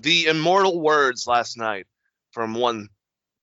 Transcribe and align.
The 0.00 0.26
immortal 0.26 0.80
words 0.80 1.26
last 1.26 1.56
night 1.56 1.86
from 2.32 2.54
one 2.54 2.88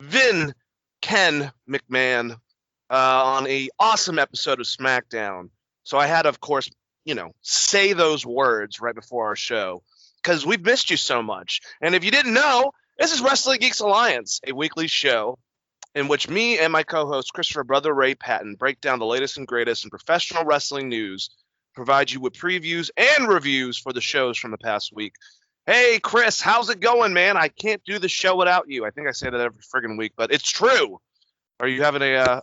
Vin 0.02 0.54
Ken 1.02 1.52
McMahon 1.70 2.32
uh, 2.90 3.24
on 3.26 3.48
a 3.48 3.70
awesome 3.80 4.20
episode 4.20 4.60
of 4.60 4.66
SmackDown. 4.66 5.50
So 5.84 5.98
I 5.98 6.08
had, 6.08 6.26
of 6.26 6.40
course, 6.40 6.70
you 7.06 7.16
know, 7.16 7.32
say 7.42 7.94
those 7.94 8.26
words 8.26 8.80
right 8.80 8.96
before 8.96 9.28
our 9.28 9.36
show 9.36 9.84
because 10.22 10.46
we've 10.46 10.64
missed 10.64 10.90
you 10.90 10.98
so 10.98 11.22
much. 11.22 11.62
And 11.82 11.96
if 11.96 12.04
you 12.04 12.12
didn't 12.12 12.34
know, 12.34 12.72
this 12.98 13.14
is 13.14 13.22
Wrestling 13.22 13.60
Geeks 13.60 13.80
Alliance, 13.80 14.40
a 14.48 14.54
weekly 14.54 14.88
show 14.88 15.38
in 15.96 16.08
which 16.08 16.30
me 16.30 16.58
and 16.60 16.72
my 16.72 16.84
co-host 16.84 17.34
Christopher 17.34 17.64
Brother 17.64 17.94
Ray 17.94 18.16
Patton 18.16 18.56
break 18.56 18.82
down 18.82 19.00
the 19.00 19.06
latest 19.06 19.38
and 19.38 19.48
greatest 19.48 19.84
in 19.84 19.90
professional 19.90 20.46
wrestling 20.46 20.90
news 20.90 21.30
provide 21.76 22.12
you 22.12 22.20
with 22.20 22.34
previews 22.34 22.90
and 22.98 23.28
reviews 23.28 23.78
for 23.78 23.94
the 23.94 24.02
shows 24.02 24.38
from 24.38 24.52
the 24.52 24.58
past 24.58 24.92
week. 24.94 25.14
Hey, 25.66 26.00
Chris, 26.00 26.42
how's 26.42 26.70
it 26.70 26.80
going, 26.80 27.14
man? 27.14 27.38
I 27.38 27.48
can't 27.48 27.84
do 27.86 28.00
the 28.00 28.10
show 28.10 28.36
without 28.36 28.70
you. 28.70 28.86
I 28.86 28.90
think 28.92 29.08
I 29.08 29.12
say 29.12 29.30
that 29.30 29.40
every 29.40 29.62
friggin' 29.62 29.98
week, 29.98 30.14
but 30.16 30.32
it's 30.32 30.50
true. 30.50 31.00
Are 31.60 31.68
you 31.68 31.84
having 31.84 32.02
a? 32.02 32.16
Uh, 32.16 32.42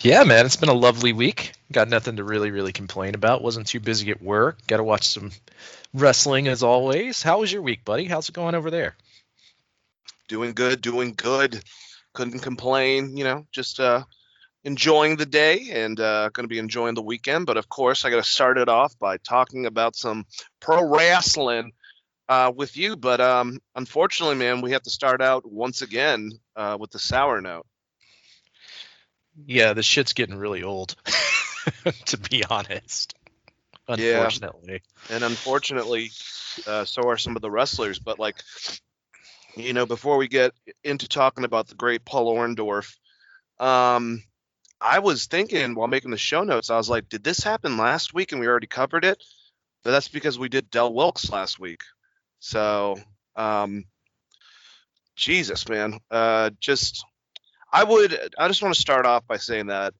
Yeah, 0.00 0.24
man, 0.24 0.46
it's 0.46 0.56
been 0.56 0.68
a 0.68 0.74
lovely 0.74 1.12
week. 1.12 1.52
Got 1.70 1.88
nothing 1.88 2.16
to 2.16 2.24
really, 2.24 2.50
really 2.50 2.72
complain 2.72 3.14
about. 3.14 3.42
Wasn't 3.42 3.66
too 3.66 3.80
busy 3.80 4.10
at 4.10 4.22
work. 4.22 4.66
Got 4.66 4.78
to 4.78 4.84
watch 4.84 5.06
some 5.06 5.30
wrestling 5.94 6.48
as 6.48 6.62
always. 6.62 7.22
How 7.22 7.40
was 7.40 7.52
your 7.52 7.62
week, 7.62 7.84
buddy? 7.84 8.06
How's 8.06 8.28
it 8.28 8.34
going 8.34 8.54
over 8.54 8.70
there? 8.70 8.96
doing 10.32 10.54
good, 10.54 10.80
doing 10.80 11.12
good. 11.14 11.62
Couldn't 12.14 12.40
complain. 12.40 13.16
You 13.16 13.24
know, 13.24 13.46
just 13.52 13.78
uh, 13.78 14.04
enjoying 14.64 15.16
the 15.16 15.26
day 15.26 15.70
and 15.72 15.98
uh, 15.98 16.28
going 16.30 16.44
to 16.44 16.48
be 16.48 16.58
enjoying 16.58 16.94
the 16.94 17.02
weekend. 17.02 17.46
But 17.46 17.56
of 17.56 17.68
course, 17.68 18.04
I 18.04 18.10
got 18.10 18.22
to 18.22 18.30
start 18.30 18.58
it 18.58 18.68
off 18.68 18.98
by 18.98 19.16
talking 19.18 19.66
about 19.66 19.96
some 19.96 20.26
pro 20.60 20.84
wrestling 20.88 21.72
uh, 22.28 22.52
with 22.54 22.76
you. 22.76 22.96
But 22.96 23.20
um, 23.20 23.60
unfortunately, 23.74 24.36
man, 24.36 24.60
we 24.60 24.72
have 24.72 24.82
to 24.82 24.90
start 24.90 25.20
out 25.20 25.50
once 25.50 25.82
again 25.82 26.30
uh, 26.56 26.76
with 26.78 26.90
the 26.90 26.98
sour 26.98 27.40
note. 27.40 27.66
Yeah, 29.46 29.72
this 29.72 29.86
shit's 29.86 30.12
getting 30.12 30.36
really 30.36 30.62
old, 30.62 30.94
to 32.06 32.18
be 32.18 32.44
honest. 32.44 33.14
Unfortunately. 33.88 34.82
and 35.10 35.24
unfortunately, 35.24 36.10
uh, 36.66 36.84
so 36.84 37.08
are 37.08 37.16
some 37.16 37.34
of 37.34 37.42
the 37.42 37.50
wrestlers. 37.50 37.98
But 37.98 38.18
like, 38.18 38.42
you 39.56 39.72
know, 39.72 39.86
before 39.86 40.18
we 40.18 40.28
get 40.28 40.52
into 40.84 41.08
talking 41.08 41.44
about 41.44 41.68
the 41.68 41.74
great 41.74 42.04
Paul 42.04 42.34
Orndorff, 42.34 42.94
um, 43.58 44.22
I 44.82 44.98
was 44.98 45.26
thinking 45.26 45.74
while 45.74 45.88
making 45.88 46.10
the 46.10 46.18
show 46.18 46.42
notes, 46.42 46.70
I 46.70 46.76
was 46.76 46.90
like, 46.90 47.08
did 47.08 47.24
this 47.24 47.42
happen 47.42 47.76
last 47.76 48.12
week 48.12 48.32
and 48.32 48.40
we 48.40 48.46
already 48.46 48.66
covered 48.66 49.04
it? 49.04 49.22
But 49.84 49.92
that's 49.92 50.08
because 50.08 50.38
we 50.38 50.48
did 50.48 50.70
Del 50.70 50.92
Wilkes 50.92 51.30
last 51.30 51.58
week. 51.58 51.82
So, 52.38 52.96
um, 53.36 53.84
Jesus, 55.16 55.68
man, 55.68 55.98
uh, 56.10 56.50
just 56.60 57.04
I 57.72 57.84
would 57.84 58.18
I 58.38 58.48
just 58.48 58.62
want 58.62 58.74
to 58.74 58.80
start 58.80 59.06
off 59.06 59.26
by 59.26 59.36
saying 59.36 59.66
that 59.66 59.94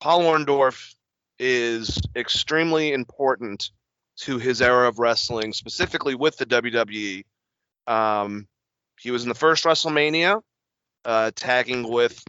Paul 0.00 0.22
Orndorff 0.22 0.94
is 1.38 2.00
extremely 2.14 2.92
important 2.92 3.70
to 4.18 4.38
his 4.38 4.60
era 4.62 4.88
of 4.88 4.98
wrestling, 4.98 5.52
specifically 5.52 6.14
with 6.14 6.36
the 6.36 6.46
WWE. 6.46 7.24
Um, 7.86 8.46
he 9.00 9.10
was 9.10 9.22
in 9.22 9.28
the 9.28 9.34
first 9.34 9.64
WrestleMania, 9.64 10.40
uh, 11.04 11.30
tagging 11.34 11.88
with 11.88 12.22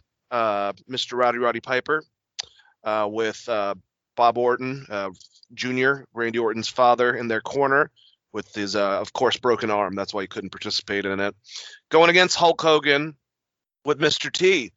Mr. 0.90 1.16
Rowdy 1.16 1.38
Roddy 1.38 1.60
Piper, 1.60 2.04
uh, 2.84 3.08
with 3.10 3.48
uh, 3.48 3.74
Bob 4.16 4.38
Orton 4.38 4.86
uh, 4.90 5.10
Jr., 5.52 6.02
Randy 6.12 6.38
Orton's 6.38 6.68
father, 6.68 7.14
in 7.14 7.28
their 7.28 7.40
corner 7.40 7.90
with 8.32 8.52
his, 8.54 8.74
uh, 8.74 9.00
of 9.00 9.12
course, 9.12 9.36
broken 9.36 9.70
arm. 9.70 9.94
That's 9.94 10.12
why 10.12 10.22
he 10.22 10.26
couldn't 10.26 10.50
participate 10.50 11.06
in 11.06 11.20
it. 11.20 11.34
Going 11.88 12.10
against 12.10 12.36
Hulk 12.36 12.60
Hogan 12.60 13.14
with 13.84 14.00
Mr. 14.00 14.30
T 14.30 14.72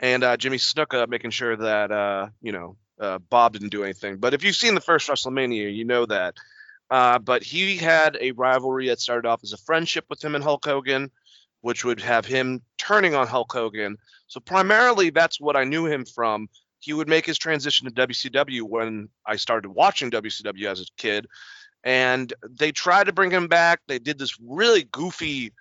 and 0.00 0.24
uh, 0.24 0.36
Jimmy 0.36 0.58
Snuka, 0.58 1.08
making 1.08 1.30
sure 1.30 1.56
that 1.56 1.90
uh, 1.90 2.28
you 2.42 2.52
know 2.52 2.76
uh, 3.00 3.18
Bob 3.18 3.52
didn't 3.52 3.70
do 3.70 3.84
anything. 3.84 4.18
But 4.18 4.34
if 4.34 4.44
you've 4.44 4.56
seen 4.56 4.74
the 4.74 4.80
first 4.80 5.08
WrestleMania, 5.08 5.74
you 5.74 5.84
know 5.84 6.06
that. 6.06 6.34
Uh, 6.88 7.18
but 7.18 7.42
he 7.42 7.76
had 7.76 8.16
a 8.20 8.30
rivalry 8.30 8.88
that 8.88 9.00
started 9.00 9.26
off 9.26 9.40
as 9.42 9.52
a 9.52 9.58
friendship 9.58 10.04
with 10.08 10.22
him 10.22 10.36
and 10.36 10.44
Hulk 10.44 10.64
Hogan, 10.64 11.10
which 11.66 11.84
would 11.84 12.00
have 12.00 12.24
him 12.24 12.62
turning 12.78 13.16
on 13.16 13.26
Hulk 13.26 13.52
Hogan. 13.52 13.98
So 14.28 14.38
primarily, 14.38 15.10
that's 15.10 15.40
what 15.40 15.56
I 15.56 15.64
knew 15.64 15.84
him 15.84 16.04
from. 16.04 16.48
He 16.78 16.92
would 16.92 17.08
make 17.08 17.26
his 17.26 17.38
transition 17.38 17.88
to 17.88 18.06
WCW 18.06 18.62
when 18.62 19.08
I 19.26 19.34
started 19.34 19.70
watching 19.70 20.12
WCW 20.12 20.66
as 20.70 20.80
a 20.80 20.84
kid, 20.96 21.26
and 21.82 22.32
they 22.48 22.70
tried 22.70 23.06
to 23.06 23.12
bring 23.12 23.32
him 23.32 23.48
back. 23.48 23.80
They 23.88 23.98
did 23.98 24.16
this 24.16 24.38
really 24.40 24.84
goofy 24.84 25.54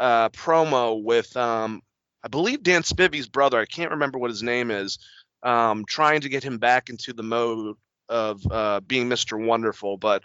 uh, 0.00 0.30
promo 0.30 1.02
with, 1.04 1.36
um, 1.36 1.82
I 2.24 2.28
believe, 2.28 2.62
Dan 2.62 2.80
Spivey's 2.80 3.28
brother. 3.28 3.60
I 3.60 3.66
can't 3.66 3.90
remember 3.90 4.18
what 4.18 4.30
his 4.30 4.42
name 4.42 4.70
is. 4.70 4.98
Um, 5.42 5.84
trying 5.86 6.22
to 6.22 6.30
get 6.30 6.42
him 6.42 6.56
back 6.56 6.88
into 6.88 7.12
the 7.12 7.22
mode 7.22 7.76
of 8.08 8.40
uh, 8.50 8.80
being 8.80 9.06
Mr. 9.06 9.38
Wonderful, 9.38 9.98
but 9.98 10.24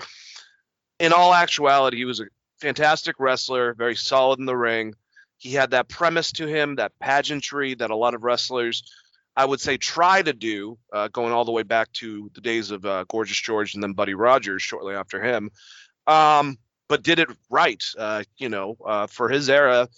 in 1.00 1.12
all 1.12 1.34
actuality, 1.34 1.98
he 1.98 2.06
was 2.06 2.22
a 2.22 2.28
fantastic 2.62 3.18
wrestler, 3.20 3.74
very 3.74 3.96
solid 3.98 4.40
in 4.40 4.46
the 4.46 4.56
ring. 4.56 4.94
He 5.38 5.52
had 5.52 5.72
that 5.72 5.88
premise 5.88 6.32
to 6.34 6.48
him, 6.48 6.76
that 6.76 6.98
pageantry 7.00 7.76
that 7.76 7.92
a 7.92 7.96
lot 7.96 8.14
of 8.14 8.24
wrestlers, 8.24 8.84
I 9.36 9.46
would 9.46 9.60
say, 9.60 9.78
try 9.78 10.22
to 10.22 10.34
do, 10.34 10.78
uh, 10.92 11.10
going 11.10 11.32
all 11.32 11.46
the 11.46 11.52
way 11.52 11.64
back 11.64 11.92
to 11.94 12.32
the 12.34 12.42
days 12.42 12.72
of 12.72 12.86
uh, 12.86 13.06
Gorgeous 13.08 13.40
George 13.40 13.76
and 13.76 13.84
then 13.84 13.94
Buddy 13.94 14.16
Rogers 14.16 14.64
shortly 14.64 14.96
after 14.96 15.22
him. 15.22 15.52
Um, 16.08 16.58
but 16.88 17.04
did 17.04 17.20
it 17.20 17.30
right, 17.50 17.84
uh, 17.98 18.24
you 18.38 18.50
know, 18.50 18.78
uh, 18.86 19.08
for 19.08 19.30
his 19.30 19.50
era, 19.50 19.90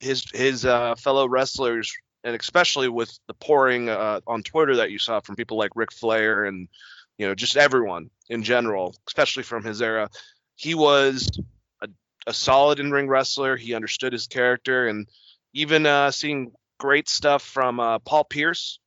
his 0.00 0.24
his 0.32 0.64
uh, 0.64 0.94
fellow 0.96 1.26
wrestlers, 1.26 1.92
and 2.22 2.38
especially 2.38 2.88
with 2.88 3.18
the 3.26 3.34
pouring 3.34 3.88
uh, 3.88 4.20
on 4.26 4.42
Twitter 4.42 4.76
that 4.76 4.90
you 4.90 4.98
saw 4.98 5.20
from 5.20 5.36
people 5.36 5.56
like 5.56 5.70
Ric 5.74 5.92
Flair 5.92 6.44
and 6.44 6.68
you 7.18 7.26
know 7.26 7.34
just 7.34 7.56
everyone 7.56 8.10
in 8.28 8.42
general, 8.42 8.94
especially 9.06 9.42
from 9.42 9.64
his 9.64 9.80
era, 9.80 10.10
he 10.54 10.74
was 10.74 11.30
a, 12.26 12.32
solid 12.32 12.80
in 12.80 12.90
ring 12.90 13.08
wrestler. 13.08 13.56
He 13.56 13.74
understood 13.74 14.12
his 14.12 14.26
character, 14.26 14.88
and 14.88 15.08
even 15.52 15.86
uh, 15.86 16.10
seeing 16.10 16.52
great 16.78 17.08
stuff 17.08 17.42
from 17.42 17.80
uh, 17.80 17.98
Paul 18.00 18.24
Pierce, 18.24 18.78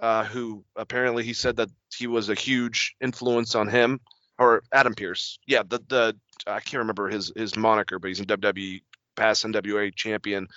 uh, 0.00 0.24
who 0.24 0.64
apparently 0.76 1.24
he 1.24 1.32
said 1.32 1.56
that 1.56 1.70
he 1.96 2.06
was 2.06 2.28
a 2.28 2.34
huge 2.34 2.94
influence 3.00 3.54
on 3.54 3.68
him, 3.68 4.00
or 4.38 4.62
Adam 4.72 4.94
Pearce. 4.94 5.38
Yeah, 5.46 5.62
the 5.68 5.80
the 5.88 6.16
I 6.46 6.60
can't 6.60 6.80
remember 6.80 7.08
his 7.08 7.32
his 7.34 7.56
moniker, 7.56 7.98
but 7.98 8.08
he's 8.08 8.20
in 8.20 8.26
WWE 8.26 8.82
past 9.16 9.44
NWA 9.44 9.94
champion. 9.94 10.48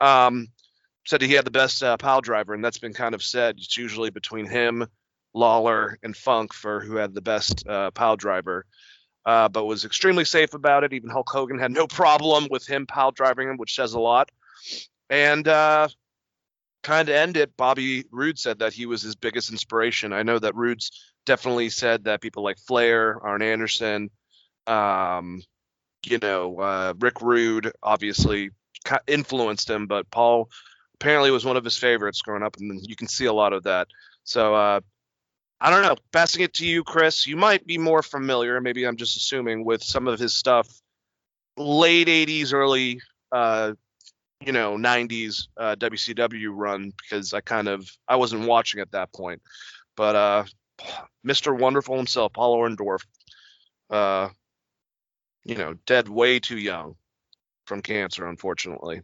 Um, 0.00 0.48
said 1.06 1.22
he 1.22 1.32
had 1.32 1.46
the 1.46 1.50
best 1.50 1.82
uh, 1.82 1.96
pile 1.96 2.20
driver, 2.20 2.54
and 2.54 2.64
that's 2.64 2.78
been 2.78 2.92
kind 2.92 3.14
of 3.14 3.22
said. 3.22 3.56
It's 3.58 3.76
usually 3.76 4.10
between 4.10 4.46
him, 4.46 4.86
Lawler, 5.34 5.98
and 6.02 6.16
Funk 6.16 6.52
for 6.52 6.80
who 6.80 6.96
had 6.96 7.14
the 7.14 7.22
best 7.22 7.66
uh, 7.66 7.90
pile 7.92 8.16
driver 8.16 8.66
uh, 9.26 9.48
but 9.48 9.64
was 9.64 9.84
extremely 9.84 10.24
safe 10.24 10.54
about 10.54 10.84
it. 10.84 10.92
Even 10.92 11.10
Hulk 11.10 11.28
Hogan 11.28 11.58
had 11.58 11.72
no 11.72 11.86
problem 11.88 12.46
with 12.50 12.66
him 12.66 12.86
pile 12.86 13.10
driving 13.10 13.48
him, 13.48 13.56
which 13.56 13.74
says 13.74 13.92
a 13.92 14.00
lot. 14.00 14.30
And 15.10 15.46
uh, 15.46 15.88
kind 16.82 17.08
of 17.08 17.14
end 17.14 17.36
it, 17.36 17.56
Bobby 17.56 18.04
Roode 18.10 18.38
said 18.38 18.60
that 18.60 18.72
he 18.72 18.86
was 18.86 19.02
his 19.02 19.16
biggest 19.16 19.50
inspiration. 19.50 20.12
I 20.12 20.22
know 20.22 20.38
that 20.38 20.54
Roode's 20.54 20.90
definitely 21.26 21.68
said 21.68 22.04
that 22.04 22.22
people 22.22 22.44
like 22.44 22.58
Flair, 22.58 23.18
Arn 23.22 23.42
Anderson, 23.42 24.10
um, 24.66 25.42
you 26.04 26.18
know, 26.18 26.58
uh, 26.60 26.94
Rick 26.98 27.20
Rude 27.20 27.72
obviously 27.82 28.50
influenced 29.08 29.68
him, 29.68 29.86
but 29.86 30.08
Paul 30.10 30.48
apparently 30.94 31.30
was 31.32 31.44
one 31.44 31.56
of 31.56 31.64
his 31.64 31.76
favorites 31.76 32.22
growing 32.22 32.44
up, 32.44 32.56
and 32.58 32.80
you 32.88 32.96
can 32.96 33.08
see 33.08 33.26
a 33.26 33.32
lot 33.32 33.52
of 33.52 33.64
that. 33.64 33.88
So 34.24 34.54
uh, 34.54 34.80
I 35.60 35.70
don't 35.70 35.82
know. 35.82 35.96
Passing 36.12 36.42
it 36.42 36.54
to 36.54 36.66
you, 36.66 36.84
Chris. 36.84 37.26
You 37.26 37.36
might 37.36 37.66
be 37.66 37.78
more 37.78 38.02
familiar. 38.02 38.60
Maybe 38.60 38.84
I'm 38.84 38.96
just 38.96 39.16
assuming 39.16 39.64
with 39.64 39.82
some 39.82 40.06
of 40.06 40.18
his 40.18 40.34
stuff, 40.34 40.68
late 41.56 42.08
'80s, 42.08 42.52
early, 42.52 43.00
uh, 43.32 43.72
you 44.44 44.52
know, 44.52 44.76
'90s 44.76 45.48
uh, 45.56 45.74
WCW 45.76 46.50
run 46.52 46.92
because 47.00 47.32
I 47.32 47.40
kind 47.40 47.68
of 47.68 47.90
I 48.06 48.16
wasn't 48.16 48.46
watching 48.46 48.80
at 48.80 48.92
that 48.92 49.12
point. 49.14 49.40
But 49.96 50.14
uh, 50.14 50.44
Mr. 51.26 51.58
Wonderful 51.58 51.96
himself, 51.96 52.34
Paul 52.34 52.58
Orndorff, 52.58 53.04
uh, 53.88 54.28
you 55.44 55.54
know, 55.54 55.74
dead 55.86 56.08
way 56.08 56.38
too 56.38 56.58
young 56.58 56.96
from 57.66 57.80
cancer, 57.80 58.26
unfortunately. 58.26 59.00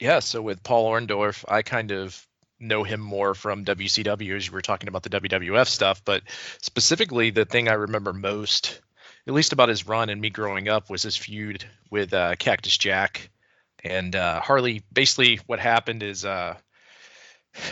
Yeah, 0.00 0.18
so 0.18 0.42
with 0.42 0.64
Paul 0.64 0.90
Orndorff, 0.90 1.44
I 1.46 1.62
kind 1.62 1.92
of 1.92 2.26
know 2.62 2.84
him 2.84 3.00
more 3.00 3.34
from 3.34 3.64
WCW 3.64 4.36
as 4.36 4.46
you 4.46 4.52
were 4.52 4.62
talking 4.62 4.88
about 4.88 5.02
the 5.02 5.10
WWF 5.10 5.66
stuff, 5.66 6.02
but 6.04 6.22
specifically 6.60 7.30
the 7.30 7.44
thing 7.44 7.68
I 7.68 7.74
remember 7.74 8.12
most, 8.12 8.80
at 9.26 9.34
least 9.34 9.52
about 9.52 9.68
his 9.68 9.86
run 9.86 10.08
and 10.08 10.20
me 10.20 10.30
growing 10.30 10.68
up, 10.68 10.88
was 10.88 11.02
his 11.02 11.16
feud 11.16 11.64
with 11.90 12.12
uh, 12.14 12.36
Cactus 12.36 12.76
Jack 12.78 13.30
and 13.84 14.14
uh, 14.14 14.40
Harley. 14.40 14.82
Basically, 14.92 15.40
what 15.46 15.58
happened 15.58 16.02
is 16.02 16.24
uh, 16.24 16.56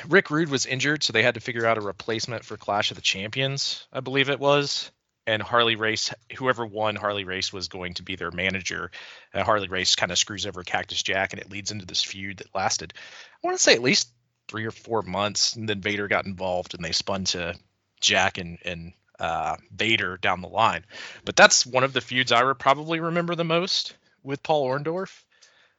Rick 0.08 0.30
Rude 0.30 0.50
was 0.50 0.66
injured, 0.66 1.02
so 1.02 1.12
they 1.12 1.22
had 1.22 1.34
to 1.34 1.40
figure 1.40 1.66
out 1.66 1.78
a 1.78 1.82
replacement 1.82 2.44
for 2.44 2.56
Clash 2.56 2.90
of 2.90 2.96
the 2.96 3.02
Champions, 3.02 3.86
I 3.92 4.00
believe 4.00 4.28
it 4.28 4.40
was. 4.40 4.90
And 5.26 5.42
Harley 5.42 5.76
Race, 5.76 6.12
whoever 6.36 6.66
won 6.66 6.96
Harley 6.96 7.24
Race 7.24 7.52
was 7.52 7.68
going 7.68 7.94
to 7.94 8.02
be 8.02 8.16
their 8.16 8.32
manager. 8.32 8.90
Harley 9.32 9.68
Race 9.68 9.94
kind 9.94 10.10
of 10.10 10.18
screws 10.18 10.46
over 10.46 10.64
Cactus 10.64 11.02
Jack, 11.02 11.32
and 11.32 11.40
it 11.40 11.50
leads 11.50 11.70
into 11.70 11.86
this 11.86 12.02
feud 12.02 12.38
that 12.38 12.52
lasted, 12.54 12.94
I 12.96 13.46
want 13.46 13.56
to 13.56 13.62
say, 13.62 13.74
at 13.74 13.82
least 13.82 14.10
three 14.50 14.66
or 14.66 14.72
four 14.72 15.02
months. 15.02 15.54
And 15.54 15.68
then 15.68 15.80
Vader 15.80 16.08
got 16.08 16.26
involved, 16.26 16.74
and 16.74 16.84
they 16.84 16.92
spun 16.92 17.24
to 17.26 17.54
Jack 18.00 18.38
and 18.38 18.58
and 18.64 18.92
uh, 19.18 19.56
Vader 19.74 20.16
down 20.16 20.40
the 20.40 20.48
line. 20.48 20.84
But 21.24 21.36
that's 21.36 21.64
one 21.64 21.84
of 21.84 21.92
the 21.92 22.00
feuds 22.00 22.32
I 22.32 22.52
probably 22.54 23.00
remember 23.00 23.34
the 23.34 23.44
most 23.44 23.94
with 24.22 24.42
Paul 24.42 24.66
Orndorff. 24.68 25.22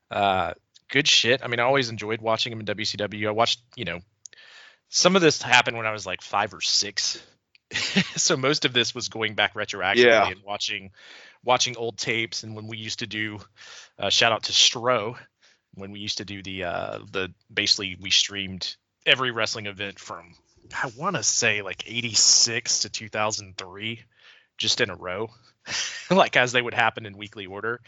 Uh, 0.10 0.54
good 0.90 1.08
shit. 1.08 1.42
I 1.44 1.48
mean, 1.48 1.60
I 1.60 1.64
always 1.64 1.90
enjoyed 1.90 2.22
watching 2.22 2.54
him 2.54 2.60
in 2.60 2.66
WCW. 2.66 3.28
I 3.28 3.32
watched, 3.32 3.62
you 3.76 3.86
know, 3.86 4.00
some 4.90 5.16
of 5.16 5.22
this 5.22 5.42
happened 5.42 5.78
when 5.78 5.86
I 5.86 5.92
was 5.92 6.06
like 6.06 6.22
five 6.22 6.54
or 6.54 6.62
six. 6.62 7.22
so 8.16 8.36
most 8.38 8.66
of 8.66 8.74
this 8.74 8.94
was 8.94 9.08
going 9.10 9.34
back 9.34 9.54
retroactively 9.56 10.06
Yeah. 10.06 10.28
and 10.28 10.44
watching 10.44 10.92
watching 11.44 11.78
old 11.78 11.98
tapes 11.98 12.44
and 12.44 12.56
when 12.56 12.68
we 12.68 12.78
used 12.78 13.00
to 13.00 13.08
do 13.08 13.40
uh, 13.98 14.10
shout 14.10 14.32
out 14.32 14.44
to 14.44 14.52
Stro 14.52 15.18
when 15.76 15.92
we 15.92 16.00
used 16.00 16.18
to 16.18 16.26
do 16.26 16.42
the 16.42 16.64
uh 16.64 17.00
the 17.12 17.34
basically 17.54 17.98
we 18.00 18.10
streamed 18.10 18.76
every 19.06 19.32
wrestling 19.32 19.66
event 19.66 20.00
from 20.00 20.34
I 20.74 20.92
want 20.98 21.16
to 21.16 21.24
say 21.24 21.62
like 21.62 21.84
86 21.88 22.80
to 22.80 22.90
2003 22.90 24.04
just 24.58 24.82
in 24.82 24.90
a 24.90 24.96
row 24.96 25.30
like 26.12 26.38
as 26.38 26.52
they 26.52 26.62
would 26.62 26.74
happen 26.74 27.06
in 27.06 27.18
weekly 27.18 27.46
order 27.46 27.82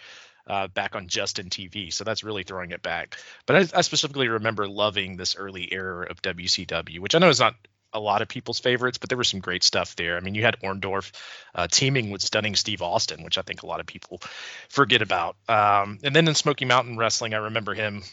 uh, 0.47 0.67
back 0.67 0.95
on 0.95 1.07
Justin 1.07 1.49
TV. 1.49 1.91
So 1.93 2.03
that's 2.03 2.23
really 2.23 2.43
throwing 2.43 2.71
it 2.71 2.81
back. 2.81 3.17
But 3.45 3.55
I, 3.55 3.79
I 3.79 3.81
specifically 3.81 4.27
remember 4.27 4.67
loving 4.67 5.15
this 5.15 5.35
early 5.35 5.71
era 5.71 6.07
of 6.09 6.21
WCW, 6.21 6.99
which 6.99 7.15
I 7.15 7.19
know 7.19 7.29
is 7.29 7.39
not 7.39 7.55
a 7.93 7.99
lot 7.99 8.21
of 8.21 8.27
people's 8.27 8.59
favorites, 8.59 8.97
but 8.97 9.09
there 9.09 9.17
was 9.17 9.27
some 9.27 9.39
great 9.39 9.63
stuff 9.63 9.95
there. 9.95 10.17
I 10.17 10.19
mean, 10.19 10.35
you 10.35 10.43
had 10.43 10.59
Orndorff 10.61 11.11
uh, 11.55 11.67
teaming 11.69 12.09
with 12.09 12.21
stunning 12.21 12.55
Steve 12.55 12.81
Austin, 12.81 13.23
which 13.23 13.37
I 13.37 13.41
think 13.41 13.63
a 13.63 13.67
lot 13.67 13.79
of 13.79 13.85
people 13.85 14.21
forget 14.69 15.01
about. 15.01 15.35
Um, 15.47 15.99
and 16.03 16.15
then 16.15 16.27
in 16.27 16.35
Smoky 16.35 16.65
Mountain 16.65 16.97
Wrestling, 16.97 17.33
I 17.33 17.37
remember 17.37 17.73
him. 17.73 18.03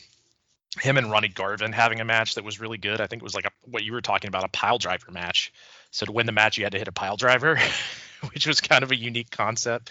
Him 0.81 0.99
and 0.99 1.11
Ronnie 1.11 1.27
Garvin 1.27 1.73
having 1.73 1.99
a 1.99 2.05
match 2.05 2.37
that 2.37 2.44
was 2.44 2.61
really 2.61 2.79
good. 2.79 3.00
I 3.00 3.09
think 3.09 3.23
it 3.23 3.25
was 3.25 3.35
like 3.35 3.47
a, 3.47 3.50
what 3.65 3.82
you 3.82 3.93
were 3.93 4.00
talking 4.00 4.29
about, 4.29 4.44
a 4.44 4.49
pile 4.49 4.79
driver 4.79 5.11
match. 5.11 5.53
So 5.91 6.06
to 6.06 6.12
win 6.12 6.27
the 6.27 6.32
match, 6.32 6.59
you 6.59 6.65
had 6.65 6.73
to 6.73 6.79
hit 6.79 6.87
a 6.87 6.93
pile 6.93 7.17
driver, 7.17 7.59
which 8.32 8.47
was 8.47 8.61
kind 8.61 8.85
of 8.85 8.93
a 8.93 8.97
unique 8.97 9.31
concept. 9.31 9.91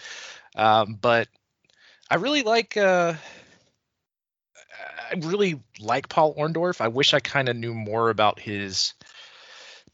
Um, 0.56 0.96
but 0.98 1.28
I 2.10 2.14
really 2.14 2.42
like 2.42 2.78
uh 2.78 3.14
I 5.10 5.14
really 5.18 5.60
like 5.80 6.08
Paul 6.08 6.34
Orndorff. 6.34 6.80
I 6.80 6.88
wish 6.88 7.14
I 7.14 7.20
kind 7.20 7.48
of 7.48 7.56
knew 7.56 7.74
more 7.74 8.10
about 8.10 8.38
his 8.38 8.94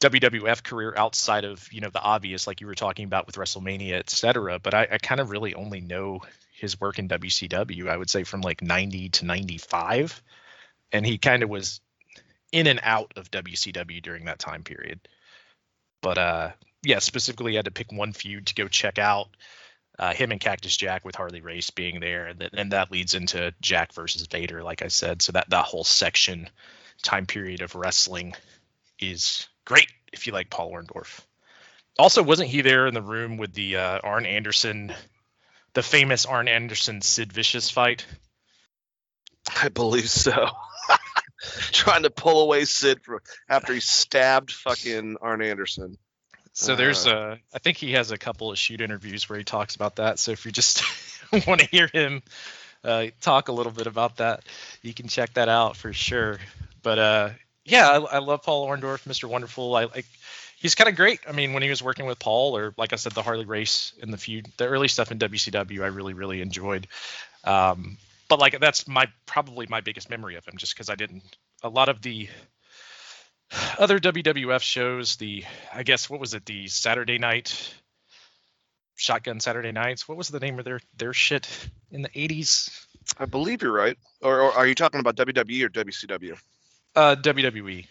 WWF 0.01 0.63
career 0.63 0.95
outside 0.97 1.45
of, 1.45 1.73
you 1.73 1.81
know, 1.81 1.91
the 1.91 2.01
obvious 2.01 2.47
like 2.47 2.61
you 2.61 2.67
were 2.67 2.75
talking 2.75 3.05
about 3.05 3.27
with 3.27 3.37
WrestleMania, 3.37 3.95
et 3.95 4.11
cetera. 4.11 4.59
But 4.59 4.75
I, 4.75 4.89
I 4.93 4.99
kind 4.99 5.21
of 5.21 5.31
really 5.31 5.55
only 5.55 5.81
know 5.81 6.21
his 6.53 6.81
work 6.81 6.99
in 6.99 7.09
WCW, 7.09 7.89
I 7.89 7.97
would 7.97 8.11
say 8.11 8.25
from 8.25 8.41
like 8.41 8.63
90 8.63 9.11
to 9.11 9.25
95. 9.25 10.23
And 10.93 11.05
he 11.05 11.19
kind 11.19 11.43
of 11.43 11.49
was 11.49 11.81
in 12.53 12.67
and 12.67 12.81
out 12.83 13.13
of 13.17 13.31
WCW 13.31 14.03
during 14.03 14.27
that 14.27 14.39
time 14.39 14.63
period. 14.63 15.01
But 16.03 16.19
uh 16.19 16.51
yeah, 16.83 17.01
specifically 17.01 17.55
I 17.55 17.57
had 17.57 17.65
to 17.65 17.73
pick 17.73 17.91
one 17.91 18.13
feud 18.13 18.47
to 18.47 18.55
go 18.55 18.69
check 18.69 18.99
out 18.99 19.29
uh, 19.99 20.13
him 20.13 20.31
and 20.31 20.41
Cactus 20.41 20.77
Jack 20.77 21.05
with 21.05 21.15
Harley 21.15 21.41
Race 21.41 21.71
being 21.71 22.01
there, 22.01 22.27
and, 22.27 22.39
th- 22.39 22.53
and 22.55 22.73
that 22.73 22.93
leads 22.93 23.15
into 23.15 23.55
Jack 23.61 23.93
versus 23.93 24.27
Vader, 24.27 24.63
like 24.63 24.83
I 24.83 24.89
said. 24.89 25.23
So 25.23 25.33
that 25.33 25.49
that 25.51 25.65
whole 25.65 25.85
section, 25.85 26.51
time 27.03 27.27
period 27.27 27.63
of 27.63 27.75
wrestling, 27.75 28.35
is 29.01 29.49
great 29.67 29.89
if 30.13 30.27
you 30.27 30.33
like 30.33 30.49
Paul 30.49 30.73
Orndorff. 30.73 31.21
Also, 31.99 32.23
wasn't 32.23 32.49
he 32.49 32.63
there 32.63 32.87
in 32.87 32.95
the 32.95 33.03
room 33.03 33.37
with 33.37 33.53
the 33.53 33.77
uh, 33.77 33.99
Arn 34.03 34.25
Anderson, 34.25 34.95
the 35.75 35.83
famous 35.83 36.25
Arn 36.25 36.49
Anderson 36.49 37.03
Sid 37.03 37.33
Vicious 37.33 37.71
fight? 37.71 38.07
I 39.63 39.69
believe 39.69 40.09
so. 40.09 40.49
Trying 41.73 42.03
to 42.05 42.11
pull 42.11 42.43
away 42.43 42.65
Sid 42.65 43.03
from, 43.03 43.21
after 43.49 43.75
he 43.75 43.81
stabbed 43.81 44.53
fucking 44.53 45.17
Arn 45.21 45.43
Anderson. 45.43 45.99
So 46.53 46.75
there's 46.75 47.07
a, 47.07 47.39
I 47.55 47.59
think 47.59 47.77
he 47.77 47.93
has 47.93 48.13
a 48.13 48.17
couple 48.17 48.51
of 48.51 48.59
shoot 48.59 48.81
interviews 48.81 49.29
where 49.29 49.39
he 49.39 49.45
talks 49.45 49.77
about 49.77 49.97
that. 49.97 50.19
So 50.19 50.33
if 50.33 50.47
you 50.47 50.53
just 50.53 50.83
want 51.47 51.61
to 51.61 51.67
hear 51.67 51.87
him 51.93 52.23
uh, 52.83 53.07
talk 53.21 53.49
a 53.49 53.53
little 53.53 53.73
bit 53.73 53.87
about 53.87 54.17
that, 54.17 54.43
you 54.81 54.95
can 54.95 55.07
check 55.07 55.35
that 55.35 55.51
out 55.51 55.77
for 55.77 55.93
sure. 55.93 56.39
But 56.83 56.99
uh, 56.99 57.31
yeah, 57.67 57.89
I, 57.89 58.17
I 58.17 58.19
love 58.19 58.43
Paul 58.43 58.67
Orndorff, 58.69 59.05
Mr. 59.05 59.29
Wonderful. 59.29 59.75
I 59.77 59.85
like, 59.85 60.07
he's 60.57 60.75
kind 60.75 60.89
of 60.89 60.97
great. 60.97 61.21
I 61.29 61.33
mean, 61.33 61.53
when 61.53 61.63
he 61.63 61.69
was 61.69 61.83
working 61.83 62.07
with 62.07 62.19
Paul, 62.19 62.57
or 62.57 62.75
like 62.77 62.93
I 62.93 62.97
said, 62.97 63.13
the 63.13 63.23
Harley 63.23 63.45
Race 63.45 63.93
in 64.01 64.11
the 64.11 64.17
feud, 64.17 64.47
the 64.57 64.67
early 64.67 64.89
stuff 64.89 65.11
in 65.11 65.19
WCW, 65.19 65.83
I 65.83 65.89
really, 65.89 66.15
really 66.15 66.41
enjoyed. 66.41 66.87
Um, 67.45 67.99
but 68.29 68.39
like 68.39 68.59
that's 68.59 68.89
my 68.89 69.07
probably 69.27 69.67
my 69.69 69.81
biggest 69.81 70.11
memory 70.11 70.37
of 70.37 70.45
him, 70.45 70.57
just 70.57 70.75
because 70.75 70.89
I 70.89 70.95
didn't 70.95 71.23
a 71.63 71.69
lot 71.69 71.89
of 71.89 72.03
the 72.03 72.29
other 73.79 73.99
WWF 74.01 74.63
shows, 74.63 75.17
the 75.17 75.45
I 75.73 75.83
guess 75.83 76.11
what 76.11 76.21
was 76.21 76.35
it, 76.35 76.45
the 76.47 76.67
Saturday 76.69 77.19
night 77.19 77.75
Shotgun 78.97 79.41
Saturday 79.41 79.73
Nights. 79.73 80.09
What 80.09 80.19
was 80.19 80.29
the 80.29 80.41
name 80.41 80.59
of 80.59 80.65
their 80.65 80.81
their 80.97 81.13
shit 81.13 81.49
in 81.91 82.03
the 82.03 82.09
80s? 82.09 82.87
I 83.19 83.27
believe 83.27 83.63
you're 83.63 83.73
right. 83.73 83.97
Or, 84.21 84.41
or 84.41 84.53
are 84.53 84.67
you 84.67 84.75
talking 84.75 85.01
about 85.01 85.17
WWE 85.17 85.65
or 85.65 85.69
WCW? 85.69 86.37
Uh 86.97 87.15
WWE. 87.15 87.87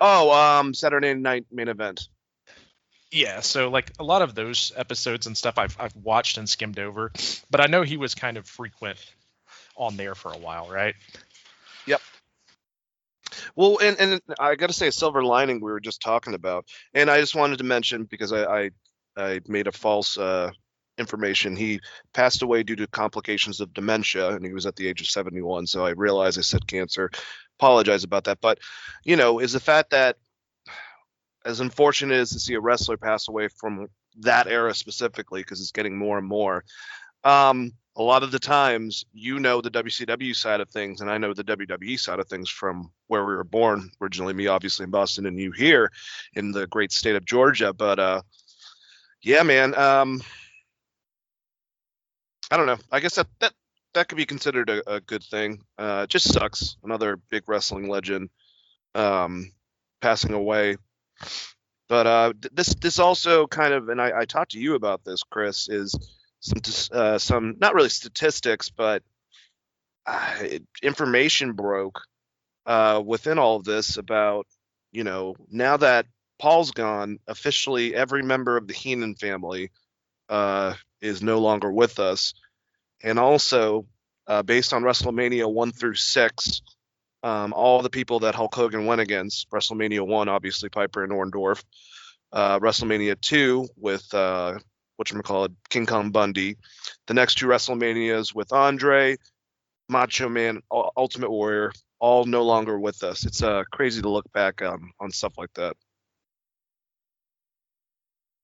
Oh, 0.00 0.32
um, 0.32 0.74
Saturday 0.74 1.14
Night 1.14 1.46
Main 1.52 1.68
Event. 1.68 2.08
Yeah, 3.12 3.40
so 3.40 3.68
like 3.68 3.92
a 4.00 4.04
lot 4.04 4.22
of 4.22 4.34
those 4.34 4.72
episodes 4.76 5.26
and 5.26 5.36
stuff 5.36 5.58
I've 5.58 5.76
I've 5.78 5.94
watched 5.94 6.36
and 6.38 6.48
skimmed 6.48 6.78
over, 6.78 7.12
but 7.50 7.60
I 7.60 7.66
know 7.66 7.82
he 7.82 7.96
was 7.96 8.14
kind 8.14 8.36
of 8.36 8.46
frequent 8.46 8.98
on 9.76 9.96
there 9.96 10.14
for 10.14 10.32
a 10.32 10.38
while, 10.38 10.68
right? 10.68 10.94
Yep. 11.86 12.00
Well, 13.54 13.78
and, 13.80 13.96
and 14.00 14.20
I 14.38 14.54
got 14.56 14.68
to 14.68 14.72
say, 14.72 14.88
a 14.88 14.92
silver 14.92 15.22
lining 15.22 15.56
we 15.60 15.70
were 15.70 15.80
just 15.80 16.00
talking 16.00 16.34
about, 16.34 16.66
and 16.92 17.10
I 17.10 17.20
just 17.20 17.34
wanted 17.34 17.58
to 17.58 17.64
mention 17.64 18.04
because 18.04 18.32
I 18.32 18.44
I, 18.44 18.70
I 19.16 19.40
made 19.46 19.68
a 19.68 19.72
false 19.72 20.18
uh, 20.18 20.50
information. 20.98 21.56
He 21.56 21.80
passed 22.12 22.42
away 22.42 22.62
due 22.62 22.76
to 22.76 22.86
complications 22.86 23.60
of 23.60 23.72
dementia, 23.74 24.30
and 24.30 24.44
he 24.44 24.52
was 24.52 24.66
at 24.66 24.76
the 24.76 24.88
age 24.88 25.00
of 25.00 25.06
71. 25.08 25.66
So 25.66 25.84
I 25.84 25.90
realized 25.90 26.38
I 26.38 26.42
said 26.42 26.66
cancer. 26.66 27.10
Apologize 27.64 28.04
about 28.04 28.24
that, 28.24 28.42
but 28.42 28.58
you 29.04 29.16
know, 29.16 29.38
is 29.38 29.54
the 29.54 29.60
fact 29.60 29.88
that 29.88 30.16
as 31.46 31.60
unfortunate 31.60 32.16
as 32.16 32.28
to 32.30 32.38
see 32.38 32.52
a 32.52 32.60
wrestler 32.60 32.98
pass 32.98 33.28
away 33.28 33.48
from 33.48 33.88
that 34.20 34.46
era 34.46 34.74
specifically, 34.74 35.40
because 35.40 35.62
it's 35.62 35.72
getting 35.72 35.96
more 35.96 36.18
and 36.18 36.26
more. 36.26 36.62
Um, 37.24 37.72
a 37.96 38.02
lot 38.02 38.22
of 38.22 38.32
the 38.32 38.38
times 38.38 39.06
you 39.14 39.40
know 39.40 39.62
the 39.62 39.70
WCW 39.70 40.36
side 40.36 40.60
of 40.60 40.68
things 40.68 41.00
and 41.00 41.10
I 41.10 41.16
know 41.16 41.32
the 41.32 41.44
WWE 41.44 41.98
side 41.98 42.18
of 42.18 42.28
things 42.28 42.50
from 42.50 42.90
where 43.06 43.24
we 43.24 43.34
were 43.34 43.44
born 43.44 43.90
originally 43.98 44.34
me 44.34 44.46
obviously 44.46 44.84
in 44.84 44.90
Boston 44.90 45.24
and 45.24 45.38
you 45.38 45.52
here 45.52 45.90
in 46.34 46.52
the 46.52 46.66
great 46.66 46.92
state 46.92 47.16
of 47.16 47.24
Georgia 47.24 47.72
but 47.72 47.98
uh 47.98 48.20
yeah 49.22 49.42
man 49.42 49.74
um 49.76 50.22
I 52.50 52.56
don't 52.56 52.66
know 52.66 52.78
I 52.90 53.00
guess 53.00 53.14
that 53.14 53.28
that 53.40 53.52
that 53.94 54.08
could 54.08 54.16
be 54.18 54.26
considered 54.26 54.70
a, 54.70 54.94
a 54.96 55.00
good 55.00 55.22
thing. 55.22 55.62
Uh 55.78 56.06
just 56.06 56.32
sucks. 56.32 56.76
Another 56.84 57.16
big 57.30 57.48
wrestling 57.48 57.88
legend 57.88 58.30
um 58.94 59.52
passing 60.00 60.32
away. 60.32 60.76
But 61.88 62.06
uh 62.06 62.32
this 62.52 62.74
this 62.74 62.98
also 62.98 63.46
kind 63.46 63.74
of 63.74 63.88
and 63.88 64.00
I, 64.00 64.20
I 64.20 64.24
talked 64.24 64.52
to 64.52 64.60
you 64.60 64.74
about 64.74 65.04
this 65.04 65.22
Chris 65.22 65.68
is 65.68 65.94
some 66.44 66.60
uh, 66.92 67.18
some 67.18 67.56
not 67.58 67.74
really 67.74 67.88
statistics, 67.88 68.68
but 68.68 69.02
uh, 70.06 70.34
information 70.82 71.52
broke 71.52 72.02
uh, 72.66 73.02
within 73.04 73.38
all 73.38 73.56
of 73.56 73.64
this 73.64 73.96
about 73.96 74.46
you 74.92 75.04
know 75.04 75.34
now 75.50 75.76
that 75.76 76.06
Paul's 76.38 76.72
gone, 76.72 77.18
officially 77.26 77.94
every 77.94 78.22
member 78.22 78.56
of 78.56 78.66
the 78.66 78.74
Heenan 78.74 79.14
family 79.14 79.70
uh, 80.28 80.74
is 81.00 81.22
no 81.22 81.38
longer 81.38 81.70
with 81.70 81.98
us, 81.98 82.34
and 83.04 83.18
also 83.18 83.86
uh, 84.26 84.42
based 84.42 84.72
on 84.72 84.82
WrestleMania 84.82 85.52
one 85.52 85.70
through 85.70 85.94
six, 85.94 86.62
um, 87.22 87.52
all 87.52 87.82
the 87.82 87.90
people 87.90 88.20
that 88.20 88.34
Hulk 88.34 88.54
Hogan 88.54 88.86
went 88.86 89.00
against. 89.00 89.50
WrestleMania 89.50 90.04
one, 90.04 90.28
obviously 90.28 90.70
Piper 90.70 91.04
and 91.04 91.12
Orndorff. 91.12 91.62
Uh, 92.32 92.58
WrestleMania 92.58 93.20
two 93.20 93.68
with 93.76 94.12
uh, 94.12 94.58
what 94.96 95.10
you 95.10 95.22
call 95.22 95.44
it, 95.44 95.52
King 95.68 95.86
Kong 95.86 96.10
Bundy. 96.10 96.56
The 97.06 97.14
next 97.14 97.36
two 97.36 97.46
WrestleManias 97.46 98.34
with 98.34 98.52
Andre, 98.52 99.16
Macho 99.88 100.28
Man, 100.28 100.62
Ultimate 100.70 101.30
Warrior, 101.30 101.72
all 102.00 102.24
no 102.24 102.42
longer 102.42 102.78
with 102.78 103.04
us. 103.04 103.24
It's 103.24 103.42
uh, 103.42 103.62
crazy 103.70 104.02
to 104.02 104.08
look 104.08 104.30
back 104.32 104.62
on 104.62 104.90
on 104.98 105.10
stuff 105.10 105.34
like 105.38 105.52
that. 105.54 105.76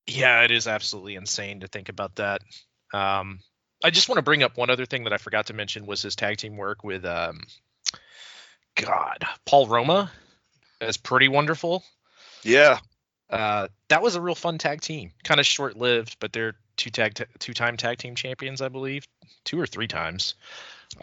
Yeah, 0.07 0.43
it 0.43 0.50
is 0.50 0.67
absolutely 0.67 1.14
insane 1.14 1.61
to 1.61 1.69
think 1.69 1.88
about 1.88 2.17
that. 2.17 2.43
Um, 2.93 3.40
I 3.83 3.91
just 3.91 4.09
want 4.09 4.19
to 4.19 4.23
bring 4.23 4.43
up 4.43 4.57
one 4.57 4.71
other 4.71 4.87
thing 4.87 5.05
that 5.05 5.13
I 5.13 5.19
forgot 5.19 5.47
to 5.47 5.55
mention 5.55 5.87
was 5.87 6.03
his 6.03 6.17
tag 6.17 6.37
team 6.37 6.57
work 6.57 6.85
with 6.85 7.05
um, 7.05 7.41
God, 8.75 9.25
Paul 9.47 9.67
Roma. 9.67 10.11
That's 10.81 10.97
pretty 10.97 11.29
wonderful. 11.29 11.85
Yeah, 12.43 12.79
Uh, 13.29 13.69
that 13.89 14.03
was 14.03 14.17
a 14.17 14.21
real 14.21 14.35
fun 14.35 14.59
tag 14.59 14.81
team. 14.81 15.13
Kind 15.25 15.41
of 15.41 15.47
short 15.47 15.77
lived, 15.77 16.17
but 16.21 16.33
they're 16.33 16.55
two 16.77 16.91
tag 16.91 17.15
t- 17.15 17.25
two 17.39 17.55
time 17.55 17.77
tag 17.77 17.99
team 17.99 18.15
champions, 18.15 18.61
I 18.61 18.69
believe, 18.69 19.05
two 19.45 19.61
or 19.61 19.67
three 19.67 19.87
times. 19.87 20.35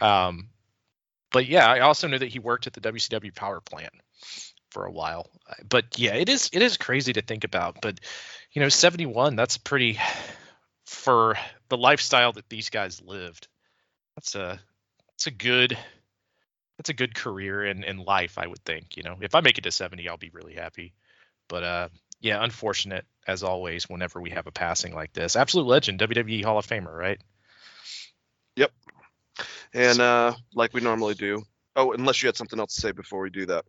Um, 0.00 0.48
but 1.30 1.46
yeah, 1.46 1.66
I 1.66 1.80
also 1.80 2.06
knew 2.08 2.18
that 2.18 2.28
he 2.28 2.38
worked 2.38 2.66
at 2.66 2.72
the 2.74 2.80
WCW 2.80 3.34
power 3.34 3.60
plant 3.60 3.92
for 4.70 4.84
a 4.84 4.90
while. 4.90 5.30
But 5.68 5.98
yeah, 5.98 6.14
it 6.14 6.28
is 6.28 6.50
it 6.52 6.60
is 6.60 6.76
crazy 6.76 7.12
to 7.14 7.22
think 7.22 7.44
about. 7.44 7.78
But 7.80 8.00
you 8.52 8.60
know, 8.62 8.68
71, 8.68 9.36
that's 9.36 9.56
pretty 9.56 9.98
for 10.86 11.36
the 11.68 11.76
lifestyle 11.76 12.32
that 12.32 12.48
these 12.48 12.70
guys 12.70 13.02
lived. 13.02 13.48
That's 14.16 14.34
a 14.34 14.60
that's 15.10 15.26
a 15.26 15.30
good 15.30 15.76
that's 16.76 16.90
a 16.90 16.94
good 16.94 17.14
career 17.14 17.64
in 17.64 17.84
in 17.84 17.98
life, 17.98 18.38
I 18.38 18.46
would 18.46 18.64
think. 18.64 18.96
You 18.96 19.02
know, 19.02 19.16
if 19.20 19.34
I 19.34 19.40
make 19.40 19.58
it 19.58 19.64
to 19.64 19.70
70, 19.70 20.08
I'll 20.08 20.16
be 20.16 20.30
really 20.30 20.54
happy. 20.54 20.94
But 21.48 21.62
uh, 21.62 21.88
yeah, 22.20 22.42
unfortunate 22.42 23.06
as 23.26 23.42
always. 23.42 23.88
Whenever 23.88 24.20
we 24.20 24.30
have 24.30 24.46
a 24.46 24.52
passing 24.52 24.94
like 24.94 25.12
this, 25.12 25.36
absolute 25.36 25.66
legend, 25.66 26.00
WWE 26.00 26.44
Hall 26.44 26.58
of 26.58 26.66
Famer, 26.66 26.96
right? 26.96 27.20
Yep. 28.56 28.72
And 29.74 30.00
uh, 30.00 30.34
like 30.54 30.74
we 30.74 30.80
normally 30.80 31.14
do. 31.14 31.42
Oh, 31.76 31.92
unless 31.92 32.22
you 32.22 32.26
had 32.26 32.36
something 32.36 32.58
else 32.58 32.74
to 32.74 32.80
say 32.80 32.92
before 32.92 33.20
we 33.20 33.30
do 33.30 33.46
that. 33.46 33.64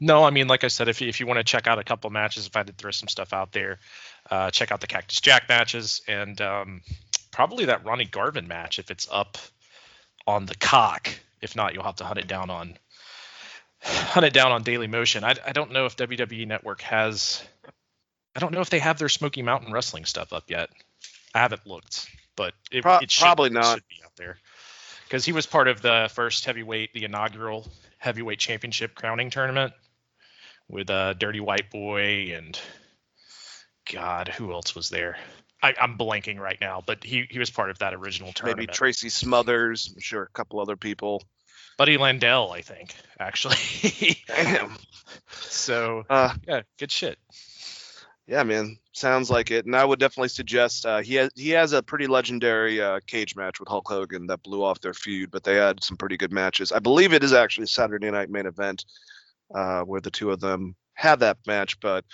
No, 0.00 0.24
I 0.24 0.30
mean, 0.30 0.48
like 0.48 0.64
I 0.64 0.68
said, 0.68 0.88
if 0.88 1.00
you, 1.00 1.08
if 1.08 1.20
you 1.20 1.26
want 1.26 1.38
to 1.38 1.44
check 1.44 1.66
out 1.66 1.78
a 1.78 1.84
couple 1.84 2.10
matches, 2.10 2.46
if 2.46 2.56
I 2.56 2.60
had 2.60 2.66
to 2.68 2.72
throw 2.72 2.90
some 2.90 3.08
stuff 3.08 3.32
out 3.32 3.52
there, 3.52 3.78
uh, 4.30 4.50
check 4.50 4.72
out 4.72 4.80
the 4.80 4.86
Cactus 4.86 5.20
Jack 5.20 5.48
matches 5.48 6.02
and 6.08 6.40
um, 6.40 6.82
probably 7.30 7.66
that 7.66 7.84
Ronnie 7.84 8.04
Garvin 8.04 8.48
match 8.48 8.78
if 8.78 8.90
it's 8.90 9.08
up 9.10 9.38
on 10.26 10.46
Peacock. 10.46 11.08
If 11.40 11.54
not, 11.54 11.74
you'll 11.74 11.84
have 11.84 11.96
to 11.96 12.04
hunt 12.04 12.18
it 12.18 12.26
down 12.26 12.50
on 12.50 12.78
hunt 13.82 14.26
it 14.26 14.32
down 14.32 14.52
on 14.52 14.62
Daily 14.62 14.86
Motion. 14.86 15.22
I, 15.22 15.34
I 15.46 15.52
don't 15.52 15.72
know 15.72 15.86
if 15.86 15.96
WWE 15.96 16.46
Network 16.46 16.80
has. 16.82 17.42
I 18.34 18.40
don't 18.40 18.52
know 18.52 18.60
if 18.60 18.70
they 18.70 18.78
have 18.78 18.98
their 18.98 19.08
Smoky 19.08 19.42
Mountain 19.42 19.72
Wrestling 19.72 20.04
stuff 20.04 20.32
up 20.32 20.50
yet. 20.50 20.70
I 21.34 21.38
haven't 21.38 21.66
looked, 21.66 22.08
but 22.36 22.54
it, 22.70 22.82
Pro- 22.82 22.98
it 22.98 23.10
should, 23.10 23.22
probably 23.22 23.48
it 23.48 23.54
not. 23.54 23.74
should 23.74 23.88
be 23.88 24.02
out 24.04 24.16
there 24.16 24.38
because 25.04 25.24
he 25.24 25.32
was 25.32 25.46
part 25.46 25.68
of 25.68 25.82
the 25.82 26.10
first 26.12 26.44
heavyweight, 26.44 26.92
the 26.92 27.04
inaugural 27.04 27.66
heavyweight 28.06 28.38
championship 28.38 28.94
crowning 28.94 29.30
tournament 29.30 29.72
with 30.68 30.88
uh, 30.90 31.12
Dirty 31.14 31.40
White 31.40 31.70
Boy 31.72 32.32
and 32.36 32.56
God, 33.92 34.28
who 34.28 34.52
else 34.52 34.76
was 34.76 34.90
there? 34.90 35.16
I, 35.60 35.74
I'm 35.80 35.98
blanking 35.98 36.38
right 36.38 36.58
now, 36.60 36.84
but 36.86 37.02
he 37.02 37.26
he 37.28 37.40
was 37.40 37.50
part 37.50 37.68
of 37.70 37.80
that 37.80 37.94
original 37.94 38.32
tournament. 38.32 38.60
Maybe 38.60 38.72
Tracy 38.72 39.08
Smothers. 39.08 39.90
I'm 39.92 40.00
sure 40.00 40.22
a 40.22 40.28
couple 40.28 40.60
other 40.60 40.76
people. 40.76 41.20
Buddy 41.78 41.96
Landel, 41.96 42.54
I 42.54 42.60
think, 42.60 42.94
actually. 43.18 44.22
Damn. 44.28 44.76
so 45.28 46.04
Uh, 46.08 46.32
yeah, 46.46 46.62
good 46.78 46.92
shit. 46.92 47.18
Yeah, 48.26 48.42
man. 48.42 48.78
Sounds 48.92 49.30
like 49.30 49.50
it. 49.50 49.66
And 49.66 49.76
I 49.76 49.84
would 49.84 50.00
definitely 50.00 50.28
suggest 50.28 50.84
uh, 50.84 51.00
he 51.00 51.14
has 51.14 51.30
he 51.34 51.50
has 51.50 51.72
a 51.72 51.82
pretty 51.82 52.06
legendary 52.06 52.80
uh, 52.80 53.00
cage 53.06 53.36
match 53.36 53.60
with 53.60 53.68
Hulk 53.68 53.88
Hogan 53.88 54.26
that 54.26 54.42
blew 54.42 54.64
off 54.64 54.80
their 54.80 54.94
feud, 54.94 55.30
but 55.30 55.44
they 55.44 55.54
had 55.54 55.82
some 55.84 55.96
pretty 55.96 56.16
good 56.16 56.32
matches. 56.32 56.72
I 56.72 56.78
believe 56.80 57.12
it 57.12 57.22
is 57.22 57.32
actually 57.32 57.64
a 57.64 57.68
Saturday 57.68 58.10
night 58.10 58.30
main 58.30 58.46
event 58.46 58.84
uh, 59.54 59.82
where 59.82 60.00
the 60.00 60.10
two 60.10 60.30
of 60.30 60.40
them 60.40 60.74
had 60.94 61.20
that 61.20 61.38
match. 61.46 61.78
But 61.80 62.04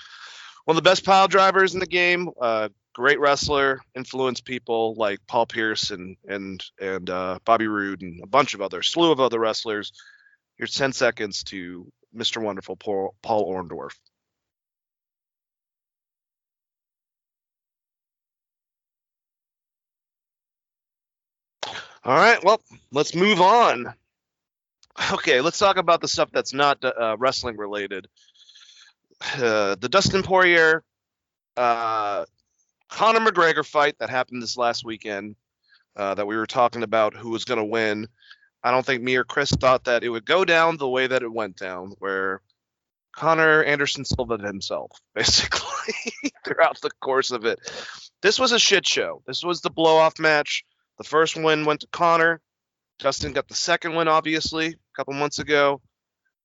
one 0.64 0.76
of 0.76 0.82
the 0.82 0.88
best 0.88 1.04
pile 1.04 1.28
drivers 1.28 1.74
in 1.74 1.80
the 1.80 1.86
game. 1.86 2.30
Uh, 2.40 2.68
great 2.94 3.20
wrestler, 3.20 3.80
influenced 3.96 4.44
people 4.44 4.94
like 4.96 5.18
Paul 5.26 5.46
Pierce 5.46 5.90
and 5.90 6.16
and 6.28 6.62
and 6.80 7.08
uh, 7.08 7.38
Bobby 7.44 7.68
Roode 7.68 8.02
and 8.02 8.20
a 8.22 8.26
bunch 8.26 8.54
of 8.54 8.60
other 8.60 8.82
slew 8.82 9.12
of 9.12 9.20
other 9.20 9.40
wrestlers. 9.40 9.92
Here's 10.56 10.74
10 10.74 10.92
seconds 10.92 11.42
to 11.44 11.90
Mr. 12.14 12.42
Wonderful 12.42 12.76
Paul, 12.76 13.14
Paul 13.22 13.50
Orndorff. 13.50 13.94
All 22.04 22.16
right, 22.16 22.42
well, 22.42 22.60
let's 22.90 23.14
move 23.14 23.40
on. 23.40 23.94
Okay, 25.12 25.40
let's 25.40 25.58
talk 25.58 25.76
about 25.76 26.00
the 26.00 26.08
stuff 26.08 26.30
that's 26.32 26.52
not 26.52 26.84
uh, 26.84 27.16
wrestling 27.16 27.56
related. 27.56 28.08
Uh, 29.36 29.76
the 29.76 29.88
Dustin 29.88 30.24
Poirier, 30.24 30.82
uh, 31.56 32.24
Conor 32.88 33.20
McGregor 33.20 33.64
fight 33.64 33.96
that 34.00 34.10
happened 34.10 34.42
this 34.42 34.56
last 34.56 34.84
weekend, 34.84 35.36
uh, 35.96 36.14
that 36.14 36.26
we 36.26 36.36
were 36.36 36.46
talking 36.46 36.82
about 36.82 37.14
who 37.14 37.30
was 37.30 37.44
going 37.44 37.58
to 37.58 37.64
win. 37.64 38.08
I 38.64 38.72
don't 38.72 38.84
think 38.84 39.02
me 39.02 39.14
or 39.14 39.24
Chris 39.24 39.50
thought 39.50 39.84
that 39.84 40.02
it 40.02 40.08
would 40.08 40.26
go 40.26 40.44
down 40.44 40.78
the 40.78 40.88
way 40.88 41.06
that 41.06 41.22
it 41.22 41.32
went 41.32 41.56
down, 41.56 41.94
where 42.00 42.42
Conor 43.12 43.62
Anderson 43.62 44.04
Silva 44.04 44.38
himself, 44.38 44.90
basically, 45.14 45.94
throughout 46.44 46.80
the 46.80 46.90
course 47.00 47.30
of 47.30 47.44
it. 47.44 47.60
This 48.22 48.40
was 48.40 48.50
a 48.50 48.58
shit 48.58 48.86
show. 48.86 49.22
This 49.24 49.44
was 49.44 49.60
the 49.60 49.70
blow 49.70 49.98
off 49.98 50.18
match. 50.18 50.64
The 50.98 51.04
first 51.04 51.36
win 51.36 51.64
went 51.64 51.80
to 51.80 51.86
Conor. 51.88 52.40
Dustin 52.98 53.32
got 53.32 53.48
the 53.48 53.54
second 53.54 53.94
win, 53.94 54.08
obviously, 54.08 54.68
a 54.68 54.96
couple 54.96 55.14
months 55.14 55.38
ago. 55.38 55.80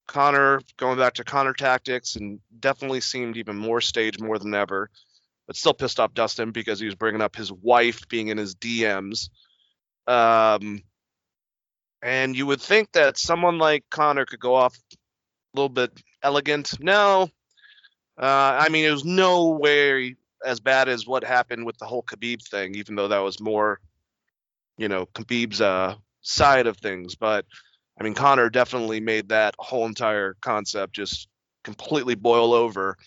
Conor 0.08 0.62
going 0.78 0.98
back 0.98 1.16
to 1.16 1.24
Conor 1.24 1.54
tactics 1.54 2.16
and 2.16 2.40
definitely 2.60 3.02
seemed 3.02 3.38
even 3.38 3.58
more 3.58 3.82
staged 3.82 4.22
more 4.22 4.40
than 4.40 4.54
ever, 4.54 4.90
but 5.46 5.56
still 5.56 5.74
pissed 5.74 6.00
off 6.00 6.14
Dustin 6.14 6.52
because 6.52 6.80
he 6.80 6.86
was 6.86 6.96
bringing 6.96 7.22
up 7.22 7.36
his 7.36 7.52
wife 7.52 8.08
being 8.08 8.30
in 8.30 8.38
his 8.38 8.56
DMs. 8.56 9.30
Um, 10.08 10.82
and 12.02 12.36
you 12.36 12.46
would 12.46 12.62
think 12.62 12.94
that 12.94 13.18
someone 13.18 13.58
like 13.58 13.84
Conor 13.90 14.26
could 14.26 14.40
go 14.40 14.56
off 14.56 14.78
a 14.94 14.98
little 15.56 15.70
bit 15.70 15.92
elegant. 16.24 16.80
No, 16.80 17.30
uh, 18.18 18.58
I 18.60 18.70
mean 18.70 18.86
it 18.86 18.92
was 18.92 19.06
nowhere 19.06 20.10
as 20.46 20.60
bad 20.60 20.88
as 20.88 21.06
what 21.06 21.24
happened 21.24 21.66
with 21.66 21.78
the 21.78 21.86
whole 21.86 22.04
Khabib 22.04 22.42
thing, 22.48 22.76
even 22.76 22.96
though 22.96 23.10
that 23.10 23.20
was 23.20 23.40
more, 23.40 23.80
you 24.78 24.88
know, 24.88 25.06
Khabib's 25.08 25.62
uh, 25.62 25.96
side 26.22 26.68
of 26.68 26.78
things. 26.78 27.16
But 27.16 27.46
I 28.00 28.04
mean, 28.04 28.14
Conor 28.14 28.50
definitely 28.50 29.00
made 29.00 29.30
that 29.30 29.56
whole 29.58 29.86
entire 29.86 30.36
concept 30.42 30.94
just 30.94 31.28
completely 31.64 32.16
boil 32.16 32.54
over 32.54 32.98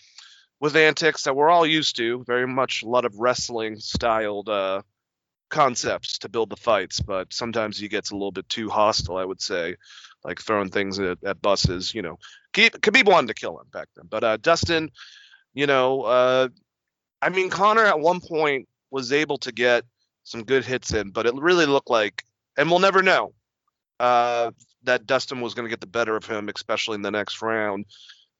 with 0.59 0.75
antics 0.75 1.23
that 1.23 1.35
we're 1.35 1.49
all 1.49 1.65
used 1.65 1.95
to. 1.97 2.23
Very 2.25 2.47
much 2.47 2.83
a 2.83 2.87
lot 2.87 3.05
of 3.05 3.15
wrestling 3.17 3.77
styled 3.77 4.49
uh, 4.49 4.81
concepts 5.49 6.19
to 6.19 6.29
build 6.29 6.49
the 6.49 6.55
fights, 6.55 6.99
but 6.99 7.33
sometimes 7.33 7.77
he 7.77 7.87
gets 7.87 8.11
a 8.11 8.15
little 8.15 8.31
bit 8.31 8.47
too 8.49 8.69
hostile, 8.69 9.17
I 9.17 9.25
would 9.25 9.41
say, 9.41 9.75
like 10.23 10.39
throwing 10.39 10.69
things 10.69 10.99
at, 10.99 11.17
at 11.23 11.41
buses. 11.41 11.93
You 11.93 12.01
know, 12.01 12.19
Khabib, 12.53 13.07
wanted 13.07 13.27
to 13.27 13.33
kill 13.33 13.59
him 13.59 13.67
back 13.71 13.87
then, 13.95 14.05
but 14.09 14.23
uh, 14.23 14.37
Dustin, 14.37 14.91
you 15.53 15.67
know, 15.67 16.03
uh, 16.03 16.47
I 17.21 17.29
mean, 17.29 17.49
Conor 17.49 17.85
at 17.85 17.99
one 17.99 18.19
point 18.19 18.67
was 18.89 19.11
able 19.11 19.37
to 19.39 19.51
get 19.51 19.83
some 20.23 20.43
good 20.43 20.65
hits 20.65 20.93
in, 20.93 21.11
but 21.11 21.25
it 21.25 21.33
really 21.35 21.65
looked 21.65 21.89
like, 21.89 22.23
and 22.57 22.69
we'll 22.69 22.79
never 22.79 23.01
know, 23.01 23.33
uh, 23.99 24.51
that 24.83 25.05
Dustin 25.05 25.41
was 25.41 25.53
going 25.53 25.65
to 25.65 25.69
get 25.69 25.81
the 25.81 25.87
better 25.87 26.15
of 26.15 26.25
him, 26.25 26.49
especially 26.53 26.95
in 26.95 27.01
the 27.01 27.11
next 27.11 27.41
round. 27.41 27.85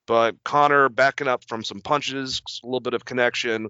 But 0.08 0.44
Conor 0.44 0.90
backing 0.90 1.28
up 1.28 1.46
from 1.48 1.64
some 1.64 1.82
punches, 1.82 2.42
a 2.64 2.68
little 2.68 2.80
bit 2.80 2.94
of 2.94 3.06
connection, 3.06 3.70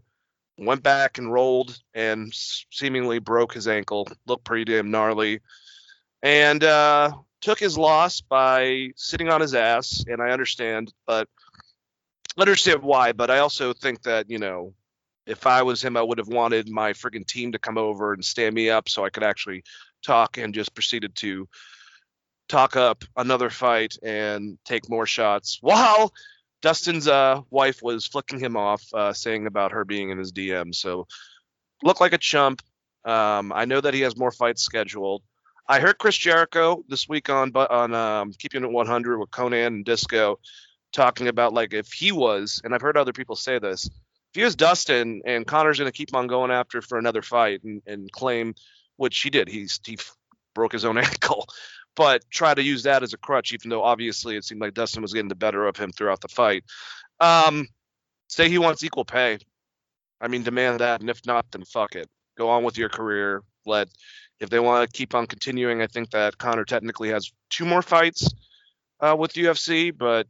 went 0.58 0.84
back 0.84 1.18
and 1.18 1.32
rolled 1.32 1.78
and 1.94 2.34
seemingly 2.34 3.20
broke 3.20 3.54
his 3.54 3.68
ankle. 3.68 4.08
Looked 4.26 4.46
pretty 4.46 4.66
damn 4.66 4.92
gnarly. 4.92 5.42
And 6.24 6.64
uh, 6.64 7.12
took 7.42 7.60
his 7.60 7.78
loss 7.78 8.22
by 8.22 8.92
sitting 8.96 9.30
on 9.30 9.42
his 9.42 9.54
ass. 9.54 10.06
And 10.08 10.22
I 10.22 10.30
understand, 10.30 10.94
but 11.06 11.28
I 12.38 12.42
understand 12.42 12.84
why. 12.84 13.12
But 13.12 13.30
I 13.30 13.40
also 13.40 13.74
think 13.74 14.04
that, 14.04 14.30
you 14.30 14.38
know, 14.38 14.74
if 15.26 15.46
I 15.46 15.64
was 15.64 15.84
him, 15.84 15.98
I 15.98 16.02
would 16.02 16.18
have 16.18 16.28
wanted 16.28 16.70
my 16.70 16.94
friggin' 16.94 17.28
team 17.28 17.52
to 17.52 17.60
come 17.60 17.78
over 17.78 18.14
and 18.14 18.24
stand 18.24 18.56
me 18.56 18.70
up 18.70 18.90
so 18.90 19.06
I 19.06 19.10
could 19.10 19.24
actually 19.24 19.64
talk 20.06 20.38
and 20.38 20.54
just 20.54 20.74
proceeded 20.74 21.16
to 21.18 21.48
talk 22.50 22.76
up 22.76 23.04
another 23.16 23.50
fight 23.50 23.96
and 24.04 24.58
take 24.66 24.90
more 24.90 25.06
shots 25.06 25.58
while 25.62 26.12
Dustin's 26.62 27.08
uh, 27.08 27.42
wife 27.50 27.82
was 27.82 28.06
flicking 28.06 28.40
him 28.40 28.56
off, 28.56 28.84
uh, 28.94 29.14
saying 29.14 29.48
about 29.48 29.72
her 29.72 29.86
being 29.86 30.10
in 30.10 30.18
his 30.18 30.32
DM. 30.32 30.76
So 30.76 31.08
looked 31.84 32.02
like 32.02 32.14
a 32.14 32.18
chump. 32.18 32.62
Um, 33.04 33.52
I 33.52 33.66
know 33.66 33.82
that 33.82 33.94
he 33.94 34.02
has 34.02 34.18
more 34.18 34.32
fights 34.32 34.62
scheduled. 34.62 35.24
I 35.68 35.80
heard 35.80 35.98
Chris 35.98 36.18
Jericho 36.18 36.84
this 36.88 37.08
week 37.08 37.30
on 37.30 37.52
on 37.56 37.94
um, 37.94 38.34
Keeping 38.38 38.64
It 38.64 38.72
100 38.72 39.18
with 39.18 39.32
Konnan 39.32 39.68
and 39.68 39.86
Disco 39.86 40.40
talking 40.92 41.28
about 41.28 41.54
like 41.54 41.74
if 41.74 41.92
he 41.92 42.12
was, 42.12 42.62
and 42.64 42.76
I've 42.76 42.82
heard 42.82 42.98
other 42.98 43.14
people 43.14 43.36
say 43.36 43.58
this, 43.58 43.90
if 44.32 44.40
he 44.40 44.44
was 44.44 44.56
Dustin 44.56 45.22
and 45.26 45.46
Conor's 45.46 45.78
going 45.78 45.92
to 45.92 45.98
keep 45.98 46.16
on 46.16 46.28
going 46.28 46.52
after 46.52 46.82
for 46.82 46.98
another 46.98 47.22
fight 47.22 47.64
and, 47.64 47.82
and 47.86 48.10
claim, 48.12 48.56
which 48.96 49.20
he 49.20 49.30
did, 49.30 49.50
he's 49.50 49.80
he 49.86 49.98
broke 50.56 50.72
his 50.72 50.86
own 50.86 50.98
ankle, 50.98 51.46
but 51.96 52.24
try 52.30 52.54
to 52.54 52.64
use 52.64 52.84
that 52.84 53.04
as 53.04 53.14
a 53.14 53.18
crutch, 53.18 53.52
even 53.52 53.70
though 53.70 53.84
obviously 53.84 54.38
it 54.38 54.46
seemed 54.46 54.62
like 54.62 54.74
Dustin 54.74 55.02
was 55.02 55.12
getting 55.12 55.28
the 55.28 55.36
better 55.36 55.68
of 55.68 55.76
him 55.76 55.92
throughout 55.92 56.22
the 56.22 56.30
fight. 56.30 56.64
Um, 57.20 57.68
say 58.30 58.48
he 58.48 58.58
wants 58.58 58.84
equal 58.84 59.04
pay. 59.04 59.38
I 60.22 60.30
mean, 60.30 60.44
demand 60.44 60.80
that, 60.80 61.02
and 61.02 61.10
if 61.10 61.26
not, 61.26 61.46
then 61.52 61.66
fuck 61.66 61.96
it. 61.96 62.08
Go 62.38 62.50
on 62.50 62.64
with 62.64 62.78
your 62.78 62.90
career. 62.90 63.44
Let 63.66 63.90
if 64.40 64.50
they 64.50 64.60
want 64.60 64.90
to 64.90 64.98
keep 64.98 65.14
on 65.14 65.28
continuing. 65.28 65.82
I 65.82 65.88
think 65.88 66.12
that 66.12 66.38
Conor 66.38 66.64
technically 66.64 67.10
has 67.10 67.32
two 67.50 67.66
more 67.66 67.82
fights 67.82 68.28
uh, 69.02 69.16
with 69.18 69.34
UFC, 69.34 69.96
but 69.96 70.28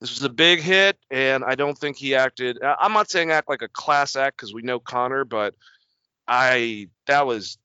this 0.00 0.14
was 0.14 0.22
a 0.22 0.30
big 0.30 0.60
hit, 0.60 0.98
and 1.10 1.44
I 1.44 1.54
don't 1.54 1.76
think 1.76 1.96
he 1.96 2.14
acted. 2.14 2.58
I'm 2.62 2.92
not 2.92 3.10
saying 3.10 3.30
act 3.30 3.48
like 3.48 3.62
a 3.62 3.68
class 3.68 4.16
act 4.16 4.36
because 4.36 4.54
we 4.54 4.62
know 4.62 4.80
Conor, 4.80 5.24
but 5.24 5.54
I 6.26 6.88
that 7.06 7.26
was 7.26 7.58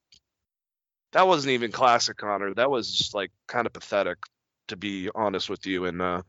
that 1.14 1.28
wasn't 1.28 1.54
even 1.54 1.72
classic 1.72 2.18
Conor. 2.18 2.54
That 2.54 2.70
was 2.70 2.92
just 2.92 3.14
like 3.14 3.32
kind 3.48 3.66
of 3.66 3.72
pathetic, 3.72 4.18
to 4.68 4.76
be 4.76 5.10
honest 5.16 5.50
with 5.50 5.66
you. 5.66 5.86
And 5.86 6.02
uh, 6.02 6.24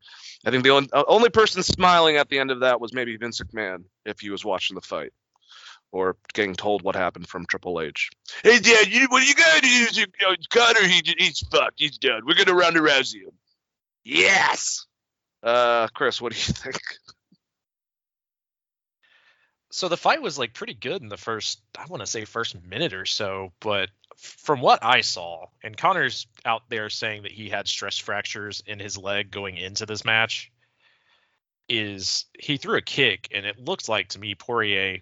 I 0.44 0.50
think 0.50 0.62
the 0.62 0.70
only, 0.70 0.88
uh, 0.92 1.02
only 1.08 1.28
person 1.28 1.64
smiling 1.64 2.18
at 2.18 2.28
the 2.28 2.38
end 2.38 2.52
of 2.52 2.60
that 2.60 2.80
was 2.80 2.92
maybe 2.92 3.16
Vince 3.16 3.40
McMahon 3.40 3.84
if 4.04 4.20
he 4.20 4.30
was 4.30 4.44
watching 4.44 4.76
the 4.76 4.80
fight 4.80 5.12
or 5.90 6.16
getting 6.34 6.54
told 6.54 6.82
what 6.82 6.94
happened 6.94 7.28
from 7.28 7.46
Triple 7.46 7.80
H. 7.80 8.10
Hey, 8.44 8.60
Dad, 8.60 8.86
you, 8.88 9.06
what 9.08 9.22
are 9.22 9.26
you 9.26 9.34
going 9.34 9.60
to 9.60 9.66
do? 9.92 10.00
You 10.00 10.06
know, 10.22 10.36
Conor, 10.50 10.86
he, 10.86 11.02
he's 11.18 11.40
fucked. 11.40 11.78
He's 11.78 11.98
done. 11.98 12.22
We're 12.24 12.34
gonna 12.36 12.56
round 12.56 12.76
Rousey 12.76 13.22
him. 13.22 13.32
Yes. 14.04 14.85
Uh, 15.46 15.86
Chris, 15.94 16.20
what 16.20 16.32
do 16.32 16.38
you 16.38 16.42
think? 16.54 16.76
So 19.70 19.88
the 19.88 19.96
fight 19.96 20.20
was 20.20 20.38
like 20.38 20.54
pretty 20.54 20.74
good 20.74 21.02
in 21.02 21.08
the 21.08 21.16
first, 21.16 21.60
I 21.78 21.86
want 21.86 22.00
to 22.00 22.06
say 22.06 22.24
first 22.24 22.60
minute 22.64 22.92
or 22.92 23.04
so, 23.04 23.52
but 23.60 23.90
from 24.16 24.60
what 24.60 24.82
I 24.82 25.02
saw, 25.02 25.46
and 25.62 25.76
Conor's 25.76 26.26
out 26.44 26.62
there 26.68 26.90
saying 26.90 27.22
that 27.22 27.32
he 27.32 27.48
had 27.48 27.68
stress 27.68 27.96
fractures 27.96 28.62
in 28.66 28.80
his 28.80 28.98
leg 28.98 29.30
going 29.30 29.56
into 29.56 29.86
this 29.86 30.04
match, 30.04 30.50
is 31.68 32.24
he 32.38 32.56
threw 32.56 32.78
a 32.78 32.82
kick 32.82 33.28
and 33.32 33.46
it 33.46 33.58
looked 33.58 33.88
like 33.88 34.08
to 34.08 34.18
me 34.18 34.34
Poirier 34.34 34.98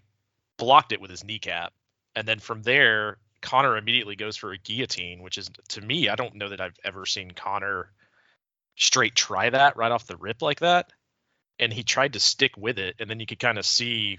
blocked 0.58 0.92
it 0.92 1.00
with 1.00 1.10
his 1.10 1.24
kneecap, 1.24 1.72
and 2.16 2.28
then 2.28 2.38
from 2.38 2.62
there 2.62 3.16
Conor 3.40 3.78
immediately 3.78 4.16
goes 4.16 4.36
for 4.36 4.52
a 4.52 4.58
guillotine, 4.58 5.22
which 5.22 5.38
is 5.38 5.50
to 5.68 5.80
me 5.80 6.10
I 6.10 6.16
don't 6.16 6.34
know 6.34 6.50
that 6.50 6.60
I've 6.60 6.78
ever 6.84 7.06
seen 7.06 7.30
Conor 7.30 7.92
straight 8.76 9.14
try 9.14 9.50
that 9.50 9.76
right 9.76 9.92
off 9.92 10.06
the 10.06 10.16
rip 10.16 10.42
like 10.42 10.60
that, 10.60 10.92
and 11.58 11.72
he 11.72 11.82
tried 11.82 12.14
to 12.14 12.20
stick 12.20 12.56
with 12.56 12.78
it, 12.78 12.96
and 12.98 13.08
then 13.08 13.20
you 13.20 13.26
could 13.26 13.38
kind 13.38 13.58
of 13.58 13.66
see 13.66 14.18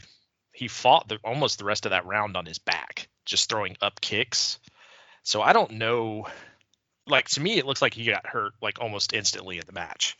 he 0.51 0.67
fought 0.67 1.07
the, 1.07 1.19
almost 1.23 1.59
the 1.59 1.65
rest 1.65 1.85
of 1.85 1.91
that 1.91 2.05
round 2.05 2.37
on 2.37 2.45
his 2.45 2.59
back, 2.59 3.09
just 3.25 3.49
throwing 3.49 3.75
up 3.81 3.99
kicks. 3.99 4.57
So 5.23 5.41
I 5.41 5.53
don't 5.53 5.71
know. 5.71 6.27
Like 7.07 7.27
to 7.29 7.41
me, 7.41 7.57
it 7.57 7.65
looks 7.65 7.81
like 7.81 7.93
he 7.93 8.05
got 8.05 8.25
hurt 8.25 8.53
like 8.61 8.79
almost 8.79 9.13
instantly 9.13 9.57
in 9.57 9.65
the 9.65 9.73
match, 9.73 10.17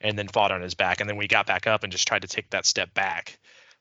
and 0.00 0.18
then 0.18 0.28
fought 0.28 0.52
on 0.52 0.62
his 0.62 0.74
back, 0.74 1.00
and 1.00 1.08
then 1.08 1.16
we 1.16 1.28
got 1.28 1.46
back 1.46 1.66
up 1.66 1.82
and 1.82 1.92
just 1.92 2.08
tried 2.08 2.22
to 2.22 2.28
take 2.28 2.50
that 2.50 2.66
step 2.66 2.94
back. 2.94 3.38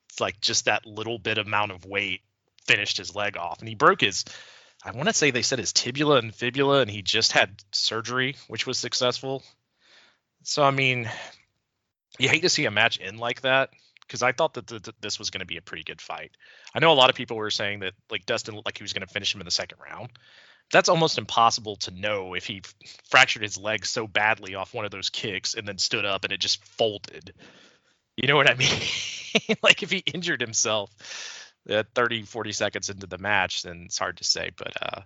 It's 0.10 0.20
like 0.20 0.40
just 0.42 0.66
that 0.66 0.86
little 0.86 1.18
bit 1.18 1.38
amount 1.38 1.72
of 1.72 1.86
weight 1.86 2.22
finished 2.68 2.98
his 2.98 3.16
leg 3.16 3.38
off, 3.38 3.60
and 3.60 3.70
he 3.70 3.76
broke 3.76 4.02
his. 4.02 4.26
I 4.86 4.92
want 4.92 5.08
to 5.08 5.14
say 5.14 5.32
they 5.32 5.42
said 5.42 5.60
his 5.60 5.72
tibula 5.72 6.18
and 6.18 6.36
fibula, 6.36 6.82
and 6.82 6.92
he 6.92 7.02
just 7.02 7.32
had 7.32 7.64
surgery, 7.72 8.36
which 8.48 8.68
was 8.68 8.78
successful. 8.78 9.42
So 10.44 10.64
I 10.64 10.72
mean, 10.72 11.10
you 12.20 12.30
hate 12.30 12.42
to 12.42 12.50
see 12.50 12.66
a 12.66 12.72
match 12.72 13.00
end 13.02 13.20
like 13.20 13.42
that 13.42 13.70
because 14.02 14.22
I 14.22 14.32
thought 14.32 14.54
that 14.56 14.68
th- 14.68 14.84
th- 14.84 14.96
this 15.02 15.18
was 15.18 15.30
going 15.30 15.40
to 15.40 15.46
be 15.46 15.58
a 15.58 15.62
pretty 15.62 15.84
good 15.84 16.02
fight. 16.02 16.32
I 16.76 16.80
know 16.80 16.92
a 16.92 16.94
lot 16.94 17.10
of 17.10 17.16
people 17.16 17.38
were 17.38 17.50
saying 17.50 17.80
that 17.80 17.94
like 18.12 18.26
Dustin 18.26 18.56
looked 18.56 18.68
like 18.68 18.78
he 18.78 18.84
was 18.84 18.94
going 18.94 19.06
to 19.06 19.14
finish 19.14 19.34
him 19.34 19.42
in 19.42 19.46
the 19.46 19.52
second 19.52 19.80
round. 19.80 20.10
That's 20.72 20.90
almost 20.90 21.18
impossible 21.18 21.76
to 21.78 21.92
know 21.92 22.34
if 22.34 22.46
he 22.46 22.62
f- 22.64 22.74
fractured 23.10 23.42
his 23.42 23.58
leg 23.58 23.86
so 23.86 24.08
badly 24.08 24.56
off 24.56 24.74
one 24.74 24.86
of 24.86 24.92
those 24.92 25.10
kicks 25.10 25.56
and 25.56 25.68
then 25.68 25.78
stood 25.78 26.06
up 26.06 26.24
and 26.24 26.34
it 26.34 26.40
just 26.40 26.64
folded. 26.66 27.34
You 28.18 28.28
know 28.28 28.36
what 28.36 28.50
I 28.50 28.54
mean? 28.56 29.58
like 29.64 29.84
if 29.84 29.92
he 29.92 29.98
injured 30.00 30.42
himself 30.42 30.90
uh, 31.70 31.84
30, 31.96 32.24
40 32.24 32.52
seconds 32.52 32.90
into 32.90 33.08
the 33.08 33.18
match, 33.18 33.64
then 33.64 33.84
it's 33.86 33.98
hard 33.98 34.18
to 34.18 34.24
say. 34.24 34.52
But 34.56 34.74
uh, 34.82 35.02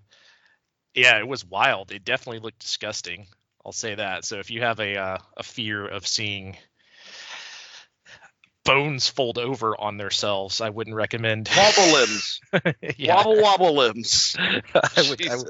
yeah, 0.93 1.19
it 1.19 1.28
was 1.28 1.45
wild. 1.45 1.91
It 1.91 2.04
definitely 2.04 2.39
looked 2.39 2.60
disgusting. 2.60 3.28
I'll 3.67 3.73
say 3.73 3.95
that. 3.95 4.23
So 4.23 4.39
if 4.39 4.49
you 4.49 4.62
have 4.62 4.80
a 4.80 4.95
uh, 4.95 5.17
a 5.36 5.43
fear 5.43 5.86
of 5.86 6.08
seeing 6.08 6.56
bones 8.63 9.10
fold 9.10 9.38
over 9.38 9.75
on 9.77 9.97
themselves, 9.97 10.62
I 10.62 10.69
wouldn't 10.69 10.95
recommend. 10.95 11.49
Wobble 11.58 11.93
limbs. 11.93 12.39
yeah, 12.97 13.15
Wobble 13.15 13.41
wobble 13.41 13.75
limbs. 13.75 14.38
I, 14.39 14.62
would, 15.10 15.27
I, 15.27 15.36
would, 15.36 15.47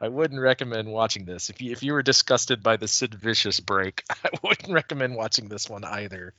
I 0.00 0.08
wouldn't 0.08 0.40
recommend 0.40 0.88
watching 0.88 1.26
this. 1.26 1.48
If 1.48 1.62
you 1.62 1.70
if 1.70 1.84
you 1.84 1.92
were 1.92 2.02
disgusted 2.02 2.60
by 2.60 2.76
the 2.76 2.88
Sid 2.88 3.14
Vicious 3.14 3.60
break, 3.60 4.02
I 4.10 4.30
wouldn't 4.42 4.72
recommend 4.72 5.14
watching 5.14 5.48
this 5.48 5.70
one 5.70 5.84
either. 5.84 6.34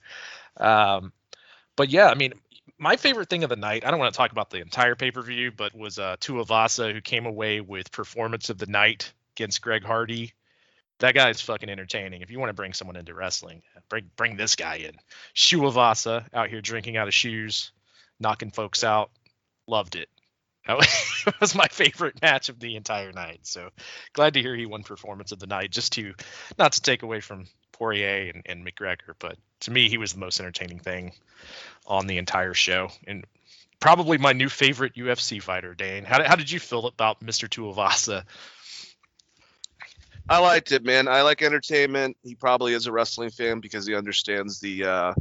Um, 0.58 1.14
but 1.78 1.88
yeah, 1.88 2.10
I 2.10 2.16
mean, 2.16 2.34
my 2.78 2.98
favorite 2.98 3.30
thing 3.30 3.46
of 3.46 3.50
the 3.50 3.56
night. 3.56 3.86
I 3.86 3.92
don't 3.92 4.02
want 4.02 4.14
to 4.14 4.18
talk 4.18 4.34
about 4.34 4.50
the 4.50 4.60
entire 4.60 4.96
pay 4.96 5.12
per 5.12 5.22
view, 5.22 5.54
but 5.56 5.74
was 5.74 5.98
uh, 5.98 6.18
Tuivasa 6.20 6.92
who 6.92 7.00
came 7.00 7.26
away 7.26 7.62
with 7.62 7.94
performance 7.94 8.50
of 8.50 8.58
the 8.58 8.68
night 8.68 9.14
against 9.38 9.62
Greg 9.62 9.86
Hardy. 9.86 10.34
That 11.00 11.14
guy's 11.14 11.42
fucking 11.42 11.70
entertaining. 11.70 12.22
If 12.22 12.32
you 12.32 12.40
want 12.40 12.50
to 12.50 12.54
bring 12.54 12.74
someone 12.74 12.96
into 12.96 13.14
wrestling, 13.14 13.62
bring 13.90 14.10
bring 14.16 14.38
this 14.38 14.56
guy 14.56 14.76
in. 14.76 14.94
Shuavasa 15.36 16.26
out 16.34 16.50
here 16.50 16.62
drinking 16.62 16.98
out 16.98 17.08
of 17.08 17.14
shoes, 17.14 17.72
knocking 18.20 18.52
folks 18.52 18.84
out. 18.84 19.12
Loved 19.68 19.96
it. 19.96 20.10
That 20.68 20.78
was- 21.40 21.56
my 21.56 21.68
favorite 21.68 22.22
match 22.22 22.50
of 22.50 22.60
the 22.60 22.76
entire 22.76 23.12
night. 23.12 23.42
So 23.44 23.70
glad 24.14 24.34
to 24.34 24.42
hear 24.42 24.56
he 24.56 24.66
won 24.66 24.84
performance 24.84 25.32
of 25.32 25.40
the 25.40 25.48
night. 25.48 25.72
Just 25.72 25.94
to 25.94 26.14
not 26.58 26.72
to 26.74 26.82
take 26.82 27.04
away 27.04 27.20
from 27.20 27.46
Poirier 27.72 28.32
and, 28.34 28.42
and 28.46 28.66
McGregor, 28.66 29.14
but 29.20 29.38
to 29.62 29.72
me 29.72 29.90
he 29.90 29.98
was 29.98 30.14
the 30.14 30.20
most 30.20 30.40
entertaining 30.40 30.80
thing 30.80 31.12
on 31.86 32.08
the 32.08 32.18
entire 32.18 32.54
show 32.54 32.90
and 33.06 33.26
probably 33.80 34.18
my 34.18 34.34
new 34.34 34.50
favorite 34.50 34.96
UFC 34.96 35.42
fighter. 35.42 35.76
Dane, 35.76 36.04
how, 36.04 36.24
how 36.24 36.36
did 36.36 36.50
you 36.50 36.60
feel 36.60 36.88
about 36.88 37.20
Mr. 37.22 37.48
Tuivasa? 37.48 38.24
I 40.28 40.40
liked 40.40 40.72
it, 40.72 40.84
man. 40.84 41.08
I 41.08 41.22
like 41.22 41.42
entertainment. 41.42 42.18
He 42.24 42.36
probably 42.36 42.74
is 42.74 42.88
a 42.88 42.92
wrestling 42.92 43.30
fan 43.30 43.60
because 43.60 43.86
he 43.86 43.96
understands 43.96 44.60
the 44.60 44.86
uh, 44.86 45.14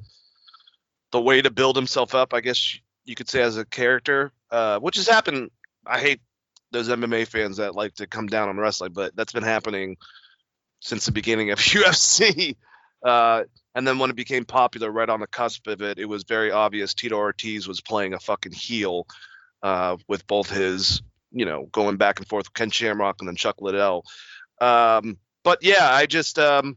the 1.12 1.20
way 1.20 1.42
to 1.42 1.50
build 1.50 1.76
himself 1.76 2.14
up. 2.14 2.32
I 2.32 2.40
guess 2.40 2.78
you 3.04 3.14
could 3.14 3.28
say 3.28 3.42
as 3.42 3.56
a 3.56 3.64
character, 3.64 4.32
uh, 4.50 4.78
which 4.78 4.96
has 4.96 5.08
happened. 5.08 5.50
I 5.86 6.00
hate 6.00 6.20
those 6.70 6.88
MMA 6.88 7.26
fans 7.26 7.58
that 7.58 7.74
like 7.74 7.94
to 7.96 8.06
come 8.06 8.26
down 8.26 8.48
on 8.48 8.56
wrestling, 8.56 8.92
but 8.92 9.14
that's 9.14 9.32
been 9.32 9.42
happening 9.42 9.96
since 10.80 11.04
the 11.04 11.12
beginning 11.12 11.50
of 11.50 11.58
UFC. 11.60 12.56
Uh, 13.02 13.44
and 13.74 13.86
then 13.86 13.98
when 13.98 14.10
it 14.10 14.16
became 14.16 14.44
popular, 14.44 14.90
right 14.90 15.08
on 15.08 15.20
the 15.20 15.26
cusp 15.26 15.66
of 15.66 15.82
it, 15.82 15.98
it 15.98 16.06
was 16.06 16.24
very 16.24 16.50
obvious 16.50 16.94
Tito 16.94 17.16
Ortiz 17.16 17.68
was 17.68 17.80
playing 17.80 18.14
a 18.14 18.20
fucking 18.20 18.52
heel 18.52 19.06
uh, 19.62 19.96
with 20.08 20.26
both 20.26 20.48
his, 20.48 21.02
you 21.32 21.44
know, 21.44 21.66
going 21.72 21.96
back 21.96 22.18
and 22.18 22.28
forth 22.28 22.46
with 22.46 22.54
Ken 22.54 22.70
Shamrock 22.70 23.16
and 23.20 23.28
then 23.28 23.36
Chuck 23.36 23.56
Liddell. 23.60 24.04
Um, 24.60 25.18
but 25.42 25.62
yeah, 25.62 25.88
I 25.90 26.06
just 26.06 26.38
um, 26.38 26.76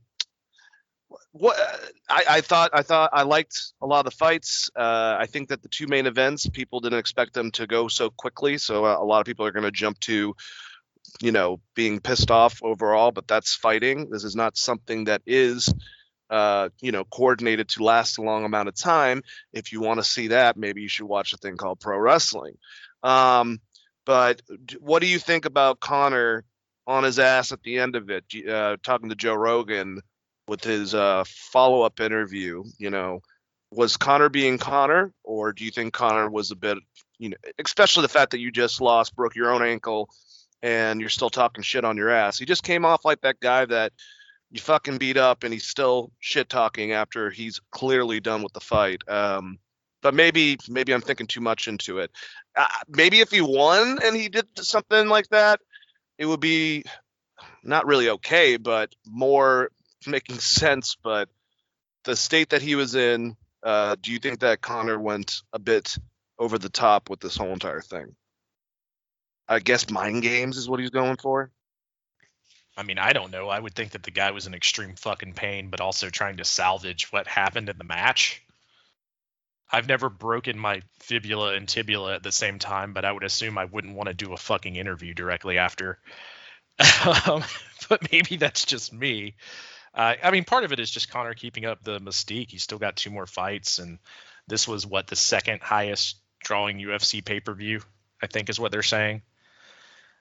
what 1.31 1.57
I, 2.09 2.23
I 2.29 2.41
thought 2.41 2.71
I 2.73 2.81
thought 2.81 3.11
I 3.13 3.23
liked 3.23 3.73
a 3.81 3.87
lot 3.87 4.05
of 4.05 4.11
the 4.11 4.17
fights. 4.17 4.69
Uh, 4.75 5.15
I 5.19 5.25
think 5.25 5.49
that 5.49 5.61
the 5.61 5.69
two 5.69 5.87
main 5.87 6.05
events 6.05 6.47
people 6.47 6.79
didn't 6.79 6.99
expect 6.99 7.33
them 7.33 7.51
to 7.51 7.67
go 7.67 7.87
so 7.87 8.09
quickly, 8.09 8.57
so 8.57 8.85
uh, 8.85 8.97
a 8.99 9.03
lot 9.03 9.19
of 9.19 9.25
people 9.25 9.45
are 9.45 9.51
going 9.51 9.63
to 9.63 9.71
jump 9.71 9.99
to, 10.01 10.35
you 11.21 11.31
know, 11.31 11.59
being 11.75 11.99
pissed 11.99 12.31
off 12.31 12.61
overall. 12.63 13.11
But 13.11 13.27
that's 13.27 13.55
fighting. 13.55 14.09
This 14.09 14.23
is 14.23 14.35
not 14.35 14.57
something 14.57 15.05
that 15.05 15.21
is. 15.25 15.73
Uh, 16.29 16.67
you 16.81 16.91
know, 16.91 17.05
coordinated 17.05 17.69
to 17.69 17.85
last 17.85 18.17
a 18.17 18.21
long 18.21 18.43
amount 18.43 18.67
of 18.67 18.75
time. 18.75 19.23
If 19.53 19.71
you 19.71 19.79
want 19.79 20.01
to 20.01 20.03
see 20.03 20.27
that, 20.27 20.57
maybe 20.57 20.81
you 20.81 20.89
should 20.89 21.05
watch 21.05 21.31
a 21.31 21.37
thing 21.37 21.55
called 21.55 21.79
pro 21.79 21.97
wrestling. 21.97 22.57
Um, 23.01 23.61
but 24.05 24.41
what 24.81 24.99
do 24.99 25.07
you 25.07 25.19
think 25.19 25.45
about 25.45 25.79
Connor 25.79 26.43
on 26.87 27.03
his 27.03 27.19
ass 27.19 27.51
at 27.51 27.61
the 27.63 27.77
end 27.77 27.95
of 27.95 28.09
it, 28.09 28.23
uh, 28.49 28.77
talking 28.81 29.09
to 29.09 29.15
Joe 29.15 29.35
Rogan 29.35 30.01
with 30.47 30.63
his 30.63 30.95
uh, 30.95 31.25
follow 31.27 31.81
up 31.81 31.99
interview. 31.99 32.63
You 32.79 32.89
know, 32.89 33.21
was 33.71 33.97
Conor 33.97 34.29
being 34.29 34.57
Conor, 34.57 35.13
or 35.23 35.51
do 35.51 35.65
you 35.65 35.71
think 35.71 35.93
Conor 35.93 36.29
was 36.29 36.51
a 36.51 36.55
bit, 36.55 36.77
you 37.19 37.29
know, 37.29 37.37
especially 37.63 38.03
the 38.03 38.07
fact 38.07 38.31
that 38.31 38.39
you 38.39 38.51
just 38.51 38.81
lost, 38.81 39.15
broke 39.15 39.35
your 39.35 39.51
own 39.51 39.61
ankle, 39.61 40.09
and 40.63 40.99
you're 41.01 41.09
still 41.09 41.29
talking 41.29 41.61
shit 41.61 41.83
on 41.83 41.97
your 41.97 42.09
ass? 42.09 42.39
He 42.39 42.45
just 42.45 42.63
came 42.63 42.85
off 42.85 43.03
like 43.03 43.21
that 43.21 43.39
guy 43.41 43.65
that 43.65 43.91
you 44.49 44.61
fucking 44.61 44.97
beat 44.97 45.17
up, 45.17 45.43
and 45.43 45.53
he's 45.53 45.67
still 45.67 46.11
shit 46.19 46.47
talking 46.47 46.93
after 46.93 47.29
he's 47.29 47.59
clearly 47.71 48.21
done 48.21 48.41
with 48.41 48.53
the 48.53 48.61
fight. 48.61 49.01
Um, 49.09 49.59
but 50.01 50.13
maybe 50.13 50.57
maybe 50.69 50.93
I'm 50.93 51.01
thinking 51.01 51.27
too 51.27 51.41
much 51.41 51.67
into 51.67 51.99
it. 51.99 52.11
Uh, 52.55 52.65
maybe 52.87 53.19
if 53.19 53.29
he 53.29 53.41
won 53.41 53.99
and 54.01 54.15
he 54.15 54.29
did 54.29 54.47
something 54.57 55.09
like 55.09 55.27
that, 55.29 55.59
it 56.17 56.25
would 56.25 56.39
be 56.39 56.83
not 57.63 57.85
really 57.85 58.09
okay, 58.09 58.57
but 58.57 58.93
more 59.05 59.69
making 60.05 60.39
sense. 60.39 60.97
But 61.01 61.29
the 62.03 62.15
state 62.15 62.49
that 62.49 62.61
he 62.61 62.75
was 62.75 62.95
in, 62.95 63.35
uh, 63.63 63.95
do 64.01 64.11
you 64.11 64.19
think 64.19 64.39
that 64.39 64.61
Conor 64.61 64.99
went 64.99 65.41
a 65.53 65.59
bit 65.59 65.97
over 66.39 66.57
the 66.57 66.69
top 66.69 67.09
with 67.09 67.19
this 67.19 67.37
whole 67.37 67.53
entire 67.53 67.81
thing? 67.81 68.15
I 69.47 69.59
guess 69.59 69.89
mind 69.89 70.23
games 70.23 70.57
is 70.57 70.69
what 70.69 70.79
he's 70.79 70.89
going 70.89 71.17
for. 71.17 71.51
I 72.75 72.83
mean, 72.83 72.99
I 72.99 73.13
don't 73.13 73.31
know. 73.31 73.49
I 73.49 73.59
would 73.59 73.73
think 73.73 73.91
that 73.91 74.03
the 74.03 74.11
guy 74.11 74.31
was 74.31 74.45
in 74.45 74.53
extreme 74.53 74.95
fucking 74.95 75.33
pain, 75.33 75.69
but 75.69 75.81
also 75.81 76.09
trying 76.09 76.37
to 76.37 76.45
salvage 76.45 77.11
what 77.11 77.25
happened 77.25 77.69
in 77.69 77.77
the 77.77 77.83
match. 77.83 78.43
I've 79.69 79.87
never 79.87 80.09
broken 80.09 80.57
my 80.57 80.81
fibula 80.99 81.53
and 81.53 81.67
tibula 81.67 82.15
at 82.15 82.23
the 82.23 82.31
same 82.31 82.59
time, 82.59 82.93
but 82.93 83.03
I 83.05 83.11
would 83.11 83.23
assume 83.23 83.57
I 83.57 83.65
wouldn't 83.65 83.95
want 83.95 84.07
to 84.07 84.13
do 84.13 84.33
a 84.33 84.37
fucking 84.37 84.75
interview 84.75 85.13
directly 85.13 85.57
after. 85.57 85.99
um, 87.27 87.43
but 87.89 88.11
maybe 88.11 88.37
that's 88.37 88.65
just 88.65 88.93
me. 88.93 89.35
Uh, 89.93 90.15
I 90.23 90.31
mean, 90.31 90.43
part 90.43 90.63
of 90.63 90.71
it 90.71 90.79
is 90.79 90.91
just 90.91 91.09
Conor 91.09 91.33
keeping 91.33 91.65
up 91.65 91.83
the 91.83 91.99
mystique. 91.99 92.51
He's 92.51 92.63
still 92.63 92.77
got 92.77 92.95
two 92.95 93.09
more 93.09 93.25
fights, 93.25 93.79
and 93.79 93.99
this 94.47 94.67
was 94.67 94.85
what 94.85 95.07
the 95.07 95.15
second 95.15 95.61
highest 95.61 96.17
drawing 96.43 96.77
UFC 96.77 97.23
pay 97.25 97.39
per 97.39 97.53
view, 97.53 97.81
I 98.21 98.27
think, 98.27 98.49
is 98.49 98.59
what 98.59 98.71
they're 98.71 98.83
saying. 98.83 99.23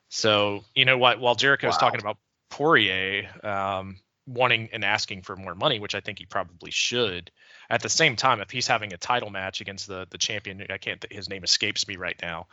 So 0.09 0.64
you 0.74 0.85
know 0.85 0.98
what? 0.98 1.20
While 1.20 1.35
Jericho's 1.35 1.74
Wow. 1.74 1.78
talking 1.78 2.00
about 2.00 2.16
Poirier 2.48 3.28
um, 3.44 4.00
wanting 4.26 4.70
and 4.72 4.85
asking 4.85 5.22
for 5.22 5.37
more 5.37 5.54
money, 5.54 5.78
which 5.78 5.94
I 5.94 6.00
think 6.00 6.18
he 6.18 6.26
probably 6.26 6.70
should. 6.70 7.30
At 7.68 7.83
the 7.83 7.88
same 7.88 8.16
time, 8.16 8.40
if 8.40 8.50
he's 8.50 8.66
having 8.66 8.92
a 8.92 8.96
title 8.96 9.31
match 9.31 9.61
against 9.61 9.87
the 9.87 10.07
the 10.09 10.18
champion, 10.18 10.64
I 10.70 10.79
can't. 10.79 11.05
His 11.11 11.29
name 11.29 11.44
escapes 11.44 11.87
me 11.88 11.96
right 11.96 12.16
now. 12.20 12.46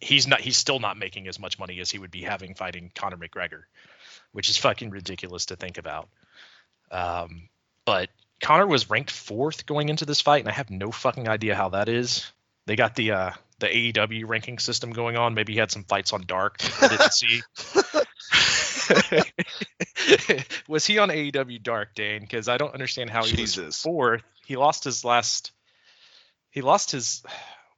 He's 0.00 0.26
not. 0.26 0.40
He's 0.40 0.56
still 0.56 0.80
not 0.80 0.96
making 0.96 1.28
as 1.28 1.38
much 1.38 1.58
money 1.58 1.80
as 1.80 1.90
he 1.90 1.98
would 1.98 2.10
be 2.10 2.22
having 2.22 2.54
fighting 2.54 2.90
Conor 2.94 3.16
McGregor, 3.16 3.62
which 4.32 4.48
is 4.48 4.56
fucking 4.56 4.90
ridiculous 4.90 5.46
to 5.46 5.56
think 5.56 5.78
about. 5.78 6.08
Um, 6.90 7.48
but 7.84 8.08
Conor 8.40 8.66
was 8.66 8.90
ranked 8.90 9.10
fourth 9.10 9.66
going 9.66 9.88
into 9.88 10.04
this 10.04 10.20
fight, 10.20 10.40
and 10.40 10.48
I 10.48 10.52
have 10.52 10.70
no 10.70 10.90
fucking 10.90 11.28
idea 11.28 11.54
how 11.54 11.70
that 11.70 11.88
is. 11.88 12.30
They 12.66 12.76
got 12.76 12.94
the 12.94 13.12
uh, 13.12 13.30
the 13.58 13.66
AEW 13.66 14.28
ranking 14.28 14.58
system 14.58 14.92
going 14.92 15.16
on. 15.16 15.34
Maybe 15.34 15.54
he 15.54 15.58
had 15.58 15.70
some 15.70 15.84
fights 15.84 16.12
on 16.12 16.24
Dark 16.26 16.58
I 16.82 16.88
didn't 16.88 17.12
see. 17.12 17.42
was 20.68 20.86
he 20.86 20.98
on 20.98 21.08
AEW 21.08 21.62
Dark, 21.62 21.94
Dane? 21.94 22.20
Because 22.20 22.48
I 22.48 22.56
don't 22.56 22.72
understand 22.72 23.10
how 23.10 23.24
he 23.24 23.40
was 23.40 23.80
fourth. 23.82 24.22
He 24.46 24.56
lost 24.56 24.84
his 24.84 25.04
last. 25.04 25.52
He 26.50 26.62
lost 26.62 26.90
his. 26.90 27.22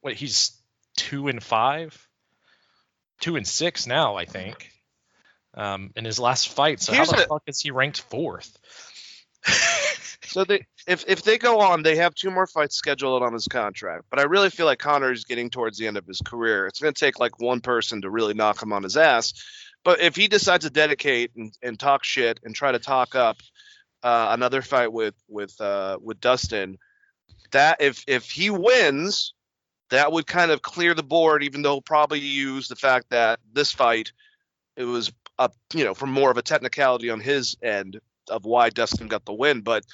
What 0.00 0.14
he's 0.14 0.52
two 0.96 1.28
and 1.28 1.42
five, 1.42 2.08
two 3.20 3.36
and 3.36 3.46
six 3.46 3.86
now, 3.86 4.16
I 4.16 4.24
think. 4.24 4.70
Um, 5.54 5.90
in 5.96 6.04
his 6.04 6.20
last 6.20 6.48
fight. 6.48 6.80
So 6.80 6.92
Here's 6.92 7.10
how 7.10 7.16
the 7.16 7.22
the- 7.22 7.28
fuck 7.28 7.42
is 7.46 7.60
he 7.60 7.70
ranked 7.70 8.00
fourth? 8.02 8.58
So 10.30 10.44
they, 10.44 10.64
if 10.86 11.04
if 11.08 11.22
they 11.24 11.38
go 11.38 11.58
on, 11.58 11.82
they 11.82 11.96
have 11.96 12.14
two 12.14 12.30
more 12.30 12.46
fights 12.46 12.76
scheduled 12.76 13.24
on 13.24 13.32
his 13.32 13.48
contract. 13.48 14.04
But 14.10 14.20
I 14.20 14.24
really 14.24 14.48
feel 14.50 14.64
like 14.66 14.78
Conor 14.78 15.10
is 15.10 15.24
getting 15.24 15.50
towards 15.50 15.76
the 15.76 15.88
end 15.88 15.96
of 15.96 16.06
his 16.06 16.20
career. 16.24 16.68
It's 16.68 16.78
going 16.78 16.94
to 16.94 16.98
take 17.04 17.18
like 17.18 17.40
one 17.40 17.60
person 17.60 18.02
to 18.02 18.10
really 18.10 18.34
knock 18.34 18.62
him 18.62 18.72
on 18.72 18.84
his 18.84 18.96
ass. 18.96 19.32
But 19.84 20.00
if 20.00 20.16
he 20.16 20.28
decides 20.28 20.64
to 20.64 20.70
dedicate 20.70 21.30
and, 21.36 21.52
and 21.62 21.78
talk 21.78 22.04
shit 22.04 22.40
and 22.44 22.54
try 22.54 22.72
to 22.72 22.78
talk 22.78 23.14
up 23.14 23.38
uh, 24.02 24.28
another 24.30 24.62
fight 24.62 24.92
with 24.92 25.14
with 25.28 25.58
uh, 25.60 25.98
with 26.02 26.20
Dustin, 26.20 26.78
that 27.52 27.80
if 27.80 28.04
if 28.06 28.30
he 28.30 28.50
wins, 28.50 29.34
that 29.90 30.12
would 30.12 30.26
kind 30.26 30.50
of 30.50 30.62
clear 30.62 30.94
the 30.94 31.02
board. 31.02 31.42
Even 31.42 31.62
though 31.62 31.80
probably 31.80 32.20
use 32.20 32.68
the 32.68 32.76
fact 32.76 33.10
that 33.10 33.40
this 33.52 33.72
fight, 33.72 34.12
it 34.76 34.84
was 34.84 35.12
a 35.38 35.50
you 35.74 35.84
know 35.84 35.94
for 35.94 36.06
more 36.06 36.30
of 36.30 36.36
a 36.36 36.42
technicality 36.42 37.10
on 37.10 37.20
his 37.20 37.56
end 37.62 38.00
of 38.28 38.44
why 38.44 38.70
Dustin 38.70 39.08
got 39.08 39.24
the 39.24 39.32
win, 39.32 39.62
but 39.62 39.84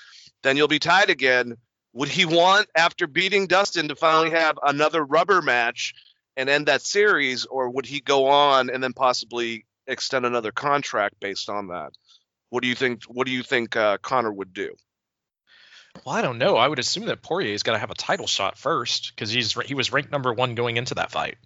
then 0.42 0.56
you'll 0.56 0.68
be 0.68 0.78
tied 0.78 1.10
again. 1.10 1.56
Would 1.92 2.08
he 2.08 2.26
want, 2.26 2.68
after 2.76 3.06
beating 3.06 3.46
Dustin, 3.46 3.88
to 3.88 3.96
finally 3.96 4.30
have 4.30 4.58
another 4.62 5.02
rubber 5.02 5.40
match 5.40 5.94
and 6.36 6.50
end 6.50 6.66
that 6.66 6.82
series, 6.82 7.46
or 7.46 7.70
would 7.70 7.86
he 7.86 8.00
go 8.00 8.26
on 8.26 8.68
and 8.68 8.82
then 8.82 8.92
possibly 8.92 9.64
extend 9.86 10.26
another 10.26 10.52
contract 10.52 11.16
based 11.20 11.48
on 11.48 11.68
that? 11.68 11.92
What 12.50 12.62
do 12.62 12.68
you 12.68 12.74
think? 12.74 13.04
What 13.04 13.26
do 13.26 13.32
you 13.32 13.42
think 13.42 13.76
uh, 13.76 13.98
Conor 13.98 14.32
would 14.32 14.52
do? 14.52 14.74
Well, 16.04 16.14
I 16.14 16.22
don't 16.22 16.38
know. 16.38 16.56
I 16.56 16.68
would 16.68 16.78
assume 16.78 17.06
that 17.06 17.22
Poirier's 17.22 17.62
got 17.62 17.72
to 17.72 17.78
have 17.78 17.90
a 17.90 17.94
title 17.94 18.26
shot 18.26 18.58
first 18.58 19.12
because 19.14 19.30
he's 19.30 19.54
he 19.64 19.74
was 19.74 19.92
ranked 19.92 20.12
number 20.12 20.32
one 20.32 20.54
going 20.54 20.76
into 20.76 20.94
that 20.94 21.10
fight. 21.10 21.36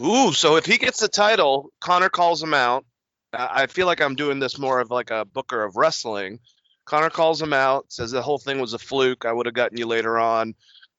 Ooh, 0.00 0.32
so 0.32 0.56
if 0.56 0.66
he 0.66 0.78
gets 0.78 1.00
the 1.00 1.08
title, 1.08 1.72
Conor 1.80 2.08
calls 2.10 2.42
him 2.42 2.54
out. 2.54 2.84
I 3.32 3.62
I 3.62 3.66
feel 3.66 3.86
like 3.86 4.00
I'm 4.00 4.14
doing 4.14 4.38
this 4.38 4.58
more 4.58 4.80
of 4.80 4.90
like 4.90 5.10
a 5.10 5.24
booker 5.24 5.62
of 5.64 5.76
wrestling. 5.76 6.40
Conor 6.84 7.10
calls 7.10 7.42
him 7.42 7.52
out, 7.52 7.92
says 7.92 8.12
the 8.12 8.22
whole 8.22 8.38
thing 8.38 8.60
was 8.60 8.72
a 8.72 8.78
fluke. 8.78 9.24
I 9.26 9.32
would 9.32 9.46
have 9.46 9.54
gotten 9.54 9.76
you 9.76 9.86
later 9.86 10.18
on. 10.18 10.54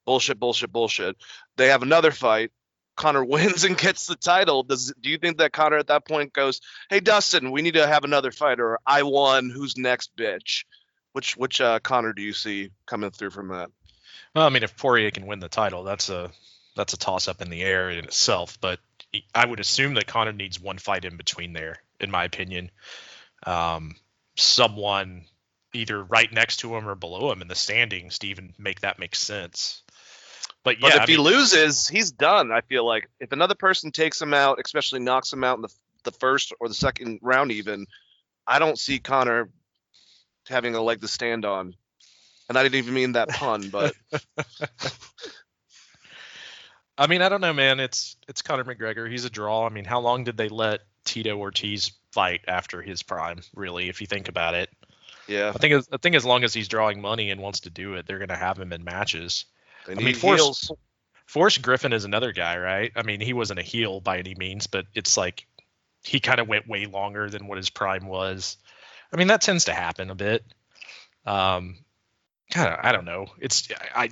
Bullshit, 0.05 0.39
bullshit, 0.39 0.71
bullshit. 0.71 1.15
They 1.57 1.67
have 1.67 1.81
another 1.81 2.11
fight. 2.11 2.51
Conor 2.99 3.23
wins 3.25 3.63
and 3.63 3.77
gets 3.77 4.05
the 4.05 4.15
title. 4.15 4.61
Does 4.61 4.93
do 5.01 5.09
you 5.09 5.17
think 5.17 5.39
that 5.39 5.53
Conor 5.53 5.77
at 5.77 5.87
that 5.87 6.05
point 6.05 6.33
goes, 6.33 6.61
"Hey 6.89 6.99
Dustin, 6.99 7.51
we 7.51 7.63
need 7.63 7.73
to 7.73 7.87
have 7.87 8.03
another 8.03 8.31
fight," 8.31 8.59
or 8.59 8.77
"I 8.85 9.03
won. 9.03 9.49
Who's 9.49 9.77
next, 9.77 10.15
bitch"? 10.15 10.65
Which 11.13 11.35
which 11.35 11.59
uh, 11.59 11.79
Conor 11.79 12.13
do 12.13 12.21
you 12.21 12.33
see 12.33 12.69
coming 12.85 13.09
through 13.09 13.31
from 13.31 13.47
that? 13.47 13.71
Well, 14.35 14.45
I 14.45 14.49
mean, 14.49 14.63
if 14.63 14.77
Poirier 14.77 15.09
can 15.09 15.25
win 15.25 15.39
the 15.39 15.49
title, 15.49 15.83
that's 15.83 16.09
a 16.09 16.29
that's 16.75 16.93
a 16.93 16.97
toss 16.97 17.27
up 17.27 17.41
in 17.41 17.49
the 17.49 17.63
air 17.63 17.89
in 17.89 18.05
itself. 18.05 18.59
But 18.61 18.79
I 19.33 19.45
would 19.45 19.59
assume 19.59 19.95
that 19.95 20.05
Conor 20.05 20.33
needs 20.33 20.59
one 20.59 20.77
fight 20.77 21.05
in 21.05 21.17
between 21.17 21.53
there, 21.53 21.81
in 21.99 22.11
my 22.11 22.25
opinion. 22.25 22.69
Um, 23.45 23.95
someone 24.35 25.25
either 25.73 26.03
right 26.03 26.31
next 26.31 26.57
to 26.57 26.75
him 26.75 26.87
or 26.87 26.95
below 26.95 27.31
him 27.31 27.41
in 27.41 27.47
the 27.47 27.55
standings 27.55 28.19
to 28.19 28.27
even 28.27 28.53
make 28.57 28.81
that 28.81 28.99
make 28.99 29.15
sense. 29.15 29.83
But 30.63 30.79
yeah, 30.79 30.89
But 30.89 30.95
if 30.95 31.01
I 31.01 31.05
he 31.05 31.17
mean, 31.17 31.25
loses, 31.25 31.87
he's 31.87 32.11
done. 32.11 32.51
I 32.51 32.61
feel 32.61 32.85
like 32.85 33.07
if 33.19 33.31
another 33.31 33.55
person 33.55 33.91
takes 33.91 34.21
him 34.21 34.33
out, 34.33 34.59
especially 34.63 34.99
knocks 34.99 35.31
him 35.31 35.43
out 35.43 35.57
in 35.57 35.61
the 35.61 35.73
the 36.03 36.11
first 36.11 36.53
or 36.59 36.67
the 36.67 36.73
second 36.73 37.19
round, 37.21 37.51
even, 37.51 37.85
I 38.47 38.59
don't 38.59 38.79
see 38.79 38.99
Conor 38.99 39.49
having 40.47 40.75
a 40.75 40.81
leg 40.81 41.01
to 41.01 41.07
stand 41.07 41.45
on. 41.45 41.75
And 42.47 42.57
I 42.57 42.63
didn't 42.63 42.75
even 42.75 42.93
mean 42.93 43.11
that 43.11 43.29
pun, 43.29 43.69
but 43.69 43.93
I 46.97 47.07
mean, 47.07 47.21
I 47.21 47.29
don't 47.29 47.41
know, 47.41 47.53
man. 47.53 47.79
It's 47.79 48.17
it's 48.27 48.41
Conor 48.41 48.63
McGregor. 48.65 49.09
He's 49.09 49.23
a 49.23 49.29
draw. 49.29 49.65
I 49.65 49.69
mean, 49.69 49.85
how 49.85 49.99
long 49.99 50.23
did 50.23 50.35
they 50.35 50.49
let 50.49 50.81
Tito 51.05 51.37
Ortiz 51.37 51.91
fight 52.11 52.41
after 52.47 52.81
his 52.81 53.03
prime? 53.03 53.41
Really, 53.55 53.87
if 53.87 54.01
you 54.01 54.07
think 54.07 54.29
about 54.29 54.55
it, 54.55 54.69
yeah, 55.27 55.51
I 55.53 55.59
think 55.59 55.85
I 55.93 55.97
think 55.97 56.15
as 56.15 56.25
long 56.25 56.43
as 56.43 56.53
he's 56.53 56.67
drawing 56.67 57.01
money 57.01 57.29
and 57.29 57.39
wants 57.39 57.61
to 57.61 57.69
do 57.69 57.93
it, 57.93 58.07
they're 58.07 58.19
gonna 58.19 58.35
have 58.35 58.57
him 58.57 58.73
in 58.73 58.83
matches. 58.83 59.45
They 59.85 59.93
I 59.93 59.95
mean, 59.95 60.15
Forrest- 60.15 60.43
heels. 60.43 60.71
Forrest 61.25 61.61
Griffin 61.61 61.93
is 61.93 62.05
another 62.05 62.31
guy, 62.31 62.57
right? 62.57 62.91
I 62.95 63.03
mean, 63.03 63.21
he 63.21 63.33
wasn't 63.33 63.59
a 63.59 63.63
heel 63.63 64.01
by 64.01 64.17
any 64.17 64.33
means, 64.33 64.65
but 64.65 64.85
it's 64.95 65.15
like 65.15 65.45
he 66.03 66.19
kind 66.19 66.39
of 66.39 66.47
went 66.47 66.67
way 66.67 66.87
longer 66.87 67.29
than 67.29 67.47
what 67.47 67.57
his 67.57 67.69
prime 67.69 68.07
was. 68.07 68.57
I 69.13 69.17
mean, 69.17 69.27
that 69.27 69.41
tends 69.41 69.65
to 69.65 69.73
happen 69.73 70.09
a 70.09 70.15
bit. 70.15 70.43
Um, 71.27 71.77
kind 72.51 72.73
of, 72.73 72.79
I 72.81 72.91
don't 72.91 73.05
know. 73.05 73.27
It's 73.39 73.67
I, 73.95 74.05
I 74.05 74.09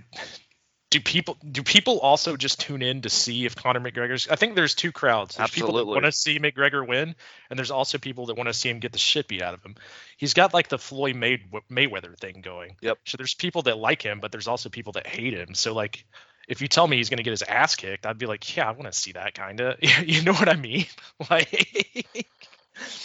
do 0.90 1.02
people 1.02 1.38
do 1.52 1.64
people 1.64 2.00
also 2.00 2.38
just 2.38 2.62
tune 2.62 2.82
in 2.82 3.02
to 3.02 3.10
see 3.10 3.46
if 3.46 3.56
Conor 3.56 3.82
McGregor's? 3.82 4.28
I 4.30 4.36
think 4.36 4.56
there's 4.56 4.74
two 4.74 4.92
crowds. 4.92 5.36
There's 5.36 5.50
people 5.52 5.74
that 5.74 5.80
Absolutely. 5.82 5.94
want 5.94 6.06
to 6.06 6.12
see 6.14 6.40
McGregor 6.40 6.88
win, 6.88 7.16
and 7.50 7.60
there's 7.60 7.72
also 7.72 7.98
people 7.98 8.28
that 8.28 8.36
want 8.36 8.48
to 8.48 8.54
see 8.54 8.70
him 8.70 8.80
get 8.80 8.94
the 8.94 8.98
shit 8.98 9.28
beat 9.28 9.42
out 9.42 9.54
of 9.54 9.64
him. 9.64 9.76
He's 10.18 10.34
got 10.34 10.54
like 10.54 10.70
the 10.70 10.78
Floyd 10.78 11.16
May- 11.16 11.44
Mayweather 11.70 12.18
thing 12.18 12.42
going. 12.42 12.78
Yep. 12.82 13.00
So 13.06 13.18
there's 13.18 13.34
people 13.34 13.64
that 13.64 13.78
like 13.78 14.02
him, 14.02 14.20
but 14.22 14.32
there's 14.32 14.48
also 14.48 14.70
people 14.70 14.94
that 14.94 15.08
hate 15.08 15.34
him. 15.34 15.56
So 15.56 15.74
like, 15.74 16.06
if 16.48 16.62
you 16.62 16.70
tell 16.70 16.88
me 16.88 16.96
he's 16.96 17.10
gonna 17.10 17.24
get 17.24 17.32
his 17.32 17.42
ass 17.44 17.76
kicked, 17.76 18.06
I'd 18.06 18.18
be 18.18 18.26
like, 18.26 18.56
yeah, 18.56 18.70
I 18.70 18.72
want 18.72 18.86
to 18.86 18.98
see 18.98 19.12
that 19.12 19.34
kind 19.34 19.60
of. 19.60 19.78
you 20.06 20.22
know 20.24 20.34
what 20.34 20.50
I 20.50 20.56
mean? 20.56 20.86
Like, 21.30 22.06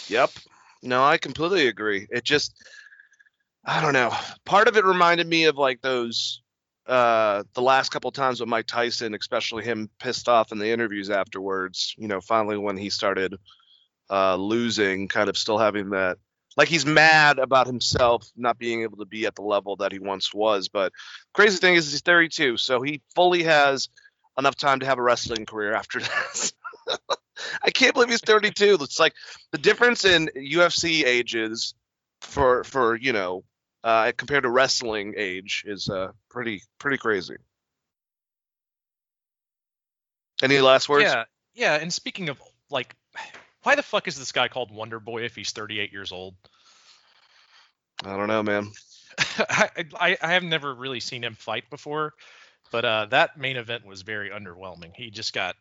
Yep. 0.07 0.29
No, 0.83 1.03
I 1.03 1.17
completely 1.17 1.67
agree. 1.67 2.07
It 2.09 2.23
just 2.23 2.53
I 3.65 3.81
don't 3.81 3.93
know. 3.93 4.13
Part 4.45 4.67
of 4.67 4.77
it 4.77 4.85
reminded 4.85 5.27
me 5.27 5.45
of 5.45 5.57
like 5.57 5.81
those 5.81 6.42
uh 6.87 7.43
the 7.53 7.61
last 7.61 7.89
couple 7.89 8.11
times 8.11 8.39
with 8.39 8.49
Mike 8.49 8.67
Tyson, 8.67 9.13
especially 9.15 9.63
him 9.63 9.89
pissed 9.99 10.27
off 10.27 10.51
in 10.51 10.59
the 10.59 10.69
interviews 10.69 11.09
afterwards, 11.09 11.95
you 11.97 12.07
know, 12.07 12.21
finally 12.21 12.57
when 12.57 12.77
he 12.77 12.89
started 12.89 13.35
uh 14.09 14.35
losing, 14.35 15.07
kind 15.07 15.29
of 15.29 15.37
still 15.37 15.57
having 15.57 15.91
that 15.91 16.17
like 16.57 16.67
he's 16.67 16.85
mad 16.85 17.39
about 17.39 17.67
himself 17.67 18.29
not 18.35 18.59
being 18.59 18.83
able 18.83 18.97
to 18.97 19.05
be 19.05 19.25
at 19.25 19.35
the 19.35 19.41
level 19.41 19.75
that 19.77 19.91
he 19.91 19.99
once 19.99 20.33
was. 20.33 20.67
But 20.67 20.93
crazy 21.33 21.57
thing 21.57 21.75
is 21.75 21.91
he's 21.91 22.01
32, 22.01 22.57
so 22.57 22.81
he 22.81 23.01
fully 23.15 23.43
has 23.43 23.89
enough 24.37 24.55
time 24.55 24.79
to 24.79 24.85
have 24.85 24.99
a 24.99 25.01
wrestling 25.01 25.45
career 25.45 25.73
after 25.73 25.99
this. 26.33 26.53
I 27.63 27.71
can't 27.71 27.93
believe 27.93 28.09
he's 28.09 28.21
32. 28.21 28.77
It's 28.81 28.99
like 28.99 29.13
the 29.51 29.57
difference 29.57 30.05
in 30.05 30.29
UFC 30.35 31.05
ages 31.05 31.73
for 32.21 32.63
for 32.63 32.95
you 32.95 33.13
know 33.13 33.43
uh, 33.83 34.11
compared 34.17 34.43
to 34.43 34.49
wrestling 34.49 35.13
age 35.17 35.63
is 35.67 35.89
uh, 35.89 36.11
pretty 36.29 36.61
pretty 36.79 36.97
crazy. 36.97 37.35
Any 40.41 40.59
last 40.59 40.89
words? 40.89 41.03
yeah, 41.05 41.23
yeah. 41.53 41.75
And 41.75 41.91
speaking 41.91 42.29
of 42.29 42.41
like 42.69 42.95
Why 43.63 43.75
the 43.75 43.83
fuck 43.83 44.07
is 44.07 44.17
this 44.17 44.31
guy 44.31 44.47
called 44.47 44.71
Wonder 44.71 44.99
Boy 44.99 45.23
if 45.23 45.35
he's 45.35 45.51
38 45.51 45.91
years 45.91 46.11
old? 46.11 46.35
I 48.03 48.17
don't 48.17 48.27
know, 48.27 48.43
man. 48.43 48.71
I, 49.37 49.69
I 49.99 50.17
I 50.21 50.33
have 50.33 50.43
never 50.43 50.73
really 50.73 50.99
seen 50.99 51.23
him 51.23 51.35
fight 51.35 51.69
before, 51.69 52.13
but 52.71 52.83
uh, 52.83 53.05
that 53.11 53.37
main 53.37 53.57
event 53.57 53.85
was 53.85 54.01
very 54.01 54.29
underwhelming. 54.29 54.95
He 54.95 55.11
just 55.11 55.33
got 55.33 55.55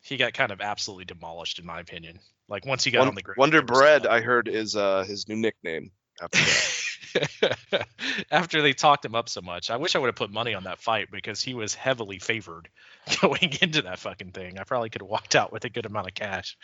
he 0.00 0.16
got 0.16 0.32
kind 0.32 0.52
of 0.52 0.60
absolutely 0.60 1.04
demolished, 1.04 1.58
in 1.58 1.66
my 1.66 1.80
opinion. 1.80 2.18
Like 2.48 2.64
once 2.64 2.84
he 2.84 2.90
got 2.90 3.00
Won- 3.00 3.08
on 3.08 3.14
the 3.14 3.22
ground, 3.22 3.38
Wonder 3.38 3.62
Bread, 3.62 4.06
I 4.06 4.20
heard, 4.20 4.48
is 4.48 4.74
uh, 4.74 5.04
his 5.06 5.28
new 5.28 5.36
nickname. 5.36 5.90
After. 6.22 6.86
After 8.30 8.62
they 8.62 8.72
talked 8.72 9.04
him 9.04 9.14
up 9.14 9.28
so 9.28 9.40
much, 9.40 9.70
I 9.70 9.76
wish 9.76 9.94
I 9.94 9.98
would 9.98 10.08
have 10.08 10.16
put 10.16 10.30
money 10.30 10.54
on 10.54 10.64
that 10.64 10.78
fight 10.78 11.08
because 11.10 11.40
he 11.40 11.54
was 11.54 11.74
heavily 11.74 12.18
favored 12.18 12.68
going 13.20 13.52
into 13.60 13.82
that 13.82 13.98
fucking 13.98 14.32
thing. 14.32 14.58
I 14.58 14.64
probably 14.64 14.90
could 14.90 15.02
have 15.02 15.10
walked 15.10 15.34
out 15.34 15.52
with 15.52 15.64
a 15.64 15.70
good 15.70 15.86
amount 15.86 16.08
of 16.08 16.14
cash. 16.14 16.56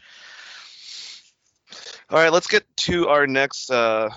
All 2.10 2.18
right, 2.18 2.32
let's 2.32 2.46
get 2.46 2.64
to 2.78 3.08
our 3.08 3.26
next. 3.26 3.70
Uh, 3.70 4.10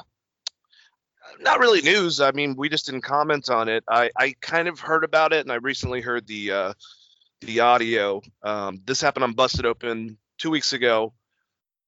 not 1.39 1.59
really 1.59 1.81
news. 1.81 2.19
I 2.21 2.31
mean, 2.31 2.55
we 2.57 2.69
just 2.69 2.85
didn't 2.85 3.01
comment 3.01 3.49
on 3.49 3.69
it. 3.69 3.83
I, 3.87 4.09
I 4.17 4.35
kind 4.41 4.67
of 4.67 4.79
heard 4.79 5.03
about 5.03 5.33
it, 5.33 5.41
and 5.41 5.51
I 5.51 5.55
recently 5.55 6.01
heard 6.01 6.27
the 6.27 6.51
uh, 6.51 6.73
the 7.41 7.61
audio. 7.61 8.21
Um, 8.43 8.81
this 8.85 9.01
happened 9.01 9.23
on 9.23 9.33
Busted 9.33 9.65
Open 9.65 10.17
two 10.37 10.49
weeks 10.49 10.73
ago. 10.73 11.13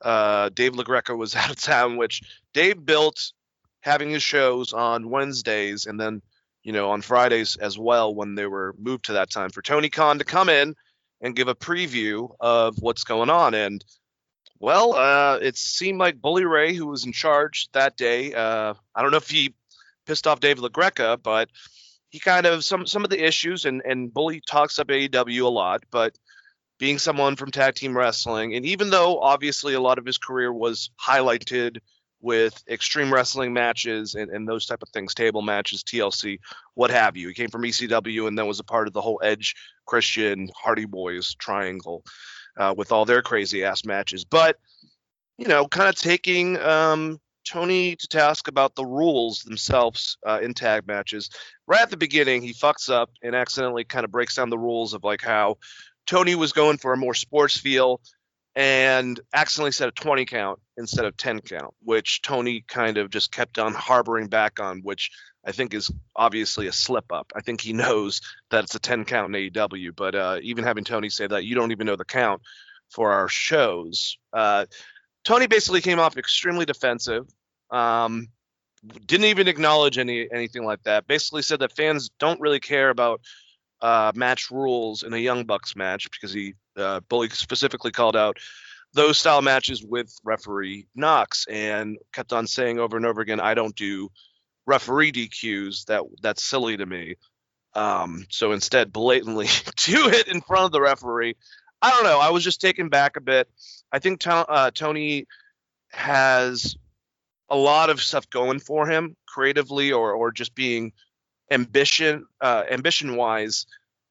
Uh, 0.02 0.50
Dave 0.50 0.74
LaGreca 0.74 1.18
was 1.18 1.36
out 1.36 1.50
of 1.50 1.58
town, 1.58 1.98
which 1.98 2.22
Dave 2.54 2.86
built 2.86 3.34
having 3.82 4.10
his 4.10 4.24
shows 4.24 4.74
on 4.74 5.10
Wednesdays 5.10 5.86
and 5.86 6.00
then 6.00 6.22
you 6.64 6.74
know 6.74 6.90
on 6.92 7.02
Fridays 7.02 7.56
as 7.56 7.78
well 7.78 8.14
when 8.14 8.36
they 8.36 8.46
were 8.46 8.76
moved 8.78 9.06
to 9.06 9.14
that 9.14 9.30
time 9.30 9.50
for 9.50 9.62
Tony 9.62 9.90
Khan 9.90 10.20
to 10.20 10.26
come 10.26 10.50
in 10.50 10.76
and 11.22 11.36
give 11.36 11.48
a 11.48 11.56
preview 11.56 12.30
of 12.40 12.78
what's 12.80 13.04
going 13.04 13.30
on. 13.30 13.54
And 13.54 13.84
well, 14.60 14.94
uh, 14.94 15.38
it 15.42 15.58
seemed 15.58 16.00
like 16.00 16.22
Bully 16.22 16.46
Ray, 16.46 16.74
who 16.74 16.88
was 16.88 17.06
in 17.06 17.12
charge 17.12 17.70
that 17.74 17.98
day, 17.98 18.34
uh, 18.34 18.74
I 18.96 19.02
don't 19.02 19.12
know 19.12 19.18
if 19.18 19.30
he 19.30 19.54
pissed 20.06 20.28
off 20.28 20.40
Dave 20.40 20.58
LaGreca, 20.58 21.22
but 21.22 21.50
he 22.10 22.20
kind 22.20 22.46
of 22.46 22.64
some 22.64 22.86
some 22.88 23.04
of 23.04 23.10
the 23.10 23.24
issues 23.24 23.66
and 23.66 23.82
and 23.86 24.14
Bully 24.14 24.42
talks 24.48 24.80
up 24.80 24.88
AEW 24.88 25.44
a 25.44 25.48
lot, 25.48 25.84
but 25.92 26.18
being 26.80 27.00
someone 27.00 27.36
from 27.36 27.52
tag 27.52 27.76
team 27.76 27.98
wrestling, 27.98 28.56
and 28.56 28.66
even 28.66 28.90
though 28.90 29.20
obviously 29.20 29.74
a 29.74 29.82
lot 29.82 29.98
of 29.98 30.06
his 30.06 30.18
career 30.18 30.52
was 30.52 30.90
highlighted 31.04 31.80
with 32.22 32.64
extreme 32.70 33.14
wrestling 33.14 33.54
matches 33.54 34.16
and, 34.16 34.32
and 34.32 34.48
those 34.48 34.66
type 34.66 34.82
of 34.82 34.90
things, 34.90 35.14
table 35.14 35.42
matches, 35.42 35.84
TLC, 35.84 36.40
what 36.74 36.90
have 36.90 37.16
you. 37.16 37.28
He 37.28 37.34
came 37.34 37.50
from 37.50 37.64
ECW 37.64 38.28
and 38.28 38.38
then 38.38 38.48
was 38.48 38.60
a 38.60 38.64
part 38.64 38.88
of 38.88 38.94
the 38.94 39.02
whole 39.02 39.20
Edge, 39.24 39.56
Christian, 39.86 40.50
Hardy 40.56 40.86
Boys 40.86 41.36
triangle 41.36 42.04
uh, 42.58 42.74
with 42.76 42.92
all 42.92 43.06
their 43.06 43.22
crazy 43.22 43.64
ass 43.64 43.86
matches. 43.86 44.26
But 44.26 44.58
you 45.38 45.48
know, 45.48 45.68
kind 45.68 45.88
of 45.88 45.96
taking 45.96 46.58
um, 46.58 47.20
Tony 47.48 47.96
to 47.96 48.08
task 48.08 48.48
about 48.48 48.76
the 48.76 48.86
rules 48.86 49.44
themselves 49.44 50.18
uh, 50.26 50.40
in 50.42 50.54
tag 50.54 50.88
matches. 50.88 51.30
Right 51.68 51.82
at 51.82 51.90
the 51.90 51.98
beginning, 51.98 52.42
he 52.42 52.54
fucks 52.54 52.90
up 52.90 53.12
and 53.22 53.36
accidentally 53.36 53.84
kind 53.84 54.04
of 54.04 54.12
breaks 54.12 54.36
down 54.36 54.50
the 54.50 54.58
rules 54.58 54.94
of 54.94 55.04
like 55.04 55.22
how 55.22 55.58
Tony 56.08 56.36
was 56.36 56.54
going 56.54 56.78
for 56.78 56.94
a 56.94 56.98
more 56.98 57.14
sports 57.14 57.58
feel 57.58 58.02
and 58.58 59.20
accidentally 59.36 59.72
said 59.72 59.88
a 59.88 59.92
20 59.92 60.26
count 60.26 60.60
instead 60.78 61.06
of 61.06 61.16
10 61.16 61.42
count, 61.42 61.76
which 61.84 62.24
Tony 62.24 62.66
kind 62.68 62.98
of 62.98 63.12
just 63.12 63.32
kept 63.32 63.60
on 63.60 63.72
harboring 63.72 64.30
back 64.30 64.60
on, 64.60 64.80
which 64.82 65.12
I 65.46 65.52
think 65.52 65.76
is 65.76 65.92
obviously 66.16 66.66
a 66.66 66.72
slip 66.72 67.12
up. 67.12 67.32
I 67.36 67.42
think 67.42 67.62
he 67.62 67.72
knows 67.74 68.20
that 68.50 68.64
it's 68.64 68.74
a 68.74 68.80
10 68.80 69.06
count 69.06 69.34
in 69.34 69.52
AEW, 69.52 69.96
but 69.96 70.16
uh, 70.16 70.40
even 70.42 70.64
having 70.64 70.84
Tony 70.84 71.10
say 71.10 71.28
that 71.28 71.46
you 71.46 71.54
don't 71.54 71.72
even 71.72 71.86
know 71.86 71.96
the 71.96 72.04
count 72.04 72.42
for 72.90 73.14
our 73.14 73.28
shows. 73.28 74.18
Uh, 74.34 74.66
Tony 75.24 75.46
basically 75.46 75.82
came 75.82 76.00
off 76.00 76.18
extremely 76.18 76.66
defensive. 76.66 77.28
Um, 77.70 78.30
didn't 79.06 79.26
even 79.26 79.48
acknowledge 79.48 80.00
any 80.00 80.28
anything 80.32 80.64
like 80.64 80.82
that. 80.84 81.06
Basically 81.06 81.44
said 81.44 81.60
that 81.60 81.76
fans 81.76 82.10
don't 82.20 82.40
really 82.40 82.60
care 82.60 82.90
about 82.90 83.22
uh, 83.82 84.12
match 84.16 84.50
rules 84.50 85.04
in 85.04 85.14
a 85.14 85.18
Young 85.18 85.44
Bucks 85.44 85.76
match 85.76 86.10
because 86.10 86.34
he 86.34 86.56
uh, 86.78 87.02
Bully 87.10 87.30
specifically 87.30 87.92
called 87.92 88.16
out 88.16 88.38
those 88.94 89.18
style 89.18 89.42
matches 89.42 89.84
with 89.84 90.14
referee 90.24 90.88
Knox 90.96 91.46
and 91.50 91.98
kept 92.14 92.34
on 92.34 92.48
saying 92.48 92.80
over 92.80 92.98
and 92.98 93.06
over 93.06 93.22
again, 93.22 93.40
"I 93.40 93.54
don't 93.54 93.76
do 93.76 94.10
referee 94.66 95.12
DQs. 95.12 95.86
That 95.86 96.04
that's 96.22 96.44
silly 96.44 96.78
to 96.78 96.86
me." 96.86 97.16
Um, 97.74 98.26
so 98.30 98.54
instead, 98.54 98.92
blatantly 98.92 99.48
do 99.86 100.10
it 100.10 100.28
in 100.28 100.42
front 100.42 100.66
of 100.66 100.72
the 100.72 100.82
referee. 100.82 101.36
I 101.82 101.92
don't 101.92 102.04
know. 102.04 102.20
I 102.20 102.32
was 102.32 102.44
just 102.44 102.60
taken 102.62 102.90
back 102.90 103.18
a 103.18 103.22
bit. 103.22 103.48
I 103.92 104.00
think 104.00 104.22
To- 104.22 104.32
uh, 104.50 104.72
Tony 104.72 105.28
has 105.92 106.76
a 107.50 107.56
lot 107.56 107.90
of 107.90 108.02
stuff 108.02 108.30
going 108.30 108.60
for 108.60 108.88
him 108.88 109.16
creatively 109.28 109.92
or 109.92 110.14
or 110.14 110.32
just 110.32 110.56
being 110.56 110.92
ambition 111.52 112.26
uh, 112.42 112.64
ambition 112.70 113.16
wise 113.16 113.66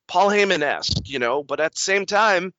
Paul 0.08 0.28
Heyman 0.28 0.62
esque, 0.62 1.08
you 1.08 1.18
know, 1.18 1.42
but 1.42 1.60
at 1.60 1.74
the 1.74 1.80
same 1.80 2.06
time, 2.06 2.52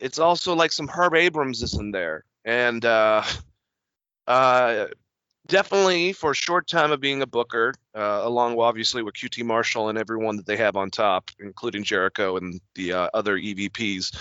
it's 0.00 0.18
also 0.18 0.54
like 0.54 0.72
some 0.72 0.88
Herb 0.88 1.14
Abrams 1.14 1.62
is 1.62 1.74
in 1.74 1.90
there. 1.90 2.24
And 2.44 2.84
uh 2.84 3.22
uh 4.26 4.86
definitely 5.46 6.12
for 6.12 6.30
a 6.30 6.34
short 6.34 6.66
time 6.66 6.92
of 6.92 7.00
being 7.00 7.22
a 7.22 7.26
booker, 7.26 7.74
uh, 7.94 8.20
along 8.22 8.58
obviously 8.58 9.02
with 9.02 9.14
QT 9.14 9.44
Marshall 9.44 9.88
and 9.88 9.98
everyone 9.98 10.36
that 10.36 10.46
they 10.46 10.56
have 10.56 10.76
on 10.76 10.90
top, 10.90 11.30
including 11.38 11.84
Jericho 11.84 12.36
and 12.36 12.60
the 12.74 12.92
uh, 12.94 13.08
other 13.12 13.36
EVPs. 13.36 14.16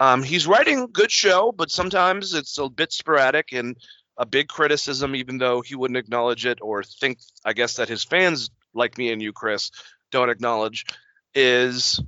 Um, 0.00 0.22
he's 0.22 0.46
writing 0.46 0.88
good 0.92 1.10
show, 1.10 1.52
but 1.52 1.70
sometimes 1.70 2.34
it's 2.34 2.58
a 2.58 2.68
bit 2.68 2.92
sporadic 2.92 3.52
and 3.52 3.76
a 4.16 4.26
big 4.26 4.48
criticism, 4.48 5.14
even 5.14 5.38
though 5.38 5.60
he 5.60 5.74
wouldn't 5.74 5.98
acknowledge 5.98 6.46
it 6.46 6.58
or 6.60 6.82
think, 6.82 7.18
I 7.44 7.52
guess, 7.52 7.74
that 7.74 7.88
his 7.88 8.04
fans, 8.04 8.50
like 8.74 8.98
me 8.98 9.12
and 9.12 9.22
you, 9.22 9.32
Chris, 9.32 9.70
don't 10.10 10.30
acknowledge, 10.30 10.84
is 11.34 12.00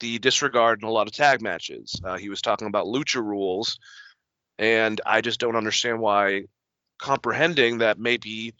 the 0.00 0.18
disregard 0.18 0.82
in 0.82 0.88
a 0.88 0.92
lot 0.92 1.06
of 1.06 1.12
tag 1.12 1.42
matches. 1.42 2.00
Uh, 2.04 2.16
he 2.16 2.28
was 2.28 2.40
talking 2.40 2.68
about 2.68 2.86
lucha 2.86 3.22
rules, 3.22 3.78
and 4.58 5.00
I 5.04 5.20
just 5.20 5.40
don't 5.40 5.56
understand 5.56 6.00
why 6.00 6.44
comprehending 6.98 7.78
that 7.78 7.98
maybe, 7.98 8.54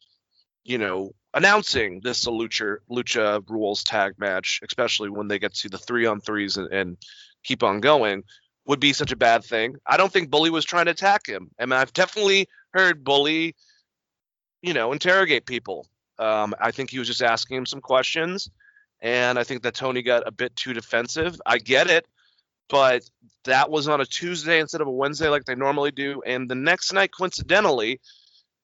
you 0.65 0.79
know, 0.79 1.13
announcing 1.35 2.01
this 2.03 2.27
a 2.27 2.31
lucha 2.31 2.77
lucha 2.91 3.43
rules 3.49 3.85
tag 3.85 4.15
match, 4.19 4.61
especially 4.67 5.11
when 5.11 5.29
they 5.29 5.39
get 5.39 5.55
to 5.55 5.69
the 5.69 5.79
three 5.79 6.07
on 6.07 6.21
threes 6.21 6.57
and, 6.57 6.73
and 6.73 6.97
keep 7.45 7.63
on 7.63 7.81
going, 7.81 8.25
would 8.67 8.81
be 8.81 8.93
such 8.93 9.13
a 9.13 9.17
bad 9.17 9.45
thing. 9.45 9.77
I 9.87 9.97
don't 9.97 10.13
think 10.13 10.31
Bully 10.31 10.51
was 10.51 10.65
trying 10.65 10.87
to 10.87 10.91
attack 10.91 11.27
him. 11.27 11.51
I 11.59 11.67
mean, 11.67 11.73
I've 11.73 11.93
definitely 11.93 12.49
heard 12.73 13.03
Bully, 13.03 13.57
you 14.63 14.75
know, 14.75 14.93
interrogate 14.93 15.47
people. 15.47 15.87
Um, 16.19 16.55
I 16.61 16.71
think 16.73 16.91
he 16.91 16.99
was 16.99 17.09
just 17.09 17.23
asking 17.23 17.57
him 17.57 17.67
some 17.67 17.81
questions, 17.81 18.51
and 19.01 19.39
I 19.39 19.45
think 19.45 19.63
that 19.63 19.75
Tony 19.75 20.03
got 20.03 20.27
a 20.27 20.33
bit 20.33 20.55
too 20.57 20.73
defensive. 20.73 21.41
I 21.47 21.59
get 21.59 21.89
it, 21.89 22.07
but 22.69 23.03
that 23.45 23.71
was 23.71 23.89
on 23.89 24.01
a 24.01 24.07
Tuesday 24.07 24.61
instead 24.61 24.81
of 24.81 24.89
a 24.89 24.93
Wednesday 24.93 25.29
like 25.29 25.45
they 25.45 25.55
normally 25.55 25.91
do. 25.91 26.23
And 26.25 26.51
the 26.51 26.55
next 26.55 26.93
night, 26.93 27.11
coincidentally, 27.17 28.01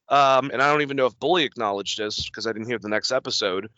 um, 0.09 0.51
and 0.51 0.61
I 0.61 0.71
don't 0.71 0.81
even 0.81 0.97
know 0.97 1.07
if 1.07 1.19
Bully 1.19 1.43
acknowledged 1.43 1.97
this 1.97 2.25
because 2.25 2.45
I 2.45 2.53
didn't 2.53 2.67
hear 2.67 2.79
the 2.79 2.89
next 2.89 3.11
episode. 3.11 3.69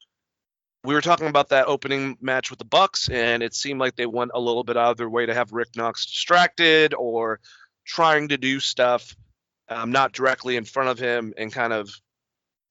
We 0.84 0.94
were 0.94 1.02
talking 1.02 1.28
about 1.28 1.50
that 1.50 1.68
opening 1.68 2.18
match 2.22 2.50
with 2.50 2.60
the 2.60 2.66
Bucks, 2.66 3.10
and 3.10 3.44
it 3.44 3.54
seemed 3.54 3.80
like 3.80 3.96
they 3.96 4.06
went 4.06 4.32
a 4.34 4.40
little 4.40 4.64
bit 4.64 4.78
out 4.78 4.92
of 4.92 4.98
their 4.98 5.10
way 5.10 5.26
to 5.26 5.34
have 5.34 5.52
Rick 5.52 5.70
Knox 5.76 6.06
distracted 6.06 6.94
or 6.94 7.40
trying 7.86 8.30
to 8.30 8.38
do 8.38 8.60
stuff 8.60 9.16
um, 9.70 9.92
not 9.92 10.14
directly 10.14 10.56
in 10.56 10.66
front 10.66 10.90
of 10.90 11.00
him 11.00 11.34
and 11.38 11.52
kind 11.52 11.74
of 11.74 11.90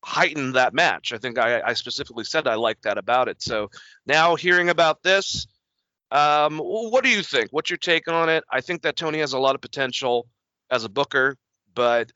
heighten 0.07 0.53
that 0.53 0.73
match. 0.73 1.13
I 1.13 1.19
think 1.19 1.37
I, 1.37 1.61
I 1.61 1.73
specifically 1.73 2.23
said 2.23 2.47
I 2.47 2.55
like 2.55 2.81
that 2.83 2.97
about 2.97 3.27
it. 3.27 3.43
So 3.43 3.71
now 4.07 4.37
hearing 4.37 4.69
about 4.69 5.03
this, 5.03 5.49
um, 6.13 6.59
what 6.59 7.03
do 7.03 7.11
you 7.11 7.23
think? 7.23 7.49
What's 7.51 7.71
your 7.71 7.77
take 7.77 8.07
on 8.07 8.29
it? 8.29 8.45
I 8.49 8.61
think 8.61 8.83
that 8.83 8.95
Tony 8.95 9.19
has 9.19 9.33
a 9.33 9.39
lot 9.41 9.57
of 9.57 9.61
potential 9.61 10.29
as 10.71 10.85
a 10.85 10.89
booker, 10.89 11.37
but 11.75 12.13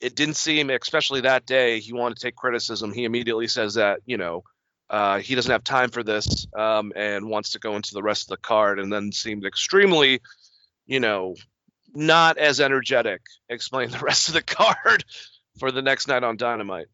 it 0.00 0.14
didn't 0.14 0.36
seem, 0.36 0.70
especially 0.70 1.22
that 1.22 1.44
day, 1.44 1.80
he 1.80 1.92
wanted 1.92 2.18
to 2.18 2.22
take 2.22 2.36
criticism. 2.36 2.92
He 2.92 3.02
immediately 3.02 3.48
says 3.48 3.74
that, 3.74 3.98
you 4.06 4.16
know, 4.16 4.44
uh, 4.88 5.18
he 5.18 5.34
doesn't 5.34 5.50
have 5.50 5.64
time 5.64 5.90
for 5.90 6.04
this 6.04 6.46
um, 6.56 6.92
and 6.94 7.28
wants 7.28 7.50
to 7.50 7.58
go 7.58 7.74
into 7.74 7.94
the 7.94 8.02
rest 8.02 8.24
of 8.24 8.28
the 8.28 8.46
card 8.46 8.78
and 8.78 8.92
then 8.92 9.10
seemed 9.10 9.44
extremely, 9.44 10.20
you 10.86 11.00
know, 11.00 11.34
not 11.92 12.38
as 12.38 12.60
energetic 12.60 13.22
explain 13.48 13.90
the 13.90 13.98
rest 13.98 14.28
of 14.28 14.34
the 14.34 14.42
card 14.54 15.04
for 15.58 15.72
the 15.72 15.82
next 15.82 16.06
night 16.06 16.22
on 16.22 16.36
Dynamite. 16.36 16.86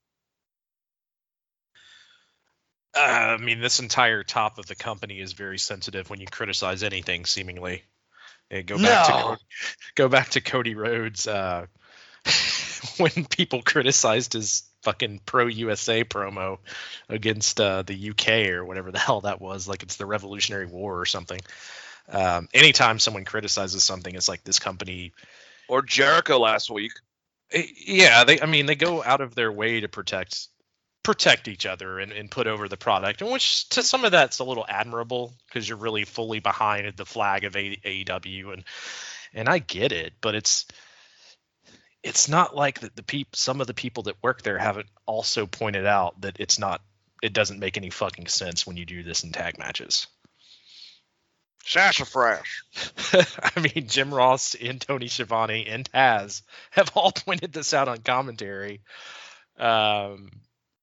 Uh, 2.95 3.01
I 3.01 3.37
mean, 3.37 3.61
this 3.61 3.81
entire 3.81 4.23
top 4.25 4.59
of 4.59 4.67
the 4.67 4.75
company 4.75 5.21
is 5.21 5.33
very 5.33 5.59
sensitive 5.59 6.11
when 6.11 6.21
you 6.21 6.27
criticize 6.27 6.83
anything, 6.83 7.25
seemingly. 7.25 7.83
And 8.51 8.67
go 8.67 8.77
back 8.77 9.07
to 9.07 9.13
No. 9.13 9.23
Cody, 9.23 9.41
go 9.95 10.09
back 10.09 10.29
to 10.31 10.41
Cody 10.41 10.75
Rhodes 10.75 11.29
uh, 11.29 11.67
when 12.99 13.25
people 13.27 13.63
criticized 13.63 14.33
his 14.33 14.65
fucking 14.83 15.21
pro 15.25 15.47
USA 15.47 16.05
promo 16.05 16.59
against 17.09 17.61
uh, 17.61 17.83
the 17.83 18.11
UK 18.11 18.49
or 18.51 18.65
whatever 18.65 18.91
the 18.91 18.99
hell 18.99 19.21
that 19.21 19.41
was, 19.41 19.69
like 19.69 19.83
it's 19.83 19.97
the 19.97 20.07
Revolutionary 20.07 20.67
War 20.67 20.99
or 20.99 21.07
something. 21.07 21.41
Um, 22.09 22.49
anytime 22.53 22.99
someone 22.99 23.25
criticizes 23.25 23.85
something, 23.85 24.15
it's 24.15 24.29
like 24.29 24.43
this 24.43 24.59
company 24.59 25.13
or 25.69 25.83
Jericho 25.83 26.39
last 26.39 26.71
week. 26.71 26.93
Eh, 27.53 27.67
Yeah, 27.87 28.25
they. 28.25 28.41
I 28.41 28.47
mean, 28.47 28.67
they 28.67 28.75
go 28.75 29.03
out 29.03 29.21
of 29.21 29.37
their 29.37 29.53
way 29.53 29.81
to 29.81 29.89
protect 29.89 30.49
protect 31.03 31.49
each 31.49 31.67
other 31.67 31.99
and, 31.99 32.13
and 32.13 32.31
put 32.31 32.47
over 32.47 32.69
the 32.69 32.77
product, 32.77 33.23
and 33.23 33.31
which 33.31 33.69
to 33.71 33.83
some 33.83 34.05
of 34.05 34.13
that's 34.13 34.39
a 34.39 34.45
little 34.45 34.67
admirable 34.69 35.35
because 35.47 35.69
you're 35.69 35.79
really 35.79 36.05
fully 36.05 36.41
behind 36.41 36.93
the 36.97 37.07
flag 37.07 37.45
of 37.45 37.57
A- 37.57 37.77
AEW, 37.85 38.53
and 38.53 38.65
and 39.33 39.49
I 39.49 39.59
get 39.59 39.93
it, 39.93 40.15
but 40.21 40.35
it's 40.35 40.67
it's 42.03 42.29
not 42.29 42.57
like 42.57 42.81
that 42.81 42.97
the 42.97 43.03
peop 43.03 43.37
some 43.37 43.61
of 43.61 43.67
the 43.67 43.75
people 43.75 44.05
that 44.05 44.23
work 44.23 44.43
there 44.43 44.59
haven't 44.59 44.89
also 45.07 45.47
pointed 45.47 45.87
out 45.87 46.21
that 46.23 46.37
it's 46.39 46.59
not 46.59 46.83
it 47.23 47.33
doesn't 47.33 47.59
make 47.59 47.77
any 47.77 47.91
fucking 47.91 48.27
sense 48.27 48.67
when 48.67 48.77
you 48.77 48.87
do 48.87 49.03
this 49.03 49.25
in 49.25 49.33
tag 49.33 49.59
matches. 49.59 50.07
Sassafras. 51.65 52.41
I 53.13 53.61
mean, 53.61 53.87
Jim 53.87 54.13
Ross 54.13 54.55
and 54.55 54.81
Tony 54.81 55.09
Schiavone 55.09 55.67
and 55.67 55.91
Taz 55.91 56.43
have 56.71 56.93
all 56.95 57.13
pointed 57.27 57.53
this 57.53 57.75
out 57.75 57.89
on 57.89 57.99
commentary. 57.99 58.81
Um, 59.59 60.31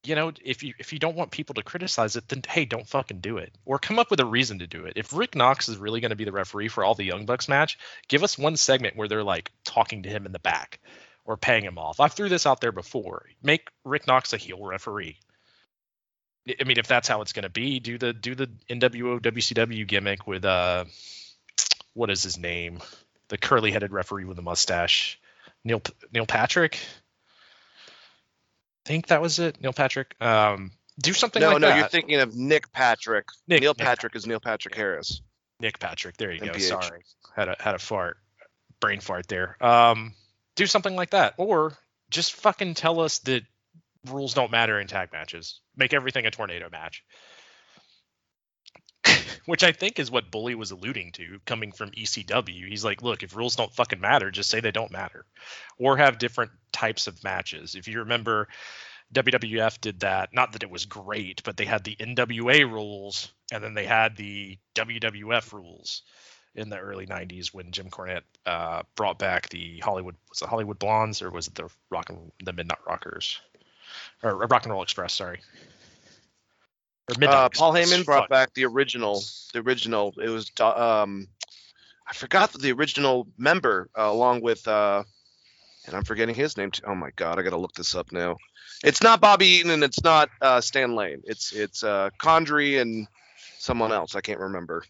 you 0.07 0.15
know, 0.15 0.31
if 0.43 0.63
you 0.63 0.73
if 0.79 0.93
you 0.93 0.99
don't 0.99 1.15
want 1.17 1.31
people 1.31 1.55
to 1.55 1.63
criticize 1.63 2.15
it, 2.15 2.29
then 2.29 2.41
hey, 2.47 2.63
don't 2.63 2.87
fucking 2.87 3.19
do 3.19 3.37
it, 3.37 3.53
or 3.65 3.77
come 3.77 3.99
up 3.99 4.09
with 4.09 4.21
a 4.21 4.25
reason 4.25 4.59
to 4.59 4.67
do 4.67 4.85
it. 4.85 4.93
If 4.95 5.11
Rick 5.13 5.35
Knox 5.35 5.67
is 5.67 5.77
really 5.77 5.99
going 5.99 6.11
to 6.11 6.15
be 6.15 6.23
the 6.23 6.31
referee 6.31 6.69
for 6.69 6.83
all 6.83 6.95
the 6.95 7.03
Young 7.03 7.25
Bucks 7.25 7.49
match, 7.49 7.77
give 8.07 8.23
us 8.23 8.37
one 8.37 8.55
segment 8.55 8.95
where 8.95 9.07
they're 9.09 9.23
like 9.23 9.51
talking 9.65 10.03
to 10.03 10.09
him 10.09 10.25
in 10.25 10.31
the 10.31 10.39
back 10.39 10.79
or 11.25 11.35
paying 11.35 11.65
him 11.65 11.77
off. 11.77 11.99
I 11.99 12.07
threw 12.07 12.29
this 12.29 12.45
out 12.45 12.61
there 12.61 12.71
before. 12.71 13.25
Make 13.43 13.67
Rick 13.83 14.07
Knox 14.07 14.31
a 14.31 14.37
heel 14.37 14.65
referee. 14.65 15.17
I- 16.47 16.55
I 16.61 16.63
mean, 16.63 16.79
if 16.79 16.87
that's 16.87 17.09
how 17.09 17.21
it's 17.21 17.33
going 17.33 17.43
to 17.43 17.49
be, 17.49 17.81
do 17.81 17.97
the 17.97 18.13
do 18.13 18.33
the 18.33 18.49
NWO 18.69 19.19
WCW 19.19 19.85
gimmick 19.85 20.25
with 20.25 20.45
uh, 20.45 20.85
what 21.93 22.09
is 22.09 22.23
his 22.23 22.37
name? 22.37 22.79
The 23.27 23.37
curly 23.37 23.71
headed 23.71 23.91
referee 23.91 24.23
with 24.23 24.37
the 24.37 24.41
mustache, 24.43 25.19
Neil 25.65 25.81
Neil 26.13 26.25
Patrick. 26.25 26.79
Think 28.87 29.07
that 29.07 29.21
was 29.21 29.39
it, 29.39 29.61
Neil 29.61 29.73
Patrick. 29.73 30.15
Um, 30.21 30.71
do 30.99 31.13
something 31.13 31.41
No, 31.41 31.49
like 31.51 31.61
no, 31.61 31.67
that. 31.67 31.77
you're 31.77 31.87
thinking 31.87 32.15
of 32.19 32.35
Nick 32.35 32.71
Patrick. 32.71 33.27
Nick, 33.47 33.61
Neil 33.61 33.73
Nick 33.77 33.85
Patrick 33.85 34.15
is 34.15 34.25
Neil 34.25 34.39
Patrick 34.39 34.73
Harris. 34.73 35.21
Nick 35.59 35.79
Patrick. 35.79 36.17
There 36.17 36.31
you 36.31 36.39
go. 36.39 36.57
Sorry, 36.57 37.01
had 37.35 37.49
a 37.49 37.55
had 37.59 37.75
a 37.75 37.79
fart, 37.79 38.17
brain 38.79 38.99
fart 39.01 39.27
there. 39.27 39.61
Um, 39.63 40.13
do 40.55 40.65
something 40.65 40.95
like 40.95 41.11
that, 41.11 41.33
or 41.37 41.73
just 42.09 42.33
fucking 42.33 42.73
tell 42.75 42.99
us 43.01 43.19
that 43.19 43.43
rules 44.07 44.33
don't 44.33 44.51
matter 44.51 44.79
in 44.79 44.87
tag 44.87 45.09
matches. 45.11 45.59
Make 45.75 45.93
everything 45.93 46.25
a 46.25 46.31
tornado 46.31 46.69
match. 46.71 47.03
Which 49.47 49.63
I 49.63 49.71
think 49.71 49.97
is 49.97 50.11
what 50.11 50.29
Bully 50.29 50.55
was 50.55 50.71
alluding 50.71 51.13
to, 51.13 51.39
coming 51.45 51.71
from 51.71 51.91
ECW. 51.91 52.67
He's 52.67 52.85
like, 52.85 53.01
look, 53.01 53.23
if 53.23 53.35
rules 53.35 53.55
don't 53.55 53.73
fucking 53.73 53.99
matter, 53.99 54.29
just 54.29 54.49
say 54.49 54.59
they 54.59 54.71
don't 54.71 54.91
matter, 54.91 55.25
or 55.79 55.97
have 55.97 56.19
different 56.19 56.51
types 56.71 57.07
of 57.07 57.23
matches. 57.23 57.73
If 57.73 57.87
you 57.87 57.99
remember, 57.99 58.49
WWF 59.13 59.79
did 59.81 60.01
that. 60.01 60.33
Not 60.33 60.51
that 60.51 60.63
it 60.63 60.69
was 60.69 60.85
great, 60.85 61.43
but 61.43 61.57
they 61.57 61.65
had 61.65 61.83
the 61.83 61.95
NWA 61.95 62.69
rules 62.69 63.31
and 63.51 63.63
then 63.63 63.73
they 63.73 63.85
had 63.85 64.17
the 64.17 64.57
WWF 64.75 65.53
rules 65.53 66.03
in 66.55 66.69
the 66.69 66.77
early 66.77 67.05
90s 67.05 67.53
when 67.53 67.71
Jim 67.71 67.89
Cornette 67.89 68.23
uh, 68.45 68.81
brought 68.95 69.19
back 69.19 69.47
the 69.49 69.79
Hollywood 69.79 70.15
was 70.29 70.41
it 70.41 70.49
Hollywood 70.49 70.79
Blondes 70.79 71.21
or 71.21 71.29
was 71.29 71.47
it 71.47 71.55
the 71.55 71.69
Rock 71.89 72.09
and 72.09 72.31
the 72.43 72.51
Midnight 72.51 72.79
Rockers 72.85 73.39
or 74.23 74.35
Rock 74.35 74.63
and 74.63 74.73
Roll 74.73 74.83
Express? 74.83 75.13
Sorry. 75.13 75.39
Uh, 77.09 77.49
Paul 77.49 77.73
Heyman 77.73 78.05
brought 78.05 78.23
fuck. 78.23 78.29
back 78.29 78.53
the 78.53 78.65
original. 78.65 79.23
The 79.53 79.59
original. 79.59 80.13
It 80.21 80.29
was 80.29 80.51
um, 80.59 81.27
I 82.07 82.13
forgot 82.13 82.51
the 82.53 82.73
original 82.73 83.27
member 83.37 83.89
uh, 83.97 84.03
along 84.03 84.41
with 84.41 84.67
uh, 84.67 85.03
and 85.85 85.95
I'm 85.95 86.03
forgetting 86.03 86.35
his 86.35 86.57
name. 86.57 86.71
Too. 86.71 86.83
Oh 86.85 86.95
my 86.95 87.09
god, 87.15 87.39
I 87.39 87.41
gotta 87.41 87.57
look 87.57 87.73
this 87.73 87.95
up 87.95 88.11
now. 88.11 88.37
It's 88.83 89.01
not 89.01 89.21
Bobby 89.21 89.47
Eaton 89.47 89.71
and 89.71 89.83
it's 89.83 90.03
not 90.03 90.29
uh, 90.41 90.61
Stan 90.61 90.95
Lane. 90.95 91.21
It's 91.23 91.53
it's 91.53 91.83
uh, 91.83 92.09
Condrey 92.19 92.79
and 92.81 93.07
someone 93.57 93.91
else. 93.91 94.15
I 94.15 94.21
can't 94.21 94.39
remember. 94.39 94.83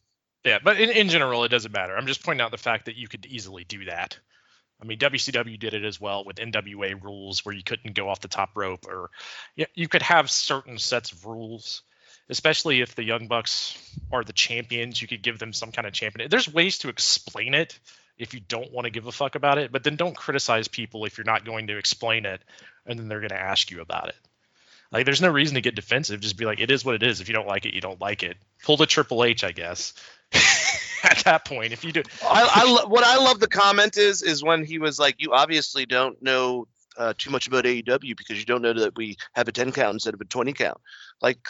Yeah, 0.44 0.60
but 0.64 0.80
in, 0.80 0.90
in 0.90 1.10
general, 1.10 1.44
it 1.44 1.50
doesn't 1.50 1.72
matter. 1.72 1.96
I'm 1.96 2.08
just 2.08 2.24
pointing 2.24 2.44
out 2.44 2.52
the 2.52 2.58
fact 2.58 2.86
that 2.86 2.96
you 2.96 3.08
could 3.08 3.26
easily 3.26 3.64
do 3.64 3.86
that. 3.86 4.18
I 4.82 4.86
mean, 4.86 5.00
WCW 5.00 5.60
did 5.60 5.74
it 5.74 5.84
as 5.84 6.00
well 6.00 6.24
with 6.24 6.38
NWA 6.38 7.02
rules 7.02 7.44
where 7.44 7.56
you 7.56 7.64
couldn't 7.64 7.96
go 7.96 8.10
off 8.10 8.22
the 8.22 8.28
top 8.28 8.52
rope, 8.56 8.86
or 8.88 9.10
yeah, 9.56 9.66
you 9.74 9.88
could 9.88 10.04
have 10.04 10.30
certain 10.30 10.78
sets 10.78 11.12
of 11.12 11.26
rules, 11.26 11.82
especially 12.30 12.82
if 12.82 12.96
the 12.96 13.04
Young 13.04 13.28
Bucks 13.28 13.78
are 14.12 14.24
the 14.24 14.34
champions. 14.34 15.02
You 15.02 15.08
could 15.08 15.22
give 15.22 15.40
them 15.40 15.54
some 15.54 15.72
kind 15.72 15.88
of 15.88 15.94
champion. 15.94 16.30
There's 16.30 16.52
ways 16.52 16.80
to 16.80 16.90
explain 16.90 17.54
it 17.54 17.80
if 18.18 18.34
you 18.34 18.40
don't 18.40 18.72
want 18.72 18.86
to 18.86 18.92
give 18.92 19.08
a 19.08 19.12
fuck 19.12 19.36
about 19.36 19.58
it, 19.58 19.72
but 19.72 19.84
then 19.84 19.96
don't 19.96 20.16
criticize 20.16 20.68
people 20.68 21.06
if 21.06 21.18
you're 21.18 21.26
not 21.26 21.46
going 21.46 21.68
to 21.68 21.78
explain 21.78 22.26
it 22.26 22.42
and 22.86 22.98
then 23.00 23.08
they're 23.08 23.20
going 23.20 23.30
to 23.30 23.40
ask 23.40 23.70
you 23.70 23.82
about 23.82 24.10
it. 24.10 24.16
Like, 24.92 25.06
there's 25.06 25.22
no 25.22 25.30
reason 25.30 25.56
to 25.56 25.62
get 25.62 25.76
defensive. 25.76 26.22
Just 26.22 26.38
be 26.38 26.46
like, 26.46 26.62
it 26.62 26.72
is 26.72 26.86
what 26.86 26.96
it 26.96 27.04
is. 27.04 27.20
If 27.20 27.28
you 27.28 27.34
don't 27.34 27.48
like 27.48 27.66
it, 27.66 27.74
you 27.74 27.82
don't 27.82 28.00
like 28.00 28.24
it. 28.24 28.38
Pull 28.64 28.78
the 28.78 28.86
Triple 28.86 29.24
H, 29.24 29.44
I 29.44 29.52
guess. 29.52 29.94
At 31.04 31.20
that 31.26 31.46
point, 31.46 31.74
if 31.74 31.84
you 31.84 31.92
do, 31.92 32.04
I, 32.24 32.50
I 32.52 32.64
lo- 32.64 32.88
what 32.88 33.04
I 33.04 33.18
love 33.18 33.40
the 33.40 33.48
comment 33.48 33.98
is 33.98 34.24
is 34.24 34.44
when 34.44 34.66
he 34.66 34.80
was 34.80 34.98
like, 34.98 35.16
"You 35.20 35.32
obviously 35.32 35.86
don't 35.86 36.20
know 36.24 36.68
uh, 36.98 37.14
too 37.16 37.30
much 37.30 37.48
about 37.48 37.66
AEW 37.66 38.18
because 38.18 38.40
you 38.40 38.46
don't 38.46 38.64
know 38.64 38.74
that 38.74 38.96
we 38.98 39.18
have 39.34 39.48
a 39.48 39.52
ten 39.52 39.72
count 39.72 39.94
instead 39.94 40.16
of 40.16 40.22
a 40.22 40.26
twenty 40.26 40.54
count." 40.54 40.80
Like, 41.22 41.48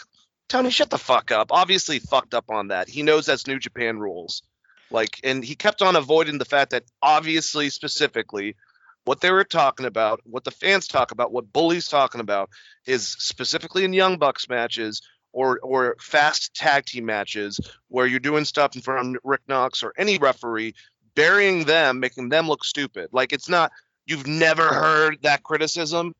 Tony, 0.48 0.70
shut 0.70 0.90
the 0.90 0.98
fuck 0.98 1.30
up. 1.30 1.52
Obviously, 1.52 1.98
fucked 1.98 2.34
up 2.34 2.50
on 2.50 2.68
that. 2.68 2.88
He 2.88 3.02
knows 3.02 3.26
that's 3.26 3.46
New 3.46 3.58
Japan 3.58 3.98
rules. 3.98 4.42
Like, 4.90 5.20
and 5.22 5.44
he 5.44 5.54
kept 5.54 5.82
on 5.82 5.96
avoiding 5.96 6.38
the 6.38 6.46
fact 6.46 6.70
that 6.70 6.84
obviously, 7.02 7.68
specifically, 7.68 8.56
what 9.04 9.20
they 9.20 9.30
were 9.30 9.44
talking 9.44 9.86
about, 9.86 10.20
what 10.24 10.44
the 10.44 10.50
fans 10.50 10.86
talk 10.86 11.12
about, 11.12 11.32
what 11.32 11.52
Bully's 11.52 11.88
talking 11.88 12.20
about, 12.20 12.50
is 12.86 13.06
specifically 13.06 13.84
in 13.84 13.92
Young 13.92 14.18
Bucks 14.18 14.48
matches 14.48 15.02
or 15.32 15.58
or 15.62 15.96
fast 16.00 16.54
tag 16.54 16.86
team 16.86 17.04
matches 17.04 17.60
where 17.88 18.06
you're 18.06 18.18
doing 18.18 18.44
stuff 18.44 18.74
in 18.74 18.82
front 18.82 19.16
of 19.16 19.22
Rick 19.24 19.42
Knox 19.48 19.82
or 19.82 19.92
any 19.96 20.18
referee, 20.18 20.74
burying 21.14 21.64
them, 21.64 22.00
making 22.00 22.30
them 22.30 22.48
look 22.48 22.64
stupid. 22.64 23.08
Like 23.12 23.32
it's 23.32 23.48
not. 23.48 23.72
You've 24.06 24.26
never 24.26 24.66
heard 24.66 25.18
that 25.22 25.42
criticism. 25.42 26.14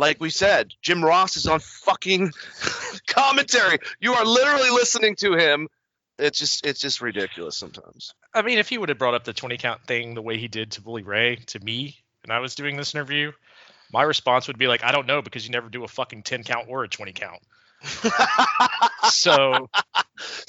Like 0.00 0.18
we 0.18 0.30
said, 0.30 0.72
Jim 0.80 1.04
Ross 1.04 1.36
is 1.36 1.46
on 1.46 1.60
fucking 1.60 2.32
commentary. 3.06 3.78
You 4.00 4.14
are 4.14 4.24
literally 4.24 4.70
listening 4.70 5.14
to 5.16 5.34
him. 5.34 5.68
It's 6.18 6.38
just 6.38 6.64
it's 6.64 6.80
just 6.80 7.02
ridiculous 7.02 7.58
sometimes. 7.58 8.14
I 8.32 8.40
mean, 8.40 8.58
if 8.58 8.68
he 8.68 8.78
would 8.78 8.88
have 8.88 8.98
brought 8.98 9.14
up 9.14 9.24
the 9.24 9.34
20 9.34 9.58
count 9.58 9.82
thing 9.86 10.14
the 10.14 10.22
way 10.22 10.38
he 10.38 10.48
did 10.48 10.72
to 10.72 10.80
Bully 10.82 11.02
Ray 11.02 11.36
to 11.48 11.60
me 11.60 11.96
and 12.24 12.32
I 12.32 12.40
was 12.40 12.54
doing 12.54 12.78
this 12.78 12.94
interview, 12.94 13.32
my 13.92 14.02
response 14.02 14.48
would 14.48 14.58
be 14.58 14.68
like, 14.68 14.82
I 14.82 14.92
don't 14.92 15.06
know 15.06 15.20
because 15.20 15.44
you 15.44 15.52
never 15.52 15.68
do 15.68 15.84
a 15.84 15.88
fucking 15.88 16.22
10 16.22 16.44
count 16.44 16.66
or 16.68 16.82
a 16.82 16.88
20 16.88 17.12
count. 17.12 17.42
So 19.10 19.68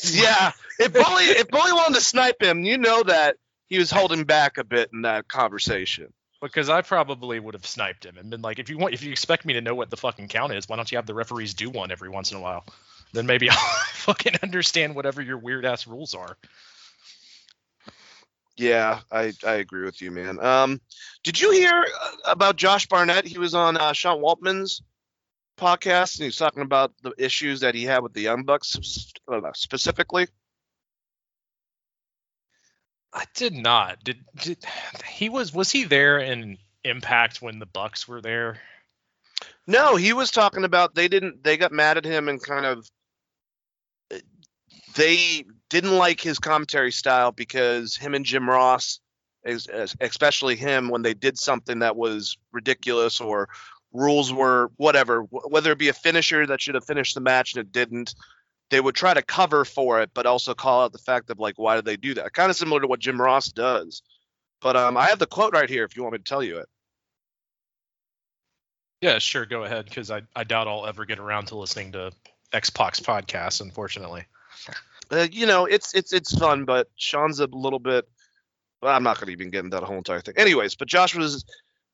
yeah, 0.03 0.51
if 0.79 0.93
Bully 0.93 1.23
if 1.23 1.47
Bully 1.49 1.73
wanted 1.73 1.95
to 1.95 2.01
snipe 2.01 2.41
him, 2.41 2.63
you 2.63 2.77
know 2.77 3.03
that 3.03 3.37
he 3.67 3.77
was 3.79 3.89
holding 3.89 4.23
back 4.23 4.57
a 4.57 4.63
bit 4.63 4.89
in 4.93 5.03
that 5.03 5.27
conversation. 5.27 6.13
Because 6.41 6.69
I 6.69 6.81
probably 6.81 7.39
would 7.39 7.53
have 7.53 7.65
sniped 7.65 8.05
him 8.05 8.17
and 8.17 8.29
been 8.29 8.41
like, 8.41 8.59
if 8.59 8.69
you 8.69 8.77
want, 8.77 8.93
if 8.93 9.03
you 9.03 9.11
expect 9.11 9.45
me 9.45 9.53
to 9.53 9.61
know 9.61 9.75
what 9.75 9.89
the 9.89 9.97
fucking 9.97 10.27
count 10.27 10.53
is, 10.53 10.67
why 10.67 10.75
don't 10.75 10.91
you 10.91 10.97
have 10.97 11.05
the 11.05 11.13
referees 11.13 11.53
do 11.53 11.69
one 11.69 11.91
every 11.91 12.09
once 12.09 12.31
in 12.31 12.37
a 12.37 12.41
while? 12.41 12.65
Then 13.13 13.25
maybe 13.27 13.49
I'll 13.51 13.57
fucking 13.57 14.37
understand 14.41 14.95
whatever 14.95 15.21
your 15.21 15.37
weird 15.37 15.65
ass 15.65 15.87
rules 15.87 16.13
are. 16.15 16.37
Yeah, 18.57 18.99
I, 19.11 19.33
I 19.45 19.53
agree 19.53 19.85
with 19.85 20.01
you, 20.01 20.11
man. 20.11 20.43
Um, 20.43 20.81
did 21.23 21.39
you 21.39 21.51
hear 21.51 21.71
uh, 21.71 22.11
about 22.25 22.57
Josh 22.57 22.87
Barnett? 22.87 23.25
He 23.25 23.39
was 23.39 23.55
on 23.55 23.77
uh, 23.77 23.93
Sean 23.93 24.21
Waltman's 24.21 24.81
podcast, 25.57 26.15
and 26.15 26.23
he 26.23 26.27
was 26.27 26.37
talking 26.37 26.61
about 26.61 26.91
the 27.01 27.13
issues 27.17 27.61
that 27.61 27.75
he 27.75 27.83
had 27.83 28.03
with 28.03 28.13
the 28.13 28.21
Young 28.21 28.43
Bucks 28.43 29.13
uh, 29.31 29.39
specifically. 29.53 30.27
I 33.13 33.25
did 33.35 33.53
not. 33.53 34.03
Did, 34.03 34.23
did 34.37 34.57
he 35.05 35.29
was 35.29 35.53
was 35.53 35.71
he 35.71 35.83
there 35.83 36.19
in 36.19 36.57
Impact 36.83 37.41
when 37.41 37.59
the 37.59 37.65
Bucks 37.65 38.07
were 38.07 38.21
there? 38.21 38.59
No, 39.67 39.95
he 39.95 40.13
was 40.13 40.31
talking 40.31 40.63
about 40.63 40.95
they 40.95 41.07
didn't. 41.07 41.43
They 41.43 41.57
got 41.57 41.71
mad 41.71 41.97
at 41.97 42.05
him 42.05 42.29
and 42.29 42.41
kind 42.41 42.65
of 42.65 42.89
they 44.95 45.45
didn't 45.69 45.97
like 45.97 46.19
his 46.19 46.39
commentary 46.39 46.91
style 46.91 47.31
because 47.31 47.95
him 47.95 48.13
and 48.13 48.25
Jim 48.25 48.49
Ross, 48.49 48.99
es- 49.45 49.69
es- 49.69 49.95
especially 50.01 50.55
him, 50.55 50.89
when 50.89 51.01
they 51.01 51.13
did 51.13 51.37
something 51.37 51.79
that 51.79 51.95
was 51.95 52.37
ridiculous 52.51 53.21
or 53.21 53.49
rules 53.93 54.31
were 54.33 54.71
whatever, 54.77 55.21
whether 55.21 55.71
it 55.71 55.77
be 55.77 55.89
a 55.89 55.93
finisher 55.93 56.45
that 56.47 56.61
should 56.61 56.75
have 56.75 56.85
finished 56.85 57.15
the 57.15 57.21
match 57.21 57.55
and 57.55 57.61
it 57.61 57.71
didn't, 57.71 58.15
they 58.71 58.81
would 58.81 58.95
try 58.95 59.13
to 59.13 59.21
cover 59.21 59.65
for 59.65 60.01
it, 60.01 60.09
but 60.13 60.25
also 60.25 60.55
call 60.55 60.83
out 60.83 60.93
the 60.93 60.97
fact 60.97 61.29
of 61.29 61.37
like, 61.37 61.59
why 61.59 61.75
did 61.75 61.85
they 61.85 61.97
do 61.97 62.15
that? 62.15 62.33
Kind 62.33 62.49
of 62.49 62.55
similar 62.55 62.79
to 62.81 62.87
what 62.87 62.99
Jim 62.99 63.21
Ross 63.21 63.49
does. 63.49 64.01
But 64.61 64.75
um, 64.75 64.97
I 64.97 65.05
have 65.05 65.19
the 65.19 65.27
quote 65.27 65.53
right 65.53 65.69
here 65.69 65.83
if 65.83 65.95
you 65.95 66.01
want 66.01 66.13
me 66.13 66.19
to 66.19 66.23
tell 66.23 66.41
you 66.41 66.57
it. 66.57 66.69
Yeah, 69.01 69.19
sure. 69.19 69.45
Go 69.45 69.65
ahead, 69.65 69.85
because 69.85 70.09
I, 70.09 70.21
I 70.35 70.43
doubt 70.43 70.67
I'll 70.67 70.87
ever 70.87 71.05
get 71.05 71.19
around 71.19 71.47
to 71.47 71.57
listening 71.57 71.91
to 71.91 72.11
X-Pac's 72.53 72.99
podcasts. 72.99 73.59
Unfortunately. 73.61 74.23
uh, 75.11 75.27
you 75.31 75.45
know, 75.45 75.65
it's 75.65 75.93
it's 75.93 76.13
it's 76.13 76.37
fun, 76.37 76.65
but 76.65 76.89
Sean's 76.95 77.39
a 77.39 77.47
little 77.47 77.79
bit 77.79 78.07
Well, 78.81 78.95
I'm 78.95 79.03
not 79.03 79.17
going 79.17 79.27
to 79.27 79.33
even 79.33 79.49
get 79.49 79.63
into 79.63 79.77
that 79.77 79.85
whole 79.85 79.97
entire 79.97 80.21
thing. 80.21 80.35
Anyways, 80.37 80.75
but 80.75 80.87
Josh 80.87 81.15
was 81.15 81.45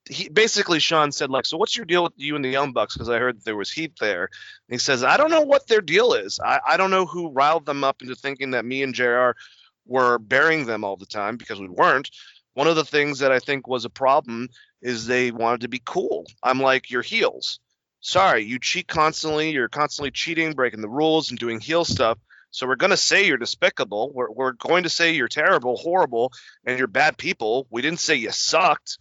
he 0.09 0.29
basically 0.29 0.79
Sean 0.79 1.11
said 1.11 1.29
like, 1.29 1.45
so 1.45 1.57
what's 1.57 1.75
your 1.75 1.85
deal 1.85 2.03
with 2.03 2.13
you 2.15 2.35
and 2.35 2.43
the 2.43 2.49
Young 2.49 2.73
Bucks? 2.73 2.93
Because 2.93 3.09
I 3.09 3.19
heard 3.19 3.41
there 3.43 3.55
was 3.55 3.71
heat 3.71 3.93
there. 3.99 4.23
And 4.23 4.73
he 4.73 4.77
says, 4.77 5.03
I 5.03 5.17
don't 5.17 5.29
know 5.29 5.41
what 5.41 5.67
their 5.67 5.81
deal 5.81 6.13
is. 6.13 6.39
I, 6.43 6.59
I 6.67 6.77
don't 6.77 6.91
know 6.91 7.05
who 7.05 7.29
riled 7.29 7.65
them 7.65 7.83
up 7.83 8.01
into 8.01 8.15
thinking 8.15 8.51
that 8.51 8.65
me 8.65 8.83
and 8.83 8.93
Jr. 8.93 9.31
were 9.85 10.17
burying 10.19 10.65
them 10.65 10.83
all 10.83 10.97
the 10.97 11.05
time 11.05 11.37
because 11.37 11.59
we 11.59 11.69
weren't. 11.69 12.09
One 12.53 12.67
of 12.67 12.75
the 12.75 12.85
things 12.85 13.19
that 13.19 13.31
I 13.31 13.39
think 13.39 13.67
was 13.67 13.85
a 13.85 13.89
problem 13.89 14.49
is 14.81 15.05
they 15.05 15.31
wanted 15.31 15.61
to 15.61 15.67
be 15.67 15.81
cool. 15.83 16.25
I'm 16.41 16.59
like, 16.59 16.89
you're 16.89 17.01
heels. 17.01 17.59
Sorry, 17.99 18.43
you 18.43 18.59
cheat 18.59 18.87
constantly. 18.87 19.51
You're 19.51 19.69
constantly 19.69 20.11
cheating, 20.11 20.53
breaking 20.53 20.81
the 20.81 20.89
rules, 20.89 21.29
and 21.29 21.39
doing 21.39 21.59
heel 21.59 21.85
stuff. 21.85 22.17
So 22.51 22.65
we're 22.65 22.75
going 22.75 22.91
to 22.91 22.97
say 22.97 23.27
you're 23.27 23.37
despicable. 23.37 24.11
We're, 24.13 24.31
we're 24.31 24.53
going 24.53 24.83
to 24.83 24.89
say 24.89 25.13
you're 25.13 25.27
terrible, 25.27 25.75
horrible, 25.75 26.31
and 26.65 26.77
you're 26.77 26.87
bad 26.87 27.17
people. 27.17 27.67
We 27.69 27.81
didn't 27.81 27.99
say 27.99 28.15
you 28.15 28.31
sucked. 28.31 28.97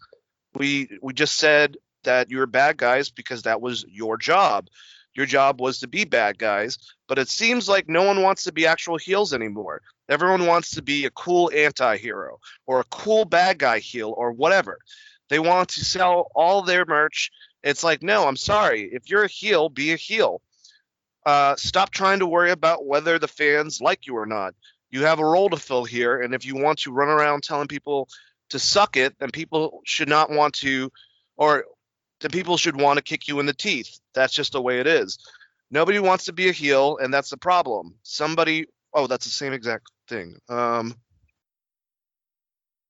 We 0.59 0.99
we 1.03 1.13
just 1.13 1.37
said 1.37 1.77
that 2.05 2.31
you 2.31 2.39
were 2.39 2.47
bad 2.47 2.77
guys 2.77 3.11
because 3.11 3.43
that 3.43 3.61
was 3.61 3.85
your 3.89 4.17
job. 4.17 4.69
Your 5.15 5.27
job 5.27 5.61
was 5.61 5.81
to 5.81 5.89
be 5.89 6.05
bad 6.05 6.39
guys, 6.39 6.79
but 7.09 7.19
it 7.19 7.29
seems 7.29 7.69
like 7.69 7.89
no 7.89 8.03
one 8.03 8.23
wants 8.23 8.45
to 8.45 8.53
be 8.53 8.67
actual 8.67 8.97
heels 8.97 9.33
anymore. 9.33 9.83
Everyone 10.09 10.47
wants 10.47 10.73
to 10.73 10.83
be 10.83 11.05
a 11.05 11.11
cool 11.11 11.51
anti-hero 11.55 12.39
or 12.67 12.81
a 12.81 12.85
cool 12.85 13.25
bad 13.25 13.59
guy 13.59 13.79
heel 13.79 14.15
or 14.17 14.33
whatever. 14.33 14.79
They 15.29 15.39
want 15.39 15.71
to 15.71 15.85
sell 15.85 16.31
all 16.35 16.63
their 16.63 16.85
merch. 16.85 17.31
It's 17.63 17.83
like, 17.83 18.03
no, 18.03 18.29
I'm 18.29 18.37
sorry. 18.37 18.91
If 18.93 19.11
you're 19.11 19.25
a 19.25 19.29
heel, 19.29 19.69
be 19.69 19.93
a 19.93 19.97
heel. 19.97 20.41
Uh, 21.25 21.57
stop 21.57 21.91
trying 21.91 22.21
to 22.21 22.27
worry 22.27 22.53
about 22.53 22.87
whether 22.87 23.19
the 23.19 23.27
fans 23.27 23.81
like 23.81 24.07
you 24.07 24.17
or 24.17 24.27
not. 24.27 24.55
You 24.91 25.05
have 25.05 25.19
a 25.19 25.25
role 25.25 25.51
to 25.51 25.57
fill 25.57 25.85
here, 25.85 26.21
and 26.21 26.33
if 26.35 26.47
you 26.47 26.55
want 26.55 26.79
to 26.81 26.93
run 26.93 27.09
around 27.09 27.43
telling 27.43 27.67
people 27.67 28.09
to 28.51 28.59
suck 28.59 28.97
it, 28.97 29.19
then 29.19 29.31
people 29.31 29.81
should 29.85 30.09
not 30.09 30.31
want 30.31 30.55
to, 30.55 30.91
or 31.37 31.65
then 32.21 32.31
people 32.31 32.57
should 32.57 32.81
want 32.81 32.99
to 32.99 33.03
kick 33.03 33.29
you 33.29 33.41
in 33.41 33.47
the 33.47 33.53
teeth. 33.53 33.99
That's 34.15 34.33
just 34.33 34.53
the 34.53 34.63
way 34.63 34.81
it 34.81 34.87
is. 34.87 35.19
Nobody 35.71 35.99
wants 35.99 36.27
to 36.27 36.33
be 36.33 36.49
a 36.49 36.53
heel, 36.53 36.99
and 36.99 37.13
that's 37.13 37.31
the 37.31 37.37
problem. 37.37 37.97
Somebody, 38.03 38.67
oh, 38.95 39.07
that's 39.07 39.25
the 39.25 39.33
same 39.33 39.53
exact 39.53 39.91
thing. 40.09 40.37
Um, 40.49 40.95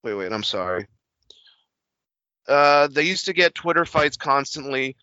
wait, 0.04 0.14
wait, 0.14 0.32
I'm 0.32 0.42
sorry. 0.42 0.86
Uh, 2.46 2.88
they 2.88 3.02
used 3.02 3.24
to 3.26 3.32
get 3.32 3.54
Twitter 3.54 3.84
fights 3.84 4.16
constantly. 4.16 4.96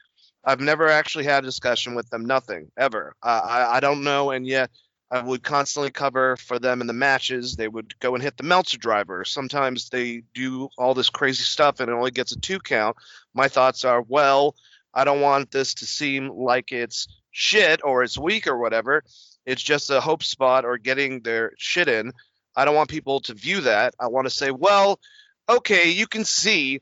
I've 0.46 0.62
never 0.62 0.88
actually 0.88 1.24
had 1.26 1.44
a 1.44 1.48
discussion 1.48 1.96
with 1.96 2.10
them. 2.10 2.26
Nothing 2.26 2.72
ever. 2.78 3.16
I 3.22 3.68
I 3.72 3.80
don't 3.80 4.04
know, 4.04 4.32
and 4.32 4.46
yet 4.46 4.70
I 5.14 5.22
would 5.22 5.44
constantly 5.44 5.92
cover 5.92 6.38
for 6.38 6.58
them 6.58 6.82
in 6.82 6.88
the 6.88 6.94
matches. 6.94 7.56
They 7.56 7.68
would 7.68 8.00
go 8.00 8.16
and 8.16 8.24
hit 8.24 8.36
the 8.36 8.42
Meltzer 8.42 8.80
driver. 8.80 9.24
Sometimes 9.24 9.90
they 9.90 10.24
do 10.34 10.70
all 10.76 10.96
this 10.96 11.12
crazy 11.12 11.44
stuff 11.44 11.80
and 11.80 11.88
it 11.88 11.94
only 11.94 12.10
gets 12.10 12.32
a 12.32 12.40
two 12.40 12.58
count. 12.58 12.98
My 13.32 13.48
thoughts 13.48 13.86
are, 13.86 14.02
well, 14.02 14.56
I 14.92 15.04
don't 15.04 15.22
want 15.22 15.52
this 15.52 15.76
to 15.76 15.86
seem 15.86 16.30
like 16.30 16.72
it's 16.72 17.08
shit 17.30 17.82
or 17.84 18.02
it's 18.02 18.18
weak 18.18 18.48
or 18.48 18.58
whatever. 18.58 19.04
It's 19.46 19.62
just 19.62 19.92
a 19.92 20.02
hope 20.02 20.24
spot 20.24 20.66
or 20.66 20.80
getting 20.80 21.20
their 21.20 21.52
shit 21.60 21.88
in. 21.88 22.12
I 22.56 22.66
don't 22.66 22.76
want 22.76 22.90
people 22.90 23.20
to 23.22 23.36
view 23.36 23.62
that. 23.62 23.94
I 24.00 24.08
want 24.08 24.26
to 24.26 24.34
say, 24.34 24.50
well, 24.50 25.00
okay, 25.48 25.92
you 25.92 26.08
can 26.08 26.26
see 26.26 26.82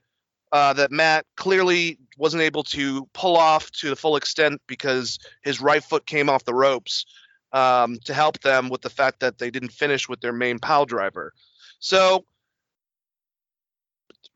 uh, 0.53 0.71
that 0.71 0.89
Matt 0.89 1.25
clearly 1.35 1.97
wasn't 2.17 2.43
able 2.43 2.63
to 2.63 3.09
pull 3.13 3.35
off 3.35 3.69
to 3.71 3.89
the 3.89 3.95
full 3.97 4.15
extent 4.15 4.61
because 4.67 5.19
his 5.41 5.59
right 5.59 5.83
foot 5.83 6.05
came 6.05 6.29
off 6.29 6.45
the 6.45 6.53
ropes 6.53 7.05
um, 7.53 7.97
to 8.05 8.13
help 8.13 8.39
them 8.39 8.69
with 8.69 8.81
the 8.81 8.89
fact 8.89 9.19
that 9.19 9.37
they 9.37 9.51
didn't 9.51 9.71
finish 9.71 10.07
with 10.07 10.21
their 10.21 10.33
main 10.33 10.59
pile 10.59 10.85
driver. 10.85 11.33
So 11.79 12.25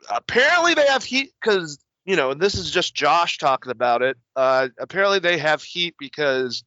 apparently 0.09 0.73
they 0.73 0.87
have 0.87 1.03
heat 1.03 1.31
because 1.41 1.79
you 2.05 2.15
know 2.15 2.33
this 2.33 2.55
is 2.55 2.71
just 2.71 2.95
Josh 2.95 3.37
talking 3.37 3.71
about 3.71 4.01
it. 4.01 4.17
Uh, 4.35 4.69
apparently 4.79 5.19
they 5.19 5.37
have 5.37 5.63
heat 5.63 5.95
because 5.99 6.63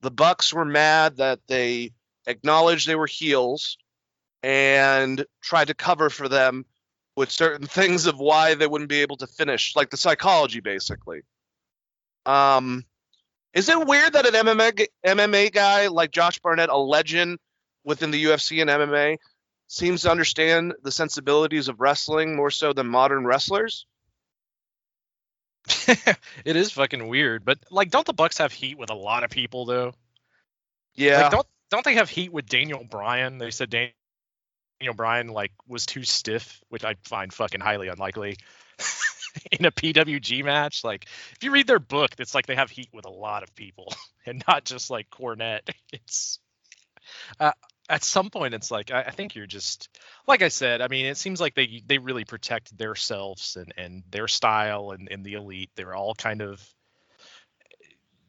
the 0.00 0.10
Bucks 0.10 0.52
were 0.52 0.64
mad 0.64 1.18
that 1.18 1.40
they 1.46 1.92
acknowledged 2.26 2.86
they 2.86 2.96
were 2.96 3.06
heels 3.06 3.78
and 4.42 5.24
tried 5.40 5.68
to 5.68 5.74
cover 5.74 6.10
for 6.10 6.28
them 6.28 6.64
with 7.16 7.30
certain 7.30 7.66
things 7.66 8.06
of 8.06 8.18
why 8.18 8.54
they 8.54 8.66
wouldn't 8.66 8.90
be 8.90 9.02
able 9.02 9.16
to 9.18 9.26
finish, 9.26 9.76
like 9.76 9.90
the 9.90 9.96
psychology, 9.96 10.60
basically. 10.60 11.22
Um, 12.26 12.84
is 13.54 13.68
it 13.68 13.86
weird 13.86 14.14
that 14.14 14.26
an 14.26 14.46
MMA 14.46 14.86
MMA 15.06 15.52
guy 15.52 15.88
like 15.88 16.10
Josh 16.10 16.38
Barnett, 16.38 16.68
a 16.68 16.76
legend 16.76 17.38
within 17.84 18.10
the 18.10 18.24
UFC 18.24 18.60
and 18.60 18.70
MMA, 18.70 19.18
seems 19.66 20.02
to 20.02 20.10
understand 20.10 20.74
the 20.82 20.92
sensibilities 20.92 21.68
of 21.68 21.80
wrestling 21.80 22.36
more 22.36 22.50
so 22.50 22.72
than 22.72 22.86
modern 22.86 23.24
wrestlers? 23.24 23.86
it 26.44 26.56
is 26.56 26.72
fucking 26.72 27.08
weird, 27.08 27.44
but 27.44 27.58
like, 27.70 27.90
don't 27.90 28.06
the 28.06 28.12
Bucks 28.12 28.38
have 28.38 28.52
heat 28.52 28.78
with 28.78 28.90
a 28.90 28.94
lot 28.94 29.24
of 29.24 29.30
people 29.30 29.64
though? 29.64 29.94
Yeah, 30.94 31.22
Like, 31.22 31.30
don't 31.30 31.46
don't 31.70 31.84
they 31.84 31.94
have 31.94 32.10
heat 32.10 32.32
with 32.32 32.46
Daniel 32.46 32.84
Bryan? 32.84 33.38
They 33.38 33.50
said 33.50 33.70
Dan- 33.70 33.90
Daniel 34.80 34.94
Bryan 34.94 35.28
like 35.28 35.52
was 35.66 35.86
too 35.86 36.02
stiff, 36.04 36.60
which 36.68 36.84
I 36.84 36.96
find 37.04 37.32
fucking 37.32 37.60
highly 37.60 37.88
unlikely. 37.88 38.36
in 39.52 39.64
a 39.64 39.70
PWG 39.70 40.44
match, 40.44 40.84
like 40.84 41.06
if 41.32 41.42
you 41.42 41.50
read 41.50 41.66
their 41.66 41.78
book, 41.78 42.10
it's 42.18 42.34
like 42.34 42.46
they 42.46 42.56
have 42.56 42.70
heat 42.70 42.88
with 42.92 43.06
a 43.06 43.10
lot 43.10 43.42
of 43.42 43.54
people, 43.54 43.92
and 44.26 44.42
not 44.46 44.64
just 44.64 44.90
like 44.90 45.10
Cornette. 45.10 45.68
It's 45.92 46.38
uh, 47.38 47.52
at 47.88 48.04
some 48.04 48.30
point, 48.30 48.54
it's 48.54 48.70
like 48.70 48.90
I, 48.90 49.02
I 49.02 49.10
think 49.10 49.34
you're 49.34 49.46
just 49.46 49.88
like 50.26 50.42
I 50.42 50.48
said. 50.48 50.80
I 50.80 50.88
mean, 50.88 51.06
it 51.06 51.16
seems 51.16 51.40
like 51.40 51.54
they 51.54 51.82
they 51.86 51.98
really 51.98 52.24
protect 52.24 52.76
themselves 52.76 53.56
and 53.56 53.74
and 53.76 54.02
their 54.10 54.28
style 54.28 54.92
and, 54.92 55.08
and 55.10 55.24
the 55.24 55.34
elite. 55.34 55.70
They're 55.76 55.94
all 55.94 56.14
kind 56.14 56.40
of 56.40 56.66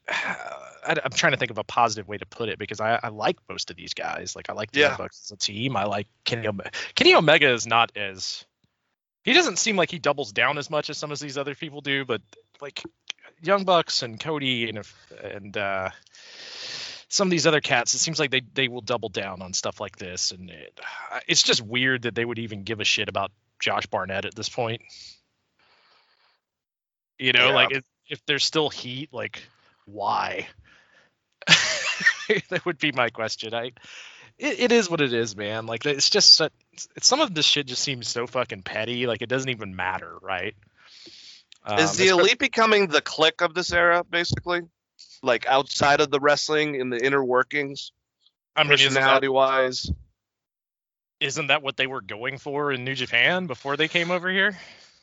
I, 0.08 0.96
am 1.04 1.12
trying 1.12 1.32
to 1.32 1.38
think 1.38 1.50
of 1.50 1.58
a 1.58 1.64
positive 1.64 2.08
way 2.08 2.18
to 2.18 2.26
put 2.26 2.48
it 2.48 2.58
because 2.58 2.80
I, 2.80 2.98
I 3.02 3.08
like 3.08 3.38
most 3.48 3.70
of 3.70 3.76
these 3.76 3.94
guys. 3.94 4.36
Like 4.36 4.50
I 4.50 4.52
like 4.52 4.70
the 4.72 4.80
Yeah. 4.80 4.96
Bucks 4.96 5.22
as 5.24 5.30
a 5.32 5.36
team. 5.36 5.76
I 5.76 5.84
like 5.84 6.08
Kenny 6.24 6.46
Omega. 6.46 6.70
Kenny 6.94 7.14
Omega 7.14 7.50
is 7.50 7.66
not 7.66 7.92
as 7.96 8.44
he 9.24 9.32
doesn't 9.32 9.58
seem 9.58 9.76
like 9.76 9.90
he 9.90 9.98
doubles 9.98 10.32
down 10.32 10.58
as 10.58 10.70
much 10.70 10.90
as 10.90 10.98
some 10.98 11.10
of 11.10 11.18
these 11.18 11.36
other 11.38 11.54
people 11.54 11.80
do, 11.80 12.04
but 12.04 12.22
like 12.60 12.82
Young 13.42 13.64
Bucks 13.64 14.02
and 14.02 14.20
Cody 14.20 14.68
and 14.68 14.86
and 15.22 15.56
uh, 15.56 15.90
some 17.08 17.28
of 17.28 17.30
these 17.30 17.46
other 17.46 17.60
cats, 17.60 17.94
it 17.94 17.98
seems 17.98 18.18
like 18.20 18.30
they 18.30 18.42
they 18.54 18.68
will 18.68 18.80
double 18.80 19.08
down 19.08 19.42
on 19.42 19.52
stuff 19.52 19.80
like 19.80 19.96
this, 19.96 20.30
and 20.30 20.50
it, 20.50 20.78
it's 21.26 21.42
just 21.42 21.62
weird 21.62 22.02
that 22.02 22.14
they 22.14 22.24
would 22.24 22.38
even 22.38 22.62
give 22.62 22.80
a 22.80 22.84
shit 22.84 23.08
about 23.08 23.32
Josh 23.60 23.86
Barnett 23.86 24.24
at 24.24 24.34
this 24.34 24.48
point. 24.48 24.82
You 27.18 27.32
know, 27.32 27.48
Yeah. 27.48 27.54
like 27.54 27.70
if, 27.72 27.84
if 28.08 28.26
there's 28.26 28.44
still 28.44 28.68
heat, 28.68 29.12
like 29.12 29.42
why? 29.86 30.46
that 31.46 32.64
would 32.64 32.78
be 32.78 32.92
my 32.92 33.10
question. 33.10 33.54
I 33.54 33.72
it, 34.38 34.60
it 34.60 34.72
is 34.72 34.90
what 34.90 35.00
it 35.00 35.12
is, 35.12 35.36
man. 35.36 35.66
Like 35.66 35.86
it's 35.86 36.10
just 36.10 36.40
some 37.00 37.20
of 37.20 37.34
this 37.34 37.46
shit 37.46 37.66
just 37.66 37.82
seems 37.82 38.08
so 38.08 38.26
fucking 38.26 38.62
petty. 38.62 39.06
Like 39.06 39.22
it 39.22 39.28
doesn't 39.28 39.50
even 39.50 39.76
matter, 39.76 40.16
right? 40.22 40.54
Um, 41.64 41.78
is 41.78 41.96
the 41.96 42.08
elite 42.08 42.38
becoming 42.38 42.88
the 42.88 43.00
clique 43.00 43.40
of 43.40 43.54
this 43.54 43.72
era, 43.72 44.04
basically? 44.04 44.62
Like 45.22 45.46
outside 45.46 46.00
of 46.00 46.10
the 46.10 46.20
wrestling 46.20 46.74
in 46.74 46.90
the 46.90 47.02
inner 47.02 47.24
workings, 47.24 47.92
I 48.54 48.64
mean, 48.64 48.72
isn't 48.72 48.94
that, 48.94 49.00
personality 49.00 49.28
wise. 49.28 49.90
isn't 51.20 51.46
that 51.46 51.62
what 51.62 51.76
they 51.76 51.86
were 51.86 52.02
going 52.02 52.38
for 52.38 52.70
in 52.70 52.84
New 52.84 52.94
Japan 52.94 53.46
before 53.46 53.76
they 53.76 53.88
came 53.88 54.10
over 54.10 54.30
here? 54.30 54.56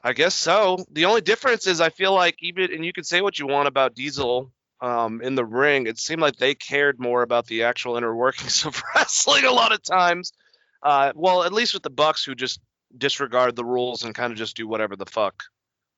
I 0.04 0.14
guess 0.14 0.36
so. 0.36 0.84
The 0.92 1.06
only 1.06 1.22
difference 1.22 1.68
is 1.68 1.82
I 1.82 1.90
feel 1.90 2.14
like 2.14 2.36
even 2.42 2.74
and 2.74 2.86
you 2.86 2.94
can 2.94 3.04
say 3.04 3.22
what 3.22 3.38
you 3.38 3.48
want 3.48 3.68
about 3.68 3.96
Diesel 3.96 4.52
um, 4.82 5.22
in 5.22 5.36
the 5.36 5.46
ring, 5.46 5.88
it 5.88 6.00
seemed 6.00 6.22
like 6.22 6.38
they 6.38 6.56
cared 6.56 7.00
more 7.00 7.22
about 7.22 7.46
the 7.46 7.64
actual 7.64 7.98
inner 7.98 8.16
workings 8.16 8.66
of 8.66 8.82
wrestling 8.96 9.46
a 9.46 9.52
lot 9.52 9.72
of 9.72 9.82
times. 9.84 10.32
Uh, 10.84 11.12
well, 11.16 11.44
at 11.44 11.54
least 11.54 11.74
with 11.74 11.84
the 11.84 11.90
Bucks, 11.90 12.24
who 12.24 12.34
just 12.36 12.60
disregard 12.98 13.56
the 13.56 13.66
rules 13.66 14.04
and 14.04 14.16
kind 14.16 14.32
of 14.32 14.38
just 14.38 14.56
do 14.56 14.68
whatever 14.68 14.96
the 14.96 15.06
fuck. 15.06 15.44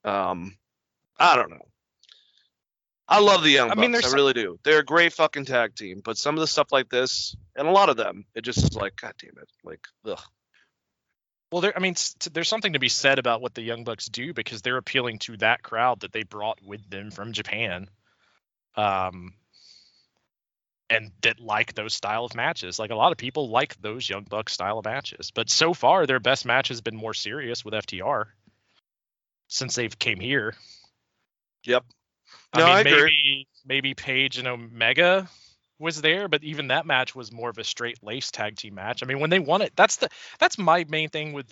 Um, 0.04 0.58
I 1.20 1.36
don't 1.36 1.50
know. 1.52 1.66
I 3.08 3.20
love 3.20 3.44
the 3.44 3.50
Young 3.52 3.68
I 3.72 3.76
Bucks. 3.76 3.82
mean, 3.82 3.96
I 3.96 4.00
some- 4.02 4.14
really 4.14 4.34
do. 4.34 4.60
They're 4.64 4.80
a 4.80 4.86
great 4.86 5.14
fucking 5.14 5.46
tag 5.46 5.76
team. 5.76 6.02
But 6.04 6.18
some 6.18 6.36
of 6.36 6.42
the 6.42 6.48
stuff 6.48 6.72
like 6.72 6.90
this, 6.90 7.36
and 7.56 7.68
a 7.68 7.72
lot 7.72 7.90
of 7.90 7.98
them, 7.98 8.26
it 8.36 8.42
just 8.42 8.60
is 8.64 8.76
like, 8.76 8.96
God 8.96 9.14
damn 9.20 9.38
it, 9.42 9.50
like, 9.64 9.86
ugh. 10.06 10.20
Well, 11.52 11.62
there. 11.62 11.74
I 11.76 11.80
mean, 11.80 11.94
there's 12.32 12.48
something 12.50 12.74
to 12.74 12.80
be 12.80 12.90
said 12.90 13.20
about 13.20 13.42
what 13.42 13.54
the 13.54 13.62
Young 13.62 13.84
Bucks 13.84 14.08
do 14.08 14.34
because 14.34 14.62
they're 14.64 14.78
appealing 14.78 15.20
to 15.20 15.38
that 15.38 15.62
crowd 15.62 16.00
that 16.00 16.12
they 16.12 16.24
brought 16.24 16.60
with 16.64 16.90
them 16.90 17.12
from 17.12 17.32
Japan, 17.32 17.90
um, 18.76 19.36
and 20.94 21.12
that 21.22 21.40
like 21.40 21.74
those 21.74 21.94
style 21.94 22.26
of 22.26 22.36
matches. 22.36 22.80
Like 22.80 22.92
a 22.92 22.96
lot 22.96 23.12
of 23.12 23.18
people 23.18 23.50
like 23.50 23.80
those 23.82 24.10
Young 24.10 24.24
Bucks 24.24 24.54
style 24.54 24.80
of 24.80 24.86
matches, 24.86 25.32
but 25.32 25.50
so 25.50 25.74
far 25.74 26.06
their 26.06 26.20
best 26.20 26.46
match 26.46 26.70
has 26.70 26.82
been 26.82 26.96
more 26.96 27.14
serious 27.14 27.64
with 27.66 27.74
FTR 27.74 28.26
since 29.48 29.76
they've 29.76 29.98
came 29.98 30.20
here. 30.20 30.56
Yep. 31.66 31.86
I 32.54 32.60
No, 32.60 32.66
mean, 32.66 32.76
I 32.76 32.80
agree. 32.82 32.92
maybe 33.02 33.48
maybe 33.66 33.94
Page 33.94 34.38
and 34.38 34.48
Omega 34.48 35.30
was 35.80 36.02
there, 36.02 36.28
but 36.28 36.44
even 36.44 36.68
that 36.68 36.86
match 36.86 37.16
was 37.16 37.32
more 37.32 37.50
of 37.50 37.58
a 37.58 37.64
straight 37.64 38.04
lace 38.04 38.32
tag 38.32 38.56
team 38.56 38.76
match. 38.76 39.04
I 39.04 39.06
mean, 39.06 39.20
when 39.20 39.30
they 39.30 39.40
won 39.40 39.62
it, 39.62 39.74
that's 39.76 39.98
the 39.98 40.10
that's 40.40 40.58
my 40.58 40.86
main 40.88 41.10
thing 41.10 41.34
with 41.34 41.52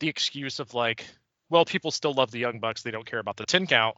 the 0.00 0.08
excuse 0.08 0.60
of 0.60 0.74
like, 0.74 1.04
well, 1.50 1.64
people 1.64 1.90
still 1.90 2.14
love 2.14 2.30
the 2.30 2.38
Young 2.38 2.58
Bucks, 2.58 2.82
they 2.82 2.90
don't 2.90 3.06
care 3.06 3.18
about 3.18 3.36
the 3.36 3.46
10 3.46 3.66
count. 3.66 3.96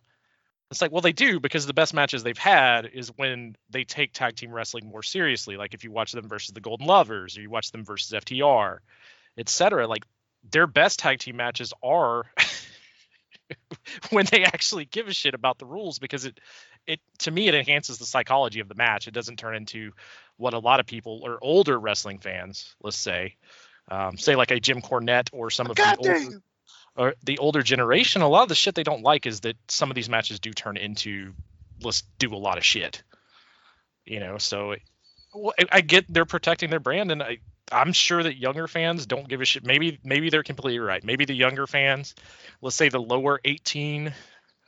It's 0.73 0.81
like, 0.81 0.91
well, 0.91 1.03
they 1.03 1.13
do 1.13 1.39
because 1.39 1.67
the 1.67 1.75
best 1.75 1.93
matches 1.93 2.23
they've 2.23 2.37
had 2.37 2.87
is 2.87 3.13
when 3.17 3.57
they 3.69 3.85
take 3.85 4.15
tag 4.15 4.37
team 4.37 4.51
wrestling 4.51 4.89
more 4.89 5.03
seriously. 5.03 5.59
Like 5.59 5.75
if 5.75 5.85
you 5.85 5.93
watch 5.93 6.13
them 6.13 6.29
versus 6.29 6.55
the 6.55 6.63
Golden 6.63 6.87
Lovers, 6.87 7.37
or 7.37 7.43
you 7.43 7.51
watch 7.51 7.71
them 7.73 7.85
versus 7.85 8.11
FTR, 8.11 8.79
etc. 9.37 9.87
Like 9.87 10.07
their 10.51 10.67
best 10.67 10.99
tag 10.99 11.19
team 11.19 11.37
matches 11.37 11.75
are 11.83 12.25
when 14.11 14.25
they 14.31 14.45
actually 14.45 14.87
give 14.87 15.09
a 15.09 15.13
shit 15.13 15.35
about 15.35 15.59
the 15.59 15.67
rules 15.67 15.99
because 15.99 16.25
it 16.25 16.41
it 16.87 17.01
to 17.19 17.31
me 17.31 17.49
it 17.49 17.55
enhances 17.55 17.99
the 17.99 18.07
psychology 18.07 18.61
of 18.61 18.69
the 18.69 18.75
match. 18.75 19.07
It 19.07 19.15
doesn't 19.15 19.37
turn 19.37 19.55
into 19.55 19.93
what 20.39 20.55
a 20.55 20.59
lot 20.59 20.81
of 20.81 20.87
people 20.87 21.21
or 21.23 21.39
older 21.43 21.79
wrestling 21.79 22.19
fans, 22.19 22.75
let's 22.83 22.97
say, 22.97 23.37
um, 23.91 24.17
say 24.17 24.37
like 24.37 24.51
a 24.51 24.59
Jim 24.59 24.81
Cornette 24.81 25.29
or 25.35 25.51
some 25.51 25.71
of 25.71 25.77
God 25.77 25.99
the 26.01 26.09
older, 26.09 26.43
or 26.97 27.15
the 27.23 27.39
older 27.39 27.63
generation. 27.63 28.23
A 28.23 28.29
lot 28.29 28.43
of 28.43 28.49
the 28.49 28.55
shit 28.55 28.75
they 28.75 28.83
don't 28.83 29.03
like 29.03 29.27
is 29.27 29.41
that 29.41 29.57
some 29.69 29.91
of 29.91 29.95
these 29.95 30.09
matches 30.09 30.41
do 30.41 30.53
turn 30.53 30.77
into 30.77 31.33
let's 31.83 32.03
do 32.19 32.35
a 32.35 32.37
lot 32.37 32.59
of 32.59 32.65
shit. 32.65 33.03
You 34.05 34.21
know, 34.21 34.39
so 34.39 34.75
well, 35.35 35.55
I- 35.71 35.81
get 35.81 36.07
they're 36.09 36.25
protecting 36.25 36.71
their 36.71 36.81
brand, 36.81 37.11
and 37.13 37.23
I 37.23 37.39
I'm 37.71 37.93
sure 37.93 38.23
that 38.23 38.37
younger 38.37 38.69
fans 38.69 39.07
don't 39.07 39.29
give 39.29 39.41
a 39.41 39.45
shit. 39.45 39.65
Maybe 39.65 39.99
maybe 40.05 40.29
they're 40.31 40.43
completely 40.43 40.79
right. 40.79 41.03
Maybe 41.03 41.25
the 41.25 41.35
younger 41.35 41.67
fans, 41.67 42.15
let's 42.61 42.77
say 42.77 42.89
the 42.89 43.01
lower 43.01 43.41
18, 43.45 44.13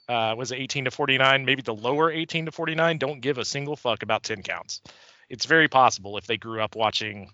uh, 0.08 0.34
was 0.36 0.52
it 0.52 0.56
18 0.60 0.86
to 0.86 0.90
49? 0.90 1.44
Maybe 1.44 1.62
the 1.62 1.74
lower 1.74 2.10
18 2.10 2.46
to 2.46 2.52
49 2.52 2.98
don't 2.98 3.20
give 3.20 3.38
a 3.38 3.44
single 3.44 3.76
fuck 3.76 4.02
about 4.02 4.22
10 4.22 4.42
counts. 4.42 4.80
It's 5.28 5.44
very 5.44 5.68
possible 5.68 6.16
if 6.16 6.26
they 6.26 6.36
grew 6.36 6.62
up 6.62 6.76
watching 6.76 7.30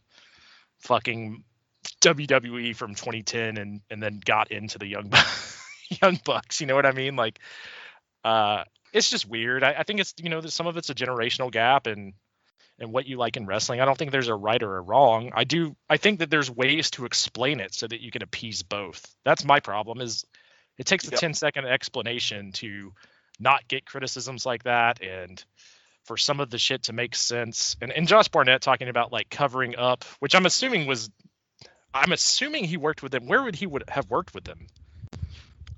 fucking 0.79 1.45
WWE 2.01 2.75
from 2.77 2.95
2010 2.95 3.57
and 3.57 3.81
and 3.91 4.03
then 4.03 4.21
got 4.25 4.51
into 4.51 4.79
the 4.79 4.87
young 4.87 5.13
young 6.03 6.19
bucks. 6.25 6.61
You 6.61 6.67
know 6.67 6.75
what 6.75 6.87
I 6.87 6.93
mean? 6.93 7.17
Like, 7.17 7.39
uh, 8.25 8.65
it's 8.93 9.11
just 9.11 9.29
weird. 9.29 9.63
I, 9.63 9.75
I 9.79 9.83
think 9.83 10.01
it's 10.01 10.15
you 10.19 10.29
know 10.31 10.41
some 10.43 10.67
of 10.67 10.77
it's 10.77 10.91
a 10.91 10.95
generational 10.95 11.51
gap 11.51 11.87
and 11.87 12.15
and 12.79 12.93
what 12.93 13.07
you 13.07 13.19
like 13.19 13.37
in 13.37 13.47
wrestling. 13.47 13.81
I 13.81 13.85
don't 13.85 13.99
think 13.99 14.11
there's 14.11 14.29
a 14.29 14.35
right 14.35 14.63
or 14.63 14.79
a 14.79 14.81
wrong. 14.81 15.33
I 15.35 15.45
do 15.45 15.77
I 15.89 15.99
think 15.99 16.21
that 16.21 16.31
there's 16.31 16.51
ways 16.51 16.91
to 16.93 17.05
explain 17.05 17.61
it 17.61 17.75
so 17.75 17.87
that 17.87 18.01
you 18.01 18.11
can 18.11 18.23
appease 18.23 18.63
both. 18.63 19.05
That's 19.25 19.45
my 19.45 19.61
problem 19.61 20.01
is 20.01 20.25
it 20.79 20.87
takes 20.87 21.07
a 21.07 21.11
Yep. 21.11 21.21
10 21.21 21.35
second 21.35 21.67
explanation 21.67 22.53
to 22.53 22.93
not 23.39 23.69
get 23.69 23.85
criticisms 23.85 24.47
like 24.47 24.65
that 24.65 25.03
and 25.03 25.43
for 26.05 26.17
some 26.17 26.41
of 26.41 26.49
the 26.51 26.59
shit 26.59 26.85
to 26.85 26.95
make 26.95 27.15
sense. 27.15 27.77
And 27.83 27.93
and 27.93 28.09
Josh 28.09 28.29
Barnett 28.29 28.63
talking 28.63 28.89
about 28.89 29.13
like 29.13 29.29
covering 29.29 29.77
up, 29.77 30.05
which 30.21 30.35
I'm 30.35 30.47
assuming 30.47 30.87
was 30.87 31.11
I'm 31.93 32.13
assuming 32.13 32.65
he 32.65 32.77
worked 32.77 33.03
with 33.03 33.13
them. 33.13 33.27
Where 33.27 33.43
would 33.43 33.57
he 33.57 33.67
would 33.67 33.85
have 33.89 34.09
worked 34.09 34.35
with 34.35 34.45
them? 34.45 34.67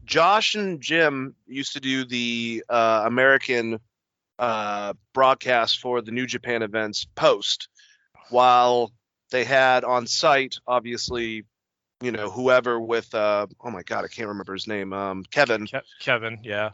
Josh 0.05 0.55
and 0.55 0.81
Jim 0.81 1.35
used 1.47 1.75
to 1.75 1.81
do 1.81 2.05
the 2.05 2.65
uh, 2.69 3.05
American 3.07 3.81
uh, 4.39 4.95
broadcast 5.15 5.81
for 5.81 6.03
the 6.03 6.11
New 6.11 6.27
Japan 6.27 6.63
events 6.63 7.07
post, 7.15 7.69
while 8.31 8.93
they 9.31 9.45
had 9.45 9.85
on 9.85 10.07
site, 10.07 10.57
obviously, 10.67 11.45
you 12.01 12.11
know, 12.13 12.31
whoever 12.31 12.81
with, 12.81 13.15
uh, 13.15 13.47
oh 13.65 13.71
my 13.71 13.83
God, 13.83 14.05
I 14.05 14.09
can't 14.09 14.29
remember 14.29 14.53
his 14.53 14.67
name, 14.67 14.93
um, 14.93 15.25
Kevin. 15.31 15.67
Ke- 15.67 15.85
Kevin, 16.01 16.41
yeah. 16.43 16.71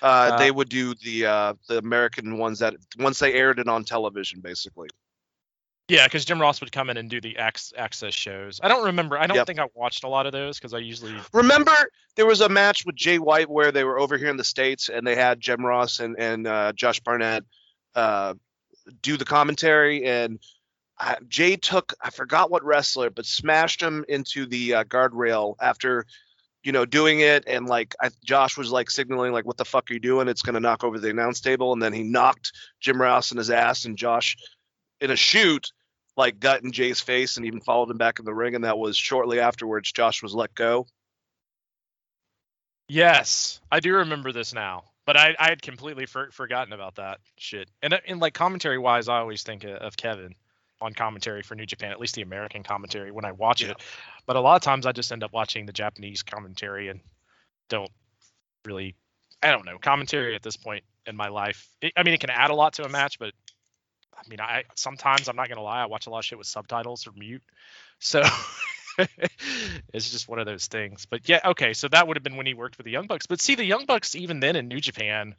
Uh, 0.00 0.30
Uh, 0.32 0.38
they 0.38 0.50
would 0.50 0.68
do 0.68 0.94
the 0.94 1.26
uh, 1.26 1.54
the 1.68 1.78
American 1.78 2.38
ones 2.38 2.60
that 2.60 2.74
once 2.98 3.18
they 3.18 3.32
aired 3.32 3.58
it 3.58 3.66
on 3.66 3.84
television, 3.84 4.40
basically. 4.40 4.88
Yeah, 5.88 6.06
because 6.06 6.24
Jim 6.24 6.40
Ross 6.40 6.60
would 6.60 6.72
come 6.72 6.90
in 6.90 6.96
and 6.96 7.08
do 7.08 7.20
the 7.20 7.36
access 7.38 8.12
shows. 8.12 8.58
I 8.60 8.66
don't 8.68 8.86
remember. 8.86 9.16
I 9.16 9.28
don't 9.28 9.36
Yep. 9.36 9.46
think 9.46 9.58
I 9.60 9.66
watched 9.74 10.02
a 10.02 10.08
lot 10.08 10.26
of 10.26 10.32
those 10.32 10.58
because 10.58 10.74
I 10.74 10.78
usually. 10.78 11.14
Remember, 11.32 11.72
there 12.16 12.26
was 12.26 12.40
a 12.40 12.48
match 12.48 12.84
with 12.84 12.96
Jay 12.96 13.18
White 13.20 13.48
where 13.48 13.70
they 13.70 13.84
were 13.84 13.98
over 13.98 14.18
here 14.18 14.28
in 14.28 14.36
the 14.36 14.44
states, 14.44 14.88
and 14.88 15.06
they 15.06 15.14
had 15.14 15.40
Jim 15.40 15.64
Ross 15.64 16.00
and 16.00 16.16
and 16.18 16.46
uh, 16.46 16.72
Josh 16.72 16.98
Barnett 17.00 17.44
uh, 17.94 18.34
do 19.02 19.16
the 19.16 19.24
commentary, 19.24 20.04
and 20.04 20.40
I, 20.98 21.18
Jay 21.28 21.54
took 21.56 21.94
I 22.00 22.10
forgot 22.10 22.50
what 22.50 22.64
wrestler, 22.64 23.10
but 23.10 23.24
smashed 23.24 23.80
him 23.80 24.04
into 24.08 24.46
the 24.46 24.74
uh, 24.74 24.84
guardrail 24.84 25.54
after 25.60 26.04
you 26.64 26.72
know 26.72 26.84
doing 26.84 27.20
it, 27.20 27.44
and 27.46 27.66
like 27.68 27.94
I, 28.02 28.10
Josh 28.24 28.56
was 28.56 28.72
like 28.72 28.90
signaling 28.90 29.32
like, 29.32 29.44
"What 29.46 29.56
the 29.56 29.64
fuck 29.64 29.88
are 29.88 29.94
you 29.94 30.00
doing? 30.00 30.26
It's 30.26 30.42
gonna 30.42 30.58
knock 30.58 30.82
over 30.82 30.98
the 30.98 31.10
announce 31.10 31.40
table," 31.40 31.72
and 31.72 31.80
then 31.80 31.92
he 31.92 32.02
knocked 32.02 32.50
Jim 32.80 33.00
Ross 33.00 33.30
in 33.30 33.38
his 33.38 33.50
ass, 33.50 33.84
and 33.84 33.96
Josh 33.96 34.36
in 35.00 35.10
a 35.10 35.16
shoot. 35.16 35.72
Like 36.16 36.40
got 36.40 36.62
in 36.64 36.72
Jay's 36.72 37.00
face 37.00 37.36
and 37.36 37.44
even 37.44 37.60
followed 37.60 37.90
him 37.90 37.98
back 37.98 38.18
in 38.18 38.24
the 38.24 38.32
ring, 38.32 38.54
and 38.54 38.64
that 38.64 38.78
was 38.78 38.96
shortly 38.96 39.38
afterwards. 39.38 39.92
Josh 39.92 40.22
was 40.22 40.34
let 40.34 40.54
go. 40.54 40.86
Yes, 42.88 43.60
I 43.70 43.80
do 43.80 43.96
remember 43.96 44.32
this 44.32 44.54
now, 44.54 44.84
but 45.04 45.16
I, 45.16 45.34
I 45.38 45.48
had 45.48 45.60
completely 45.60 46.06
for, 46.06 46.30
forgotten 46.30 46.72
about 46.72 46.94
that 46.96 47.18
shit. 47.36 47.68
And 47.82 47.94
uh, 47.94 47.98
and 48.06 48.20
like 48.20 48.32
commentary 48.32 48.78
wise, 48.78 49.08
I 49.08 49.18
always 49.18 49.42
think 49.42 49.64
of, 49.64 49.72
of 49.72 49.96
Kevin 49.96 50.34
on 50.80 50.94
commentary 50.94 51.42
for 51.42 51.54
New 51.54 51.66
Japan, 51.66 51.90
at 51.90 52.00
least 52.00 52.14
the 52.14 52.22
American 52.22 52.62
commentary 52.62 53.10
when 53.10 53.24
I 53.24 53.32
watch 53.32 53.62
Yeah. 53.62 53.70
it. 53.72 53.82
But 54.26 54.36
a 54.36 54.40
lot 54.40 54.56
of 54.56 54.62
times 54.62 54.86
I 54.86 54.92
just 54.92 55.10
end 55.10 55.24
up 55.24 55.32
watching 55.32 55.66
the 55.66 55.72
Japanese 55.72 56.22
commentary 56.22 56.88
and 56.88 57.00
don't 57.68 57.90
really. 58.64 58.94
I 59.42 59.50
don't 59.50 59.66
know 59.66 59.78
commentary 59.78 60.34
at 60.34 60.42
this 60.42 60.56
point 60.56 60.82
in 61.06 61.14
my 61.14 61.28
life. 61.28 61.68
It, 61.82 61.92
I 61.96 62.04
mean, 62.04 62.14
it 62.14 62.20
can 62.20 62.30
add 62.30 62.50
a 62.50 62.54
lot 62.54 62.72
to 62.74 62.84
a 62.84 62.88
match, 62.88 63.18
but 63.18 63.34
I 64.26 64.30
mean, 64.30 64.40
I 64.40 64.64
sometimes 64.74 65.28
I'm 65.28 65.36
not 65.36 65.48
gonna 65.48 65.62
lie, 65.62 65.82
I 65.82 65.86
watch 65.86 66.06
a 66.06 66.10
lot 66.10 66.18
of 66.18 66.24
shit 66.24 66.38
with 66.38 66.46
subtitles 66.46 67.06
or 67.06 67.12
mute, 67.12 67.42
so 67.98 68.22
it's 69.92 70.10
just 70.10 70.28
one 70.28 70.38
of 70.38 70.46
those 70.46 70.66
things. 70.66 71.06
But 71.06 71.28
yeah, 71.28 71.40
okay, 71.44 71.72
so 71.72 71.88
that 71.88 72.06
would 72.06 72.16
have 72.16 72.24
been 72.24 72.36
when 72.36 72.46
he 72.46 72.54
worked 72.54 72.78
with 72.78 72.84
the 72.84 72.92
Young 72.92 73.06
Bucks. 73.06 73.26
But 73.26 73.40
see, 73.40 73.54
the 73.54 73.64
Young 73.64 73.86
Bucks 73.86 74.14
even 74.14 74.40
then 74.40 74.56
in 74.56 74.68
New 74.68 74.80
Japan, 74.80 75.34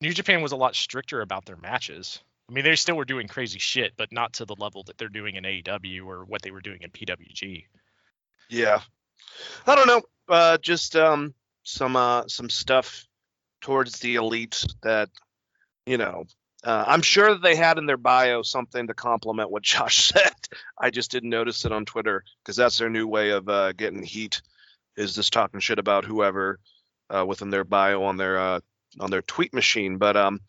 New 0.00 0.12
Japan 0.12 0.42
was 0.42 0.52
a 0.52 0.56
lot 0.56 0.76
stricter 0.76 1.20
about 1.20 1.46
their 1.46 1.56
matches. 1.56 2.20
I 2.48 2.52
mean, 2.52 2.64
they 2.64 2.76
still 2.76 2.96
were 2.96 3.06
doing 3.06 3.26
crazy 3.26 3.58
shit, 3.58 3.94
but 3.96 4.12
not 4.12 4.34
to 4.34 4.44
the 4.44 4.56
level 4.58 4.82
that 4.84 4.98
they're 4.98 5.08
doing 5.08 5.36
in 5.36 5.44
AEW 5.44 6.06
or 6.06 6.24
what 6.24 6.42
they 6.42 6.50
were 6.50 6.60
doing 6.60 6.82
in 6.82 6.90
PWG. 6.90 7.64
Yeah. 8.50 8.80
I 9.66 9.74
don't 9.74 9.86
know. 9.86 10.02
Uh, 10.28 10.58
just 10.58 10.94
um, 10.94 11.34
some 11.62 11.96
uh, 11.96 12.24
some 12.28 12.50
stuff 12.50 13.06
towards 13.60 13.98
the 14.00 14.16
elite 14.16 14.64
that 14.82 15.08
you 15.86 15.96
know. 15.98 16.24
Uh, 16.64 16.84
I'm 16.86 17.02
sure 17.02 17.30
that 17.30 17.42
they 17.42 17.56
had 17.56 17.76
in 17.76 17.86
their 17.86 17.98
bio 17.98 18.42
something 18.42 18.86
to 18.86 18.94
compliment 18.94 19.50
what 19.50 19.62
Josh 19.74 20.12
said. 20.12 20.32
I 20.78 20.90
just 20.90 21.10
didn't 21.10 21.30
notice 21.30 21.64
it 21.64 21.72
on 21.72 21.84
Twitter 21.84 22.24
because 22.42 22.56
that's 22.56 22.78
their 22.78 22.90
new 22.90 23.06
way 23.06 23.30
of 23.30 23.48
uh, 23.48 23.72
getting 23.72 24.02
heat, 24.02 24.40
is 24.96 25.14
just 25.14 25.32
talking 25.32 25.60
shit 25.60 25.78
about 25.78 26.04
whoever 26.04 26.58
uh, 27.10 27.24
within 27.26 27.50
their 27.50 27.64
bio 27.64 28.04
on 28.04 28.16
their 28.16 28.38
uh, 28.38 28.60
on 28.98 29.10
their 29.10 29.22
tweet 29.22 29.52
machine. 29.52 29.98
But 29.98 30.16
um, 30.16 30.40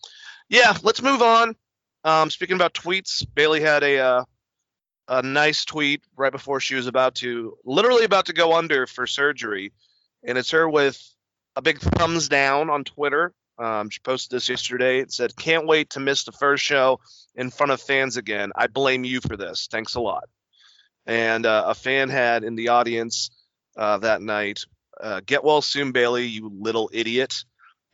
yeah, 0.47 0.75
let's 0.83 1.01
move 1.01 1.21
on. 1.21 1.55
Um, 2.03 2.29
speaking 2.29 2.55
about 2.55 2.73
tweets, 2.73 3.25
Bayley 3.35 3.61
had 3.61 3.83
a 3.83 3.99
uh, 3.99 4.23
a 5.07 5.21
nice 5.21 5.65
tweet 5.65 6.01
right 6.15 6.31
before 6.31 6.59
she 6.59 6.75
was 6.75 6.87
about 6.87 7.15
to 7.15 7.57
literally 7.63 8.05
about 8.05 8.27
to 8.27 8.33
go 8.33 8.55
under 8.55 8.87
for 8.87 9.05
surgery 9.05 9.71
and 10.23 10.37
it's 10.37 10.51
her 10.51 10.67
with 10.67 11.01
a 11.55 11.61
big 11.61 11.79
thumbs 11.79 12.27
down 12.27 12.69
on 12.69 12.83
twitter 12.83 13.31
um, 13.57 13.89
she 13.89 13.99
posted 13.99 14.35
this 14.35 14.49
yesterday 14.49 14.99
it 14.99 15.11
said 15.11 15.35
can't 15.35 15.67
wait 15.67 15.89
to 15.91 15.99
miss 15.99 16.23
the 16.23 16.31
first 16.31 16.63
show 16.63 16.99
in 17.35 17.49
front 17.49 17.71
of 17.71 17.81
fans 17.81 18.17
again 18.17 18.51
i 18.55 18.67
blame 18.67 19.03
you 19.03 19.21
for 19.21 19.37
this 19.37 19.67
thanks 19.71 19.95
a 19.95 20.01
lot 20.01 20.27
and 21.05 21.45
uh, 21.45 21.65
a 21.67 21.75
fan 21.75 22.09
had 22.09 22.43
in 22.43 22.55
the 22.55 22.69
audience 22.69 23.29
uh, 23.77 23.97
that 23.97 24.21
night 24.21 24.61
uh, 25.01 25.21
get 25.25 25.43
well 25.43 25.61
soon 25.61 25.91
bayley 25.91 26.25
you 26.25 26.51
little 26.59 26.89
idiot 26.93 27.43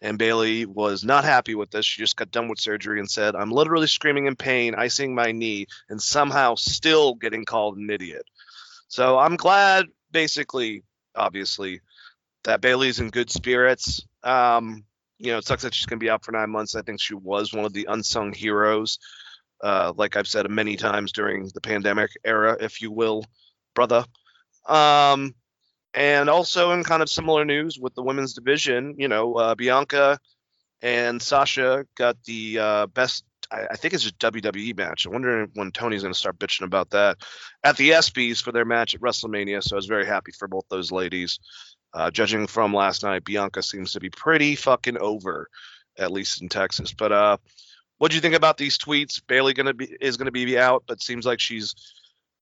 and 0.02 0.18
Bayley 0.18 0.66
was 0.66 1.04
not 1.04 1.24
happy 1.24 1.54
with 1.54 1.70
this. 1.70 1.86
She 1.86 2.02
just 2.02 2.16
got 2.16 2.32
done 2.32 2.50
with 2.50 2.60
surgery 2.60 3.00
and 3.00 3.10
said, 3.10 3.36
I'm 3.36 3.52
literally 3.52 3.88
screaming 3.88 4.26
in 4.26 4.36
pain, 4.36 4.74
icing 4.74 5.14
my 5.14 5.32
knee, 5.32 5.68
and 5.90 6.02
somehow 6.02 6.56
still 6.56 7.14
getting 7.14 7.46
called 7.46 7.78
an 7.78 7.90
idiot. 7.90 8.24
So 8.88 9.20
I'm 9.20 9.36
glad, 9.36 9.86
basically, 10.12 10.84
obviously, 11.16 11.82
that 12.46 12.62
Bayley's 12.62 13.00
in 13.00 13.10
good 13.10 13.30
spirits. 13.30 14.06
Um, 14.24 14.86
you 15.22 15.32
know, 15.32 15.38
it 15.38 15.46
sucks 15.46 15.64
that 15.64 15.74
she's 15.74 15.86
going 15.86 16.00
to 16.00 16.04
be 16.04 16.10
out 16.10 16.26
for 16.26 16.32
nine 16.32 16.50
months. 16.50 16.76
I 16.76 16.82
think 16.82 17.00
she 17.00 17.14
was 17.14 17.54
one 17.54 17.66
of 17.66 17.74
the 17.74 17.88
unsung 17.90 18.34
heroes, 18.34 18.98
uh, 19.64 19.94
like 19.96 20.18
I've 20.18 20.28
said 20.28 20.50
many 20.50 20.78
times 20.78 21.12
during 21.12 21.50
the 21.54 21.62
pandemic 21.62 22.12
era, 22.26 22.58
if 22.60 22.82
you 22.82 22.92
will, 22.92 23.24
brother. 23.76 24.04
Um, 24.66 25.36
and 25.94 26.30
also 26.30 26.72
in 26.72 26.84
kind 26.84 27.04
of 27.04 27.10
similar 27.10 27.46
news 27.46 27.78
with 27.80 27.94
the 27.94 28.04
women's 28.04 28.34
division, 28.34 28.96
you 28.98 29.08
know, 29.08 29.34
uh, 29.36 29.56
Bianca 29.56 30.18
and 30.82 31.22
Sasha 31.22 31.86
got 31.96 32.18
the 32.26 32.60
uh, 32.60 32.88
best. 32.88 33.24
I, 33.52 33.68
I 33.72 33.76
think 33.76 33.94
it's 33.94 34.08
a 34.08 34.14
WWE 34.14 34.76
match. 34.78 35.06
I 35.06 35.10
wonder 35.10 35.48
when 35.54 35.72
Tony's 35.72 36.02
going 36.02 36.14
to 36.14 36.20
start 36.20 36.40
bitching 36.40 36.66
about 36.66 36.90
that 36.92 37.18
at 37.64 37.78
the 37.78 37.92
ESPYS 37.92 38.42
for 38.42 38.52
their 38.52 38.66
match 38.66 38.96
at 38.96 39.02
WrestleMania. 39.02 39.62
So 39.62 39.76
I 39.76 39.78
was 39.78 39.86
very 39.86 40.06
happy 40.06 40.32
for 40.32 40.48
both 40.48 40.66
those 40.70 40.92
ladies. 40.92 41.40
Uh, 41.94 42.10
judging 42.10 42.48
from 42.48 42.74
last 42.74 43.04
night, 43.04 43.26
Bianca 43.26 43.62
seems 43.62 43.94
to 43.94 44.00
be 44.00 44.10
pretty 44.10 44.56
fucking 44.56 44.98
over, 44.98 45.50
at 45.98 46.12
least 46.12 46.42
in 46.42 46.50
Texas. 46.50 46.94
But 46.94 47.12
uh, 47.12 47.38
what 47.98 48.12
do 48.12 48.16
you 48.16 48.22
think 48.22 48.36
about 48.36 48.58
these 48.58 48.78
tweets? 48.78 49.22
Bayley 49.26 49.54
gonna 49.54 49.74
be 49.74 49.96
is 50.00 50.18
gonna 50.18 50.32
be 50.32 50.58
out, 50.58 50.84
but 50.88 51.02
seems 51.02 51.26
like 51.26 51.40
she's 51.40 51.76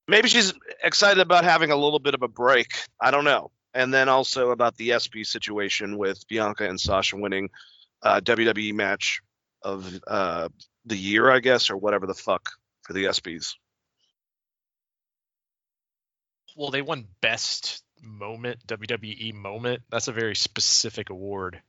maybe 0.08 0.30
she's 0.30 0.54
excited 0.84 1.22
about 1.22 1.44
having 1.44 1.72
a 1.72 1.76
little 1.76 2.00
bit 2.00 2.14
of 2.14 2.24
a 2.24 2.28
break. 2.28 2.72
I 3.02 3.12
don't 3.12 3.26
know. 3.26 3.52
And 3.74 3.94
then 3.94 4.10
also 4.10 4.52
about 4.52 4.78
the 4.78 4.90
SB 4.90 5.26
situation 5.26 5.98
with 5.98 6.28
Bianca 6.28 6.68
and 6.68 6.80
Sasha 6.80 7.18
winning 7.18 7.50
uh, 8.02 8.20
WWE 8.22 8.74
match 8.74 9.22
of 9.62 10.00
uh, 10.08 10.50
the 10.86 10.98
year, 10.98 11.30
I 11.30 11.40
guess, 11.40 11.70
or 11.70 11.78
whatever 11.78 12.08
the 12.08 12.14
fuck 12.14 12.50
for 12.84 12.94
the 12.94 13.06
ESPYs. 13.06 13.54
Well, 16.56 16.72
they 16.72 16.82
won 16.82 17.08
best 17.22 17.84
moment 18.02 18.66
WWE 18.68 19.34
moment. 19.34 19.82
That's 19.90 20.08
a 20.08 20.14
very 20.14 20.36
specific 20.36 21.10
award. 21.10 21.62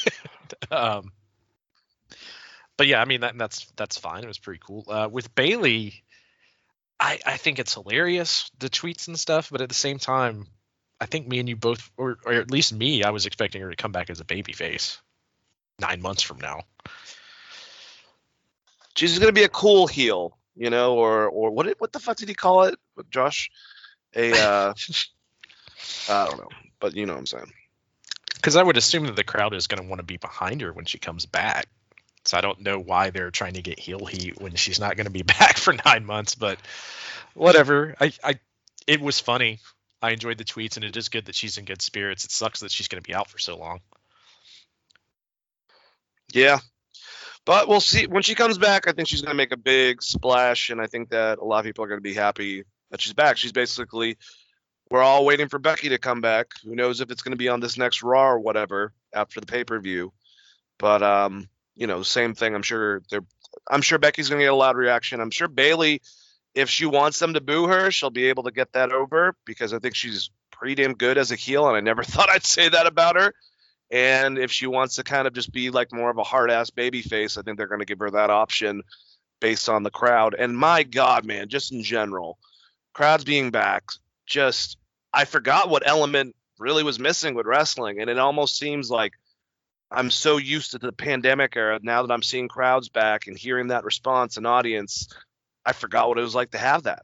um, 0.70 1.12
but 2.76 2.86
yeah, 2.86 3.00
I 3.00 3.04
mean 3.04 3.20
that 3.20 3.36
that's 3.36 3.70
that's 3.76 3.98
fine. 3.98 4.24
It 4.24 4.26
was 4.26 4.38
pretty 4.38 4.60
cool. 4.64 4.84
Uh, 4.88 5.08
with 5.10 5.34
Bayley, 5.34 6.02
I 6.98 7.18
I 7.26 7.36
think 7.36 7.58
it's 7.58 7.74
hilarious 7.74 8.50
the 8.58 8.70
tweets 8.70 9.08
and 9.08 9.18
stuff, 9.18 9.50
but 9.50 9.60
at 9.60 9.68
the 9.68 9.74
same 9.74 9.98
time, 9.98 10.46
I 11.00 11.06
think 11.06 11.28
me 11.28 11.40
and 11.40 11.48
you 11.48 11.56
both, 11.56 11.90
or 11.96 12.18
or 12.24 12.32
at 12.32 12.50
least 12.50 12.72
me, 12.72 13.04
I 13.04 13.10
was 13.10 13.26
expecting 13.26 13.62
her 13.62 13.70
to 13.70 13.76
come 13.76 13.92
back 13.92 14.10
as 14.10 14.20
a 14.20 14.24
babyface 14.24 14.98
nine 15.78 16.00
months 16.00 16.22
from 16.22 16.38
now. 16.38 16.62
She's 18.96 19.18
gonna 19.18 19.32
be 19.32 19.44
a 19.44 19.48
cool 19.48 19.86
heel, 19.86 20.38
you 20.54 20.70
know, 20.70 20.94
or 20.94 21.28
or 21.28 21.50
what 21.50 21.66
what 21.78 21.92
the 21.92 22.00
fuck 22.00 22.16
did 22.16 22.28
he 22.28 22.34
call 22.34 22.64
it, 22.64 22.78
Josh? 23.10 23.50
A 24.14 24.32
uh, 24.32 24.74
I 26.08 26.26
don't 26.26 26.38
know, 26.38 26.48
but 26.80 26.94
you 26.94 27.06
know 27.06 27.14
what 27.14 27.20
I'm 27.20 27.26
saying. 27.26 27.52
Because 28.34 28.56
I 28.56 28.62
would 28.62 28.76
assume 28.76 29.04
that 29.04 29.16
the 29.16 29.24
crowd 29.24 29.54
is 29.54 29.66
going 29.66 29.82
to 29.82 29.88
want 29.88 29.98
to 29.98 30.04
be 30.04 30.16
behind 30.16 30.62
her 30.62 30.72
when 30.72 30.86
she 30.86 30.98
comes 30.98 31.26
back. 31.26 31.66
So 32.24 32.38
I 32.38 32.40
don't 32.40 32.60
know 32.60 32.78
why 32.78 33.10
they're 33.10 33.30
trying 33.30 33.54
to 33.54 33.62
get 33.62 33.78
heel 33.78 34.04
heat 34.06 34.40
when 34.40 34.54
she's 34.54 34.80
not 34.80 34.96
going 34.96 35.06
to 35.06 35.12
be 35.12 35.22
back 35.38 35.56
for 35.56 35.74
nine 35.84 36.04
months. 36.04 36.34
But 36.34 36.58
whatever. 37.34 37.94
I, 38.00 38.12
I, 38.22 38.38
it 38.86 39.00
was 39.00 39.20
funny. 39.20 39.58
I 40.02 40.12
enjoyed 40.12 40.38
the 40.38 40.44
tweets, 40.44 40.76
and 40.76 40.84
it 40.84 40.96
is 40.96 41.10
good 41.10 41.26
that 41.26 41.34
she's 41.34 41.58
in 41.58 41.66
good 41.66 41.82
spirits. 41.82 42.24
It 42.24 42.30
sucks 42.30 42.60
that 42.60 42.70
she's 42.70 42.88
going 42.88 43.02
to 43.02 43.06
be 43.06 43.14
out 43.14 43.28
for 43.28 43.38
so 43.38 43.56
long. 43.56 43.80
Yeah, 46.32 46.60
but 47.44 47.68
we'll 47.68 47.80
see 47.80 48.06
when 48.06 48.22
she 48.22 48.34
comes 48.34 48.56
back. 48.56 48.86
I 48.86 48.92
think 48.92 49.08
she's 49.08 49.20
going 49.20 49.32
to 49.32 49.36
make 49.36 49.52
a 49.52 49.56
big 49.56 50.02
splash, 50.02 50.70
and 50.70 50.80
I 50.80 50.86
think 50.86 51.10
that 51.10 51.38
a 51.38 51.44
lot 51.44 51.58
of 51.58 51.64
people 51.64 51.84
are 51.84 51.88
going 51.88 51.98
to 51.98 52.02
be 52.02 52.14
happy 52.14 52.64
that 52.90 53.00
she's 53.00 53.12
back. 53.12 53.36
She's 53.36 53.52
basically 53.52 54.16
we're 54.90 55.02
all 55.02 55.24
waiting 55.24 55.48
for 55.48 55.58
Becky 55.58 55.90
to 55.90 55.98
come 55.98 56.20
back. 56.20 56.48
Who 56.64 56.74
knows 56.74 57.00
if 57.00 57.10
it's 57.10 57.22
going 57.22 57.32
to 57.32 57.38
be 57.38 57.48
on 57.48 57.60
this 57.60 57.78
next 57.78 58.02
Raw 58.02 58.30
or 58.30 58.40
whatever 58.40 58.92
after 59.14 59.40
the 59.40 59.46
pay 59.46 59.64
per 59.64 59.78
view. 59.78 60.12
But 60.78 61.02
um, 61.02 61.48
you 61.76 61.86
know, 61.86 62.02
same 62.02 62.34
thing. 62.34 62.54
I'm 62.54 62.62
sure 62.62 63.02
they're. 63.10 63.24
I'm 63.68 63.82
sure 63.82 63.98
Becky's 63.98 64.28
going 64.28 64.40
to 64.40 64.44
get 64.44 64.52
a 64.52 64.56
loud 64.56 64.76
reaction. 64.76 65.20
I'm 65.20 65.30
sure 65.30 65.48
Bayley, 65.48 66.02
if 66.54 66.68
she 66.70 66.86
wants 66.86 67.18
them 67.18 67.34
to 67.34 67.40
boo 67.40 67.66
her, 67.66 67.90
she'll 67.90 68.10
be 68.10 68.26
able 68.26 68.44
to 68.44 68.52
get 68.52 68.72
that 68.72 68.92
over 68.92 69.34
because 69.44 69.72
I 69.72 69.78
think 69.80 69.94
she's 69.96 70.30
pretty 70.52 70.76
damn 70.76 70.94
good 70.94 71.18
as 71.18 71.32
a 71.32 71.36
heel, 71.36 71.66
and 71.66 71.76
I 71.76 71.80
never 71.80 72.02
thought 72.04 72.30
I'd 72.30 72.44
say 72.44 72.68
that 72.68 72.86
about 72.86 73.16
her. 73.16 73.32
And 73.90 74.38
if 74.38 74.52
she 74.52 74.66
wants 74.66 74.96
to 74.96 75.04
kind 75.04 75.26
of 75.26 75.32
just 75.32 75.52
be 75.52 75.70
like 75.70 75.92
more 75.92 76.10
of 76.10 76.18
a 76.18 76.22
hard 76.22 76.50
ass 76.50 76.70
baby 76.70 77.02
face, 77.02 77.36
I 77.36 77.42
think 77.42 77.58
they're 77.58 77.66
going 77.66 77.80
to 77.80 77.86
give 77.86 77.98
her 77.98 78.10
that 78.10 78.30
option 78.30 78.82
based 79.40 79.68
on 79.68 79.82
the 79.82 79.90
crowd. 79.90 80.34
And 80.38 80.56
my 80.56 80.84
God, 80.84 81.24
man, 81.24 81.48
just 81.48 81.72
in 81.72 81.82
general, 81.82 82.38
crowds 82.92 83.24
being 83.24 83.50
back, 83.50 83.84
just 84.26 84.78
I 85.12 85.24
forgot 85.24 85.68
what 85.68 85.86
element 85.86 86.36
really 86.58 86.82
was 86.82 86.98
missing 86.98 87.34
with 87.34 87.46
wrestling, 87.46 88.00
and 88.00 88.10
it 88.10 88.18
almost 88.18 88.58
seems 88.58 88.90
like 88.90 89.14
I'm 89.90 90.10
so 90.10 90.36
used 90.36 90.72
to 90.72 90.78
the 90.78 90.92
pandemic 90.92 91.56
era 91.56 91.80
now 91.82 92.02
that 92.02 92.12
I'm 92.12 92.22
seeing 92.22 92.48
crowds 92.48 92.88
back 92.88 93.26
and 93.26 93.36
hearing 93.36 93.68
that 93.68 93.84
response 93.84 94.36
and 94.36 94.46
audience. 94.46 95.08
I 95.66 95.72
forgot 95.72 96.08
what 96.08 96.18
it 96.18 96.22
was 96.22 96.34
like 96.34 96.52
to 96.52 96.58
have 96.58 96.84
that. 96.84 97.02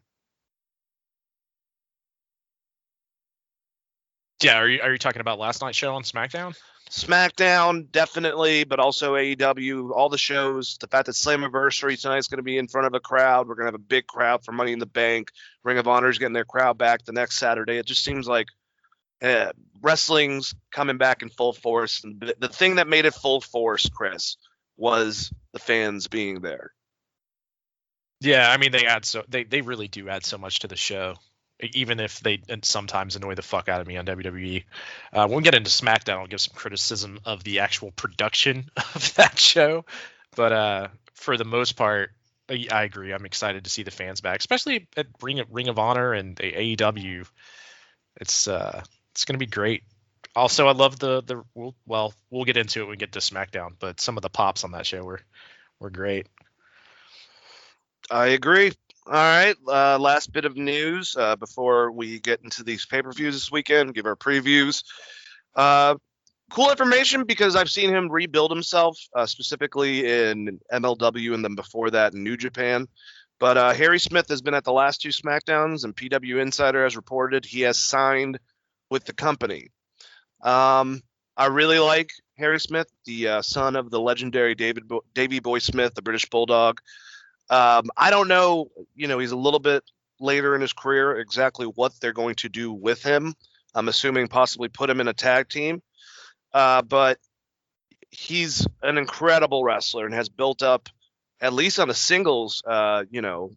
Yeah, 4.43 4.59
are 4.59 4.69
you 4.69 4.81
are 4.83 4.93
you 4.93 4.99
talking 4.99 5.21
about 5.21 5.39
last 5.39 5.63
night's 5.63 5.79
show 5.79 5.95
on 5.95 6.03
SmackDown? 6.03 6.55
SmackDown, 6.91 7.91
definitely, 7.91 8.65
but 8.65 8.79
also 8.79 9.15
AEW, 9.15 9.91
all 9.91 10.09
the 10.09 10.19
shows. 10.19 10.77
The 10.79 10.87
fact 10.87 11.07
that 11.07 11.13
Slammiversary 11.13 12.01
tonight 12.01 12.19
is 12.19 12.29
going 12.29 12.39
to 12.39 12.45
be 12.45 12.59
in 12.59 12.69
front 12.69 12.87
of 12.87 12.95
a 12.95 13.01
crowd. 13.01 13.49
We're 13.49 13.57
going 13.57 13.67
to 13.67 13.73
have 13.73 13.75
a 13.75 13.79
big 13.79 14.07
crowd 14.07 14.45
for 14.45 14.53
Money 14.53 14.73
in 14.73 14.79
the 14.79 14.87
Bank. 14.87 15.31
Ring 15.65 15.79
of 15.79 15.89
Honor 15.89 16.09
is 16.09 16.19
getting 16.19 16.33
their 16.33 16.45
crowd 16.45 16.79
back 16.79 17.05
the 17.05 17.13
next 17.13 17.39
Saturday. 17.39 17.79
It 17.79 17.87
just 17.87 18.05
seems 18.05 18.29
like 18.29 18.47
uh, 19.21 19.51
wrestling's 19.83 20.55
coming 20.71 20.97
back 20.97 21.23
in 21.23 21.29
full 21.29 21.53
force. 21.53 22.05
And 22.05 22.33
the 22.39 22.49
thing 22.49 22.77
that 22.77 22.87
made 22.87 23.05
it 23.05 23.15
full 23.15 23.41
force, 23.41 23.89
Chris, 23.89 24.37
was 24.77 25.33
the 25.53 25.59
fans 25.59 26.07
being 26.07 26.41
there. 26.41 26.73
Yeah, 28.21 28.51
I 28.51 28.57
mean 28.57 28.73
they 28.73 28.87
add 28.87 29.05
so 29.05 29.25
they 29.29 29.45
they 29.45 29.61
really 29.61 29.89
do 29.89 30.09
add 30.09 30.25
so 30.25 30.39
much 30.39 30.61
to 30.61 30.69
the 30.69 30.77
show 30.77 31.17
even 31.61 32.01
if 32.01 32.21
they 32.21 32.41
sometimes 32.63 33.17
annoy 33.17 33.35
the 33.35 33.43
fuck 33.43 33.69
out 33.69 33.81
of 33.81 33.87
me 33.87 33.97
on 33.97 34.07
WWE. 34.07 34.65
Uh, 35.13 35.27
when 35.27 35.39
we 35.39 35.43
get 35.43 35.55
into 35.55 35.71
SmackDown, 35.71 36.19
I'll 36.19 36.27
give 36.27 36.41
some 36.41 36.55
criticism 36.55 37.19
of 37.25 37.45
the 37.45 37.61
actual 37.61 37.91
production 37.93 38.71
of 38.77 39.15
that 39.15 39.39
show. 39.39 39.85
But 40.35 40.53
uh, 40.53 40.89
for 41.15 41.37
the 41.37 41.45
most 41.45 41.73
part, 41.77 42.11
I, 42.49 42.67
I, 42.71 42.85
agree. 42.85 43.13
I'm 43.13 43.25
excited 43.25 43.65
to 43.65 43.71
see 43.71 43.83
the 43.83 43.91
fans 43.91 44.21
back, 44.21 44.39
especially 44.41 44.87
at 44.97 45.07
Ring 45.23 45.41
of, 45.41 45.49
Ring 45.51 45.69
of 45.69 45.79
Honor 45.79 46.13
and 46.13 46.37
AEW. 46.37 47.27
It's 48.21 48.49
uh, 48.49 48.83
it's 49.13 49.25
gonna 49.25 49.39
be 49.39 49.47
great. 49.47 49.83
Also, 50.35 50.69
I 50.69 50.73
love 50.73 50.99
the 50.99 51.23
the 51.23 51.43
well, 51.87 52.15
we'll 52.31 52.45
get 52.45 52.57
into 52.57 52.81
it 52.81 52.83
when 52.85 52.91
we 52.91 52.97
get 52.97 53.13
to 53.13 53.19
SmackDown, 53.21 53.75
but 53.79 54.01
some 54.01 54.17
of 54.17 54.23
the 54.23 54.31
pops 54.31 54.65
on 54.65 54.73
that 54.73 54.87
show 54.87 55.03
were 55.03 55.21
were 55.81 55.91
great. 55.91 56.29
I 58.11 58.29
agree. 58.29 58.73
All 59.09 59.13
right, 59.13 59.55
uh, 59.69 59.99
last 60.01 60.33
bit 60.33 60.47
of 60.47 60.57
news 60.57 61.15
uh, 61.17 61.37
before 61.37 61.93
we 61.93 62.19
get 62.19 62.41
into 62.43 62.65
these 62.65 62.87
pay 62.87 63.03
per 63.03 63.13
views 63.13 63.35
this 63.35 63.53
weekend, 63.53 63.95
give 63.95 64.05
our 64.05 64.17
previews. 64.17 64.83
Uh, 65.55 65.95
cool 66.51 66.73
information 66.73 67.23
because 67.23 67.55
I've 67.55 67.71
seen 67.71 67.91
him 67.91 68.11
rebuild 68.11 68.51
himself, 68.51 68.99
uh, 69.15 69.25
specifically 69.27 70.05
in 70.05 70.59
MLW 70.73 71.35
and 71.35 71.45
then 71.45 71.55
before 71.55 71.91
that 71.91 72.15
in 72.15 72.25
New 72.25 72.37
Japan. 72.37 72.89
But 73.39 73.57
uh, 73.57 73.75
Harry 73.75 74.01
Smith 74.01 74.29
has 74.29 74.43
been 74.43 74.55
at 74.55 74.65
the 74.65 74.73
last 74.73 75.03
two 75.03 75.11
SmackDowns, 75.11 75.85
and 75.85 75.95
PW 75.95 76.41
Insider 76.43 76.83
has 76.83 76.97
reported 76.97 77.45
he 77.45 77.61
has 77.61 77.79
signed 77.79 78.41
with 78.91 79.05
the 79.05 79.13
company. 79.13 79.69
Um, 80.43 81.01
I 81.37 81.47
really 81.47 81.79
like 81.79 82.11
Harry 82.39 82.59
Smith, 82.59 82.89
the 83.05 83.29
uh, 83.29 83.43
son 83.43 83.77
of 83.77 83.91
the 83.91 84.01
legendary 84.01 84.57
David 84.57 84.89
Bo- 84.89 85.05
Davy 85.15 85.39
Boy 85.39 85.61
Smith, 85.61 85.95
the 85.95 86.03
British 86.03 86.29
Bulldog. 86.29 86.81
Um, 87.49 87.91
I 87.97 88.11
don't 88.11 88.29
know. 88.29 88.71
You 88.95 89.09
know, 89.09 89.19
he's 89.19 89.33
a 89.33 89.37
little 89.37 89.61
bit 89.61 89.85
later 90.21 90.55
in 90.55 90.61
his 90.61 90.73
career 90.73 91.19
exactly 91.19 91.67
what 91.67 91.93
they're 92.01 92.13
going 92.13 92.37
to 92.37 92.49
do 92.49 92.73
with 92.73 93.03
him. 93.03 93.35
I'm 93.75 93.89
assuming 93.89 94.29
possibly 94.29 94.69
put 94.69 94.91
him 94.91 95.01
in 95.01 95.09
a 95.09 95.13
tag 95.13 95.49
team. 95.49 95.83
Uh, 96.53 96.83
but 96.83 97.19
he's 98.11 98.67
an 98.83 98.99
incredible 98.99 99.63
wrestler 99.63 100.07
and 100.07 100.15
has 100.15 100.29
built 100.29 100.63
up, 100.63 100.89
at 101.41 101.53
least 101.53 101.79
on 101.79 101.91
a 101.91 101.95
singles, 101.95 102.63
uh, 102.67 103.05
you 103.11 103.21
know, 103.21 103.53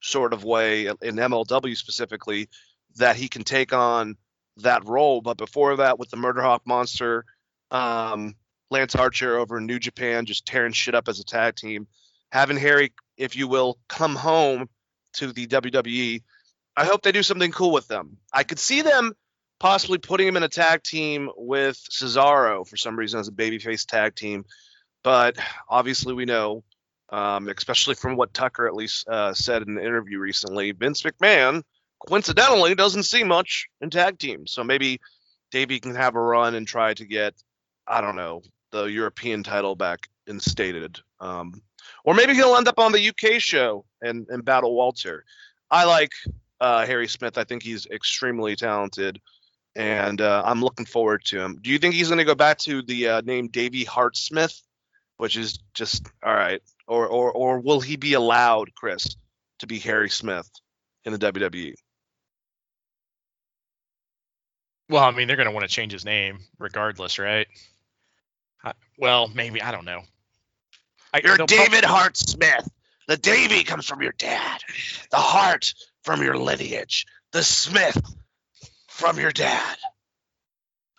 sort 0.00 0.32
of 0.32 0.44
way 0.44 0.86
in 0.86 0.96
MLW 0.96 1.76
specifically, 1.76 2.48
that 2.96 3.16
he 3.16 3.28
can 3.28 3.44
take 3.44 3.72
on 3.72 4.16
that 4.58 4.86
role. 4.86 5.20
But 5.20 5.36
before 5.36 5.76
that, 5.76 5.98
with 5.98 6.10
the 6.10 6.16
Murder 6.16 6.40
Hawk 6.40 6.62
Monster, 6.66 7.26
um, 7.70 8.34
Lance 8.70 8.94
Archer 8.94 9.38
over 9.38 9.58
in 9.58 9.66
New 9.66 9.78
Japan, 9.78 10.24
just 10.24 10.46
tearing 10.46 10.72
shit 10.72 10.94
up 10.94 11.08
as 11.08 11.20
a 11.20 11.24
tag 11.24 11.56
team, 11.56 11.86
having 12.30 12.56
Harry 12.56 12.92
if 13.20 13.36
you 13.36 13.46
will, 13.46 13.78
come 13.86 14.16
home 14.16 14.68
to 15.12 15.32
the 15.32 15.46
WWE. 15.46 16.22
I 16.76 16.84
hope 16.86 17.02
they 17.02 17.12
do 17.12 17.22
something 17.22 17.52
cool 17.52 17.70
with 17.70 17.86
them. 17.86 18.16
I 18.32 18.44
could 18.44 18.58
see 18.58 18.80
them 18.80 19.12
possibly 19.60 19.98
putting 19.98 20.26
him 20.26 20.38
in 20.38 20.42
a 20.42 20.48
tag 20.48 20.82
team 20.82 21.28
with 21.36 21.76
Cesaro 21.90 22.66
for 22.66 22.78
some 22.78 22.98
reason 22.98 23.20
as 23.20 23.28
a 23.28 23.32
babyface 23.32 23.86
tag 23.86 24.16
team, 24.16 24.46
but 25.04 25.36
obviously 25.68 26.14
we 26.14 26.24
know, 26.24 26.64
um, 27.10 27.48
especially 27.48 27.94
from 27.94 28.16
what 28.16 28.32
Tucker 28.32 28.66
at 28.66 28.74
least 28.74 29.06
uh, 29.06 29.34
said 29.34 29.62
in 29.62 29.74
the 29.74 29.84
interview 29.84 30.18
recently, 30.18 30.72
Vince 30.72 31.02
McMahon 31.02 31.62
coincidentally 32.08 32.74
doesn't 32.74 33.02
see 33.02 33.22
much 33.22 33.68
in 33.82 33.90
tag 33.90 34.18
teams. 34.18 34.52
So 34.52 34.64
maybe 34.64 34.98
Davey 35.50 35.78
can 35.78 35.94
have 35.94 36.14
a 36.14 36.20
run 36.20 36.54
and 36.54 36.66
try 36.66 36.94
to 36.94 37.04
get, 37.04 37.34
I 37.86 38.00
don't 38.00 38.16
know, 38.16 38.40
the 38.70 38.84
European 38.84 39.42
title 39.42 39.76
back 39.76 40.08
instated. 40.26 41.00
Um, 41.20 41.60
or 42.04 42.14
maybe 42.14 42.34
he'll 42.34 42.56
end 42.56 42.68
up 42.68 42.78
on 42.78 42.92
the 42.92 43.08
UK 43.08 43.40
show 43.40 43.84
and, 44.02 44.26
and 44.28 44.44
battle 44.44 44.74
Walter. 44.74 45.24
I 45.70 45.84
like 45.84 46.12
uh, 46.60 46.84
Harry 46.86 47.08
Smith. 47.08 47.38
I 47.38 47.44
think 47.44 47.62
he's 47.62 47.86
extremely 47.86 48.56
talented, 48.56 49.20
and 49.76 50.20
uh, 50.20 50.42
I'm 50.44 50.60
looking 50.60 50.86
forward 50.86 51.24
to 51.26 51.40
him. 51.40 51.58
Do 51.62 51.70
you 51.70 51.78
think 51.78 51.94
he's 51.94 52.08
going 52.08 52.18
to 52.18 52.24
go 52.24 52.34
back 52.34 52.58
to 52.58 52.82
the 52.82 53.08
uh, 53.08 53.20
name 53.22 53.48
Davey 53.48 53.84
Hart 53.84 54.16
Smith, 54.16 54.60
which 55.16 55.36
is 55.36 55.58
just 55.74 56.06
all 56.24 56.34
right, 56.34 56.62
or 56.86 57.06
or 57.06 57.32
or 57.32 57.60
will 57.60 57.80
he 57.80 57.96
be 57.96 58.14
allowed, 58.14 58.74
Chris, 58.74 59.16
to 59.60 59.66
be 59.66 59.78
Harry 59.78 60.10
Smith 60.10 60.50
in 61.04 61.12
the 61.12 61.18
WWE? 61.18 61.74
Well, 64.88 65.04
I 65.04 65.12
mean, 65.12 65.28
they're 65.28 65.36
going 65.36 65.48
to 65.48 65.54
want 65.54 65.68
to 65.68 65.74
change 65.74 65.92
his 65.92 66.04
name 66.04 66.40
regardless, 66.58 67.18
right? 67.18 67.46
well, 68.98 69.28
maybe 69.28 69.62
I 69.62 69.70
don't 69.70 69.84
know. 69.84 70.02
I, 71.12 71.20
You're 71.24 71.38
David 71.38 71.84
Hart 71.84 72.16
Smith. 72.16 72.68
The 73.08 73.16
Davy 73.16 73.64
comes 73.64 73.86
from 73.86 74.02
your 74.02 74.12
dad. 74.12 74.60
The 75.10 75.16
heart 75.16 75.74
from 76.04 76.22
your 76.22 76.36
lineage, 76.36 77.06
the 77.32 77.42
Smith 77.42 78.00
from 78.88 79.18
your 79.18 79.32
dad. 79.32 79.76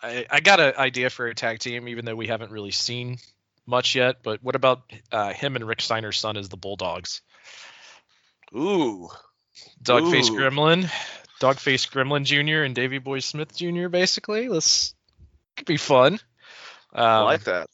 I, 0.02 0.26
I 0.28 0.40
got 0.40 0.60
an 0.60 0.74
idea 0.76 1.10
for 1.10 1.26
a 1.26 1.34
tag 1.34 1.60
team, 1.60 1.88
even 1.88 2.04
though 2.04 2.16
we 2.16 2.26
haven't 2.26 2.50
really 2.50 2.70
seen 2.70 3.18
much 3.66 3.94
yet. 3.94 4.16
But 4.22 4.42
what 4.42 4.56
about 4.56 4.82
uh, 5.10 5.32
him 5.32 5.56
and 5.56 5.66
Rick 5.66 5.80
Steiner's 5.80 6.18
son 6.18 6.36
as 6.36 6.48
the 6.48 6.56
Bulldogs? 6.56 7.22
Ooh, 8.54 9.08
Dogface 9.82 10.30
Ooh. 10.30 10.36
Gremlin, 10.36 10.90
Dogface 11.40 11.88
Gremlin 11.88 12.24
Jr. 12.24 12.64
and 12.64 12.74
Davy 12.74 12.98
Boy 12.98 13.20
Smith 13.20 13.56
Jr. 13.56 13.88
Basically, 13.88 14.48
this 14.48 14.94
could 15.56 15.66
be 15.66 15.78
fun. 15.78 16.14
Um, 16.92 17.02
I 17.06 17.20
like 17.22 17.44
that. 17.44 17.68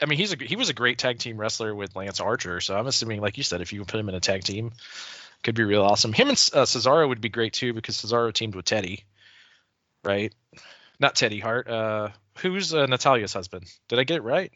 I 0.00 0.06
mean, 0.06 0.18
he's 0.18 0.32
a 0.32 0.36
he 0.36 0.56
was 0.56 0.68
a 0.68 0.74
great 0.74 0.98
tag 0.98 1.18
team 1.18 1.38
wrestler 1.38 1.74
with 1.74 1.96
Lance 1.96 2.20
Archer, 2.20 2.60
so 2.60 2.76
I'm 2.76 2.86
assuming, 2.86 3.20
like 3.20 3.38
you 3.38 3.42
said, 3.42 3.60
if 3.60 3.72
you 3.72 3.84
put 3.84 3.98
him 3.98 4.08
in 4.08 4.14
a 4.14 4.20
tag 4.20 4.44
team, 4.44 4.72
could 5.42 5.54
be 5.54 5.64
real 5.64 5.82
awesome. 5.82 6.12
Him 6.12 6.28
and 6.28 6.50
uh, 6.52 6.64
Cesaro 6.64 7.08
would 7.08 7.20
be 7.20 7.28
great 7.28 7.54
too 7.54 7.72
because 7.72 7.96
Cesaro 7.96 8.32
teamed 8.32 8.54
with 8.54 8.66
Teddy, 8.66 9.04
right? 10.04 10.34
Not 11.00 11.14
Teddy 11.14 11.40
Hart. 11.40 11.68
Uh, 11.68 12.08
who's 12.38 12.74
uh, 12.74 12.86
Natalya's 12.86 13.32
husband? 13.32 13.66
Did 13.88 13.98
I 13.98 14.04
get 14.04 14.18
it 14.18 14.22
right? 14.22 14.52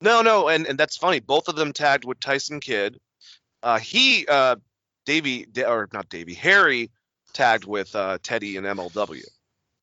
No, 0.00 0.22
no, 0.22 0.48
and, 0.48 0.66
and 0.66 0.78
that's 0.78 0.96
funny. 0.96 1.20
Both 1.20 1.48
of 1.48 1.56
them 1.56 1.72
tagged 1.72 2.04
with 2.04 2.20
Tyson 2.20 2.60
Kidd. 2.60 2.98
Uh, 3.62 3.78
he, 3.78 4.26
uh, 4.26 4.56
Davey, 5.06 5.46
or 5.66 5.88
not 5.92 6.08
Davey, 6.08 6.34
Harry 6.34 6.90
tagged 7.32 7.64
with 7.64 7.94
uh, 7.94 8.18
Teddy 8.22 8.56
and 8.56 8.66
MLW. 8.66 9.24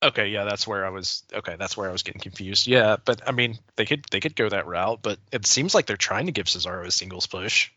Okay, 0.04 0.30
yeah, 0.30 0.46
that's 0.46 0.66
where 0.66 0.86
I 0.86 0.90
was. 0.90 1.24
Okay, 1.32 1.56
that's 1.60 1.78
where 1.78 1.88
I 1.88 1.92
was 1.92 2.02
getting 2.04 2.22
confused. 2.22 2.66
Yeah, 2.66 2.98
but 3.04 3.28
I 3.28 3.32
mean, 3.32 3.60
they 3.76 3.86
could 3.86 4.06
they 4.10 4.20
could 4.20 4.36
go 4.36 4.50
that 4.50 4.66
route, 4.66 5.00
but 5.04 5.20
it 5.32 5.46
seems 5.46 5.76
like 5.76 5.86
they're 5.86 5.98
trying 5.98 6.26
to 6.26 6.32
give 6.32 6.48
Cesaro 6.48 6.86
a 6.86 6.92
singles 6.92 7.28
push. 7.28 7.70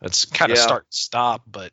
It's 0.00 0.26
kind 0.26 0.52
of 0.52 0.58
Yeah. 0.58 0.64
start 0.64 0.86
stop, 0.90 1.42
but 1.46 1.72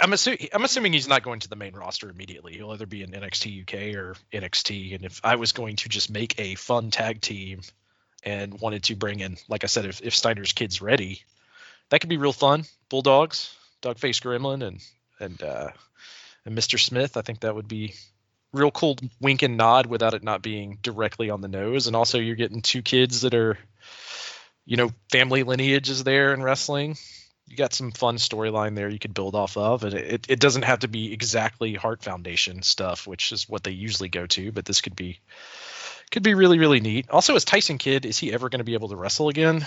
I'm 0.00 0.12
assuming 0.12 0.48
I'm 0.52 0.64
assuming 0.64 0.92
he's 0.92 1.08
not 1.08 1.22
going 1.22 1.40
to 1.40 1.48
the 1.48 1.56
main 1.56 1.74
roster 1.74 2.08
immediately. 2.08 2.54
He'll 2.54 2.70
either 2.70 2.86
be 2.86 3.02
in 3.02 3.10
NXT 3.10 3.62
UK 3.62 3.96
or 3.96 4.14
NXT. 4.32 4.94
And 4.94 5.04
if 5.04 5.20
I 5.24 5.36
was 5.36 5.52
going 5.52 5.76
to 5.76 5.88
just 5.88 6.10
make 6.10 6.38
a 6.38 6.54
fun 6.54 6.90
tag 6.90 7.20
team 7.20 7.60
and 8.22 8.60
wanted 8.60 8.84
to 8.84 8.96
bring 8.96 9.20
in, 9.20 9.36
like 9.48 9.64
I 9.64 9.66
said, 9.66 9.84
if 9.84 10.00
if 10.00 10.14
Steiner's 10.14 10.52
kid's 10.52 10.80
ready, 10.80 11.22
that 11.90 12.00
could 12.00 12.10
be 12.10 12.18
real 12.18 12.32
fun. 12.32 12.64
Bulldogs, 12.88 13.54
Dogface 13.82 14.22
Gremlin, 14.22 14.66
and 14.66 14.80
and 15.18 15.42
uh, 15.42 15.70
and 16.46 16.56
Mr. 16.56 16.78
Smith. 16.78 17.16
I 17.16 17.22
think 17.22 17.40
that 17.40 17.54
would 17.54 17.68
be 17.68 17.94
real 18.54 18.70
cool 18.70 18.96
wink 19.20 19.42
and 19.42 19.56
nod 19.56 19.86
without 19.86 20.14
it 20.14 20.22
not 20.22 20.40
being 20.40 20.78
directly 20.80 21.28
on 21.28 21.40
the 21.40 21.48
nose. 21.48 21.86
And 21.86 21.96
also, 21.96 22.18
you're 22.18 22.36
getting 22.36 22.62
two 22.62 22.80
kids 22.80 23.22
that 23.22 23.34
are, 23.34 23.58
you 24.64 24.76
know, 24.76 24.90
family 25.10 25.42
lineage 25.42 25.90
is 25.90 26.04
there 26.04 26.32
in 26.32 26.42
wrestling. 26.42 26.96
You 27.46 27.56
got 27.56 27.74
some 27.74 27.90
fun 27.90 28.16
storyline 28.16 28.74
there 28.74 28.88
you 28.88 28.98
could 28.98 29.12
build 29.12 29.34
off 29.34 29.58
of, 29.58 29.84
and 29.84 29.92
it, 29.92 30.26
it 30.30 30.40
doesn't 30.40 30.62
have 30.62 30.78
to 30.78 30.88
be 30.88 31.12
exactly 31.12 31.74
Heart 31.74 32.02
Foundation 32.02 32.62
stuff, 32.62 33.06
which 33.06 33.32
is 33.32 33.46
what 33.48 33.62
they 33.62 33.72
usually 33.72 34.08
go 34.08 34.26
to. 34.28 34.50
But 34.50 34.64
this 34.64 34.80
could 34.80 34.96
be 34.96 35.20
could 36.10 36.22
be 36.22 36.34
really 36.34 36.58
really 36.58 36.80
neat. 36.80 37.10
Also, 37.10 37.34
as 37.34 37.44
Tyson 37.44 37.76
Kidd, 37.76 38.06
is 38.06 38.16
he 38.16 38.32
ever 38.32 38.48
going 38.48 38.60
to 38.60 38.64
be 38.64 38.74
able 38.74 38.88
to 38.88 38.96
wrestle 38.96 39.28
again? 39.28 39.66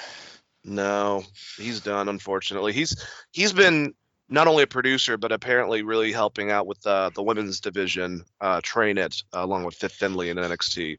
No, 0.63 1.23
he's 1.57 1.81
done. 1.81 2.09
Unfortunately, 2.09 2.73
he's 2.73 3.05
he's 3.31 3.53
been 3.53 3.93
not 4.29 4.47
only 4.47 4.63
a 4.63 4.67
producer 4.67 5.17
but 5.17 5.31
apparently 5.31 5.81
really 5.81 6.11
helping 6.11 6.51
out 6.51 6.67
with 6.67 6.85
uh, 6.85 7.09
the 7.13 7.23
women's 7.23 7.59
division, 7.59 8.23
uh, 8.41 8.61
train 8.61 8.97
it 8.97 9.23
uh, 9.33 9.39
along 9.43 9.63
with 9.63 9.75
Fit 9.75 9.91
Finlay 9.91 10.29
in 10.29 10.37
NXT. 10.37 10.97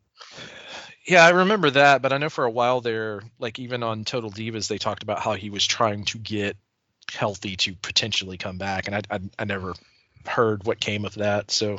Yeah, 1.06 1.24
I 1.24 1.30
remember 1.30 1.70
that, 1.70 2.02
but 2.02 2.12
I 2.12 2.18
know 2.18 2.28
for 2.28 2.44
a 2.44 2.50
while 2.50 2.80
there, 2.80 3.22
like 3.38 3.58
even 3.58 3.82
on 3.82 4.04
Total 4.04 4.30
Divas, 4.30 4.68
they 4.68 4.78
talked 4.78 5.02
about 5.02 5.20
how 5.20 5.34
he 5.34 5.48
was 5.48 5.66
trying 5.66 6.04
to 6.06 6.18
get 6.18 6.56
healthy 7.10 7.56
to 7.56 7.74
potentially 7.74 8.36
come 8.36 8.58
back, 8.58 8.86
and 8.86 8.96
I 8.96 9.00
I, 9.10 9.20
I 9.38 9.44
never 9.44 9.74
heard 10.26 10.64
what 10.64 10.80
came 10.80 11.04
of 11.04 11.14
that. 11.14 11.50
So, 11.50 11.78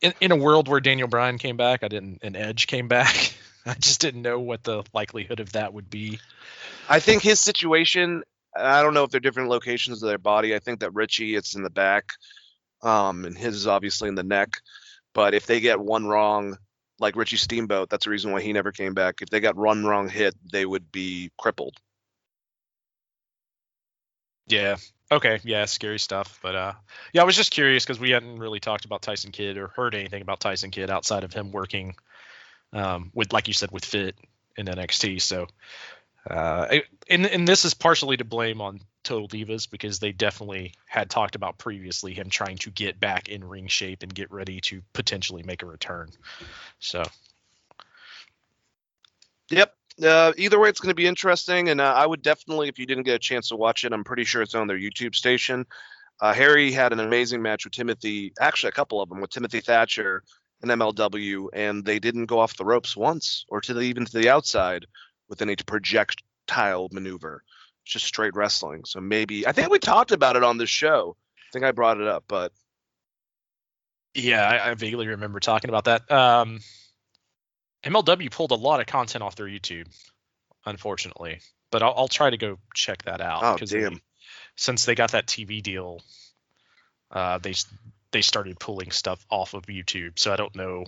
in, 0.00 0.12
in 0.20 0.32
a 0.32 0.36
world 0.36 0.68
where 0.68 0.80
Daniel 0.80 1.08
Bryan 1.08 1.38
came 1.38 1.56
back, 1.56 1.82
I 1.84 1.88
didn't, 1.88 2.18
and 2.22 2.36
Edge 2.36 2.66
came 2.66 2.88
back, 2.88 3.34
I 3.66 3.74
just 3.74 4.00
didn't 4.00 4.22
know 4.22 4.40
what 4.40 4.64
the 4.64 4.82
likelihood 4.92 5.40
of 5.40 5.52
that 5.52 5.72
would 5.72 5.88
be. 5.88 6.18
I 6.88 6.98
think 7.00 7.22
his 7.22 7.40
situation. 7.40 8.24
I 8.56 8.82
don't 8.82 8.94
know 8.94 9.04
if 9.04 9.10
they're 9.10 9.20
different 9.20 9.48
locations 9.48 10.02
of 10.02 10.08
their 10.08 10.18
body. 10.18 10.54
I 10.54 10.58
think 10.58 10.80
that 10.80 10.94
Richie, 10.94 11.34
it's 11.34 11.54
in 11.54 11.62
the 11.62 11.70
back, 11.70 12.12
um, 12.82 13.24
and 13.24 13.36
his 13.36 13.56
is 13.56 13.66
obviously 13.66 14.08
in 14.08 14.14
the 14.14 14.22
neck. 14.22 14.58
But 15.14 15.34
if 15.34 15.46
they 15.46 15.60
get 15.60 15.80
one 15.80 16.06
wrong, 16.06 16.56
like 16.98 17.16
Richie 17.16 17.36
Steamboat, 17.36 17.90
that's 17.90 18.04
the 18.04 18.10
reason 18.10 18.32
why 18.32 18.40
he 18.40 18.52
never 18.52 18.72
came 18.72 18.94
back. 18.94 19.16
If 19.20 19.30
they 19.30 19.40
got 19.40 19.56
one 19.56 19.84
wrong 19.84 20.08
hit, 20.08 20.34
they 20.50 20.64
would 20.64 20.90
be 20.92 21.30
crippled. 21.38 21.76
Yeah. 24.46 24.76
Okay. 25.10 25.40
Yeah. 25.44 25.64
Scary 25.66 25.98
stuff. 25.98 26.38
But 26.42 26.54
uh, 26.54 26.72
yeah, 27.12 27.22
I 27.22 27.24
was 27.24 27.36
just 27.36 27.52
curious 27.52 27.84
because 27.84 28.00
we 28.00 28.10
hadn't 28.10 28.36
really 28.36 28.60
talked 28.60 28.84
about 28.84 29.02
Tyson 29.02 29.32
Kidd 29.32 29.56
or 29.56 29.68
heard 29.68 29.94
anything 29.94 30.22
about 30.22 30.40
Tyson 30.40 30.70
Kidd 30.70 30.90
outside 30.90 31.24
of 31.24 31.32
him 31.32 31.52
working 31.52 31.94
um, 32.72 33.10
with, 33.14 33.32
like 33.32 33.48
you 33.48 33.54
said, 33.54 33.70
with 33.70 33.84
Fit 33.84 34.16
in 34.56 34.66
NXT. 34.66 35.20
So, 35.20 35.48
uh, 36.28 36.78
and 37.08 37.26
and 37.26 37.48
this 37.48 37.64
is 37.64 37.74
partially 37.74 38.16
to 38.16 38.24
blame 38.24 38.60
on 38.60 38.80
Total 39.02 39.28
Divas 39.28 39.68
because 39.68 39.98
they 39.98 40.12
definitely 40.12 40.74
had 40.86 41.10
talked 41.10 41.34
about 41.34 41.58
previously 41.58 42.14
him 42.14 42.30
trying 42.30 42.58
to 42.58 42.70
get 42.70 43.00
back 43.00 43.28
in 43.28 43.44
ring 43.44 43.66
shape 43.66 44.02
and 44.02 44.14
get 44.14 44.30
ready 44.30 44.60
to 44.62 44.82
potentially 44.92 45.42
make 45.42 45.62
a 45.62 45.66
return. 45.66 46.10
So 46.78 47.02
Yep. 49.52 49.74
Uh, 50.02 50.32
either 50.38 50.58
way, 50.58 50.70
it's 50.70 50.80
going 50.80 50.90
to 50.90 50.94
be 50.94 51.06
interesting, 51.06 51.68
and 51.68 51.80
uh, 51.80 51.92
I 51.94 52.06
would 52.06 52.22
definitely, 52.22 52.68
if 52.68 52.78
you 52.78 52.86
didn't 52.86 53.02
get 53.02 53.16
a 53.16 53.18
chance 53.18 53.48
to 53.48 53.56
watch 53.56 53.84
it, 53.84 53.92
I'm 53.92 54.04
pretty 54.04 54.24
sure 54.24 54.40
it's 54.40 54.54
on 54.54 54.66
their 54.66 54.78
YouTube 54.78 55.14
station. 55.14 55.66
Uh, 56.20 56.32
Harry 56.32 56.72
had 56.72 56.92
an 56.92 57.00
amazing 57.00 57.42
match 57.42 57.64
with 57.64 57.74
Timothy, 57.74 58.32
actually 58.40 58.70
a 58.70 58.72
couple 58.72 59.02
of 59.02 59.10
them 59.10 59.20
with 59.20 59.30
Timothy 59.30 59.60
Thatcher 59.60 60.22
and 60.62 60.70
MLW, 60.70 61.48
and 61.52 61.84
they 61.84 61.98
didn't 61.98 62.26
go 62.26 62.38
off 62.38 62.56
the 62.56 62.64
ropes 62.64 62.96
once 62.96 63.44
or 63.48 63.60
to 63.60 63.74
the, 63.74 63.80
even 63.80 64.06
to 64.06 64.18
the 64.18 64.30
outside 64.30 64.86
with 65.32 65.40
any 65.40 65.56
projectile 65.56 66.88
maneuver. 66.92 67.42
It's 67.84 67.94
just 67.94 68.04
straight 68.04 68.34
wrestling. 68.36 68.84
So 68.84 69.00
maybe 69.00 69.46
I 69.46 69.52
think 69.52 69.70
we 69.70 69.78
talked 69.78 70.12
about 70.12 70.36
it 70.36 70.44
on 70.44 70.58
this 70.58 70.68
show. 70.68 71.16
I 71.38 71.48
think 71.54 71.64
I 71.64 71.72
brought 71.72 71.98
it 71.98 72.06
up, 72.06 72.24
but 72.28 72.52
Yeah, 74.14 74.46
I, 74.46 74.70
I 74.70 74.74
vaguely 74.74 75.06
remember 75.08 75.40
talking 75.40 75.70
about 75.70 75.84
that. 75.86 76.10
Um, 76.12 76.60
MLW 77.82 78.30
pulled 78.30 78.50
a 78.50 78.56
lot 78.56 78.80
of 78.80 78.86
content 78.86 79.24
off 79.24 79.36
their 79.36 79.46
YouTube, 79.46 79.86
unfortunately, 80.66 81.40
but 81.70 81.82
I'll, 81.82 81.94
I'll 81.96 82.08
try 82.08 82.28
to 82.28 82.36
go 82.36 82.58
check 82.74 83.02
that 83.04 83.22
out. 83.22 83.42
Oh, 83.42 83.56
'cause 83.58 83.70
they- 83.70 83.80
damn. 83.80 84.00
since 84.54 84.84
they 84.84 84.94
got 84.94 85.12
that 85.12 85.26
TV 85.26 85.62
deal, 85.62 86.02
uh, 87.10 87.38
they 87.38 87.54
they 88.10 88.20
started 88.20 88.60
pulling 88.60 88.90
stuff 88.90 89.24
off 89.30 89.54
of 89.54 89.64
YouTube. 89.64 90.18
So 90.18 90.30
I 90.30 90.36
don't 90.36 90.54
know. 90.54 90.84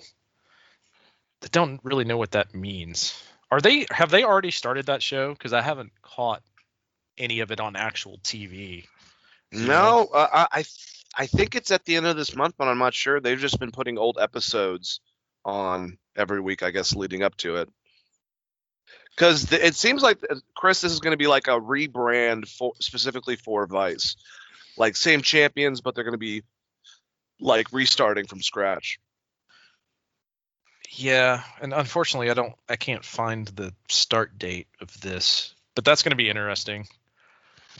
I 1.43 1.47
don't 1.51 1.81
really 1.83 2.05
know 2.05 2.19
what 2.19 2.33
that 2.33 2.55
means. 2.55 3.19
Are 3.55 3.61
they 3.61 3.87
have 3.93 4.11
they 4.11 4.25
already 4.25 4.51
started 4.51 4.87
that 4.87 5.01
show? 5.01 5.33
Because 5.33 5.53
I 5.53 5.63
haven't 5.63 5.93
caught 6.03 6.43
any 7.17 7.39
of 7.39 7.53
it 7.53 7.61
on 7.61 7.77
actual 7.77 8.19
TV. 8.25 8.85
No, 9.53 10.09
uh, 10.13 10.47
I 10.51 10.65
I 11.17 11.27
think 11.27 11.55
it's 11.55 11.71
at 11.71 11.85
the 11.85 11.95
end 11.95 12.05
of 12.05 12.17
this 12.17 12.35
month, 12.35 12.57
but 12.59 12.67
I'm 12.67 12.79
not 12.79 12.95
sure. 12.95 13.21
They've 13.21 13.39
just 13.39 13.61
been 13.61 13.71
putting 13.71 13.97
old 13.97 14.19
episodes 14.21 14.99
on 15.45 15.99
every 16.17 16.41
week, 16.41 16.65
I 16.65 16.73
guess, 16.73 16.97
leading 16.97 17.23
up 17.23 17.37
to 17.37 17.59
it. 17.59 17.69
Because 19.15 19.53
it 19.53 19.77
seems 19.77 20.03
like 20.03 20.19
uh, 20.29 20.35
Chris, 20.57 20.81
this 20.81 20.91
is 20.91 20.99
going 20.99 21.13
to 21.13 21.17
be 21.17 21.29
like 21.29 21.47
a 21.47 21.53
rebrand 21.53 22.49
for 22.49 22.73
specifically 22.81 23.37
for 23.37 23.69
Vice, 23.69 24.17
like 24.77 24.97
same 24.97 25.23
champions, 25.23 25.81
but 25.81 25.95
they're 25.95 26.03
going 26.03 26.11
to 26.11 26.19
be 26.19 26.43
like 27.39 27.73
restarting 27.73 28.27
from 28.27 28.43
scratch. 28.43 28.99
Yeah, 30.91 31.43
and 31.61 31.73
unfortunately, 31.73 32.31
I 32.31 32.35
don't, 32.35 32.55
I 32.69 32.77
can't 32.77 33.05
find 33.05 33.47
the 33.49 33.75
start 33.89 34.39
date 34.39 34.69
of 34.81 35.01
this, 35.01 35.55
but 35.75 35.85
that's 35.85 36.03
going 36.03 36.11
to 36.11 36.17
be 36.17 36.29
interesting. 36.29 36.87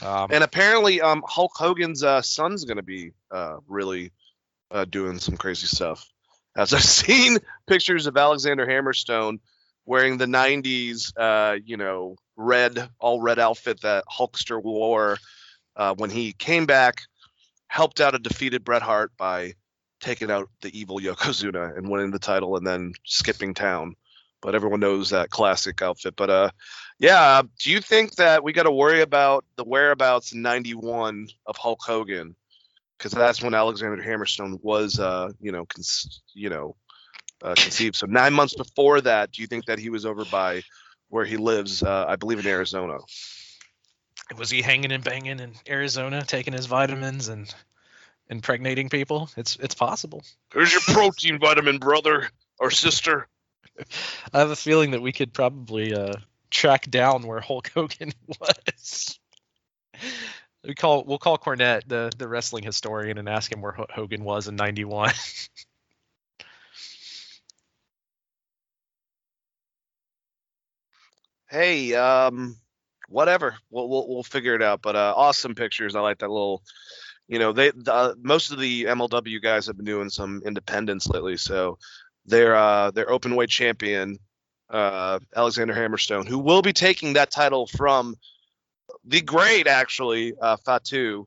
Um, 0.03 0.29
And 0.33 0.43
apparently, 0.43 1.01
um, 1.01 1.23
Hulk 1.27 1.53
Hogan's 1.55 2.03
uh, 2.03 2.23
son's 2.23 2.65
going 2.65 2.79
to 2.79 2.83
be 2.83 3.13
uh, 3.31 3.59
really 3.69 4.11
uh, 4.71 4.85
doing 4.85 5.19
some 5.19 5.37
crazy 5.37 5.67
stuff. 5.67 6.05
As 6.57 6.73
I've 6.75 6.83
seen 6.85 7.39
pictures 7.67 8.07
of 8.07 8.17
Alexander 8.17 8.67
Hammerstone 8.67 9.39
wearing 9.87 10.19
the 10.19 10.27
'90s, 10.27 11.13
uh, 11.17 11.59
you 11.65 11.77
know, 11.77 12.17
red, 12.37 12.89
all 12.99 13.21
red 13.21 13.39
outfit 13.39 13.83
that 13.83 14.05
Hulkster 14.07 14.61
wore 14.61 15.19
uh, 15.77 15.95
when 15.95 16.11
he 16.11 16.33
came 16.33 16.67
back, 16.67 17.03
helped 17.69 18.01
out 18.01 18.15
a 18.15 18.19
defeated 18.19 18.65
Bret 18.65 18.83
Hart 18.83 19.13
by 19.17 19.55
taking 20.05 20.31
out 20.31 20.51
the 20.61 20.79
evil 20.79 20.99
Yokozuna 21.01 21.77
and 21.77 21.89
winning 21.89 22.11
the 22.11 22.19
title, 22.19 22.57
and 22.57 22.67
then 22.67 22.93
skipping 23.05 23.55
town. 23.55 23.97
But 24.43 24.55
everyone 24.55 24.81
knows 24.81 25.11
that 25.11 25.31
classic 25.31 25.81
outfit. 25.81 26.15
But 26.17 26.31
uh, 26.31 26.51
yeah, 26.99 27.43
do 27.59 27.71
you 27.71 27.81
think 27.81 28.17
that 28.17 28.45
we 28.45 28.53
got 28.53 28.65
to 28.65 28.71
worry 28.71 29.01
about 29.01 29.45
the 29.57 29.65
whereabouts 29.65 30.33
in 30.33 30.43
'91 30.43 31.29
of 31.47 31.57
Hulk 31.57 31.81
Hogan? 31.83 32.37
Because 32.99 33.13
that's 33.13 33.43
when 33.43 33.55
Alexander 33.55 34.03
Hammerstone 34.03 34.59
was, 34.63 35.01
uh, 35.01 35.31
you 35.41 35.51
know, 35.51 35.65
cons- 35.67 36.23
you 36.35 36.51
know, 36.51 36.77
uh, 37.43 37.55
conceived. 37.57 37.97
So 37.97 38.07
nine 38.07 38.35
months 38.35 38.55
before 38.55 39.01
that, 39.01 39.33
do 39.33 39.43
you 39.43 39.49
think 39.49 39.65
that 39.67 39.79
he 39.79 39.91
was 39.91 40.07
over 40.07 40.25
by 40.27 40.63
where 41.09 41.25
he 41.25 41.37
lives? 41.39 41.83
Uh, 41.83 42.05
I 42.07 42.17
believe 42.17 42.39
in 42.39 42.47
Arizona. 42.47 42.99
Was 44.39 44.51
he 44.51 44.63
hanging 44.63 44.93
and 44.93 45.03
banging 45.05 45.41
in 45.41 45.53
Arizona, 45.69 46.23
taking 46.23 46.53
his 46.53 46.67
vitamins 46.67 47.29
and 47.29 47.53
impregnating 48.29 48.89
people? 48.89 49.31
It's 49.37 49.57
it's 49.57 49.75
possible. 49.75 50.25
Here's 50.53 50.73
your 50.73 50.81
protein 50.83 51.39
vitamin, 51.39 51.79
brother 51.79 52.29
or 52.59 52.71
sister. 52.71 53.29
I 54.33 54.39
have 54.39 54.51
a 54.51 54.57
feeling 54.57 54.93
that 54.93 55.03
we 55.03 55.13
could 55.13 55.33
probably 55.33 55.95
uh, 55.95 56.15
track 56.51 56.89
down 56.91 57.27
where 57.27 57.41
Hulk 57.41 57.71
Hogan 57.75 58.13
was. 58.41 59.19
We 60.65 60.75
call 60.75 61.05
we'll 61.05 61.19
call 61.19 61.39
Cornette 61.39 61.83
the 61.87 62.11
the 62.17 62.29
wrestling 62.29 62.65
historian 62.65 63.19
and 63.19 63.29
ask 63.29 63.53
him 63.53 63.61
where 63.61 63.73
Ho- 63.73 63.87
Hogan 63.91 64.25
was 64.25 64.49
in 64.49 64.57
'91. 64.57 65.13
Hey, 71.51 71.95
um, 71.95 72.57
whatever. 73.09 73.55
We'll 73.71 73.89
we'll, 73.89 74.09
we'll 74.09 74.23
figure 74.25 74.57
it 74.57 74.63
out. 74.63 74.83
But 74.83 74.97
uh, 74.97 75.15
awesome 75.17 75.55
pictures. 75.55 75.95
I 75.95 76.01
like 76.01 76.19
that 76.19 76.31
little. 76.31 76.63
You 77.29 77.39
know, 77.39 77.53
they 77.53 77.71
the, 77.71 77.93
uh, 77.93 78.15
most 78.21 78.51
of 78.51 78.59
the 78.59 78.85
MLW 78.85 79.41
guys 79.43 79.67
have 79.67 79.77
been 79.77 79.87
doing 79.87 80.11
some 80.11 80.43
independence 80.45 81.07
lately. 81.09 81.37
So 81.37 81.79
their 82.27 82.55
uh, 82.55 82.91
their 82.91 83.11
open 83.11 83.35
weight 83.35 83.49
champion, 83.51 84.19
uh, 84.71 85.19
Alexander 85.35 85.75
Hammerstone, 85.75 86.27
who 86.27 86.39
will 86.39 86.63
be 86.63 86.73
taking 86.73 87.15
that 87.15 87.31
title 87.31 87.67
from 87.67 88.15
the 89.05 89.21
great 89.21 89.67
actually 89.67 90.35
uh, 90.41 90.57
Fatu, 90.65 91.27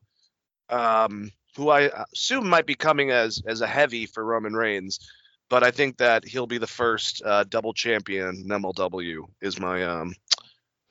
um, 0.68 1.30
who 1.56 1.70
I 1.70 1.90
assume 2.12 2.48
might 2.48 2.66
be 2.66 2.74
coming 2.74 3.10
as 3.10 3.42
as 3.46 3.60
a 3.60 3.66
heavy 3.66 4.06
for 4.06 4.24
Roman 4.24 4.54
Reigns. 4.54 5.00
But 5.50 5.64
I 5.64 5.70
think 5.70 5.96
that 5.96 6.26
he'll 6.26 6.46
be 6.46 6.58
the 6.58 6.66
first 6.66 7.22
uh, 7.24 7.44
double 7.44 7.72
champion 7.72 8.28
in 8.28 8.48
MLW. 8.48 9.24
Is 9.40 9.58
my 9.58 9.82
um, 9.82 10.14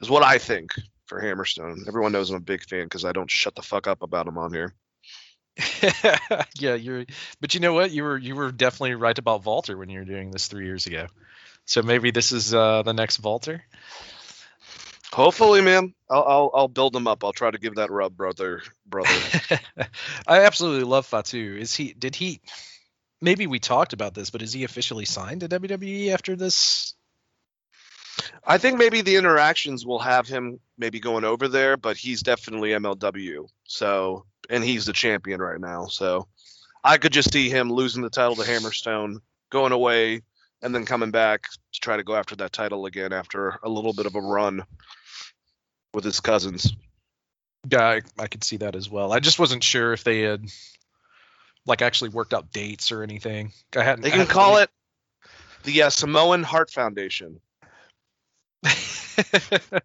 is 0.01 0.09
what 0.09 0.23
I 0.23 0.37
think 0.37 0.71
for 1.05 1.21
Hammerstone. 1.21 1.87
Everyone 1.87 2.11
knows 2.11 2.29
I'm 2.29 2.37
a 2.37 2.41
big 2.41 2.63
fan 2.63 2.83
because 2.83 3.05
I 3.05 3.13
don't 3.13 3.31
shut 3.31 3.55
the 3.55 3.61
fuck 3.61 3.87
up 3.87 4.01
about 4.01 4.27
him 4.27 4.37
on 4.37 4.53
here. 4.53 4.73
yeah, 6.55 6.75
you're. 6.75 7.05
But 7.41 7.53
you 7.53 7.59
know 7.59 7.73
what? 7.73 7.91
You 7.91 8.03
were 8.03 8.17
you 8.17 8.35
were 8.35 8.51
definitely 8.51 8.95
right 8.95 9.17
about 9.17 9.45
Walter 9.45 9.77
when 9.77 9.89
you 9.89 9.99
were 9.99 10.05
doing 10.05 10.31
this 10.31 10.47
three 10.47 10.65
years 10.65 10.85
ago. 10.85 11.07
So 11.65 11.81
maybe 11.81 12.11
this 12.11 12.31
is 12.31 12.53
uh, 12.53 12.83
the 12.83 12.93
next 12.93 13.21
Walter. 13.21 13.63
Hopefully, 15.11 15.61
man. 15.61 15.93
I'll, 16.09 16.23
I'll 16.23 16.51
I'll 16.53 16.67
build 16.67 16.95
him 16.95 17.07
up. 17.07 17.23
I'll 17.23 17.33
try 17.33 17.51
to 17.51 17.57
give 17.57 17.75
that 17.75 17.91
rub, 17.91 18.15
brother, 18.15 18.61
brother. 18.85 19.09
I 20.27 20.43
absolutely 20.43 20.83
love 20.83 21.05
Fatu. 21.05 21.57
Is 21.59 21.75
he? 21.75 21.93
Did 21.93 22.15
he? 22.15 22.41
Maybe 23.19 23.47
we 23.47 23.59
talked 23.59 23.93
about 23.93 24.13
this, 24.13 24.29
but 24.29 24.43
is 24.43 24.53
he 24.53 24.63
officially 24.63 25.05
signed 25.05 25.41
to 25.41 25.49
WWE 25.49 26.13
after 26.13 26.35
this? 26.35 26.93
I 28.43 28.57
think 28.57 28.77
maybe 28.77 29.01
the 29.01 29.15
interactions 29.15 29.85
will 29.85 29.99
have 29.99 30.27
him 30.27 30.59
maybe 30.77 30.99
going 30.99 31.23
over 31.23 31.47
there, 31.47 31.77
but 31.77 31.97
he's 31.97 32.21
definitely 32.21 32.69
MLW. 32.69 33.47
So, 33.65 34.25
and 34.49 34.63
he's 34.63 34.85
the 34.85 34.93
champion 34.93 35.41
right 35.41 35.59
now. 35.59 35.87
So, 35.87 36.27
I 36.83 36.97
could 36.97 37.11
just 37.11 37.33
see 37.33 37.49
him 37.49 37.71
losing 37.71 38.01
the 38.03 38.09
title 38.09 38.35
to 38.35 38.43
Hammerstone, 38.43 39.17
going 39.49 39.71
away, 39.73 40.21
and 40.61 40.73
then 40.73 40.85
coming 40.85 41.11
back 41.11 41.43
to 41.73 41.79
try 41.79 41.97
to 41.97 42.03
go 42.03 42.15
after 42.15 42.35
that 42.37 42.53
title 42.53 42.85
again 42.85 43.13
after 43.13 43.59
a 43.63 43.69
little 43.69 43.93
bit 43.93 44.05
of 44.05 44.15
a 44.15 44.21
run 44.21 44.63
with 45.93 46.03
his 46.03 46.19
cousins. 46.19 46.73
Yeah, 47.69 47.83
I, 47.83 48.01
I 48.17 48.27
could 48.27 48.43
see 48.43 48.57
that 48.57 48.75
as 48.75 48.89
well. 48.89 49.11
I 49.11 49.19
just 49.19 49.39
wasn't 49.39 49.63
sure 49.63 49.91
if 49.93 50.03
they 50.03 50.21
had 50.21 50.45
like 51.65 51.81
actually 51.81 52.11
worked 52.11 52.33
out 52.33 52.51
dates 52.51 52.91
or 52.91 53.03
anything. 53.03 53.51
I 53.75 53.83
hadn't. 53.83 54.03
They 54.03 54.11
can 54.11 54.25
call 54.25 54.57
it 54.57 54.69
the 55.63 55.83
uh, 55.83 55.89
Samoan 55.89 56.43
Heart 56.43 56.71
Foundation. 56.71 57.41
it. 58.63 59.83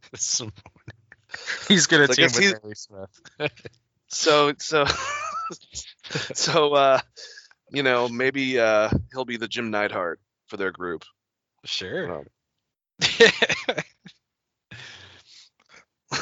He's 1.69 1.87
gonna 1.87 2.07
So 2.07 2.15
team 2.15 2.25
with 2.27 2.39
he's- 2.39 2.55
Harry 2.63 2.77
Smith. 2.77 3.21
So 4.13 4.53
so 4.59 4.85
so 6.35 6.75
uh 6.75 7.01
you 7.73 7.83
know 7.83 8.09
maybe 8.09 8.61
uh 8.61 8.91
he'll 9.13 9.25
be 9.25 9.39
the 9.39 9.49
Jim 9.49 9.71
Neidhart 9.71 10.21
for 10.47 10.59
their 10.59 10.71
group. 10.71 11.05
Sure. 11.65 12.19
Um, 12.19 12.27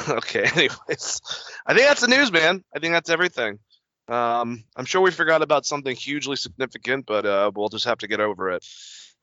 okay. 0.09 0.43
Anyways, 0.55 1.21
I 1.65 1.73
think 1.73 1.87
that's 1.87 2.01
the 2.01 2.07
news, 2.07 2.31
man. 2.31 2.63
I 2.75 2.79
think 2.79 2.93
that's 2.93 3.09
everything. 3.09 3.59
Um, 4.07 4.63
I'm 4.75 4.85
sure 4.85 5.01
we 5.01 5.11
forgot 5.11 5.41
about 5.41 5.65
something 5.65 5.95
hugely 5.95 6.35
significant, 6.35 7.05
but 7.05 7.25
uh, 7.25 7.51
we'll 7.53 7.69
just 7.69 7.85
have 7.85 7.99
to 7.99 8.07
get 8.07 8.19
over 8.19 8.51
it. 8.51 8.65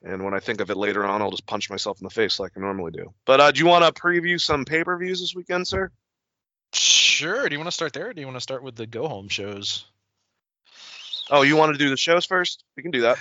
And 0.02 0.24
when 0.24 0.34
I 0.34 0.40
think 0.40 0.60
of 0.60 0.70
it 0.70 0.76
later 0.76 1.04
on, 1.04 1.22
I'll 1.22 1.30
just 1.30 1.46
punch 1.46 1.70
myself 1.70 2.00
in 2.00 2.04
the 2.04 2.10
face 2.10 2.38
like 2.38 2.52
I 2.56 2.60
normally 2.60 2.92
do. 2.92 3.12
But 3.24 3.40
uh, 3.40 3.50
do 3.50 3.58
you 3.58 3.66
want 3.66 3.84
to 3.84 4.00
preview 4.00 4.40
some 4.40 4.64
pay-per-views 4.64 5.20
this 5.20 5.34
weekend, 5.34 5.66
sir? 5.66 5.90
Sure. 7.18 7.48
Do 7.48 7.52
you 7.52 7.58
want 7.58 7.66
to 7.66 7.72
start 7.72 7.92
there? 7.94 8.10
Or 8.10 8.12
do 8.12 8.20
you 8.20 8.28
want 8.28 8.36
to 8.36 8.40
start 8.40 8.62
with 8.62 8.76
the 8.76 8.86
go 8.86 9.08
home 9.08 9.26
shows? 9.26 9.84
Oh, 11.28 11.42
you 11.42 11.56
want 11.56 11.72
to 11.72 11.78
do 11.78 11.90
the 11.90 11.96
shows 11.96 12.24
first? 12.24 12.62
We 12.76 12.84
can 12.84 12.92
do 12.92 13.00
that. 13.00 13.18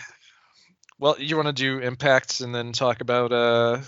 Well, 1.00 1.16
you 1.18 1.36
want 1.36 1.48
to 1.48 1.52
do 1.52 1.80
impacts 1.80 2.42
and 2.42 2.54
then 2.54 2.74
talk 2.74 3.02
about 3.02 3.32
uh 3.32 3.80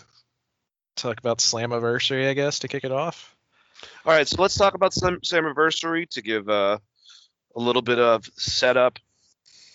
talk 0.95 1.19
about 1.19 1.37
Slammiversary, 1.37 2.27
I 2.27 2.33
guess, 2.33 2.57
to 2.59 2.67
kick 2.67 2.85
it 2.85 2.91
off. 2.91 3.35
All 4.03 4.11
right, 4.11 4.27
so 4.27 4.41
let's 4.41 4.55
talk 4.55 4.73
about 4.73 4.95
some 4.95 5.19
Slammiversary 5.19 6.09
to 6.09 6.23
give 6.23 6.49
uh, 6.49 6.79
a 7.55 7.59
little 7.59 7.83
bit 7.83 7.99
of 7.99 8.25
setup. 8.35 8.97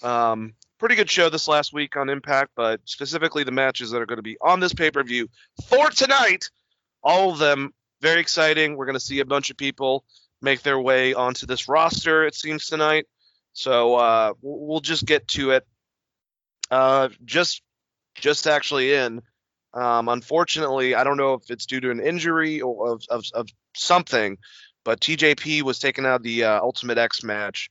Um, 0.02 0.54
pretty 0.80 0.96
good 0.96 1.08
show 1.08 1.28
this 1.28 1.46
last 1.46 1.72
week 1.72 1.96
on 1.96 2.08
Impact, 2.08 2.50
but 2.56 2.80
specifically 2.86 3.44
the 3.44 3.52
matches 3.52 3.92
that 3.92 4.02
are 4.02 4.06
going 4.06 4.18
to 4.18 4.22
be 4.22 4.36
on 4.40 4.58
this 4.58 4.74
pay 4.74 4.90
per 4.90 5.04
view 5.04 5.28
for 5.68 5.90
tonight, 5.90 6.50
all 7.04 7.30
of 7.30 7.38
them 7.38 7.72
very 8.00 8.20
exciting. 8.20 8.76
We're 8.76 8.86
going 8.86 8.98
to 8.98 9.00
see 9.00 9.20
a 9.20 9.24
bunch 9.24 9.50
of 9.50 9.56
people 9.56 10.04
make 10.44 10.62
their 10.62 10.78
way 10.78 11.14
onto 11.14 11.46
this 11.46 11.68
roster, 11.68 12.24
it 12.24 12.34
seems, 12.34 12.66
tonight. 12.66 13.06
So 13.52 13.96
uh, 13.96 14.32
we'll 14.42 14.80
just 14.80 15.06
get 15.06 15.26
to 15.28 15.52
it. 15.52 15.66
Uh, 16.70 17.08
just, 17.24 17.62
just 18.14 18.46
actually 18.46 18.94
in. 18.94 19.22
Um, 19.72 20.08
unfortunately, 20.08 20.94
I 20.94 21.02
don't 21.02 21.16
know 21.16 21.34
if 21.34 21.50
it's 21.50 21.66
due 21.66 21.80
to 21.80 21.90
an 21.90 22.00
injury 22.00 22.60
or 22.60 22.92
of, 22.92 23.02
of, 23.10 23.24
of 23.34 23.48
something, 23.74 24.38
but 24.84 25.00
TJP 25.00 25.62
was 25.62 25.78
taken 25.78 26.06
out 26.06 26.16
of 26.16 26.22
the 26.22 26.44
uh, 26.44 26.60
Ultimate 26.60 26.98
X 26.98 27.24
match 27.24 27.70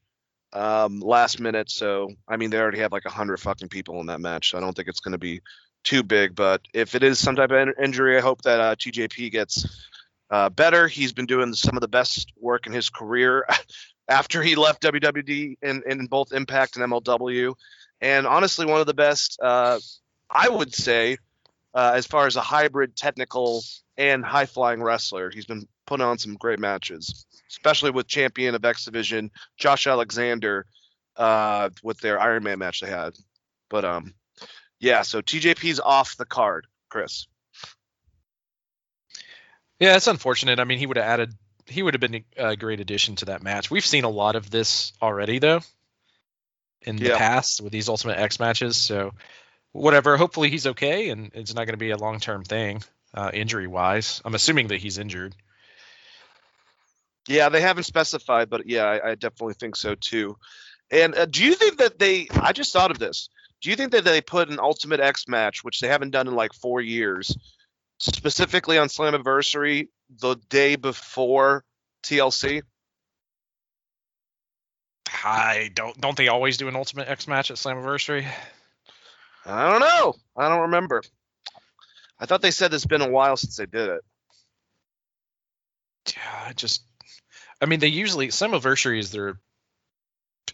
um, 0.51 0.99
last 0.99 1.39
minute. 1.39 1.69
So 1.69 2.11
I 2.27 2.37
mean, 2.37 2.49
they 2.49 2.59
already 2.59 2.79
have 2.79 2.91
like 2.91 3.05
a 3.05 3.11
hundred 3.11 3.39
fucking 3.39 3.69
people 3.69 3.99
in 4.01 4.07
that 4.07 4.19
match. 4.19 4.51
So 4.51 4.57
I 4.57 4.61
don't 4.61 4.75
think 4.75 4.87
it's 4.87 4.99
going 4.99 5.13
to 5.13 5.17
be 5.17 5.41
too 5.83 6.03
big. 6.03 6.35
But 6.35 6.61
if 6.73 6.95
it 6.95 7.03
is 7.03 7.19
some 7.19 7.35
type 7.35 7.51
of 7.51 7.57
in- 7.57 7.83
injury, 7.83 8.17
I 8.17 8.21
hope 8.21 8.41
that 8.43 8.59
uh, 8.59 8.75
TJP 8.75 9.31
gets 9.31 9.89
uh, 10.29 10.49
better. 10.49 10.87
He's 10.87 11.13
been 11.13 11.25
doing 11.25 11.53
some 11.53 11.75
of 11.77 11.81
the 11.81 11.87
best 11.87 12.31
work 12.39 12.67
in 12.67 12.73
his 12.73 12.89
career 12.89 13.45
after 14.07 14.41
he 14.41 14.55
left 14.55 14.83
WWE 14.83 15.57
in, 15.61 15.83
in 15.85 16.05
both 16.07 16.33
Impact 16.33 16.77
and 16.77 16.91
MLW, 16.91 17.55
and 18.01 18.27
honestly, 18.27 18.65
one 18.65 18.81
of 18.81 18.87
the 18.87 18.93
best. 18.93 19.39
Uh, 19.41 19.79
I 20.29 20.49
would 20.49 20.73
say. 20.73 21.17
Uh, 21.75 21.93
as 21.95 22.05
far 22.05 22.27
as 22.27 22.35
a 22.35 22.41
hybrid 22.41 22.95
technical 22.95 23.63
and 23.97 24.23
high 24.23 24.45
flying 24.45 24.81
wrestler. 24.81 25.31
He's 25.31 25.45
been 25.45 25.67
putting 25.85 26.05
on 26.05 26.17
some 26.17 26.35
great 26.35 26.59
matches, 26.59 27.25
especially 27.49 27.91
with 27.91 28.07
champion 28.07 28.55
of 28.55 28.65
X 28.65 28.85
Division 28.85 29.31
Josh 29.57 29.87
Alexander 29.87 30.65
uh, 31.17 31.69
with 31.83 31.99
their 31.99 32.19
Iron 32.19 32.43
Man 32.43 32.59
match 32.59 32.81
they 32.81 32.89
had. 32.89 33.13
But 33.69 33.85
um, 33.85 34.13
yeah, 34.79 35.01
so 35.01 35.21
TJP's 35.21 35.79
off 35.79 36.17
the 36.17 36.25
card, 36.25 36.67
Chris. 36.89 37.27
Yeah, 39.83 39.97
it's 39.97 40.07
unfortunate. 40.07 40.61
I 40.61 40.63
mean, 40.63 40.79
he 40.79 40.85
would 40.85 40.95
have 40.95 41.05
added 41.05 41.33
he 41.67 41.83
would 41.83 41.93
have 41.93 41.99
been 41.99 42.23
a 42.37 42.55
great 42.55 42.79
addition 42.79 43.17
to 43.17 43.25
that 43.25 43.43
match. 43.43 43.69
We've 43.69 43.85
seen 43.85 44.05
a 44.05 44.09
lot 44.09 44.37
of 44.37 44.49
this 44.49 44.93
already 45.01 45.39
though 45.39 45.59
in 46.83 46.95
the 46.95 47.09
past 47.09 47.59
with 47.59 47.73
these 47.73 47.89
Ultimate 47.89 48.17
X 48.17 48.39
matches, 48.39 48.77
so 48.77 49.11
whatever. 49.73 50.15
Hopefully 50.15 50.49
he's 50.49 50.67
okay 50.67 51.09
and 51.09 51.31
it's 51.33 51.53
not 51.53 51.65
going 51.65 51.73
to 51.73 51.77
be 51.77 51.89
a 51.89 51.97
long-term 51.97 52.45
thing 52.45 52.81
uh, 53.13 53.31
injury-wise. 53.33 54.21
I'm 54.23 54.35
assuming 54.35 54.67
that 54.69 54.79
he's 54.79 54.97
injured. 54.97 55.35
Yeah, 57.27 57.49
they 57.49 57.59
haven't 57.59 57.83
specified, 57.83 58.49
but 58.49 58.65
yeah, 58.65 58.85
I, 58.85 59.09
I 59.09 59.15
definitely 59.15 59.55
think 59.55 59.75
so 59.75 59.95
too. 59.95 60.37
And 60.91 61.13
uh, 61.13 61.25
do 61.25 61.43
you 61.43 61.55
think 61.55 61.79
that 61.79 61.99
they? 61.99 62.29
I 62.31 62.53
just 62.53 62.71
thought 62.71 62.91
of 62.91 62.99
this. 62.99 63.27
Do 63.61 63.69
you 63.69 63.75
think 63.75 63.91
that 63.91 64.05
they 64.05 64.21
put 64.21 64.49
an 64.49 64.61
Ultimate 64.61 65.01
X 65.01 65.27
match, 65.27 65.61
which 65.61 65.81
they 65.81 65.89
haven't 65.89 66.11
done 66.11 66.29
in 66.29 66.35
like 66.35 66.53
four 66.53 66.79
years, 66.79 67.35
specifically 67.99 68.77
on 68.77 68.87
Slammiversary, 68.87 69.87
the 70.19 70.35
day 70.49 70.75
before 70.75 71.63
TLC? 72.03 72.63
I 75.23 75.71
don't 75.73 75.99
don't 75.99 76.17
they 76.17 76.27
always 76.27 76.57
do 76.57 76.67
an 76.67 76.75
Ultimate 76.75 77.07
X 77.07 77.27
match 77.27 77.51
at 77.51 77.57
Slammiversary? 77.57 78.27
I 79.45 79.69
don't 79.69 79.81
know. 79.81 80.15
I 80.37 80.49
don't 80.49 80.61
remember. 80.61 81.01
I 82.19 82.25
thought 82.25 82.41
they 82.41 82.51
said 82.51 82.73
it's 82.73 82.85
been 82.85 83.01
a 83.01 83.09
while 83.09 83.37
since 83.37 83.57
they 83.57 83.65
did 83.65 83.89
it. 83.89 84.01
Yeah, 86.15 86.45
I 86.47 86.53
just 86.53 86.83
I 87.61 87.65
mean 87.65 87.79
they 87.79 87.87
usually 87.87 88.29
Slammiversary 88.29 88.99
is 88.99 89.11
their 89.11 89.39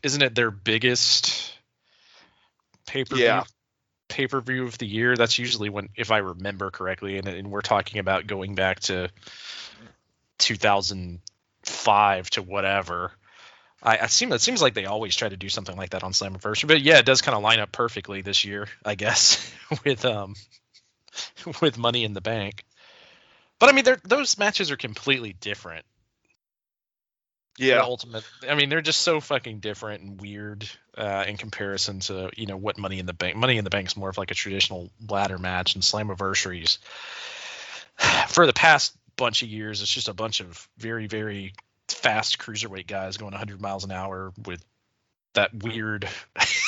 isn't 0.03 0.21
it 0.21 0.35
their 0.35 0.51
biggest 0.51 1.51
pay-per-view 2.87 3.25
Yeah. 3.25 3.43
Pay-per-view 4.09 4.65
of 4.65 4.77
the 4.77 4.85
year? 4.85 5.15
That's 5.15 5.39
usually 5.39 5.69
when 5.69 5.89
if 5.95 6.11
I 6.11 6.17
remember 6.17 6.71
correctly 6.71 7.17
and, 7.17 7.27
and 7.27 7.49
we're 7.49 7.61
talking 7.61 7.99
about 7.99 8.27
going 8.27 8.55
back 8.55 8.81
to 8.81 9.09
2005 10.39 12.29
to 12.31 12.41
whatever. 12.41 13.11
I, 13.81 13.99
I 13.99 14.07
seem 14.07 14.33
it 14.33 14.41
seems 14.41 14.61
like 14.61 14.73
they 14.73 14.85
always 14.85 15.15
try 15.15 15.29
to 15.29 15.37
do 15.37 15.47
something 15.47 15.77
like 15.77 15.91
that 15.91 16.03
on 16.03 16.11
Slammiversary, 16.11 16.67
but 16.67 16.81
yeah, 16.81 16.97
it 16.97 17.05
does 17.05 17.21
kind 17.21 17.35
of 17.35 17.43
line 17.43 17.59
up 17.59 17.71
perfectly 17.71 18.21
this 18.21 18.43
year, 18.43 18.67
I 18.83 18.95
guess, 18.95 19.53
with 19.85 20.03
um 20.03 20.35
with 21.61 21.77
Money 21.77 22.03
in 22.03 22.13
the 22.13 22.21
Bank. 22.21 22.65
But 23.59 23.69
I 23.69 23.73
mean, 23.73 23.85
those 24.05 24.37
matches 24.37 24.71
are 24.71 24.77
completely 24.77 25.33
different. 25.33 25.85
Yeah. 27.59 27.81
ultimate. 27.81 28.23
I 28.47 28.55
mean, 28.55 28.69
they're 28.69 28.81
just 28.81 29.01
so 29.01 29.19
fucking 29.19 29.59
different 29.59 30.03
and 30.03 30.21
weird 30.21 30.69
uh, 30.97 31.25
in 31.27 31.37
comparison 31.37 31.99
to 32.01 32.29
you 32.35 32.45
know 32.45 32.57
what 32.57 32.77
Money 32.77 32.99
in 32.99 33.05
the 33.05 33.13
Bank. 33.13 33.35
Money 33.35 33.57
in 33.57 33.63
the 33.63 33.69
Bank's 33.69 33.97
more 33.97 34.09
of 34.09 34.17
like 34.17 34.31
a 34.31 34.35
traditional 34.35 34.89
ladder 35.07 35.37
match, 35.37 35.75
and 35.75 35.83
Slammiversaries 35.83 36.77
for 38.29 38.45
the 38.45 38.53
past 38.53 38.95
bunch 39.15 39.43
of 39.43 39.49
years, 39.49 39.81
it's 39.81 39.93
just 39.93 40.07
a 40.09 40.13
bunch 40.13 40.39
of 40.39 40.67
very 40.77 41.07
very 41.07 41.53
fast 41.87 42.37
cruiserweight 42.39 42.87
guys 42.87 43.17
going 43.17 43.31
100 43.31 43.59
miles 43.59 43.83
an 43.83 43.91
hour 43.91 44.31
with 44.45 44.63
that 45.33 45.53
weird 45.53 46.07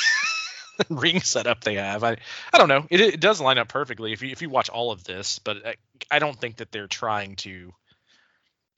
ring 0.88 1.20
setup 1.20 1.62
they 1.62 1.74
have. 1.74 2.04
I 2.04 2.16
I 2.52 2.58
don't 2.58 2.68
know. 2.68 2.86
It, 2.90 3.00
it 3.00 3.20
does 3.20 3.40
line 3.40 3.58
up 3.58 3.68
perfectly 3.68 4.12
if 4.12 4.22
you 4.22 4.30
if 4.30 4.42
you 4.42 4.50
watch 4.50 4.68
all 4.68 4.92
of 4.92 5.04
this, 5.04 5.38
but 5.38 5.66
I, 5.66 5.74
I 6.10 6.18
don't 6.18 6.38
think 6.38 6.56
that 6.56 6.72
they're 6.72 6.86
trying 6.86 7.36
to 7.36 7.72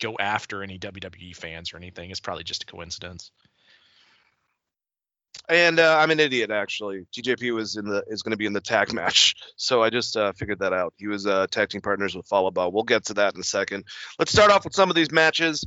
go 0.00 0.16
after 0.18 0.62
any 0.62 0.78
WWE 0.78 1.36
fans 1.36 1.72
or 1.72 1.76
anything. 1.76 2.10
It's 2.10 2.20
probably 2.20 2.44
just 2.44 2.64
a 2.64 2.66
coincidence. 2.66 3.30
And 5.48 5.78
uh, 5.78 5.98
I'm 5.98 6.10
an 6.10 6.20
idiot 6.20 6.50
actually. 6.50 7.06
TJP 7.12 7.54
was 7.54 7.76
in 7.76 7.84
the 7.84 8.02
is 8.06 8.22
going 8.22 8.30
to 8.30 8.36
be 8.36 8.46
in 8.46 8.54
the 8.54 8.60
tag 8.60 8.92
match, 8.92 9.34
so 9.56 9.82
I 9.82 9.90
just 9.90 10.16
uh, 10.16 10.32
figured 10.32 10.60
that 10.60 10.72
out. 10.72 10.94
He 10.96 11.06
was 11.06 11.26
uh, 11.26 11.46
tag 11.50 11.68
team 11.68 11.82
partners 11.82 12.14
with 12.14 12.26
Fallah 12.26 12.50
Bahh. 12.50 12.72
We'll 12.72 12.84
get 12.84 13.04
to 13.06 13.14
that 13.14 13.34
in 13.34 13.40
a 13.40 13.44
second. 13.44 13.84
Let's 14.18 14.32
start 14.32 14.50
off 14.50 14.64
with 14.64 14.74
some 14.74 14.88
of 14.88 14.96
these 14.96 15.10
matches. 15.10 15.64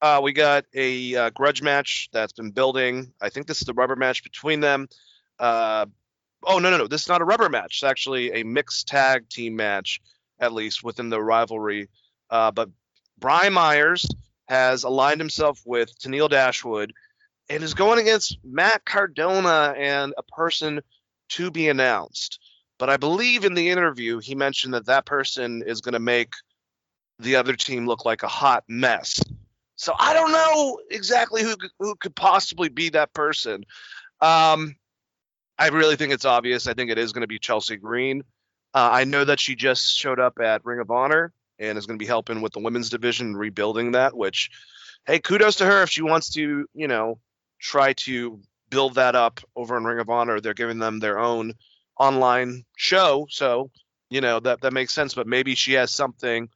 Uh, 0.00 0.20
we 0.22 0.32
got 0.32 0.64
a 0.74 1.14
uh, 1.14 1.30
grudge 1.30 1.62
match 1.62 2.08
that's 2.12 2.32
been 2.32 2.50
building. 2.50 3.12
I 3.20 3.28
think 3.28 3.46
this 3.46 3.60
is 3.60 3.66
the 3.66 3.74
rubber 3.74 3.94
match 3.94 4.24
between 4.24 4.58
them. 4.58 4.88
Uh, 5.38 5.86
oh 6.44 6.58
no 6.58 6.70
no 6.70 6.78
no, 6.78 6.86
this 6.88 7.02
is 7.02 7.08
not 7.08 7.22
a 7.22 7.24
rubber 7.24 7.48
match. 7.48 7.76
It's 7.76 7.88
actually 7.88 8.32
a 8.40 8.42
mixed 8.42 8.88
tag 8.88 9.28
team 9.28 9.54
match, 9.54 10.00
at 10.40 10.52
least 10.52 10.82
within 10.82 11.10
the 11.10 11.22
rivalry. 11.22 11.88
Uh, 12.28 12.50
but 12.50 12.70
Brian 13.18 13.52
Myers 13.52 14.06
has 14.48 14.84
aligned 14.84 15.20
himself 15.20 15.60
with 15.64 15.98
Tenille 15.98 16.28
Dashwood 16.28 16.92
and 17.48 17.62
is 17.62 17.74
going 17.74 17.98
against 17.98 18.38
Matt 18.44 18.84
Cardona 18.84 19.74
and 19.76 20.14
a 20.16 20.22
person 20.22 20.80
to 21.30 21.50
be 21.50 21.68
announced. 21.68 22.38
But 22.78 22.90
I 22.90 22.96
believe 22.96 23.44
in 23.44 23.54
the 23.54 23.70
interview 23.70 24.18
he 24.18 24.34
mentioned 24.34 24.74
that 24.74 24.86
that 24.86 25.06
person 25.06 25.62
is 25.64 25.80
going 25.80 25.92
to 25.92 26.00
make 26.00 26.34
the 27.18 27.36
other 27.36 27.54
team 27.54 27.86
look 27.86 28.04
like 28.04 28.22
a 28.22 28.28
hot 28.28 28.64
mess. 28.68 29.20
So 29.76 29.94
I 29.98 30.12
don't 30.14 30.32
know 30.32 30.80
exactly 30.90 31.42
who 31.42 31.56
who 31.78 31.94
could 31.96 32.14
possibly 32.14 32.68
be 32.68 32.90
that 32.90 33.12
person. 33.12 33.64
Um, 34.20 34.76
I 35.58 35.68
really 35.68 35.96
think 35.96 36.12
it's 36.12 36.24
obvious. 36.24 36.66
I 36.66 36.74
think 36.74 36.90
it 36.90 36.98
is 36.98 37.12
going 37.12 37.22
to 37.22 37.28
be 37.28 37.38
Chelsea 37.38 37.76
Green. 37.76 38.22
Uh, 38.74 38.88
I 38.92 39.04
know 39.04 39.24
that 39.24 39.40
she 39.40 39.54
just 39.54 39.96
showed 39.96 40.18
up 40.18 40.38
at 40.40 40.64
Ring 40.64 40.80
of 40.80 40.90
Honor 40.90 41.32
and 41.62 41.78
is 41.78 41.86
going 41.86 41.98
to 41.98 42.02
be 42.02 42.08
helping 42.08 42.40
with 42.40 42.52
the 42.52 42.60
women's 42.60 42.90
division, 42.90 43.36
rebuilding 43.36 43.92
that. 43.92 44.16
Which, 44.16 44.50
hey, 45.06 45.18
kudos 45.18 45.56
to 45.56 45.66
her 45.66 45.82
if 45.82 45.90
she 45.90 46.02
wants 46.02 46.30
to, 46.30 46.66
you 46.74 46.88
know, 46.88 47.18
try 47.60 47.92
to 47.94 48.40
build 48.70 48.94
that 48.96 49.14
up 49.14 49.40
over 49.54 49.76
in 49.76 49.84
Ring 49.84 50.00
of 50.00 50.10
Honor. 50.10 50.40
They're 50.40 50.54
giving 50.54 50.78
them 50.78 50.98
their 50.98 51.18
own 51.18 51.54
online 51.98 52.64
show, 52.76 53.26
so 53.30 53.70
you 54.10 54.20
know 54.20 54.40
that 54.40 54.62
that 54.62 54.72
makes 54.72 54.92
sense. 54.92 55.14
But 55.14 55.26
maybe 55.26 55.54
she 55.54 55.74
has 55.74 55.90
something 55.90 56.48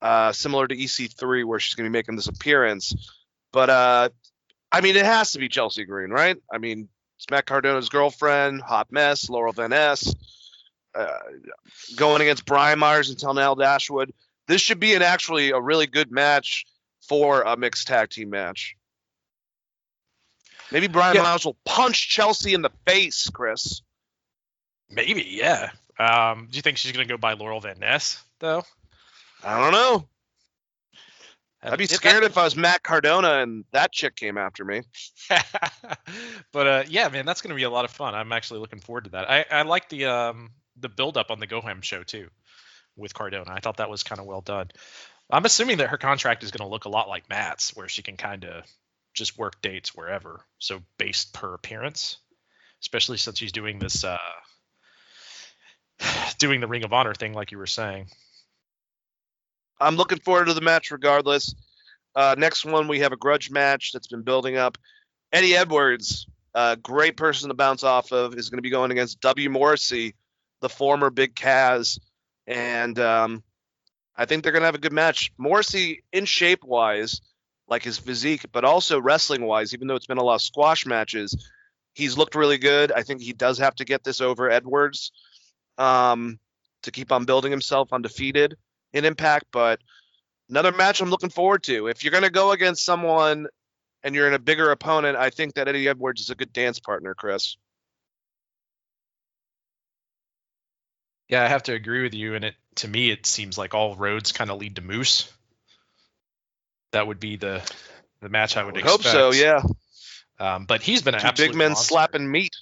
uh, 0.00 0.32
similar 0.32 0.66
to 0.66 0.76
EC3 0.76 1.44
where 1.44 1.58
she's 1.58 1.74
going 1.74 1.84
to 1.84 1.90
be 1.90 1.98
making 1.98 2.16
this 2.16 2.28
appearance. 2.28 2.94
But 3.52 3.70
uh, 3.70 4.08
I 4.72 4.80
mean, 4.80 4.96
it 4.96 5.04
has 5.04 5.32
to 5.32 5.38
be 5.38 5.48
Chelsea 5.48 5.84
Green, 5.84 6.10
right? 6.10 6.36
I 6.52 6.58
mean, 6.58 6.88
it's 7.16 7.28
Matt 7.30 7.46
Cardona's 7.46 7.88
girlfriend, 7.88 8.62
hot 8.62 8.92
mess, 8.92 9.28
Laurel 9.28 9.52
Van 9.52 9.70
Ness, 9.70 10.14
uh, 10.94 11.18
going 11.96 12.22
against 12.22 12.44
Brian 12.44 12.78
Myers 12.78 13.10
and 13.10 13.18
Tenille 13.18 13.58
Dashwood. 13.58 14.12
This 14.48 14.62
should 14.62 14.80
be 14.80 14.94
an 14.94 15.02
actually 15.02 15.50
a 15.50 15.60
really 15.60 15.86
good 15.86 16.10
match 16.10 16.64
for 17.06 17.42
a 17.42 17.56
mixed 17.56 17.86
tag 17.86 18.10
team 18.10 18.30
match. 18.30 18.74
Maybe 20.72 20.88
Brian 20.88 21.16
Yeah. 21.16 21.22
Myers 21.22 21.44
will 21.44 21.58
punch 21.64 22.08
Chelsea 22.08 22.54
in 22.54 22.62
the 22.62 22.70
face, 22.86 23.30
Chris. 23.30 23.82
Maybe, 24.90 25.22
yeah. 25.22 25.70
Um, 25.98 26.48
do 26.50 26.56
you 26.56 26.62
think 26.62 26.78
she's 26.78 26.92
gonna 26.92 27.04
go 27.04 27.16
by 27.16 27.34
Laurel 27.34 27.60
Van 27.60 27.78
Ness 27.78 28.22
though? 28.40 28.64
I 29.44 29.60
don't 29.60 29.72
know. 29.72 30.08
I'd 31.62 31.76
be 31.76 31.84
If 31.84 31.90
scared 31.90 32.22
if 32.22 32.38
I 32.38 32.44
was 32.44 32.54
Matt 32.56 32.82
Cardona 32.82 33.42
and 33.42 33.64
that 33.72 33.92
chick 33.92 34.14
came 34.14 34.38
after 34.38 34.64
me. 34.64 34.82
but 36.52 36.66
uh, 36.66 36.84
yeah, 36.88 37.08
man, 37.08 37.26
that's 37.26 37.42
gonna 37.42 37.54
be 37.54 37.64
a 37.64 37.70
lot 37.70 37.84
of 37.84 37.90
fun. 37.90 38.14
I'm 38.14 38.32
actually 38.32 38.60
looking 38.60 38.80
forward 38.80 39.04
to 39.04 39.10
that. 39.10 39.28
I, 39.28 39.44
I 39.50 39.62
like 39.62 39.88
the 39.88 40.06
um 40.06 40.50
the 40.78 40.88
build 40.88 41.16
up 41.16 41.30
on 41.30 41.40
the 41.40 41.46
Goham 41.46 41.82
show 41.82 42.02
too 42.02 42.28
with 42.98 43.14
Cardona. 43.14 43.52
I 43.52 43.60
thought 43.60 43.78
that 43.78 43.90
was 43.90 44.02
kind 44.02 44.20
of 44.20 44.26
well 44.26 44.40
done. 44.40 44.68
I'm 45.30 45.44
assuming 45.44 45.78
that 45.78 45.90
her 45.90 45.98
contract 45.98 46.42
is 46.42 46.50
gonna 46.50 46.68
look 46.68 46.84
a 46.84 46.90
lot 46.90 47.08
like 47.08 47.28
Matt's, 47.28 47.74
where 47.76 47.88
she 47.88 48.02
can 48.02 48.16
kind 48.16 48.44
of 48.44 48.64
just 49.14 49.38
work 49.38 49.60
dates 49.62 49.94
wherever, 49.94 50.44
so 50.58 50.80
based 50.98 51.32
per 51.32 51.54
appearance. 51.54 52.18
Especially 52.80 53.16
since 53.16 53.38
she's 53.38 53.52
doing 53.52 53.78
this 53.78 54.04
uh 54.04 54.18
doing 56.38 56.60
the 56.60 56.68
Ring 56.68 56.84
of 56.84 56.92
Honor 56.92 57.14
thing, 57.14 57.32
like 57.32 57.52
you 57.52 57.58
were 57.58 57.66
saying. 57.66 58.08
I'm 59.80 59.96
looking 59.96 60.18
forward 60.20 60.46
to 60.46 60.54
the 60.54 60.60
match 60.60 60.90
regardless. 60.90 61.54
Uh, 62.14 62.34
next 62.36 62.64
one, 62.64 62.88
we 62.88 63.00
have 63.00 63.12
a 63.12 63.16
grudge 63.16 63.50
match 63.50 63.92
that's 63.92 64.08
been 64.08 64.22
building 64.22 64.56
up. 64.56 64.76
Eddie 65.32 65.56
Edwards, 65.56 66.26
a 66.54 66.76
great 66.76 67.16
person 67.16 67.48
to 67.48 67.54
bounce 67.54 67.84
off 67.84 68.12
of, 68.12 68.34
is 68.34 68.50
going 68.50 68.58
to 68.58 68.62
be 68.62 68.70
going 68.70 68.90
against 68.90 69.20
W. 69.20 69.50
Morrissey, 69.50 70.14
the 70.60 70.68
former 70.68 71.10
Big 71.10 71.34
Cass. 71.34 71.98
And 72.48 72.98
um, 72.98 73.44
I 74.16 74.24
think 74.24 74.42
they're 74.42 74.52
going 74.52 74.62
to 74.62 74.66
have 74.66 74.74
a 74.74 74.78
good 74.78 74.92
match. 74.92 75.30
Morrissey, 75.36 76.02
in 76.12 76.24
shape 76.24 76.64
wise, 76.64 77.20
like 77.68 77.84
his 77.84 77.98
physique, 77.98 78.46
but 78.50 78.64
also 78.64 78.98
wrestling 78.98 79.44
wise, 79.44 79.74
even 79.74 79.86
though 79.86 79.94
it's 79.94 80.06
been 80.06 80.18
a 80.18 80.24
lot 80.24 80.36
of 80.36 80.42
squash 80.42 80.86
matches, 80.86 81.36
he's 81.94 82.16
looked 82.16 82.34
really 82.34 82.56
good. 82.56 82.90
I 82.90 83.02
think 83.02 83.20
he 83.20 83.34
does 83.34 83.58
have 83.58 83.74
to 83.76 83.84
get 83.84 84.02
this 84.02 84.22
over 84.22 84.50
Edwards 84.50 85.12
um, 85.76 86.38
to 86.84 86.90
keep 86.90 87.12
on 87.12 87.26
building 87.26 87.50
himself 87.50 87.92
undefeated 87.92 88.56
in 88.94 89.04
Impact, 89.04 89.44
but 89.52 89.80
another 90.48 90.72
match 90.72 91.02
I'm 91.02 91.10
looking 91.10 91.28
forward 91.28 91.62
to. 91.64 91.88
If 91.88 92.02
you're 92.02 92.10
going 92.10 92.24
to 92.24 92.30
go 92.30 92.52
against 92.52 92.82
someone 92.82 93.46
and 94.02 94.14
you're 94.14 94.26
in 94.26 94.32
a 94.32 94.38
bigger 94.38 94.70
opponent, 94.70 95.18
I 95.18 95.28
think 95.28 95.54
that 95.54 95.68
Eddie 95.68 95.86
Edwards 95.86 96.22
is 96.22 96.30
a 96.30 96.34
good 96.34 96.54
dance 96.54 96.80
partner, 96.80 97.14
Chris. 97.14 97.58
Yeah, 101.28 101.44
I 101.44 101.48
have 101.48 101.64
to 101.64 101.72
agree 101.74 102.02
with 102.02 102.14
you. 102.14 102.34
And 102.34 102.44
it 102.44 102.54
to 102.76 102.88
me, 102.88 103.10
it 103.10 103.26
seems 103.26 103.58
like 103.58 103.74
all 103.74 103.96
roads 103.96 104.32
kind 104.32 104.50
of 104.50 104.58
lead 104.58 104.76
to 104.76 104.82
Moose. 104.82 105.30
That 106.92 107.06
would 107.06 107.20
be 107.20 107.36
the 107.36 107.62
the 108.20 108.28
match 108.28 108.56
I 108.56 108.64
would 108.64 108.76
I 108.76 108.80
expect. 108.80 109.04
hope 109.04 109.12
so, 109.12 109.32
yeah. 109.32 109.62
Um, 110.40 110.64
but 110.64 110.82
he's 110.82 111.02
been 111.02 111.14
an 111.14 111.20
Two 111.20 111.32
big 111.36 111.54
men 111.54 111.70
monster. 111.70 111.88
slapping 111.88 112.30
meat. 112.30 112.54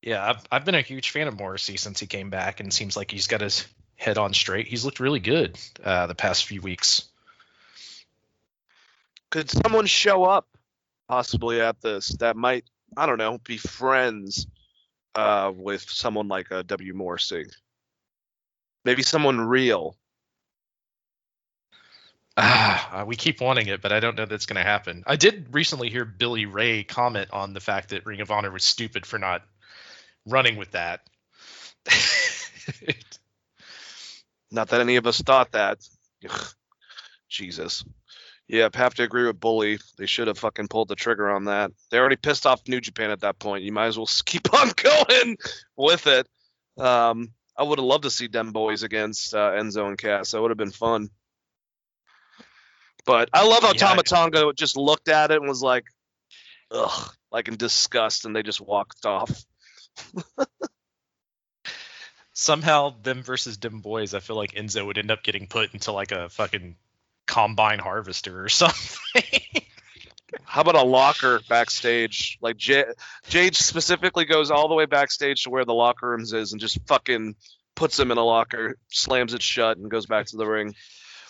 Yeah, 0.00 0.24
I've 0.24 0.44
I've 0.50 0.64
been 0.64 0.74
a 0.74 0.80
huge 0.80 1.10
fan 1.10 1.28
of 1.28 1.36
Morrissey 1.36 1.76
since 1.76 2.00
he 2.00 2.06
came 2.06 2.30
back, 2.30 2.60
and 2.60 2.72
seems 2.72 2.96
like 2.96 3.10
he's 3.10 3.26
got 3.26 3.40
his 3.40 3.66
head 3.96 4.18
on 4.18 4.32
straight. 4.32 4.66
He's 4.66 4.84
looked 4.84 5.00
really 5.00 5.20
good 5.20 5.58
uh, 5.84 6.06
the 6.06 6.14
past 6.14 6.44
few 6.46 6.60
weeks. 6.60 7.08
Could 9.30 9.50
someone 9.50 9.86
show 9.86 10.24
up 10.24 10.46
possibly 11.08 11.60
at 11.60 11.80
this 11.80 12.08
that 12.18 12.36
might, 12.36 12.64
I 12.96 13.06
don't 13.06 13.18
know, 13.18 13.38
be 13.38 13.56
friends 13.58 14.46
uh, 15.14 15.52
with 15.54 15.82
someone 15.82 16.28
like 16.28 16.50
a 16.50 16.62
W. 16.62 16.94
Morrissey? 16.94 17.46
Maybe 18.84 19.02
someone 19.02 19.40
real. 19.40 19.96
Ah, 22.36 23.02
uh, 23.02 23.04
we 23.04 23.14
keep 23.14 23.40
wanting 23.40 23.66
it, 23.68 23.82
but 23.82 23.92
I 23.92 24.00
don't 24.00 24.16
know 24.16 24.24
that's 24.24 24.46
going 24.46 24.56
to 24.56 24.62
happen. 24.62 25.04
I 25.06 25.16
did 25.16 25.48
recently 25.52 25.90
hear 25.90 26.04
Bully 26.04 26.46
Ray 26.46 26.82
comment 26.82 27.28
on 27.30 27.52
the 27.52 27.60
fact 27.60 27.90
that 27.90 28.06
Ring 28.06 28.22
of 28.22 28.30
Honor 28.30 28.50
was 28.50 28.64
stupid 28.64 29.04
for 29.04 29.18
not 29.18 29.42
running 30.26 30.56
with 30.56 30.70
that. 30.72 31.02
Not 34.50 34.68
that 34.68 34.80
any 34.82 34.96
of 34.96 35.06
us 35.06 35.20
thought 35.20 35.52
that. 35.52 35.78
Ugh, 36.28 36.46
Jesus. 37.28 37.84
Yep, 38.48 38.74
have 38.74 38.94
to 38.94 39.02
agree 39.02 39.26
with 39.26 39.40
Bully. 39.40 39.78
They 39.96 40.04
should 40.04 40.28
have 40.28 40.38
fucking 40.38 40.68
pulled 40.68 40.88
the 40.88 40.94
trigger 40.94 41.30
on 41.30 41.44
that. 41.44 41.70
They 41.90 41.98
already 41.98 42.16
pissed 42.16 42.44
off 42.44 42.68
New 42.68 42.80
Japan 42.80 43.10
at 43.10 43.20
that 43.20 43.38
point. 43.38 43.64
You 43.64 43.72
might 43.72 43.86
as 43.86 43.96
well 43.96 44.08
keep 44.26 44.52
on 44.52 44.70
going 44.76 45.38
with 45.76 46.06
it. 46.06 46.26
Um, 46.78 47.32
I 47.56 47.62
would 47.62 47.78
have 47.78 47.84
loved 47.84 48.04
to 48.04 48.10
see 48.10 48.28
them 48.28 48.52
boys 48.52 48.82
against 48.82 49.34
uh, 49.34 49.52
Enzo 49.52 49.86
and 49.86 49.98
Cass. 49.98 50.30
That 50.30 50.40
would 50.40 50.50
have 50.50 50.58
been 50.58 50.70
fun. 50.70 51.10
But 53.04 53.28
I 53.32 53.46
love 53.46 53.62
how 53.62 53.72
Yeah, 53.72 53.78
Tama 53.78 54.02
Tonga 54.02 54.52
just 54.54 54.76
looked 54.76 55.08
at 55.08 55.30
it 55.30 55.38
and 55.38 55.48
was 55.48 55.62
like, 55.62 55.84
ugh, 56.70 57.12
like 57.30 57.48
in 57.48 57.56
disgust, 57.56 58.24
and 58.24 58.34
they 58.34 58.42
just 58.42 58.60
walked 58.60 59.04
off. 59.04 59.44
Somehow, 62.32 62.94
them 63.02 63.22
versus 63.22 63.56
Dim 63.58 63.80
Boys, 63.80 64.14
I 64.14 64.20
feel 64.20 64.36
like 64.36 64.52
Enzo 64.52 64.86
would 64.86 64.98
end 64.98 65.10
up 65.10 65.22
getting 65.22 65.46
put 65.46 65.74
into 65.74 65.92
like 65.92 66.12
a 66.12 66.28
fucking 66.28 66.76
combine 67.26 67.78
harvester 67.78 68.44
or 68.44 68.48
something. 68.48 69.22
How 70.52 70.60
about 70.60 70.74
a 70.74 70.82
locker 70.82 71.40
backstage? 71.48 72.36
Like 72.42 72.58
J- 72.58 72.84
Jade 73.26 73.56
specifically 73.56 74.26
goes 74.26 74.50
all 74.50 74.68
the 74.68 74.74
way 74.74 74.84
backstage 74.84 75.44
to 75.44 75.50
where 75.50 75.64
the 75.64 75.72
locker 75.72 76.10
rooms 76.10 76.34
is 76.34 76.52
and 76.52 76.60
just 76.60 76.78
fucking 76.86 77.36
puts 77.74 77.98
him 77.98 78.10
in 78.10 78.18
a 78.18 78.22
locker, 78.22 78.76
slams 78.88 79.32
it 79.32 79.40
shut, 79.40 79.78
and 79.78 79.90
goes 79.90 80.04
back 80.04 80.26
to 80.26 80.36
the 80.36 80.44
ring. 80.44 80.74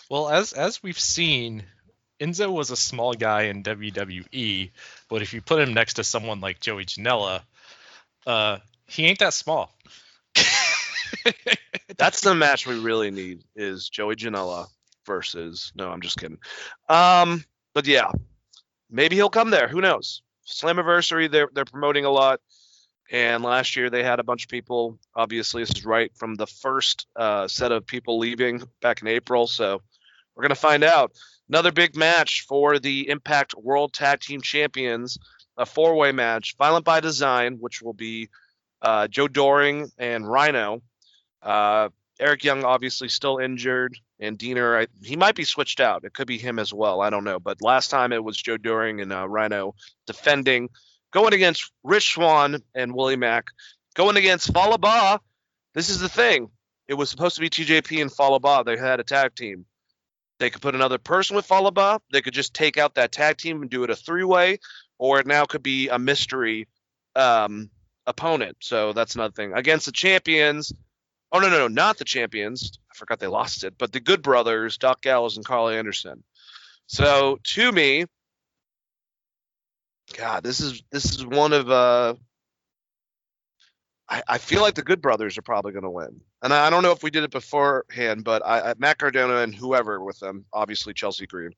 well, 0.09 0.27
as 0.27 0.51
as 0.51 0.83
we've 0.83 0.99
seen, 0.99 1.63
Enzo 2.19 2.51
was 2.51 2.69
a 2.69 2.75
small 2.75 3.13
guy 3.13 3.43
in 3.43 3.63
WWE, 3.63 4.71
but 5.07 5.21
if 5.21 5.33
you 5.33 5.39
put 5.39 5.61
him 5.61 5.73
next 5.73 5.93
to 5.93 6.03
someone 6.03 6.41
like 6.41 6.59
Joey 6.59 6.83
Janela, 6.83 7.43
uh, 8.27 8.57
he 8.87 9.05
ain't 9.05 9.19
that 9.19 9.33
small. 9.33 9.73
That's 11.95 12.19
the 12.19 12.35
match 12.35 12.67
we 12.67 12.77
really 12.77 13.09
need 13.09 13.45
is 13.55 13.87
Joey 13.87 14.17
Janela 14.17 14.67
versus. 15.05 15.71
No, 15.75 15.89
I'm 15.89 16.01
just 16.01 16.17
kidding. 16.17 16.39
Um, 16.89 17.45
but 17.73 17.87
yeah, 17.87 18.11
maybe 18.93 19.15
he'll 19.15 19.29
come 19.29 19.49
there. 19.49 19.67
Who 19.67 19.81
knows? 19.81 20.21
Slammiversary, 20.47 21.29
they're 21.29 21.49
they're 21.53 21.65
promoting 21.65 22.05
a 22.05 22.09
lot. 22.09 22.39
And 23.11 23.43
last 23.43 23.75
year 23.75 23.89
they 23.89 24.03
had 24.03 24.19
a 24.19 24.23
bunch 24.23 24.45
of 24.45 24.49
people. 24.49 24.97
Obviously, 25.15 25.61
this 25.61 25.71
is 25.71 25.85
right 25.85 26.11
from 26.15 26.35
the 26.35 26.47
first 26.47 27.07
uh, 27.15 27.47
set 27.47 27.71
of 27.71 27.85
people 27.85 28.17
leaving 28.17 28.63
back 28.81 29.01
in 29.01 29.07
April. 29.07 29.47
So 29.47 29.81
we're 30.35 30.43
gonna 30.43 30.55
find 30.55 30.83
out. 30.83 31.11
Another 31.49 31.73
big 31.73 31.95
match 31.95 32.45
for 32.47 32.79
the 32.79 33.09
Impact 33.09 33.53
World 33.55 33.93
Tag 33.93 34.21
Team 34.21 34.39
Champions, 34.41 35.17
a 35.57 35.65
four-way 35.65 36.13
match. 36.13 36.55
Violent 36.57 36.85
by 36.85 37.01
Design, 37.01 37.57
which 37.59 37.81
will 37.81 37.93
be 37.93 38.29
uh, 38.81 39.07
Joe 39.09 39.27
Doering 39.27 39.91
and 39.97 40.27
Rhino. 40.27 40.81
Uh, 41.41 41.89
Eric 42.19 42.43
Young 42.43 42.63
obviously 42.63 43.09
still 43.09 43.37
injured, 43.39 43.97
and 44.23 44.39
Deaner 44.39 44.83
I, 44.83 44.87
he 45.05 45.15
might 45.15 45.35
be 45.35 45.43
switched 45.43 45.79
out. 45.79 46.05
It 46.05 46.13
could 46.13 46.27
be 46.27 46.37
him 46.37 46.57
as 46.57 46.73
well. 46.73 47.01
I 47.01 47.09
don't 47.09 47.23
know. 47.23 47.39
But 47.39 47.61
last 47.61 47.89
time 47.89 48.13
it 48.13 48.23
was 48.23 48.37
Joe 48.37 48.57
Doering 48.57 49.01
and 49.01 49.11
uh, 49.11 49.27
Rhino 49.27 49.75
defending, 50.07 50.69
going 51.11 51.33
against 51.33 51.71
Rich 51.83 52.13
Swann 52.13 52.61
and 52.73 52.95
Willie 52.95 53.17
Mack, 53.17 53.47
going 53.95 54.17
against 54.17 54.53
Fallah 54.53 54.79
Bahh. 54.79 55.19
This 55.73 55.89
is 55.89 55.99
the 55.99 56.09
thing. 56.09 56.49
It 56.87 56.95
was 56.95 57.09
supposed 57.09 57.35
to 57.35 57.41
be 57.41 57.49
TJP 57.49 58.01
and 58.01 58.11
Fallah 58.11 58.39
Bahh. 58.39 58.63
They 58.65 58.77
had 58.77 58.99
a 58.99 59.03
tag 59.03 59.35
team. 59.35 59.65
They 60.39 60.49
could 60.49 60.61
put 60.61 60.75
another 60.75 60.97
person 60.97 61.35
with 61.35 61.45
Fallah 61.45 61.71
Bahh. 61.71 61.99
They 62.11 62.21
could 62.21 62.33
just 62.33 62.53
take 62.53 62.77
out 62.77 62.95
that 62.95 63.11
tag 63.11 63.37
team 63.37 63.61
and 63.61 63.69
do 63.69 63.83
it 63.83 63.89
a 63.89 63.95
three-way, 63.95 64.59
or 64.97 65.19
it 65.19 65.27
now 65.27 65.45
could 65.45 65.63
be 65.63 65.89
a 65.89 65.99
mystery 65.99 66.67
um, 67.15 67.69
opponent. 68.05 68.57
So 68.61 68.93
that's 68.93 69.15
another 69.15 69.33
thing 69.33 69.53
against 69.53 69.85
the 69.85 69.91
champions. 69.91 70.73
Oh 71.31 71.39
no, 71.39 71.49
no, 71.49 71.59
no, 71.59 71.67
not 71.67 71.97
the 71.97 72.05
champions. 72.05 72.79
I 72.93 72.95
forgot 72.95 73.19
they 73.19 73.27
lost 73.27 73.63
it, 73.63 73.75
but 73.77 73.91
the 73.91 73.99
Good 73.99 74.21
Brothers, 74.21 74.77
Doc 74.77 75.01
Gallows 75.01 75.37
and 75.37 75.45
Karl 75.45 75.69
Anderson. 75.69 76.23
So 76.85 77.39
to 77.43 77.71
me, 77.71 78.05
God, 80.15 80.43
this 80.43 80.59
is 80.59 80.83
this 80.91 81.05
is 81.05 81.25
one 81.25 81.53
of 81.53 81.71
uh 81.71 82.15
I, 84.09 84.21
I 84.27 84.37
feel 84.37 84.61
like 84.61 84.75
the 84.75 84.83
Good 84.83 85.01
Brothers 85.01 85.37
are 85.37 85.43
probably 85.43 85.71
going 85.71 85.85
to 85.85 85.89
win, 85.89 86.21
and 86.43 86.53
I, 86.53 86.67
I 86.67 86.69
don't 86.69 86.83
know 86.83 86.91
if 86.91 87.01
we 87.01 87.09
did 87.09 87.23
it 87.23 87.31
beforehand, 87.31 88.23
but 88.23 88.45
I, 88.45 88.71
I 88.71 88.73
Matt 88.77 88.99
Cardona 88.99 89.37
and 89.37 89.55
whoever 89.55 90.03
with 90.03 90.19
them, 90.19 90.45
obviously 90.53 90.93
Chelsea 90.93 91.25
Green, 91.25 91.51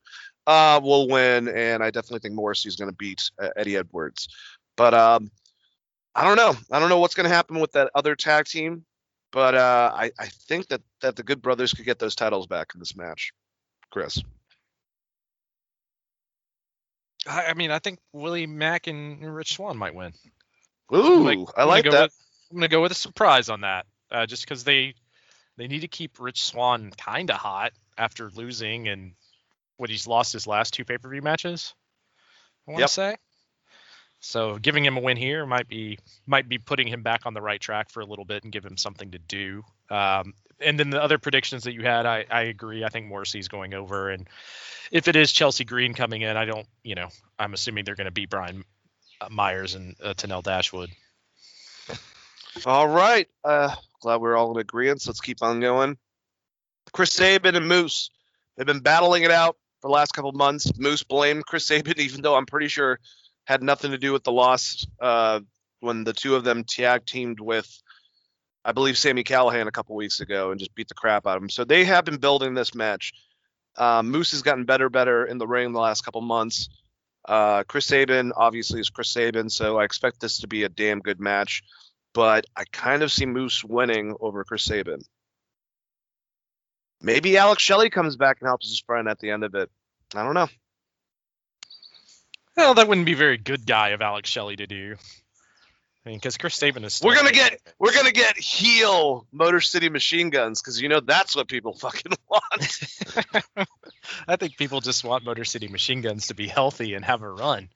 uh, 0.46 0.80
will 0.82 1.08
win, 1.08 1.48
and 1.48 1.82
I 1.82 1.90
definitely 1.90 2.20
think 2.20 2.34
Morrissey's 2.34 2.76
going 2.76 2.90
to 2.90 2.96
beat 2.96 3.30
uh, 3.42 3.48
Eddie 3.56 3.76
Edwards, 3.76 4.28
but 4.76 4.94
um, 4.94 5.30
I 6.14 6.24
don't 6.24 6.36
know, 6.36 6.54
I 6.70 6.78
don't 6.78 6.88
know 6.88 6.98
what's 6.98 7.14
going 7.14 7.28
to 7.28 7.34
happen 7.34 7.60
with 7.60 7.72
that 7.72 7.90
other 7.94 8.14
tag 8.14 8.46
team, 8.46 8.86
but 9.36 9.54
uh, 9.54 9.92
I 9.94 10.10
I 10.18 10.28
think 10.48 10.68
that 10.68 10.80
that 11.02 11.14
the 11.14 11.22
Good 11.22 11.42
Brothers 11.42 11.74
could 11.74 11.84
get 11.84 11.98
those 11.98 12.14
titles 12.14 12.46
back 12.46 12.68
in 12.72 12.80
this 12.80 12.96
match, 12.96 13.34
Chris. 13.90 14.22
I, 17.28 17.48
I 17.48 17.54
mean, 17.54 17.70
I 17.70 17.78
think 17.78 17.98
Willie 18.14 18.46
Mack 18.46 18.86
and 18.86 19.22
Rich 19.34 19.56
Swann 19.56 19.76
might 19.76 19.94
win. 19.94 20.14
Ooh, 20.94 21.22
Like, 21.22 21.38
I 21.54 21.64
like 21.64 21.84
that. 21.84 22.04
With, 22.04 22.14
I'm 22.50 22.56
gonna 22.56 22.68
go 22.68 22.80
with 22.80 22.92
a 22.92 22.94
surprise 22.94 23.50
on 23.50 23.60
that, 23.60 23.84
uh, 24.10 24.24
just 24.24 24.42
because 24.46 24.64
they 24.64 24.94
they 25.58 25.68
need 25.68 25.80
to 25.80 25.88
keep 25.88 26.18
Rich 26.18 26.42
Swann 26.42 26.90
kind 26.92 27.30
of 27.30 27.36
hot 27.36 27.72
after 27.98 28.30
losing 28.30 28.88
and 28.88 29.12
what 29.76 29.90
he's 29.90 30.06
lost 30.06 30.32
his 30.32 30.46
last 30.46 30.72
two 30.72 30.86
pay 30.86 30.96
per 30.96 31.10
view 31.10 31.20
matches. 31.20 31.74
I 32.66 32.70
want 32.72 32.78
to 32.78 32.82
Yep. 32.84 32.88
say. 32.90 33.16
So 34.26 34.58
giving 34.58 34.84
him 34.84 34.96
a 34.96 35.00
win 35.00 35.16
here 35.16 35.46
might 35.46 35.68
be 35.68 35.98
might 36.26 36.48
be 36.48 36.58
putting 36.58 36.88
him 36.88 37.02
back 37.02 37.26
on 37.26 37.34
the 37.34 37.40
right 37.40 37.60
track 37.60 37.90
for 37.90 38.00
a 38.00 38.04
little 38.04 38.24
bit 38.24 38.42
and 38.42 38.52
give 38.52 38.64
him 38.64 38.76
something 38.76 39.12
to 39.12 39.18
do. 39.18 39.62
Um, 39.88 40.34
and 40.60 40.80
then 40.80 40.90
the 40.90 41.00
other 41.00 41.18
predictions 41.18 41.62
that 41.64 41.74
you 41.74 41.82
had, 41.82 42.06
I, 42.06 42.26
I 42.28 42.42
agree. 42.42 42.82
I 42.82 42.88
think 42.88 43.06
Morrissey's 43.06 43.46
going 43.46 43.72
over, 43.72 44.10
and 44.10 44.28
if 44.90 45.06
it 45.06 45.14
is 45.14 45.30
Chelsea 45.30 45.64
Green 45.64 45.94
coming 45.94 46.22
in, 46.22 46.36
I 46.36 46.44
don't, 46.44 46.66
you 46.82 46.96
know, 46.96 47.08
I'm 47.38 47.54
assuming 47.54 47.84
they're 47.84 47.94
going 47.94 48.06
to 48.06 48.10
beat 48.10 48.30
Brian 48.30 48.64
Myers 49.30 49.74
and 49.76 49.94
uh, 50.02 50.14
Tenille 50.14 50.42
Dashwood. 50.42 50.90
All 52.64 52.88
right. 52.88 53.28
Uh, 53.44 53.74
glad 54.00 54.20
we're 54.20 54.36
all 54.36 54.50
in 54.52 54.60
agreement. 54.60 55.06
Let's 55.06 55.20
keep 55.20 55.42
on 55.42 55.60
going. 55.60 55.98
Chris 56.92 57.12
Sabin 57.12 57.54
and 57.54 57.68
Moose. 57.68 58.10
They've 58.56 58.66
been 58.66 58.80
battling 58.80 59.22
it 59.22 59.30
out 59.30 59.56
for 59.80 59.88
the 59.88 59.92
last 59.92 60.14
couple 60.14 60.32
months. 60.32 60.76
Moose 60.78 61.02
blamed 61.02 61.46
Chris 61.46 61.66
Sabin, 61.66 61.94
even 62.00 62.22
though 62.22 62.34
I'm 62.34 62.46
pretty 62.46 62.68
sure 62.68 62.98
had 63.46 63.62
nothing 63.62 63.92
to 63.92 63.98
do 63.98 64.12
with 64.12 64.24
the 64.24 64.32
loss 64.32 64.86
uh, 65.00 65.40
when 65.80 66.04
the 66.04 66.12
two 66.12 66.34
of 66.34 66.44
them 66.44 66.64
tag 66.64 67.06
teamed 67.06 67.40
with, 67.40 67.68
I 68.64 68.72
believe, 68.72 68.98
Sami 68.98 69.24
Callihan 69.24 69.66
a 69.66 69.72
couple 69.72 69.96
weeks 69.96 70.20
ago 70.20 70.50
and 70.50 70.60
just 70.60 70.74
beat 70.74 70.88
the 70.88 70.94
crap 70.94 71.26
out 71.26 71.36
of 71.36 71.42
him. 71.42 71.50
So 71.50 71.64
they 71.64 71.84
have 71.84 72.04
been 72.04 72.18
building 72.18 72.54
this 72.54 72.74
match. 72.74 73.12
Uh, 73.76 74.02
Moose 74.02 74.32
has 74.32 74.42
gotten 74.42 74.64
better, 74.64 74.88
better 74.88 75.24
in 75.24 75.38
the 75.38 75.46
ring 75.46 75.72
the 75.72 75.80
last 75.80 76.02
couple 76.04 76.20
months. 76.20 76.68
Uh, 77.26 77.64
Chris 77.64 77.86
Sabin 77.86 78.32
obviously 78.36 78.80
is 78.80 78.90
Chris 78.90 79.10
Sabin, 79.10 79.50
so 79.50 79.78
I 79.78 79.84
expect 79.84 80.20
this 80.20 80.38
to 80.38 80.46
be 80.46 80.62
a 80.62 80.68
damn 80.68 81.00
good 81.00 81.20
match 81.20 81.62
but 82.16 82.46
I 82.56 82.64
kind 82.72 83.02
of 83.02 83.12
see 83.12 83.26
Moose 83.26 83.62
winning 83.62 84.16
over 84.18 84.42
Chris 84.42 84.64
Sabin. 84.64 85.02
Maybe 87.02 87.36
Alex 87.36 87.62
Shelley 87.62 87.90
comes 87.90 88.16
back 88.16 88.38
and 88.40 88.48
helps 88.48 88.70
his 88.70 88.80
friend 88.80 89.06
at 89.06 89.18
the 89.18 89.30
end 89.30 89.44
of 89.44 89.54
it. 89.54 89.70
I 90.14 90.24
don't 90.24 90.32
know. 90.32 90.48
Well, 92.56 92.74
that 92.74 92.88
wouldn't 92.88 93.06
be 93.06 93.14
very 93.14 93.36
good 93.36 93.66
guy 93.66 93.90
of 93.90 94.00
Alex 94.00 94.30
Shelley 94.30 94.56
to 94.56 94.66
do. 94.66 94.96
I 96.04 96.08
mean, 96.08 96.18
because 96.18 96.36
Chris 96.36 96.54
Sabin 96.54 96.84
is. 96.84 96.94
Still 96.94 97.08
We're 97.08 97.16
gonna 97.16 97.32
get 97.32 97.60
we're 97.78 97.92
gonna 97.92 98.12
get 98.12 98.38
heel 98.38 99.26
Motor 99.32 99.60
City 99.60 99.88
Machine 99.88 100.30
Guns 100.30 100.62
because 100.62 100.80
you 100.80 100.88
know 100.88 101.00
that's 101.00 101.34
what 101.34 101.48
people 101.48 101.74
fucking 101.78 102.12
want. 102.30 102.78
I 104.28 104.36
think 104.36 104.56
people 104.56 104.80
just 104.80 105.04
want 105.04 105.24
Motor 105.24 105.44
City 105.44 105.68
Machine 105.68 106.02
Guns 106.02 106.28
to 106.28 106.34
be 106.34 106.46
healthy 106.46 106.94
and 106.94 107.04
have 107.04 107.22
a 107.22 107.30
run. 107.30 107.68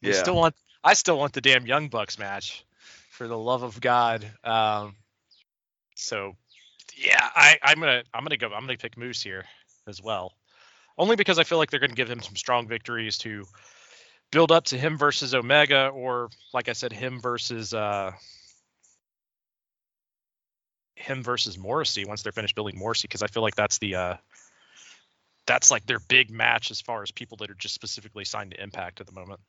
Yeah. 0.00 0.14
still 0.14 0.36
want. 0.36 0.54
I 0.82 0.94
still 0.94 1.18
want 1.18 1.32
the 1.32 1.40
damn 1.40 1.66
Young 1.66 1.88
Bucks 1.88 2.18
match, 2.18 2.64
for 3.10 3.28
the 3.28 3.38
love 3.38 3.62
of 3.62 3.80
God. 3.80 4.24
Um, 4.42 4.96
so, 5.94 6.36
yeah, 6.96 7.20
I, 7.22 7.58
I'm 7.62 7.78
gonna 7.78 8.02
I'm 8.12 8.24
gonna 8.24 8.36
go. 8.36 8.46
I'm 8.46 8.62
gonna 8.62 8.78
pick 8.78 8.96
Moose 8.96 9.22
here 9.22 9.44
as 9.86 10.02
well, 10.02 10.32
only 10.98 11.16
because 11.16 11.38
I 11.38 11.44
feel 11.44 11.58
like 11.58 11.70
they're 11.70 11.80
gonna 11.80 11.92
give 11.92 12.10
him 12.10 12.22
some 12.22 12.34
strong 12.34 12.66
victories 12.66 13.18
to 13.18 13.44
build 14.30 14.52
up 14.52 14.64
to 14.66 14.78
him 14.78 14.96
versus 14.96 15.34
Omega, 15.34 15.88
or 15.88 16.30
like 16.52 16.68
I 16.68 16.72
said, 16.72 16.92
him 16.92 17.20
versus 17.20 17.74
uh, 17.74 18.12
him 20.96 21.22
versus 21.22 21.58
Morrissey 21.58 22.04
once 22.04 22.22
they're 22.22 22.32
finished 22.32 22.54
building 22.54 22.78
Morrissey, 22.78 23.08
because 23.08 23.22
I 23.22 23.26
feel 23.26 23.42
like 23.42 23.56
that's 23.56 23.78
the 23.78 23.94
uh, 23.94 24.16
that's 25.46 25.70
like 25.70 25.86
their 25.86 25.98
big 25.98 26.30
match 26.30 26.70
as 26.70 26.80
far 26.80 27.02
as 27.02 27.10
people 27.10 27.36
that 27.38 27.50
are 27.50 27.54
just 27.54 27.74
specifically 27.74 28.24
signed 28.24 28.52
to 28.52 28.62
Impact 28.62 29.00
at 29.00 29.06
the 29.06 29.12
moment. 29.12 29.40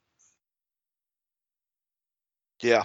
Yeah. 2.61 2.83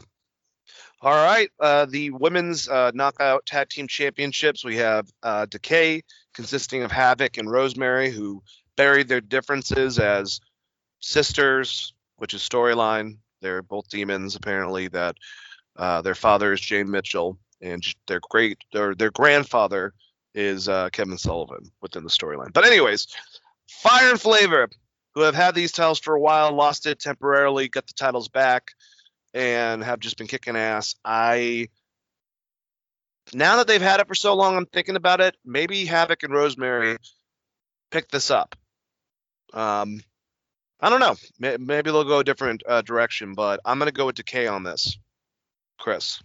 All 1.00 1.14
right. 1.14 1.48
Uh, 1.60 1.86
the 1.86 2.10
women's 2.10 2.68
uh, 2.68 2.90
knockout 2.94 3.46
tag 3.46 3.68
team 3.68 3.86
championships. 3.86 4.64
We 4.64 4.76
have 4.76 5.06
uh, 5.22 5.46
Decay, 5.46 6.02
consisting 6.34 6.82
of 6.82 6.90
Havoc 6.90 7.38
and 7.38 7.50
Rosemary, 7.50 8.10
who 8.10 8.42
buried 8.76 9.08
their 9.08 9.20
differences 9.20 9.98
as 9.98 10.40
sisters, 11.06 11.94
which 12.16 12.34
is 12.34 12.42
storyline. 12.42 13.18
They're 13.40 13.62
both 13.62 13.88
demons, 13.88 14.36
apparently. 14.36 14.88
That 14.88 15.16
uh, 15.76 16.02
their 16.02 16.14
father 16.14 16.52
is 16.52 16.60
James 16.60 16.90
Mitchell, 16.90 17.38
and 17.60 17.82
their 18.06 18.20
great 18.30 18.58
their 18.72 18.94
their 18.94 19.10
grandfather 19.10 19.94
is 20.34 20.68
uh, 20.68 20.90
Kevin 20.90 21.18
Sullivan 21.18 21.70
within 21.80 22.02
the 22.02 22.10
storyline. 22.10 22.52
But 22.52 22.66
anyways, 22.66 23.06
Fire 23.68 24.10
and 24.10 24.20
Flavor, 24.20 24.68
who 25.14 25.22
have 25.22 25.34
had 25.34 25.54
these 25.54 25.72
titles 25.72 25.98
for 25.98 26.14
a 26.14 26.20
while, 26.20 26.52
lost 26.52 26.86
it 26.86 27.00
temporarily, 27.00 27.68
got 27.68 27.86
the 27.86 27.94
titles 27.94 28.28
back 28.28 28.72
and 29.32 29.82
have 29.82 30.00
just 30.00 30.18
been 30.18 30.26
kicking 30.26 30.56
ass. 30.56 30.96
I 31.04 31.68
now 33.32 33.56
that 33.56 33.66
they've 33.66 33.80
had 33.82 34.00
it 34.00 34.08
for 34.08 34.14
so 34.14 34.34
long, 34.34 34.56
I'm 34.56 34.66
thinking 34.66 34.96
about 34.96 35.20
it. 35.20 35.36
Maybe 35.44 35.84
Havoc 35.84 36.22
and 36.22 36.32
Rosemary 36.32 36.96
pick 37.90 38.08
this 38.08 38.30
up. 38.30 38.56
Um, 39.52 40.00
I 40.80 40.90
don't 40.90 41.00
know. 41.00 41.16
Maybe 41.38 41.90
they'll 41.90 42.04
go 42.04 42.18
a 42.18 42.24
different 42.24 42.62
uh, 42.66 42.82
direction, 42.82 43.34
but 43.34 43.60
I'm 43.64 43.78
gonna 43.78 43.92
go 43.92 44.06
with 44.06 44.16
Decay 44.16 44.46
on 44.46 44.62
this. 44.62 44.98
Chris. 45.78 46.22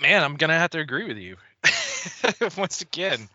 Man, 0.00 0.22
I'm 0.22 0.36
gonna 0.36 0.58
have 0.58 0.70
to 0.70 0.78
agree 0.78 1.06
with 1.06 1.18
you 1.18 1.36
once 2.56 2.80
again. 2.80 3.28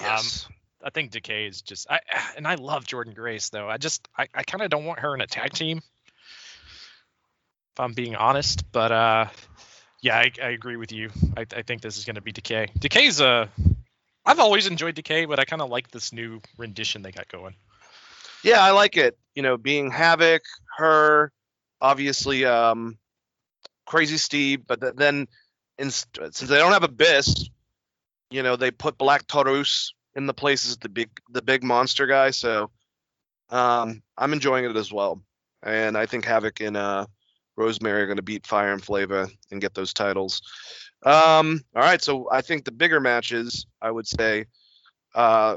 Yes. 0.00 0.48
I 0.84 0.90
think 0.90 1.12
Decay 1.12 1.46
is 1.46 1.62
just 1.62 1.88
I 1.90 2.00
and 2.36 2.46
I 2.46 2.56
love 2.56 2.84
Jordynne 2.84 3.14
Grace 3.14 3.50
though. 3.50 3.68
I 3.68 3.78
just 3.78 4.08
I, 4.16 4.28
I 4.34 4.42
kind 4.42 4.62
of 4.62 4.70
don't 4.70 4.84
want 4.84 5.00
her 5.00 5.14
in 5.14 5.20
a 5.20 5.26
tag 5.26 5.52
team. 5.52 5.78
If 5.78 7.80
I'm 7.80 7.92
being 7.92 8.16
honest, 8.16 8.70
but 8.72 8.92
uh 8.92 9.26
yeah, 10.02 10.18
I, 10.18 10.32
I 10.42 10.48
agree 10.48 10.76
with 10.76 10.90
you. 10.90 11.10
I, 11.36 11.46
I 11.56 11.62
think 11.62 11.80
this 11.80 11.96
is 11.96 12.04
going 12.04 12.16
to 12.16 12.20
be 12.20 12.32
Decay. 12.32 12.66
Decay's 12.76 13.20
a 13.20 13.48
I've 14.24 14.38
always 14.38 14.66
enjoyed 14.66 14.94
Decay, 14.94 15.24
but 15.24 15.40
I 15.40 15.44
kind 15.44 15.62
of 15.62 15.70
like 15.70 15.90
this 15.90 16.12
new 16.12 16.40
rendition 16.56 17.02
they 17.02 17.12
got 17.12 17.28
going. 17.28 17.54
Yeah, 18.44 18.62
I 18.62 18.70
like 18.70 18.96
it. 18.96 19.18
You 19.34 19.42
know, 19.42 19.56
being 19.56 19.90
Havoc, 19.90 20.42
her, 20.76 21.32
obviously, 21.80 22.44
um, 22.44 22.98
Crazy 23.86 24.16
Steve, 24.16 24.66
but 24.66 24.80
th- 24.80 24.94
then 24.96 25.26
in, 25.78 25.90
since 25.90 26.40
they 26.40 26.58
don't 26.58 26.72
have 26.72 26.84
Abyss, 26.84 27.48
you 28.30 28.42
know, 28.42 28.56
they 28.56 28.70
put 28.70 28.98
Black 28.98 29.26
Taurus 29.26 29.92
in 30.14 30.26
the 30.26 30.34
places 30.34 30.76
the 30.76 30.88
big 30.88 31.10
the 31.30 31.42
big 31.42 31.62
monster 31.64 32.06
guy. 32.06 32.30
So 32.30 32.70
um, 33.50 34.02
I'm 34.16 34.32
enjoying 34.32 34.64
it 34.64 34.76
as 34.76 34.92
well, 34.92 35.22
and 35.62 35.96
I 35.96 36.06
think 36.06 36.24
Havoc 36.24 36.60
and 36.60 36.76
uh, 36.76 37.06
Rosemary 37.56 38.02
are 38.02 38.06
going 38.06 38.16
to 38.16 38.22
beat 38.22 38.46
Fire 38.46 38.72
and 38.72 38.82
Flava 38.82 39.28
and 39.50 39.60
get 39.60 39.74
those 39.74 39.92
titles. 39.92 40.42
Um, 41.04 41.64
all 41.74 41.82
right, 41.82 42.02
so 42.02 42.28
I 42.30 42.42
think 42.42 42.64
the 42.64 42.72
bigger 42.72 43.00
matches, 43.00 43.66
I 43.80 43.90
would 43.90 44.06
say, 44.06 44.46
uh, 45.14 45.56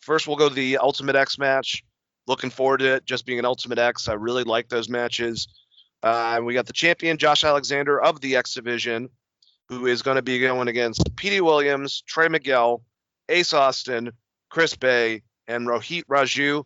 first 0.00 0.26
we'll 0.26 0.36
go 0.36 0.48
to 0.48 0.54
the 0.54 0.78
Ultimate 0.78 1.16
X 1.16 1.38
match. 1.38 1.84
Looking 2.26 2.50
forward 2.50 2.78
to 2.78 2.94
it, 2.94 3.06
just 3.06 3.26
being 3.26 3.38
an 3.38 3.44
Ultimate 3.44 3.78
X. 3.78 4.08
I 4.08 4.14
really 4.14 4.44
like 4.44 4.68
those 4.68 4.88
matches. 4.88 5.48
Uh, 6.02 6.34
and 6.36 6.46
we 6.46 6.54
got 6.54 6.66
the 6.66 6.72
champion 6.72 7.18
Josh 7.18 7.44
Alexander 7.44 8.00
of 8.00 8.20
the 8.20 8.36
X 8.36 8.54
Division, 8.54 9.08
who 9.68 9.86
is 9.86 10.02
going 10.02 10.16
to 10.16 10.22
be 10.22 10.38
going 10.38 10.68
against 10.68 11.14
Petey 11.16 11.40
Williams, 11.40 12.02
Trey 12.06 12.28
Miguel, 12.28 12.82
Ace 13.28 13.52
Austin, 13.52 14.12
Chris 14.48 14.74
Bey, 14.76 15.22
and 15.46 15.66
Rohit 15.66 16.04
Raju. 16.10 16.64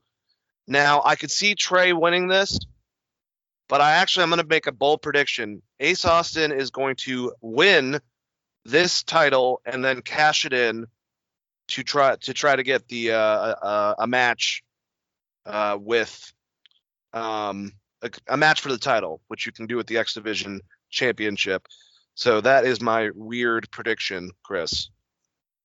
Now, 0.67 1.03
I 1.05 1.17
could 1.17 1.31
see 1.31 1.55
Trey 1.55 1.93
winning 1.93 2.29
this, 2.29 2.59
but 3.69 3.81
I 3.81 3.93
actually 3.93 4.25
I'm 4.25 4.31
going 4.31 4.41
to 4.41 4.47
make 4.47 4.67
a 4.67 4.73
bold 4.73 5.03
prediction. 5.03 5.63
Ace 5.81 6.05
Austin 6.05 6.53
is 6.53 6.71
going 6.71 6.97
to 6.97 7.33
win 7.41 8.01
this 8.65 9.03
title 9.03 9.61
and 9.65 9.85
then 9.85 10.03
cash 10.03 10.45
it 10.45 10.53
in 10.53 10.87
to 11.69 11.83
try 11.83 12.17
to 12.17 12.35
try 12.35 12.57
to 12.57 12.63
get 12.63 12.89
the 12.89 13.13
uh, 13.13 13.17
uh, 13.17 13.95
a 13.99 14.07
match 14.07 14.63
uh, 15.47 15.77
with 15.81 16.33
um, 17.13 17.73
a, 18.03 18.11
a 18.29 18.37
match 18.37 18.61
for 18.61 18.71
the 18.71 18.79
title, 18.79 19.21
which 19.29 19.47
you 19.47 19.53
can 19.53 19.67
do 19.67 19.77
with 19.77 19.87
the 19.87 19.99
X 19.99 20.15
Division 20.15 20.61
Championship. 20.91 21.67
So 22.15 22.41
that 22.41 22.65
is 22.65 22.81
my 22.81 23.11
weird 23.15 23.71
prediction, 23.71 24.31
Chris. 24.43 24.89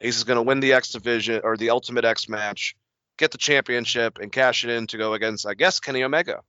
Ace 0.01 0.17
is 0.17 0.23
going 0.23 0.37
to 0.37 0.43
win 0.43 0.61
the 0.61 0.73
X 0.73 0.89
Division 0.89 1.41
or 1.43 1.57
the 1.57 1.69
Ultimate 1.69 2.05
X 2.05 2.29
match, 2.29 2.75
get 3.17 3.31
the 3.31 3.37
championship, 3.37 4.17
and 4.19 4.31
cash 4.31 4.63
it 4.63 4.71
in 4.71 4.87
to 4.87 4.97
go 4.97 5.13
against, 5.13 5.45
I 5.45 5.53
guess, 5.53 5.79
Kenny 5.79 6.03
Omega. 6.03 6.41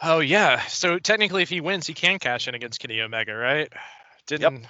Oh 0.00 0.20
yeah. 0.20 0.60
So 0.66 0.98
technically, 0.98 1.42
if 1.42 1.48
he 1.48 1.60
wins, 1.60 1.86
he 1.86 1.94
can 1.94 2.18
cash 2.18 2.48
in 2.48 2.54
against 2.54 2.80
Kenny 2.80 3.00
Omega, 3.00 3.34
right? 3.34 3.72
Didn't 4.26 4.66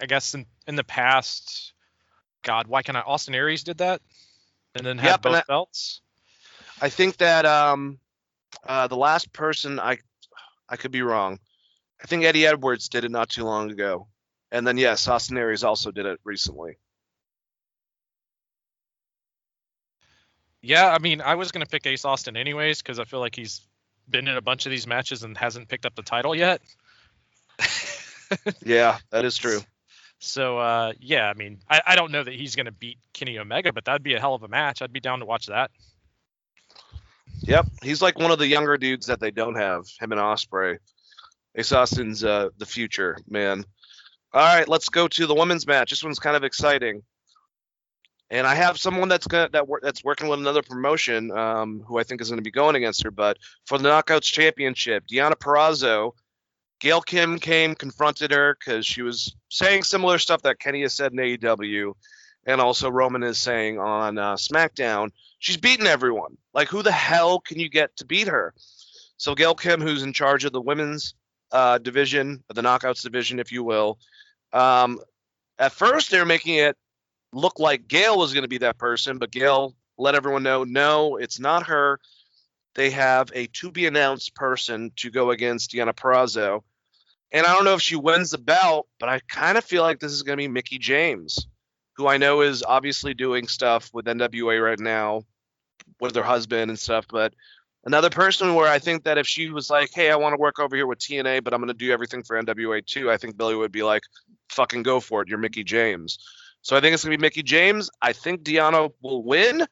I 0.00 0.06
guess 0.06 0.34
in, 0.34 0.46
in 0.66 0.76
the 0.76 0.84
past? 0.84 1.72
God, 2.42 2.66
why 2.66 2.82
can't 2.82 2.96
I? 2.96 3.00
Austin 3.00 3.34
Aries 3.34 3.62
did 3.64 3.78
that, 3.78 4.02
and 4.74 4.84
then 4.84 4.98
had 4.98 5.10
Yep, 5.12 5.22
both 5.22 5.34
I- 5.36 5.42
belts. 5.46 6.00
I 6.82 6.88
think 6.88 7.18
that 7.18 7.46
um, 7.46 7.98
uh, 8.66 8.88
the 8.88 8.96
last 8.96 9.32
person 9.32 9.78
I 9.78 9.98
I 10.68 10.76
could 10.76 10.90
be 10.90 11.02
wrong. 11.02 11.38
I 12.02 12.06
think 12.06 12.24
Eddie 12.24 12.46
Edwards 12.46 12.88
did 12.88 13.04
it 13.04 13.10
not 13.10 13.30
too 13.30 13.44
long 13.44 13.70
ago, 13.70 14.08
and 14.50 14.66
then 14.66 14.76
yes, 14.76 15.06
Austin 15.06 15.38
Aries 15.38 15.62
also 15.64 15.90
did 15.92 16.04
it 16.06 16.18
recently. 16.24 16.78
Yeah, 20.62 20.90
I 20.92 20.98
mean, 20.98 21.20
I 21.20 21.34
was 21.34 21.52
gonna 21.52 21.66
pick 21.66 21.86
Ace 21.86 22.04
Austin 22.04 22.36
anyways 22.36 22.82
because 22.82 22.98
I 22.98 23.04
feel 23.04 23.20
like 23.20 23.36
he's 23.36 23.60
been 24.08 24.28
in 24.28 24.36
a 24.36 24.42
bunch 24.42 24.66
of 24.66 24.70
these 24.70 24.86
matches 24.86 25.22
and 25.22 25.36
hasn't 25.36 25.68
picked 25.68 25.86
up 25.86 25.94
the 25.94 26.02
title 26.02 26.34
yet. 26.34 26.60
Yeah, 28.64 28.98
that 29.10 29.24
is 29.24 29.36
true. 29.36 29.60
So 30.18 30.58
uh, 30.58 30.92
yeah, 30.98 31.28
I 31.28 31.34
mean, 31.34 31.58
I, 31.68 31.82
I 31.86 31.96
don't 31.96 32.10
know 32.10 32.24
that 32.24 32.34
he's 32.34 32.56
gonna 32.56 32.72
beat 32.72 32.98
Kenny 33.12 33.38
Omega, 33.38 33.72
but 33.72 33.84
that'd 33.84 34.02
be 34.02 34.14
a 34.14 34.20
hell 34.20 34.34
of 34.34 34.42
a 34.42 34.48
match. 34.48 34.82
I'd 34.82 34.92
be 34.92 35.00
down 35.00 35.20
to 35.20 35.26
watch 35.26 35.46
that. 35.46 35.70
Yep, 37.42 37.66
he's 37.82 38.00
like 38.00 38.18
one 38.18 38.30
of 38.30 38.38
the 38.38 38.46
younger 38.46 38.76
dudes 38.76 39.06
that 39.06 39.20
they 39.20 39.30
don't 39.30 39.56
have. 39.56 39.86
Him 40.00 40.12
and 40.12 40.20
Ospreay. 40.20 40.78
Ace 41.56 41.72
Austin's 41.72 42.24
uh, 42.24 42.48
the 42.56 42.66
future 42.66 43.18
man. 43.28 43.64
All 44.32 44.40
right, 44.40 44.68
let's 44.68 44.88
go 44.88 45.06
to 45.06 45.26
the 45.26 45.34
women's 45.34 45.66
match. 45.66 45.90
This 45.90 46.02
one's 46.02 46.18
kind 46.18 46.36
of 46.36 46.42
exciting, 46.42 47.02
and 48.34 48.48
I 48.48 48.56
have 48.56 48.80
someone 48.80 49.08
that's 49.08 49.28
gonna 49.28 49.48
that 49.50 49.68
wor- 49.68 49.78
that's 49.80 50.02
working 50.02 50.26
with 50.26 50.40
another 50.40 50.62
promotion 50.62 51.30
um, 51.30 51.84
who 51.86 52.00
I 52.00 52.02
think 52.02 52.20
is 52.20 52.28
going 52.28 52.38
to 52.38 52.42
be 52.42 52.50
going 52.50 52.74
against 52.74 53.04
her. 53.04 53.12
But 53.12 53.38
for 53.64 53.78
the 53.78 53.88
Knockouts 53.88 54.24
Championship, 54.24 55.04
Deonna 55.06 55.36
Purrazzo, 55.36 56.14
Gail 56.80 57.00
Kim 57.00 57.38
came 57.38 57.76
confronted 57.76 58.32
her 58.32 58.56
because 58.58 58.84
she 58.84 59.02
was 59.02 59.36
saying 59.50 59.84
similar 59.84 60.18
stuff 60.18 60.42
that 60.42 60.58
Kenny 60.58 60.82
has 60.82 60.94
said 60.94 61.12
in 61.12 61.18
AEW, 61.18 61.94
and 62.44 62.60
also 62.60 62.90
Roman 62.90 63.22
is 63.22 63.38
saying 63.38 63.78
on 63.78 64.18
uh, 64.18 64.34
SmackDown. 64.34 65.10
She's 65.38 65.56
beaten 65.56 65.86
everyone. 65.86 66.36
Like, 66.52 66.66
who 66.66 66.82
the 66.82 66.90
hell 66.90 67.38
can 67.38 67.60
you 67.60 67.68
get 67.68 67.96
to 67.98 68.04
beat 68.04 68.26
her? 68.26 68.52
So 69.16 69.36
Gail 69.36 69.54
Kim, 69.54 69.80
who's 69.80 70.02
in 70.02 70.12
charge 70.12 70.44
of 70.44 70.52
the 70.52 70.60
women's 70.60 71.14
uh, 71.52 71.78
division, 71.78 72.42
the 72.52 72.62
Knockouts 72.62 73.02
division, 73.02 73.38
if 73.38 73.52
you 73.52 73.62
will, 73.62 74.00
um, 74.52 74.98
at 75.56 75.70
first 75.70 76.10
they're 76.10 76.24
making 76.24 76.56
it 76.56 76.76
look 77.34 77.58
like 77.58 77.88
Gail 77.88 78.18
was 78.18 78.32
going 78.32 78.42
to 78.42 78.48
be 78.48 78.58
that 78.58 78.78
person, 78.78 79.18
but 79.18 79.30
Gail 79.30 79.74
let 79.98 80.14
everyone 80.14 80.42
know, 80.42 80.64
no, 80.64 81.16
it's 81.16 81.38
not 81.38 81.66
her. 81.66 82.00
They 82.74 82.90
have 82.90 83.30
a 83.34 83.46
to 83.46 83.70
be 83.70 83.86
announced 83.86 84.34
person 84.34 84.90
to 84.96 85.10
go 85.10 85.30
against 85.30 85.72
Deonna 85.72 85.94
Purrazzo. 85.94 86.62
And 87.30 87.46
I 87.46 87.54
don't 87.54 87.64
know 87.64 87.74
if 87.74 87.82
she 87.82 87.96
wins 87.96 88.30
the 88.30 88.38
belt, 88.38 88.86
but 88.98 89.08
I 89.08 89.20
kind 89.28 89.58
of 89.58 89.64
feel 89.64 89.82
like 89.82 90.00
this 90.00 90.12
is 90.12 90.22
going 90.22 90.38
to 90.38 90.42
be 90.42 90.48
Mickie 90.48 90.78
James, 90.78 91.46
who 91.96 92.06
I 92.06 92.16
know 92.16 92.42
is 92.42 92.62
obviously 92.62 93.14
doing 93.14 93.48
stuff 93.48 93.90
with 93.92 94.06
NWA 94.06 94.62
right 94.62 94.78
now 94.78 95.24
with 96.00 96.14
her 96.16 96.22
husband 96.22 96.70
and 96.70 96.78
stuff. 96.78 97.06
But 97.08 97.34
another 97.84 98.10
person 98.10 98.54
where 98.54 98.68
I 98.68 98.78
think 98.78 99.04
that 99.04 99.18
if 99.18 99.26
she 99.26 99.50
was 99.50 99.70
like, 99.70 99.90
hey, 99.92 100.10
I 100.10 100.16
want 100.16 100.32
to 100.32 100.40
work 100.40 100.58
over 100.58 100.74
here 100.74 100.86
with 100.86 100.98
TNA, 100.98 101.44
but 101.44 101.54
I'm 101.54 101.60
going 101.60 101.68
to 101.68 101.74
do 101.74 101.92
everything 101.92 102.22
for 102.22 102.40
NWA 102.40 102.84
too, 102.84 103.10
I 103.10 103.16
think 103.16 103.36
Billy 103.36 103.54
would 103.54 103.72
be 103.72 103.82
like, 103.82 104.02
fucking 104.50 104.82
go 104.82 105.00
for 105.00 105.22
it. 105.22 105.28
You're 105.28 105.38
Mickie 105.38 105.64
James. 105.64 106.18
So 106.64 106.74
I 106.74 106.80
think 106.80 106.94
it's 106.94 107.04
going 107.04 107.12
to 107.12 107.18
be 107.18 107.22
Mickie 107.22 107.42
James. 107.42 107.90
I 108.00 108.14
think 108.14 108.42
Deanna 108.42 108.90
will 109.02 109.22
win 109.22 109.66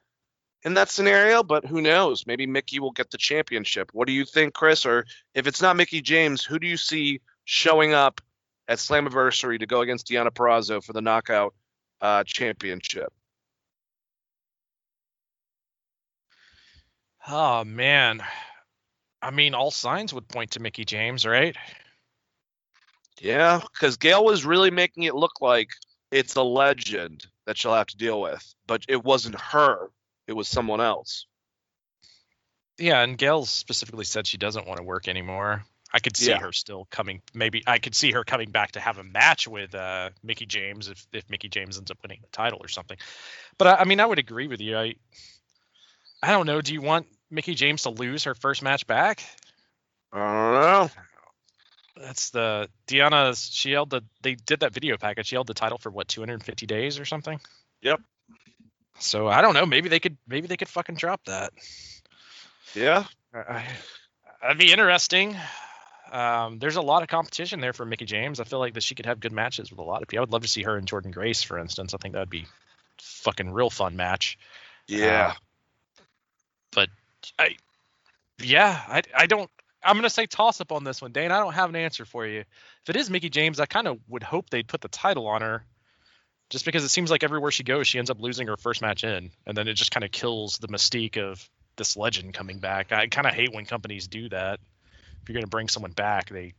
in 0.61 0.75
that 0.75 0.91
scenario, 0.91 1.41
but 1.41 1.65
who 1.65 1.81
knows? 1.81 2.27
Maybe 2.27 2.45
Mickey 2.45 2.79
will 2.79 2.91
get 2.91 3.09
the 3.09 3.17
championship. 3.17 3.89
What 3.93 4.05
do 4.05 4.13
you 4.13 4.25
think, 4.25 4.53
Chris? 4.53 4.85
Or 4.85 5.03
if 5.33 5.47
it's 5.47 5.59
not 5.59 5.75
Mickie 5.75 6.03
James, 6.03 6.45
who 6.45 6.59
do 6.59 6.67
you 6.67 6.77
see 6.77 7.19
showing 7.45 7.95
up 7.95 8.21
at 8.67 8.77
Slammiversary 8.77 9.59
to 9.59 9.65
go 9.65 9.81
against 9.81 10.07
Deonna 10.07 10.29
Purrazzo 10.29 10.83
for 10.83 10.93
the 10.93 11.01
knockout 11.01 11.55
uh, 11.99 12.23
championship? 12.25 13.11
Oh 17.27 17.63
man, 17.63 18.21
I 19.19 19.31
mean, 19.31 19.55
all 19.55 19.71
signs 19.71 20.13
would 20.13 20.27
point 20.27 20.51
to 20.51 20.59
Mickie 20.59 20.85
James, 20.85 21.25
right? 21.25 21.55
Yeah, 23.19 23.61
because 23.71 23.97
Gail 23.97 24.23
was 24.23 24.45
really 24.45 24.69
making 24.69 25.03
it 25.03 25.15
look 25.15 25.41
like 25.41 25.69
it's 26.13 26.35
a 26.35 26.43
legend 26.43 27.25
that 27.45 27.57
she'll 27.57 27.73
have 27.73 27.87
to 27.87 27.97
deal 27.97 28.21
with, 28.21 28.53
but 28.67 28.85
it 28.87 29.03
wasn't 29.03 29.39
her. 29.39 29.89
It 30.27 30.33
was 30.33 30.47
someone 30.47 30.79
else. 30.81 31.25
Yeah, 32.77 33.01
and 33.01 33.17
Gail 33.17 33.45
specifically 33.45 34.05
said 34.05 34.25
she 34.25 34.37
doesn't 34.37 34.67
want 34.67 34.77
to 34.77 34.83
work 34.83 35.07
anymore. 35.07 35.63
I 35.95 35.99
could 35.99 36.17
see 36.17 36.29
Yeah. 36.31 36.39
her 36.39 36.51
still 36.51 36.87
coming. 36.89 37.21
Maybe 37.35 37.61
I 37.67 37.77
could 37.77 37.93
see 37.93 38.11
her 38.13 38.23
coming 38.23 38.49
back 38.49 38.71
to 38.71 38.79
have 38.79 38.97
a 38.97 39.03
match 39.03 39.47
with 39.47 39.75
uh, 39.75 40.09
Mickie 40.23 40.47
James 40.47 40.87
if 40.87 41.05
if 41.13 41.29
Mickie 41.29 41.49
James 41.49 41.77
ends 41.77 41.91
up 41.91 41.99
winning 42.01 42.19
the 42.21 42.27
title 42.29 42.57
or 42.61 42.67
something. 42.67 42.97
But 43.59 43.67
I, 43.67 43.75
I 43.81 43.83
mean, 43.85 43.99
I 43.99 44.05
would 44.07 44.17
agree 44.17 44.47
with 44.47 44.59
you. 44.59 44.75
I 44.77 44.95
I 46.23 46.31
don't 46.31 46.47
know. 46.47 46.61
Do 46.61 46.73
you 46.73 46.81
want 46.81 47.05
Mickie 47.29 47.53
James 47.53 47.83
to 47.83 47.89
lose 47.91 48.23
her 48.23 48.33
first 48.33 48.63
match 48.63 48.87
back? 48.87 49.23
I 50.11 50.17
don't 50.17 50.61
know. 50.61 50.89
That's 52.03 52.31
the 52.31 52.67
Deanna. 52.87 53.33
She 53.51 53.71
held 53.71 53.89
the. 53.89 54.01
They 54.21 54.35
did 54.35 54.59
that 54.59 54.73
video 54.73 54.97
package. 54.97 55.27
She 55.27 55.35
held 55.35 55.47
the 55.47 55.53
title 55.53 55.77
for 55.77 55.89
what 55.89 56.07
250 56.09 56.65
days 56.65 56.99
or 56.99 57.05
something. 57.05 57.39
Yep. 57.81 58.01
So 58.99 59.27
I 59.27 59.41
don't 59.41 59.53
know. 59.53 59.65
Maybe 59.65 59.89
they 59.89 59.99
could. 59.99 60.17
Maybe 60.27 60.47
they 60.47 60.57
could 60.57 60.67
fucking 60.67 60.95
drop 60.95 61.23
that. 61.25 61.53
Yeah, 62.75 63.05
I, 63.33 63.65
that'd 64.41 64.57
be 64.57 64.71
interesting. 64.71 65.35
Um, 66.11 66.59
there's 66.59 66.75
a 66.75 66.81
lot 66.81 67.01
of 67.03 67.07
competition 67.07 67.59
there 67.59 67.73
for 67.73 67.85
Mickie 67.85 68.05
James. 68.05 68.39
I 68.39 68.43
feel 68.43 68.59
like 68.59 68.73
that 68.73 68.83
she 68.83 68.95
could 68.95 69.05
have 69.05 69.19
good 69.19 69.31
matches 69.31 69.71
with 69.71 69.79
a 69.79 69.83
lot 69.83 70.01
of 70.01 70.07
people. 70.07 70.21
I 70.21 70.23
would 70.23 70.31
love 70.31 70.43
to 70.43 70.47
see 70.47 70.63
her 70.63 70.77
and 70.77 70.87
Jordynne 70.87 71.13
Grace, 71.13 71.41
for 71.41 71.57
instance. 71.57 71.93
I 71.93 71.97
think 71.97 72.13
that'd 72.13 72.29
be 72.29 72.45
fucking 72.99 73.51
real 73.51 73.69
fun 73.69 73.95
match. 73.95 74.37
yeah. 74.87 75.33
Uh, 75.35 76.01
but 76.71 76.89
I, 77.39 77.55
yeah, 78.39 78.81
I 78.87 79.03
I 79.15 79.25
don't. 79.27 79.49
I'm 79.83 79.95
gonna 79.95 80.09
say 80.09 80.25
toss 80.25 80.61
up 80.61 80.71
on 80.71 80.83
this 80.83 81.01
one, 81.01 81.11
Dane. 81.11 81.31
I 81.31 81.39
don't 81.39 81.53
have 81.53 81.69
an 81.69 81.75
answer 81.75 82.05
for 82.05 82.25
you. 82.25 82.39
If 82.39 82.89
it 82.89 82.95
is 82.95 83.09
Mickie 83.09 83.29
James, 83.29 83.59
I 83.59 83.65
kind 83.65 83.87
of 83.87 83.99
would 84.07 84.23
hope 84.23 84.49
they'd 84.49 84.67
put 84.67 84.81
the 84.81 84.87
title 84.87 85.27
on 85.27 85.41
her, 85.41 85.65
just 86.49 86.65
because 86.65 86.83
it 86.83 86.89
seems 86.89 87.09
like 87.09 87.23
everywhere 87.23 87.51
she 87.51 87.63
goes, 87.63 87.87
she 87.87 87.97
ends 87.97 88.09
up 88.09 88.21
losing 88.21 88.47
her 88.47 88.57
first 88.57 88.81
match 88.81 89.03
in, 89.03 89.31
and 89.45 89.57
then 89.57 89.67
it 89.67 89.73
just 89.73 89.91
kind 89.91 90.03
of 90.03 90.11
kills 90.11 90.57
the 90.59 90.67
mystique 90.67 91.17
of 91.17 91.49
this 91.75 91.97
legend 91.97 92.33
coming 92.33 92.59
back. 92.59 92.91
I 92.91 93.07
kind 93.07 93.27
of 93.27 93.33
hate 93.33 93.53
when 93.53 93.65
companies 93.65 94.07
do 94.07 94.29
that. 94.29 94.59
If 95.21 95.29
you're 95.29 95.33
going 95.33 95.45
to 95.45 95.49
bring 95.49 95.67
someone 95.67 95.93
back, 95.93 96.29
they, 96.29 96.53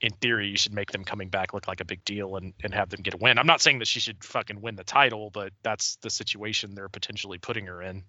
in 0.00 0.12
theory, 0.12 0.48
you 0.48 0.56
should 0.56 0.72
make 0.72 0.92
them 0.92 1.04
coming 1.04 1.28
back 1.28 1.52
look 1.52 1.68
like 1.68 1.80
a 1.80 1.84
big 1.84 2.04
deal 2.04 2.36
and, 2.36 2.54
and 2.62 2.72
have 2.72 2.88
them 2.88 3.02
get 3.02 3.14
a 3.14 3.18
win. 3.18 3.38
I'm 3.38 3.46
not 3.46 3.60
saying 3.60 3.80
that 3.80 3.88
she 3.88 4.00
should 4.00 4.24
fucking 4.24 4.60
win 4.60 4.76
the 4.76 4.84
title, 4.84 5.30
but 5.30 5.52
that's 5.62 5.96
the 5.96 6.10
situation 6.10 6.74
they're 6.74 6.88
potentially 6.88 7.38
putting 7.38 7.66
her 7.66 7.82
in. 7.82 8.04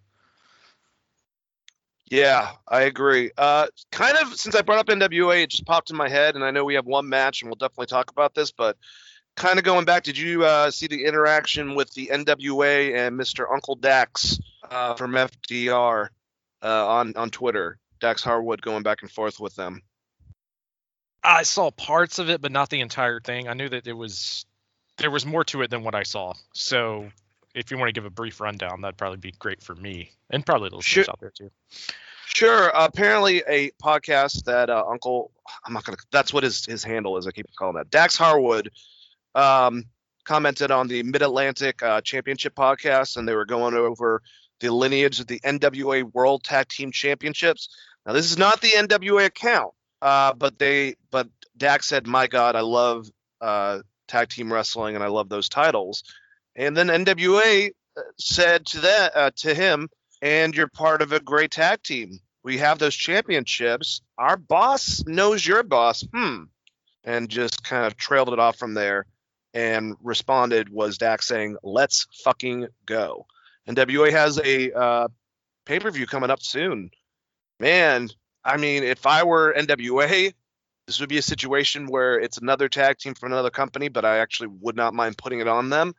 Yeah, 2.09 2.51
I 2.67 2.83
agree. 2.83 3.31
Uh, 3.37 3.67
kind 3.91 4.17
of 4.17 4.35
since 4.35 4.55
I 4.55 4.61
brought 4.61 4.79
up 4.79 4.87
NWA, 4.87 5.43
it 5.43 5.49
just 5.49 5.65
popped 5.65 5.89
in 5.89 5.97
my 5.97 6.07
head, 6.07 6.35
and 6.35 6.43
I 6.43 6.51
know 6.51 6.63
we 6.63 6.75
have 6.75 6.85
one 6.85 7.09
match, 7.09 7.41
and 7.41 7.49
we'll 7.49 7.55
definitely 7.55 7.87
talk 7.87 8.11
about 8.11 8.33
this. 8.33 8.51
But 8.51 8.77
kind 9.35 9.59
of 9.59 9.65
going 9.65 9.83
back, 9.83 10.03
did 10.03 10.17
you 10.17 10.45
uh, 10.45 10.71
see 10.71 10.87
the 10.87 11.03
interaction 11.03 11.75
with 11.75 11.93
the 11.93 12.07
NWA 12.13 12.95
and 12.95 13.19
Mr. 13.19 13.51
Uncle 13.51 13.75
Dax 13.75 14.39
uh, 14.71 14.95
from 14.95 15.11
FTR 15.11 16.07
uh, 16.63 16.87
on 16.87 17.15
on 17.17 17.29
Twitter? 17.29 17.77
Dax 17.99 18.23
Harwood 18.23 18.61
going 18.61 18.83
back 18.83 19.01
and 19.01 19.11
forth 19.11 19.39
with 19.39 19.55
them. 19.55 19.81
I 21.23 21.43
saw 21.43 21.71
parts 21.71 22.19
of 22.19 22.29
it, 22.29 22.41
but 22.41 22.51
not 22.51 22.69
the 22.69 22.79
entire 22.79 23.19
thing. 23.19 23.49
I 23.49 23.53
knew 23.53 23.67
that 23.67 23.83
there 23.83 23.95
was 23.95 24.45
there 24.97 25.11
was 25.11 25.25
more 25.25 25.43
to 25.45 25.61
it 25.61 25.69
than 25.69 25.83
what 25.83 25.95
I 25.95 26.03
saw. 26.03 26.33
So 26.53 27.09
if 27.57 27.71
you 27.71 27.77
want 27.77 27.89
to 27.89 27.93
give 27.93 28.05
a 28.05 28.09
brief 28.09 28.39
rundown, 28.39 28.81
that'd 28.81 28.97
probably 28.97 29.17
be 29.17 29.33
great 29.39 29.61
for 29.63 29.75
me 29.75 30.11
and 30.29 30.45
probably 30.45 30.69
listeners 30.69 31.05
Sure. 31.05 31.05
out 31.09 31.19
there 31.19 31.31
too. 31.31 31.49
Sure. 32.27 32.71
apparently, 32.75 33.41
a 33.47 33.71
podcast 33.83 34.43
that 34.43 34.69
uh, 34.69 34.83
Uncle 34.89 35.31
I'm 35.65 35.73
not 35.73 35.83
gonna. 35.85 35.97
That's 36.11 36.33
what 36.33 36.43
his 36.43 36.65
his 36.65 36.83
handle 36.83 37.17
is. 37.17 37.25
I 37.25 37.31
keep 37.31 37.45
calling 37.57 37.75
that 37.75 37.89
Dax 37.89 38.17
Harwood. 38.17 38.69
Um, 39.35 39.85
commented 40.25 40.71
on 40.71 40.87
the 40.89 41.01
Mid 41.03 41.21
Atlantic 41.21 41.81
uh, 41.81 42.01
Championship 42.01 42.53
podcast, 42.53 43.15
and 43.17 43.27
they 43.27 43.33
were 43.33 43.45
going 43.45 43.73
over 43.73 44.21
the 44.59 44.71
lineage 44.73 45.19
of 45.19 45.27
the 45.27 45.39
NWA 45.39 46.03
World 46.13 46.43
Tag 46.43 46.67
Team 46.67 46.91
Championships. 46.91 47.69
Now, 48.05 48.13
this 48.13 48.29
is 48.29 48.37
not 48.37 48.59
the 48.61 48.69
NWA 48.69 49.25
account, 49.25 49.73
uh, 50.01 50.33
but 50.33 50.59
they 50.59 50.95
but 51.11 51.27
Dax 51.55 51.87
said, 51.87 52.07
"My 52.07 52.27
God, 52.27 52.55
I 52.55 52.61
love 52.61 53.07
uh, 53.41 53.79
tag 54.07 54.29
team 54.29 54.51
wrestling, 54.51 54.95
and 54.95 55.03
I 55.03 55.07
love 55.07 55.29
those 55.29 55.49
titles." 55.49 56.03
And 56.57 56.75
then 56.75 56.87
NWA 56.87 57.69
uh, 57.95 58.01
said 58.17 58.65
to 58.67 58.79
that 58.81 59.15
uh, 59.15 59.31
to 59.37 59.53
him, 59.53 59.89
"And 60.21 60.55
you're 60.55 60.67
part 60.67 61.01
of 61.01 61.13
a 61.13 61.19
great 61.19 61.51
tag 61.51 61.83
team. 61.83 62.19
We 62.43 62.57
have 62.57 62.79
those 62.79 62.95
championships. 62.95 64.01
Our 64.17 64.35
boss 64.35 65.03
knows 65.05 65.45
your 65.45 65.63
boss." 65.63 66.03
Hmm. 66.13 66.45
And 67.03 67.29
just 67.29 67.63
kind 67.63 67.85
of 67.85 67.95
trailed 67.95 68.33
it 68.33 68.39
off 68.39 68.57
from 68.57 68.73
there. 68.73 69.05
And 69.53 69.95
responded 70.01 70.69
was 70.69 70.97
Dax 70.97 71.27
saying, 71.27 71.57
"Let's 71.63 72.07
fucking 72.23 72.67
go." 72.85 73.27
NWA 73.69 74.11
has 74.11 74.39
a 74.39 74.71
uh, 74.73 75.07
pay 75.65 75.79
per 75.79 75.91
view 75.91 76.07
coming 76.07 76.31
up 76.31 76.41
soon. 76.41 76.89
Man, 77.59 78.09
I 78.43 78.57
mean, 78.57 78.83
if 78.83 79.05
I 79.05 79.23
were 79.23 79.53
NWA, 79.55 80.33
this 80.87 80.99
would 80.99 81.09
be 81.09 81.17
a 81.17 81.23
situation 81.23 81.87
where 81.87 82.19
it's 82.19 82.37
another 82.37 82.69
tag 82.69 82.97
team 82.97 83.13
from 83.13 83.31
another 83.31 83.49
company, 83.49 83.89
but 83.89 84.05
I 84.05 84.19
actually 84.19 84.49
would 84.61 84.75
not 84.75 84.93
mind 84.93 85.17
putting 85.17 85.41
it 85.41 85.47
on 85.47 85.69
them. 85.69 85.93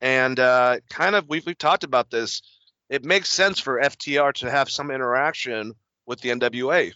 And 0.00 0.38
uh, 0.38 0.78
kind 0.88 1.14
of, 1.14 1.28
we've, 1.28 1.44
we've 1.44 1.58
talked 1.58 1.84
about 1.84 2.10
this. 2.10 2.42
It 2.88 3.04
makes 3.04 3.30
sense 3.30 3.60
for 3.60 3.80
FTR 3.80 4.32
to 4.34 4.50
have 4.50 4.70
some 4.70 4.90
interaction 4.90 5.74
with 6.06 6.20
the 6.20 6.30
NWA. 6.30 6.92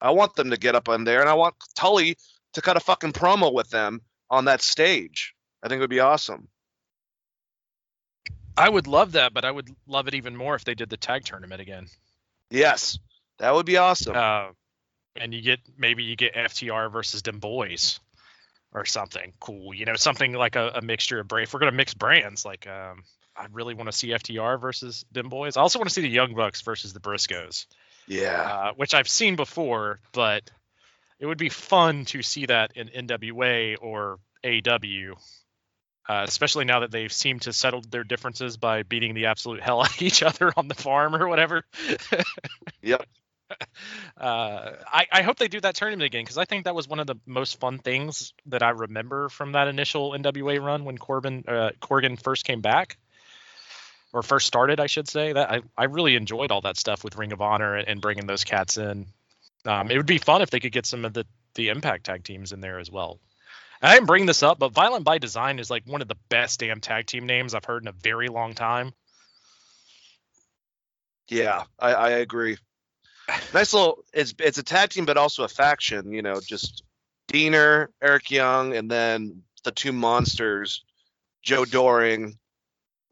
I 0.00 0.10
want 0.10 0.36
them 0.36 0.50
to 0.50 0.56
get 0.56 0.74
up 0.74 0.88
on 0.88 1.04
there, 1.04 1.20
and 1.20 1.28
I 1.28 1.34
want 1.34 1.54
Tully 1.74 2.16
to 2.52 2.62
cut 2.62 2.76
a 2.76 2.80
fucking 2.80 3.12
promo 3.12 3.52
with 3.52 3.70
them 3.70 4.02
on 4.30 4.44
that 4.44 4.60
stage. 4.60 5.34
I 5.62 5.68
think 5.68 5.78
it 5.78 5.80
would 5.80 5.90
be 5.90 6.00
awesome. 6.00 6.48
I 8.56 8.68
would 8.68 8.86
love 8.86 9.12
that, 9.12 9.34
but 9.34 9.44
I 9.44 9.50
would 9.50 9.68
love 9.86 10.08
it 10.08 10.14
even 10.14 10.36
more 10.36 10.54
if 10.54 10.64
they 10.64 10.74
did 10.74 10.88
the 10.88 10.96
tag 10.96 11.24
tournament 11.24 11.60
again. 11.60 11.88
Yes, 12.50 12.98
that 13.38 13.54
would 13.54 13.66
be 13.66 13.76
awesome. 13.76 14.16
Uh, 14.16 14.48
and 15.16 15.34
you 15.34 15.42
get 15.42 15.60
maybe 15.76 16.04
you 16.04 16.16
get 16.16 16.34
FTR 16.34 16.90
versus 16.90 17.22
them 17.22 17.38
boys 17.38 18.00
or 18.76 18.84
something 18.84 19.32
cool. 19.40 19.74
You 19.74 19.86
know, 19.86 19.94
something 19.94 20.34
like 20.34 20.54
a, 20.54 20.72
a 20.76 20.82
mixture 20.82 21.18
of. 21.18 21.32
If 21.32 21.52
we're 21.52 21.60
gonna 21.60 21.72
mix 21.72 21.94
brands, 21.94 22.44
like 22.44 22.68
um, 22.68 23.02
I 23.34 23.46
really 23.50 23.74
want 23.74 23.90
to 23.90 23.96
see 23.96 24.08
FTR 24.08 24.60
versus 24.60 25.04
them 25.10 25.30
boys. 25.30 25.56
I 25.56 25.62
also 25.62 25.78
want 25.78 25.88
to 25.88 25.94
see 25.94 26.02
the 26.02 26.10
Young 26.10 26.34
Bucks 26.34 26.60
versus 26.60 26.92
the 26.92 27.00
Briscoes, 27.00 27.66
yeah. 28.06 28.42
uh, 28.42 28.72
which 28.76 28.94
I've 28.94 29.08
seen 29.08 29.34
before, 29.34 29.98
but 30.12 30.48
it 31.18 31.26
would 31.26 31.38
be 31.38 31.48
fun 31.48 32.04
to 32.06 32.22
see 32.22 32.46
that 32.46 32.72
in 32.76 32.88
NWA 32.88 33.76
or 33.80 34.18
AW. 34.44 35.16
Uh, 36.08 36.22
especially 36.22 36.64
now 36.64 36.80
that 36.80 36.92
they've 36.92 37.12
seemed 37.12 37.42
to 37.42 37.52
settle 37.52 37.80
their 37.90 38.04
differences 38.04 38.56
by 38.56 38.84
beating 38.84 39.14
the 39.14 39.26
absolute 39.26 39.60
hell 39.60 39.80
out 39.82 39.90
of 39.90 40.02
each 40.02 40.22
other 40.22 40.52
on 40.56 40.68
the 40.68 40.74
farm 40.74 41.16
or 41.16 41.26
whatever. 41.26 41.64
Yep. 42.82 43.04
uh, 44.16 44.72
I, 44.92 45.22
hope 45.22 45.38
they 45.38 45.48
do 45.48 45.60
that 45.60 45.74
tournament 45.74 46.06
again 46.06 46.24
because 46.24 46.38
I 46.38 46.44
think 46.44 46.64
that 46.64 46.74
was 46.74 46.88
one 46.88 46.98
of 46.98 47.06
the 47.06 47.16
most 47.26 47.60
fun 47.60 47.78
things 47.78 48.32
that 48.46 48.62
I 48.62 48.70
remember 48.70 49.28
from 49.28 49.52
that 49.52 49.68
initial 49.68 50.12
NWA 50.12 50.60
run 50.60 50.84
when 50.84 50.98
Corbin 50.98 51.44
uh, 51.46 51.70
Corgan 51.80 52.20
first 52.20 52.44
came 52.44 52.60
back 52.60 52.98
or 54.12 54.22
first 54.22 54.46
started, 54.46 54.80
I 54.80 54.86
should 54.86 55.08
say. 55.08 55.32
That 55.32 55.50
I, 55.50 55.60
I 55.76 55.84
really 55.84 56.16
enjoyed 56.16 56.50
all 56.50 56.62
that 56.62 56.76
stuff 56.76 57.04
with 57.04 57.16
Ring 57.16 57.32
of 57.32 57.40
Honor 57.40 57.76
and, 57.76 57.88
and 57.88 58.00
bringing 58.00 58.26
those 58.26 58.44
cats 58.44 58.78
in. 58.78 59.06
Um, 59.64 59.90
it 59.90 59.96
would 59.96 60.06
be 60.06 60.18
fun 60.18 60.42
if 60.42 60.50
they 60.50 60.60
could 60.60 60.72
get 60.72 60.86
some 60.86 61.04
of 61.04 61.12
the 61.12 61.26
the 61.54 61.68
Impact 61.68 62.04
tag 62.04 62.22
teams 62.22 62.52
in 62.52 62.60
there 62.60 62.78
as 62.78 62.90
well. 62.90 63.18
I 63.82 63.94
didn't 63.94 64.06
bring 64.06 64.26
this 64.26 64.42
up, 64.42 64.58
but 64.58 64.72
Violent 64.72 65.04
by 65.04 65.18
Design 65.18 65.58
is 65.58 65.70
like 65.70 65.84
one 65.86 66.02
of 66.02 66.08
the 66.08 66.16
best 66.28 66.60
damn 66.60 66.80
tag 66.80 67.06
team 67.06 67.26
names 67.26 67.54
I've 67.54 67.64
heard 67.64 67.82
in 67.82 67.88
a 67.88 67.92
very 67.92 68.28
long 68.28 68.54
time. 68.54 68.92
Yeah, 71.28 71.64
I, 71.78 71.92
I 71.92 72.08
agree. 72.10 72.56
Nice 73.52 73.72
little. 73.72 74.04
It's 74.12 74.34
it's 74.38 74.58
a 74.58 74.62
tag 74.62 74.90
team, 74.90 75.04
but 75.04 75.16
also 75.16 75.44
a 75.44 75.48
faction. 75.48 76.12
You 76.12 76.22
know, 76.22 76.40
just 76.40 76.82
Deaner, 77.32 77.88
Eric 78.02 78.30
Young, 78.30 78.74
and 78.76 78.90
then 78.90 79.42
the 79.64 79.72
two 79.72 79.92
monsters, 79.92 80.84
Joe 81.42 81.64
Doering, 81.64 82.38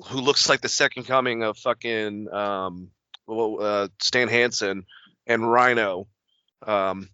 who 0.06 0.20
looks 0.20 0.48
like 0.48 0.60
the 0.60 0.68
second 0.68 1.04
coming 1.04 1.42
of 1.42 1.58
fucking 1.58 2.32
um, 2.32 2.90
uh, 3.28 3.88
Stan 4.00 4.28
Hansen, 4.28 4.84
and 5.26 5.50
Rhino. 5.50 6.06
Um, 6.64 7.08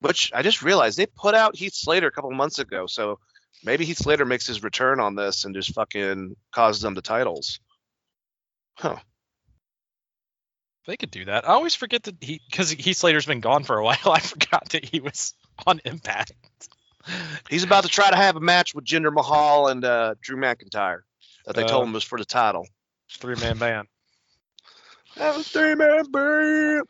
which 0.00 0.32
I 0.34 0.42
just 0.42 0.62
realized 0.62 0.98
they 0.98 1.06
put 1.06 1.34
out 1.34 1.56
Heath 1.56 1.74
Slater 1.74 2.06
a 2.06 2.10
couple 2.10 2.30
months 2.30 2.58
ago, 2.58 2.86
so 2.86 3.18
maybe 3.62 3.84
Heath 3.84 3.98
Slater 3.98 4.24
makes 4.24 4.46
his 4.46 4.62
return 4.62 4.98
on 4.98 5.14
this 5.14 5.44
and 5.44 5.54
just 5.54 5.74
fucking 5.74 6.36
causes 6.52 6.82
them 6.82 6.94
the 6.94 7.02
titles. 7.02 7.60
Huh. 8.74 8.96
They 10.86 10.96
could 10.96 11.10
do 11.10 11.26
that. 11.26 11.48
I 11.48 11.52
always 11.52 11.74
forget 11.74 12.04
that 12.04 12.16
he 12.20 12.40
because 12.50 12.70
Heath 12.70 12.96
Slater's 12.96 13.26
been 13.26 13.40
gone 13.40 13.64
for 13.64 13.76
a 13.78 13.84
while. 13.84 13.98
I 14.06 14.20
forgot 14.20 14.70
that 14.70 14.84
he 14.84 15.00
was 15.00 15.34
on 15.66 15.80
Impact. 15.84 16.32
He's 17.48 17.64
about 17.64 17.84
to 17.84 17.88
try 17.88 18.10
to 18.10 18.16
have 18.16 18.36
a 18.36 18.40
match 18.40 18.74
with 18.74 18.84
Jinder 18.84 19.12
Mahal 19.12 19.68
and 19.68 19.84
uh, 19.84 20.14
Drew 20.20 20.36
McIntyre 20.36 21.00
that 21.46 21.56
they 21.56 21.64
Uh, 21.64 21.68
told 21.68 21.84
him 21.86 21.92
was 21.92 22.04
for 22.04 22.18
the 22.18 22.24
title. 22.24 22.66
Three 23.10 23.36
man 23.36 23.58
band. 23.58 23.88
That 25.16 25.36
was 25.36 25.48
three 25.48 25.74
man 25.74 26.04
band. 26.10 26.84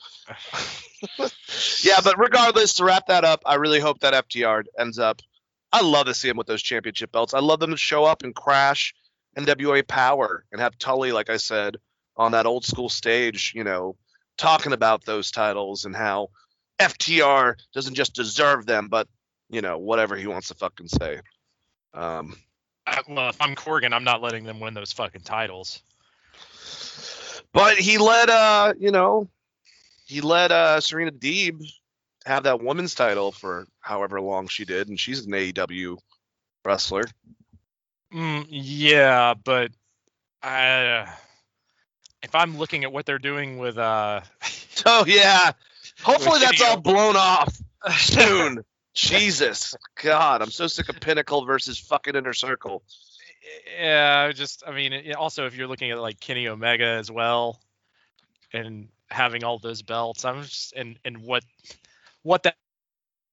yeah, 1.83 2.01
but 2.03 2.19
regardless, 2.19 2.75
to 2.75 2.85
wrap 2.85 3.07
that 3.07 3.25
up, 3.25 3.43
I 3.47 3.55
really 3.55 3.81
hope 3.81 4.01
that 4.01 4.29
FTR 4.29 4.65
ends 4.79 4.99
up. 4.99 5.23
I 5.73 5.83
love 5.83 6.07
to 6.07 6.15
see 6.15 6.29
him 6.29 6.37
with 6.37 6.47
those 6.49 6.63
championship 6.63 7.13
belts. 7.13 7.33
I 7.33 7.39
love 7.39 7.61
them 7.61 7.71
to 7.71 7.77
show 7.77 8.05
up 8.05 8.23
and 8.23 8.35
crash 8.35 8.95
NWA 9.39 9.87
Power 9.87 10.45
and 10.51 10.61
have 10.61 10.77
Tully, 10.79 11.13
like 11.13 11.31
I 11.31 11.37
said, 11.37 11.77
on 12.21 12.33
that 12.33 12.45
old 12.45 12.67
school 12.67 12.91
stage, 12.91 13.53
you 13.57 13.65
know, 13.65 13.97
talking 14.37 14.75
about 14.75 15.07
those 15.07 15.31
titles 15.31 15.87
and 15.87 15.97
how 15.97 16.29
FTR 16.79 17.55
doesn't 17.73 17.95
just 17.95 18.15
deserve 18.15 18.67
them, 18.67 18.89
but 18.89 19.09
you 19.49 19.63
know, 19.63 19.79
whatever 19.79 20.17
he 20.17 20.27
wants 20.27 20.49
to 20.49 20.55
fucking 20.55 20.89
say. 20.89 21.21
Um, 21.95 22.37
I, 22.87 23.01
well, 23.09 23.31
if 23.31 23.41
I'm 23.41 23.55
Corgan, 23.55 23.95
I'm 23.95 24.05
not 24.05 24.21
letting 24.21 24.45
them 24.45 24.61
win 24.61 24.75
those 24.75 24.93
fucking 24.93 25.23
titles. 25.23 25.83
But 27.55 27.79
he 27.79 27.97
let 27.97 28.29
uh, 28.29 28.75
you 28.79 28.91
know, 28.91 29.27
he 30.05 30.21
let 30.21 30.53
uh 30.53 30.79
Serena 30.81 31.13
Deeb 31.13 31.65
have 32.27 32.43
that 32.43 32.63
women's 32.63 32.95
title 32.95 33.33
for 33.33 33.67
however 33.81 34.21
long 34.21 34.47
she 34.47 34.67
did, 34.67 34.91
and 34.91 35.01
she's 35.01 35.25
an 35.25 35.33
AEW 35.33 35.97
wrestler. 36.67 37.05
Mm, 38.13 38.47
yeah, 38.51 39.33
but 39.43 39.71
I, 40.43 41.11
if 42.23 42.35
I'm 42.35 42.59
looking 42.59 42.85
at 42.85 42.93
what 42.93 43.07
they're 43.07 43.19
doing 43.19 43.59
with 43.59 43.79
uh, 43.79 44.21
Oh 44.87 45.05
yeah. 45.07 45.53
Hopefully 46.03 46.41
that's 46.41 46.63
all 46.63 46.81
blown 46.81 47.17
off 47.17 47.61
soon. 47.97 48.65
Jesus. 48.95 49.75
God, 50.03 50.43
I'm 50.43 50.51
so 50.51 50.67
sick 50.67 50.89
of 50.89 51.01
Pinnacle 51.01 51.45
versus 51.45 51.79
fucking 51.79 52.17
Inner 52.17 52.33
Circle. 52.33 52.83
yeah, 53.79 54.27
I 54.29 54.33
just 54.33 54.63
I 54.67 54.73
mean, 54.73 55.13
also 55.15 55.47
if 55.47 55.57
you're 55.57 55.69
looking 55.69 55.91
at 55.91 55.99
like 55.99 56.21
Kenny 56.21 56.49
Omega 56.49 56.85
as 56.85 57.11
well, 57.11 57.61
and 58.53 58.89
having 59.11 59.45
all 59.45 59.59
those 59.59 59.83
belts, 59.83 60.25
I'm 60.25 60.43
just 60.43 60.73
and 60.75 60.99
and 61.05 61.19
what 61.19 61.45
what 62.23 62.43
that 62.45 62.57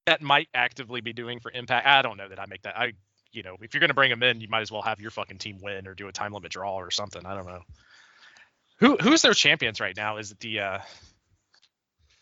that 0.06 0.22
might 0.22 0.48
actively 0.54 1.02
be 1.02 1.14
doing 1.14 1.40
for 1.40 1.52
Impact. 1.52 1.86
I 1.88 2.02
don't 2.02 2.18
know 2.18 2.30
that 2.30 2.40
I 2.40 2.46
make 2.46 2.64
that. 2.64 2.78
I 2.78 2.94
you 3.32 3.44
know, 3.44 3.58
if 3.62 3.74
you're 3.74 3.82
gonna 3.82 3.94
bring 3.94 4.10
them 4.10 4.24
in, 4.24 4.42
you 4.42 4.48
might 4.48 4.62
as 4.62 4.72
well 4.72 4.82
have 4.82 5.02
your 5.02 5.12
fucking 5.12 5.38
team 5.38 5.60
win 5.62 5.88
or 5.88 5.94
do 5.94 6.08
a 6.08 6.12
time 6.12 6.34
limit 6.34 6.52
draw 6.52 6.76
or 6.76 6.92
something. 6.92 7.26
I 7.26 7.36
don't 7.36 7.48
know. 7.48 7.62
Who 8.80 8.98
who's 8.98 9.22
their 9.22 9.34
champions 9.34 9.80
right 9.80 9.96
now? 9.96 10.18
Is 10.18 10.32
it 10.32 10.40
the 10.40 10.60
uh 10.60 10.80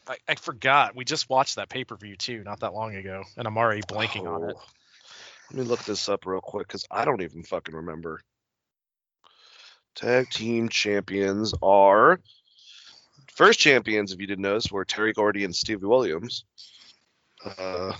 I, 0.07 0.17
I 0.27 0.35
forgot. 0.35 0.95
We 0.95 1.03
just 1.03 1.29
watched 1.29 1.55
that 1.55 1.69
pay 1.69 1.83
per 1.83 1.95
view 1.95 2.15
too, 2.15 2.43
not 2.43 2.59
that 2.61 2.73
long 2.73 2.95
ago, 2.95 3.23
and 3.37 3.47
I'm 3.47 3.57
already 3.57 3.81
blanking 3.81 4.27
on 4.27 4.49
it. 4.49 4.55
Oh. 4.57 4.63
Let 5.51 5.59
me 5.59 5.65
look 5.65 5.83
this 5.83 6.09
up 6.09 6.25
real 6.25 6.41
quick 6.41 6.67
because 6.67 6.85
I 6.89 7.05
don't 7.05 7.21
even 7.21 7.43
fucking 7.43 7.75
remember. 7.75 8.21
Tag 9.95 10.29
team 10.29 10.69
champions 10.69 11.53
are 11.61 12.19
first 13.35 13.59
champions, 13.59 14.11
if 14.11 14.19
you 14.19 14.27
didn't 14.27 14.41
notice, 14.41 14.71
were 14.71 14.85
Terry 14.85 15.13
Gordy 15.13 15.43
and 15.43 15.55
Stevie 15.55 15.85
Williams. 15.85 16.45
Uh, 17.57 17.93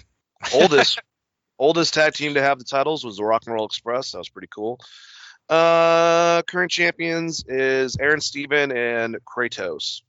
oldest 0.53 0.99
oldest 1.59 1.93
tag 1.93 2.13
team 2.13 2.33
to 2.33 2.41
have 2.41 2.57
the 2.57 2.65
titles 2.65 3.03
was 3.05 3.17
the 3.17 3.23
Rock 3.23 3.43
and 3.45 3.53
Roll 3.53 3.65
Express. 3.65 4.11
That 4.11 4.17
was 4.17 4.29
pretty 4.29 4.49
cool. 4.53 4.79
Uh, 5.49 6.41
current 6.43 6.71
champions 6.71 7.43
is 7.47 7.97
Aron 7.97 8.21
Stevens 8.21 8.73
and 8.75 9.17
Kratos. 9.25 10.01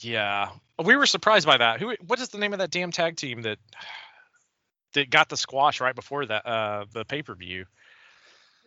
Yeah, 0.00 0.50
we 0.82 0.96
were 0.96 1.06
surprised 1.06 1.46
by 1.46 1.56
that. 1.56 1.80
Who? 1.80 1.94
What 2.06 2.20
is 2.20 2.28
the 2.28 2.38
name 2.38 2.52
of 2.52 2.60
that 2.60 2.70
damn 2.70 2.92
tag 2.92 3.16
team 3.16 3.42
that 3.42 3.58
that 4.94 5.10
got 5.10 5.28
the 5.28 5.36
squash 5.36 5.80
right 5.80 5.94
before 5.94 6.26
that 6.26 6.46
uh 6.46 6.84
the 6.92 7.04
pay 7.04 7.22
per 7.22 7.34
view? 7.34 7.64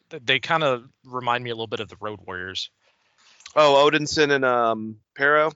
They 0.09 0.39
kind 0.39 0.63
of 0.63 0.83
remind 1.05 1.43
me 1.43 1.51
a 1.51 1.53
little 1.53 1.67
bit 1.67 1.79
of 1.79 1.87
the 1.87 1.95
Road 2.01 2.19
Warriors. 2.27 2.69
Oh, 3.55 3.89
Odinson 3.89 4.31
and 4.31 4.43
um 4.43 4.97
Parrow. 5.15 5.53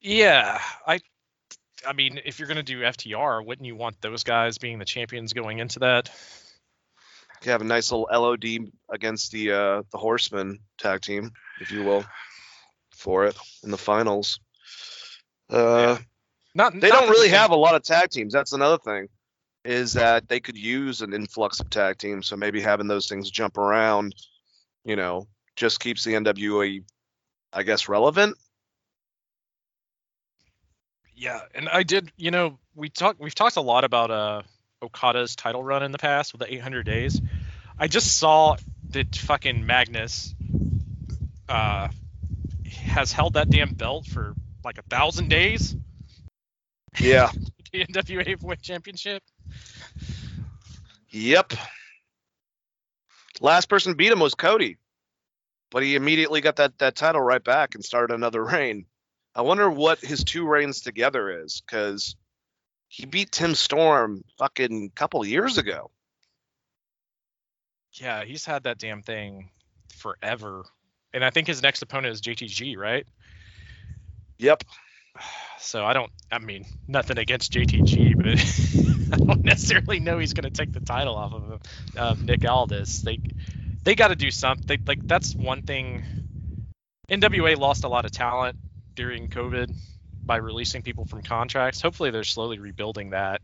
Yeah, 0.00 0.60
I 0.84 0.98
I 1.86 1.92
mean, 1.92 2.20
if 2.24 2.40
you're 2.40 2.48
gonna 2.48 2.64
do 2.64 2.80
FTR, 2.80 3.46
wouldn't 3.46 3.66
you 3.66 3.76
want 3.76 4.00
those 4.00 4.24
guys 4.24 4.58
being 4.58 4.80
the 4.80 4.84
champions 4.84 5.32
going 5.32 5.60
into 5.60 5.80
that? 5.80 6.10
You 7.44 7.52
have 7.52 7.60
a 7.60 7.64
nice 7.64 7.90
little 7.90 8.08
LOD 8.12 8.70
against 8.90 9.32
the 9.32 9.52
uh 9.52 9.82
the 9.90 9.98
Horsemen 9.98 10.58
tag 10.78 11.00
team, 11.02 11.32
if 11.60 11.70
you 11.70 11.82
will, 11.82 12.04
for 12.94 13.26
it 13.26 13.36
in 13.64 13.70
the 13.70 13.78
finals. 13.78 14.38
Uh, 15.50 15.98
Not 16.54 16.78
they 16.80 16.88
not 16.88 17.00
don't 17.00 17.10
really 17.10 17.28
have 17.28 17.50
a 17.50 17.56
lot 17.56 17.74
of 17.74 17.82
tag 17.82 18.10
teams. 18.10 18.32
That's 18.32 18.52
another 18.52 18.78
thing, 18.78 19.08
is 19.64 19.94
that 19.94 20.28
they 20.28 20.40
could 20.40 20.56
use 20.56 21.02
an 21.02 21.12
influx 21.12 21.60
of 21.60 21.68
tag 21.70 21.98
teams. 21.98 22.26
So 22.26 22.36
maybe 22.36 22.60
having 22.60 22.86
those 22.88 23.08
things 23.08 23.30
jump 23.30 23.58
around, 23.58 24.14
you 24.84 24.96
know, 24.96 25.26
just 25.56 25.80
keeps 25.80 26.04
the 26.04 26.14
NWA, 26.14 26.82
I 27.52 27.62
guess, 27.62 27.88
relevant. 27.88 28.36
Yeah, 31.14 31.40
and 31.54 31.68
I 31.68 31.82
did. 31.82 32.10
You 32.16 32.30
know, 32.30 32.58
we 32.74 32.88
talked. 32.88 33.20
We've 33.20 33.34
talked 33.34 33.56
a 33.56 33.60
lot 33.60 33.84
about 33.84 34.10
uh 34.10 34.42
Okada's 34.82 35.36
title 35.36 35.62
run 35.62 35.82
in 35.82 35.92
the 35.92 35.98
past 35.98 36.32
with 36.32 36.40
the 36.40 36.52
800 36.52 36.84
days. 36.84 37.20
I 37.78 37.88
just 37.88 38.18
saw 38.18 38.56
that 38.90 39.14
fucking 39.16 39.64
Magnus 39.64 40.34
uh 41.48 41.88
has 42.84 43.12
held 43.12 43.34
that 43.34 43.50
damn 43.50 43.74
belt 43.74 44.06
for 44.06 44.34
like 44.64 44.78
a 44.78 44.82
thousand 44.82 45.28
days. 45.28 45.76
Yeah. 46.98 47.30
The 47.72 47.86
NWA 47.86 48.26
Heavyweight 48.26 48.60
Championship. 48.60 49.22
Yep. 51.08 51.54
Last 53.40 53.70
person 53.70 53.94
beat 53.94 54.12
him 54.12 54.20
was 54.20 54.34
Cody, 54.34 54.76
but 55.70 55.82
he 55.82 55.94
immediately 55.94 56.42
got 56.42 56.56
that 56.56 56.78
that 56.80 56.96
title 56.96 57.22
right 57.22 57.42
back 57.42 57.74
and 57.74 57.82
started 57.82 58.12
another 58.12 58.44
reign. 58.52 58.84
I 59.34 59.40
wonder 59.40 59.70
what 59.70 60.00
his 60.00 60.22
two 60.22 60.46
reigns 60.46 60.82
together 60.82 61.42
is, 61.44 61.62
because 61.62 62.14
he 62.92 63.06
beat 63.06 63.32
Tim 63.32 63.54
Storm 63.54 64.22
fucking 64.36 64.90
couple 64.94 65.24
years 65.24 65.56
ago. 65.56 65.90
Yeah, 67.94 68.22
he's 68.24 68.44
had 68.44 68.64
that 68.64 68.76
damn 68.76 69.00
thing 69.00 69.48
forever. 69.96 70.64
And 71.14 71.24
I 71.24 71.30
think 71.30 71.46
his 71.46 71.62
next 71.62 71.80
opponent 71.80 72.12
is 72.12 72.20
JTG, 72.20 72.76
right? 72.76 73.06
Yep. 74.38 74.64
So 75.58 75.84
I 75.84 75.92
don't. 75.92 76.10
I 76.32 76.40
mean, 76.40 76.66
nothing 76.88 77.18
against 77.18 77.52
JTG, 77.52 78.16
but 78.16 79.14
I 79.20 79.24
don't 79.24 79.44
necessarily 79.44 80.00
know 80.00 80.18
he's 80.18 80.32
going 80.32 80.42
to 80.42 80.50
take 80.50 80.72
the 80.72 80.80
title 80.80 81.14
off 81.14 81.32
of 81.32 81.48
him, 81.48 81.60
of 81.96 82.24
Nick 82.24 82.44
Aldis. 82.44 83.02
They 83.02 83.20
they 83.84 83.94
got 83.94 84.08
to 84.08 84.16
do 84.16 84.32
something. 84.32 84.82
Like 84.84 85.06
that's 85.06 85.36
one 85.36 85.62
thing. 85.62 86.02
NWA 87.08 87.56
lost 87.56 87.84
a 87.84 87.88
lot 87.88 88.04
of 88.06 88.10
talent 88.10 88.56
during 88.96 89.28
COVID 89.28 89.72
by 90.26 90.36
releasing 90.36 90.82
people 90.82 91.04
from 91.04 91.22
contracts. 91.22 91.80
Hopefully, 91.80 92.10
they're 92.10 92.24
slowly 92.24 92.58
rebuilding 92.58 93.10
that. 93.10 93.40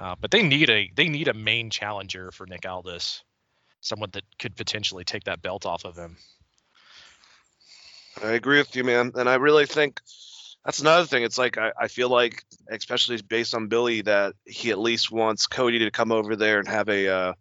Uh, 0.00 0.14
but 0.20 0.30
they 0.30 0.42
need 0.42 0.70
a 0.70 0.90
they 0.96 1.08
need 1.08 1.28
a 1.28 1.34
main 1.34 1.70
challenger 1.70 2.30
for 2.30 2.46
Nick 2.46 2.66
Aldis, 2.66 3.22
someone 3.80 4.10
that 4.12 4.24
could 4.38 4.56
potentially 4.56 5.04
take 5.04 5.24
that 5.24 5.42
belt 5.42 5.66
off 5.66 5.84
of 5.84 5.96
him. 5.96 6.16
I 8.22 8.32
agree 8.32 8.58
with 8.58 8.74
you, 8.74 8.84
man. 8.84 9.12
And 9.14 9.28
I 9.28 9.36
really 9.36 9.66
think 9.66 10.00
that's 10.64 10.80
another 10.80 11.06
thing. 11.06 11.22
It's 11.22 11.38
like 11.38 11.58
I, 11.58 11.72
I 11.78 11.88
feel 11.88 12.08
like, 12.08 12.44
especially 12.70 13.20
based 13.22 13.54
on 13.54 13.68
Billy, 13.68 14.02
that 14.02 14.34
he 14.44 14.70
at 14.70 14.78
least 14.78 15.10
wants 15.10 15.46
Cody 15.46 15.80
to 15.80 15.90
come 15.90 16.12
over 16.12 16.36
there 16.36 16.58
and 16.58 16.68
have 16.68 16.88
a 16.88 17.08
uh, 17.08 17.32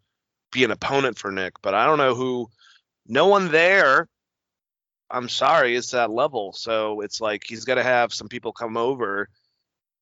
be 0.52 0.64
an 0.64 0.72
opponent 0.72 1.18
for 1.18 1.32
Nick. 1.32 1.54
But 1.62 1.74
I 1.74 1.86
don't 1.86 1.98
know 1.98 2.16
who. 2.16 2.50
No 3.08 3.28
one 3.28 3.52
there. 3.52 4.08
I'm 5.12 5.30
sorry, 5.30 5.76
it's 5.76 5.92
that 5.92 6.10
level. 6.10 6.54
So 6.54 7.02
it's 7.02 7.20
like 7.20 7.44
he's 7.46 7.66
got 7.66 7.76
to 7.76 7.84
have 7.84 8.14
some 8.14 8.30
people 8.30 8.54
come 8.54 8.78
over, 8.78 9.28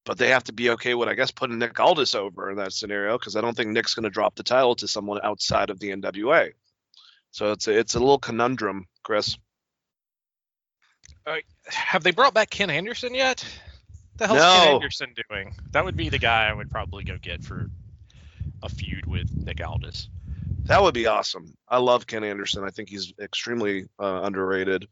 but 0.05 0.17
they 0.17 0.29
have 0.29 0.43
to 0.45 0.53
be 0.53 0.69
okay 0.71 0.93
with, 0.93 1.09
I 1.09 1.15
guess, 1.15 1.31
putting 1.31 1.57
Nick 1.57 1.79
Aldis 1.79 2.15
over 2.15 2.49
in 2.49 2.57
that 2.57 2.73
scenario 2.73 3.17
because 3.17 3.35
I 3.35 3.41
don't 3.41 3.55
think 3.55 3.69
Nick's 3.69 3.95
going 3.95 4.03
to 4.03 4.09
drop 4.09 4.35
the 4.35 4.43
title 4.43 4.75
to 4.75 4.87
someone 4.87 5.19
outside 5.23 5.69
of 5.69 5.79
the 5.79 5.89
NWA. 5.89 6.51
So 7.31 7.51
it's 7.51 7.67
a, 7.67 7.77
it's 7.77 7.95
a 7.95 7.99
little 7.99 8.19
conundrum, 8.19 8.87
Chris. 9.03 9.37
Have 11.67 12.03
they 12.03 12.11
brought 12.11 12.33
back 12.33 12.49
Ken 12.49 12.69
Anderson 12.69 13.13
yet? 13.13 13.45
The 14.17 14.27
hell's 14.27 14.39
No. 14.39 14.53
Ken 14.57 14.73
Anderson 14.75 15.13
doing? 15.29 15.53
That 15.71 15.85
would 15.85 15.95
be 15.95 16.09
the 16.09 16.17
guy 16.17 16.49
I 16.49 16.53
would 16.53 16.71
probably 16.71 17.03
go 17.03 17.17
get 17.21 17.43
for 17.43 17.69
a 18.63 18.69
feud 18.69 19.05
with 19.05 19.29
Nick 19.45 19.65
Aldis. 19.65 20.09
That 20.69 20.83
would 20.83 20.93
be 20.93 21.07
awesome. 21.07 21.57
I 21.67 21.79
love 21.79 22.05
Ken 22.05 22.23
Anderson. 22.23 22.63
I 22.63 22.69
think 22.69 22.89
he's 22.89 23.11
extremely 23.19 23.87
uh, 23.99 24.21
underrated. 24.21 24.87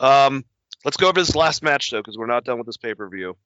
Um, 0.00 0.44
let's 0.84 0.96
go 0.96 1.08
over 1.08 1.20
this 1.20 1.36
last 1.36 1.62
match 1.62 1.92
though, 1.92 2.00
because 2.00 2.18
we're 2.18 2.26
not 2.26 2.42
done 2.42 2.58
with 2.58 2.66
this 2.66 2.78
pay 2.78 2.96
per 2.96 3.08
view. 3.08 3.36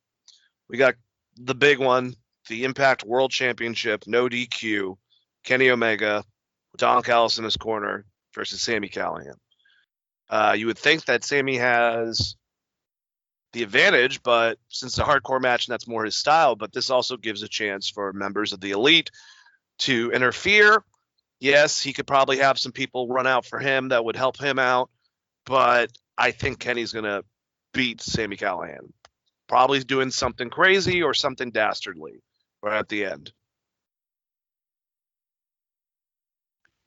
We 0.70 0.78
got 0.78 0.95
the 1.36 1.55
big 1.55 1.78
one, 1.78 2.15
the 2.49 2.65
Impact 2.65 3.05
World 3.05 3.32
Championship, 3.32 4.05
no 4.07 4.31
DQ, 4.31 4.97
Kenny 5.45 5.69
Omega, 5.69 6.24
Don 6.78 7.03
Callis 7.03 7.36
in 7.36 7.45
his 7.45 7.59
corner 7.59 8.07
versus 8.35 8.62
Sami 8.62 8.89
Callihan. 8.89 9.36
Uh, 10.31 10.55
you 10.57 10.69
would 10.69 10.78
think 10.78 11.05
that 11.05 11.23
Sammy 11.23 11.59
has 11.59 12.35
the 13.53 13.62
advantage, 13.62 14.23
but 14.23 14.59
since 14.70 14.93
it's 14.93 15.07
a 15.07 15.11
hardcore 15.11 15.43
match 15.43 15.69
and 15.69 15.74
that's 15.74 15.86
more 15.86 16.07
his 16.07 16.16
style, 16.16 16.57
but 16.57 16.73
this 16.73 16.89
also 16.89 17.19
gives 17.19 17.43
a 17.43 17.49
chance 17.49 17.90
for 17.90 18.15
members 18.15 18.55
of 18.55 18.61
the 18.62 18.70
elite 18.70 19.11
to 19.81 20.11
interfere 20.12 20.82
yes, 21.40 21.81
he 21.81 21.93
could 21.93 22.06
probably 22.06 22.39
have 22.39 22.59
some 22.59 22.73
people 22.73 23.09
run 23.09 23.27
out 23.27 23.47
for 23.47 23.59
him 23.59 23.89
that 23.89 24.05
would 24.05 24.16
help 24.16 24.39
him 24.39 24.59
out, 24.59 24.90
but 25.44 25.90
I 26.16 26.32
think 26.32 26.59
Kenny's 26.59 26.93
gonna 26.93 27.23
beat 27.73 28.01
Sami 28.01 28.36
Callihan. 28.36 28.93
Probably 29.48 29.81
doing 29.81 30.10
something 30.10 30.51
crazy 30.51 31.02
or 31.02 31.15
something 31.15 31.51
dastardly 31.51 32.20
right 32.62 32.78
at 32.78 32.89
the 32.89 33.06
end. 33.06 33.32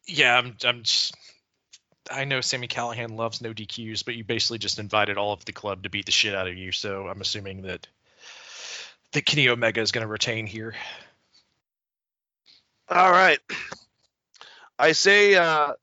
Yeah, 0.07 0.38
I'm. 0.38 0.56
I'm 0.65 0.84
just. 0.84 1.15
I 2.10 2.26
know 2.26 2.41
Sami 2.41 2.68
Callihan 2.68 3.15
loves 3.15 3.41
no 3.41 3.53
DQs, 3.53 4.03
but 4.03 4.15
you 4.15 4.23
basically 4.23 4.57
just 4.57 4.80
invited 4.80 5.18
all 5.18 5.34
of 5.34 5.45
the 5.45 5.53
club 5.53 5.84
to 5.84 5.90
beat 5.90 6.06
the 6.06 6.11
shit 6.11 6.36
out 6.36 6.48
of 6.48 6.57
you. 6.57 6.72
So 6.72 7.07
I'm 7.07 7.22
assuming 7.22 7.61
that 7.61 7.88
that 9.14 9.26
Kenny 9.26 9.48
Omega 9.49 9.82
is 9.82 9.91
going 9.91 10.06
to 10.06 10.11
retain 10.11 10.45
here. 10.45 10.73
All 12.90 13.11
right. 13.11 13.40
I 14.82 14.91
say 14.94 15.36
uh 15.36 15.74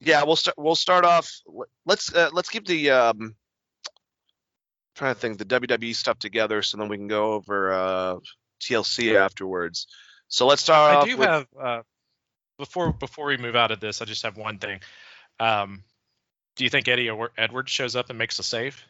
yeah, 0.00 0.22
we'll 0.24 0.36
start 0.36 0.58
we'll 0.58 0.76
start 0.76 1.04
off 1.04 1.30
let's 1.86 2.14
uh, 2.14 2.30
let's 2.32 2.48
keep 2.48 2.66
the 2.66 2.90
um 2.90 3.34
trying 4.94 5.14
to 5.14 5.20
think 5.20 5.38
the 5.38 5.44
WWE 5.44 5.94
stuff 5.94 6.18
together 6.18 6.62
so 6.62 6.76
then 6.76 6.88
we 6.88 6.96
can 6.96 7.08
go 7.08 7.32
over 7.32 7.72
uh 7.72 8.16
TLC 8.60 9.14
afterwards. 9.14 9.86
So 10.28 10.46
let's 10.46 10.62
start 10.62 10.92
I 10.92 10.96
off 10.96 11.06
do 11.06 11.16
with 11.16 11.28
have 11.28 11.46
uh, 11.60 11.82
before 12.58 12.92
before 12.92 13.26
we 13.26 13.36
move 13.36 13.56
out 13.56 13.70
of 13.70 13.80
this, 13.80 14.02
I 14.02 14.04
just 14.04 14.24
have 14.24 14.36
one 14.36 14.58
thing. 14.58 14.80
Um, 15.38 15.82
do 16.56 16.64
you 16.64 16.70
think 16.70 16.88
Eddie 16.88 17.10
Or- 17.10 17.32
Edwards 17.36 17.70
shows 17.70 17.96
up 17.96 18.10
and 18.10 18.18
makes 18.18 18.38
a 18.38 18.42
save? 18.42 18.82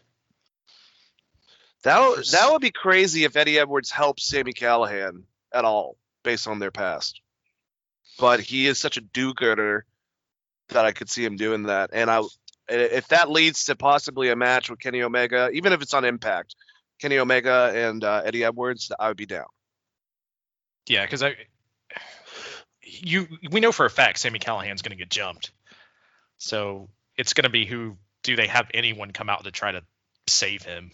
That 1.82 2.00
would, 2.00 2.24
that 2.26 2.50
would 2.50 2.62
be 2.62 2.70
crazy 2.70 3.24
if 3.24 3.36
Eddie 3.36 3.58
Edwards 3.58 3.90
helps 3.90 4.24
Sami 4.26 4.52
Callihan 4.52 5.22
at 5.52 5.64
all, 5.64 5.96
based 6.24 6.48
on 6.48 6.58
their 6.58 6.70
past. 6.70 7.20
But 8.18 8.40
he 8.40 8.66
is 8.66 8.78
such 8.78 8.96
a 8.96 9.00
do-gooder 9.00 9.84
that 10.68 10.84
I 10.84 10.92
could 10.92 11.10
see 11.10 11.24
him 11.24 11.36
doing 11.36 11.64
that. 11.64 11.90
And 11.92 12.10
I, 12.10 12.22
if 12.68 13.08
that 13.08 13.30
leads 13.30 13.66
to 13.66 13.76
possibly 13.76 14.30
a 14.30 14.36
match 14.36 14.70
with 14.70 14.80
Kenny 14.80 15.02
Omega, 15.02 15.50
even 15.52 15.72
if 15.72 15.82
it's 15.82 15.94
on 15.94 16.04
Impact, 16.04 16.54
Kenny 16.98 17.18
Omega 17.18 17.72
and 17.74 18.02
uh, 18.02 18.22
Eddie 18.24 18.44
Edwards, 18.44 18.90
I 18.98 19.08
would 19.08 19.16
be 19.16 19.26
down. 19.26 19.46
Yeah, 20.88 21.04
because 21.04 21.22
I 21.22 21.36
you 22.86 23.26
we 23.50 23.60
know 23.60 23.72
for 23.72 23.86
a 23.86 23.90
fact 23.90 24.18
Sami 24.18 24.38
Callihan's 24.38 24.82
going 24.82 24.96
to 24.96 24.96
get 24.96 25.10
jumped. 25.10 25.50
So 26.38 26.88
it's 27.16 27.32
going 27.32 27.44
to 27.44 27.50
be 27.50 27.66
who 27.66 27.96
do 28.22 28.36
they 28.36 28.46
have 28.46 28.68
anyone 28.74 29.12
come 29.12 29.28
out 29.28 29.44
to 29.44 29.50
try 29.50 29.72
to 29.72 29.82
save 30.26 30.62
him? 30.62 30.90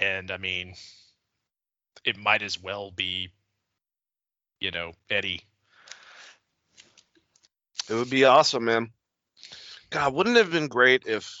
And 0.00 0.30
I 0.30 0.38
mean, 0.38 0.74
it 2.04 2.16
might 2.16 2.42
as 2.42 2.60
well 2.60 2.90
be, 2.90 3.32
you 4.60 4.70
know, 4.70 4.92
Eddie. 5.08 5.42
It 7.90 7.94
would 7.94 8.08
be 8.08 8.24
awesome, 8.24 8.66
man. 8.66 8.90
God, 9.90 10.14
wouldn't 10.14 10.36
it 10.36 10.44
have 10.44 10.52
been 10.52 10.68
great 10.68 11.06
if 11.06 11.36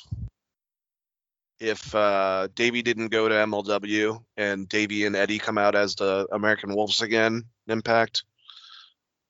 if 1.60 1.94
uh 1.94 2.48
Davey 2.56 2.82
didn't 2.82 3.08
go 3.08 3.28
to 3.28 3.34
MLW 3.34 4.20
and 4.36 4.68
Davey 4.68 5.06
and 5.06 5.14
Eddie 5.14 5.38
come 5.38 5.58
out 5.58 5.76
as 5.76 5.94
the 5.94 6.26
American 6.32 6.74
Wolves 6.74 7.02
again, 7.02 7.44
Impact, 7.68 8.24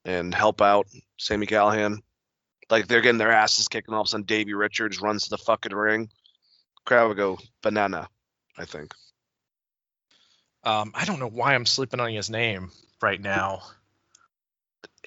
and 0.07 0.35
help 0.35 0.63
out 0.63 0.87
Sami 1.19 1.47
Callihan. 1.47 1.99
Like 2.71 2.87
they're 2.87 3.03
getting 3.03 3.19
their 3.19 3.33
asses 3.33 3.69
kicked, 3.69 3.89
and 3.89 3.95
all 3.95 4.03
of 4.03 4.07
a 4.07 4.09
sudden 4.09 4.25
Davey 4.25 4.55
Richards 4.55 5.03
runs 5.03 5.25
to 5.25 5.31
the 5.31 5.39
fucking 5.39 5.75
ring. 5.75 6.09
Crowd 6.87 7.09
would 7.09 7.19
go 7.19 7.39
banana, 7.63 8.09
I 8.57 8.65
think. 8.65 8.95
Um, 10.65 10.93
I 10.95 11.05
don't 11.05 11.19
know 11.19 11.29
why 11.29 11.55
I'm 11.55 11.67
sleeping 11.67 12.01
on 12.01 12.13
his 12.13 12.31
name 12.31 12.71
right 13.03 13.21
now. 13.21 13.61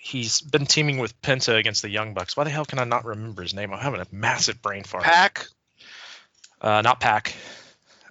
He's 0.05 0.41
been 0.41 0.65
teaming 0.65 0.97
with 0.97 1.19
Penta 1.21 1.57
against 1.57 1.81
the 1.81 1.89
Young 1.89 2.13
Bucks. 2.13 2.35
Why 2.35 2.43
the 2.43 2.49
hell 2.49 2.65
can 2.65 2.77
I 2.77 2.83
not 2.83 3.05
remember 3.05 3.41
his 3.41 3.53
name? 3.53 3.71
I'm 3.71 3.79
having 3.79 4.01
a 4.01 4.05
massive 4.11 4.61
brain 4.61 4.83
fart. 4.83 5.05
PAC. 5.05 5.47
Uh, 6.59 6.81
not 6.81 6.99
PAC. 6.99 7.33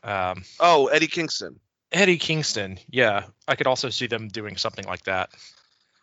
Um, 0.03 0.43
Oh, 0.59 0.87
Eddie 0.87 1.07
Kingston. 1.07 1.61
Eddie 1.93 2.17
Kingston. 2.17 2.79
Yeah, 2.89 3.25
I 3.47 3.57
could 3.57 3.67
also 3.67 3.91
see 3.91 4.07
them 4.07 4.29
doing 4.29 4.57
something 4.57 4.87
like 4.87 5.05
that. 5.05 5.29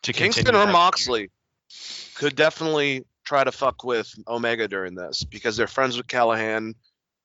To 0.03 0.13
Kingston 0.13 0.55
or 0.55 0.67
Moxley 0.67 1.31
could 2.13 2.35
definitely 2.35 3.07
try 3.25 3.43
to 3.43 3.51
fuck 3.51 3.83
with 3.83 4.13
Omega 4.27 4.67
during 4.67 4.93
this 4.93 5.23
because 5.23 5.57
they're 5.57 5.65
friends 5.65 5.97
with 5.97 6.05
Callihan. 6.05 6.75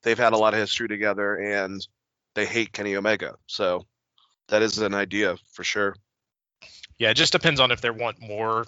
They've 0.04 0.18
had 0.18 0.32
a 0.32 0.38
lot 0.38 0.54
of 0.54 0.60
history 0.60 0.88
together 0.88 1.34
and 1.36 1.86
they 2.34 2.46
hate 2.46 2.72
Kenny 2.72 2.96
Omega. 2.96 3.34
So 3.46 3.84
that 4.48 4.62
is 4.62 4.78
an 4.78 4.94
idea 4.94 5.36
for 5.52 5.64
sure. 5.64 5.96
Yeah, 6.98 7.10
it 7.10 7.14
just 7.14 7.32
depends 7.32 7.60
on 7.60 7.70
if 7.70 7.80
they 7.80 7.90
want 7.90 8.20
more 8.20 8.66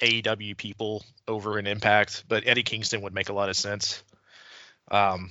AEW 0.00 0.56
people 0.56 1.04
over 1.26 1.58
in 1.58 1.66
Impact, 1.66 2.24
but 2.28 2.46
Eddie 2.46 2.62
Kingston 2.62 3.02
would 3.02 3.14
make 3.14 3.28
a 3.28 3.32
lot 3.32 3.48
of 3.48 3.56
sense. 3.56 4.02
Um, 4.90 5.30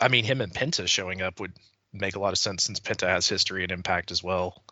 I 0.00 0.08
mean, 0.08 0.24
him 0.24 0.40
and 0.40 0.52
Penta 0.52 0.86
showing 0.86 1.22
up 1.22 1.40
would 1.40 1.52
make 1.92 2.16
a 2.16 2.20
lot 2.20 2.32
of 2.32 2.38
sense 2.38 2.64
since 2.64 2.80
Penta 2.80 3.08
has 3.08 3.28
history 3.28 3.62
and 3.62 3.72
Impact 3.72 4.10
as 4.10 4.22
well. 4.22 4.62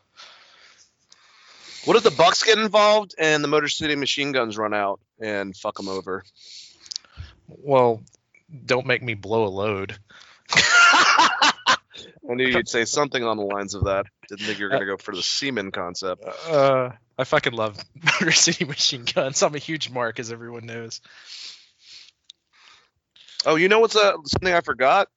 What 1.84 1.96
if 1.96 2.02
the 2.02 2.10
Bucks 2.10 2.42
get 2.42 2.58
involved 2.58 3.14
and 3.18 3.42
the 3.42 3.48
Motor 3.48 3.68
City 3.68 3.94
Machine 3.94 4.32
Guns 4.32 4.58
run 4.58 4.74
out 4.74 5.00
and 5.20 5.56
fuck 5.56 5.76
them 5.76 5.88
over? 5.88 6.24
Well, 7.46 8.02
don't 8.66 8.86
make 8.86 9.02
me 9.02 9.14
blow 9.14 9.46
a 9.46 9.48
load. 9.48 9.96
I 10.50 12.34
knew 12.34 12.46
you'd 12.46 12.68
say 12.68 12.84
something 12.84 13.22
on 13.22 13.36
the 13.36 13.44
lines 13.44 13.74
of 13.74 13.84
that. 13.84 14.06
Didn't 14.28 14.46
think 14.46 14.59
you 14.59 14.66
were 14.66 14.70
going 14.70 14.82
to 14.82 14.86
go 14.86 14.96
for 14.98 15.14
the 15.14 15.22
semen 15.22 15.70
concept. 15.70 16.22
Uh, 16.48 16.90
I 17.16 17.24
fucking 17.24 17.55
love 17.55 17.82
Motor 18.02 18.32
City 18.32 18.64
Machine 18.66 19.05
Guns. 19.05 19.42
I'm 19.42 19.55
a 19.55 19.59
huge 19.59 19.90
mark, 19.90 20.20
as 20.20 20.30
everyone 20.30 20.66
knows. 20.66 21.00
Oh, 23.46 23.56
you 23.56 23.68
know 23.68 23.80
what's 23.80 23.96
uh, 23.96 24.12
something 24.26 24.52
I 24.52 24.60
forgot, 24.60 25.09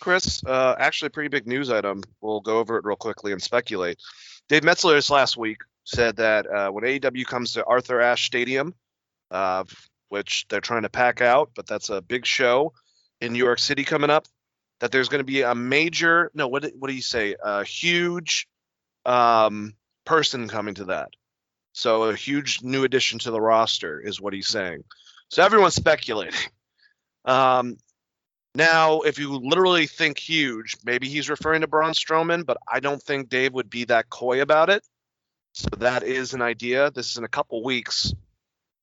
Chris? 0.00 0.44
Uh, 0.44 0.76
actually, 0.78 1.08
a 1.08 1.10
pretty 1.10 1.28
big 1.28 1.46
news 1.46 1.70
item. 1.70 2.02
We'll 2.20 2.40
go 2.40 2.58
over 2.58 2.78
it 2.78 2.84
real 2.84 2.96
quickly 2.96 3.32
and 3.32 3.42
speculate. 3.42 3.98
Dave 4.48 4.62
Meltzer 4.62 4.94
this 4.94 5.10
last 5.10 5.36
week 5.36 5.58
said 5.84 6.16
that 6.16 6.46
uh, 6.46 6.70
when 6.70 6.84
AEW 6.84 7.26
comes 7.26 7.54
to 7.54 7.64
Arthur 7.64 8.00
Ashe 8.00 8.26
Stadium, 8.26 8.74
uh, 9.30 9.64
which 10.08 10.46
they're 10.48 10.60
trying 10.60 10.82
to 10.82 10.88
pack 10.88 11.20
out, 11.20 11.50
but 11.56 11.66
that's 11.66 11.90
a 11.90 12.00
big 12.00 12.26
show 12.26 12.72
in 13.20 13.32
New 13.32 13.38
York 13.38 13.58
City 13.58 13.84
coming 13.84 14.10
up, 14.10 14.26
that 14.80 14.92
there's 14.92 15.08
going 15.08 15.20
to 15.20 15.24
be 15.24 15.42
a 15.42 15.54
major 15.54 16.30
no, 16.34 16.48
what 16.48 16.64
what 16.78 16.88
do 16.88 16.94
you 16.94 17.02
say? 17.02 17.34
A 17.42 17.64
huge 17.64 18.48
um, 19.04 19.74
person 20.04 20.48
coming 20.48 20.74
to 20.74 20.86
that. 20.86 21.10
So 21.72 22.04
a 22.04 22.14
huge 22.14 22.62
new 22.62 22.84
addition 22.84 23.18
to 23.20 23.30
the 23.30 23.40
roster 23.40 24.00
is 24.00 24.20
what 24.20 24.32
he's 24.32 24.48
saying. 24.48 24.84
So 25.28 25.42
everyone's 25.44 25.74
speculating. 25.74 26.34
Um, 27.24 27.76
now, 28.54 29.00
if 29.00 29.18
you 29.18 29.36
literally 29.36 29.86
think 29.86 30.18
huge, 30.18 30.76
maybe 30.82 31.08
he's 31.08 31.28
referring 31.28 31.60
to 31.60 31.66
Braun 31.66 31.92
Strowman, 31.92 32.46
but 32.46 32.56
I 32.66 32.80
don't 32.80 33.02
think 33.02 33.28
Dave 33.28 33.52
would 33.52 33.68
be 33.68 33.84
that 33.84 34.08
coy 34.08 34.40
about 34.40 34.70
it. 34.70 34.82
So 35.52 35.68
that 35.78 36.02
is 36.02 36.32
an 36.32 36.42
idea. 36.42 36.90
This 36.90 37.10
is 37.10 37.18
in 37.18 37.24
a 37.24 37.28
couple 37.28 37.62
weeks. 37.62 38.14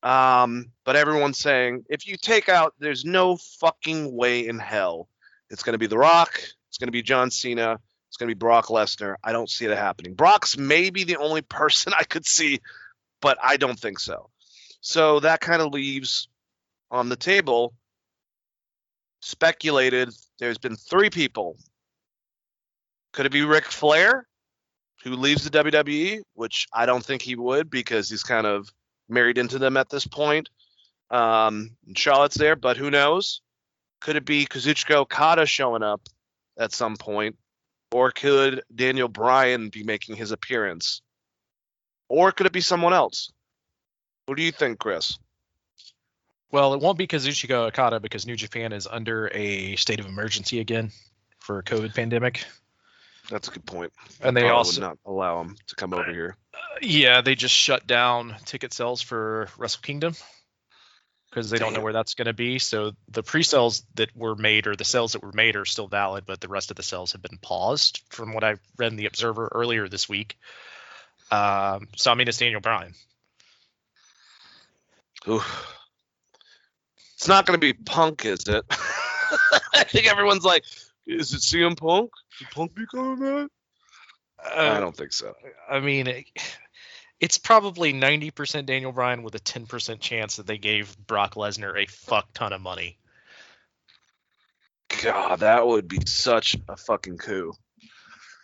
Um, 0.04 0.68
but 0.84 0.96
everyone's 0.96 1.40
saying 1.40 1.86
if 1.90 2.08
you 2.08 2.16
take 2.16 2.48
out, 2.48 2.76
there's 2.80 3.04
no 3.04 3.38
fucking 3.38 4.16
way 4.16 4.48
in 4.48 4.60
hell 4.60 5.10
it's 5.50 5.64
going 5.64 5.74
to 5.74 5.80
be 5.80 5.88
The 5.88 5.98
Rock, 5.98 6.42
it's 6.70 6.78
going 6.78 6.88
to 6.88 6.92
be 6.92 7.02
John 7.02 7.32
Cena, 7.32 7.80
it's 8.10 8.18
going 8.18 8.30
to 8.30 8.36
be 8.36 8.40
Brock 8.40 8.68
Lesnar. 8.68 9.16
I 9.24 9.32
don't 9.32 9.50
see 9.50 9.66
it 9.66 9.78
happening. 9.78 10.14
Brock's 10.14 10.58
maybe 10.58 11.04
the 11.04 11.18
only 11.18 11.42
person 11.50 11.94
I 11.98 12.04
could 12.04 12.26
see, 12.26 12.62
but 13.22 13.38
I 13.42 13.58
don't 13.58 13.80
think 13.80 14.00
so. 14.00 14.30
So 14.82 15.20
that 15.22 15.42
kind 15.42 15.62
of 15.62 15.74
leaves 15.74 16.28
on 16.92 17.10
the 17.10 17.16
table 17.16 17.74
speculated 19.22 20.10
there's 20.40 20.58
been 20.58 20.76
three 20.76 21.10
people. 21.10 21.58
Could 23.14 23.26
it 23.26 23.32
be 23.32 23.44
Ric 23.44 23.66
Flair, 23.66 24.28
who 25.04 25.16
leaves 25.16 25.48
the 25.48 25.64
WWE, 25.64 26.22
which 26.34 26.68
I 26.74 26.86
don't 26.86 27.04
think 27.04 27.22
he 27.22 27.36
would 27.36 27.70
because 27.70 28.10
he's 28.10 28.24
kind 28.24 28.46
of 28.46 28.70
married 29.08 29.38
into 29.38 29.60
them 29.60 29.78
at 29.78 29.90
this 29.90 30.06
point. 30.06 30.50
Um, 31.10 31.78
Charlotte's 31.96 32.38
there, 32.38 32.56
but 32.56 32.78
who 32.78 32.90
knows? 32.90 33.42
Could 34.06 34.18
it 34.18 34.26
be 34.26 34.46
Kazuchika 34.46 34.98
Okada 34.98 35.48
showing 35.48 35.82
up 35.82 36.00
at 36.60 36.72
some 36.72 36.96
point? 36.96 37.38
Or 37.92 38.12
could 38.12 38.62
Daniel 38.74 39.08
Bryan 39.08 39.70
be 39.70 39.82
making 39.82 40.16
his 40.16 40.32
appearance? 40.32 41.02
Or 42.08 42.32
could 42.32 42.46
it 42.46 42.54
be 42.54 42.62
someone 42.62 42.94
else? 42.94 43.32
What 44.28 44.38
do 44.38 44.44
you 44.44 44.52
think, 44.52 44.78
Chris? 44.78 45.18
Well, 46.52 46.76
it 46.76 46.82
won't 46.82 47.00
be 47.00 47.08
Kazuchika 47.08 47.70
Okada 47.70 48.00
because 48.00 48.28
New 48.28 48.36
Japan 48.36 48.74
is 48.74 48.86
under 48.86 49.32
a 49.34 49.76
state 49.76 50.00
of 50.00 50.06
emergency 50.06 50.60
again 50.60 50.92
for 51.40 51.64
COVID 51.64 51.96
pandemic. 51.96 52.46
That's 53.32 53.48
a 53.48 53.52
good 53.52 53.66
point. 53.66 53.92
And 54.22 54.38
they 54.38 54.42
Probably 54.42 54.56
also 54.56 54.82
would 54.82 54.88
not 54.88 55.00
allow 55.04 55.42
him 55.42 55.56
to 55.66 55.76
come 55.76 55.96
over 55.96 56.12
here. 56.12 56.38
Yeah, 56.80 57.22
they 57.22 57.34
just 57.34 57.56
shut 57.56 57.88
down 57.88 58.36
ticket 58.46 58.72
sales 58.72 59.02
for 59.02 59.50
Wrestle 59.58 59.82
Kingdom 59.82 60.14
because 61.36 61.50
they 61.50 61.58
don't 61.58 61.74
know 61.74 61.82
where 61.82 61.92
that's 61.92 62.14
going 62.14 62.28
to 62.28 62.34
be. 62.34 62.60
So 62.60 62.94
the 63.10 63.22
pre-sales 63.22 63.84
that 63.96 64.16
were 64.16 64.36
made 64.36 64.68
or 64.68 64.76
the 64.78 64.86
sales 64.86 65.12
that 65.12 65.22
were 65.22 65.34
made 65.34 65.58
are 65.58 65.66
still 65.66 65.90
valid, 65.90 66.24
but 66.26 66.40
the 66.40 66.48
rest 66.48 66.72
of 66.72 66.78
the 66.78 66.84
sales 66.84 67.12
have 67.12 67.22
been 67.22 67.38
paused 67.38 68.02
from 68.08 68.34
what 68.34 68.46
I 68.46 68.56
read 68.78 68.94
in 68.94 68.98
the 68.98 69.06
Observer 69.06 69.50
earlier 69.54 69.90
this 69.90 70.08
week. 70.08 70.38
Um, 71.32 71.90
so 71.98 72.10
I 72.10 72.16
mean, 72.16 72.30
it's 72.30 72.38
Daniel 72.38 72.62
Bryan. 72.62 72.94
It's 77.16 77.28
not 77.28 77.46
going 77.46 77.60
to 77.60 77.62
be 77.62 77.74
Punk, 77.74 78.24
is 78.24 78.48
it? 78.48 78.64
I 79.74 79.84
think 79.84 80.10
everyone's 80.10 80.46
like, 80.46 80.64
is 81.06 81.34
it 81.34 81.42
CM 81.42 81.76
Punk? 81.76 82.12
Is 82.40 82.48
Punk 82.54 82.74
be 82.74 82.86
coming 82.86 83.20
back? 83.20 83.50
I 84.56 84.80
don't 84.80 84.96
think 84.96 85.12
so. 85.12 85.34
I 85.70 85.82
mean, 85.82 86.08
it's 87.26 87.40
probably 87.40 87.92
90% 87.92 88.68
Daniel 88.68 88.92
Bryan 88.92 89.24
with 89.24 89.34
a 89.34 89.40
10% 89.40 90.00
chance 90.00 90.36
that 90.36 90.46
they 90.46 90.60
gave 90.60 90.96
Brock 91.08 91.34
Lesnar 91.34 91.76
a 91.76 91.88
fuck 91.88 92.32
ton 92.36 92.54
of 92.54 92.62
money. 92.62 93.00
God, 95.02 95.40
that 95.40 95.66
would 95.66 95.88
be 95.88 96.02
such 96.06 96.56
a 96.70 96.78
fucking 96.78 97.18
coup. 97.18 97.52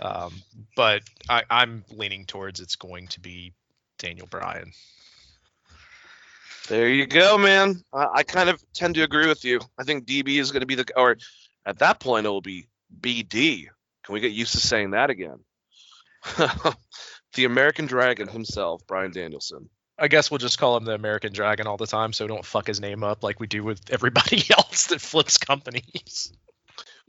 Um, 0.02 0.34
but 0.76 1.04
I, 1.30 1.44
I'm 1.48 1.86
leaning 1.92 2.26
towards 2.26 2.60
it's 2.60 2.76
going 2.76 3.06
to 3.10 3.20
be 3.20 3.54
Daniel 4.00 4.26
Bryan. 4.26 4.72
There 6.68 6.90
you 6.90 7.06
go, 7.06 7.38
man. 7.38 7.84
I, 7.94 8.08
I 8.16 8.24
kind 8.24 8.50
of 8.50 8.60
tend 8.74 8.96
to 8.96 9.04
agree 9.04 9.28
with 9.28 9.46
you. 9.46 9.60
I 9.78 9.84
think 9.84 10.08
DB 10.08 10.40
is 10.40 10.52
going 10.52 10.62
to 10.62 10.66
be 10.66 10.74
the, 10.74 10.88
or 10.96 11.18
at 11.68 11.78
that 11.78 12.00
point, 12.00 12.26
it 12.26 12.30
will 12.30 12.42
be 12.42 12.66
BD. 13.00 13.68
Can 14.04 14.14
we 14.14 14.22
get 14.22 14.32
used 14.32 14.54
to 14.54 14.60
saying 14.60 14.92
that 14.92 15.12
again? 15.12 15.38
the 17.34 17.46
American 17.46 17.86
Dragon 17.86 18.28
himself, 18.28 18.86
Bryan 18.88 19.12
Danielson. 19.12 19.70
I 19.98 20.08
guess 20.08 20.32
we'll 20.32 20.40
just 20.40 20.58
call 20.58 20.78
him 20.78 20.86
the 20.86 20.94
American 20.94 21.32
Dragon 21.32 21.68
all 21.68 21.78
the 21.78 21.86
time, 21.86 22.12
so 22.12 22.26
don't 22.26 22.46
fuck 22.46 22.68
his 22.68 22.82
name 22.82 23.04
up 23.04 23.24
like 23.24 23.40
we 23.40 23.48
do 23.48 23.64
with 23.64 23.82
everybody 23.92 24.44
else 24.58 24.88
that 24.88 25.00
flips 25.00 25.38
companies. 25.38 26.34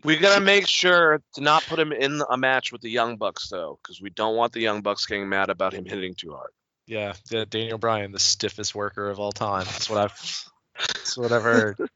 We 0.04 0.16
gotta 0.16 0.40
make 0.40 0.66
sure 0.66 1.22
to 1.34 1.40
not 1.40 1.64
put 1.64 1.78
him 1.78 1.92
in 1.92 2.22
a 2.28 2.36
match 2.36 2.72
with 2.72 2.80
the 2.80 2.90
Young 2.90 3.16
Bucks 3.16 3.48
though, 3.48 3.78
because 3.82 4.00
we 4.00 4.10
don't 4.10 4.36
want 4.36 4.52
the 4.52 4.60
Young 4.60 4.82
Bucks 4.82 5.06
getting 5.06 5.28
mad 5.28 5.48
about 5.48 5.72
him 5.72 5.84
hitting 5.84 6.14
too 6.14 6.32
hard. 6.32 6.50
Yeah, 6.86 7.14
Daniel 7.48 7.78
Bryan, 7.78 8.12
the 8.12 8.18
stiffest 8.18 8.74
worker 8.74 9.08
of 9.08 9.20
all 9.20 9.32
time. 9.32 9.64
That's 9.64 9.88
what 9.88 9.98
I've. 9.98 10.50
That's 10.76 11.16
what 11.16 11.32
I've 11.32 11.42
heard. 11.42 11.78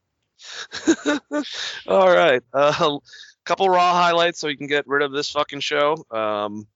All 1.87 2.07
right, 2.07 2.41
a 2.53 2.57
uh, 2.57 2.99
couple 3.43 3.69
raw 3.69 3.93
highlights 3.93 4.39
so 4.39 4.47
we 4.47 4.55
can 4.55 4.67
get 4.67 4.87
rid 4.87 5.01
of 5.01 5.11
this 5.11 5.31
fucking 5.31 5.59
show. 5.59 6.05
Um, 6.11 6.67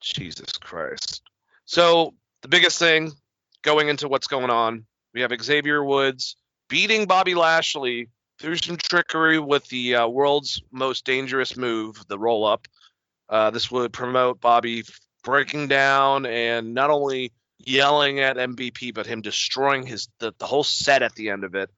Jesus 0.00 0.52
Christ. 0.52 1.22
So 1.64 2.14
the 2.42 2.48
biggest 2.48 2.78
thing, 2.78 3.12
going 3.62 3.88
into 3.88 4.08
what's 4.08 4.26
going 4.26 4.50
on, 4.50 4.86
we 5.14 5.20
have 5.22 5.32
Xavier 5.40 5.82
Woods 5.82 6.36
beating 6.68 7.06
Bobby 7.06 7.34
Lashley 7.34 8.08
through 8.38 8.56
some 8.56 8.76
trickery 8.76 9.38
with 9.38 9.66
the 9.68 9.96
uh, 9.96 10.06
world's 10.06 10.62
most 10.70 11.04
dangerous 11.04 11.56
move, 11.56 12.02
the 12.08 12.18
roll 12.18 12.44
up. 12.46 12.66
Uh, 13.28 13.50
this 13.50 13.70
would 13.70 13.92
promote 13.92 14.40
Bobby 14.40 14.84
breaking 15.24 15.68
down 15.68 16.26
and 16.26 16.74
not 16.74 16.90
only 16.90 17.32
yelling 17.58 18.20
at 18.20 18.36
MVP, 18.36 18.94
but 18.94 19.06
him 19.06 19.22
destroying 19.22 19.86
his 19.86 20.08
the, 20.20 20.32
the 20.38 20.46
whole 20.46 20.64
set 20.64 21.02
at 21.02 21.14
the 21.14 21.30
end 21.30 21.44
of 21.44 21.54
it. 21.54 21.70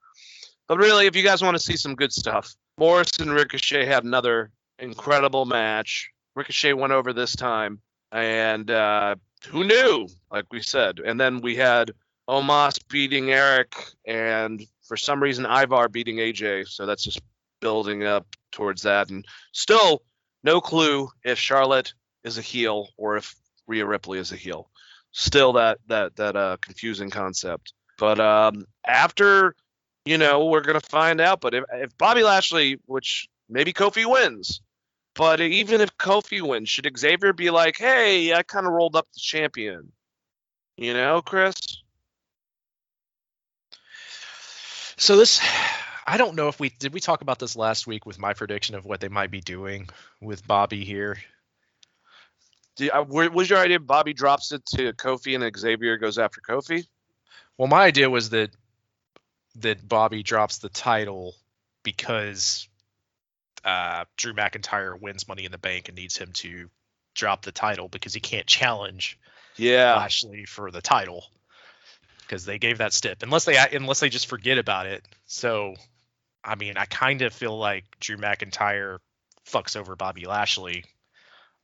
But 0.67 0.77
really, 0.77 1.07
if 1.07 1.15
you 1.15 1.23
guys 1.23 1.41
want 1.41 1.55
to 1.55 1.63
see 1.63 1.77
some 1.77 1.95
good 1.95 2.13
stuff, 2.13 2.53
Morris 2.77 3.17
and 3.19 3.31
Ricochet 3.31 3.85
had 3.85 4.03
another 4.03 4.51
incredible 4.77 5.45
match. 5.45 6.11
Ricochet 6.35 6.73
went 6.73 6.93
over 6.93 7.11
this 7.11 7.35
time, 7.35 7.81
and 8.11 8.69
uh, 8.69 9.15
who 9.47 9.63
knew? 9.63 10.07
Like 10.31 10.45
we 10.51 10.61
said, 10.61 10.99
and 10.99 11.19
then 11.19 11.41
we 11.41 11.55
had 11.55 11.91
Omos 12.27 12.79
beating 12.87 13.31
Eric, 13.31 13.75
and 14.05 14.65
for 14.83 14.97
some 14.97 15.21
reason 15.21 15.45
Ivar 15.45 15.89
beating 15.89 16.17
AJ. 16.17 16.67
So 16.67 16.85
that's 16.85 17.03
just 17.03 17.21
building 17.59 18.03
up 18.03 18.27
towards 18.51 18.83
that, 18.83 19.09
and 19.09 19.25
still 19.51 20.03
no 20.43 20.61
clue 20.61 21.09
if 21.23 21.37
Charlotte 21.37 21.93
is 22.23 22.37
a 22.37 22.41
heel 22.41 22.89
or 22.97 23.17
if 23.17 23.35
Rhea 23.67 23.85
Ripley 23.85 24.19
is 24.19 24.31
a 24.31 24.35
heel. 24.35 24.69
Still 25.11 25.53
that 25.53 25.79
that 25.87 26.15
that 26.17 26.35
uh, 26.35 26.57
confusing 26.61 27.09
concept. 27.09 27.73
But 27.97 28.19
um, 28.19 28.65
after 28.85 29.55
you 30.05 30.17
know, 30.17 30.45
we're 30.45 30.61
gonna 30.61 30.79
find 30.79 31.21
out. 31.21 31.41
But 31.41 31.53
if, 31.53 31.63
if 31.73 31.97
Bobby 31.97 32.23
Lashley, 32.23 32.79
which 32.85 33.27
maybe 33.49 33.73
Kofi 33.73 34.09
wins, 34.09 34.61
but 35.15 35.41
even 35.41 35.81
if 35.81 35.97
Kofi 35.97 36.41
wins, 36.41 36.69
should 36.69 36.89
Xavier 36.97 37.33
be 37.33 37.49
like, 37.49 37.77
hey, 37.77 38.33
I 38.33 38.43
kind 38.43 38.65
of 38.65 38.73
rolled 38.73 38.95
up 38.95 39.07
the 39.13 39.19
champion? 39.19 39.91
You 40.77 40.93
know, 40.93 41.21
Chris? 41.21 41.55
So 44.97 45.15
this, 45.15 45.41
I 46.05 46.17
don't 46.17 46.35
know 46.35 46.49
if 46.49 46.59
we 46.59 46.69
did 46.69 46.93
we 46.93 46.99
talk 46.99 47.21
about 47.21 47.39
this 47.39 47.55
last 47.55 47.87
week 47.87 48.05
with 48.05 48.19
my 48.19 48.33
prediction 48.33 48.75
of 48.75 48.85
what 48.85 48.99
they 48.99 49.07
might 49.07 49.31
be 49.31 49.41
doing 49.41 49.87
with 50.21 50.45
Bobby 50.45 50.83
here. 50.83 51.17
Do, 52.75 52.89
uh, 52.89 53.03
was 53.03 53.49
your 53.49 53.59
idea 53.59 53.79
Bobby 53.79 54.13
drops 54.13 54.51
it 54.51 54.65
to 54.75 54.93
Kofi 54.93 55.35
and 55.35 55.57
Xavier 55.57 55.97
goes 55.97 56.17
after 56.17 56.41
Kofi? 56.41 56.85
Well, 57.57 57.67
my 57.67 57.83
idea 57.83 58.09
was 58.09 58.29
that 58.29 58.51
that 59.55 59.87
Bobby 59.87 60.23
drops 60.23 60.59
the 60.59 60.69
title 60.69 61.35
because 61.83 62.67
uh, 63.63 64.05
Drew 64.17 64.33
McIntyre 64.33 64.99
wins 64.99 65.27
Money 65.27 65.45
in 65.45 65.51
the 65.51 65.57
Bank 65.57 65.89
and 65.89 65.97
needs 65.97 66.17
him 66.17 66.31
to 66.33 66.69
drop 67.15 67.43
the 67.43 67.51
title 67.51 67.87
because 67.87 68.13
he 68.13 68.19
can't 68.19 68.47
challenge 68.47 69.19
Yeah. 69.57 69.95
Lashley 69.95 70.45
for 70.45 70.71
the 70.71 70.81
title 70.81 71.25
because 72.21 72.45
they 72.45 72.59
gave 72.59 72.77
that 72.77 72.93
stip 72.93 73.23
unless 73.23 73.45
they 73.45 73.57
unless 73.73 73.99
they 73.99 74.09
just 74.09 74.27
forget 74.27 74.57
about 74.57 74.85
it. 74.85 75.03
So, 75.25 75.75
I 76.43 76.55
mean, 76.55 76.77
I 76.77 76.85
kind 76.85 77.21
of 77.23 77.33
feel 77.33 77.57
like 77.57 77.85
Drew 77.99 78.17
McIntyre 78.17 78.99
fucks 79.47 79.75
over 79.75 79.95
Bobby 79.95 80.25
Lashley. 80.25 80.85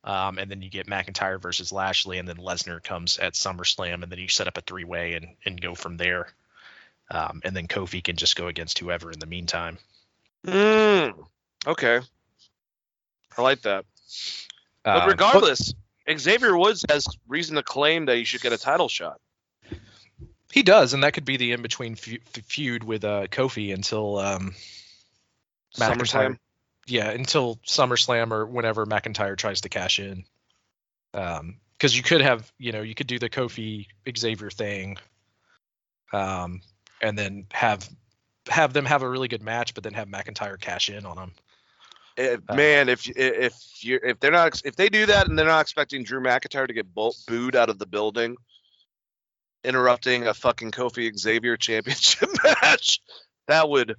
Um, 0.04 0.38
and 0.38 0.52
then 0.52 0.62
you 0.62 0.70
get 0.70 0.86
McIntyre 0.86 1.42
versus 1.42 1.72
Lashley, 1.72 2.20
and 2.20 2.28
then 2.28 2.38
Lesnar 2.38 2.84
comes 2.84 3.18
at 3.18 3.34
SummerSlam, 3.34 4.04
and 4.04 4.12
then 4.12 4.20
you 4.20 4.28
set 4.28 4.48
up 4.48 4.56
a 4.56 4.62
three-way 4.62 5.14
and, 5.14 5.26
and 5.46 5.60
go 5.60 5.74
from 5.74 5.98
there. 5.98 6.28
Um, 7.10 7.42
and 7.44 7.56
then 7.56 7.68
Kofi 7.68 8.04
can 8.04 8.16
just 8.16 8.36
go 8.36 8.46
against 8.46 8.78
whoever 8.78 9.12
in 9.12 9.18
the 9.18 9.26
meantime. 9.26 9.80
Mm, 10.46 11.26
okay. 11.66 12.00
I 13.38 13.42
like 13.42 13.62
that. 13.64 13.86
But 14.84 15.04
Um, 15.04 15.10
regardless, 15.10 15.74
Xavier 16.18 16.56
Woods 16.58 16.86
has 16.90 17.06
reason 17.28 17.56
to 17.56 17.64
claim 17.64 18.06
that 18.06 18.18
he 18.18 18.24
should 18.24 18.42
get 18.42 18.54
a 18.54 18.58
title 18.58 18.88
shot. 18.88 19.20
he 20.52 20.64
does, 20.64 20.94
and 20.94 21.04
that 21.04 21.14
could 21.14 21.26
be 21.26 21.38
the 21.38 21.52
in-between 21.52 21.96
fe- 21.96 22.22
feud 22.44 22.84
with 22.84 23.04
uh, 23.04 23.28
Kofi 23.28 23.74
until 23.74 24.18
um, 24.20 24.54
SummerSlam. 25.76 26.38
yeah, 26.88 27.10
until 27.10 27.56
SummerSlam 27.66 28.32
or 28.32 28.46
whenever 28.46 28.86
McIntyre 28.86 29.38
tries 29.38 29.62
to 29.62 29.70
cash 29.70 30.00
in. 30.00 30.24
Um, 31.14 31.58
because 31.78 31.96
you 31.96 32.04
could 32.04 32.22
have, 32.22 32.50
you 32.58 32.72
know, 32.72 32.82
you 32.82 32.96
could 32.96 33.08
do 33.08 33.20
the 33.20 33.30
Kofi 33.30 33.88
Xavier 34.18 34.50
thing, 34.50 34.98
um, 36.14 36.62
and 37.02 37.18
then 37.18 37.48
have 37.52 37.90
have 38.48 38.72
them 38.72 38.86
have 38.86 39.02
a 39.02 39.10
really 39.10 39.28
good 39.28 39.44
match, 39.44 39.74
but 39.74 39.84
then 39.84 39.94
have 39.94 40.08
McIntyre 40.08 40.60
cash 40.60 40.90
in 40.90 41.06
on 41.06 41.18
them. 41.18 41.34
If, 42.18 42.42
Uh, 42.48 42.56
man, 42.56 42.88
if 42.90 43.10
if 43.10 43.54
you 43.82 44.00
if 44.02 44.20
they're 44.20 44.32
not 44.32 44.62
if 44.64 44.76
they 44.76 44.88
do 44.90 45.06
that 45.08 45.28
and 45.28 45.38
they're 45.38 45.46
not 45.46 45.62
expecting 45.62 46.04
Drew 46.04 46.22
McIntyre 46.22 46.68
to 46.68 46.74
get 46.74 46.94
bo- 46.94 47.14
booed 47.28 47.56
out 47.56 47.70
of 47.70 47.78
the 47.78 47.86
building, 47.86 48.38
interrupting 49.64 50.28
a 50.28 50.34
fucking 50.34 50.72
Kofi 50.72 51.18
Xavier 51.18 51.58
championship 51.58 52.30
match, 52.44 53.02
that 53.48 53.68
would, 53.70 53.96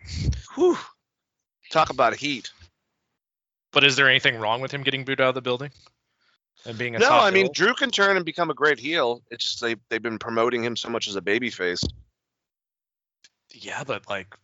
whew, 0.55 0.79
talk 1.71 1.91
about 1.91 2.17
heat. 2.17 2.51
But 3.73 3.85
is 3.85 3.97
there 3.97 4.09
anything 4.09 4.39
wrong 4.39 4.63
with 4.63 4.71
him 4.73 4.83
getting 4.83 5.05
booed 5.05 5.21
out 5.21 5.29
of 5.29 5.35
the 5.35 5.43
building 5.43 5.71
and 6.65 6.79
being 6.79 6.97
a 6.97 6.99
No, 6.99 7.11
I 7.11 7.31
mean 7.31 7.45
heel? 7.47 7.53
Drew 7.53 7.75
can 7.75 7.91
turn 7.91 8.17
and 8.17 8.25
become 8.25 8.49
a 8.49 8.55
great 8.55 8.79
heel. 8.79 9.23
It's 9.31 9.45
just 9.45 9.61
they 9.61 9.77
they've 9.91 10.01
been 10.03 10.19
promoting 10.19 10.65
him 10.65 10.77
so 10.77 10.89
much 10.89 11.07
as 11.09 11.17
a 11.17 11.21
babyface. 11.21 11.87
yeah, 13.53 13.85
but 13.85 14.09
like 14.09 14.35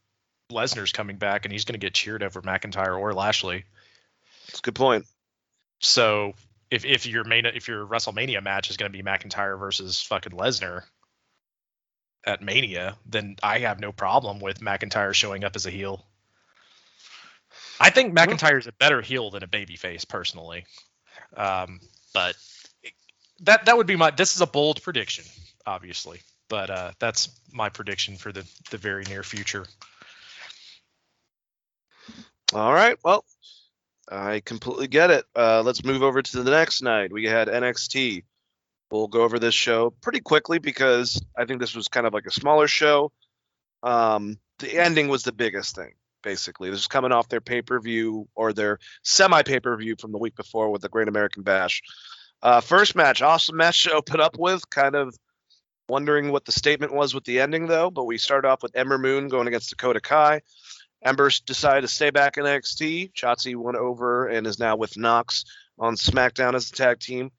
Lesnar's 0.52 0.92
coming 0.92 1.16
back 1.16 1.44
and 1.44 1.52
he's 1.52 1.64
going 1.64 1.74
to 1.74 1.84
get 1.84 1.94
cheered 1.94 2.22
over 2.22 2.42
McIntyre 2.42 2.98
or 2.98 3.14
Lashley. 3.14 3.64
It's 4.48 4.58
a 4.58 4.62
good 4.62 4.74
point. 4.74 5.06
So 5.80 6.34
if 6.70 6.84
if 6.84 7.06
your 7.06 7.24
main 7.24 7.46
if 7.46 7.68
your 7.68 7.86
WrestleMania 7.86 8.42
match 8.42 8.70
is 8.70 8.76
going 8.76 8.90
to 8.90 8.96
be 8.96 9.04
McIntyre 9.04 9.58
versus 9.58 10.00
fucking 10.00 10.32
Lesnar 10.32 10.82
at 12.24 12.42
Mania, 12.42 12.96
then 13.06 13.36
I 13.42 13.60
have 13.60 13.80
no 13.80 13.92
problem 13.92 14.40
with 14.40 14.60
McIntyre 14.60 15.12
showing 15.12 15.44
up 15.44 15.56
as 15.56 15.66
a 15.66 15.70
heel. 15.70 16.04
I 17.80 17.90
think 17.90 18.16
McIntyre's 18.16 18.66
a 18.66 18.72
better 18.72 19.02
heel 19.02 19.30
than 19.30 19.42
a 19.42 19.48
babyface 19.48 20.08
personally, 20.08 20.64
um, 21.36 21.80
but 22.14 22.36
that 23.40 23.66
that 23.66 23.76
would 23.76 23.86
be 23.86 23.96
my. 23.96 24.10
This 24.10 24.34
is 24.34 24.40
a 24.40 24.46
bold 24.46 24.82
prediction, 24.82 25.24
obviously, 25.66 26.20
but 26.48 26.70
uh, 26.70 26.92
that's 26.98 27.28
my 27.52 27.68
prediction 27.68 28.16
for 28.16 28.32
the 28.32 28.46
the 28.70 28.78
very 28.78 29.04
near 29.04 29.22
future. 29.22 29.66
All 32.54 32.72
right. 32.72 32.98
Well, 33.02 33.24
I 34.10 34.40
completely 34.40 34.88
get 34.88 35.10
it. 35.10 35.24
Uh, 35.34 35.62
let's 35.62 35.84
move 35.84 36.02
over 36.02 36.20
to 36.20 36.42
the 36.42 36.50
next 36.50 36.82
night. 36.82 37.12
We 37.12 37.24
had 37.24 37.48
NXT. 37.48 38.24
We'll 38.90 39.08
go 39.08 39.22
over 39.22 39.38
this 39.38 39.54
show 39.54 39.90
pretty 40.02 40.20
quickly 40.20 40.58
because 40.58 41.18
I 41.36 41.46
think 41.46 41.60
this 41.60 41.74
was 41.74 41.88
kind 41.88 42.06
of 42.06 42.12
like 42.12 42.26
a 42.26 42.30
smaller 42.30 42.68
show. 42.68 43.10
Um, 43.82 44.36
the 44.58 44.78
ending 44.78 45.08
was 45.08 45.22
the 45.22 45.32
biggest 45.32 45.74
thing, 45.74 45.92
basically. 46.22 46.68
This 46.68 46.80
is 46.80 46.88
coming 46.88 47.10
off 47.10 47.28
their 47.28 47.40
pay 47.40 47.62
per 47.62 47.80
view 47.80 48.28
or 48.34 48.52
their 48.52 48.78
semi 49.02 49.42
pay 49.42 49.60
per 49.60 49.74
view 49.78 49.96
from 49.98 50.12
the 50.12 50.18
week 50.18 50.36
before 50.36 50.70
with 50.70 50.82
the 50.82 50.90
Great 50.90 51.08
American 51.08 51.42
Bash. 51.42 51.80
Uh, 52.42 52.60
first 52.60 52.94
match, 52.94 53.22
awesome 53.22 53.56
match 53.56 53.84
to 53.84 53.92
open 53.92 54.20
up 54.20 54.36
with. 54.38 54.68
Kind 54.68 54.94
of 54.94 55.16
wondering 55.88 56.30
what 56.30 56.44
the 56.44 56.52
statement 56.52 56.92
was 56.92 57.14
with 57.14 57.24
the 57.24 57.40
ending, 57.40 57.66
though. 57.66 57.90
But 57.90 58.04
we 58.04 58.18
start 58.18 58.44
off 58.44 58.62
with 58.62 58.76
Ember 58.76 58.98
Moon 58.98 59.28
going 59.28 59.48
against 59.48 59.70
Dakota 59.70 60.02
Kai. 60.02 60.42
Ember 61.04 61.30
decided 61.44 61.82
to 61.82 61.88
stay 61.88 62.10
back 62.10 62.36
in 62.36 62.44
NXT. 62.44 63.12
Shotzi 63.12 63.56
went 63.56 63.76
over 63.76 64.28
and 64.28 64.46
is 64.46 64.58
now 64.58 64.76
with 64.76 64.96
Nox 64.96 65.44
on 65.78 65.96
SmackDown 65.96 66.54
as 66.54 66.70
a 66.70 66.72
tag 66.72 67.00
team. 67.00 67.30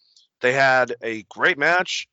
They 0.42 0.52
had 0.52 0.96
a 1.02 1.24
great 1.24 1.58
match, 1.58 2.08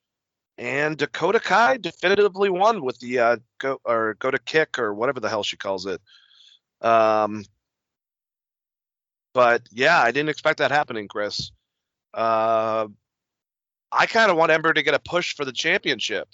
and 0.57 0.97
Dakota 0.97 1.41
Kai 1.41 1.79
definitively 1.79 2.51
won 2.51 2.83
with 2.85 2.99
the 3.01 3.19
uh, 3.19 3.37
go 3.59 3.81
or 3.85 4.15
go 4.15 4.31
to 4.31 4.39
kick 4.39 4.79
or 4.79 4.95
whatever 4.95 5.19
the 5.19 5.29
hell 5.29 5.43
she 5.43 5.57
calls 5.57 5.87
it. 5.87 6.01
Um, 6.81 7.45
but 9.35 9.63
yeah, 9.73 10.01
I 10.01 10.13
didn't 10.13 10.29
expect 10.29 10.59
that 10.59 10.71
happening, 10.71 11.09
Chris. 11.09 11.51
Uh, 12.15 12.87
I 13.91 14.07
kind 14.07 14.31
of 14.31 14.37
want 14.37 14.53
Ember 14.53 14.73
to 14.73 14.83
get 14.83 14.95
a 14.95 15.01
push 15.01 15.35
for 15.35 15.45
the 15.45 15.53
championship, 15.53 16.29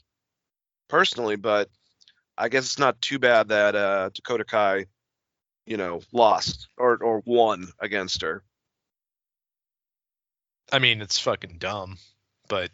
personally, 0.88 1.36
but 1.36 1.70
I 2.36 2.50
guess 2.50 2.64
it's 2.64 2.78
not 2.78 3.00
too 3.00 3.18
bad 3.18 3.48
that 3.48 3.74
uh, 3.74 4.10
Dakota 4.12 4.44
Kai 4.44 4.86
you 5.66 5.76
know, 5.76 6.00
lost 6.12 6.68
or 6.78 6.96
or 6.96 7.22
won 7.26 7.68
against 7.80 8.22
her. 8.22 8.42
I 10.72 10.78
mean, 10.78 11.00
it's 11.00 11.18
fucking 11.18 11.58
dumb, 11.58 11.98
but 12.48 12.70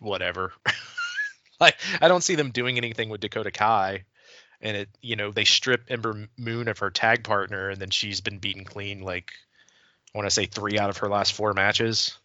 whatever. 0.00 0.52
like, 1.60 1.76
I 2.00 2.08
don't 2.08 2.22
see 2.22 2.34
them 2.34 2.50
doing 2.50 2.76
anything 2.76 3.10
with 3.10 3.20
Dakota 3.20 3.50
Kai, 3.50 4.04
and 4.60 4.76
it, 4.76 4.88
you 5.00 5.16
know, 5.16 5.30
they 5.30 5.44
strip 5.44 5.84
Ember 5.88 6.28
Moon 6.36 6.68
of 6.68 6.78
her 6.78 6.90
tag 6.90 7.24
partner, 7.24 7.70
and 7.70 7.80
then 7.80 7.90
she's 7.90 8.20
been 8.20 8.38
beaten 8.38 8.64
clean. 8.64 9.02
Like, 9.02 9.32
I 10.14 10.18
want 10.18 10.26
to 10.26 10.34
say 10.34 10.46
three 10.46 10.78
out 10.78 10.90
of 10.90 10.98
her 10.98 11.08
last 11.08 11.32
four 11.32 11.52
matches, 11.54 12.18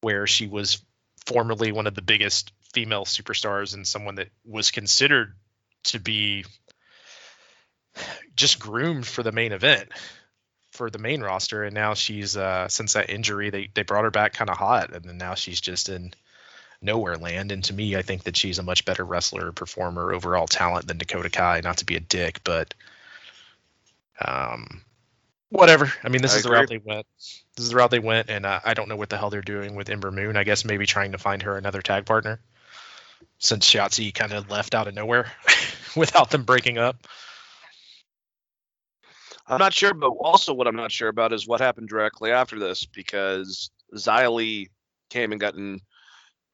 where 0.00 0.26
she 0.26 0.46
was 0.48 0.82
formerly 1.26 1.72
one 1.72 1.86
of 1.86 1.94
the 1.94 2.02
biggest 2.02 2.52
female 2.72 3.04
superstars 3.04 3.74
and 3.74 3.86
someone 3.86 4.16
that 4.16 4.28
was 4.44 4.70
considered 4.70 5.34
to 5.84 5.98
be 5.98 6.44
just 8.34 8.58
groomed 8.58 9.06
for 9.06 9.22
the 9.22 9.32
main 9.32 9.52
event 9.52 9.88
for 10.72 10.90
the 10.90 10.98
main 10.98 11.22
roster 11.22 11.64
and 11.64 11.74
now 11.74 11.94
she's 11.94 12.36
uh 12.36 12.68
since 12.68 12.92
that 12.92 13.08
injury 13.08 13.50
they 13.50 13.68
they 13.74 13.82
brought 13.82 14.04
her 14.04 14.10
back 14.10 14.34
kind 14.34 14.50
of 14.50 14.58
hot 14.58 14.92
and 14.92 15.04
then 15.04 15.16
now 15.16 15.34
she's 15.34 15.60
just 15.60 15.88
in 15.88 16.12
nowhere 16.82 17.16
land. 17.16 17.52
And 17.52 17.62
to 17.64 17.74
me, 17.74 17.96
I 17.96 18.02
think 18.02 18.24
that 18.24 18.36
she's 18.36 18.58
a 18.58 18.62
much 18.62 18.84
better 18.84 19.04
wrestler, 19.04 19.52
performer, 19.52 20.12
overall 20.12 20.46
talent 20.46 20.86
than 20.86 20.98
Dakota 20.98 21.30
Kai. 21.30 21.60
Not 21.62 21.78
to 21.78 21.84
be 21.84 21.96
a 21.96 22.00
dick, 22.00 22.40
but 22.44 22.74
um, 24.24 24.82
whatever. 25.50 25.92
I 26.02 26.08
mean, 26.08 26.22
this 26.22 26.34
I 26.34 26.38
is 26.38 26.42
the 26.44 26.50
route 26.50 26.68
they 26.68 26.78
went. 26.78 27.06
This 27.18 27.64
is 27.64 27.70
the 27.70 27.76
route 27.76 27.90
they 27.90 27.98
went, 27.98 28.30
and 28.30 28.46
uh, 28.46 28.60
I 28.64 28.74
don't 28.74 28.88
know 28.88 28.96
what 28.96 29.08
the 29.08 29.18
hell 29.18 29.30
they're 29.30 29.42
doing 29.42 29.74
with 29.74 29.90
Ember 29.90 30.10
Moon. 30.10 30.36
I 30.36 30.44
guess 30.44 30.64
maybe 30.64 30.86
trying 30.86 31.12
to 31.12 31.18
find 31.18 31.42
her 31.42 31.56
another 31.56 31.82
tag 31.82 32.06
partner, 32.06 32.40
since 33.38 33.68
Shotzi 33.68 34.14
kind 34.14 34.32
of 34.32 34.50
left 34.50 34.74
out 34.74 34.88
of 34.88 34.94
nowhere 34.94 35.30
without 35.96 36.30
them 36.30 36.44
breaking 36.44 36.78
up. 36.78 36.96
I'm 39.48 39.58
not 39.58 39.72
sure, 39.72 39.94
but 39.94 40.08
also 40.08 40.54
what 40.54 40.66
I'm 40.66 40.76
not 40.76 40.92
sure 40.92 41.08
about 41.08 41.32
is 41.32 41.46
what 41.46 41.60
happened 41.60 41.88
directly 41.88 42.32
after 42.32 42.58
this 42.58 42.84
because 42.84 43.70
Xia 43.94 44.32
Li 44.32 44.70
came 45.10 45.32
and 45.32 45.40
got 45.40 45.54
in 45.54 45.80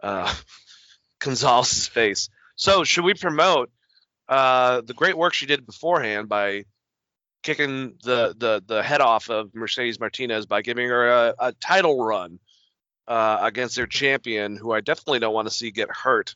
uh, 0.02 0.32
Gonzalez's 1.18 1.88
face. 1.88 2.28
So 2.54 2.84
should 2.84 3.04
we 3.04 3.14
promote 3.14 3.70
uh, 4.28 4.82
the 4.82 4.94
great 4.94 5.16
work 5.16 5.34
she 5.34 5.46
did 5.46 5.66
beforehand 5.66 6.28
by 6.28 6.64
kicking 7.42 7.94
the 8.04 8.34
the 8.38 8.62
the 8.64 8.82
head 8.82 9.00
off 9.00 9.28
of 9.30 9.54
Mercedes 9.54 9.98
Martinez 9.98 10.46
by 10.46 10.62
giving 10.62 10.88
her 10.88 11.08
a, 11.08 11.34
a 11.38 11.52
title 11.52 12.04
run 12.04 12.38
uh, 13.08 13.38
against 13.42 13.76
their 13.76 13.86
champion, 13.86 14.56
who 14.56 14.72
I 14.72 14.80
definitely 14.80 15.18
don't 15.18 15.34
want 15.34 15.48
to 15.48 15.54
see 15.54 15.70
get 15.70 15.90
hurt. 15.90 16.34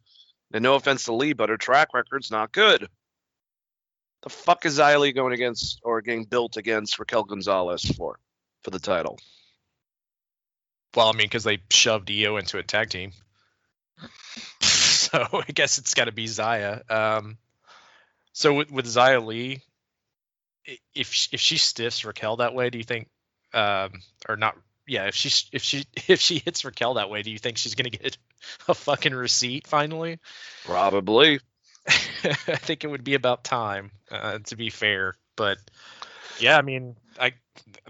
And 0.52 0.62
no 0.62 0.74
offense 0.74 1.04
to 1.04 1.12
Li, 1.12 1.32
but 1.32 1.48
her 1.48 1.56
track 1.56 1.88
record's 1.92 2.30
not 2.30 2.52
good. 2.52 2.88
The 4.26 4.30
fuck 4.30 4.66
is 4.66 4.80
Xia 4.80 4.98
Li 4.98 5.12
going 5.12 5.34
against 5.34 5.78
or 5.84 6.00
getting 6.00 6.24
built 6.24 6.56
against 6.56 6.98
Raquel 6.98 7.22
Gonzalez 7.22 7.84
for 7.96 8.18
for 8.64 8.70
the 8.70 8.80
title? 8.80 9.20
Well, 10.96 11.06
I 11.06 11.12
mean, 11.12 11.26
because 11.26 11.44
they 11.44 11.60
shoved 11.70 12.10
Io 12.10 12.36
into 12.36 12.58
a 12.58 12.64
tag 12.64 12.90
team. 12.90 13.12
so 14.60 15.24
I 15.32 15.52
guess 15.54 15.78
it's 15.78 15.94
got 15.94 16.06
to 16.06 16.12
be 16.12 16.24
Xia. 16.24 16.90
Um, 16.90 17.38
so 18.32 18.52
with, 18.54 18.72
with 18.72 18.86
Xia 18.86 19.24
Li, 19.24 19.62
if 20.92 21.28
if 21.30 21.38
she 21.40 21.56
stiffs 21.56 22.04
Raquel 22.04 22.38
that 22.38 22.52
way, 22.52 22.70
do 22.70 22.78
you 22.78 22.84
think, 22.84 23.08
um, 23.54 23.92
or 24.28 24.34
not? 24.34 24.56
Yeah, 24.88 25.06
if 25.06 25.14
she 25.14 25.30
if 25.52 25.62
she 25.62 25.84
if 26.08 26.20
she 26.20 26.40
hits 26.40 26.64
Raquel 26.64 26.94
that 26.94 27.10
way, 27.10 27.22
do 27.22 27.30
you 27.30 27.38
think 27.38 27.58
she's 27.58 27.76
gonna 27.76 27.90
get 27.90 28.18
a 28.66 28.74
fucking 28.74 29.14
receipt 29.14 29.68
finally? 29.68 30.18
Probably. 30.64 31.38
I 32.24 32.56
think 32.56 32.84
it 32.84 32.88
would 32.88 33.04
be 33.04 33.14
about 33.14 33.44
time, 33.44 33.90
uh, 34.10 34.38
to 34.46 34.56
be 34.56 34.70
fair. 34.70 35.14
But 35.36 35.58
yeah, 36.40 36.58
I 36.58 36.62
mean, 36.62 36.96
I 37.18 37.32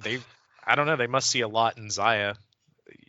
they 0.03 0.19
I 0.65 0.75
don't 0.75 0.87
know. 0.87 0.97
They 0.97 1.07
must 1.07 1.31
see 1.31 1.41
a 1.41 1.49
lot 1.49 1.79
in 1.79 1.89
Xia. 1.89 2.37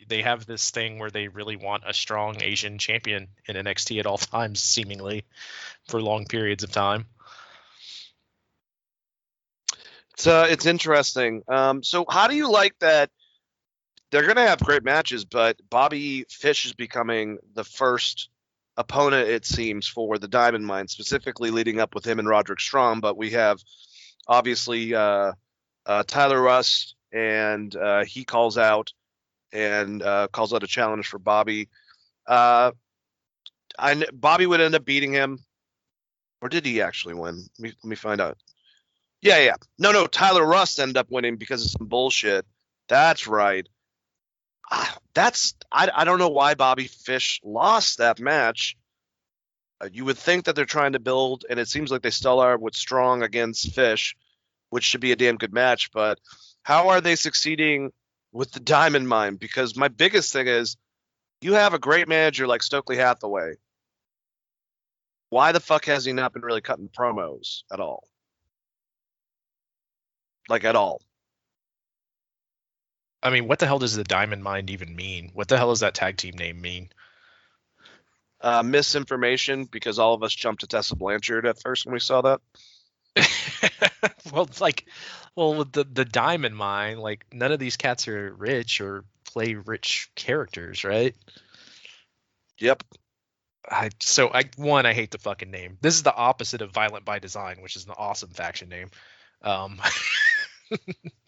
They 0.07 0.21
have 0.21 0.45
this 0.45 0.71
thing 0.71 0.99
where 0.99 1.11
they 1.11 1.27
really 1.27 1.57
want 1.57 1.83
a 1.85 1.93
strong 1.93 2.41
Asian 2.41 2.77
champion 2.77 3.27
in 3.47 3.55
NXT 3.55 3.99
at 3.99 4.05
all 4.05 4.17
times, 4.17 4.61
seemingly 4.61 5.25
for 5.87 6.01
long 6.01 6.25
periods 6.25 6.63
of 6.63 6.71
time. 6.71 7.07
It's 10.13 10.27
uh, 10.27 10.47
it's 10.49 10.65
interesting. 10.65 11.43
Um, 11.47 11.83
so 11.83 12.05
how 12.09 12.27
do 12.27 12.35
you 12.35 12.49
like 12.49 12.77
that? 12.79 13.09
They're 14.11 14.25
gonna 14.25 14.47
have 14.47 14.59
great 14.59 14.83
matches, 14.83 15.25
but 15.25 15.57
Bobby 15.69 16.25
Fish 16.29 16.65
is 16.65 16.73
becoming 16.73 17.39
the 17.53 17.65
first 17.65 18.29
opponent, 18.77 19.29
it 19.29 19.45
seems, 19.45 19.87
for 19.87 20.17
the 20.17 20.27
Diamond 20.27 20.65
Mine, 20.65 20.87
specifically 20.87 21.51
leading 21.51 21.79
up 21.79 21.95
with 21.95 22.05
him 22.05 22.19
and 22.19 22.27
Roderick 22.27 22.59
Strong. 22.59 22.99
But 22.99 23.17
we 23.17 23.31
have 23.31 23.59
obviously 24.27 24.93
uh, 24.93 25.33
uh, 25.85 26.03
Tyler 26.05 26.41
Rust, 26.41 26.95
and 27.11 27.75
uh, 27.75 28.05
he 28.05 28.23
calls 28.23 28.57
out 28.57 28.91
and 29.51 30.01
uh, 30.03 30.27
calls 30.31 30.53
out 30.53 30.63
a 30.63 30.67
challenge 30.67 31.07
for 31.07 31.19
Bobby. 31.19 31.69
Uh, 32.27 32.71
I 33.79 34.05
Bobby 34.13 34.45
would 34.45 34.61
end 34.61 34.75
up 34.75 34.85
beating 34.85 35.13
him, 35.13 35.39
or 36.41 36.49
did 36.49 36.65
he 36.65 36.81
actually 36.81 37.15
win? 37.15 37.43
Let 37.57 37.59
me, 37.59 37.73
let 37.83 37.89
me 37.89 37.95
find 37.95 38.21
out. 38.21 38.37
Yeah, 39.21 39.39
yeah. 39.39 39.55
No, 39.79 39.91
no. 39.91 40.05
Tyler 40.05 40.45
Rust 40.45 40.79
ended 40.79 40.97
up 40.97 41.07
winning 41.09 41.37
because 41.37 41.65
of 41.65 41.71
some 41.71 41.87
bullshit. 41.87 42.45
That's 42.87 43.27
right. 43.27 43.67
Ah, 44.69 44.97
That's 45.13 45.55
I. 45.71 45.89
I 45.93 46.03
don't 46.03 46.19
know 46.19 46.29
why 46.29 46.55
Bobby 46.55 46.87
Fish 46.87 47.39
lost 47.43 47.99
that 47.99 48.19
match. 48.19 48.75
Uh, 49.79 49.89
you 49.91 50.05
would 50.05 50.17
think 50.17 50.45
that 50.45 50.55
they're 50.55 50.65
trying 50.65 50.93
to 50.93 50.99
build, 50.99 51.45
and 51.49 51.59
it 51.59 51.67
seems 51.67 51.91
like 51.91 52.01
they 52.01 52.09
still 52.09 52.39
are 52.39 52.57
with 52.57 52.75
Strong 52.75 53.21
against 53.23 53.73
Fish, 53.73 54.15
which 54.69 54.83
should 54.83 55.01
be 55.01 55.11
a 55.11 55.15
damn 55.15 55.37
good 55.37 55.53
match. 55.53 55.91
But 55.91 56.19
how 56.63 56.89
are 56.89 57.01
they 57.01 57.15
succeeding 57.15 57.91
with 58.31 58.51
the 58.51 58.59
Diamond 58.59 59.07
Mine? 59.07 59.35
Because 59.35 59.75
my 59.75 59.87
biggest 59.87 60.33
thing 60.33 60.47
is, 60.47 60.75
you 61.41 61.53
have 61.53 61.73
a 61.73 61.79
great 61.79 62.07
manager 62.07 62.47
like 62.47 62.63
Stokely 62.63 62.97
Hathaway. 62.97 63.53
Why 65.29 65.51
the 65.51 65.59
fuck 65.59 65.85
has 65.85 66.05
he 66.05 66.13
not 66.13 66.33
been 66.33 66.41
really 66.41 66.61
cutting 66.61 66.89
promos 66.89 67.63
at 67.71 67.79
all? 67.79 68.07
Like 70.49 70.63
at 70.63 70.75
all. 70.75 71.01
I 73.23 73.29
mean, 73.29 73.47
what 73.47 73.59
the 73.59 73.65
hell 73.65 73.79
does 73.79 73.95
the 73.95 74.03
Diamond 74.03 74.43
Mine 74.43 74.69
even 74.69 74.95
mean? 74.95 75.31
What 75.33 75.47
the 75.47 75.57
hell 75.57 75.69
does 75.69 75.79
that 75.79 75.95
tag 75.95 76.17
team 76.17 76.35
name 76.35 76.61
mean? 76.61 76.89
uh, 78.41 78.63
misinformation 78.63 79.65
because 79.65 79.99
all 79.99 80.13
of 80.13 80.23
us 80.23 80.33
jumped 80.33 80.61
to 80.61 80.67
Tessa 80.67 80.95
Blanchard 80.95 81.45
at 81.45 81.61
first 81.61 81.85
when 81.85 81.93
we 81.93 81.99
saw 81.99 82.21
that. 82.21 82.41
well, 84.31 84.43
it's 84.43 84.61
like, 84.61 84.85
well, 85.35 85.55
with 85.55 85.71
the 85.71 85.83
the 85.83 86.05
diamond 86.05 86.55
mine, 86.55 86.99
like 86.99 87.25
none 87.33 87.51
of 87.51 87.59
these 87.59 87.77
cats 87.77 88.07
are 88.07 88.33
rich 88.35 88.79
or 88.79 89.05
play 89.25 89.55
rich 89.55 90.11
characters, 90.15 90.83
right? 90.83 91.15
Yep. 92.59 92.83
I 93.69 93.89
so 93.99 94.29
I 94.31 94.43
one 94.55 94.85
I 94.85 94.93
hate 94.93 95.11
the 95.11 95.17
fucking 95.17 95.51
name. 95.51 95.77
This 95.81 95.95
is 95.95 96.03
the 96.03 96.15
opposite 96.15 96.61
of 96.61 96.71
Violent 96.71 97.05
by 97.05 97.19
Design, 97.19 97.57
which 97.61 97.75
is 97.75 97.85
an 97.85 97.93
awesome 97.97 98.29
faction 98.29 98.69
name. 98.69 98.89
Um, 99.41 99.81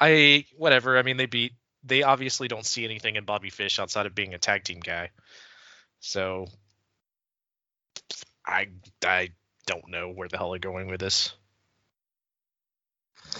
I 0.00 0.46
whatever. 0.56 0.98
I 0.98 1.02
mean, 1.02 1.16
they 1.16 1.26
beat. 1.26 1.52
They 1.84 2.02
obviously 2.02 2.48
don't 2.48 2.66
see 2.66 2.84
anything 2.84 3.16
in 3.16 3.24
Bobby 3.24 3.50
Fish 3.50 3.78
outside 3.78 4.06
of 4.06 4.14
being 4.14 4.34
a 4.34 4.38
tag 4.38 4.64
team 4.64 4.80
guy. 4.80 5.10
So 6.00 6.46
I 8.44 8.68
I 9.04 9.30
don't 9.66 9.88
know 9.88 10.10
where 10.10 10.28
the 10.28 10.38
hell 10.38 10.50
they're 10.50 10.58
going 10.58 10.88
with 10.88 11.00
this. 11.00 11.32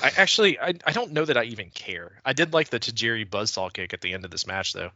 I 0.03 0.11
actually 0.17 0.59
I, 0.59 0.75
I 0.85 0.93
don't 0.93 1.13
know 1.13 1.25
that 1.25 1.37
I 1.37 1.45
even 1.45 1.71
care. 1.71 2.21
I 2.25 2.33
did 2.33 2.53
like 2.53 2.71
the 2.71 2.81
Tajiri 2.81 3.29
buzzsaw 3.29 3.73
kick 3.73 3.95
at 3.95 4.01
the 4.01 4.13
end 4.13 4.25
of 4.25 4.31
this 4.31 4.47
match 4.47 4.73
though. 4.73 4.91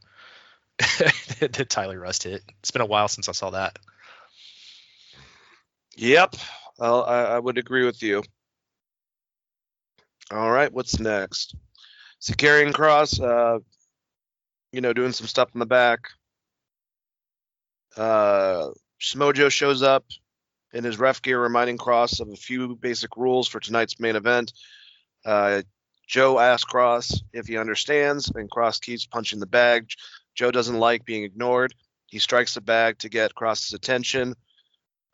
that 0.79 1.67
Tyler 1.69 1.99
Rust 1.99 2.25
hit. 2.25 2.43
It's 2.61 2.71
been 2.71 2.83
a 2.83 2.87
while 2.87 3.09
since 3.09 3.29
I 3.29 3.33
saw 3.33 3.51
that. 3.51 3.79
Yep. 5.97 6.37
Well, 6.79 7.05
I, 7.05 7.23
I 7.25 7.39
would 7.39 7.59
agree 7.59 7.85
with 7.85 8.03
you. 8.03 8.23
All 10.33 10.51
right. 10.51 10.73
What's 10.73 11.01
next? 11.01 11.57
So 12.21 12.35
Karrion 12.35 12.73
Kross, 12.73 13.21
uh, 13.21 13.59
you 14.73 14.81
know, 14.81 14.93
doing 14.93 15.13
some 15.13 15.27
stuff 15.27 15.51
in 15.55 15.61
the 15.61 15.67
back. 15.67 16.11
Uh, 17.97 18.69
Samoa 19.01 19.33
Joe 19.33 19.49
shows 19.49 19.83
up 19.83 20.05
in 20.73 20.85
his 20.85 20.99
ref 20.99 21.23
gear, 21.23 21.41
reminding 21.41 21.79
Kross 21.79 22.21
of 22.21 22.29
a 22.29 22.37
few 22.37 22.77
basic 22.77 23.17
rules 23.17 23.49
for 23.49 23.59
tonight's 23.59 23.99
main 23.99 24.15
event. 24.15 24.53
Uh, 25.25 25.63
Joe 26.07 26.39
asks 26.39 26.71
Kross 26.71 27.21
if 27.33 27.47
he 27.47 27.57
understands, 27.57 28.31
and 28.35 28.51
Kross 28.51 28.81
keeps 28.81 29.07
punching 29.07 29.41
the 29.41 29.47
bag. 29.47 29.89
Joe 30.35 30.51
doesn't 30.51 30.79
like 30.79 31.05
being 31.05 31.25
ignored. 31.25 31.75
He 32.07 32.19
strikes 32.19 32.55
the 32.55 32.61
bag 32.61 32.99
to 32.99 33.09
get 33.09 33.35
Kross's 33.35 33.73
attention, 33.73 34.35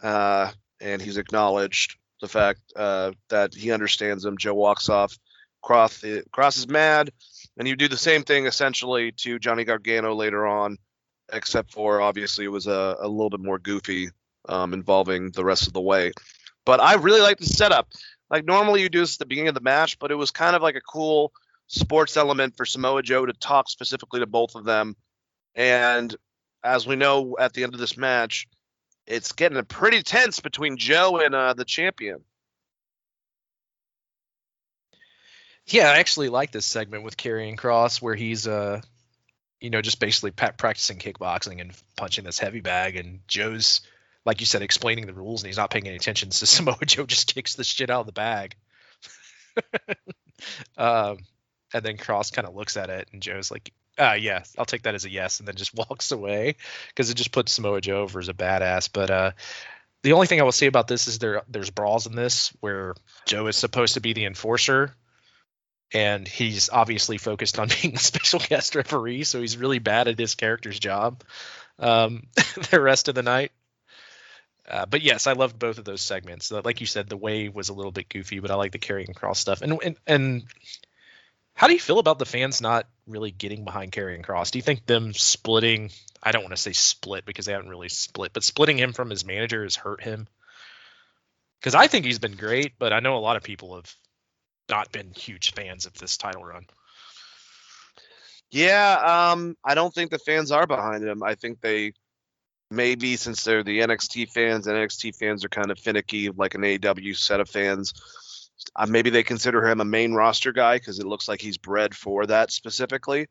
uh, 0.02 0.52
and 0.80 1.00
he's 1.00 1.16
acknowledged 1.16 1.96
the 2.20 2.28
fact 2.28 2.60
uh, 2.74 3.12
that 3.28 3.54
he 3.54 3.70
understands 3.72 4.24
him. 4.24 4.38
Joe 4.38 4.54
walks 4.54 4.88
off. 4.88 5.18
Kross, 5.64 6.24
Kross 6.30 6.58
is 6.58 6.68
mad, 6.68 7.10
and 7.58 7.66
you 7.66 7.74
do 7.74 7.88
the 7.88 7.96
same 7.96 8.22
thing 8.22 8.46
essentially 8.46 9.12
to 9.12 9.38
Johnny 9.38 9.64
Gargano 9.64 10.14
later 10.14 10.46
on, 10.46 10.78
except 11.32 11.72
for 11.72 12.00
obviously 12.00 12.44
it 12.44 12.48
was 12.48 12.66
a, 12.66 12.96
a 13.00 13.08
little 13.08 13.30
bit 13.30 13.40
more 13.40 13.58
goofy 13.58 14.10
um, 14.48 14.72
involving 14.72 15.32
the 15.32 15.44
rest 15.44 15.66
of 15.66 15.72
the 15.72 15.80
way. 15.80 16.12
But 16.64 16.80
I 16.80 16.94
really 16.94 17.20
like 17.20 17.38
the 17.38 17.46
setup. 17.46 17.88
Like 18.30 18.44
normally 18.44 18.82
you 18.82 18.88
do 18.88 19.00
this 19.00 19.16
at 19.16 19.18
the 19.20 19.26
beginning 19.26 19.48
of 19.48 19.54
the 19.54 19.60
match, 19.60 19.98
but 19.98 20.10
it 20.10 20.16
was 20.16 20.30
kind 20.30 20.56
of 20.56 20.62
like 20.62 20.76
a 20.76 20.80
cool 20.80 21.32
sports 21.68 22.16
element 22.16 22.56
for 22.56 22.64
Samoa 22.64 23.02
Joe 23.02 23.26
to 23.26 23.32
talk 23.32 23.68
specifically 23.68 24.20
to 24.20 24.26
both 24.26 24.54
of 24.54 24.64
them. 24.64 24.96
And 25.54 26.14
as 26.62 26.86
we 26.86 26.96
know 26.96 27.36
at 27.38 27.54
the 27.54 27.62
end 27.64 27.74
of 27.74 27.80
this 27.80 27.96
match, 27.96 28.46
it's 29.06 29.32
getting 29.32 29.62
pretty 29.64 30.02
tense 30.02 30.40
between 30.40 30.76
Joe 30.76 31.18
and 31.18 31.34
uh, 31.34 31.54
the 31.54 31.64
champion. 31.64 32.22
Yeah, 35.66 35.90
I 35.90 35.98
actually 35.98 36.28
like 36.28 36.52
this 36.52 36.64
segment 36.64 37.02
with 37.02 37.16
Karrion 37.16 37.56
Kross 37.56 38.00
where 38.00 38.14
he's 38.14 38.46
uh 38.46 38.80
you 39.60 39.70
know 39.70 39.82
just 39.82 39.98
basically 39.98 40.30
practicing 40.30 40.98
kickboxing 40.98 41.60
and 41.60 41.72
punching 41.96 42.24
this 42.24 42.38
heavy 42.38 42.60
bag 42.60 42.96
and 42.96 43.20
Joe's 43.26 43.80
like 44.24 44.40
you 44.40 44.46
said 44.46 44.62
explaining 44.62 45.06
the 45.06 45.14
rules 45.14 45.42
and 45.42 45.48
he's 45.48 45.56
not 45.56 45.70
paying 45.70 45.86
any 45.86 45.96
attention 45.96 46.30
so 46.30 46.46
Samoa 46.46 46.78
Joe 46.84 47.06
just 47.06 47.34
kicks 47.34 47.56
the 47.56 47.64
shit 47.64 47.90
out 47.90 48.00
of 48.00 48.06
the 48.06 48.12
bag. 48.12 48.54
um 50.76 51.18
and 51.74 51.84
then 51.84 51.96
Kross 51.96 52.32
kind 52.32 52.46
of 52.46 52.54
looks 52.54 52.76
at 52.76 52.90
it 52.90 53.08
and 53.12 53.20
Joe's 53.20 53.50
like 53.50 53.72
Uh, 53.98 54.16
yeah, 54.18 54.42
I'll 54.58 54.64
take 54.64 54.82
that 54.82 54.94
as 54.94 55.04
a 55.04 55.10
yes, 55.10 55.38
and 55.38 55.48
then 55.48 55.56
just 55.56 55.74
walks 55.88 56.12
away 56.12 56.56
because 56.88 57.10
it 57.10 57.14
just 57.14 57.32
puts 57.32 57.52
Samoa 57.52 57.80
Joe 57.80 58.02
over 58.02 58.18
as 58.18 58.28
a 58.28 58.34
badass. 58.34 58.90
But 58.92 59.10
uh, 59.10 59.30
the 60.02 60.12
only 60.12 60.26
thing 60.26 60.40
I 60.40 60.44
will 60.44 60.52
say 60.52 60.66
about 60.66 60.88
this 60.88 61.08
is 61.08 61.18
there 61.18 61.42
there's 61.48 61.70
brawls 61.70 62.06
in 62.06 62.14
this 62.14 62.52
where 62.60 62.94
Joe 63.26 63.46
is 63.46 63.56
supposed 63.56 63.94
to 63.94 64.00
be 64.00 64.12
the 64.12 64.26
enforcer, 64.26 64.94
and 65.92 66.26
he's 66.26 66.68
obviously 66.68 67.18
focused 67.18 67.58
on 67.58 67.68
being 67.82 67.94
the 67.94 68.00
special 68.00 68.40
guest 68.40 68.74
referee, 68.74 69.24
so 69.24 69.40
he's 69.40 69.56
really 69.56 69.78
bad 69.78 70.08
at 70.08 70.18
his 70.18 70.34
character's 70.34 70.78
job. 70.78 71.22
Um, 71.78 72.28
the 72.70 72.80
rest 72.80 73.08
of 73.08 73.14
the 73.14 73.22
night. 73.22 73.52
Uh, 74.68 74.84
but 74.84 75.02
yes, 75.02 75.26
I 75.26 75.34
loved 75.34 75.58
both 75.58 75.78
of 75.78 75.84
those 75.84 76.02
segments. 76.02 76.50
Like 76.50 76.80
you 76.80 76.86
said, 76.86 77.08
the 77.08 77.16
way 77.16 77.48
was 77.48 77.68
a 77.68 77.74
little 77.74 77.92
bit 77.92 78.08
goofy, 78.08 78.40
but 78.40 78.50
I 78.50 78.56
like 78.56 78.72
the 78.72 78.80
Karrion 78.80 79.14
Kross 79.14 79.36
stuff. 79.36 79.62
And 79.62 79.78
and 79.82 79.96
and 80.06 80.42
how 81.56 81.66
do 81.68 81.72
you 81.72 81.80
feel 81.80 81.98
about 81.98 82.18
the 82.18 82.26
fans 82.26 82.60
not 82.60 82.86
really 83.06 83.30
getting 83.30 83.64
behind 83.64 83.90
Karrion 83.90 84.22
Kross? 84.22 84.50
Do 84.50 84.58
you 84.58 84.62
think 84.62 84.84
them 84.84 85.14
splitting? 85.14 85.90
I 86.22 86.30
don't 86.30 86.42
want 86.42 86.54
to 86.54 86.60
say 86.60 86.74
split 86.74 87.24
because 87.24 87.46
they 87.46 87.52
haven't 87.52 87.70
really 87.70 87.88
split, 87.88 88.34
but 88.34 88.44
splitting 88.44 88.78
him 88.78 88.92
from 88.92 89.08
his 89.08 89.24
manager 89.24 89.62
has 89.62 89.74
hurt 89.74 90.02
him. 90.02 90.28
Because 91.58 91.74
I 91.74 91.86
think 91.86 92.04
he's 92.04 92.18
been 92.18 92.36
great, 92.36 92.74
but 92.78 92.92
I 92.92 93.00
know 93.00 93.16
a 93.16 93.18
lot 93.18 93.36
of 93.36 93.42
people 93.42 93.76
have 93.76 93.92
not 94.68 94.92
been 94.92 95.12
huge 95.12 95.54
fans 95.54 95.86
of 95.86 95.94
this 95.94 96.18
title 96.18 96.44
run. 96.44 96.66
Yeah, 98.50 99.32
um, 99.32 99.56
I 99.64 99.74
don't 99.74 99.94
think 99.94 100.10
the 100.10 100.18
fans 100.18 100.52
are 100.52 100.66
behind 100.66 101.04
him. 101.04 101.22
I 101.22 101.36
think 101.36 101.62
they 101.62 101.94
maybe 102.70 103.16
since 103.16 103.44
they're 103.44 103.62
the 103.62 103.80
NXT 103.80 104.30
fans, 104.30 104.66
NXT 104.66 105.16
fans 105.16 105.42
are 105.42 105.48
kind 105.48 105.70
of 105.70 105.78
finicky, 105.78 106.28
like 106.28 106.54
an 106.54 106.60
AEW 106.60 107.16
set 107.16 107.40
of 107.40 107.48
fans 107.48 107.94
uh, 108.74 108.86
maybe 108.86 109.10
they 109.10 109.22
consider 109.22 109.66
him 109.66 109.80
a 109.80 109.84
main 109.84 110.14
roster 110.14 110.52
guy 110.52 110.76
because 110.76 110.98
it 110.98 111.06
looks 111.06 111.28
like 111.28 111.40
he's 111.40 111.58
bred 111.58 111.94
for 111.94 112.26
that 112.26 112.50
specifically. 112.50 113.28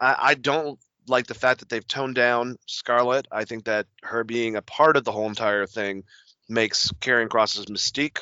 I, 0.00 0.16
I 0.18 0.34
don't 0.34 0.78
like 1.06 1.26
the 1.26 1.34
fact 1.34 1.60
that 1.60 1.68
they've 1.68 1.86
toned 1.86 2.14
down 2.14 2.56
Scarlett. 2.66 3.26
I 3.30 3.44
think 3.44 3.64
that 3.64 3.86
her 4.02 4.24
being 4.24 4.56
a 4.56 4.62
part 4.62 4.96
of 4.96 5.04
the 5.04 5.12
whole 5.12 5.28
entire 5.28 5.66
thing 5.66 6.04
makes 6.48 6.92
Karrion 7.00 7.28
Kross's 7.28 7.66
mystique. 7.66 8.20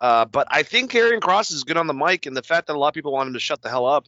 Uh, 0.00 0.24
but 0.24 0.48
I 0.50 0.62
think 0.62 0.90
Karrion 0.90 1.20
Kross 1.20 1.52
is 1.52 1.64
good 1.64 1.76
on 1.76 1.86
the 1.86 1.94
mic, 1.94 2.26
and 2.26 2.36
the 2.36 2.42
fact 2.42 2.66
that 2.66 2.76
a 2.76 2.78
lot 2.78 2.88
of 2.88 2.94
people 2.94 3.12
want 3.12 3.28
him 3.28 3.34
to 3.34 3.40
shut 3.40 3.62
the 3.62 3.68
hell 3.68 3.86
up, 3.86 4.06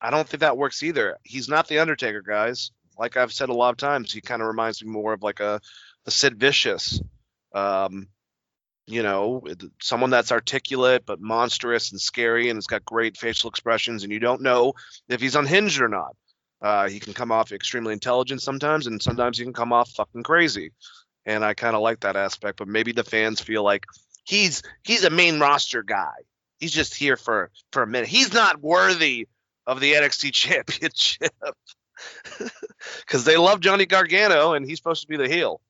I 0.00 0.10
don't 0.10 0.28
think 0.28 0.40
that 0.40 0.58
works 0.58 0.82
either. 0.82 1.16
He's 1.22 1.48
not 1.48 1.68
the 1.68 1.78
Undertaker, 1.78 2.22
guys. 2.22 2.70
Like 2.98 3.16
I've 3.16 3.32
said 3.32 3.48
a 3.48 3.54
lot 3.54 3.70
of 3.70 3.78
times, 3.78 4.12
he 4.12 4.20
kind 4.20 4.42
of 4.42 4.48
reminds 4.48 4.84
me 4.84 4.90
more 4.90 5.14
of 5.14 5.22
like 5.22 5.40
a, 5.40 5.60
a 6.06 6.10
Sid 6.10 6.38
Vicious. 6.38 7.00
Um, 7.54 8.08
you 8.86 9.02
know, 9.02 9.42
someone 9.80 10.10
that's 10.10 10.32
articulate 10.32 11.04
but 11.06 11.20
monstrous 11.20 11.92
and 11.92 12.00
scary 12.00 12.48
and 12.48 12.56
has 12.56 12.66
got 12.66 12.84
great 12.84 13.16
facial 13.16 13.50
expressions, 13.50 14.02
and 14.02 14.12
you 14.12 14.18
don't 14.18 14.42
know 14.42 14.74
if 15.08 15.20
he's 15.20 15.36
unhinged 15.36 15.80
or 15.80 15.88
not. 15.88 16.16
Uh, 16.60 16.88
he 16.88 17.00
can 17.00 17.12
come 17.12 17.32
off 17.32 17.52
extremely 17.52 17.92
intelligent 17.92 18.40
sometimes, 18.40 18.86
and 18.86 19.02
sometimes 19.02 19.38
he 19.38 19.44
can 19.44 19.52
come 19.52 19.72
off 19.72 19.90
fucking 19.90 20.22
crazy. 20.22 20.72
And 21.24 21.44
I 21.44 21.54
kind 21.54 21.76
of 21.76 21.82
like 21.82 22.00
that 22.00 22.16
aspect, 22.16 22.58
but 22.58 22.68
maybe 22.68 22.92
the 22.92 23.04
fans 23.04 23.40
feel 23.40 23.62
like 23.62 23.84
he's 24.24 24.62
he's 24.82 25.04
a 25.04 25.10
main 25.10 25.40
roster 25.40 25.82
guy. 25.82 26.14
He's 26.58 26.72
just 26.72 26.94
here 26.94 27.16
for 27.16 27.50
for 27.72 27.82
a 27.82 27.86
minute. 27.86 28.08
He's 28.08 28.32
not 28.32 28.60
worthy 28.60 29.28
of 29.66 29.80
the 29.80 29.92
NXT 29.92 30.32
Championship 30.32 31.32
because 33.06 33.24
they 33.24 33.36
love 33.36 33.60
Johnny 33.60 33.86
Gargano, 33.86 34.54
and 34.54 34.66
he's 34.66 34.78
supposed 34.78 35.02
to 35.02 35.08
be 35.08 35.16
the 35.16 35.28
heel. 35.28 35.60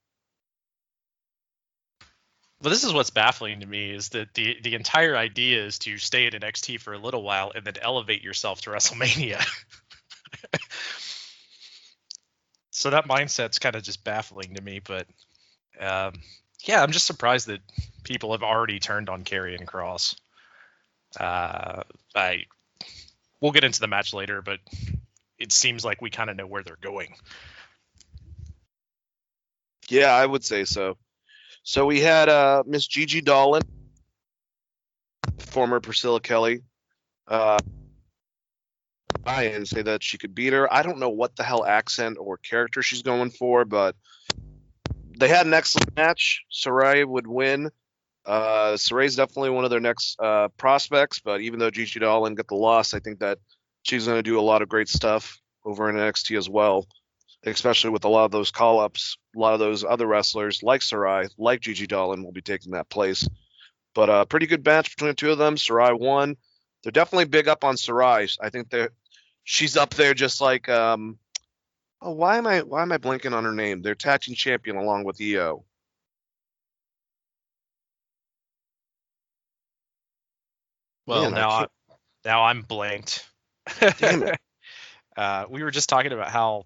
But 2.62 2.68
this 2.68 2.84
is 2.84 2.92
what's 2.92 3.10
baffling 3.10 3.60
to 3.60 3.66
me 3.66 3.90
is 3.90 4.10
that 4.10 4.34
the 4.34 4.56
the 4.62 4.74
entire 4.74 5.16
idea 5.16 5.64
is 5.64 5.80
to 5.80 5.98
stay 5.98 6.28
at 6.28 6.32
NXT 6.32 6.80
for 6.80 6.92
a 6.92 6.98
little 6.98 7.24
while 7.24 7.50
and 7.52 7.64
then 7.64 7.74
elevate 7.82 8.22
yourself 8.22 8.60
to 8.62 8.70
WrestleMania. 8.72 9.44
so 12.70 12.90
that 12.90 13.08
mindset's 13.08 13.58
kind 13.58 13.74
of 13.74 13.82
just 13.82 14.04
baffling 14.04 14.54
to 14.54 14.62
me. 14.62 14.80
But 14.82 15.08
um, 15.80 16.14
yeah, 16.64 16.80
I'm 16.80 16.92
just 16.92 17.06
surprised 17.06 17.48
that 17.48 17.60
people 18.04 18.30
have 18.30 18.44
already 18.44 18.78
turned 18.78 19.08
on 19.08 19.24
Karrion 19.24 19.64
Kross. 19.64 20.14
Uh, 21.18 21.82
I 22.14 22.44
we'll 23.40 23.52
get 23.52 23.64
into 23.64 23.80
the 23.80 23.88
match 23.88 24.14
later, 24.14 24.40
but 24.40 24.60
it 25.36 25.50
seems 25.50 25.84
like 25.84 26.00
we 26.00 26.10
kind 26.10 26.30
of 26.30 26.36
know 26.36 26.46
where 26.46 26.62
they're 26.62 26.76
going. 26.80 27.16
Yeah, 29.88 30.14
I 30.14 30.24
would 30.24 30.44
say 30.44 30.64
so. 30.64 30.96
So 31.62 31.86
we 31.86 32.00
had 32.00 32.28
uh, 32.28 32.64
Miss 32.66 32.86
Gigi 32.86 33.20
Dolan, 33.20 33.62
former 35.38 35.80
Priscilla 35.80 36.20
Kelly, 36.20 36.62
uh, 37.28 37.58
and 39.24 39.68
say 39.68 39.82
that 39.82 40.02
she 40.02 40.18
could 40.18 40.34
beat 40.34 40.52
her. 40.52 40.72
I 40.72 40.82
don't 40.82 40.98
know 40.98 41.10
what 41.10 41.36
the 41.36 41.44
hell 41.44 41.64
accent 41.64 42.18
or 42.20 42.36
character 42.36 42.82
she's 42.82 43.02
going 43.02 43.30
for, 43.30 43.64
but 43.64 43.94
they 45.18 45.28
had 45.28 45.46
an 45.46 45.54
excellent 45.54 45.94
match. 45.96 46.42
Sarray 46.52 47.06
would 47.06 47.28
win. 47.28 47.70
Uh, 48.26 48.72
Sarray's 48.72 49.16
definitely 49.16 49.50
one 49.50 49.64
of 49.64 49.70
their 49.70 49.80
next 49.80 50.18
uh, 50.20 50.48
prospects, 50.56 51.20
but 51.20 51.40
even 51.42 51.60
though 51.60 51.70
Gigi 51.70 52.00
Dolan 52.00 52.34
got 52.34 52.48
the 52.48 52.56
loss, 52.56 52.92
I 52.92 52.98
think 52.98 53.20
that 53.20 53.38
she's 53.82 54.06
going 54.06 54.18
to 54.18 54.22
do 54.22 54.38
a 54.38 54.42
lot 54.42 54.62
of 54.62 54.68
great 54.68 54.88
stuff 54.88 55.40
over 55.64 55.88
in 55.88 55.96
NXT 55.96 56.36
as 56.36 56.48
well 56.48 56.86
especially 57.44 57.90
with 57.90 58.04
a 58.04 58.08
lot 58.08 58.24
of 58.24 58.30
those 58.30 58.50
call 58.50 58.80
ups. 58.80 59.16
A 59.36 59.38
lot 59.38 59.54
of 59.54 59.60
those 59.60 59.84
other 59.84 60.06
wrestlers, 60.06 60.62
like 60.62 60.80
Sarray, 60.80 61.28
like 61.38 61.60
Gigi 61.60 61.86
Dolan, 61.86 62.22
will 62.22 62.32
be 62.32 62.42
taking 62.42 62.72
that 62.72 62.88
place. 62.88 63.26
But 63.94 64.08
a 64.08 64.12
uh, 64.12 64.24
pretty 64.24 64.46
good 64.46 64.64
match 64.64 64.90
between 64.90 65.08
the 65.08 65.14
two 65.14 65.32
of 65.32 65.38
them. 65.38 65.56
Sarray 65.56 65.98
won. 65.98 66.36
They're 66.82 66.92
definitely 66.92 67.26
big 67.26 67.48
up 67.48 67.64
on 67.64 67.76
Sarray. 67.76 68.36
I 68.40 68.50
think 68.50 68.70
they're 68.70 68.90
she's 69.44 69.76
up 69.76 69.94
there 69.94 70.14
just 70.14 70.40
like 70.40 70.68
um 70.68 71.18
oh 72.00 72.12
why 72.12 72.36
am 72.38 72.46
I 72.46 72.60
why 72.60 72.82
am 72.82 72.92
I 72.92 72.98
blinking 72.98 73.32
on 73.32 73.44
her 73.44 73.52
name? 73.52 73.82
They're 73.82 73.94
tag 73.94 74.20
team 74.20 74.34
champion 74.34 74.76
along 74.76 75.04
with 75.04 75.20
Io. 75.20 75.64
Well, 81.06 81.24
Man, 81.24 81.32
now 81.32 81.50
I, 81.50 81.66
now 82.24 82.44
I'm 82.44 82.62
blanked. 82.62 83.28
Damn 83.98 84.22
it. 84.22 84.38
uh, 85.16 85.46
we 85.50 85.64
were 85.64 85.72
just 85.72 85.88
talking 85.88 86.12
about 86.12 86.28
how 86.28 86.64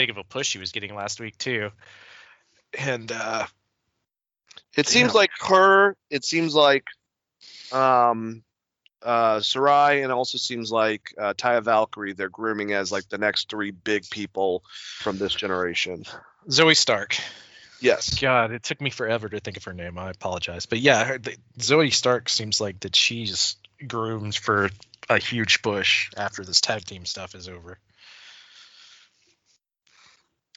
big 0.00 0.08
of 0.08 0.16
a 0.16 0.24
push 0.24 0.46
she 0.48 0.58
was 0.58 0.72
getting 0.72 0.94
last 0.94 1.20
week 1.20 1.36
too. 1.36 1.70
And 2.78 3.12
uh 3.12 3.44
it 4.74 4.88
seems 4.88 5.14
like 5.14 5.28
her, 5.40 5.94
it 6.08 6.24
seems 6.24 6.54
like 6.54 6.84
um 7.70 8.42
uh 9.02 9.40
Sarray 9.40 10.02
and 10.02 10.10
also 10.10 10.38
seems 10.38 10.72
like 10.72 11.12
uh 11.18 11.34
Taya 11.34 11.62
Valkyrie 11.62 12.14
they're 12.14 12.30
grooming 12.30 12.72
as 12.72 12.90
like 12.90 13.10
the 13.10 13.18
next 13.18 13.50
three 13.50 13.72
big 13.72 14.08
people 14.08 14.64
from 15.00 15.18
this 15.18 15.34
generation. 15.34 16.04
Zoey 16.48 16.74
Stark. 16.74 17.18
Yes. 17.82 18.18
God, 18.18 18.52
it 18.52 18.62
took 18.62 18.80
me 18.80 18.88
forever 18.88 19.28
to 19.28 19.38
think 19.38 19.58
of 19.58 19.64
her 19.64 19.74
name. 19.74 19.98
I 19.98 20.08
apologize. 20.08 20.64
But 20.64 20.78
yeah, 20.78 21.04
her, 21.04 21.18
the, 21.18 21.36
Zoey 21.58 21.92
Stark 21.92 22.30
seems 22.30 22.58
like 22.58 22.80
that 22.80 22.96
she's 22.96 23.56
groomed 23.86 24.34
for 24.34 24.70
a 25.10 25.18
huge 25.18 25.60
push 25.60 26.10
after 26.16 26.42
this 26.42 26.62
tag 26.62 26.86
team 26.86 27.04
stuff 27.04 27.34
is 27.34 27.50
over. 27.50 27.78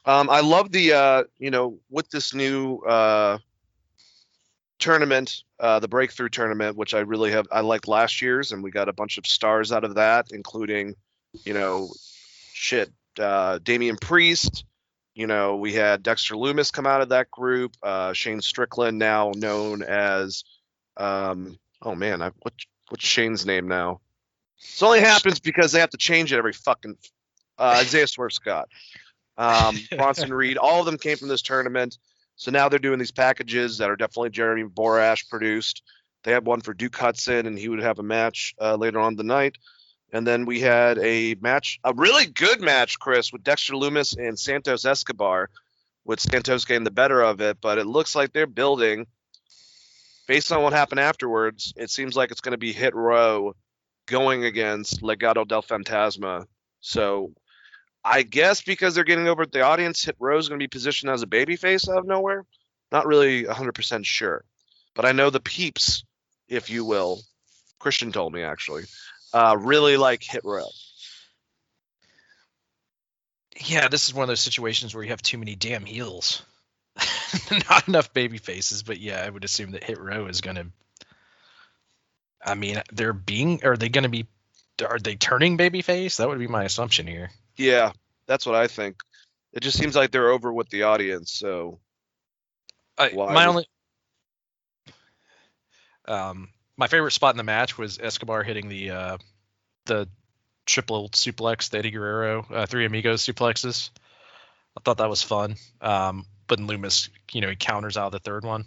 Um, 0.06 0.30
I 0.30 0.42
love 0.42 0.72
the 0.72 0.94
uh, 0.94 1.24
you 1.38 1.52
know 1.52 1.80
with 1.90 2.10
this 2.10 2.34
new 2.34 2.78
uh, 2.80 3.38
tournament, 4.80 5.44
uh, 5.60 5.80
the 5.80 5.88
breakthrough 5.88 6.30
tournament, 6.30 6.76
which 6.76 6.94
I 6.94 7.00
really 7.00 7.32
have 7.32 7.48
I 7.52 7.62
liked 7.62 7.88
last 7.88 8.22
year's, 8.22 8.52
and 8.52 8.62
we 8.62 8.72
got 8.72 8.90
a 8.90 8.94
bunch 8.94 9.18
of 9.18 9.26
stars 9.26 9.72
out 9.72 9.84
of 9.84 9.96
that, 9.96 10.28
including 10.32 10.96
you 11.46 11.54
know 11.54 11.90
shit 12.54 12.92
uh, 13.18 13.60
Damian 13.64 13.98
Priest. 13.98 14.66
You 15.16 15.28
know 15.28 15.56
we 15.56 15.74
had 15.74 16.04
Dexter 16.04 16.36
Lumis 16.36 16.74
come 16.74 16.88
out 16.88 17.02
of 17.02 17.10
that 17.10 17.32
group. 17.32 17.78
Uh, 17.82 18.12
Shane 18.12 18.42
Strickland, 18.42 19.00
now 19.00 19.32
known 19.36 19.84
as 19.84 20.44
um, 20.98 21.58
oh 21.82 21.96
man, 21.96 22.22
I, 22.22 22.32
what 22.42 22.54
what's 22.90 23.06
Shane's 23.06 23.46
name 23.46 23.70
now? 23.70 24.02
This 24.60 24.84
only 24.84 25.00
happens 25.00 25.40
because 25.40 25.72
they 25.72 25.80
have 25.80 25.92
to 25.92 25.98
change 25.98 26.34
it 26.34 26.38
every 26.38 26.54
fucking. 26.54 26.98
Uh, 27.56 27.78
Isaiah 27.82 28.08
Swerve 28.08 28.34
Scott 28.34 28.68
um, 29.38 29.78
Bronson 29.98 30.34
Reed, 30.34 30.58
all 30.58 30.80
of 30.80 30.86
them 30.86 30.98
came 30.98 31.18
from 31.18 31.28
this 31.28 31.42
tournament. 31.42 31.98
So 32.36 32.52
now 32.52 32.70
they're 32.70 32.80
doing 32.80 33.00
these 33.00 33.12
packages 33.12 33.78
that 33.78 33.90
are 33.90 33.96
definitely 33.96 34.32
Jeremy 34.32 34.64
Borash 34.64 35.30
produced. 35.30 35.84
They 36.24 36.32
had 36.32 36.46
one 36.46 36.62
for 36.62 36.74
Duke 36.74 36.96
Hudson, 36.96 37.46
and 37.46 37.58
he 37.58 37.70
would 37.70 37.82
have 37.82 38.00
a 38.00 38.04
match 38.04 38.56
uh, 38.60 38.76
later 38.76 39.00
on 39.00 39.16
the 39.16 39.24
night. 39.24 39.58
And 40.12 40.26
then 40.26 40.46
we 40.46 40.60
had 40.60 41.00
a 41.00 41.36
match, 41.36 41.80
a 41.84 41.94
really 41.94 42.26
good 42.26 42.62
match, 42.62 43.00
Chris, 43.00 43.34
with 43.34 43.44
Dexter 43.44 43.74
Lumis 43.74 44.16
and 44.18 44.38
Santos 44.38 44.86
Escobar, 44.86 45.50
with 46.06 46.20
Santos 46.20 46.66
getting 46.66 46.84
the 46.84 46.92
better 46.92 47.22
of 47.22 47.42
it. 47.42 47.58
But 47.62 47.78
it 47.78 47.88
looks 47.88 48.16
like 48.16 48.32
they're 48.32 48.46
building, 48.46 49.08
based 50.28 50.52
on 50.52 50.62
what 50.62 50.74
happened 50.74 51.00
afterwards, 51.00 51.74
it 51.76 51.90
seems 51.90 52.16
like 52.16 52.32
it's 52.32 52.42
going 52.42 52.54
to 52.54 52.58
be 52.58 52.74
Hit 52.74 52.96
Row 52.96 53.56
going 54.06 54.46
against 54.46 55.02
Legado 55.02 55.48
del 55.48 55.64
Fantasma. 55.64 56.46
So 56.80 57.34
I 58.04 58.24
guess 58.24 58.62
because 58.62 58.96
they're 58.96 59.04
getting 59.04 59.28
over 59.28 59.46
the 59.46 59.62
audience, 59.62 60.04
Hit 60.04 60.18
Row's 60.20 60.50
going 60.50 60.60
to 60.60 60.64
be 60.64 60.68
positioned 60.68 61.12
as 61.12 61.24
a 61.24 61.28
babyface 61.28 61.90
out 61.90 62.00
of 62.00 62.06
nowhere. 62.06 62.46
Not 62.92 63.08
really 63.08 63.46
100% 63.46 64.06
sure. 64.06 64.44
But 64.94 65.06
I 65.06 65.14
know 65.14 65.30
the 65.30 65.40
peeps, 65.40 66.04
if 66.48 66.70
you 66.70 66.86
will, 66.86 67.22
Christian 67.80 68.12
told 68.12 68.34
me 68.34 68.44
actually, 68.44 68.84
uh, 69.34 69.58
really 69.60 69.98
like 69.98 70.24
Hit 70.24 70.44
Row. 70.44 70.68
yeah, 73.66 73.88
this 73.88 74.08
is 74.08 74.14
one 74.14 74.24
of 74.24 74.28
those 74.28 74.42
situations 74.42 74.94
where 74.94 75.04
you 75.04 75.10
have 75.12 75.22
too 75.22 75.38
many 75.38 75.56
damn 75.56 75.86
heels, 75.86 76.44
not 77.70 77.88
enough 77.88 78.14
baby 78.14 78.38
faces. 78.38 78.84
But 78.84 79.00
yeah, 79.00 79.24
I 79.26 79.30
would 79.30 79.44
assume 79.44 79.72
that 79.72 79.84
Hit 79.84 80.00
Row 80.00 80.28
is 80.28 80.42
gonna. 80.42 80.66
I 82.46 82.56
mean, 82.56 82.82
they're 82.92 83.14
being. 83.14 83.64
Are 83.64 83.78
they 83.78 83.90
gonna 83.90 84.10
be? 84.10 84.28
Are 84.88 85.00
they 85.00 85.16
turning 85.16 85.58
babyface? 85.58 86.18
That 86.18 86.28
would 86.30 86.40
be 86.40 86.48
my 86.48 86.64
assumption 86.64 87.08
here. 87.08 87.30
Yeah, 87.56 87.92
that's 88.28 88.46
what 88.46 88.56
I 88.56 88.68
think. 88.68 88.98
It 89.54 89.62
just 89.62 89.78
seems 89.78 89.96
like 89.96 90.12
they're 90.12 90.32
over 90.32 90.52
with 90.52 90.70
the 90.70 90.84
audience. 90.84 91.32
So 91.32 91.80
I, 92.98 93.12
my 93.14 93.46
only. 93.46 93.66
Um, 96.06 96.50
my 96.76 96.88
favorite 96.88 97.12
spot 97.12 97.34
in 97.34 97.38
the 97.38 97.44
match 97.44 97.78
was 97.78 98.00
Escobar 98.00 98.44
hitting 98.44 98.68
the 98.68 98.90
uh, 98.90 99.18
the 99.86 100.10
triple 100.66 101.10
suplex, 101.10 101.70
the 101.70 101.80
Eddie 101.80 101.92
Guerrero 101.92 102.46
uh, 102.52 102.66
three 102.66 102.86
amigos 102.86 103.26
suplexes. 103.26 103.90
I 104.78 104.82
thought 104.84 104.98
that 104.98 105.10
was 105.10 105.22
fun. 105.22 105.56
Um, 105.82 106.26
but 106.48 106.60
Lumis, 106.60 107.10
you 107.32 107.42
know, 107.42 107.50
he 107.50 107.56
counters 107.56 107.98
out 107.98 108.12
the 108.12 108.20
third 108.20 108.44
one. 108.44 108.66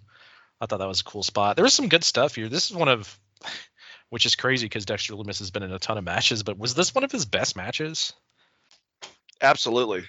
I 0.61 0.67
thought 0.67 0.79
that 0.79 0.89
was 0.89 1.01
a 1.01 1.05
cool 1.05 1.23
spot. 1.23 1.57
There 1.57 1.65
was 1.65 1.75
some 1.75 1.89
good 1.89 2.05
stuff 2.05 2.35
here. 2.35 2.49
This 2.49 2.71
is 2.71 2.77
one 2.77 2.89
of, 2.89 3.19
which 4.11 4.25
is 4.25 4.37
crazy 4.37 4.67
because 4.67 4.87
Dexter 4.87 5.15
Lumis 5.15 5.41
has 5.41 5.51
been 5.51 5.63
in 5.63 5.73
a 5.73 5.79
ton 5.79 5.99
of 5.99 6.05
matches, 6.05 6.43
but 6.43 6.59
was 6.59 6.75
this 6.75 6.95
one 6.95 7.05
of 7.05 7.13
his 7.13 7.27
best 7.27 7.57
matches? 7.57 8.13
Absolutely. 9.41 10.05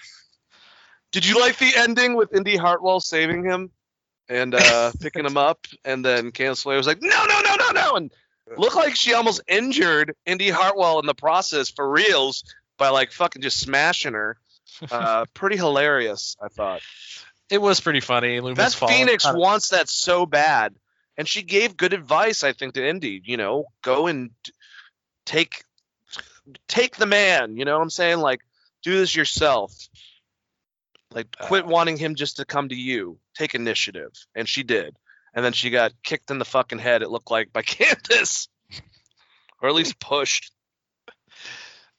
Did 1.12 1.26
you 1.26 1.40
like 1.40 1.58
the 1.58 1.72
ending 1.76 2.14
with 2.16 2.34
Indy 2.34 2.56
Hartwell 2.56 3.00
saving 3.00 3.44
him 3.44 3.70
and 4.28 4.54
uh, 4.54 4.92
picking 5.00 5.24
him 5.24 5.36
up, 5.36 5.66
and 5.84 6.04
then 6.04 6.32
Candice 6.32 6.64
LeRae 6.66 6.76
was 6.76 6.86
like, 6.86 7.00
"No, 7.00 7.24
no, 7.26 7.40
no, 7.40 7.56
no, 7.56 7.70
no," 7.70 7.96
and 7.96 8.12
looked 8.56 8.76
like 8.76 8.94
she 8.96 9.14
almost 9.14 9.40
injured 9.48 10.14
Indy 10.26 10.50
Hartwell 10.50 10.98
in 11.00 11.06
the 11.06 11.14
process 11.14 11.70
for 11.70 11.88
reals 11.88 12.44
by 12.76 12.88
like 12.90 13.12
fucking 13.12 13.42
just 13.42 13.60
smashing 13.60 14.14
her. 14.14 14.36
Uh, 14.92 15.24
pretty 15.34 15.56
hilarious, 15.56 16.36
I 16.40 16.48
thought. 16.48 16.82
It 17.50 17.60
was 17.60 17.80
pretty 17.80 17.98
funny. 18.00 18.38
Falling 18.38 18.54
Phoenix 18.94 19.24
kinda- 19.24 19.40
wants 19.40 19.70
that 19.70 19.88
so 19.88 20.24
bad, 20.26 20.74
and 21.16 21.26
she 21.26 21.42
gave 21.42 21.76
good 21.76 21.94
advice, 21.94 22.44
I 22.44 22.52
think, 22.52 22.74
to 22.74 22.86
Indy. 22.86 23.20
You 23.24 23.38
know, 23.38 23.64
go 23.82 24.06
and 24.06 24.30
take 25.24 25.64
take 26.68 26.96
the 26.96 27.06
man. 27.06 27.56
You 27.56 27.64
know 27.64 27.76
what 27.76 27.82
I'm 27.82 27.90
saying? 27.90 28.18
Like, 28.18 28.42
do 28.88 28.98
this 28.98 29.14
yourself. 29.14 29.72
Like, 31.10 31.34
quit 31.38 31.66
wanting 31.66 31.96
him 31.96 32.14
just 32.14 32.36
to 32.36 32.44
come 32.44 32.68
to 32.68 32.74
you. 32.74 33.18
Take 33.34 33.54
initiative, 33.54 34.12
and 34.34 34.48
she 34.48 34.62
did. 34.62 34.94
And 35.34 35.44
then 35.44 35.52
she 35.52 35.70
got 35.70 35.92
kicked 36.02 36.30
in 36.30 36.38
the 36.38 36.44
fucking 36.44 36.78
head. 36.78 37.02
It 37.02 37.10
looked 37.10 37.30
like 37.30 37.52
by 37.52 37.62
Candice, 37.62 38.48
or 39.60 39.68
at 39.68 39.74
least 39.74 39.98
pushed. 39.98 40.52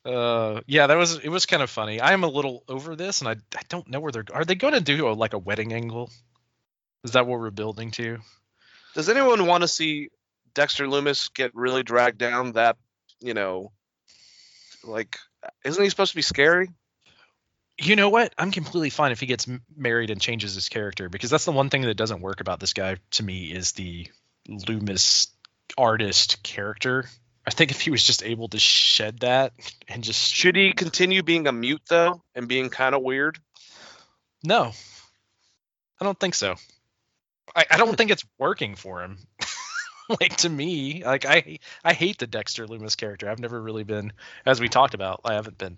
Uh, 0.06 0.62
yeah, 0.68 0.88
that 0.88 0.98
was 0.98 1.18
it. 1.18 1.30
Was 1.30 1.46
kind 1.46 1.62
of 1.62 1.70
funny. 1.70 2.00
I 2.00 2.14
am 2.14 2.24
a 2.24 2.28
little 2.28 2.64
over 2.68 2.96
this, 2.96 3.22
and 3.22 3.28
I 3.28 3.36
I 3.56 3.62
don't 3.68 3.88
know 3.90 4.00
where 4.00 4.12
they're. 4.12 4.26
Are 4.34 4.46
they 4.46 4.56
going 4.56 4.74
to 4.74 4.82
do 4.82 5.10
a, 5.10 5.12
like 5.12 5.34
a 5.34 5.38
wedding 5.38 5.74
angle? 5.74 6.10
Is 7.04 7.12
that 7.12 7.28
what 7.28 7.40
we're 7.40 7.52
building 7.52 7.92
to? 7.92 8.20
Does 8.96 9.10
anyone 9.10 9.46
want 9.46 9.62
to 9.62 9.68
see 9.68 10.10
Dexter 10.54 10.86
Lumis 10.88 11.34
get 11.34 11.54
really 11.54 11.84
dragged 11.84 12.18
down? 12.18 12.54
That 12.54 12.78
you 13.20 13.34
know, 13.34 13.72
like, 14.84 15.18
isn't 15.66 15.84
he 15.84 15.90
supposed 15.90 16.12
to 16.12 16.16
be 16.16 16.22
scary? 16.22 16.70
You 17.82 17.96
know 17.96 18.10
what? 18.10 18.34
I'm 18.38 18.52
completely 18.52 18.90
fine 18.90 19.12
if 19.12 19.22
he 19.22 19.26
gets 19.26 19.48
married 19.76 20.10
and 20.10 20.20
changes 20.20 20.54
his 20.54 20.68
character 20.68 21.08
because 21.08 21.30
that's 21.30 21.46
the 21.46 21.52
one 21.52 21.70
thing 21.70 21.84
that 21.84 21.96
doesn't 21.96 22.22
work 22.22 22.42
about 22.42 22.60
this 22.60 22.74
guy 22.74 22.98
to 23.12 23.24
me 23.24 23.46
is 23.46 23.72
the 23.72 24.08
Lumis 24.50 25.28
artist 25.78 26.44
character. 26.44 27.06
I 27.48 27.52
think 27.52 27.72
if 27.72 27.80
he 27.80 27.90
was 27.90 28.04
just 28.04 28.24
able 28.24 28.50
to 28.50 28.60
shed 28.60 29.20
that 29.20 29.54
and 29.88 30.04
just 30.04 30.34
Should 30.34 30.56
he 30.56 30.74
continue 30.74 31.24
being 31.24 31.48
a 31.48 31.52
mute 31.52 31.82
though, 31.90 32.22
and 32.36 32.48
being 32.48 32.70
kind 32.70 32.94
of 32.94 33.02
weird? 33.02 33.40
no, 34.44 34.72
I 36.00 36.06
don't 36.06 36.20
think 36.20 36.36
so. 36.36 36.56
I, 37.56 37.66
I 37.72 37.78
don't 37.78 37.96
think 37.96 38.12
it's 38.12 38.26
working 38.38 38.76
for 38.76 39.02
him. 39.02 39.18
like 40.22 40.36
to 40.38 40.50
me, 40.50 41.04
like 41.04 41.26
I 41.26 41.60
I 41.84 41.94
hate 41.94 42.18
the 42.18 42.28
Dexter 42.28 42.68
Lumis 42.68 42.98
character. 42.98 43.30
I've 43.30 43.40
never 43.40 43.62
really 43.62 43.84
been, 43.84 44.12
as 44.46 44.60
we 44.60 44.68
talked 44.70 44.94
about, 44.94 45.22
I 45.24 45.34
haven't 45.34 45.58
been 45.58 45.78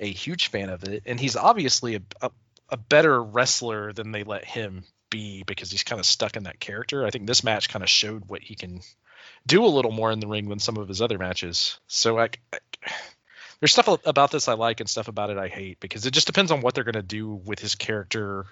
a 0.00 0.10
huge 0.10 0.48
fan 0.48 0.70
of 0.70 0.82
it, 0.84 1.04
and 1.06 1.20
he's 1.20 1.36
obviously 1.36 1.94
a 1.96 2.02
a, 2.20 2.30
a 2.70 2.76
better 2.76 3.22
wrestler 3.22 3.92
than 3.92 4.10
they 4.10 4.24
let 4.24 4.44
him 4.44 4.84
be 5.10 5.42
because 5.42 5.70
he's 5.70 5.84
kind 5.84 6.00
of 6.00 6.06
stuck 6.06 6.36
in 6.36 6.44
that 6.44 6.60
character. 6.60 7.04
I 7.04 7.10
think 7.10 7.26
this 7.26 7.44
match 7.44 7.68
kind 7.68 7.82
of 7.82 7.88
showed 7.88 8.24
what 8.28 8.42
he 8.42 8.54
can 8.54 8.80
do 9.46 9.64
a 9.64 9.66
little 9.66 9.90
more 9.92 10.10
in 10.10 10.20
the 10.20 10.26
ring 10.26 10.48
than 10.48 10.58
some 10.58 10.76
of 10.76 10.88
his 10.88 11.02
other 11.02 11.18
matches. 11.18 11.78
So 11.86 12.18
I, 12.18 12.30
I 12.52 12.58
there's 13.60 13.72
stuff 13.72 13.88
about 14.06 14.30
this 14.30 14.48
I 14.48 14.54
like 14.54 14.80
and 14.80 14.88
stuff 14.88 15.08
about 15.08 15.30
it 15.30 15.36
I 15.36 15.48
hate 15.48 15.80
because 15.80 16.06
it 16.06 16.12
just 16.12 16.26
depends 16.26 16.50
on 16.50 16.62
what 16.62 16.74
they're 16.74 16.84
gonna 16.84 17.02
do 17.02 17.34
with 17.34 17.58
his 17.58 17.74
character 17.74 18.46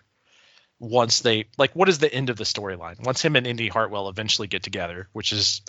once 0.78 1.20
they 1.20 1.46
like 1.56 1.74
what 1.74 1.88
is 1.88 1.98
the 1.98 2.12
end 2.12 2.30
of 2.30 2.36
the 2.36 2.44
storyline 2.44 3.04
once 3.04 3.22
him 3.22 3.34
and 3.34 3.46
Indy 3.46 3.68
Hartwell 3.68 4.08
eventually 4.08 4.48
get 4.48 4.62
together, 4.62 5.08
which 5.12 5.32
is 5.32 5.62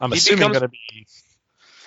I'm 0.00 0.12
He 0.12 0.18
assuming 0.18 0.52
gonna 0.52 0.68
be 0.68 1.06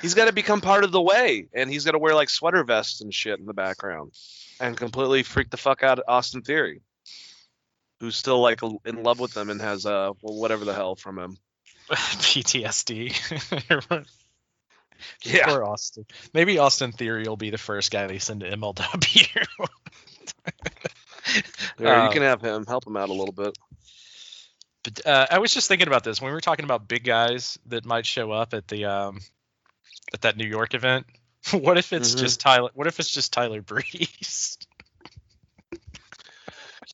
He's 0.01 0.13
got 0.13 0.25
to 0.25 0.33
become 0.33 0.61
part 0.61 0.83
of 0.83 0.91
the 0.91 1.01
way, 1.01 1.47
and 1.53 1.69
he's 1.69 1.85
got 1.85 1.91
to 1.91 1.99
wear 1.99 2.15
like 2.15 2.29
sweater 2.29 2.63
vests 2.63 3.01
and 3.01 3.13
shit 3.13 3.39
in 3.39 3.45
the 3.45 3.53
background, 3.53 4.13
and 4.59 4.75
completely 4.77 5.23
freak 5.23 5.49
the 5.49 5.57
fuck 5.57 5.83
out 5.83 5.99
Austin 6.07 6.41
Theory, 6.41 6.81
who's 7.99 8.15
still 8.15 8.39
like 8.41 8.61
in 8.85 9.03
love 9.03 9.19
with 9.19 9.35
him 9.35 9.49
and 9.49 9.61
has 9.61 9.85
uh 9.85 10.11
well, 10.21 10.35
whatever 10.35 10.65
the 10.65 10.73
hell 10.73 10.95
from 10.95 11.19
him. 11.19 11.37
PTSD. 11.89 14.05
Yeah, 15.23 15.45
Poor 15.45 15.63
Austin. 15.63 16.05
Maybe 16.33 16.57
Austin 16.57 16.91
Theory 16.91 17.23
will 17.25 17.37
be 17.37 17.51
the 17.51 17.57
first 17.57 17.89
guy 17.89 18.05
they 18.07 18.19
send 18.19 18.41
to 18.41 18.51
MLW. 18.51 19.45
Yeah, 21.79 22.01
Uh, 22.01 22.05
you 22.05 22.09
can 22.11 22.21
have 22.23 22.41
him 22.41 22.65
help 22.65 22.85
him 22.85 22.97
out 22.97 23.09
a 23.09 23.13
little 23.13 23.33
bit. 23.33 23.57
But 24.83 25.05
uh, 25.05 25.27
I 25.31 25.39
was 25.39 25.53
just 25.53 25.67
thinking 25.67 25.87
about 25.87 26.03
this 26.03 26.21
when 26.21 26.29
we 26.29 26.33
were 26.33 26.41
talking 26.41 26.65
about 26.65 26.87
big 26.87 27.03
guys 27.03 27.57
that 27.67 27.85
might 27.85 28.05
show 28.05 28.31
up 28.31 28.53
at 28.53 28.67
the 28.67 28.85
um 28.85 29.19
at 30.13 30.21
that 30.21 30.37
New 30.37 30.47
York 30.47 30.73
event. 30.73 31.05
What 31.53 31.77
if 31.77 31.93
it's 31.93 32.15
Mhm. 32.15 32.19
just 32.19 32.39
Tyler? 32.41 32.69
What 32.73 32.87
if 32.87 32.99
it's 32.99 33.09
just 33.09 33.31
Tyler 33.33 33.61
Breeze? 33.61 34.57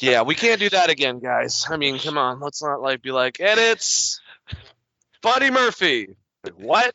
Yeah, 0.01 0.23
we 0.23 0.35
can't 0.35 0.59
do 0.59 0.69
that 0.69 0.89
again, 0.89 1.19
guys. 1.19 1.65
I 1.69 1.77
mean, 1.77 1.97
come 1.99 2.17
on, 2.17 2.41
let's 2.41 2.61
not 2.61 2.81
like 2.81 3.01
be 3.01 3.11
like, 3.11 3.39
and 3.39 3.57
it's 3.57 4.19
Buddy 5.21 5.49
Murphy. 5.49 6.17
Like, 6.43 6.53
what? 6.55 6.93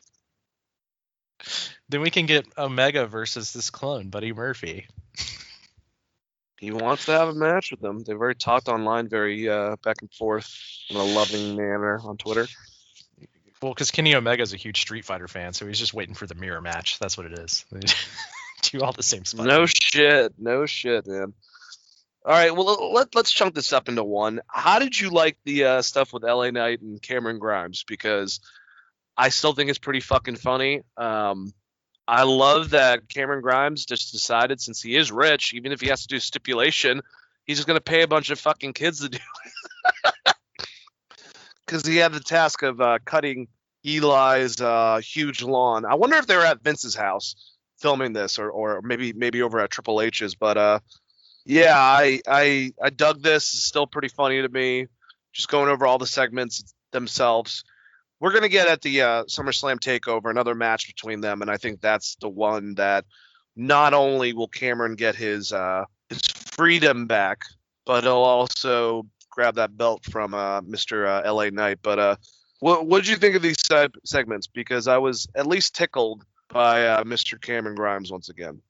then 1.89 2.01
we 2.01 2.11
can 2.11 2.27
get 2.27 2.45
Omega 2.59 3.07
versus 3.07 3.53
this 3.53 3.71
clone, 3.71 4.09
Buddy 4.09 4.33
Murphy. 4.33 4.87
He 6.59 6.69
wants 6.71 7.05
to 7.07 7.13
have 7.13 7.29
a 7.29 7.33
match 7.33 7.71
with 7.71 7.81
them. 7.81 8.03
They've 8.03 8.15
already 8.15 8.37
talked 8.37 8.67
online, 8.67 9.09
very 9.09 9.49
uh, 9.49 9.77
back 9.83 9.97
and 10.01 10.13
forth 10.13 10.55
in 10.91 10.95
a 10.95 11.03
loving 11.03 11.55
manner 11.55 11.99
on 12.03 12.17
Twitter. 12.17 12.45
Well, 13.61 13.73
because 13.73 13.91
Kenny 13.91 14.15
Omega 14.15 14.41
is 14.41 14.53
a 14.53 14.57
huge 14.57 14.81
Street 14.81 15.05
Fighter 15.05 15.27
fan, 15.27 15.53
so 15.53 15.67
he's 15.67 15.77
just 15.77 15.93
waiting 15.93 16.15
for 16.15 16.25
the 16.25 16.33
mirror 16.33 16.61
match. 16.61 16.97
That's 16.99 17.17
what 17.17 17.25
it 17.27 17.37
is. 17.37 17.65
They 18.63 18.77
do 18.77 18.85
all 18.85 18.93
the 18.93 19.01
same 19.01 19.25
spots. 19.25 19.47
No 19.47 19.65
shit, 19.65 20.33
no 20.37 20.67
shit, 20.67 21.07
man. 21.07 21.33
All 22.23 22.31
right, 22.31 22.55
well 22.55 22.93
let 22.93 23.15
let's 23.15 23.31
chunk 23.31 23.55
this 23.55 23.73
up 23.73 23.89
into 23.89 24.03
one. 24.03 24.41
How 24.45 24.77
did 24.77 24.99
you 24.99 25.09
like 25.09 25.37
the 25.43 25.65
uh, 25.65 25.81
stuff 25.81 26.13
with 26.13 26.21
LA 26.21 26.51
Knight 26.51 26.81
and 26.81 27.01
Cameron 27.01 27.39
Grimes? 27.39 27.83
Because 27.83 28.39
I 29.17 29.29
still 29.29 29.53
think 29.53 29.71
it's 29.71 29.79
pretty 29.79 29.99
fucking 29.99 30.35
funny. 30.35 30.83
Um, 30.95 31.53
I 32.07 32.23
love 32.23 32.71
that 32.71 33.09
Cameron 33.09 33.41
Grimes 33.41 33.85
just 33.85 34.11
decided 34.11 34.61
since 34.61 34.79
he 34.79 34.95
is 34.95 35.11
rich, 35.11 35.55
even 35.55 35.71
if 35.71 35.81
he 35.81 35.87
has 35.87 36.03
to 36.03 36.07
do 36.07 36.19
stipulation, 36.19 37.01
he's 37.45 37.57
just 37.57 37.67
gonna 37.67 37.81
pay 37.81 38.03
a 38.03 38.07
bunch 38.07 38.29
of 38.29 38.39
fucking 38.39 38.73
kids 38.73 38.99
to 38.99 39.09
do 39.09 39.17
it. 40.05 40.35
Because 41.71 41.87
he 41.87 41.95
had 41.95 42.11
the 42.11 42.19
task 42.19 42.63
of 42.63 42.81
uh, 42.81 42.99
cutting 43.05 43.47
Eli's 43.85 44.59
uh, 44.59 44.99
huge 45.01 45.41
lawn. 45.41 45.85
I 45.85 45.95
wonder 45.95 46.17
if 46.17 46.27
they 46.27 46.35
were 46.35 46.45
at 46.45 46.61
Vince's 46.61 46.95
house 46.95 47.35
filming 47.79 48.11
this, 48.11 48.37
or 48.37 48.51
or 48.51 48.81
maybe 48.81 49.13
maybe 49.13 49.41
over 49.41 49.57
at 49.61 49.69
Triple 49.69 50.01
H's. 50.01 50.35
But 50.35 50.57
uh, 50.57 50.79
yeah, 51.45 51.77
I 51.77 52.19
I 52.27 52.73
I 52.83 52.89
dug 52.89 53.21
this. 53.21 53.53
It's 53.53 53.63
still 53.63 53.87
pretty 53.87 54.09
funny 54.09 54.41
to 54.41 54.49
me. 54.49 54.87
Just 55.31 55.47
going 55.47 55.69
over 55.69 55.87
all 55.87 55.97
the 55.97 56.05
segments 56.05 56.73
themselves. 56.91 57.63
We're 58.19 58.33
gonna 58.33 58.49
get 58.49 58.67
at 58.67 58.81
the 58.81 59.01
uh, 59.01 59.23
SummerSlam 59.23 59.79
Takeover 59.79 60.29
another 60.29 60.55
match 60.55 60.87
between 60.87 61.21
them, 61.21 61.41
and 61.41 61.49
I 61.49 61.55
think 61.55 61.79
that's 61.79 62.15
the 62.15 62.27
one 62.27 62.75
that 62.75 63.05
not 63.55 63.93
only 63.93 64.33
will 64.33 64.49
Cameron 64.49 64.95
get 64.95 65.15
his 65.15 65.53
uh, 65.53 65.85
his 66.09 66.19
freedom 66.27 67.07
back, 67.07 67.43
but 67.85 68.03
he'll 68.03 68.11
also 68.11 69.05
grab 69.31 69.55
that 69.55 69.75
belt 69.75 70.05
from 70.05 70.33
uh, 70.33 70.61
Mr. 70.61 71.07
Uh, 71.07 71.33
LA 71.33 71.49
Knight. 71.49 71.79
But 71.81 71.99
uh, 71.99 72.15
what 72.59 72.85
what 72.85 72.99
did 72.99 73.09
you 73.09 73.15
think 73.15 73.35
of 73.35 73.41
these 73.41 73.57
seg- 73.57 73.95
segments? 74.05 74.47
Because 74.47 74.87
I 74.87 74.97
was 74.99 75.27
at 75.35 75.47
least 75.47 75.75
tickled 75.75 76.23
by 76.49 76.87
uh, 76.87 77.03
Mr. 77.03 77.41
Cameron 77.41 77.75
Grimes 77.75 78.11
once 78.11 78.29
again. 78.29 78.61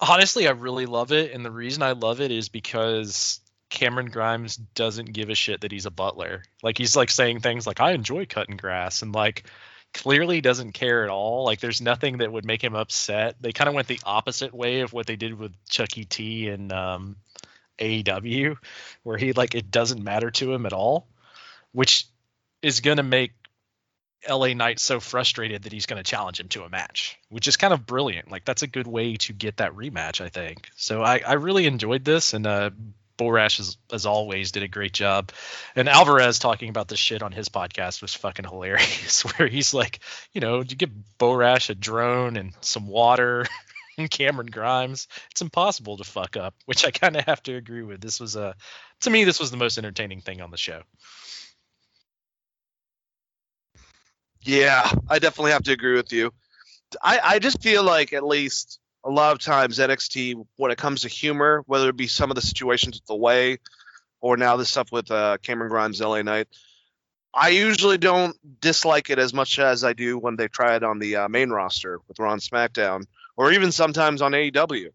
Honestly, 0.00 0.48
I 0.48 0.52
really 0.52 0.86
love 0.86 1.12
it, 1.12 1.32
and 1.32 1.44
the 1.44 1.50
reason 1.50 1.82
I 1.82 1.92
love 1.92 2.20
it 2.20 2.30
is 2.30 2.48
because 2.48 3.40
Cameron 3.68 4.10
Grimes 4.10 4.56
doesn't 4.56 5.12
give 5.12 5.28
a 5.28 5.34
shit 5.34 5.60
that 5.60 5.72
he's 5.72 5.86
a 5.86 5.90
butler. 5.90 6.42
Like 6.62 6.78
he's 6.78 6.96
like 6.96 7.10
saying 7.10 7.40
things 7.40 7.66
like, 7.66 7.80
"I 7.80 7.92
enjoy 7.92 8.24
cutting 8.26 8.56
grass," 8.56 9.02
and 9.02 9.14
like, 9.14 9.44
clearly 9.92 10.40
doesn't 10.40 10.72
care 10.72 11.04
at 11.04 11.10
all. 11.10 11.44
Like 11.44 11.60
there's 11.60 11.80
nothing 11.80 12.18
that 12.18 12.32
would 12.32 12.44
make 12.44 12.62
him 12.62 12.74
upset. 12.74 13.36
They 13.40 13.52
kind 13.52 13.68
of 13.68 13.74
went 13.74 13.88
the 13.88 14.00
opposite 14.04 14.54
way 14.54 14.80
of 14.80 14.92
what 14.92 15.06
they 15.06 15.16
did 15.16 15.38
with 15.38 15.52
Chucky 15.68 16.04
T 16.04 16.48
and 16.48 16.72
um, 16.72 17.16
AEW, 17.80 18.56
where 19.02 19.16
he 19.16 19.32
like 19.32 19.54
it 19.54 19.70
doesn't 19.70 20.02
matter 20.02 20.30
to 20.32 20.52
him 20.52 20.66
at 20.66 20.72
all, 20.72 21.06
which 21.72 22.06
is 22.62 22.80
gonna 22.80 23.02
make 23.02 23.32
LA 24.28 24.52
Knight 24.54 24.78
so 24.78 25.00
frustrated 25.00 25.62
that 25.62 25.72
he's 25.72 25.86
going 25.86 26.02
to 26.02 26.08
challenge 26.08 26.40
him 26.40 26.48
to 26.48 26.62
a 26.64 26.68
match, 26.68 27.18
which 27.30 27.48
is 27.48 27.56
kind 27.56 27.72
of 27.72 27.86
brilliant. 27.86 28.30
Like 28.30 28.44
that's 28.44 28.62
a 28.62 28.66
good 28.66 28.86
way 28.86 29.16
to 29.16 29.32
get 29.32 29.58
that 29.58 29.72
rematch, 29.72 30.20
I 30.20 30.28
think. 30.28 30.68
So 30.76 31.02
I, 31.02 31.22
I 31.26 31.34
really 31.34 31.66
enjoyed 31.66 32.04
this, 32.04 32.34
and 32.34 32.46
uh, 32.46 32.70
Borash 33.20 33.60
as, 33.60 33.76
as 33.92 34.06
always 34.06 34.52
did 34.52 34.62
a 34.62 34.68
great 34.68 34.92
job. 34.92 35.32
And 35.76 35.88
Alvarez 35.88 36.38
talking 36.38 36.70
about 36.70 36.88
this 36.88 36.98
shit 36.98 37.22
on 37.22 37.32
his 37.32 37.48
podcast 37.48 38.02
was 38.02 38.14
fucking 38.14 38.46
hilarious. 38.46 39.22
Where 39.38 39.48
he's 39.48 39.74
like, 39.74 40.00
you 40.32 40.40
know, 40.40 40.60
you 40.60 40.76
give 40.76 40.90
Borash 41.18 41.70
a 41.70 41.74
drone 41.74 42.36
and 42.36 42.52
some 42.60 42.86
water. 42.86 43.46
and 44.00 44.10
Cameron 44.10 44.48
Grimes, 44.48 45.08
it's 45.30 45.40
impossible 45.40 45.96
to 45.98 46.04
fuck 46.04 46.36
up, 46.36 46.54
which 46.66 46.84
I 46.84 46.90
kind 46.90 47.16
of 47.16 47.24
have 47.24 47.42
to 47.44 47.54
agree 47.56 47.82
with. 47.82 48.00
This 48.00 48.20
was 48.20 48.36
a, 48.36 48.54
to 49.02 49.10
me, 49.10 49.24
this 49.24 49.40
was 49.40 49.50
the 49.50 49.56
most 49.56 49.78
entertaining 49.78 50.20
thing 50.20 50.40
on 50.40 50.50
the 50.50 50.56
show. 50.56 50.82
Yeah, 54.42 54.90
I 55.08 55.18
definitely 55.18 55.52
have 55.52 55.64
to 55.64 55.72
agree 55.72 55.94
with 55.94 56.12
you. 56.12 56.32
I, 57.02 57.20
I 57.22 57.38
just 57.38 57.62
feel 57.62 57.84
like 57.84 58.12
at 58.12 58.24
least 58.24 58.80
a 59.04 59.10
lot 59.10 59.32
of 59.32 59.38
times 59.38 59.78
NXT, 59.78 60.46
when 60.56 60.70
it 60.70 60.78
comes 60.78 61.02
to 61.02 61.08
humor, 61.08 61.62
whether 61.66 61.88
it 61.88 61.96
be 61.96 62.06
some 62.06 62.30
of 62.30 62.34
the 62.34 62.42
situations 62.42 62.96
with 62.96 63.06
the 63.06 63.16
way, 63.16 63.58
or 64.20 64.36
now 64.36 64.56
this 64.56 64.70
stuff 64.70 64.92
with 64.92 65.10
uh, 65.10 65.38
Cameron 65.42 65.70
Grimes, 65.70 66.00
LA 66.00 66.22
Knight, 66.22 66.48
I 67.32 67.50
usually 67.50 67.98
don't 67.98 68.36
dislike 68.60 69.08
it 69.10 69.18
as 69.18 69.32
much 69.32 69.58
as 69.58 69.84
I 69.84 69.92
do 69.92 70.18
when 70.18 70.36
they 70.36 70.48
try 70.48 70.74
it 70.74 70.82
on 70.82 70.98
the 70.98 71.16
uh, 71.16 71.28
main 71.28 71.50
roster 71.50 72.00
with 72.08 72.18
Ron 72.18 72.40
SmackDown, 72.40 73.04
or 73.40 73.52
even 73.52 73.72
sometimes 73.72 74.20
on 74.20 74.32
AEW. 74.32 74.90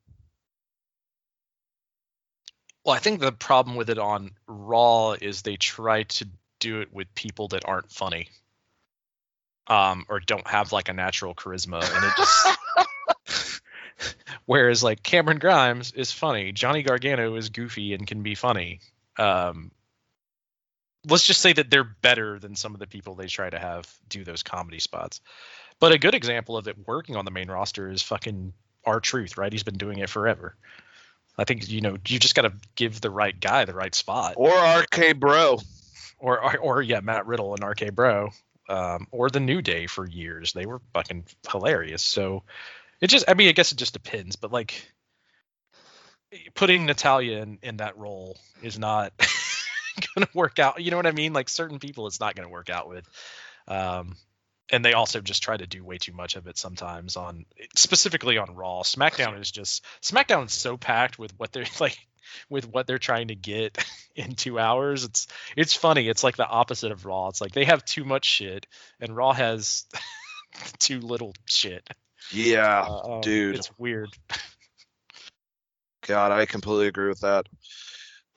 Well, 2.86 2.96
I 2.96 3.00
think 3.00 3.20
the 3.20 3.32
problem 3.32 3.76
with 3.76 3.90
it 3.90 3.98
on 3.98 4.34
Raw 4.46 5.14
is 5.14 5.42
they 5.42 5.56
try 5.56 6.04
to 6.04 6.28
do 6.60 6.82
it 6.82 6.94
with 6.94 7.16
people 7.16 7.48
that 7.48 7.66
aren't 7.66 7.92
funny 7.92 8.28
um, 9.66 10.06
or 10.10 10.20
don't 10.20 10.46
have 10.46 10.72
like 10.72 10.90
a 10.90 10.94
natural 10.94 11.34
charisma, 11.34 11.82
and 11.82 12.06
it 12.06 12.14
just. 12.16 13.62
Whereas 14.46 14.84
like 14.84 15.02
Cameron 15.02 15.40
Grimes 15.40 15.92
is 15.94 16.12
funny, 16.12 16.52
Johnny 16.52 16.84
Gargano 16.84 17.38
is 17.38 17.50
goofy 17.50 17.96
and 17.96 18.06
can 18.06 18.22
be 18.22 18.36
funny. 18.36 18.80
Um, 19.18 19.72
let's 21.10 21.26
just 21.26 21.42
say 21.42 21.54
that 21.54 21.72
they're 21.72 21.84
better 21.84 22.38
than 22.38 22.56
some 22.56 22.76
of 22.76 22.80
the 22.80 22.86
people 22.86 23.16
they 23.16 23.26
try 23.26 23.50
to 23.50 23.58
have 23.58 23.92
do 24.08 24.24
those 24.24 24.44
comedy 24.44 24.78
spots. 24.80 25.20
But 25.80 25.92
a 25.92 25.98
good 25.98 26.16
example 26.16 26.58
of 26.58 26.68
it 26.68 26.88
working 26.88 27.16
on 27.16 27.26
the 27.26 27.32
main 27.32 27.50
roster 27.50 27.90
is 27.90 28.02
fucking 28.02 28.54
R-Truth, 28.86 29.38
right? 29.38 29.52
He's 29.52 29.64
been 29.64 29.78
doing 29.78 30.00
it 30.00 30.10
forever. 30.10 30.56
I 31.38 31.44
think 31.44 31.68
you 31.68 31.82
know 31.82 31.98
you 32.08 32.20
just 32.20 32.36
got 32.36 32.44
to 32.44 32.54
give 32.76 33.02
the 33.02 33.10
right 33.10 33.38
guy 33.38 33.66
the 33.66 33.74
right 33.74 33.94
spot, 33.94 34.36
or 34.38 34.52
RK 34.52 35.20
Bro, 35.20 35.60
or, 36.18 36.42
or 36.42 36.58
or 36.58 36.82
yeah, 36.82 37.02
Matt 37.02 37.28
Riddle 37.28 37.54
and 37.56 37.64
RK 37.64 37.94
Bro 37.94 38.30
um, 38.70 39.08
or 39.12 39.30
the 39.30 39.40
New 39.40 39.62
Day 39.62 39.88
for 39.88 40.08
years. 40.08 40.54
They 40.54 40.66
were 40.66 40.82
fucking 40.94 41.26
hilarious. 41.50 42.02
So 42.04 42.44
it 43.02 43.08
just, 43.08 43.26
I 43.28 43.34
mean, 43.34 43.50
I 43.50 43.54
guess 43.54 43.72
it 43.72 43.78
just 43.78 43.94
depends, 43.94 44.36
but 44.36 44.52
like 44.52 44.92
putting 46.54 46.86
Natalya 46.86 47.42
in, 47.42 47.60
in 47.62 47.78
that 47.78 47.98
role 47.98 48.38
is 48.62 48.80
not 48.80 49.14
going 50.16 50.26
to 50.26 50.30
work 50.34 50.60
out. 50.60 50.82
You 50.82 50.92
know 50.92 50.98
what 50.98 51.08
I 51.08 51.12
mean? 51.12 51.34
Like 51.34 51.50
certain 51.50 51.80
people, 51.80 52.08
it's 52.08 52.20
not 52.20 52.36
going 52.36 52.48
to 52.48 52.52
work 52.52 52.70
out 52.70 52.90
with. 52.90 53.08
Um, 53.68 54.16
and 54.72 54.84
they 54.84 54.94
also 54.94 55.22
just 55.22 55.44
try 55.44 55.56
to 55.56 55.68
do 55.68 55.84
way 55.84 55.98
too 55.98 56.14
much 56.14 56.36
of 56.36 56.48
it 56.48 56.58
sometimes 56.58 57.16
on 57.16 57.46
specifically 57.76 58.38
on 58.38 58.56
Raw. 58.56 58.82
SmackDown 58.84 59.40
is 59.40 59.52
just 59.52 59.86
SmackDown 60.02 60.46
is 60.48 60.54
so 60.54 60.78
packed 60.78 61.20
with 61.20 61.38
what 61.38 61.52
they're 61.52 61.66
like 61.80 61.98
with 62.50 62.68
what 62.68 62.88
they're 62.88 62.98
trying 62.98 63.28
to 63.28 63.36
get 63.36 63.78
in 64.16 64.34
two 64.36 64.58
hours. 64.60 65.04
It's 65.04 65.28
it's 65.56 65.74
funny. 65.74 66.08
It's 66.10 66.24
like 66.24 66.38
the 66.38 66.48
opposite 66.48 66.92
of 66.92 67.06
Raw. 67.06 67.28
It's 67.30 67.42
like 67.42 67.54
they 67.54 67.66
have 67.66 67.86
too 67.86 68.04
much 68.04 68.26
shit, 68.26 68.66
and 69.00 69.16
Raw 69.16 69.34
has 69.34 69.86
too 70.80 71.00
little 71.00 71.34
shit. 71.46 71.88
Yeah, 72.32 72.82
Uh, 72.82 73.16
um, 73.16 73.22
dude. 73.22 73.56
it's 73.56 73.70
weird. 73.78 74.10
God, 76.08 76.32
I 76.32 76.46
completely 76.46 76.88
agree 76.88 77.10
with 77.10 77.22
that. 77.22 77.48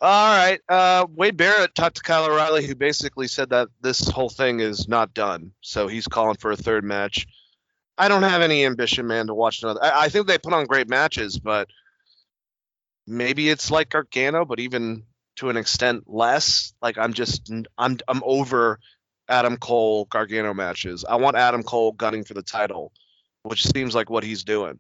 All 0.01 0.37
right. 0.37 0.61
Uh, 0.69 1.07
Wade 1.11 1.37
Barrett 1.37 1.75
talked 1.75 1.97
to 1.97 2.03
Kyle 2.03 2.27
O'Reilly, 2.27 2.67
who 2.67 2.75
basically 2.75 3.27
said 3.27 3.51
that 3.51 3.69
this 3.81 4.09
whole 4.09 4.29
thing 4.29 4.61
is 4.61 4.89
not 4.89 5.13
done. 5.13 5.53
So 5.61 5.89
he's 5.89 6.07
calling 6.07 6.37
for 6.37 6.53
a 6.53 6.57
third 6.57 6.85
match. 6.85 7.27
I 7.97 8.07
don't 8.07 8.23
have 8.23 8.43
any 8.43 8.65
ambition, 8.65 9.09
man, 9.09 9.27
to 9.27 9.35
watch 9.35 9.63
another. 9.63 9.83
I, 9.83 10.05
I 10.05 10.09
think 10.09 10.29
they 10.29 10.39
put 10.39 10.53
on 10.53 10.67
great 10.67 10.89
matches, 10.89 11.39
but 11.39 11.69
maybe 13.09 13.49
it's 13.49 13.73
like 13.73 13.91
Gargano, 13.91 14.45
but 14.45 14.61
even 14.61 15.03
to 15.39 15.51
an 15.51 15.57
extent 15.57 16.05
less. 16.07 16.75
Like 16.83 16.99
I'm 16.99 17.13
just 17.13 17.51
I'm 17.77 17.99
I'm 18.07 18.23
over 18.25 18.79
Adam 19.29 19.57
Cole 19.57 20.05
Gargano 20.07 20.55
matches. 20.55 21.05
I 21.09 21.17
want 21.17 21.37
Adam 21.37 21.63
Cole 21.63 21.93
gunning 21.93 22.25
for 22.25 22.35
the 22.35 22.43
title, 22.43 22.93
which 23.43 23.67
seems 23.67 23.95
like 23.95 24.11
what 24.11 24.25
he's 24.25 24.45
doing. 24.45 24.79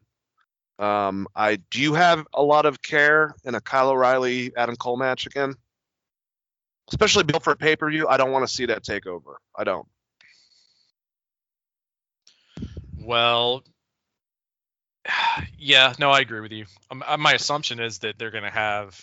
Um, 0.78 1.26
I 1.34 1.56
do 1.56 1.80
you 1.80 1.94
have 1.94 2.26
a 2.32 2.42
lot 2.42 2.66
of 2.66 2.80
care 2.80 3.34
in 3.44 3.54
a 3.54 3.60
Kyle 3.60 3.90
O'Reilly 3.90 4.52
Adam 4.56 4.76
Cole 4.76 4.96
match 4.96 5.26
again? 5.26 5.54
Especially 6.90 7.24
built 7.24 7.42
for 7.42 7.52
a 7.52 7.56
pay 7.56 7.76
per 7.76 7.90
view. 7.90 8.08
I 8.08 8.16
don't 8.16 8.30
want 8.30 8.46
to 8.46 8.52
see 8.52 8.66
that 8.66 8.82
takeover. 8.84 9.34
I 9.56 9.64
don't. 9.64 9.86
Well, 12.96 13.64
yeah, 15.58 15.94
no, 15.98 16.10
I 16.10 16.20
agree 16.20 16.40
with 16.40 16.52
you. 16.52 16.66
Um, 16.90 17.02
uh, 17.06 17.16
my 17.16 17.32
assumption 17.32 17.80
is 17.80 17.98
that 18.00 18.18
they're 18.18 18.30
going 18.30 18.44
to 18.44 18.50
have. 18.50 19.00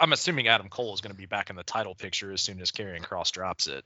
I'm 0.00 0.12
assuming 0.12 0.48
Adam 0.48 0.68
Cole 0.68 0.94
is 0.94 1.00
going 1.00 1.12
to 1.12 1.18
be 1.18 1.26
back 1.26 1.50
in 1.50 1.56
the 1.56 1.62
title 1.62 1.94
picture 1.94 2.32
as 2.32 2.40
soon 2.40 2.60
as 2.60 2.72
Karrion 2.72 3.02
Kross 3.02 3.30
drops 3.30 3.66
it. 3.66 3.84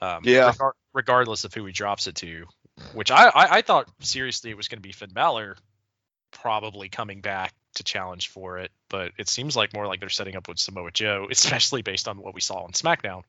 Um, 0.00 0.22
Yeah. 0.24 0.52
regardless 0.92 1.44
of 1.44 1.54
who 1.54 1.64
he 1.64 1.72
drops 1.72 2.06
it 2.08 2.16
to, 2.16 2.46
which 2.92 3.10
I, 3.10 3.26
I, 3.26 3.56
I 3.56 3.62
thought 3.62 3.88
seriously 4.00 4.50
it 4.50 4.56
was 4.56 4.68
going 4.68 4.78
to 4.78 4.82
be 4.82 4.92
Finn 4.92 5.10
Balor 5.12 5.56
probably 6.32 6.88
coming 6.88 7.20
back 7.20 7.52
to 7.74 7.84
challenge 7.84 8.28
for 8.28 8.58
it, 8.58 8.70
but 8.88 9.12
it 9.18 9.28
seems 9.28 9.56
like 9.56 9.74
more 9.74 9.86
like 9.86 10.00
they're 10.00 10.08
setting 10.08 10.36
up 10.36 10.48
with 10.48 10.58
Samoa 10.58 10.90
Joe, 10.90 11.28
especially 11.30 11.82
based 11.82 12.08
on 12.08 12.18
what 12.18 12.34
we 12.34 12.40
saw 12.40 12.64
on 12.64 12.72
SmackDown. 12.72 13.22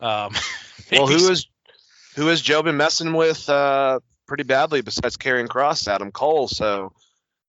Um, 0.00 0.34
Well, 0.92 1.06
who 1.06 1.30
is 1.30 1.46
who 2.14 2.26
has 2.26 2.42
Joe 2.42 2.62
been 2.62 2.76
messing 2.76 3.14
with 3.14 3.48
uh, 3.48 4.00
pretty 4.26 4.42
badly 4.42 4.82
besides 4.82 5.16
Karrion 5.16 5.48
Kross, 5.48 5.88
Adam 5.88 6.12
Cole? 6.12 6.46
So 6.46 6.92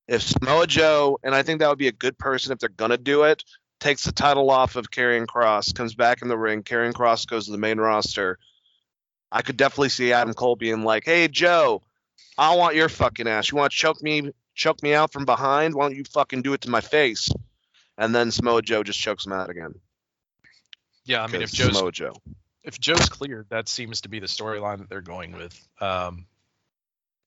if 0.08 0.22
Samoa 0.22 0.68
Joe, 0.68 1.20
and 1.22 1.36
I 1.36 1.44
think 1.44 1.60
that 1.60 1.68
would 1.68 1.78
be 1.78 1.90
a 1.90 1.92
good 1.92 2.18
person 2.18 2.54
if 2.54 2.60
they're 2.60 2.70
gonna 2.70 2.98
do 2.98 3.24
it, 3.24 3.44
takes 3.80 4.06
the 4.06 4.12
title 4.14 4.50
off 4.52 4.76
of 4.78 4.90
Karrion 4.90 5.26
Kross, 5.26 5.76
comes 5.76 5.96
back 5.96 6.22
in 6.22 6.30
the 6.30 6.38
ring, 6.38 6.64
Karrion 6.64 6.94
Kross 6.94 7.28
goes 7.28 7.46
to 7.46 7.52
the 7.52 7.58
main 7.58 7.78
roster. 7.78 8.40
I 9.32 9.42
could 9.42 9.58
definitely 9.58 9.90
see 9.90 10.14
Adam 10.14 10.34
Cole 10.34 10.56
being 10.56 10.84
like, 10.84 11.06
"Hey 11.06 11.28
Joe, 11.28 11.82
I 12.38 12.56
want 12.56 12.76
your 12.76 12.90
fucking 12.90 13.28
ass. 13.28 13.52
You 13.52 13.58
want 13.58 13.72
to 13.72 13.78
choke 13.78 14.02
me, 14.02 14.32
choke 14.54 14.82
me 14.84 14.94
out 14.94 15.12
from 15.12 15.26
behind? 15.26 15.74
Why 15.74 15.88
don't 15.88 15.98
you 15.98 16.04
fucking 16.06 16.42
do 16.42 16.54
it 16.54 16.62
to 16.62 16.70
my 16.70 16.82
face?" 16.82 17.30
And 17.98 18.14
then 18.14 18.32
Samoa 18.32 18.62
Joe 18.62 18.84
just 18.84 19.00
chokes 19.00 19.26
him 19.26 19.32
out 19.32 19.50
again. 19.50 19.76
yeah, 21.06 21.24
I 21.24 21.28
mean, 21.28 21.42
if 21.42 21.52
Joe's 21.52 21.78
Samoa 21.78 21.92
Joe. 21.92 22.14
if 22.64 22.80
Joe's 22.80 23.10
cleared, 23.10 23.48
that 23.50 23.70
seems 23.70 24.02
to 24.02 24.10
be 24.10 24.20
the 24.20 24.28
storyline 24.28 24.80
that 24.80 24.90
they're 24.90 25.02
going 25.02 25.34
with. 25.34 25.68
Um, 25.80 26.26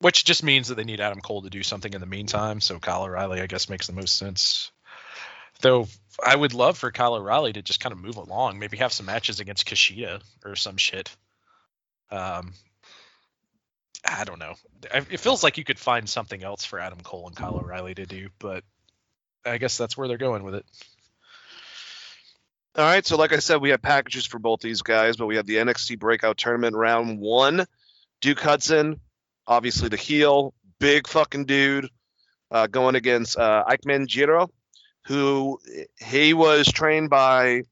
which 0.00 0.24
just 0.24 0.42
means 0.42 0.68
that 0.68 0.76
they 0.76 0.84
need 0.84 1.00
Adam 1.00 1.20
Cole 1.20 1.42
to 1.42 1.50
do 1.50 1.62
something 1.62 1.92
in 1.92 2.00
the 2.00 2.06
meantime. 2.06 2.60
So 2.60 2.78
Kyle 2.78 3.02
O'Reilly, 3.02 3.40
I 3.40 3.46
guess, 3.46 3.68
makes 3.68 3.86
the 3.86 3.92
most 3.92 4.16
sense. 4.16 4.70
Though 5.60 5.88
I 6.24 6.36
would 6.36 6.54
love 6.54 6.78
for 6.78 6.92
Kyle 6.92 7.14
O'Reilly 7.14 7.52
to 7.52 7.62
just 7.62 7.80
kind 7.80 7.92
of 7.92 7.98
move 7.98 8.16
along, 8.16 8.58
maybe 8.58 8.76
have 8.76 8.92
some 8.92 9.06
matches 9.06 9.40
against 9.40 9.66
Kushida 9.66 10.22
or 10.44 10.54
some 10.54 10.76
shit. 10.76 11.14
Um, 12.10 12.52
I 14.06 14.24
don't 14.24 14.38
know. 14.38 14.54
It 15.10 15.20
feels 15.20 15.42
like 15.42 15.58
you 15.58 15.64
could 15.64 15.78
find 15.78 16.08
something 16.08 16.42
else 16.42 16.64
for 16.64 16.78
Adam 16.78 17.00
Cole 17.00 17.26
and 17.26 17.36
Kyle 17.36 17.56
O'Reilly 17.56 17.94
to 17.94 18.06
do, 18.06 18.28
but 18.38 18.64
I 19.44 19.58
guess 19.58 19.76
that's 19.76 19.96
where 19.96 20.08
they're 20.08 20.16
going 20.18 20.44
with 20.44 20.54
it. 20.54 20.66
All 22.76 22.84
right, 22.84 23.04
so 23.04 23.16
like 23.16 23.32
I 23.32 23.40
said, 23.40 23.60
we 23.60 23.70
have 23.70 23.82
packages 23.82 24.24
for 24.24 24.38
both 24.38 24.60
these 24.60 24.82
guys, 24.82 25.16
but 25.16 25.26
we 25.26 25.36
have 25.36 25.46
the 25.46 25.56
NXT 25.56 25.98
Breakout 25.98 26.38
Tournament 26.38 26.76
round 26.76 27.18
one. 27.18 27.66
Duke 28.20 28.40
Hudson, 28.40 29.00
obviously 29.46 29.88
the 29.88 29.96
heel, 29.96 30.54
big 30.78 31.08
fucking 31.08 31.46
dude, 31.46 31.88
uh, 32.50 32.68
going 32.68 32.94
against 32.94 33.36
uh, 33.36 33.64
Ikemen 33.68 34.06
Jiro, 34.06 34.48
who 35.06 35.58
he 35.98 36.34
was 36.34 36.66
trained 36.66 37.10
by, 37.10 37.62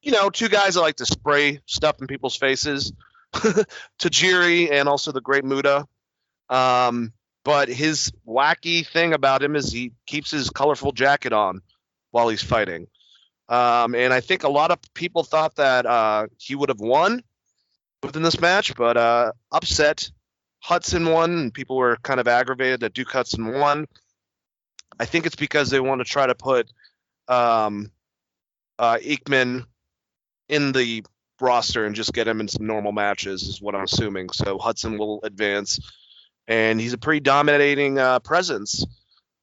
you 0.00 0.12
know, 0.12 0.30
two 0.30 0.48
guys 0.48 0.74
that 0.74 0.80
like 0.80 0.96
to 0.96 1.06
spray 1.06 1.60
stuff 1.66 2.00
in 2.00 2.06
people's 2.06 2.36
faces, 2.36 2.92
Tajiri 3.98 4.70
and 4.70 4.88
also 4.88 5.12
the 5.12 5.20
Great 5.20 5.44
Muta. 5.44 5.86
Um, 6.48 7.12
but 7.44 7.68
his 7.68 8.12
wacky 8.26 8.86
thing 8.86 9.14
about 9.14 9.42
him 9.42 9.56
is 9.56 9.72
he 9.72 9.92
keeps 10.06 10.30
his 10.30 10.50
colorful 10.50 10.92
jacket 10.92 11.32
on 11.32 11.62
while 12.10 12.28
he's 12.28 12.42
fighting 12.42 12.86
Um, 13.48 13.94
and 13.94 14.12
I 14.12 14.20
think 14.20 14.44
a 14.44 14.48
lot 14.48 14.70
of 14.70 14.78
people 14.94 15.24
thought 15.24 15.56
that 15.56 15.86
uh, 15.86 16.26
he 16.38 16.54
would 16.54 16.68
have 16.68 16.80
won 16.80 17.22
within 18.02 18.22
this 18.22 18.40
match, 18.40 18.74
but 18.76 18.96
uh, 18.96 19.32
upset 19.50 20.10
Hudson 20.60 21.06
won, 21.06 21.32
and 21.38 21.54
people 21.54 21.76
were 21.76 21.96
kind 22.02 22.20
of 22.20 22.28
aggravated 22.28 22.80
that 22.80 22.94
Duke 22.94 23.10
Hudson 23.10 23.52
won. 23.58 23.86
I 25.00 25.06
think 25.06 25.26
it's 25.26 25.36
because 25.36 25.70
they 25.70 25.80
want 25.80 26.00
to 26.00 26.04
try 26.04 26.26
to 26.26 26.34
put 26.34 26.70
um, 27.28 27.90
uh, 28.78 28.98
Ikemen 29.04 29.64
in 30.48 30.72
the 30.72 31.04
roster 31.42 31.84
and 31.84 31.94
just 31.94 32.12
get 32.12 32.28
him 32.28 32.40
in 32.40 32.48
some 32.48 32.66
normal 32.66 32.92
matches, 32.92 33.42
is 33.42 33.60
what 33.60 33.74
I'm 33.74 33.84
assuming. 33.84 34.30
So 34.30 34.58
Hudson 34.58 34.96
will 34.96 35.20
advance, 35.22 35.80
and 36.46 36.80
he's 36.80 36.92
a 36.92 36.98
pretty 36.98 37.20
dominating 37.20 37.98
uh, 37.98 38.20
presence. 38.20 38.86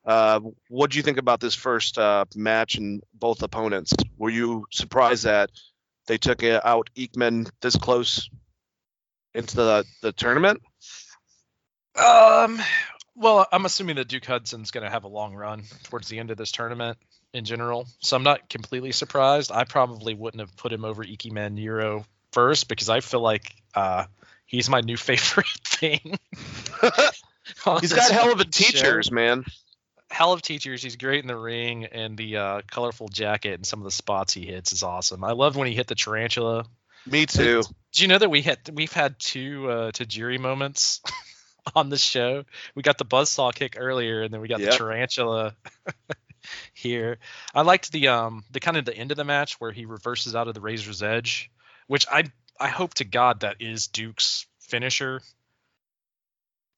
Uh, 0.06 0.40
what 0.70 0.90
do 0.90 0.98
you 0.98 1.04
think 1.04 1.18
about 1.18 1.40
this 1.40 1.54
first 1.54 1.98
uh, 1.98 2.26
match 2.36 2.76
and 2.76 3.04
both 3.14 3.44
opponents? 3.44 3.94
Were 4.18 4.30
you 4.30 4.66
surprised 4.72 5.26
that 5.26 5.52
they 6.08 6.18
took 6.18 6.44
out 6.44 6.90
Ikemen 6.98 7.52
this 7.62 7.76
close 7.76 8.30
into 9.36 9.58
the, 9.58 9.86
the 10.02 10.12
tournament? 10.12 10.62
Um, 11.96 12.60
well, 13.16 13.46
I'm 13.52 13.66
assuming 13.66 13.98
that 13.98 14.08
Duke 14.08 14.26
Hudson's 14.26 14.72
going 14.72 14.86
to 14.86 14.90
have 14.90 15.04
a 15.04 15.10
long 15.10 15.36
run 15.36 15.64
towards 15.84 16.08
the 16.08 16.18
end 16.18 16.32
of 16.32 16.38
this 16.38 16.52
tournament 16.52 16.98
in 17.34 17.46
general, 17.46 17.88
so 18.00 18.16
I'm 18.18 18.24
not 18.24 18.50
completely 18.50 18.92
surprised. 18.92 19.52
I 19.52 19.64
probably 19.64 20.14
wouldn't 20.14 20.42
have 20.42 20.56
put 20.58 20.72
him 20.74 20.84
over 20.86 21.04
Ikemen 21.04 21.58
Jiro 21.58 22.06
first 22.32 22.68
because 22.68 22.90
I 22.90 23.00
feel 23.02 23.22
like 23.22 23.54
uh, 23.76 24.06
he's 24.46 24.70
my 24.70 24.82
new 24.82 24.98
favorite 25.10 25.48
thing. 25.66 26.18
he's 27.82 27.94
got 27.94 28.12
hell 28.12 28.32
of 28.32 28.40
a 28.40 28.44
fucking 28.44 28.52
show. 28.52 28.66
teachers, 28.72 29.12
man. 29.12 29.46
hell 30.10 30.34
of 30.34 30.42
teachers. 30.42 30.82
He's 30.82 30.96
great 30.96 31.22
in 31.24 31.28
the 31.28 31.38
ring, 31.38 31.86
and 31.86 32.18
the 32.18 32.38
uh, 32.38 32.62
colorful 32.70 33.08
jacket 33.10 33.54
and 33.56 33.66
some 33.66 33.80
of 33.80 33.86
the 33.86 33.92
spots 33.92 34.34
he 34.34 34.46
hits 34.46 34.72
is 34.74 34.84
awesome. 34.84 35.24
I 35.24 35.32
love 35.34 35.56
when 35.56 35.68
he 35.68 35.76
hit 35.76 35.88
the 35.88 35.96
tarantula. 35.96 36.66
Me 37.06 37.26
too. 37.26 37.64
Do 37.94 38.02
you 38.04 38.08
know 38.08 38.18
that 38.18 38.30
we 38.30 38.42
had 38.42 38.60
we've 38.74 38.92
had 38.94 39.18
two 39.20 39.70
uh, 39.70 39.92
Tajiri 39.92 40.40
moments 40.40 41.02
on 41.76 41.90
the 41.90 41.98
show? 41.98 42.44
We 42.76 42.84
got 42.84 42.98
the 42.98 43.06
buzzsaw 43.06 43.54
kick 43.54 43.76
earlier, 43.80 44.22
and 44.24 44.34
then 44.34 44.42
we 44.42 44.48
got 44.48 44.60
Yep. 44.60 44.72
the 44.72 44.78
tarantula 44.78 45.56
here. 46.74 47.20
I 47.54 47.62
liked 47.62 47.92
the 47.92 48.08
um 48.10 48.44
the 48.52 48.60
kind 48.60 48.78
of 48.78 48.86
the 48.86 48.96
end 48.96 49.12
of 49.12 49.18
the 49.18 49.24
match 49.24 49.60
where 49.60 49.72
he 49.72 49.86
reverses 49.86 50.36
out 50.36 50.48
of 50.48 50.54
the 50.54 50.62
razor's 50.62 51.04
edge, 51.04 51.52
which 51.88 52.06
I 52.12 52.26
I 52.60 52.68
hope 52.70 52.96
to 52.96 53.06
God 53.06 53.42
that 53.42 53.58
is 53.60 53.88
Duke's 53.88 54.46
finisher. 54.60 55.22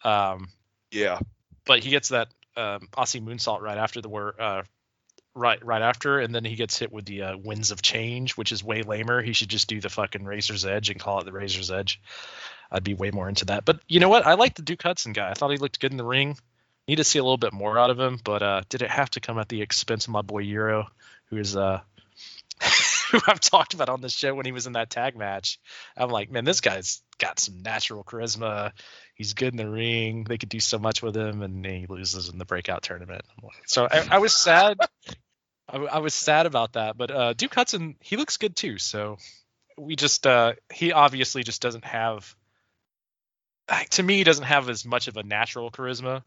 Um, 0.04 0.50
Yeah. 0.92 1.20
but 1.66 1.84
he 1.84 1.90
gets 1.90 2.10
that 2.10 2.30
um, 2.58 2.88
Aussie 2.94 3.24
moonsault 3.24 3.62
right 3.62 3.78
after 3.78 4.02
the 4.02 4.10
word, 4.10 4.40
uh, 4.40 4.64
right 5.34 5.64
right 5.64 5.82
after, 5.82 6.20
and 6.20 6.34
then 6.36 6.44
he 6.44 6.56
gets 6.56 6.78
hit 6.78 6.92
with 6.92 7.06
the 7.06 7.22
uh, 7.22 7.38
winds 7.38 7.72
of 7.72 7.82
change, 7.82 8.36
which 8.36 8.52
is 8.52 8.64
way 8.64 8.84
lamer. 8.84 9.22
He 9.22 9.34
should 9.34 9.50
just 9.50 9.68
do 9.70 9.80
the 9.80 9.90
fucking 9.90 10.26
razor's 10.26 10.66
edge 10.66 10.90
and 10.90 11.00
call 11.00 11.20
it 11.20 11.26
the 11.26 11.32
razor's 11.32 11.72
edge. 11.72 12.02
I'd 12.72 12.84
be 12.84 12.94
way 12.94 13.12
more 13.12 13.30
into 13.30 13.46
that. 13.46 13.66
But 13.66 13.80
you 13.88 14.00
know 14.00 14.10
what? 14.10 14.26
I 14.26 14.34
like 14.34 14.56
the 14.56 14.62
Duke 14.62 14.82
Hudson 14.82 15.14
guy. 15.14 15.30
I 15.30 15.34
thought 15.34 15.52
he 15.52 15.58
looked 15.58 15.80
good 15.80 15.92
in 15.92 15.98
the 15.98 16.06
ring. 16.06 16.38
Need 16.92 16.98
to 16.98 17.04
see 17.06 17.20
a 17.20 17.24
little 17.24 17.38
bit 17.38 17.54
more 17.54 17.80
out 17.80 17.90
of 17.90 17.98
him, 17.98 18.20
but 18.22 18.44
uh, 18.44 18.62
did 18.68 18.82
it 18.82 18.90
have 18.90 19.10
to 19.12 19.22
come 19.22 19.40
at 19.40 19.48
the 19.48 19.62
expense 19.62 20.08
of 20.08 20.12
my 20.12 20.22
boy 20.22 20.40
Euro, 20.40 20.88
who 21.28 21.38
is 21.38 21.56
uh, 21.56 21.80
who 23.12 23.20
I've 23.26 23.40
talked 23.40 23.74
about 23.74 23.88
on 23.88 24.02
this 24.02 24.12
show 24.12 24.36
when 24.36 24.46
he 24.46 24.52
was 24.52 24.68
in 24.68 24.74
that 24.74 24.90
tag 24.90 25.16
match? 25.16 25.58
I'm 25.96 26.10
like, 26.10 26.30
man, 26.30 26.44
this 26.44 26.60
guy's 26.60 27.02
got 27.18 27.40
some 27.40 27.62
natural 27.62 28.04
charisma 28.04 28.74
he's 29.22 29.36
good 29.36 29.54
in 29.54 29.58
the 29.58 29.70
ring. 29.70 30.24
They 30.24 30.40
could 30.40 30.50
do 30.50 30.60
so 30.60 30.80
much 30.80 31.04
with 31.04 31.16
him, 31.16 31.44
and 31.44 31.64
he 31.64 31.86
loses 31.88 32.28
in 32.30 32.40
the 32.40 32.46
breakout 32.46 32.82
tournament. 32.82 33.24
So 33.68 33.88
I, 33.90 34.08
I 34.12 34.18
was 34.18 34.34
sad. 34.34 34.80
I, 35.70 35.78
I 35.78 36.00
was 36.00 36.16
sad 36.16 36.48
about 36.48 36.74
that, 36.74 36.98
but 36.98 37.12
uh, 37.12 37.34
Duke 37.34 37.54
Hudson, 37.54 37.96
he 38.02 38.18
looks 38.18 38.38
good 38.38 38.56
too. 38.56 38.80
So 38.80 39.18
we 39.78 39.96
just, 39.96 40.26
uh, 40.26 40.54
he 40.74 40.92
obviously 40.92 41.44
just 41.44 41.62
doesn't 41.62 41.86
have, 41.86 42.36
to 43.92 44.04
me, 44.04 44.18
he 44.18 44.24
doesn't 44.24 44.46
have 44.46 44.68
as 44.68 44.84
much 44.84 45.08
of 45.08 45.16
a 45.18 45.24
natural 45.24 45.70
charisma, 45.70 46.24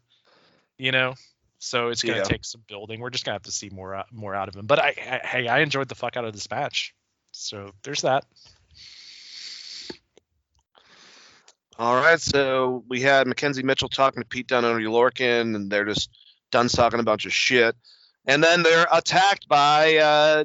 you 0.78 0.92
know. 0.92 1.14
So 1.59 1.88
it's 1.88 2.02
gonna 2.02 2.18
Yeah. 2.18 2.24
take 2.24 2.44
some 2.44 2.62
building. 2.68 3.01
We're 3.01 3.10
just 3.10 3.24
gonna 3.24 3.36
have 3.36 3.42
to 3.42 3.52
see 3.52 3.70
more 3.70 3.94
out, 3.94 4.12
more 4.12 4.34
out 4.34 4.48
of 4.48 4.56
him. 4.56 4.66
But 4.66 4.78
I, 4.80 4.88
I, 4.88 5.26
hey, 5.26 5.48
I 5.48 5.60
enjoyed 5.60 5.88
the 5.88 5.94
fuck 5.94 6.16
out 6.16 6.24
of 6.24 6.32
this 6.32 6.51
match. 6.51 6.94
So 7.30 7.70
there's 7.82 8.02
that. 8.02 8.24
All 11.76 11.96
right, 11.96 12.20
so 12.20 12.84
we 12.88 13.01
had 13.01 13.26
McKenzie 13.26 13.64
Mitchell 13.64 13.88
talking 13.88 14.22
to 14.22 14.28
Pete 14.28 14.46
Dunne 14.46 14.64
and 14.64 14.78
Lorcan, 14.80 15.56
and 15.56 15.70
they're 15.70 15.84
just 15.84 16.09
done 16.52 16.68
talking 16.68 17.01
a 17.01 17.05
bunch 17.05 17.26
of 17.26 17.32
shit. 17.32 17.74
And 18.26 18.42
then 18.42 18.62
they're 18.62 18.86
attacked 18.92 19.48
by 19.48 19.96
uh, 19.96 20.44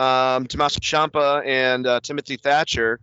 um, 0.00 0.46
Tommaso 0.46 0.80
Ciampa 0.80 1.46
and 1.46 1.86
uh, 1.86 2.00
Timothy 2.00 2.36
Thatcher, 2.36 2.98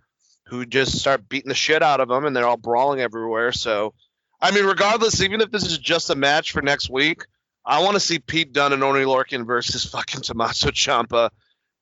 who 0.48 0.66
just 0.66 0.99
start 0.99 1.30
beating 1.30 1.48
the 1.48 1.56
shit 1.56 1.82
out 1.82 2.02
of 2.02 2.10
them, 2.10 2.26
and 2.26 2.36
they're 2.36 2.45
all 2.48 2.57
brawling 2.57 2.99
everywhere. 2.99 3.53
So, 3.53 3.94
I 4.41 4.52
mean, 4.52 4.66
regardless, 4.66 5.22
even 5.22 5.41
if 5.41 5.52
this 5.52 5.66
is 5.66 5.78
just 5.78 6.10
a 6.10 6.16
match 6.16 6.52
for 6.52 6.61
next 6.61 6.90
week, 6.90 7.26
I 7.66 7.84
want 7.84 7.95
to 7.95 7.99
see 7.99 8.20
Pete 8.20 8.53
Dunne 8.53 8.74
and 8.74 8.84
Oney 8.84 9.06
Lorcan 9.06 9.45
versus 9.45 9.86
fucking 9.91 10.22
Tommaso 10.22 10.70
Ciampa 10.70 11.30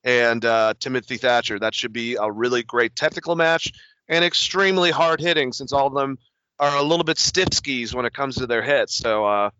and 0.04 0.44
uh, 0.44 0.74
Timothy 0.78 1.16
Thatcher. 1.16 1.58
That 1.58 1.74
should 1.74 1.92
be 1.92 2.16
a 2.16 2.30
really 2.30 2.62
great 2.62 2.96
technical 2.96 3.36
match 3.36 3.72
and 4.08 4.24
extremely 4.24 4.90
hard 4.90 5.20
hitting 5.20 5.52
since 5.52 5.72
all 5.72 5.86
of 5.86 5.94
them 5.94 6.18
are 6.58 6.76
a 6.76 6.82
little 6.82 7.04
bit 7.04 7.18
stiff 7.18 7.52
skis 7.52 7.94
when 7.94 8.04
it 8.04 8.12
comes 8.12 8.36
to 8.36 8.46
their 8.46 8.62
hits. 8.62 8.94
So, 8.94 9.24
uh, 9.24 9.50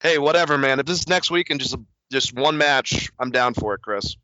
hey, 0.00 0.18
whatever, 0.18 0.56
man. 0.56 0.78
If 0.78 0.86
this 0.86 1.00
is 1.00 1.08
next 1.08 1.30
week 1.30 1.50
and 1.50 1.60
just 1.60 1.76
just 2.12 2.32
one 2.32 2.56
match, 2.56 3.10
I'm 3.18 3.32
down 3.32 3.54
for 3.54 3.74
it, 3.74 3.82
Chris. 3.82 4.16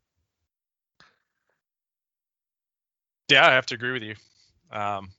Yeah, 3.29 3.45
I 3.45 3.51
have 3.51 3.65
to 3.67 3.75
agree 3.75 3.91
with 3.91 4.03
you. 4.03 4.15
Um, 4.71 5.11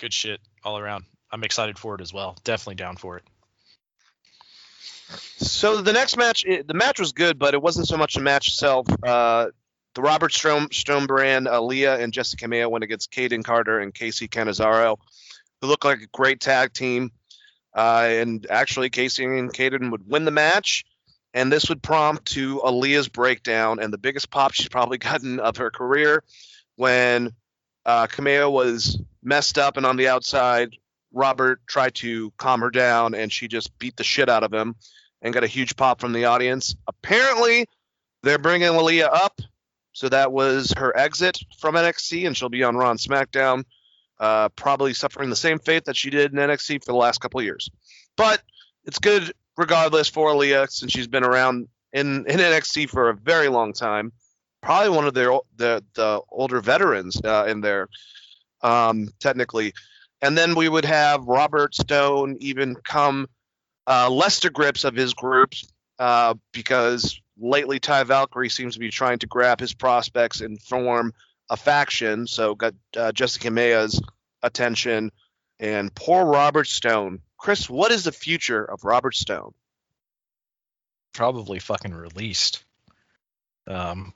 good 0.00 0.12
shit 0.12 0.40
all 0.62 0.78
around. 0.78 1.04
I'm 1.34 1.42
excited 1.42 1.80
for 1.80 1.96
it 1.96 2.00
as 2.00 2.12
well. 2.12 2.36
Definitely 2.44 2.76
down 2.76 2.94
for 2.94 3.16
it. 3.16 3.24
So 5.36 5.82
the 5.82 5.92
next 5.92 6.16
match, 6.16 6.44
it, 6.46 6.68
the 6.68 6.74
match 6.74 7.00
was 7.00 7.10
good, 7.10 7.40
but 7.40 7.54
it 7.54 7.60
wasn't 7.60 7.88
so 7.88 7.96
much 7.96 8.14
the 8.14 8.20
match 8.20 8.46
itself. 8.46 8.86
Uh, 9.02 9.48
the 9.96 10.02
Robert 10.02 10.32
Stone, 10.32 10.68
brand, 11.06 11.48
Aaliyah 11.48 11.98
and 11.98 12.12
Jessi 12.12 12.36
Kamea 12.36 12.70
went 12.70 12.84
against 12.84 13.10
Kayden 13.10 13.42
Carter 13.42 13.80
and 13.80 13.92
Kacy 13.92 14.30
Catanzaro, 14.30 15.00
who 15.60 15.66
looked 15.66 15.84
like 15.84 16.02
a 16.02 16.06
great 16.12 16.38
tag 16.38 16.72
team. 16.72 17.10
Uh, 17.74 18.06
and 18.10 18.46
actually, 18.48 18.88
Casey 18.88 19.24
and 19.24 19.52
Kayden 19.52 19.90
would 19.90 20.08
win 20.08 20.24
the 20.24 20.30
match, 20.30 20.84
and 21.34 21.52
this 21.52 21.68
would 21.68 21.82
prompt 21.82 22.26
to 22.26 22.60
Aaliyah's 22.60 23.08
breakdown 23.08 23.80
and 23.80 23.92
the 23.92 23.98
biggest 23.98 24.30
pop 24.30 24.52
she's 24.52 24.68
probably 24.68 24.98
gotten 25.08 25.40
of 25.40 25.56
her 25.56 25.72
career 25.72 26.22
when 26.76 27.32
uh, 27.84 28.06
Kamea 28.06 28.50
was 28.50 29.00
messed 29.20 29.58
up 29.58 29.76
and 29.76 29.84
on 29.84 29.96
the 29.96 30.06
outside. 30.06 30.76
Robert 31.14 31.60
tried 31.66 31.94
to 31.96 32.32
calm 32.36 32.60
her 32.60 32.70
down, 32.70 33.14
and 33.14 33.32
she 33.32 33.48
just 33.48 33.76
beat 33.78 33.96
the 33.96 34.04
shit 34.04 34.28
out 34.28 34.42
of 34.42 34.52
him 34.52 34.74
and 35.22 35.32
got 35.32 35.44
a 35.44 35.48
huge 35.48 35.76
pop 35.76 36.00
from 36.00 36.12
the 36.12 36.26
audience. 36.26 36.74
Apparently, 36.86 37.66
they're 38.22 38.38
bringing 38.38 38.68
Aaliyah 38.68 39.12
up, 39.12 39.40
so 39.92 40.08
that 40.08 40.32
was 40.32 40.72
her 40.76 40.96
exit 40.96 41.38
from 41.58 41.76
NXT, 41.76 42.26
and 42.26 42.36
she'll 42.36 42.48
be 42.48 42.64
on 42.64 42.76
Raw 42.76 42.90
and 42.90 43.00
SmackDown, 43.00 43.64
uh, 44.18 44.48
probably 44.50 44.92
suffering 44.92 45.30
the 45.30 45.36
same 45.36 45.58
fate 45.58 45.84
that 45.84 45.96
she 45.96 46.10
did 46.10 46.32
in 46.32 46.38
NXT 46.38 46.84
for 46.84 46.92
the 46.92 46.98
last 46.98 47.20
couple 47.20 47.40
of 47.40 47.46
years. 47.46 47.70
But 48.16 48.42
it's 48.84 48.98
good 48.98 49.32
regardless 49.56 50.08
for 50.08 50.30
Aaliyah 50.30 50.70
since 50.70 50.92
she's 50.92 51.06
been 51.06 51.24
around 51.24 51.68
in, 51.92 52.26
in 52.26 52.38
NXT 52.38 52.90
for 52.90 53.08
a 53.08 53.14
very 53.14 53.48
long 53.48 53.72
time. 53.72 54.12
Probably 54.62 54.90
one 54.90 55.06
of 55.06 55.14
their 55.14 55.30
the 55.56 55.84
the 55.94 56.22
older 56.30 56.60
veterans 56.60 57.20
uh, 57.22 57.44
in 57.46 57.60
there, 57.60 57.88
um, 58.62 59.10
technically. 59.20 59.74
And 60.24 60.38
then 60.38 60.54
we 60.54 60.70
would 60.70 60.86
have 60.86 61.26
Robert 61.26 61.74
Stone 61.74 62.38
even 62.40 62.76
come 62.76 63.28
uh, 63.86 64.08
less 64.08 64.40
to 64.40 64.48
grips 64.48 64.84
of 64.84 64.94
his 64.94 65.12
groups 65.12 65.70
uh, 65.98 66.32
because 66.50 67.20
lately 67.38 67.78
Ty 67.78 68.04
Valkyrie 68.04 68.48
seems 68.48 68.72
to 68.72 68.80
be 68.80 68.88
trying 68.88 69.18
to 69.18 69.26
grab 69.26 69.60
his 69.60 69.74
prospects 69.74 70.40
and 70.40 70.58
form 70.62 71.12
a 71.50 71.58
faction. 71.58 72.26
So 72.26 72.54
got 72.54 72.72
uh, 72.96 73.12
Jessi 73.12 73.38
Kamea's 73.38 74.00
attention 74.42 75.12
and 75.60 75.94
poor 75.94 76.24
Robert 76.24 76.68
Stone. 76.68 77.20
Chris, 77.36 77.68
what 77.68 77.92
is 77.92 78.04
the 78.04 78.12
future 78.12 78.64
of 78.64 78.84
Robert 78.84 79.14
Stone? 79.14 79.52
Probably 81.12 81.58
fucking 81.58 81.92
released. 81.92 82.64
Um, 83.66 84.14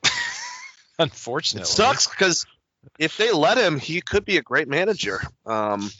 unfortunately, 0.98 1.64
It 1.70 1.74
sucks 1.74 2.06
because 2.06 2.46
if 2.98 3.16
they 3.16 3.32
let 3.32 3.58
him, 3.58 3.78
he 3.78 4.00
could 4.00 4.24
be 4.24 4.36
a 4.36 4.42
great 4.42 4.68
manager. 4.68 5.20
Um, 5.46 5.90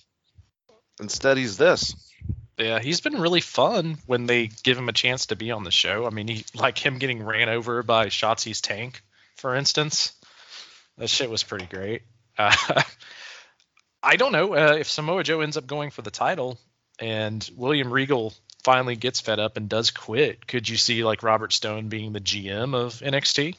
instead, 1.01 1.36
he's 1.36 1.56
this. 1.56 1.94
Yeah, 2.59 2.81
he's 2.81 3.01
been 3.01 3.20
really 3.20 3.40
fun 3.40 3.98
when 4.06 4.27
they 4.27 4.48
give 4.48 4.77
him 4.77 4.89
a 4.89 4.93
chance 4.93 5.27
to 5.27 5.36
be 5.36 5.52
on 5.52 5.62
the 5.62 5.70
show. 5.70 6.06
I 6.06 6.10
mean, 6.10 6.27
he 6.27 6.44
like 6.55 6.77
him 6.77 6.98
getting 6.98 7.23
ran 7.23 7.48
over 7.48 7.82
by 7.85 8.06
Shotzi's 8.06 8.60
tank, 8.60 9.01
for 9.36 9.55
instance. 9.55 10.12
That 10.97 11.09
shit 11.09 11.31
was 11.31 11.44
pretty 11.44 11.66
great. 11.66 12.02
Uh, 12.36 12.55
I 14.02 14.16
don't 14.16 14.32
know 14.32 14.55
uh, 14.55 14.74
if 14.74 14.89
Samoa 14.89 15.23
Joe 15.23 15.40
ends 15.40 15.56
up 15.56 15.66
going 15.66 15.90
for 15.90 16.02
the 16.02 16.10
title 16.10 16.59
and 16.98 17.48
William 17.56 17.93
Regal 17.93 18.35
finally 18.65 18.97
gets 18.97 19.20
fed 19.20 19.39
up 19.39 19.56
and 19.56 19.69
does 19.69 19.90
quit. 19.90 20.47
Could 20.47 20.69
you 20.69 20.77
see 20.77 21.05
like 21.05 21.23
Robert 21.23 21.52
Stone 21.52 21.89
being 21.89 22.12
the 22.12 22.20
GM 22.20 22.74
of 22.74 22.94
NXT? 22.94 23.55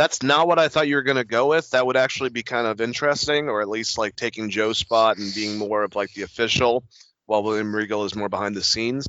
That's 0.00 0.22
not 0.22 0.48
what 0.48 0.58
I 0.58 0.68
thought 0.68 0.88
you 0.88 0.94
were 0.94 1.02
gonna 1.02 1.24
go 1.24 1.48
with. 1.48 1.70
That 1.72 1.84
would 1.84 1.98
actually 1.98 2.30
be 2.30 2.42
kind 2.42 2.66
of 2.66 2.80
interesting, 2.80 3.50
or 3.50 3.60
at 3.60 3.68
least 3.68 3.98
like 3.98 4.16
taking 4.16 4.48
Joe's 4.48 4.78
spot 4.78 5.18
and 5.18 5.34
being 5.34 5.58
more 5.58 5.82
of 5.82 5.94
like 5.94 6.14
the 6.14 6.22
official, 6.22 6.84
while 7.26 7.42
William 7.42 7.76
Regal 7.76 8.06
is 8.06 8.16
more 8.16 8.30
behind 8.30 8.56
the 8.56 8.64
scenes. 8.64 9.06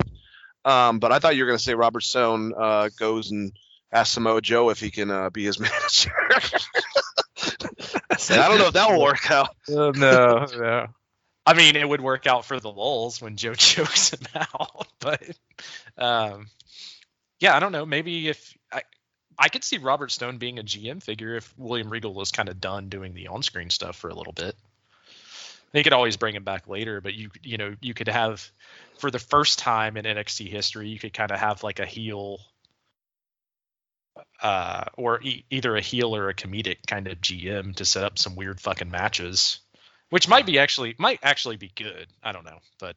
Um, 0.65 0.99
but 0.99 1.13
I 1.13 1.19
thought 1.19 1.37
you 1.37 1.43
were 1.43 1.47
gonna 1.47 1.59
say 1.59 1.75
Robert 1.75 2.01
Stone 2.01 2.53
uh, 2.57 2.89
goes 2.99 3.31
and 3.31 3.53
asks 3.89 4.15
Samoa 4.15 4.41
Joe 4.41 4.69
if 4.69 4.81
he 4.81 4.91
can 4.91 5.09
uh, 5.09 5.29
be 5.29 5.45
his 5.45 5.59
manager. 5.61 6.11
I 8.29 8.47
don't 8.49 8.59
know 8.59 8.67
if 8.67 8.73
that 8.73 8.91
will 8.91 9.01
work 9.01 9.31
out. 9.31 9.55
Uh, 9.69 9.91
no, 9.95 10.45
no. 10.57 10.87
I 11.45 11.53
mean, 11.53 11.77
it 11.77 11.87
would 11.87 12.01
work 12.01 12.27
out 12.27 12.43
for 12.43 12.59
the 12.59 12.69
lulls 12.69 13.21
when 13.21 13.37
Joe 13.37 13.53
chokes 13.55 14.11
him 14.13 14.27
out, 14.35 14.87
but 14.99 15.23
um, 15.97 16.47
yeah, 17.39 17.55
I 17.55 17.61
don't 17.61 17.71
know. 17.71 17.85
Maybe 17.85 18.27
if 18.27 18.57
I, 19.37 19.49
could 19.49 19.63
see 19.63 19.77
Robert 19.77 20.11
Stone 20.11 20.37
being 20.37 20.59
a 20.59 20.63
GM 20.63 21.01
figure 21.01 21.35
if 21.35 21.53
William 21.57 21.89
Regal 21.89 22.13
was 22.13 22.31
kind 22.31 22.49
of 22.49 22.59
done 22.61 22.89
doing 22.89 23.13
the 23.13 23.27
on-screen 23.27 23.69
stuff 23.69 23.95
for 23.95 24.09
a 24.09 24.15
little 24.15 24.33
bit. 24.33 24.55
They 25.71 25.83
could 25.83 25.93
always 25.93 26.17
bring 26.17 26.35
him 26.35 26.43
back 26.43 26.67
later, 26.67 26.99
but 26.99 27.13
you 27.13 27.29
you 27.41 27.57
know 27.57 27.75
you 27.81 27.93
could 27.93 28.09
have 28.09 28.45
for 28.99 29.09
the 29.09 29.19
first 29.19 29.57
time 29.57 29.95
in 29.95 30.05
NXT 30.05 30.49
history, 30.49 30.89
you 30.89 30.99
could 30.99 31.13
kind 31.13 31.31
of 31.31 31.39
have 31.39 31.63
like 31.63 31.79
a 31.79 31.85
heel 31.85 32.39
uh, 34.41 34.85
or 34.95 35.21
e- 35.21 35.45
either 35.49 35.75
a 35.75 35.81
heel 35.81 36.15
or 36.15 36.29
a 36.29 36.33
comedic 36.33 36.77
kind 36.87 37.07
of 37.07 37.21
GM 37.21 37.75
to 37.75 37.85
set 37.85 38.03
up 38.03 38.19
some 38.19 38.35
weird 38.35 38.59
fucking 38.59 38.91
matches, 38.91 39.59
which 40.09 40.27
might 40.27 40.45
be 40.45 40.59
actually 40.59 40.95
might 40.97 41.19
actually 41.23 41.57
be 41.57 41.71
good. 41.75 42.07
I 42.23 42.31
don't 42.31 42.45
know, 42.45 42.59
but 42.79 42.95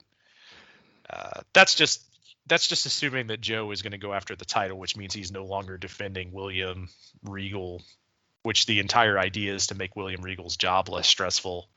uh, 1.09 1.40
that's 1.52 1.74
just 1.74 2.02
that's 2.47 2.69
just 2.69 2.87
assuming 2.87 3.29
that 3.29 3.41
Joe 3.41 3.71
is 3.71 3.83
going 3.83 3.93
to 3.93 3.99
go 3.99 4.12
after 4.12 4.37
the 4.37 4.45
title, 4.45 4.79
which 4.79 4.97
means 4.97 5.15
he's 5.15 5.33
no 5.33 5.45
longer 5.45 5.79
defending 5.79 6.33
William 6.33 6.89
Regal, 7.23 7.83
which 8.43 8.66
the 8.66 8.81
entire 8.81 9.19
idea 9.19 9.55
is 9.55 9.69
to 9.69 9.75
make 9.75 9.97
William 9.97 10.23
Regal's 10.23 10.57
job 10.57 10.89
less 10.89 11.09
stressful. 11.09 11.69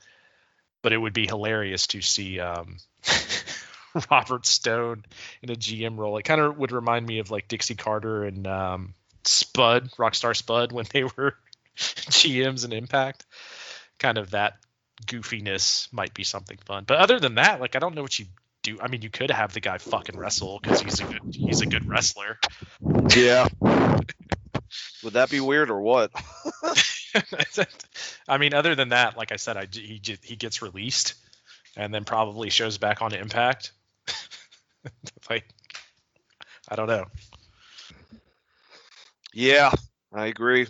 But 0.82 0.94
it 0.94 0.98
would 0.98 1.14
be 1.14 1.26
hilarious 1.26 1.88
to 1.88 2.02
see 2.02 2.40
um, 2.40 2.78
Robert 4.12 4.46
Stone 4.46 5.06
in 5.42 5.50
a 5.50 5.56
GM 5.56 5.98
role. 5.98 6.18
It 6.18 6.24
kind 6.24 6.42
of 6.42 6.58
would 6.58 6.72
remind 6.72 7.06
me 7.06 7.20
of 7.20 7.32
like 7.32 7.48
Dixie 7.48 7.76
Carter 7.76 8.26
and 8.26 8.46
um, 8.46 8.94
Spud, 9.24 9.92
Rockstar 9.98 10.36
Spud, 10.36 10.72
when 10.72 10.86
they 10.92 11.04
were 11.04 11.36
GMs 11.78 12.66
in 12.66 12.74
Impact. 12.74 13.26
Kind 14.00 14.18
of 14.18 14.32
that 14.32 14.58
goofiness 15.06 15.92
might 15.92 16.14
be 16.14 16.24
something 16.24 16.58
fun. 16.66 16.84
But 16.86 16.98
other 16.98 17.20
than 17.20 17.36
that, 17.36 17.62
like 17.62 17.76
I 17.76 17.80
don't 17.80 17.96
know 17.96 18.02
what 18.02 18.20
you 18.20 18.26
do. 18.68 18.80
I 18.82 18.88
mean, 18.88 19.02
you 19.02 19.10
could 19.10 19.32
have 19.32 19.54
the 19.54 19.60
guy 19.60 19.78
fucking 19.78 20.18
wrestle 20.18 20.60
because 20.62 20.82
he's 20.82 21.00
a 21.00 21.06
good 21.06 21.22
he's 21.32 21.62
a 21.62 21.66
good 21.66 21.88
wrestler. 21.88 22.38
Yeah. 23.16 23.48
Would 25.04 25.14
that 25.14 25.30
be 25.30 25.40
weird 25.40 25.70
or 25.70 25.82
what? 25.82 26.12
I 28.28 28.38
mean, 28.38 28.54
other 28.54 28.76
than 28.76 28.90
that, 28.90 29.18
like 29.18 29.32
I 29.32 29.38
said, 29.38 29.58
I 29.58 29.68
he 29.72 30.02
he 30.22 30.36
gets 30.36 30.62
released 30.62 31.16
and 31.76 31.94
then 31.94 32.04
probably 32.04 32.50
shows 32.50 32.78
back 32.78 33.02
on 33.02 33.14
Impact. 33.14 33.72
like 35.30 35.46
I 36.68 36.76
don't 36.76 36.88
know. 36.88 37.06
Yeah, 39.34 39.72
I 40.14 40.26
agree. 40.26 40.68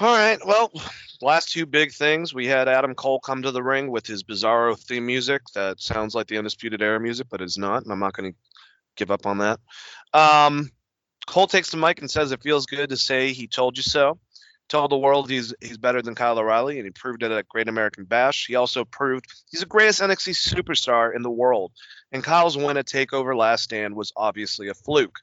All 0.00 0.14
right. 0.14 0.38
Well, 0.44 0.70
last 1.20 1.50
two 1.50 1.66
big 1.66 1.92
things. 1.92 2.32
We 2.32 2.46
had 2.46 2.68
Adam 2.68 2.94
Cole 2.94 3.20
come 3.20 3.42
to 3.42 3.50
the 3.50 3.62
ring 3.62 3.90
with 3.90 4.06
his 4.06 4.22
bizarro 4.22 4.78
theme 4.78 5.06
music 5.06 5.42
that 5.54 5.80
sounds 5.80 6.14
like 6.14 6.26
the 6.26 6.38
Undisputed 6.38 6.82
Era 6.82 7.00
music, 7.00 7.26
but 7.30 7.40
it's 7.40 7.58
not, 7.58 7.82
and 7.82 7.92
I'm 7.92 7.98
not 7.98 8.14
going 8.14 8.32
to 8.32 8.38
give 8.96 9.10
up 9.10 9.26
on 9.26 9.38
that. 9.38 9.60
Um, 10.12 10.70
Cole 11.26 11.46
takes 11.46 11.70
the 11.70 11.76
mic 11.76 12.00
and 12.00 12.10
says 12.10 12.32
it 12.32 12.42
feels 12.42 12.66
good 12.66 12.90
to 12.90 12.96
say 12.96 13.32
he 13.32 13.46
told 13.46 13.76
you 13.76 13.82
so. 13.82 14.18
Told 14.68 14.90
the 14.90 14.98
world 14.98 15.30
he's 15.30 15.54
he's 15.62 15.78
better 15.78 16.02
than 16.02 16.14
Kyle 16.14 16.38
O'Reilly, 16.38 16.76
and 16.76 16.84
he 16.84 16.90
proved 16.90 17.22
it 17.22 17.30
at 17.30 17.48
Great 17.48 17.68
American 17.68 18.04
Bash. 18.04 18.46
He 18.46 18.54
also 18.54 18.84
proved 18.84 19.24
he's 19.50 19.60
the 19.60 19.66
greatest 19.66 20.02
NXT 20.02 20.34
superstar 20.34 21.16
in 21.16 21.22
the 21.22 21.30
world. 21.30 21.72
And 22.12 22.22
Kyle's 22.22 22.54
win 22.54 22.76
at 22.76 22.86
Takeover 22.86 23.34
Last 23.34 23.64
Stand 23.64 23.96
was 23.96 24.12
obviously 24.14 24.68
a 24.68 24.74
fluke. 24.74 25.20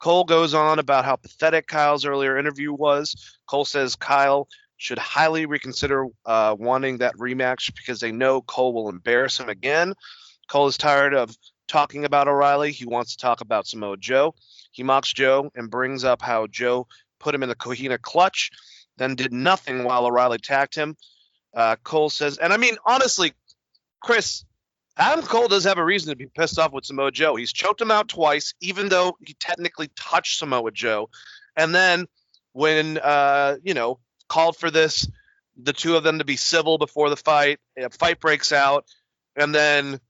Cole 0.00 0.24
goes 0.24 0.54
on 0.54 0.80
about 0.80 1.04
how 1.04 1.14
pathetic 1.14 1.68
Kyle's 1.68 2.04
earlier 2.04 2.36
interview 2.36 2.72
was. 2.72 3.38
Cole 3.46 3.64
says 3.64 3.94
Kyle 3.94 4.48
should 4.76 4.98
highly 4.98 5.46
reconsider 5.46 6.06
uh, 6.26 6.54
wanting 6.58 6.98
that 6.98 7.16
rematch 7.16 7.74
because 7.74 8.00
they 8.00 8.12
know 8.12 8.42
Cole 8.42 8.72
will 8.72 8.88
embarrass 8.88 9.38
him 9.38 9.48
again. 9.48 9.94
Cole 10.48 10.66
is 10.66 10.76
tired 10.76 11.14
of 11.14 11.36
talking 11.68 12.04
about 12.04 12.28
O'Reilly. 12.28 12.72
He 12.72 12.84
wants 12.84 13.16
to 13.16 13.22
talk 13.22 13.40
about 13.40 13.66
Samoa 13.66 13.96
Joe. 13.96 14.34
He 14.72 14.82
mocks 14.82 15.12
Joe 15.12 15.50
and 15.54 15.70
brings 15.70 16.04
up 16.04 16.20
how 16.20 16.46
Joe 16.46 16.86
put 17.20 17.34
him 17.34 17.42
in 17.42 17.48
the 17.48 17.54
Coquina 17.54 17.98
clutch, 17.98 18.50
then 18.96 19.14
did 19.14 19.32
nothing 19.32 19.84
while 19.84 20.06
O'Reilly 20.06 20.36
attacked 20.36 20.74
him. 20.74 20.96
Uh, 21.54 21.76
Cole 21.76 22.10
says, 22.10 22.38
and 22.38 22.52
I 22.52 22.56
mean, 22.56 22.76
honestly, 22.84 23.32
Chris, 24.00 24.44
Adam 24.96 25.24
Cole 25.24 25.48
does 25.48 25.64
have 25.64 25.78
a 25.78 25.84
reason 25.84 26.10
to 26.10 26.16
be 26.16 26.26
pissed 26.26 26.58
off 26.58 26.72
with 26.72 26.84
Samoa 26.84 27.10
Joe. 27.10 27.36
He's 27.36 27.52
choked 27.52 27.80
him 27.80 27.90
out 27.90 28.08
twice, 28.08 28.54
even 28.60 28.88
though 28.88 29.16
he 29.24 29.34
technically 29.34 29.88
touched 29.96 30.38
Samoa 30.38 30.70
Joe. 30.72 31.08
And 31.56 31.74
then 31.74 32.06
when, 32.52 32.98
uh, 32.98 33.56
you 33.62 33.74
know, 33.74 33.98
called 34.28 34.56
for 34.56 34.70
this, 34.70 35.08
the 35.56 35.72
two 35.72 35.96
of 35.96 36.02
them 36.02 36.18
to 36.18 36.24
be 36.24 36.36
civil 36.36 36.78
before 36.78 37.10
the 37.10 37.16
fight, 37.16 37.58
a 37.76 37.90
fight 37.90 38.20
breaks 38.20 38.52
out, 38.52 38.86
and 39.36 39.54
then, 39.54 40.00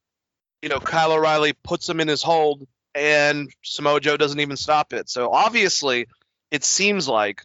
you 0.62 0.68
know, 0.68 0.80
Kyle 0.80 1.12
O'Reilly 1.12 1.52
puts 1.52 1.88
him 1.88 2.00
in 2.00 2.08
his 2.08 2.22
hold, 2.22 2.66
and 2.94 3.50
Samoa 3.62 4.00
Joe 4.00 4.16
doesn't 4.16 4.40
even 4.40 4.56
stop 4.56 4.92
it. 4.92 5.08
So 5.08 5.30
obviously, 5.30 6.06
it 6.50 6.64
seems 6.64 7.08
like 7.08 7.42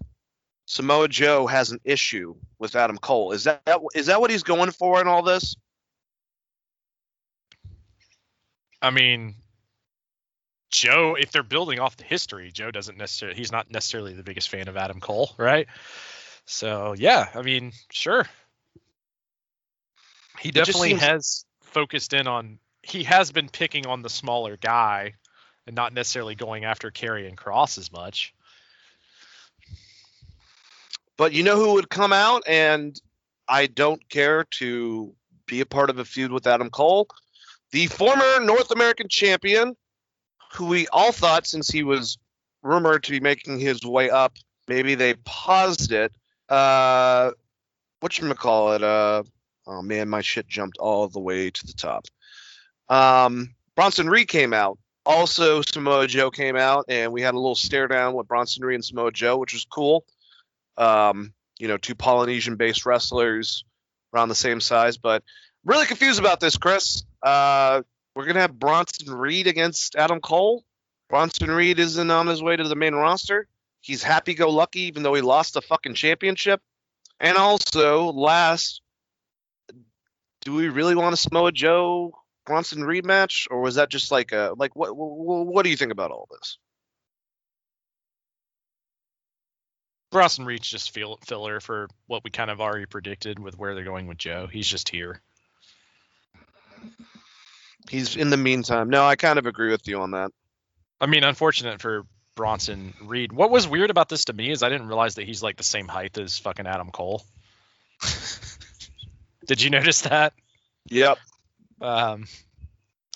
Samoa 0.65 1.07
Joe 1.07 1.47
has 1.47 1.71
an 1.71 1.79
issue 1.83 2.35
with 2.59 2.75
Adam 2.75 2.97
Cole. 2.97 3.31
Is 3.31 3.45
that 3.45 3.61
is 3.95 4.05
that 4.05 4.21
what 4.21 4.29
he's 4.29 4.43
going 4.43 4.71
for 4.71 5.01
in 5.01 5.07
all 5.07 5.23
this? 5.23 5.55
I 8.81 8.91
mean, 8.91 9.35
Joe, 10.69 11.15
if 11.19 11.31
they're 11.31 11.43
building 11.43 11.79
off 11.79 11.97
the 11.97 12.03
history, 12.03 12.51
Joe 12.51 12.71
doesn't 12.71 12.97
necessarily 12.97 13.37
he's 13.37 13.51
not 13.51 13.71
necessarily 13.71 14.13
the 14.13 14.23
biggest 14.23 14.49
fan 14.49 14.67
of 14.67 14.77
Adam 14.77 14.99
Cole, 14.99 15.31
right? 15.37 15.67
So 16.49 16.95
yeah, 16.97 17.29
I 17.35 17.43
mean, 17.43 17.73
sure. 17.91 18.25
He 20.39 20.49
definitely 20.49 20.89
seems- 20.89 21.01
has 21.01 21.45
focused 21.61 22.13
in 22.13 22.25
on 22.25 22.57
he 22.81 23.03
has 23.03 23.31
been 23.31 23.49
picking 23.49 23.85
on 23.85 24.01
the 24.01 24.09
smaller 24.09 24.57
guy 24.57 25.13
and 25.67 25.75
not 25.75 25.93
necessarily 25.93 26.33
going 26.33 26.65
after 26.65 26.89
Karrion 26.89 27.35
Kross 27.35 27.77
as 27.77 27.91
much. 27.91 28.33
But 31.17 31.33
you 31.33 31.43
know 31.43 31.55
who 31.55 31.73
would 31.73 31.89
come 31.89 32.13
out 32.13 32.41
and 32.47 32.99
I 33.47 33.67
don't 33.67 34.07
care 34.09 34.45
to 34.57 35.13
be 35.45 35.61
a 35.61 35.67
part 35.67 35.91
of 35.91 35.99
a 35.99 36.05
feud 36.05 36.31
with 36.31 36.47
Adam 36.47 36.71
Cole? 36.71 37.09
The 37.71 37.85
former 37.87 38.39
North 38.39 38.71
American 38.71 39.07
champion, 39.07 39.75
who 40.53 40.65
we 40.65 40.87
all 40.87 41.11
thought 41.11 41.45
since 41.45 41.69
he 41.69 41.83
was 41.83 42.17
rumored 42.63 43.03
to 43.03 43.11
be 43.11 43.19
making 43.19 43.59
his 43.59 43.83
way 43.83 44.09
up, 44.09 44.37
maybe 44.67 44.95
they 44.95 45.13
paused 45.13 45.91
it. 45.91 46.11
Uh 46.49 47.31
what 47.99 48.17
you 48.17 48.33
call 48.33 48.73
it? 48.73 48.83
Uh 48.83 49.23
oh 49.67 49.81
man, 49.81 50.09
my 50.09 50.21
shit 50.21 50.47
jumped 50.47 50.77
all 50.77 51.07
the 51.07 51.19
way 51.19 51.49
to 51.49 51.67
the 51.67 51.73
top. 51.73 52.05
Um 52.87 53.55
Bronson 53.75 54.09
Reed 54.09 54.27
came 54.27 54.53
out. 54.53 54.77
Also 55.05 55.61
Samoa 55.61 56.07
Joe 56.07 56.31
came 56.31 56.55
out 56.55 56.85
and 56.89 57.11
we 57.11 57.21
had 57.21 57.33
a 57.33 57.39
little 57.39 57.55
stare 57.55 57.87
down 57.87 58.13
with 58.13 58.27
Bronson 58.27 58.65
Reed 58.65 58.75
and 58.75 58.85
Samoa 58.85 59.11
Joe, 59.11 59.37
which 59.37 59.53
was 59.53 59.65
cool 59.65 60.05
um, 60.79 61.33
you 61.59 61.67
know, 61.67 61.77
two 61.77 61.93
Polynesian 61.93 62.55
based 62.55 62.85
wrestlers 62.85 63.65
around 64.13 64.29
the 64.29 64.35
same 64.35 64.61
size. 64.61 64.97
But 64.97 65.21
I'm 65.65 65.71
really 65.71 65.85
confused 65.85 66.19
about 66.19 66.39
this, 66.39 66.57
Chris. 66.57 67.03
Uh, 67.21 67.83
we're 68.15 68.23
to 68.35 68.41
have 68.41 68.57
Bronson 68.57 69.13
Reed 69.13 69.45
against 69.45 69.95
Adam 69.95 70.21
Cole. 70.21 70.63
Bronson 71.09 71.51
Reed 71.51 71.79
isn't 71.79 72.09
on 72.09 72.27
his 72.27 72.41
way 72.41 72.55
to 72.55 72.67
the 72.67 72.75
main 72.75 72.95
roster. 72.95 73.47
He's 73.81 74.03
happy 74.03 74.33
go 74.33 74.49
lucky, 74.49 74.81
even 74.81 75.03
though 75.03 75.13
he 75.13 75.21
lost 75.21 75.53
the 75.53 75.61
fucking 75.61 75.93
championship. 75.93 76.61
And 77.19 77.37
also, 77.37 78.11
last, 78.11 78.81
do 80.41 80.53
we 80.53 80.69
really 80.69 80.95
want 80.95 81.13
a 81.13 81.17
Samoa 81.17 81.51
Joe 81.51 82.13
Bronson 82.45 82.79
rematch, 82.79 83.47
or 83.51 83.61
was 83.61 83.75
that 83.75 83.89
just 83.89 84.11
like 84.11 84.31
a 84.31 84.53
like 84.57 84.75
what? 84.75 84.95
What, 84.95 85.45
what 85.45 85.63
do 85.63 85.69
you 85.69 85.77
think 85.77 85.91
about 85.91 86.11
all 86.11 86.27
this? 86.31 86.57
Bronson 90.11 90.45
Reed 90.45 90.63
just 90.63 90.91
feel, 90.91 91.17
filler 91.17 91.59
for 91.59 91.87
what 92.07 92.23
we 92.23 92.31
kind 92.31 92.49
of 92.49 92.59
already 92.59 92.87
predicted 92.87 93.37
with 93.37 93.57
where 93.57 93.75
they're 93.75 93.83
going 93.83 94.07
with 94.07 94.17
Joe. 94.17 94.47
He's 94.51 94.67
just 94.67 94.89
here. 94.89 95.21
He's 97.89 98.15
in 98.15 98.31
the 98.31 98.37
meantime. 98.37 98.89
No, 98.89 99.05
I 99.05 99.15
kind 99.15 99.37
of 99.37 99.45
agree 99.45 99.69
with 99.71 99.87
you 99.87 100.01
on 100.01 100.11
that. 100.11 100.31
I 100.99 101.05
mean, 101.05 101.23
unfortunate 101.23 101.81
for 101.81 102.03
Bronson 102.39 102.93
Reed. 103.01 103.33
What 103.33 103.51
was 103.51 103.67
weird 103.67 103.89
about 103.89 104.07
this 104.07 104.23
to 104.25 104.33
me 104.33 104.49
is 104.49 104.63
I 104.63 104.69
didn't 104.69 104.87
realize 104.87 105.15
that 105.15 105.25
he's 105.25 105.43
like 105.43 105.57
the 105.57 105.63
same 105.65 105.89
height 105.89 106.17
as 106.17 106.37
fucking 106.37 106.67
Adam 106.67 106.89
Cole. 106.89 107.21
Did 109.45 109.61
you 109.61 109.69
notice 109.69 110.03
that? 110.03 110.31
Yep. 110.85 111.17
Um, 111.81 112.27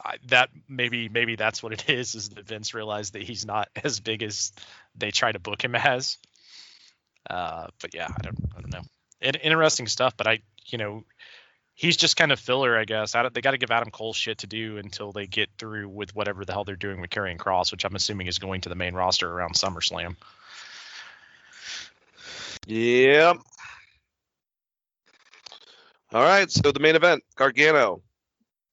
I, 0.04 0.18
that 0.28 0.50
maybe 0.68 1.08
maybe 1.08 1.38
that's 1.38 1.64
what 1.64 1.72
it 1.72 1.90
is. 1.90 2.16
Is 2.16 2.30
that 2.32 2.46
Vince 2.46 2.74
realized 2.74 3.14
that 3.14 3.22
he's 3.22 3.46
not 3.46 3.70
as 3.82 4.02
big 4.02 4.24
as 4.24 4.52
they 4.94 5.12
try 5.12 5.32
to 5.32 5.40
book 5.40 5.64
him 5.64 5.76
as. 5.76 6.18
Uh, 7.30 7.68
but 7.82 7.96
yeah, 7.96 8.10
I 8.10 8.22
don't, 8.24 8.38
I 8.58 8.60
don't 8.60 8.74
know. 8.74 8.84
It, 9.22 9.38
interesting 9.42 9.88
stuff, 9.88 10.18
but 10.18 10.28
I, 10.28 10.42
you 10.66 10.78
know, 10.78 11.06
he's 11.76 11.98
just 11.98 12.16
kind 12.16 12.32
of 12.32 12.40
filler, 12.40 12.78
I 12.78 12.86
guess. 12.86 13.16
I 13.16 13.28
they 13.30 13.42
got 13.42 13.52
to 13.52 13.58
give 13.58 13.72
Adam 13.72 13.92
Cole 13.92 14.14
shit 14.14 14.40
to 14.40 14.48
do 14.48 14.78
until 14.78 15.12
they 15.12 15.28
get 15.28 15.50
through 15.58 15.90
with 15.90 16.16
whatever 16.16 16.46
the 16.46 16.54
hell 16.54 16.64
they're 16.64 16.76
doing 16.76 17.02
with 17.02 17.10
Karrion 17.10 17.38
Kross, 17.38 17.72
which 17.72 17.86
I'm 17.86 17.96
assuming 17.96 18.28
is 18.28 18.40
going 18.40 18.62
to 18.62 18.70
the 18.70 18.76
main 18.76 18.94
roster 18.94 19.32
around 19.32 19.56
SummerSlam. 19.56 20.16
Yep. 22.68 23.38
All 26.14 26.22
right, 26.22 26.50
so 26.50 26.72
the 26.72 26.80
main 26.80 26.96
event, 26.96 27.24
Gargano 27.36 28.04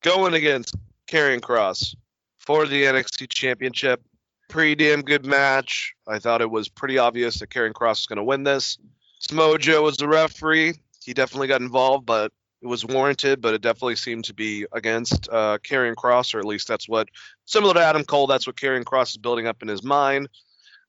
going 0.02 0.35
against 0.35 0.77
Karrion 1.09 1.40
Kross 1.40 1.94
for 2.39 2.66
the 2.66 2.85
NXT 2.85 3.31
Championship. 3.31 4.02
Pretty 4.48 4.74
damn 4.74 5.02
good 5.02 5.24
match. 5.24 5.94
I 6.06 6.18
thought 6.18 6.43
it 6.43 6.51
was 6.51 6.68
pretty 6.68 6.98
obvious 6.98 7.39
that 7.39 7.51
Karrion 7.51 7.72
Kross 7.72 8.01
was 8.01 8.06
going 8.06 8.18
to 8.18 8.24
win 8.24 8.43
this. 8.43 8.78
Smojo 9.20 9.82
was 9.82 9.97
the 9.97 10.09
referee. 10.09 10.74
He 11.02 11.14
definitely 11.14 11.48
got 11.48 11.62
involved, 11.62 12.05
but 12.05 12.32
it 12.62 12.66
was 12.66 12.85
warranted. 12.85 13.41
But 13.41 13.55
it 13.55 13.62
definitely 13.62 13.97
seemed 13.97 14.24
to 14.24 14.35
be 14.35 14.66
against 14.73 15.28
uh, 15.31 15.59
Kross, 15.59 16.35
or 16.35 16.39
at 16.39 16.45
least 16.45 16.69
that's 16.69 16.89
what, 16.89 17.09
similar 17.45 17.74
to 17.74 17.81
Adam 17.85 18.05
Cole, 18.05 18.27
that's 18.27 18.47
what 18.47 18.57
Karrion 18.57 18.85
Kross 18.85 19.11
is 19.11 19.16
building 19.16 19.47
up 19.47 19.62
in 19.62 19.69
his 19.69 19.82
mind. 19.82 20.28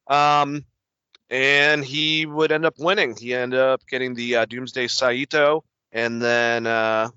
Um, 0.07 0.65
and 1.29 1.83
he 1.83 2.25
would 2.25 2.51
end 2.51 2.65
up 2.65 2.77
winning. 2.77 3.15
He 3.15 3.33
ended 3.33 3.59
up 3.59 3.87
getting 3.87 4.13
the 4.13 4.35
uh, 4.35 4.45
Doomsday 4.45 4.87
Saito, 4.87 5.63
and 5.93 6.21
then 6.21 6.67
uh, 6.67 7.09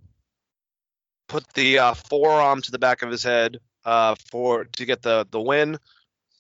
put 1.29 1.47
the 1.55 1.81
uh, 1.81 1.95
forearm 1.95 2.63
to 2.63 2.71
the 2.71 2.79
back 2.79 3.03
of 3.03 3.11
his 3.11 3.25
head 3.25 3.59
uh, 3.85 4.15
for 4.31 4.65
to 4.65 4.87
get 4.87 5.03
the 5.03 5.27
the 5.31 5.41
win. 5.41 5.79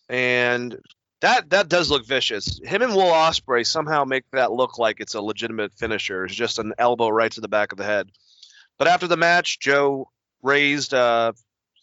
And 0.09 0.79
that 1.25 1.49
that 1.49 1.71
does 1.71 1.91
look 1.91 2.05
vicious. 2.05 2.61
Him 2.63 2.83
and 2.83 2.95
Will 2.95 3.11
Ospreay 3.11 3.67
somehow 3.67 4.05
make 4.05 4.25
that 4.33 4.53
look 4.53 4.79
like 4.79 5.01
it's 5.01 5.15
a 5.15 5.23
legitimate 5.23 5.73
finisher. 5.73 6.27
It's 6.27 6.35
just 6.35 6.59
an 6.59 6.75
elbow 6.79 7.09
right 7.09 7.33
to 7.33 7.41
the 7.41 7.49
back 7.49 7.73
of 7.73 7.79
the 7.79 7.85
head. 7.85 8.11
But 8.79 8.89
after 8.89 9.07
the 9.07 9.17
match, 9.17 9.59
Joe 9.59 10.11
raised, 10.43 10.93
uh, 10.93 11.33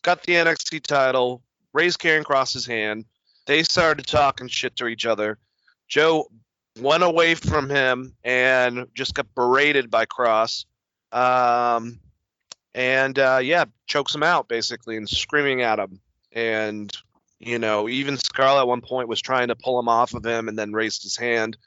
got 0.03 0.21
the 0.21 0.33
NXT 0.33 0.83
title, 0.83 1.41
raised 1.73 1.99
Karrion 1.99 2.23
Kross's 2.23 2.67
hand. 2.67 3.05
They 3.47 3.63
started 3.63 4.05
talking 4.05 4.47
shit 4.47 4.75
to 4.75 4.85
each 4.85 5.07
other. 5.07 5.39
Joe 5.87 6.27
went 6.79 7.01
away 7.01 7.33
from 7.33 7.67
him 7.67 8.13
and 8.23 8.85
just 8.93 9.15
got 9.15 9.33
berated 9.33 9.89
by 9.89 10.05
Kross. 10.05 10.65
Um, 11.11 11.99
and 12.75 13.17
uh, 13.17 13.39
yeah, 13.41 13.65
chokes 13.87 14.13
him 14.13 14.21
out 14.21 14.47
basically 14.47 14.97
and 14.97 15.09
screaming 15.09 15.63
at 15.63 15.79
him. 15.79 15.99
And 16.31 16.95
you 17.41 17.57
know, 17.57 17.89
even 17.89 18.17
Scarlett 18.17 18.61
at 18.61 18.67
one 18.67 18.81
point 18.81 19.07
was 19.07 19.21
trying 19.21 19.47
to 19.47 19.55
pull 19.55 19.79
him 19.79 19.89
off 19.89 20.13
of 20.13 20.25
him 20.25 20.47
and 20.47 20.57
then 20.57 20.73
raised 20.73 21.01
his 21.03 21.17
hand. 21.17 21.57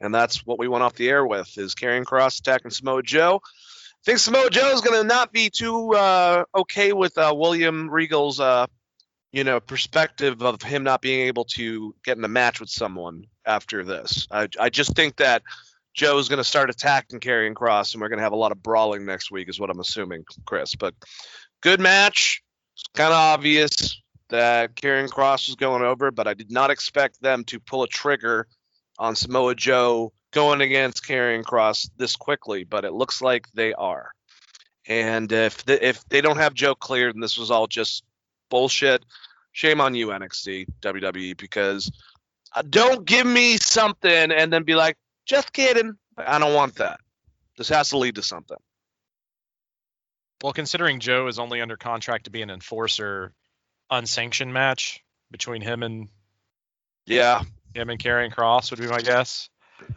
And 0.00 0.14
that's 0.14 0.44
what 0.44 0.58
we 0.58 0.68
went 0.68 0.84
off 0.84 0.94
the 0.94 1.08
air 1.08 1.24
with 1.26 1.56
is 1.56 1.74
Karrion 1.74 2.04
Kross 2.04 2.40
attacking 2.40 2.70
Samoa 2.70 3.02
Joe. 3.02 3.40
I 3.42 4.04
think 4.04 4.18
Samoa 4.18 4.50
Joe 4.50 4.72
is 4.72 4.82
going 4.82 5.00
to 5.00 5.06
not 5.06 5.32
be 5.32 5.48
too 5.48 5.94
uh, 5.94 6.44
okay 6.54 6.92
with 6.92 7.16
uh, 7.16 7.32
William 7.34 7.88
Regal's, 7.88 8.40
uh, 8.40 8.66
you 9.30 9.44
know, 9.44 9.60
perspective 9.60 10.42
of 10.42 10.60
him 10.60 10.82
not 10.82 11.00
being 11.00 11.28
able 11.28 11.44
to 11.44 11.94
get 12.04 12.18
in 12.18 12.24
a 12.24 12.28
match 12.28 12.60
with 12.60 12.68
someone 12.68 13.24
after 13.46 13.84
this. 13.84 14.26
I, 14.30 14.48
I 14.60 14.68
just 14.68 14.94
think 14.94 15.16
that 15.16 15.42
Joe's 15.94 16.28
going 16.28 16.38
to 16.38 16.44
start 16.44 16.68
attacking 16.68 17.20
Karrion 17.20 17.54
Kross, 17.54 17.94
and 17.94 18.02
we're 18.02 18.08
going 18.08 18.18
to 18.18 18.24
have 18.24 18.32
a 18.32 18.36
lot 18.36 18.52
of 18.52 18.62
brawling 18.62 19.06
next 19.06 19.30
week, 19.30 19.48
is 19.48 19.60
what 19.60 19.70
I'm 19.70 19.80
assuming, 19.80 20.24
Chris. 20.44 20.74
But 20.74 20.94
good 21.62 21.80
match. 21.80 22.42
It's 22.74 22.84
kind 22.94 23.12
of 23.12 23.18
obvious 23.18 24.02
that 24.32 24.74
Karrion 24.74 25.08
Kross 25.08 25.46
was 25.46 25.56
going 25.56 25.82
over, 25.82 26.10
but 26.10 26.26
I 26.26 26.34
did 26.34 26.50
not 26.50 26.70
expect 26.70 27.20
them 27.22 27.44
to 27.44 27.60
pull 27.60 27.82
a 27.82 27.88
trigger 27.88 28.48
on 28.98 29.14
Samoa 29.14 29.54
Joe 29.54 30.12
going 30.32 30.62
against 30.62 31.06
Karrion 31.06 31.44
Kross 31.44 31.88
this 31.98 32.16
quickly. 32.16 32.64
But 32.64 32.84
it 32.84 32.92
looks 32.92 33.22
like 33.22 33.46
they 33.52 33.74
are. 33.74 34.12
And 34.86 35.30
if 35.30 35.64
the, 35.64 35.86
if 35.86 36.02
they 36.08 36.22
don't 36.22 36.38
have 36.38 36.54
Joe 36.54 36.74
cleared, 36.74 37.14
and 37.14 37.22
this 37.22 37.38
was 37.38 37.50
all 37.50 37.66
just 37.66 38.04
bullshit, 38.50 39.04
shame 39.52 39.80
on 39.80 39.94
you 39.94 40.08
NXT 40.08 40.66
WWE 40.80 41.36
because 41.36 41.92
uh, 42.56 42.62
don't 42.68 43.04
give 43.04 43.26
me 43.26 43.58
something 43.58 44.32
and 44.32 44.52
then 44.52 44.64
be 44.64 44.74
like, 44.74 44.96
just 45.26 45.52
kidding. 45.52 45.94
I 46.16 46.38
don't 46.38 46.54
want 46.54 46.76
that. 46.76 47.00
This 47.58 47.68
has 47.68 47.90
to 47.90 47.98
lead 47.98 48.16
to 48.16 48.22
something. 48.22 48.56
Well, 50.42 50.52
considering 50.52 51.00
Joe 51.00 51.28
is 51.28 51.38
only 51.38 51.60
under 51.60 51.76
contract 51.76 52.24
to 52.24 52.30
be 52.30 52.42
an 52.42 52.50
enforcer, 52.50 53.32
unsanctioned 53.92 54.52
match 54.52 55.04
between 55.30 55.62
him 55.62 55.82
and 55.82 56.08
Yeah, 57.06 57.42
him 57.74 57.90
and 57.90 58.00
Karrion 58.00 58.34
Kross 58.34 58.70
would 58.70 58.80
be 58.80 58.88
my 58.88 59.00
guess. 59.00 59.48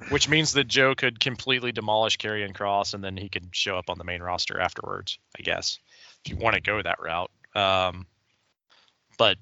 Which 0.09 0.27
means 0.27 0.53
that 0.53 0.67
Joe 0.67 0.95
could 0.95 1.19
completely 1.19 1.71
demolish 1.71 2.17
Karrion 2.17 2.53
Kross 2.53 2.95
and 2.95 3.03
then 3.03 3.17
he 3.17 3.29
could 3.29 3.49
show 3.51 3.77
up 3.77 3.89
on 3.89 3.99
the 3.99 4.03
main 4.03 4.21
roster 4.21 4.59
afterwards, 4.59 5.19
I 5.37 5.43
guess. 5.43 5.77
If 6.23 6.31
you 6.31 6.37
want 6.37 6.55
to 6.55 6.61
go 6.61 6.81
that 6.81 6.99
route. 6.99 7.29
Um, 7.53 8.07
but 9.17 9.37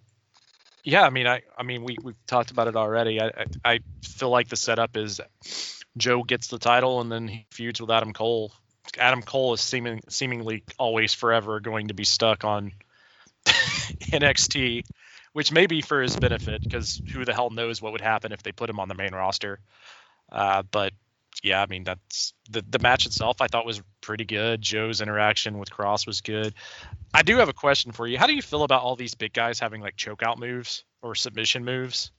yeah, 0.84 1.04
I 1.04 1.10
mean, 1.10 1.28
I, 1.28 1.44
I 1.58 1.64
mean, 1.64 1.84
we 1.84 1.98
we've 2.04 2.26
talked 2.28 2.52
about 2.52 2.68
it 2.68 2.76
already. 2.76 3.22
I, 3.22 3.28
I, 3.28 3.46
I 3.64 3.80
feel 4.04 4.30
like 4.30 4.50
the 4.50 4.58
setup 4.58 4.98
is 4.98 5.22
Joe 5.96 6.24
gets 6.24 6.48
the 6.48 6.60
title 6.60 7.00
and 7.00 7.12
then 7.12 7.28
he 7.28 7.46
feuds 7.52 7.80
with 7.80 7.90
Adam 7.90 8.12
Cole. 8.12 8.52
Adam 9.00 9.22
Cole 9.22 9.54
is 9.54 9.62
seeming 9.62 10.02
seemingly 10.10 10.64
always 10.78 11.14
forever 11.14 11.62
going 11.62 11.88
to 11.88 11.94
be 11.94 12.04
stuck 12.04 12.44
on 12.44 12.74
NXT, 13.46 14.84
which 15.34 15.52
may 15.52 15.68
be 15.68 15.82
for 15.82 16.02
his 16.02 16.16
benefit 16.16 16.64
because 16.64 17.02
who 17.12 17.26
the 17.26 17.34
hell 17.34 17.50
knows 17.50 17.82
what 17.82 17.92
would 17.92 18.02
happen 18.02 18.32
if 18.32 18.44
they 18.44 18.52
put 18.52 18.70
him 18.70 18.80
on 18.80 18.88
the 18.88 18.96
main 18.96 19.14
roster. 19.14 19.60
Uh, 20.32 20.64
but 20.72 20.94
yeah, 21.42 21.62
I 21.62 21.66
mean 21.66 21.84
that's 21.84 22.34
the 22.50 22.64
the 22.68 22.80
match 22.80 23.06
itself. 23.06 23.42
I 23.42 23.48
thought 23.48 23.66
was 23.66 23.82
pretty 24.02 24.26
good. 24.26 24.62
Joe's 24.62 25.02
interaction 25.02 25.58
with 25.58 25.70
Kross 25.70 26.06
was 26.06 26.22
good. 26.22 26.54
I 27.14 27.22
do 27.24 27.38
have 27.38 27.50
a 27.50 27.54
question 27.54 27.92
for 27.92 28.08
you. 28.08 28.18
How 28.18 28.28
do 28.28 28.34
you 28.34 28.42
feel 28.42 28.64
about 28.64 28.82
all 28.82 28.96
these 28.96 29.16
big 29.16 29.34
guys 29.34 29.60
having 29.60 29.82
like 29.82 29.96
chokeout 29.96 30.38
moves 30.38 30.84
or 31.02 31.16
submission 31.16 31.66
moves? 31.66 32.12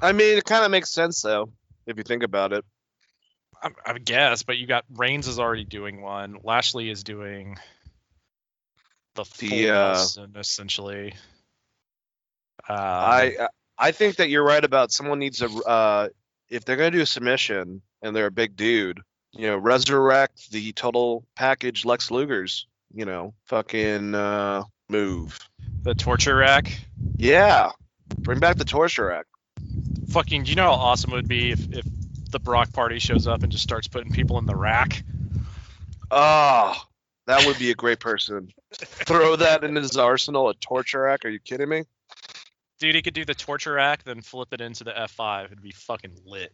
I 0.00 0.12
mean, 0.12 0.38
it 0.38 0.44
kind 0.44 0.64
of 0.64 0.70
makes 0.70 0.90
sense 0.90 1.22
though 1.22 1.50
if 1.86 1.96
you 1.96 2.04
think 2.04 2.22
about 2.22 2.52
it. 2.52 2.64
I, 3.62 3.70
I 3.86 3.98
guess, 3.98 4.42
but 4.42 4.58
you 4.58 4.66
got 4.66 4.84
Reigns 4.94 5.26
is 5.26 5.38
already 5.38 5.64
doing 5.64 6.02
one. 6.02 6.38
Lashley 6.42 6.90
is 6.90 7.02
doing 7.02 7.56
the 9.14 9.24
full 9.24 9.48
The, 9.48 9.70
uh, 9.70 10.06
essentially. 10.36 11.14
I 12.68 13.48
I 13.78 13.92
think 13.92 14.16
that 14.16 14.30
you're 14.30 14.44
right 14.44 14.64
about 14.64 14.92
someone 14.92 15.18
needs 15.18 15.42
a 15.42 15.46
uh, 15.46 16.08
if 16.48 16.64
they're 16.64 16.76
gonna 16.76 16.90
do 16.90 17.00
a 17.00 17.06
submission 17.06 17.82
and 18.02 18.14
they're 18.14 18.26
a 18.26 18.30
big 18.32 18.56
dude, 18.56 19.00
you 19.32 19.46
know, 19.46 19.56
resurrect 19.56 20.50
the 20.50 20.72
total 20.72 21.26
package 21.36 21.84
Lex 21.84 22.10
Luger's, 22.10 22.66
you 22.92 23.04
know, 23.04 23.34
fucking 23.46 24.14
uh, 24.14 24.64
move. 24.88 25.38
the 25.82 25.94
torture 25.94 26.36
rack. 26.36 26.78
Yeah, 27.16 27.72
bring 28.18 28.40
back 28.40 28.56
the 28.56 28.64
torture 28.64 29.06
rack. 29.06 29.26
Fucking, 30.10 30.44
do 30.44 30.50
you 30.50 30.56
know 30.56 30.64
how 30.64 30.72
awesome 30.72 31.12
it 31.12 31.16
would 31.16 31.28
be 31.28 31.50
if, 31.50 31.72
if 31.72 31.84
the 32.30 32.38
Brock 32.38 32.72
party 32.72 32.98
shows 32.98 33.26
up 33.26 33.42
and 33.42 33.50
just 33.50 33.64
starts 33.64 33.88
putting 33.88 34.12
people 34.12 34.38
in 34.38 34.46
the 34.46 34.54
rack? 34.54 35.02
Oh, 36.10 36.76
that 37.26 37.46
would 37.46 37.58
be 37.58 37.70
a 37.70 37.74
great 37.74 38.00
person. 38.00 38.52
Throw 38.72 39.36
that 39.36 39.64
in 39.64 39.74
his 39.76 39.96
arsenal, 39.96 40.48
a 40.48 40.54
torture 40.54 41.02
rack. 41.02 41.24
Are 41.24 41.28
you 41.28 41.38
kidding 41.38 41.68
me? 41.68 41.82
Dude, 42.80 42.94
he 42.94 43.02
could 43.02 43.14
do 43.14 43.24
the 43.24 43.34
torture 43.34 43.72
rack, 43.74 44.02
then 44.04 44.20
flip 44.20 44.48
it 44.52 44.60
into 44.60 44.84
the 44.84 44.90
F5. 44.92 45.46
It'd 45.46 45.62
be 45.62 45.70
fucking 45.70 46.12
lit. 46.26 46.52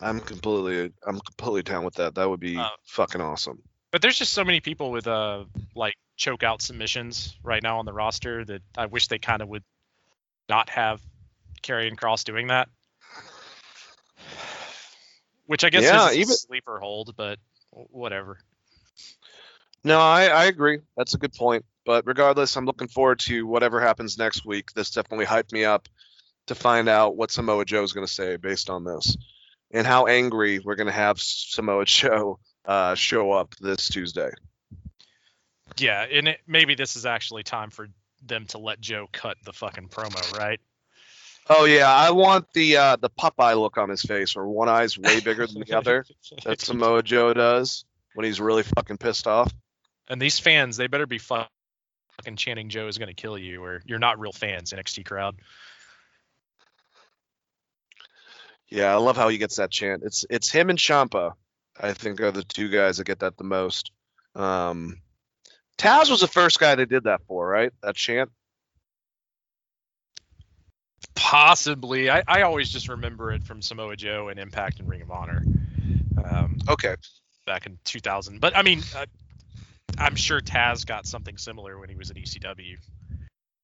I'm 0.00 0.20
completely 0.20 0.92
I'm 1.06 1.18
completely 1.20 1.62
down 1.62 1.84
with 1.84 1.94
that. 1.94 2.14
That 2.14 2.28
would 2.28 2.40
be 2.40 2.56
Uh, 2.56 2.68
fucking 2.84 3.20
awesome. 3.20 3.62
But 3.90 4.00
there's 4.02 4.18
just 4.18 4.32
so 4.32 4.44
many 4.44 4.60
people 4.60 4.90
with 4.90 5.06
uh 5.06 5.44
like 5.74 5.96
choke 6.16 6.42
out 6.42 6.62
submissions 6.62 7.36
right 7.42 7.62
now 7.62 7.78
on 7.78 7.84
the 7.86 7.92
roster 7.92 8.44
that 8.44 8.62
I 8.78 8.86
wish 8.86 9.08
they 9.08 9.18
kind 9.18 9.42
of 9.42 9.48
would 9.48 9.64
not 10.48 10.70
have 10.70 11.00
Karrion 11.62 11.96
Kross 11.96 12.24
doing 12.24 12.46
that. 12.48 12.68
Which 15.46 15.64
I 15.64 15.70
guess 15.70 15.82
Yeah, 15.82 16.08
is 16.10 16.16
a 16.16 16.20
even- 16.20 16.34
sleeper 16.36 16.78
hold, 16.78 17.16
but 17.16 17.38
whatever. 17.72 18.38
No, 19.82 19.98
I, 19.98 20.26
I 20.26 20.44
agree. 20.44 20.80
That's 20.96 21.14
a 21.14 21.18
good 21.18 21.32
point. 21.32 21.64
But 21.86 22.06
regardless, 22.06 22.56
I'm 22.56 22.66
looking 22.66 22.88
forward 22.88 23.18
to 23.20 23.46
whatever 23.46 23.80
happens 23.80 24.18
next 24.18 24.44
week. 24.44 24.72
This 24.72 24.90
definitely 24.90 25.26
hyped 25.26 25.52
me 25.52 25.64
up 25.64 25.88
to 26.46 26.54
find 26.54 26.88
out 26.88 27.16
what 27.16 27.30
Samoa 27.30 27.64
Joe 27.64 27.82
is 27.82 27.92
going 27.92 28.06
to 28.06 28.12
say 28.12 28.36
based 28.36 28.68
on 28.68 28.84
this, 28.84 29.16
and 29.70 29.86
how 29.86 30.06
angry 30.06 30.58
we're 30.58 30.74
going 30.74 30.86
to 30.86 30.92
have 30.92 31.20
Samoa 31.20 31.84
Joe 31.86 32.38
uh, 32.64 32.94
show 32.94 33.32
up 33.32 33.54
this 33.60 33.88
Tuesday. 33.88 34.30
Yeah, 35.78 36.02
and 36.02 36.28
it, 36.28 36.40
maybe 36.46 36.74
this 36.74 36.96
is 36.96 37.06
actually 37.06 37.42
time 37.42 37.70
for 37.70 37.88
them 38.26 38.46
to 38.46 38.58
let 38.58 38.80
Joe 38.80 39.08
cut 39.12 39.38
the 39.44 39.52
fucking 39.52 39.88
promo, 39.88 40.38
right? 40.38 40.60
Oh 41.48 41.64
yeah, 41.64 41.92
I 41.92 42.10
want 42.10 42.46
the 42.52 42.76
uh, 42.76 42.96
the 42.96 43.10
Popeye 43.10 43.58
look 43.58 43.76
on 43.76 43.88
his 43.88 44.02
face, 44.02 44.36
where 44.36 44.46
one 44.46 44.68
eye's 44.68 44.98
way 44.98 45.20
bigger 45.20 45.46
than 45.46 45.62
the 45.66 45.76
other. 45.76 46.04
That 46.44 46.60
Samoa 46.60 47.02
Joe 47.02 47.34
does 47.34 47.84
when 48.14 48.24
he's 48.24 48.40
really 48.40 48.62
fucking 48.62 48.98
pissed 48.98 49.26
off. 49.26 49.52
And 50.08 50.20
these 50.20 50.38
fans, 50.38 50.76
they 50.76 50.86
better 50.86 51.06
be 51.06 51.18
fucking 51.18 51.48
chanting 52.36 52.68
Joe 52.68 52.88
is 52.88 52.98
going 52.98 53.08
to 53.08 53.14
kill 53.14 53.38
you, 53.38 53.62
or 53.64 53.80
you're 53.84 53.98
not 53.98 54.20
real 54.20 54.32
fans, 54.32 54.72
NXT 54.72 55.06
crowd. 55.06 55.36
Yeah, 58.68 58.92
I 58.92 58.98
love 58.98 59.16
how 59.16 59.28
he 59.28 59.38
gets 59.38 59.56
that 59.56 59.70
chant. 59.70 60.02
It's 60.04 60.24
it's 60.30 60.50
him 60.50 60.70
and 60.70 60.78
Ciampa, 60.78 61.32
I 61.80 61.92
think, 61.92 62.20
are 62.20 62.30
the 62.30 62.44
two 62.44 62.68
guys 62.68 62.98
that 62.98 63.06
get 63.06 63.20
that 63.20 63.36
the 63.36 63.44
most. 63.44 63.90
Um, 64.36 65.00
Taz 65.76 66.10
was 66.10 66.20
the 66.20 66.28
first 66.28 66.60
guy 66.60 66.74
they 66.76 66.84
did 66.84 67.04
that 67.04 67.22
for, 67.26 67.48
right? 67.48 67.72
That 67.82 67.96
chant. 67.96 68.30
Possibly. 71.14 72.10
I, 72.10 72.22
I 72.26 72.42
always 72.42 72.70
just 72.70 72.88
remember 72.88 73.32
it 73.32 73.44
from 73.44 73.62
Samoa 73.62 73.96
Joe 73.96 74.28
and 74.28 74.38
Impact 74.38 74.80
and 74.80 74.88
Ring 74.88 75.02
of 75.02 75.10
Honor 75.10 75.42
um, 76.24 76.58
Okay. 76.68 76.94
back 77.46 77.66
in 77.66 77.78
2000. 77.84 78.40
But 78.40 78.56
I 78.56 78.62
mean, 78.62 78.82
uh, 78.96 79.06
I'm 79.98 80.16
sure 80.16 80.40
Taz 80.40 80.86
got 80.86 81.06
something 81.06 81.36
similar 81.36 81.78
when 81.78 81.88
he 81.88 81.96
was 81.96 82.10
at 82.10 82.16
ECW. 82.16 82.76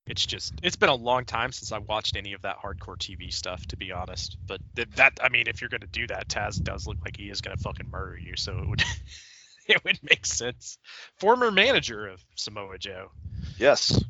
It's 0.07 0.25
just 0.25 0.55
it's 0.63 0.77
been 0.77 0.89
a 0.89 0.95
long 0.95 1.25
time 1.25 1.51
since 1.51 1.73
I 1.73 1.79
watched 1.79 2.17
any 2.17 2.35
of 2.35 2.43
that 2.43 2.59
hardcore 2.59 2.97
TV 2.97 3.33
stuff, 3.33 3.67
to 3.69 3.77
be 3.77 3.91
honest. 3.91 4.37
But 4.47 4.61
th- 4.77 4.89
that 4.95 5.19
I 5.21 5.29
mean, 5.31 5.49
if 5.49 5.61
you're 5.61 5.71
gonna 5.71 5.89
do 5.89 6.07
that, 6.07 6.29
Taz 6.29 6.63
does 6.63 6.87
look 6.87 6.99
like 7.05 7.17
he 7.17 7.29
is 7.29 7.41
gonna 7.41 7.57
fucking 7.57 7.91
murder 7.91 8.17
you, 8.17 8.37
so 8.37 8.57
it 8.57 8.69
would 8.69 8.85
it 9.67 9.83
would 9.85 9.99
make 10.09 10.25
sense. 10.25 10.79
Former 11.19 11.51
manager 11.51 12.07
of 12.07 12.25
Samoa 12.37 12.79
Joe. 12.79 13.11
Yes. 13.59 14.01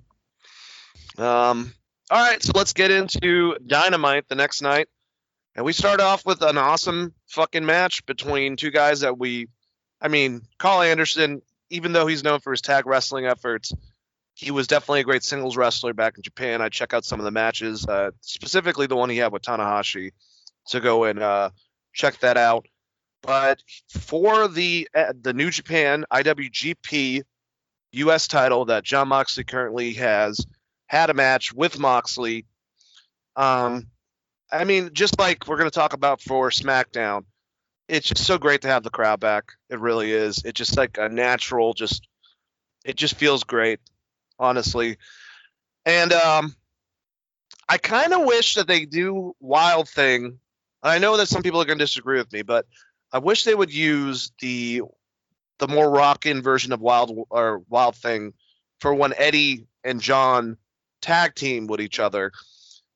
Um. 1.16 1.72
All 2.08 2.24
right, 2.24 2.40
so 2.40 2.52
let's 2.54 2.72
get 2.72 2.92
into 2.92 3.56
Dynamite 3.66 4.28
the 4.28 4.36
next 4.36 4.62
night, 4.62 4.88
and 5.56 5.64
we 5.64 5.72
start 5.72 6.00
off 6.00 6.24
with 6.24 6.40
an 6.40 6.56
awesome 6.56 7.12
fucking 7.26 7.66
match 7.66 8.06
between 8.06 8.54
two 8.54 8.70
guys 8.70 9.00
that 9.00 9.18
we, 9.18 9.48
I 10.00 10.06
mean, 10.06 10.42
Karl 10.56 10.82
Anderson, 10.82 11.42
even 11.68 11.92
though 11.92 12.06
he's 12.06 12.22
known 12.22 12.38
for 12.38 12.52
his 12.52 12.60
tag 12.60 12.86
wrestling 12.86 13.26
efforts, 13.26 13.72
he 14.34 14.52
was 14.52 14.68
definitely 14.68 15.00
a 15.00 15.04
great 15.04 15.24
singles 15.24 15.56
wrestler 15.56 15.94
back 15.94 16.16
in 16.16 16.22
Japan. 16.22 16.62
I 16.62 16.68
check 16.68 16.94
out 16.94 17.04
some 17.04 17.18
of 17.18 17.24
the 17.24 17.32
matches, 17.32 17.84
uh, 17.86 18.12
specifically 18.20 18.86
the 18.86 18.94
one 18.94 19.10
he 19.10 19.16
had 19.16 19.32
with 19.32 19.42
Tanahashi, 19.42 20.12
to 20.68 20.78
go 20.78 21.04
and 21.04 21.18
uh, 21.18 21.50
check 21.92 22.20
that 22.20 22.36
out. 22.36 22.68
But 23.22 23.64
for 23.88 24.46
the 24.46 24.88
uh, 24.94 25.12
the 25.20 25.32
New 25.32 25.50
Japan 25.50 26.04
IWGP 26.12 27.22
U.S. 27.92 28.28
title 28.28 28.66
that 28.66 28.84
Jon 28.84 29.08
Moxley 29.08 29.42
currently 29.42 29.94
has, 29.94 30.46
had 30.86 31.10
a 31.10 31.14
match 31.14 31.52
with 31.52 31.78
Moxley. 31.78 32.46
Um, 33.34 33.88
I 34.50 34.64
mean, 34.64 34.90
just 34.92 35.18
like 35.18 35.46
we're 35.46 35.56
going 35.58 35.70
to 35.70 35.74
talk 35.74 35.92
about 35.92 36.20
for 36.20 36.50
SmackDown, 36.50 37.24
it's 37.88 38.08
just 38.08 38.24
so 38.24 38.38
great 38.38 38.62
to 38.62 38.68
have 38.68 38.82
the 38.82 38.90
crowd 38.90 39.20
back. 39.20 39.52
It 39.70 39.80
really 39.80 40.12
is. 40.12 40.42
It's 40.44 40.56
just 40.56 40.76
like 40.76 40.98
a 40.98 41.08
natural, 41.08 41.74
just 41.74 42.06
it 42.84 42.96
just 42.96 43.14
feels 43.14 43.44
great, 43.44 43.80
honestly. 44.38 44.96
And 45.84 46.12
um, 46.12 46.54
I 47.68 47.78
kind 47.78 48.12
of 48.12 48.24
wish 48.24 48.54
that 48.54 48.68
they 48.68 48.86
do 48.86 49.34
Wild 49.40 49.88
Thing. 49.88 50.38
I 50.82 50.98
know 50.98 51.16
that 51.16 51.28
some 51.28 51.42
people 51.42 51.60
are 51.60 51.64
going 51.64 51.78
to 51.78 51.84
disagree 51.84 52.18
with 52.18 52.32
me, 52.32 52.42
but 52.42 52.66
I 53.12 53.18
wish 53.18 53.44
they 53.44 53.54
would 53.54 53.72
use 53.72 54.32
the 54.40 54.82
the 55.58 55.68
more 55.68 55.90
rockin' 55.90 56.42
version 56.42 56.72
of 56.72 56.80
Wild 56.80 57.16
or 57.30 57.62
Wild 57.68 57.96
Thing 57.96 58.34
for 58.80 58.94
when 58.94 59.14
Eddie 59.16 59.66
and 59.84 60.00
John 60.00 60.58
tag 61.00 61.34
team 61.34 61.66
with 61.66 61.80
each 61.80 62.00
other. 62.00 62.32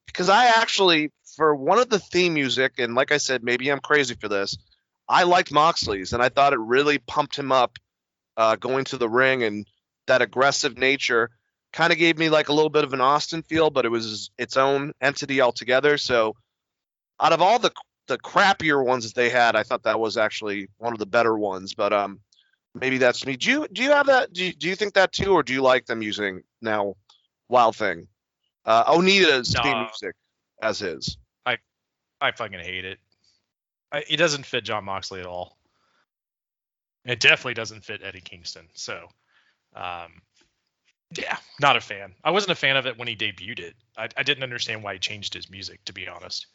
Because 0.06 0.28
I 0.28 0.46
actually, 0.46 1.10
for 1.36 1.54
one 1.54 1.78
of 1.78 1.88
the 1.88 1.98
theme 1.98 2.34
music, 2.34 2.74
and 2.78 2.94
like 2.94 3.12
I 3.12 3.18
said, 3.18 3.44
maybe 3.44 3.68
I'm 3.68 3.80
crazy 3.80 4.14
for 4.14 4.28
this, 4.28 4.56
I 5.08 5.24
liked 5.24 5.52
Moxley's, 5.52 6.12
and 6.12 6.22
I 6.22 6.28
thought 6.28 6.52
it 6.52 6.60
really 6.60 6.98
pumped 6.98 7.36
him 7.36 7.52
up 7.52 7.78
uh, 8.36 8.56
going 8.56 8.84
to 8.86 8.96
the 8.96 9.08
ring, 9.08 9.42
and 9.42 9.66
that 10.06 10.22
aggressive 10.22 10.78
nature 10.78 11.30
kind 11.72 11.92
of 11.92 11.98
gave 11.98 12.18
me 12.18 12.28
like 12.28 12.48
a 12.48 12.52
little 12.52 12.70
bit 12.70 12.84
of 12.84 12.92
an 12.92 13.00
Austin 13.00 13.42
feel, 13.42 13.70
but 13.70 13.84
it 13.84 13.90
was 13.90 14.30
its 14.38 14.56
own 14.56 14.92
entity 15.00 15.40
altogether. 15.40 15.98
So, 15.98 16.34
out 17.20 17.32
of 17.32 17.42
all 17.42 17.58
the 17.58 17.72
the 18.06 18.18
crappier 18.18 18.84
ones 18.84 19.04
that 19.04 19.14
they 19.14 19.30
had, 19.30 19.54
I 19.54 19.62
thought 19.62 19.84
that 19.84 20.00
was 20.00 20.16
actually 20.16 20.68
one 20.78 20.92
of 20.92 20.98
the 20.98 21.06
better 21.06 21.36
ones. 21.38 21.74
But 21.74 21.92
um, 21.92 22.20
maybe 22.74 22.98
that's 22.98 23.24
me. 23.24 23.36
Do 23.36 23.50
you 23.50 23.66
do 23.72 23.82
you 23.82 23.90
have 23.90 24.06
that? 24.06 24.32
Do 24.32 24.44
you, 24.44 24.52
do 24.52 24.68
you 24.68 24.76
think 24.76 24.94
that 24.94 25.12
too, 25.12 25.32
or 25.32 25.42
do 25.42 25.52
you 25.52 25.62
like 25.62 25.86
them 25.86 26.02
using 26.02 26.42
now 26.60 26.94
Wild 27.50 27.76
Thing? 27.76 28.06
Uh, 28.64 28.84
Onita's 28.84 29.54
theme 29.54 29.78
music 29.78 30.14
as 30.62 30.78
his. 30.78 31.18
I 32.20 32.32
fucking 32.32 32.60
hate 32.60 32.84
it. 32.84 32.98
I, 33.90 34.04
it 34.08 34.16
doesn't 34.16 34.44
fit 34.44 34.64
Jon 34.64 34.84
Moxley 34.84 35.20
at 35.20 35.26
all. 35.26 35.56
It 37.04 37.18
definitely 37.18 37.54
doesn't 37.54 37.82
fit 37.82 38.02
Eddie 38.04 38.20
Kingston. 38.20 38.68
So, 38.74 39.08
um, 39.74 40.20
yeah, 41.16 41.38
not 41.60 41.76
a 41.76 41.80
fan. 41.80 42.12
I 42.22 42.30
wasn't 42.30 42.52
a 42.52 42.56
fan 42.56 42.76
of 42.76 42.86
it 42.86 42.98
when 42.98 43.08
he 43.08 43.16
debuted 43.16 43.60
it. 43.60 43.74
I, 43.96 44.08
I 44.16 44.22
didn't 44.22 44.42
understand 44.42 44.82
why 44.82 44.92
he 44.92 44.98
changed 44.98 45.32
his 45.32 45.50
music, 45.50 45.82
to 45.86 45.94
be 45.94 46.06
honest. 46.06 46.46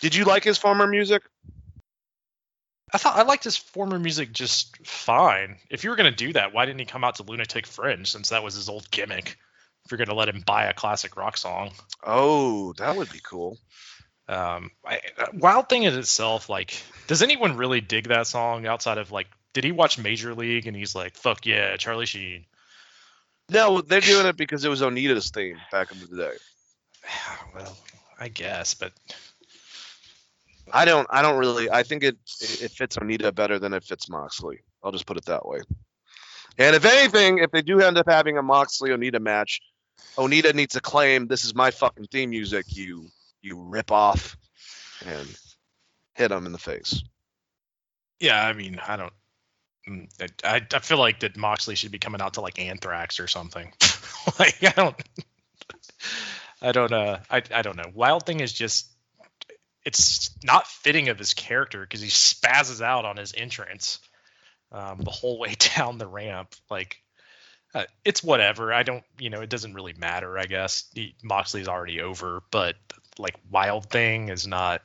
Did 0.00 0.14
you 0.14 0.24
like 0.24 0.42
his 0.42 0.58
former 0.58 0.86
music? 0.86 1.22
I 2.92 2.98
thought 2.98 3.16
I 3.16 3.22
liked 3.22 3.44
his 3.44 3.56
former 3.56 3.98
music 3.98 4.32
just 4.32 4.76
fine. 4.86 5.56
If 5.70 5.84
you 5.84 5.90
were 5.90 5.96
gonna 5.96 6.10
do 6.10 6.32
that, 6.32 6.52
why 6.52 6.66
didn't 6.66 6.80
he 6.80 6.86
come 6.86 7.04
out 7.04 7.16
to 7.16 7.22
Lunatic 7.22 7.66
Fringe 7.66 8.10
since 8.10 8.28
that 8.30 8.42
was 8.42 8.54
his 8.54 8.68
old 8.68 8.90
gimmick? 8.90 9.38
If 9.86 9.92
you're 9.92 10.04
gonna 10.04 10.18
let 10.18 10.28
him 10.28 10.42
buy 10.44 10.64
a 10.64 10.74
classic 10.74 11.16
rock 11.16 11.36
song, 11.36 11.70
Oh, 12.02 12.72
that 12.74 12.96
would 12.96 13.10
be 13.12 13.20
cool. 13.22 13.56
um, 14.28 14.70
I, 14.84 15.00
Wild 15.32 15.68
Thing 15.68 15.84
in 15.84 15.94
itself, 15.96 16.48
like, 16.48 16.82
does 17.06 17.22
anyone 17.22 17.56
really 17.56 17.80
dig 17.80 18.08
that 18.08 18.26
song 18.26 18.66
outside 18.66 18.98
of 18.98 19.12
like, 19.12 19.28
did 19.54 19.62
he 19.62 19.70
watch 19.72 19.96
Major 19.96 20.34
League 20.34 20.66
and 20.66 20.76
he's 20.76 20.94
like, 20.96 21.16
fuck 21.16 21.46
yeah, 21.46 21.76
Charlie 21.76 22.04
Sheen? 22.06 22.44
No, 23.48 23.80
they're 23.80 24.00
doing 24.00 24.26
it 24.26 24.36
because 24.36 24.64
it 24.64 24.68
was 24.68 24.82
Onita's 24.82 25.30
theme 25.30 25.56
back 25.70 25.92
in 25.92 26.00
the 26.00 26.16
day. 26.16 26.36
well, 27.54 27.78
I 28.18 28.26
guess, 28.26 28.74
but 28.74 28.92
I 30.72 30.84
don't. 30.84 31.06
I 31.10 31.22
don't 31.22 31.38
really. 31.38 31.70
I 31.70 31.84
think 31.84 32.02
it 32.02 32.16
it 32.40 32.72
fits 32.72 32.96
Onita 32.96 33.32
better 33.32 33.60
than 33.60 33.72
it 33.72 33.84
fits 33.84 34.08
Moxley. 34.08 34.58
I'll 34.82 34.90
just 34.90 35.06
put 35.06 35.16
it 35.16 35.26
that 35.26 35.46
way. 35.46 35.60
And 36.58 36.74
if 36.74 36.84
anything, 36.84 37.38
if 37.38 37.50
they 37.52 37.62
do 37.62 37.80
end 37.80 37.98
up 37.98 38.08
having 38.08 38.38
a 38.38 38.42
Moxley 38.42 38.90
Onita 38.90 39.20
match, 39.20 39.60
Onita 40.16 40.54
needs 40.54 40.74
to 40.74 40.80
claim 40.80 41.26
this 41.26 41.44
is 41.44 41.54
my 41.54 41.70
fucking 41.70 42.06
theme 42.06 42.30
music. 42.30 42.66
You 42.68 43.08
you 43.42 43.60
rip 43.60 43.92
off 43.92 44.36
and 45.04 45.28
hit 46.14 46.30
him 46.32 46.46
in 46.46 46.52
the 46.52 46.58
face. 46.58 47.02
yeah, 48.18 48.44
I 48.44 48.52
mean, 48.54 48.80
I 48.86 48.96
don't. 48.96 49.12
mm, 49.88 50.32
I, 50.44 50.62
I 50.74 50.78
feel 50.80 50.98
like 50.98 51.20
that 51.20 51.36
Moxley 51.36 51.74
should 51.74 51.92
be 51.92 51.98
coming 51.98 52.20
out 52.20 52.34
to 52.34 52.40
like 52.40 52.58
Anthrax 52.58 53.20
or 53.20 53.28
something. 53.28 53.72
like 54.38 54.62
I 54.64 54.72
don't. 54.74 55.02
I 56.62 56.72
don't. 56.72 56.92
Uh, 56.92 57.18
I 57.30 57.42
I 57.54 57.62
don't 57.62 57.76
know. 57.76 57.90
Wild 57.94 58.26
Thing 58.26 58.40
is 58.40 58.52
just. 58.52 58.90
It's 59.84 60.30
not 60.42 60.66
fitting 60.66 61.10
of 61.10 61.18
his 61.18 61.32
character 61.32 61.80
because 61.80 62.00
he 62.00 62.08
spazzes 62.08 62.80
out 62.80 63.04
on 63.04 63.16
his 63.16 63.32
entrance, 63.36 64.00
um, 64.72 64.98
the 64.98 65.12
whole 65.12 65.38
way 65.38 65.54
down 65.76 65.98
the 65.98 66.08
ramp. 66.08 66.54
Like, 66.68 66.96
uh, 67.74 67.84
it's 68.04 68.22
whatever. 68.22 68.72
I 68.72 68.82
don't. 68.82 69.04
You 69.18 69.30
know, 69.30 69.40
it 69.40 69.50
doesn't 69.50 69.74
really 69.74 69.94
matter. 69.98 70.38
I 70.38 70.46
guess 70.46 70.84
he, 70.94 71.14
Moxley's 71.22 71.68
already 71.68 72.00
over, 72.00 72.42
but 72.50 72.76
like 73.18 73.34
Wild 73.50 73.90
Thing 73.90 74.28
is 74.28 74.46
not 74.46 74.82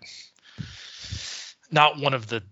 not 1.71 1.99
one 1.99 2.13
of 2.13 2.27
the 2.27 2.43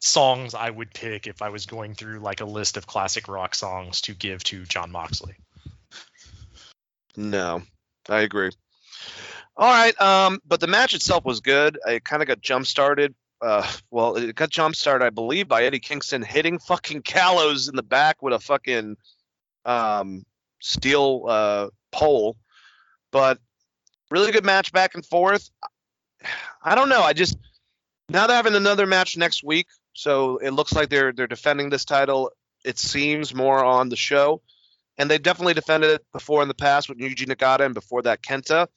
songs 0.00 0.54
I 0.54 0.68
would 0.68 0.92
pick 0.92 1.26
if 1.26 1.42
I 1.42 1.48
was 1.48 1.66
going 1.66 1.94
through 1.94 2.18
like 2.18 2.40
a 2.40 2.44
list 2.44 2.76
of 2.76 2.86
classic 2.86 3.28
rock 3.28 3.54
songs 3.54 4.02
to 4.02 4.14
give 4.14 4.42
to 4.44 4.64
Jon 4.64 4.90
Moxley. 4.90 5.34
No, 7.16 7.62
I 8.08 8.22
agree. 8.22 8.50
All 9.56 9.70
right, 9.70 9.98
um, 10.00 10.40
but 10.44 10.58
the 10.58 10.66
match 10.66 10.94
itself 10.94 11.24
was 11.24 11.40
good. 11.40 11.78
It 11.86 12.04
kind 12.04 12.20
of 12.22 12.26
got 12.26 12.40
jump 12.40 12.66
started. 12.66 13.14
Uh, 13.40 13.66
well, 13.90 14.16
it 14.16 14.34
got 14.34 14.50
jump 14.50 14.74
started, 14.74 15.04
I 15.04 15.10
believe, 15.10 15.46
by 15.46 15.64
Eddie 15.64 15.78
Kingston 15.78 16.22
hitting 16.22 16.58
fucking 16.58 17.02
Gallows 17.02 17.68
in 17.68 17.76
the 17.76 17.82
back 17.82 18.22
with 18.22 18.32
a 18.32 18.40
fucking 18.40 18.96
um, 19.64 20.24
steel 20.60 21.24
uh, 21.28 21.68
pole. 21.92 22.36
But 23.10 23.38
really 24.10 24.32
good 24.32 24.44
match 24.44 24.72
back 24.72 24.94
and 24.94 25.04
forth. 25.04 25.50
I 26.62 26.74
don't 26.74 26.88
know. 26.88 27.02
I 27.02 27.12
just 27.12 27.36
now 28.08 28.26
they're 28.26 28.36
having 28.36 28.54
another 28.54 28.86
match 28.86 29.16
next 29.16 29.44
week, 29.44 29.66
so 29.92 30.38
it 30.38 30.50
looks 30.50 30.72
like 30.72 30.88
they're 30.88 31.12
they're 31.12 31.26
defending 31.26 31.70
this 31.70 31.84
title. 31.84 32.32
It 32.64 32.78
seems 32.78 33.34
more 33.34 33.62
on 33.62 33.88
the 33.88 33.96
show 33.96 34.40
and 34.98 35.10
they 35.10 35.18
definitely 35.18 35.54
defended 35.54 35.90
it 35.90 36.04
before 36.12 36.42
in 36.42 36.48
the 36.48 36.54
past 36.54 36.88
with 36.88 36.98
Yuji 36.98 37.26
Nagata 37.26 37.64
and 37.64 37.74
before 37.74 38.02
that 38.02 38.22
Kenta. 38.22 38.68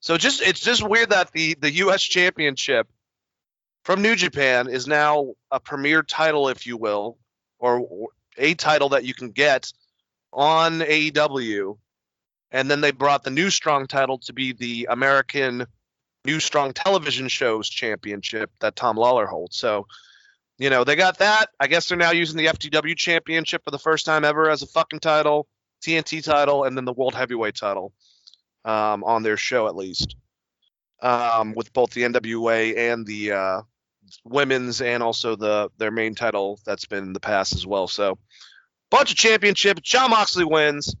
So 0.00 0.16
just 0.16 0.42
it's 0.42 0.60
just 0.60 0.86
weird 0.86 1.10
that 1.10 1.32
the 1.32 1.54
the 1.60 1.70
U.S. 1.72 2.02
Championship 2.02 2.88
from 3.84 4.02
New 4.02 4.16
Japan 4.16 4.68
is 4.68 4.86
now 4.86 5.34
a 5.50 5.60
premier 5.60 6.02
title, 6.02 6.48
if 6.48 6.66
you 6.66 6.76
will, 6.76 7.18
or, 7.58 7.78
or 7.78 8.08
a 8.36 8.54
title 8.54 8.90
that 8.90 9.04
you 9.04 9.14
can 9.14 9.30
get 9.30 9.72
on 10.34 10.80
AEW, 10.80 11.78
and 12.50 12.70
then 12.70 12.80
they 12.80 12.90
brought 12.92 13.22
the 13.24 13.30
New 13.30 13.50
Strong 13.50 13.86
title 13.86 14.18
to 14.18 14.32
be 14.32 14.52
the 14.52 14.88
American 14.90 15.66
New 16.24 16.40
Strong 16.40 16.74
Television 16.74 17.28
Shows 17.28 17.68
Championship 17.68 18.50
that 18.60 18.76
Tom 18.76 18.96
Lawlor 18.96 19.26
holds. 19.26 19.56
So. 19.56 19.86
You 20.56 20.70
know, 20.70 20.84
they 20.84 20.94
got 20.94 21.18
that. 21.18 21.50
I 21.58 21.66
guess 21.66 21.88
they're 21.88 21.98
now 21.98 22.12
using 22.12 22.36
the 22.38 22.46
FTW 22.46 22.96
championship 22.96 23.64
for 23.64 23.72
the 23.72 23.78
first 23.78 24.06
time 24.06 24.24
ever 24.24 24.48
as 24.48 24.62
a 24.62 24.68
fucking 24.68 25.00
title, 25.00 25.48
TNT 25.84 26.22
title, 26.22 26.62
and 26.62 26.76
then 26.76 26.84
the 26.84 26.92
World 26.92 27.16
Heavyweight 27.16 27.56
title 27.56 27.92
um, 28.64 29.02
on 29.02 29.24
their 29.24 29.36
show 29.36 29.66
at 29.66 29.74
least. 29.74 30.14
um, 31.02 31.52
with 31.54 31.72
both 31.72 31.90
the 31.90 32.02
NWA 32.02 32.76
and 32.92 33.06
the 33.06 33.32
uh, 33.32 33.62
women's, 34.24 34.80
and 34.80 35.02
also 35.02 35.36
the 35.36 35.70
their 35.78 35.90
main 35.90 36.14
title 36.14 36.58
that's 36.64 36.86
been 36.86 37.04
in 37.04 37.12
the 37.12 37.20
past 37.20 37.54
as 37.54 37.66
well. 37.66 37.86
So, 37.86 38.18
bunch 38.94 39.10
of 39.10 39.16
championships. 39.16 39.80
Jon 39.82 40.10
Moxley 40.10 40.44
wins, 40.44 40.94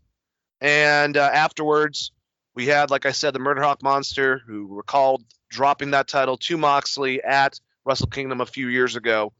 and 0.60 1.16
uh, 1.16 1.30
afterwards 1.32 2.10
we 2.54 2.66
had, 2.66 2.90
like 2.90 3.06
I 3.06 3.12
said, 3.12 3.34
the 3.34 3.38
Murder 3.38 3.62
Hawk 3.62 3.82
Monster, 3.84 4.42
who 4.44 4.66
recalled 4.74 5.22
dropping 5.48 5.92
that 5.92 6.08
title 6.08 6.36
to 6.38 6.56
Moxley 6.56 7.22
at 7.22 7.60
Wrestle 7.84 8.08
Kingdom 8.08 8.40
a 8.40 8.46
few 8.46 8.66
years 8.66 8.96
ago. 8.96 9.32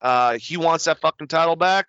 Uh, 0.00 0.38
he 0.38 0.56
wants 0.56 0.84
that 0.84 1.00
fucking 1.00 1.26
title 1.26 1.56
back. 1.56 1.86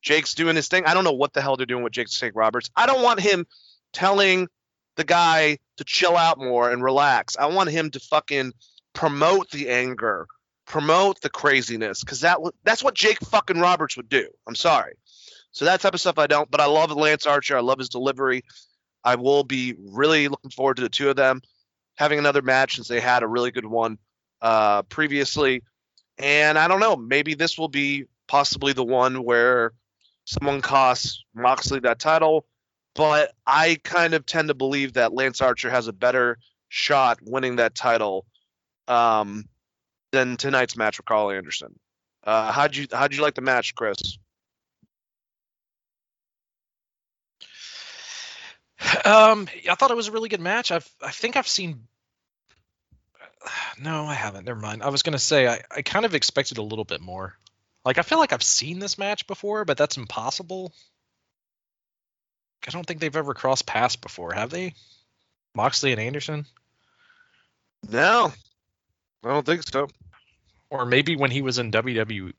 Jake's 0.00 0.34
doing 0.34 0.54
his 0.54 0.68
thing. 0.68 0.84
I 0.84 0.94
don't 0.94 1.02
know 1.02 1.12
what 1.12 1.32
the 1.32 1.42
hell 1.42 1.56
they're 1.56 1.66
doing 1.66 1.82
with 1.82 1.92
Jake 1.92 2.08
Snake 2.08 2.36
Roberts. 2.36 2.70
I 2.76 2.86
don't 2.86 3.02
want 3.02 3.18
him 3.18 3.44
telling 3.92 4.46
the 4.94 5.02
guy 5.02 5.58
to 5.78 5.84
chill 5.84 6.16
out 6.16 6.38
more 6.38 6.70
and 6.70 6.84
relax. 6.84 7.36
I 7.36 7.46
want 7.46 7.70
him 7.70 7.90
to 7.90 8.00
fucking 8.00 8.52
promote 8.92 9.50
the 9.50 9.70
anger, 9.70 10.28
promote 10.66 11.20
the 11.20 11.30
craziness, 11.30 12.04
because 12.04 12.20
that 12.20 12.38
that's 12.62 12.84
what 12.84 12.94
Jake 12.94 13.18
fucking 13.18 13.58
Roberts 13.58 13.96
would 13.96 14.08
do. 14.08 14.28
I'm 14.46 14.54
sorry. 14.54 14.94
So 15.58 15.64
that 15.64 15.80
type 15.80 15.92
of 15.92 16.00
stuff 16.00 16.20
I 16.20 16.28
don't. 16.28 16.48
But 16.48 16.60
I 16.60 16.66
love 16.66 16.92
Lance 16.92 17.26
Archer. 17.26 17.56
I 17.56 17.62
love 17.62 17.80
his 17.80 17.88
delivery. 17.88 18.44
I 19.02 19.16
will 19.16 19.42
be 19.42 19.74
really 19.76 20.28
looking 20.28 20.52
forward 20.52 20.76
to 20.76 20.82
the 20.82 20.88
two 20.88 21.10
of 21.10 21.16
them 21.16 21.42
having 21.96 22.20
another 22.20 22.42
match 22.42 22.76
since 22.76 22.86
they 22.86 23.00
had 23.00 23.24
a 23.24 23.26
really 23.26 23.50
good 23.50 23.66
one 23.66 23.98
uh, 24.40 24.82
previously. 24.82 25.64
And 26.16 26.56
I 26.56 26.68
don't 26.68 26.78
know, 26.78 26.94
maybe 26.94 27.34
this 27.34 27.58
will 27.58 27.66
be 27.66 28.04
possibly 28.28 28.72
the 28.72 28.84
one 28.84 29.24
where 29.24 29.72
someone 30.26 30.60
costs 30.60 31.24
Moxley 31.34 31.80
that 31.80 31.98
title. 31.98 32.46
But 32.94 33.32
I 33.44 33.80
kind 33.82 34.14
of 34.14 34.24
tend 34.26 34.46
to 34.46 34.54
believe 34.54 34.92
that 34.92 35.12
Lance 35.12 35.40
Archer 35.40 35.70
has 35.70 35.88
a 35.88 35.92
better 35.92 36.38
shot 36.68 37.18
winning 37.20 37.56
that 37.56 37.74
title 37.74 38.26
um, 38.86 39.48
than 40.12 40.36
tonight's 40.36 40.76
match 40.76 40.98
with 40.98 41.06
Karl 41.06 41.32
Anderson. 41.32 41.76
Uh, 42.22 42.52
how'd 42.52 42.76
you 42.76 42.86
how'd 42.92 43.12
you 43.12 43.22
like 43.22 43.34
the 43.34 43.40
match, 43.40 43.74
Chris? 43.74 44.18
Um, 49.04 49.48
I 49.68 49.74
thought 49.74 49.90
it 49.90 49.96
was 49.96 50.08
a 50.08 50.12
really 50.12 50.28
good 50.28 50.40
match. 50.40 50.70
I've 50.70 50.88
I 51.02 51.10
think 51.10 51.36
I've 51.36 51.48
seen. 51.48 51.86
No, 53.80 54.04
I 54.06 54.14
haven't. 54.14 54.44
Never 54.44 54.58
mind. 54.60 54.82
I 54.82 54.88
was 54.88 55.02
gonna 55.02 55.18
say 55.18 55.46
I, 55.46 55.60
I 55.70 55.82
kind 55.82 56.04
of 56.04 56.14
expected 56.14 56.58
a 56.58 56.62
little 56.62 56.84
bit 56.84 57.00
more. 57.00 57.34
Like 57.84 57.98
I 57.98 58.02
feel 58.02 58.18
like 58.18 58.32
I've 58.32 58.42
seen 58.42 58.78
this 58.80 58.98
match 58.98 59.26
before, 59.26 59.64
but 59.64 59.76
that's 59.78 59.96
impossible. 59.96 60.72
I 62.66 62.70
don't 62.70 62.84
think 62.84 63.00
they've 63.00 63.14
ever 63.16 63.34
crossed 63.34 63.66
paths 63.66 63.96
before, 63.96 64.32
have 64.32 64.50
they? 64.50 64.74
Moxley 65.54 65.92
and 65.92 66.00
Anderson, 66.00 66.44
No, 67.88 68.32
I 69.24 69.28
don't 69.28 69.46
think 69.46 69.62
so. 69.62 69.88
or 70.70 70.84
maybe 70.84 71.16
when 71.16 71.30
he 71.30 71.40
was 71.42 71.58
in 71.58 71.70
WWE, 71.72 72.32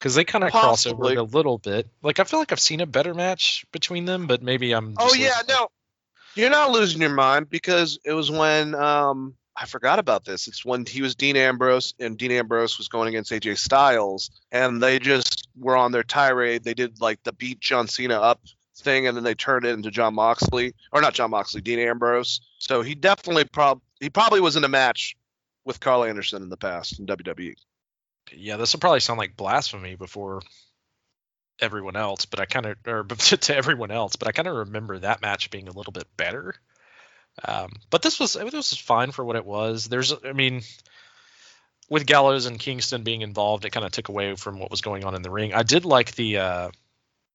because 0.00 0.14
they 0.14 0.24
kind 0.24 0.42
of 0.42 0.50
cross 0.50 0.86
over 0.86 1.12
a 1.12 1.22
little 1.22 1.58
bit. 1.58 1.86
Like 2.02 2.18
I 2.18 2.24
feel 2.24 2.38
like 2.40 2.52
I've 2.52 2.60
seen 2.60 2.80
a 2.80 2.86
better 2.86 3.12
match 3.12 3.66
between 3.70 4.06
them, 4.06 4.26
but 4.26 4.42
maybe 4.42 4.72
I'm. 4.72 4.94
Oh 4.98 5.14
yeah, 5.14 5.34
losing- 5.36 5.46
no, 5.48 5.68
you're 6.34 6.50
not 6.50 6.70
losing 6.70 7.02
your 7.02 7.10
mind 7.10 7.50
because 7.50 7.98
it 8.04 8.14
was 8.14 8.30
when 8.30 8.74
um 8.74 9.34
I 9.54 9.66
forgot 9.66 9.98
about 9.98 10.24
this. 10.24 10.48
It's 10.48 10.64
when 10.64 10.86
he 10.86 11.02
was 11.02 11.14
Dean 11.14 11.36
Ambrose 11.36 11.92
and 12.00 12.16
Dean 12.16 12.32
Ambrose 12.32 12.78
was 12.78 12.88
going 12.88 13.08
against 13.08 13.30
AJ 13.30 13.58
Styles, 13.58 14.30
and 14.50 14.82
they 14.82 14.98
just 14.98 15.48
were 15.58 15.76
on 15.76 15.92
their 15.92 16.02
tirade. 16.02 16.64
They 16.64 16.74
did 16.74 17.00
like 17.00 17.22
the 17.24 17.32
beat 17.32 17.60
John 17.60 17.86
Cena 17.86 18.18
up 18.18 18.40
thing, 18.76 19.06
and 19.06 19.14
then 19.14 19.24
they 19.24 19.34
turned 19.34 19.66
it 19.66 19.74
into 19.74 19.90
Jon 19.90 20.14
Moxley 20.14 20.72
or 20.92 21.02
not 21.02 21.12
Jon 21.12 21.30
Moxley, 21.30 21.60
Dean 21.60 21.78
Ambrose. 21.78 22.40
So 22.58 22.80
he 22.80 22.94
definitely 22.94 23.44
prob 23.44 23.82
he 24.00 24.08
probably 24.08 24.40
was 24.40 24.56
in 24.56 24.64
a 24.64 24.68
match 24.68 25.14
with 25.66 25.78
Karl 25.78 26.04
Anderson 26.04 26.42
in 26.42 26.48
the 26.48 26.56
past 26.56 26.98
in. 26.98 27.06
WWE. 27.06 27.54
Yeah, 28.36 28.56
this 28.56 28.72
will 28.72 28.80
probably 28.80 29.00
sound 29.00 29.18
like 29.18 29.36
blasphemy 29.36 29.96
before 29.96 30.42
everyone 31.60 31.96
else, 31.96 32.26
but 32.26 32.40
I 32.40 32.46
kind 32.46 32.66
of, 32.66 32.76
or 32.86 33.04
to 33.04 33.56
everyone 33.56 33.90
else, 33.90 34.16
but 34.16 34.28
I 34.28 34.32
kind 34.32 34.48
of 34.48 34.56
remember 34.56 34.98
that 34.98 35.22
match 35.22 35.50
being 35.50 35.68
a 35.68 35.72
little 35.72 35.92
bit 35.92 36.06
better. 36.16 36.54
Um, 37.44 37.70
but 37.90 38.02
this 38.02 38.18
was, 38.18 38.36
it 38.36 38.52
was 38.52 38.74
fine 38.76 39.12
for 39.12 39.24
what 39.24 39.36
it 39.36 39.46
was. 39.46 39.86
There's, 39.86 40.12
I 40.24 40.32
mean, 40.32 40.62
with 41.88 42.06
Gallows 42.06 42.46
and 42.46 42.58
Kingston 42.58 43.02
being 43.02 43.22
involved, 43.22 43.64
it 43.64 43.70
kind 43.70 43.86
of 43.86 43.92
took 43.92 44.08
away 44.08 44.34
from 44.36 44.58
what 44.58 44.70
was 44.70 44.80
going 44.80 45.04
on 45.04 45.14
in 45.14 45.22
the 45.22 45.30
ring. 45.30 45.54
I 45.54 45.62
did 45.62 45.84
like 45.84 46.14
the, 46.14 46.38
uh, 46.38 46.70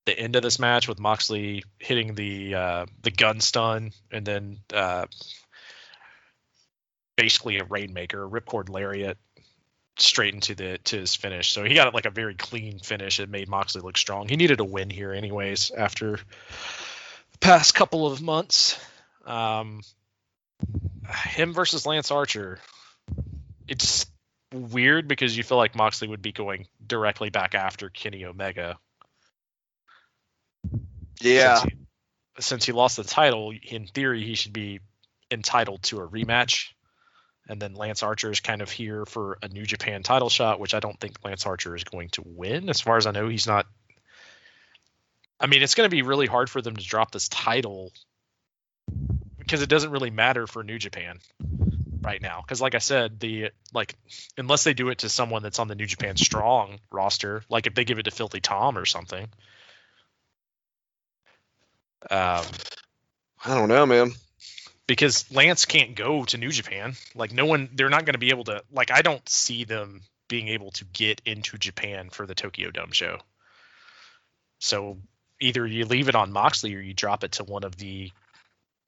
the 0.05 0.17
end 0.17 0.35
of 0.35 0.43
this 0.43 0.59
match 0.59 0.87
with 0.87 0.99
Moxley 0.99 1.63
hitting 1.79 2.13
the 2.13 2.55
uh, 2.55 2.85
the 3.01 3.11
gun 3.11 3.39
stun 3.39 3.91
and 4.11 4.25
then 4.25 4.59
uh, 4.73 5.07
basically 7.17 7.57
a 7.57 7.63
rainmaker, 7.63 8.27
ripcord 8.27 8.69
lariat 8.69 9.17
straight 9.97 10.33
into 10.33 10.55
the 10.55 10.77
to 10.85 10.99
his 10.99 11.15
finish. 11.15 11.51
So 11.51 11.63
he 11.63 11.75
got 11.75 11.93
like 11.93 12.05
a 12.05 12.11
very 12.11 12.35
clean 12.35 12.79
finish. 12.79 13.19
It 13.19 13.29
made 13.29 13.47
Moxley 13.47 13.81
look 13.81 13.97
strong. 13.97 14.27
He 14.27 14.35
needed 14.35 14.59
a 14.59 14.65
win 14.65 14.89
here 14.89 15.13
anyways 15.13 15.71
after 15.71 16.17
the 17.31 17.37
past 17.39 17.73
couple 17.73 18.05
of 18.05 18.21
months. 18.21 18.79
Um, 19.25 19.81
him 21.07 21.53
versus 21.53 21.85
Lance 21.85 22.11
Archer. 22.11 22.59
It's 23.67 24.05
weird 24.53 25.07
because 25.07 25.35
you 25.35 25.43
feel 25.43 25.57
like 25.57 25.75
Moxley 25.75 26.07
would 26.07 26.21
be 26.21 26.31
going 26.31 26.67
directly 26.85 27.29
back 27.29 27.55
after 27.55 27.89
Kenny 27.89 28.25
Omega. 28.25 28.77
Yeah, 31.21 31.55
Since 31.55 31.73
he, 31.73 31.77
since 32.39 32.65
he 32.65 32.71
lost 32.71 32.97
the 32.97 33.03
title, 33.03 33.53
in 33.63 33.87
theory 33.87 34.23
he 34.23 34.35
should 34.35 34.53
be 34.53 34.81
entitled 35.31 35.83
to 35.83 35.99
a 35.99 36.07
rematch. 36.07 36.73
And 37.47 37.61
then 37.61 37.75
Lance 37.75 38.01
Archer 38.01 38.31
is 38.31 38.39
kind 38.39 38.61
of 38.61 38.71
here 38.71 39.05
for 39.05 39.37
a 39.43 39.47
New 39.47 39.65
Japan 39.65 40.01
title 40.01 40.29
shot, 40.29 40.59
which 40.59 40.73
I 40.73 40.79
don't 40.79 40.99
think 40.99 41.23
Lance 41.23 41.45
Archer 41.45 41.75
is 41.75 41.83
going 41.83 42.09
to 42.09 42.23
win. 42.25 42.69
As 42.69 42.81
far 42.81 42.97
as 42.97 43.05
I 43.05 43.11
know, 43.11 43.27
he's 43.27 43.47
not. 43.47 43.67
I 45.39 45.47
mean, 45.47 45.61
it's 45.61 45.75
going 45.75 45.87
to 45.87 45.95
be 45.95 46.01
really 46.01 46.25
hard 46.25 46.49
for 46.49 46.61
them 46.61 46.75
to 46.75 46.83
drop 46.83 47.11
this 47.11 47.27
title 47.27 47.91
because 49.37 49.61
it 49.61 49.69
doesn't 49.69 49.91
really 49.91 50.09
matter 50.09 50.47
for 50.47 50.63
New 50.63 50.79
Japan 50.79 51.19
right 52.01 52.21
now. 52.21 52.41
Because, 52.41 52.61
like 52.61 52.73
I 52.73 52.79
said, 52.79 53.19
the 53.19 53.51
like 53.73 53.95
unless 54.37 54.63
they 54.63 54.73
do 54.73 54.89
it 54.89 54.99
to 54.99 55.09
someone 55.09 55.43
that's 55.43 55.59
on 55.59 55.67
the 55.67 55.75
New 55.75 55.85
Japan 55.85 56.17
Strong 56.17 56.79
roster, 56.91 57.43
like 57.49 57.67
if 57.67 57.75
they 57.75 57.85
give 57.85 57.99
it 57.99 58.03
to 58.03 58.11
Filthy 58.11 58.39
Tom 58.39 58.77
or 58.77 58.85
something. 58.85 59.27
Um, 62.09 62.43
I 63.43 63.55
don't 63.55 63.69
know, 63.69 63.85
man. 63.85 64.11
Because 64.87 65.31
Lance 65.31 65.65
can't 65.65 65.95
go 65.95 66.25
to 66.25 66.37
New 66.37 66.51
Japan. 66.51 66.93
Like 67.13 67.33
no 67.33 67.45
one, 67.45 67.69
they're 67.73 67.89
not 67.89 68.05
going 68.05 68.13
to 68.13 68.19
be 68.19 68.29
able 68.29 68.45
to. 68.45 68.63
Like 68.71 68.91
I 68.91 69.01
don't 69.01 69.27
see 69.27 69.63
them 69.63 70.01
being 70.27 70.47
able 70.49 70.71
to 70.71 70.85
get 70.85 71.21
into 71.25 71.57
Japan 71.57 72.09
for 72.09 72.25
the 72.25 72.35
Tokyo 72.35 72.71
Dome 72.71 72.91
show. 72.91 73.19
So 74.59 74.97
either 75.39 75.65
you 75.65 75.85
leave 75.85 76.09
it 76.09 76.15
on 76.15 76.31
Moxley 76.31 76.75
or 76.75 76.79
you 76.79 76.93
drop 76.93 77.23
it 77.23 77.33
to 77.33 77.43
one 77.43 77.63
of 77.63 77.75
the 77.77 78.11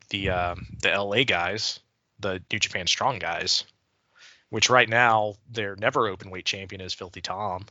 the 0.09 0.29
um, 0.29 0.67
the 0.81 0.89
LA 0.89 1.23
guys, 1.23 1.79
the 2.19 2.41
New 2.51 2.59
Japan 2.59 2.87
Strong 2.87 3.19
guys. 3.19 3.63
Which 4.49 4.69
right 4.69 4.87
now 4.87 5.35
their 5.49 5.75
never 5.75 6.07
open 6.07 6.29
weight 6.29 6.45
champion 6.45 6.79
is 6.79 6.93
Filthy 6.93 7.19
Tom, 7.19 7.65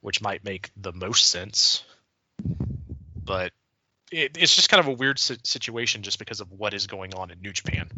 which 0.00 0.22
might 0.22 0.44
make 0.44 0.70
the 0.74 0.92
most 0.92 1.28
sense. 1.28 1.84
But 3.22 3.52
it, 4.12 4.36
it's 4.38 4.54
just 4.54 4.68
kind 4.68 4.80
of 4.80 4.86
a 4.86 4.92
weird 4.92 5.18
situation 5.18 6.02
just 6.02 6.18
because 6.18 6.40
of 6.40 6.50
what 6.52 6.74
is 6.74 6.86
going 6.86 7.14
on 7.14 7.30
in 7.30 7.40
New 7.40 7.52
Japan, 7.52 7.88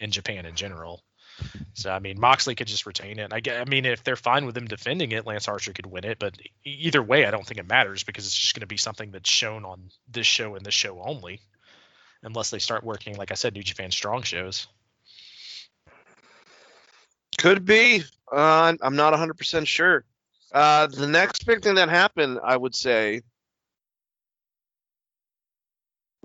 in 0.00 0.10
Japan 0.10 0.46
in 0.46 0.54
general. 0.54 1.02
So 1.74 1.90
I 1.90 1.98
mean, 1.98 2.18
Moxley 2.18 2.54
could 2.54 2.66
just 2.66 2.86
retain 2.86 3.18
it. 3.18 3.32
I, 3.32 3.42
I 3.60 3.64
mean, 3.64 3.84
if 3.84 4.02
they're 4.02 4.16
fine 4.16 4.46
with 4.46 4.56
him 4.56 4.66
defending 4.66 5.12
it, 5.12 5.26
Lance 5.26 5.48
Archer 5.48 5.72
could 5.72 5.86
win 5.86 6.04
it. 6.04 6.18
But 6.18 6.38
either 6.64 7.02
way, 7.02 7.26
I 7.26 7.30
don't 7.30 7.46
think 7.46 7.60
it 7.60 7.68
matters 7.68 8.04
because 8.04 8.24
it's 8.24 8.34
just 8.34 8.54
going 8.54 8.60
to 8.62 8.66
be 8.66 8.78
something 8.78 9.10
that's 9.10 9.28
shown 9.28 9.64
on 9.64 9.90
this 10.08 10.26
show 10.26 10.54
and 10.54 10.64
this 10.64 10.74
show 10.74 11.02
only, 11.02 11.40
unless 12.22 12.50
they 12.50 12.58
start 12.58 12.84
working, 12.84 13.16
like 13.16 13.30
I 13.30 13.34
said, 13.34 13.54
New 13.54 13.62
Japan 13.62 13.90
Strong 13.90 14.22
shows. 14.22 14.66
Could 17.38 17.64
be. 17.66 18.02
Uh, 18.32 18.74
I'm 18.80 18.96
not 18.96 19.12
100% 19.12 19.66
sure. 19.66 20.04
Uh, 20.52 20.86
the 20.86 21.06
next 21.06 21.44
big 21.44 21.62
thing 21.62 21.74
that 21.74 21.90
happened, 21.90 22.38
I 22.42 22.56
would 22.56 22.74
say, 22.74 23.22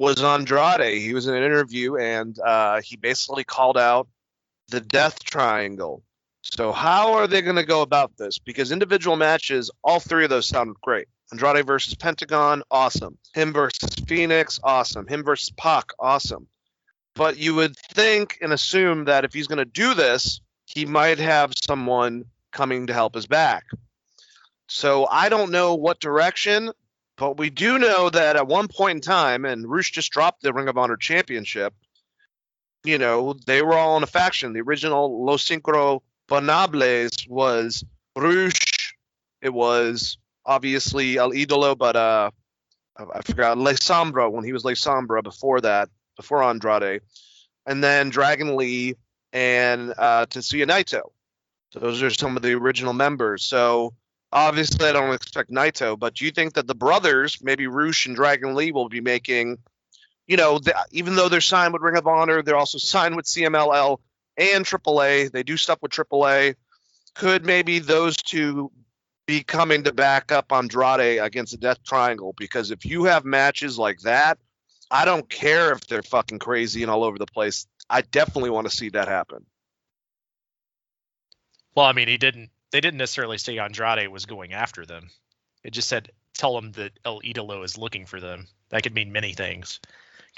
was 0.02 0.24
Andrade. 0.24 1.00
He 1.00 1.14
was 1.14 1.28
in 1.28 1.36
an 1.36 1.44
interview 1.44 1.96
and 1.96 2.38
uh, 2.40 2.82
he 2.82 2.98
basically 2.98 3.44
called 3.44 3.78
out 3.78 4.08
the 4.70 4.82
Death 4.82 5.24
Triangle. 5.24 6.02
So, 6.42 6.72
how 6.72 7.14
are 7.14 7.28
they 7.28 7.44
going 7.44 7.58
to 7.58 7.64
go 7.64 7.84
about 7.84 8.18
this? 8.18 8.40
Because 8.40 8.72
individual 8.72 9.16
matches, 9.16 9.70
all 9.84 10.00
three 10.00 10.24
of 10.24 10.32
those 10.32 10.48
sounded 10.48 10.76
great. 10.82 11.08
Andrade 11.32 11.68
versus 11.68 11.94
Pentagon, 11.94 12.64
awesome. 12.72 13.20
Him 13.36 13.54
versus 13.54 13.94
Phoenix, 14.08 14.60
awesome. 14.64 15.06
Him 15.06 15.24
versus 15.24 15.52
Pac, 15.52 15.92
awesome. 16.00 16.48
But 17.14 17.38
you 17.38 17.54
would 17.54 17.78
think 17.94 18.40
and 18.42 18.52
assume 18.52 19.06
that 19.06 19.24
if 19.24 19.34
he's 19.34 19.48
going 19.48 19.60
to 19.60 19.66
do 19.66 19.94
this, 19.94 20.42
he 20.66 20.88
might 20.88 21.20
have 21.20 21.54
someone 21.56 22.26
coming 22.52 22.88
to 22.88 22.94
help 22.94 23.14
his 23.14 23.28
back. 23.28 23.66
So 24.68 25.06
I 25.06 25.30
don't 25.30 25.52
know 25.52 25.76
what 25.76 26.00
direction, 26.00 26.72
but 27.18 27.38
we 27.38 27.50
do 27.50 27.78
know 27.78 28.10
that 28.10 28.36
at 28.36 28.48
one 28.48 28.68
point 28.68 28.98
in 28.98 29.02
time, 29.02 29.46
and 29.46 29.70
Roosh 29.70 29.92
just 29.92 30.12
dropped 30.12 30.42
the 30.42 30.54
Ring 30.54 30.68
of 30.68 30.78
Honor 30.78 30.98
championship, 30.98 31.74
you 32.84 32.98
know, 32.98 33.34
they 33.46 33.62
were 33.62 33.76
all 33.76 33.98
in 33.98 34.04
a 34.04 34.08
faction. 34.08 34.54
The 34.54 34.62
original 34.62 35.24
Los 35.24 35.44
Cinco 35.44 36.02
Bonables 36.28 37.28
was 37.30 37.84
Rush. 38.16 38.96
It 39.42 39.54
was 39.54 40.18
obviously 40.46 41.18
El 41.18 41.32
Idolo, 41.32 41.78
but 41.78 41.96
uh, 41.96 42.32
I 42.98 43.22
forgot 43.22 43.58
Le 43.58 43.74
Sombra 43.74 44.32
when 44.32 44.44
he 44.44 44.54
was 44.54 44.66
Le 44.66 44.74
Sombra 44.74 45.24
before 45.24 45.62
that, 45.62 45.90
before 46.16 46.44
Andrade, 46.44 47.02
and 47.66 47.84
then 47.84 48.10
Dragon 48.10 48.56
Lee 48.56 48.96
and 49.34 49.94
uh, 49.98 50.26
Tetsuya 50.26 50.68
Naito. 50.68 51.12
Those 51.74 52.04
are 52.04 52.10
some 52.10 52.36
of 52.36 52.44
the 52.44 52.54
original 52.54 52.94
members. 52.94 53.44
So 53.44 53.94
obviously, 54.32 54.88
I 54.88 54.94
don't 54.94 55.14
expect 55.14 55.52
Naito, 55.52 55.98
but 55.98 56.16
do 56.16 56.26
you 56.26 56.32
think 56.32 56.54
that 56.54 56.68
the 56.68 56.76
brothers, 56.76 57.38
maybe 57.42 57.68
Roosh 57.68 58.06
and 58.06 58.16
Dragon 58.16 58.56
Lee, 58.56 58.72
will 58.72 58.90
be 58.90 59.02
making, 59.02 59.58
you 60.28 60.38
know, 60.38 60.60
the, 60.60 60.76
even 60.92 61.16
though 61.16 61.30
they're 61.30 61.42
signed 61.42 61.74
with 61.74 61.82
Ring 61.82 61.98
of 61.98 62.08
Honor, 62.08 62.42
they're 62.42 62.56
also 62.56 62.78
signed 62.78 63.16
with 63.16 63.26
CMLL 63.26 63.98
and 64.38 64.66
AAA. 64.66 65.32
They 65.32 65.44
do 65.44 65.58
stuff 65.58 65.80
with 65.82 65.92
AAA. 65.92 66.56
Could 67.14 67.46
maybe 67.46 67.80
those 67.80 68.16
two 68.18 68.72
be 69.26 69.44
coming 69.44 69.84
to 69.84 69.94
back 69.94 70.32
up 70.32 70.52
Andrade 70.52 71.20
against 71.22 71.52
the 71.52 71.58
Death 71.58 71.84
Triangle? 71.84 72.34
Because 72.38 72.72
if 72.72 72.86
you 72.86 73.06
have 73.06 73.26
matches 73.26 73.78
like 73.78 74.00
that, 74.02 74.38
I 74.90 75.06
don't 75.06 75.30
care 75.30 75.72
if 75.72 75.88
they're 75.88 76.04
fucking 76.04 76.40
crazy 76.40 76.82
and 76.82 76.92
all 76.92 77.04
over 77.04 77.18
the 77.18 77.26
place. 77.26 77.68
I 77.90 78.02
definitely 78.02 78.50
want 78.50 78.70
to 78.70 78.76
see 78.76 78.90
that 78.90 79.08
happen. 79.08 79.46
Well, 81.76 81.86
I 81.86 81.94
mean, 81.94 82.08
he 82.08 82.18
didn't. 82.18 82.50
They 82.72 82.82
didn't 82.82 82.98
necessarily 82.98 83.38
say 83.38 83.58
Andrade 83.58 84.08
was 84.08 84.26
going 84.26 84.54
after 84.54 84.86
them. 84.86 85.10
It 85.64 85.72
just 85.72 85.90
said 85.90 86.12
tell 86.34 86.56
them 86.56 86.72
that 86.74 86.98
El 87.06 87.22
Idolo 87.22 87.64
is 87.64 87.78
looking 87.78 88.06
for 88.06 88.20
them. 88.20 88.48
That 88.70 88.84
could 88.84 88.96
mean 88.96 89.12
many 89.12 89.34
things. 89.34 89.80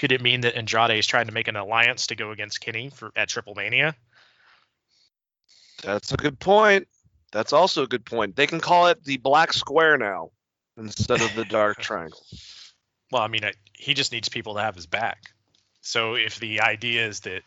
Could 0.00 0.12
it 0.12 0.20
mean 0.20 0.40
that 0.42 0.56
Andrade 0.56 0.98
is 0.98 1.06
trying 1.06 1.26
to 1.26 1.32
make 1.32 1.48
an 1.48 1.56
alliance 1.56 2.08
to 2.08 2.16
go 2.16 2.32
against 2.32 2.60
Kenny 2.60 2.90
for 2.90 3.12
at 3.14 3.28
Triple 3.28 3.54
Mania? 3.54 3.94
That's 5.82 6.12
a 6.12 6.16
good 6.16 6.38
point. 6.38 6.88
That's 7.32 7.52
also 7.52 7.82
a 7.82 7.86
good 7.86 8.04
point. 8.04 8.36
They 8.36 8.46
can 8.46 8.60
call 8.60 8.88
it 8.88 9.02
the 9.04 9.16
Black 9.18 9.52
Square 9.52 9.98
now 9.98 10.30
instead 10.76 11.20
of 11.20 11.34
the 11.34 11.44
Dark 11.44 11.78
Triangle. 11.80 12.24
Well, 13.10 13.22
I 13.22 13.28
mean, 13.28 13.44
I, 13.44 13.52
he 13.72 13.94
just 13.94 14.12
needs 14.12 14.28
people 14.28 14.54
to 14.54 14.60
have 14.60 14.74
his 14.74 14.86
back. 14.86 15.18
So 15.80 16.14
if 16.14 16.38
the 16.38 16.60
idea 16.60 17.06
is 17.06 17.20
that, 17.20 17.42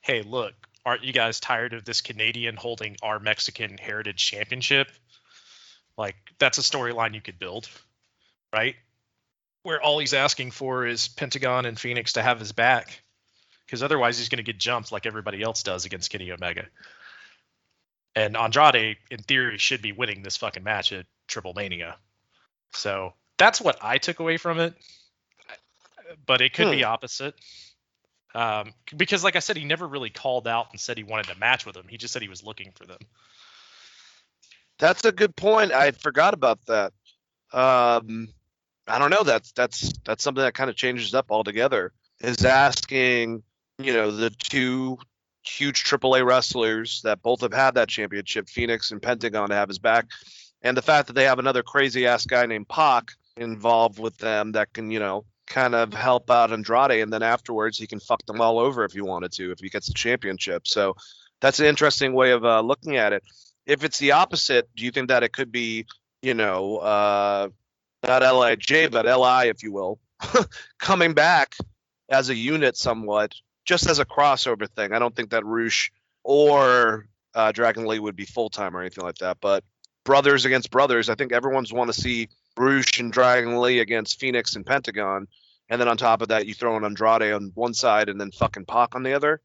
hey, 0.00 0.22
look, 0.22 0.54
aren't 0.84 1.04
you 1.04 1.12
guys 1.12 1.40
tired 1.40 1.74
of 1.74 1.84
this 1.84 2.00
Canadian 2.00 2.56
holding 2.56 2.96
our 3.02 3.18
Mexican 3.18 3.78
Heritage 3.78 4.24
Championship? 4.24 4.90
Like 5.96 6.16
that's 6.38 6.58
a 6.58 6.62
storyline 6.62 7.14
you 7.14 7.20
could 7.20 7.38
build, 7.38 7.68
right? 8.52 8.74
Where 9.62 9.80
all 9.80 9.98
he's 9.98 10.14
asking 10.14 10.50
for 10.50 10.86
is 10.86 11.08
Pentagon 11.08 11.66
and 11.66 11.78
Phoenix 11.78 12.14
to 12.14 12.22
have 12.22 12.40
his 12.40 12.52
back, 12.52 13.00
because 13.66 13.82
otherwise 13.82 14.18
he's 14.18 14.28
going 14.28 14.38
to 14.38 14.42
get 14.42 14.58
jumped 14.58 14.90
like 14.90 15.06
everybody 15.06 15.42
else 15.42 15.62
does 15.62 15.84
against 15.84 16.10
Kenny 16.10 16.32
Omega. 16.32 16.66
And 18.14 18.36
Andrade, 18.36 18.96
in 19.10 19.18
theory, 19.18 19.58
should 19.58 19.80
be 19.80 19.92
winning 19.92 20.22
this 20.22 20.36
fucking 20.36 20.64
match 20.64 20.92
at 20.92 21.06
Triple 21.28 21.54
Mania. 21.54 21.96
So 22.72 23.14
that's 23.38 23.60
what 23.60 23.78
I 23.80 23.98
took 23.98 24.18
away 24.18 24.36
from 24.36 24.58
it. 24.60 24.74
But 26.26 26.40
it 26.40 26.52
could 26.52 26.70
be 26.70 26.82
hmm. 26.82 26.90
opposite. 26.90 27.34
Um, 28.34 28.72
because, 28.96 29.22
like 29.22 29.36
I 29.36 29.40
said, 29.40 29.56
he 29.56 29.64
never 29.64 29.86
really 29.86 30.10
called 30.10 30.48
out 30.48 30.68
and 30.72 30.80
said 30.80 30.96
he 30.96 31.04
wanted 31.04 31.26
to 31.26 31.38
match 31.38 31.66
with 31.66 31.74
them. 31.74 31.86
He 31.88 31.98
just 31.98 32.12
said 32.12 32.22
he 32.22 32.28
was 32.28 32.42
looking 32.42 32.72
for 32.74 32.86
them. 32.86 32.98
That's 34.78 35.04
a 35.04 35.12
good 35.12 35.36
point. 35.36 35.72
I 35.72 35.90
forgot 35.92 36.34
about 36.34 36.58
that. 36.66 36.92
Um, 37.52 38.28
I 38.86 38.98
don't 38.98 39.10
know. 39.10 39.22
That's 39.22 39.52
that's 39.52 39.92
that's 40.04 40.24
something 40.24 40.42
that 40.42 40.54
kind 40.54 40.70
of 40.70 40.76
changes 40.76 41.14
up 41.14 41.26
altogether. 41.30 41.92
Is 42.20 42.44
asking, 42.44 43.42
you 43.78 43.92
know, 43.92 44.10
the 44.10 44.30
two 44.30 44.98
huge 45.44 45.84
AAA 45.84 46.24
wrestlers 46.24 47.02
that 47.02 47.22
both 47.22 47.42
have 47.42 47.52
had 47.52 47.74
that 47.74 47.88
championship, 47.88 48.48
Phoenix 48.48 48.90
and 48.90 49.02
Pentagon, 49.02 49.48
to 49.48 49.54
have 49.54 49.68
his 49.68 49.78
back, 49.78 50.06
and 50.62 50.76
the 50.76 50.82
fact 50.82 51.08
that 51.08 51.14
they 51.14 51.24
have 51.24 51.38
another 51.38 51.62
crazy 51.62 52.06
ass 52.06 52.26
guy 52.26 52.46
named 52.46 52.68
Pac 52.68 53.12
involved 53.36 53.98
with 53.98 54.16
them 54.18 54.52
that 54.52 54.72
can, 54.72 54.90
you 54.90 55.00
know, 55.00 55.24
kind 55.52 55.74
of 55.74 55.92
help 55.92 56.30
out 56.30 56.52
Andrade, 56.52 57.02
and 57.02 57.12
then 57.12 57.22
afterwards 57.22 57.78
he 57.78 57.86
can 57.86 58.00
fuck 58.00 58.24
them 58.26 58.40
all 58.40 58.58
over 58.58 58.84
if 58.84 58.92
he 58.92 59.02
wanted 59.02 59.32
to, 59.32 59.52
if 59.52 59.60
he 59.60 59.68
gets 59.68 59.86
the 59.86 59.94
championship. 59.94 60.66
So 60.66 60.96
that's 61.40 61.60
an 61.60 61.66
interesting 61.66 62.14
way 62.14 62.32
of 62.32 62.44
uh, 62.44 62.62
looking 62.62 62.96
at 62.96 63.12
it. 63.12 63.22
If 63.66 63.84
it's 63.84 63.98
the 63.98 64.12
opposite, 64.12 64.68
do 64.74 64.84
you 64.84 64.90
think 64.90 65.08
that 65.08 65.22
it 65.22 65.32
could 65.32 65.52
be, 65.52 65.86
you 66.22 66.34
know, 66.34 66.78
uh, 66.78 67.48
not 68.02 68.22
Lij 68.22 68.90
but 68.90 69.04
Li, 69.04 69.48
if 69.48 69.62
you 69.62 69.72
will, 69.72 70.00
coming 70.78 71.12
back 71.12 71.54
as 72.08 72.30
a 72.30 72.34
unit 72.34 72.76
somewhat, 72.76 73.34
just 73.64 73.88
as 73.88 73.98
a 73.98 74.04
crossover 74.04 74.68
thing? 74.68 74.92
I 74.92 74.98
don't 74.98 75.14
think 75.14 75.30
that 75.30 75.44
Roosh 75.44 75.90
or 76.24 77.06
uh, 77.34 77.52
Dragon 77.52 77.86
Lee 77.86 77.98
would 77.98 78.16
be 78.16 78.24
full 78.24 78.50
time 78.50 78.76
or 78.76 78.80
anything 78.80 79.04
like 79.04 79.18
that, 79.18 79.38
but 79.40 79.62
brothers 80.04 80.44
against 80.44 80.70
brothers, 80.70 81.08
I 81.08 81.14
think 81.14 81.32
everyone's 81.32 81.72
want 81.72 81.92
to 81.92 82.00
see 82.00 82.28
Roosh 82.56 82.98
and 82.98 83.12
Dragon 83.12 83.60
Lee 83.60 83.78
against 83.78 84.18
Phoenix 84.18 84.56
and 84.56 84.66
Pentagon. 84.66 85.28
And 85.72 85.80
then 85.80 85.88
on 85.88 85.96
top 85.96 86.20
of 86.20 86.28
that, 86.28 86.46
you 86.46 86.52
throw 86.52 86.76
in 86.76 86.84
Andrade 86.84 87.32
on 87.32 87.50
one 87.54 87.72
side 87.72 88.10
and 88.10 88.20
then 88.20 88.30
fucking 88.30 88.66
Pac 88.66 88.94
on 88.94 89.04
the 89.04 89.14
other. 89.14 89.40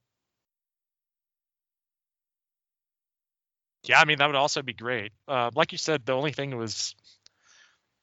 Yeah, 3.86 4.02
I 4.02 4.04
mean 4.04 4.18
that 4.18 4.28
would 4.28 4.36
also 4.36 4.62
be 4.62 4.74
great. 4.74 5.14
Uh, 5.26 5.52
like 5.56 5.72
you 5.72 5.78
said, 5.78 6.06
the 6.06 6.12
only 6.12 6.34
thing 6.34 6.58
was 6.58 6.96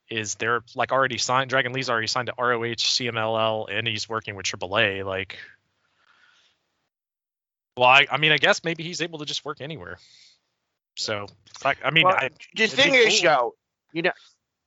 is 0.09 0.37
they're 0.37 0.63
like 0.75 0.91
already 0.91 1.19
signed. 1.19 1.51
Dragon 1.51 1.75
Lee's 1.75 1.91
already 1.91 2.07
signed 2.07 2.29
to 2.29 2.35
ROH, 2.43 2.77
CMLL, 2.77 3.67
and 3.71 3.87
he's 3.87 4.09
working 4.09 4.37
with 4.37 4.47
AAA. 4.47 5.05
Like, 5.05 5.37
well, 7.77 7.91
I, 7.91 8.07
I 8.11 8.17
mean, 8.17 8.33
I 8.33 8.39
guess 8.39 8.65
maybe 8.65 8.85
he's 8.85 9.03
able 9.03 9.19
to 9.19 9.27
just 9.27 9.45
work 9.45 9.61
anywhere. 9.61 9.99
So, 10.97 11.27
like, 11.63 11.77
I 11.85 11.91
mean, 11.91 12.07
Well, 12.07 12.17
I, 12.17 12.31
the 12.57 12.65
it'd 12.65 12.75
thing 12.75 12.95
is, 12.95 13.21
cool. 13.21 13.31
yo, 13.31 13.55
you 13.93 14.01
know, 14.01 14.13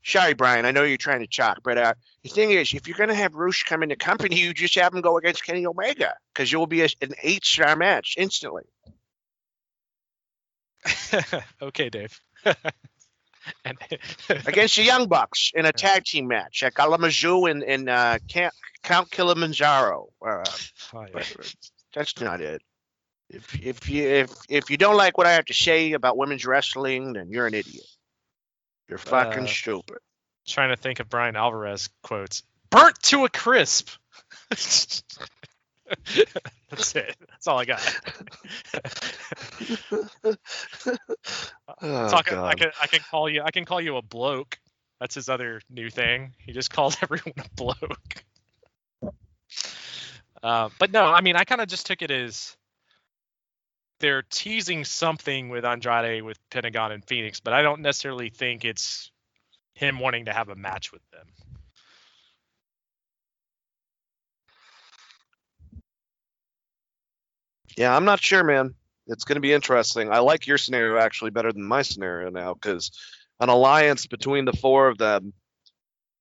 sorry, 0.08 0.34
Brian, 0.34 0.66
I 0.66 0.72
know 0.72 0.84
you're 0.84 0.98
trying 0.98 1.20
to 1.20 1.28
chalk, 1.28 1.60
but 1.64 1.78
uh, 1.78 1.94
the 2.24 2.30
thing 2.30 2.52
is, 2.52 2.74
if 2.74 2.88
you're 2.88 2.98
gonna 2.98 3.14
have 3.14 3.36
Roosh 3.36 3.64
come 3.64 3.84
into 3.84 3.96
company, 3.96 4.40
you 4.40 4.54
just 4.54 4.76
have 4.76 4.94
him 4.94 5.02
go 5.02 5.18
against 5.18 5.44
Kenny 5.46 5.66
Omega 5.66 6.14
because 6.34 6.52
you'll 6.52 6.68
be 6.68 6.82
a, 6.82 6.90
an 7.02 7.12
eight-star 7.22 7.76
match 7.76 8.16
instantly. 8.18 8.64
okay, 11.62 11.90
Dave. 11.90 12.20
and 13.66 13.78
against 14.30 14.78
the 14.78 14.84
Young 14.84 15.08
Bucks 15.08 15.52
in 15.54 15.66
a 15.66 15.72
tag 15.72 16.04
team 16.06 16.28
match 16.28 16.64
at 16.64 16.74
Kalamazoo 16.74 17.46
and, 17.46 17.64
and 17.64 17.90
uh, 17.90 18.20
Count, 18.30 18.54
Count 18.84 19.12
Kilimanjaro. 19.12 20.08
Uh, 20.26 20.44
Oh, 20.94 21.06
yeah. 21.14 21.24
that's 21.94 22.20
not 22.22 22.40
it. 22.40 22.62
If 23.30 23.62
if 23.62 23.90
you 23.90 24.08
if 24.08 24.32
if 24.48 24.70
you 24.70 24.78
don't 24.78 24.96
like 24.96 25.18
what 25.18 25.28
I 25.28 25.34
have 25.34 25.44
to 25.46 25.54
say 25.54 25.92
about 25.92 26.16
women's 26.16 26.46
wrestling, 26.46 27.12
then 27.12 27.30
you're 27.30 27.46
an 27.46 27.54
idiot. 27.54 27.84
You're 28.90 28.98
fucking 29.00 29.44
Uh, 29.44 29.48
stupid. 29.48 29.98
trying 30.48 30.70
to 30.70 30.78
think 30.78 31.00
of 31.00 31.10
Bryan 31.10 31.36
Alvarez 31.36 31.90
quotes. 32.04 32.44
Burnt 32.70 33.02
to 33.04 33.26
a 33.26 33.30
crisp. 33.30 33.90
That's 34.50 35.04
it. 36.96 37.16
That's 37.30 37.48
all 37.48 37.60
I 37.60 37.66
got. 37.66 37.82
Oh, 41.80 42.10
Talk, 42.10 42.32
I 42.32 42.36
God. 42.36 42.58
can 42.58 42.72
I 42.82 42.88
can 42.88 43.00
call 43.12 43.30
you 43.30 43.42
I 43.44 43.52
can 43.52 43.66
call 43.66 43.82
you 43.82 43.98
a 43.98 44.02
bloke. 44.02 44.58
That's 45.00 45.14
his 45.16 45.30
other 45.30 45.62
new 45.70 45.90
thing. 45.90 46.34
He 46.40 46.54
just 46.54 46.72
calls 46.72 46.98
everyone 47.04 47.34
a 47.38 47.50
bloke. 47.56 48.24
Uh, 50.42 50.70
but 50.80 50.92
no, 50.92 51.06
I 51.06 51.22
mean 51.22 51.36
I 51.36 51.44
kind 51.44 51.62
of 51.62 51.68
just 51.68 51.86
took 51.86 52.02
it 52.02 52.10
as 52.10 52.56
they're 54.00 54.24
teasing 54.24 54.86
something 54.86 55.50
with 55.50 55.66
Andrade 55.66 56.24
with 56.24 56.38
Pentagon 56.50 56.92
and 56.92 57.04
Phoenix, 57.06 57.40
but 57.40 57.54
I 57.54 57.62
don't 57.62 57.82
necessarily 57.82 58.30
think 58.30 58.66
it's 58.66 59.12
him 59.74 60.00
wanting 60.00 60.26
to 60.26 60.34
have 60.34 60.50
a 60.50 60.56
match 60.56 60.92
with 60.92 61.02
them. 61.12 61.28
Yeah, 67.78 67.96
I'm 67.96 68.06
not 68.06 68.20
sure, 68.20 68.44
man. 68.44 68.74
It's 69.06 69.24
going 69.24 69.36
to 69.36 69.42
be 69.42 69.54
interesting. 69.54 70.12
I 70.12 70.20
like 70.20 70.48
your 70.48 70.58
scenario 70.58 70.98
actually 70.98 71.32
better 71.32 71.54
than 71.54 71.64
my 71.64 71.84
scenario 71.84 72.30
now 72.30 72.56
because 72.56 72.92
an 73.40 73.50
alliance 73.50 74.08
between 74.08 74.46
the 74.46 74.54
four 74.54 74.88
of 74.88 74.98
them, 74.98 75.34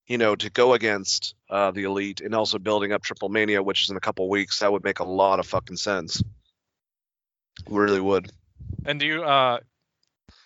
you 0.07 0.19
know, 0.19 0.37
to 0.37 0.51
go 0.51 0.75
against 0.75 1.35
uh, 1.51 1.71
the 1.71 1.85
elite 1.85 2.21
and 2.21 2.35
also 2.35 2.59
building 2.59 2.93
up 2.93 3.03
Triple 3.03 3.31
Mania, 3.31 3.63
which 3.63 3.83
is 3.83 3.91
in 3.91 3.97
a 3.97 4.01
couple 4.01 4.29
weeks, 4.29 4.61
that 4.61 4.71
would 4.71 4.85
make 4.85 5.01
a 5.01 5.05
lot 5.05 5.41
of 5.41 5.47
fucking 5.47 5.79
sense. 5.79 6.23
Really 7.69 8.01
would. 8.01 8.31
And 8.85 9.01
do 9.01 9.07
you, 9.07 9.25
uh, 9.25 9.59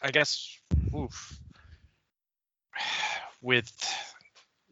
I 0.02 0.10
guess, 0.10 0.56
oof, 0.94 1.38
with 3.42 3.72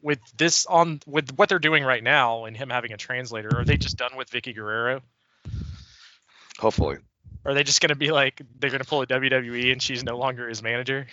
with 0.01 0.21
this 0.37 0.67
on 0.67 1.01
with 1.07 1.37
what 1.37 1.49
they're 1.49 1.59
doing 1.59 1.85
right 1.85 2.03
now 2.03 2.45
and 2.45 2.57
him 2.57 2.71
having 2.71 2.93
a 2.93 2.97
translator, 2.97 3.51
are 3.59 3.65
they 3.65 3.77
just 3.77 3.97
done 3.97 4.17
with 4.17 4.31
Vickie 4.31 4.55
Guerrero? 4.55 5.01
Hopefully. 6.59 6.99
Are 7.45 7.55
they 7.55 7.65
just 7.65 7.81
going 7.81 7.91
to 7.91 7.97
be 7.97 8.11
like 8.11 8.41
they're 8.59 8.71
going 8.71 8.83
to 8.83 8.89
pull 8.89 9.03
a 9.03 9.07
WWE 9.07 9.73
and 9.73 9.83
she's 9.83 10.05
no 10.05 10.19
longer 10.19 10.49
his 10.49 10.63
manager? 10.63 11.07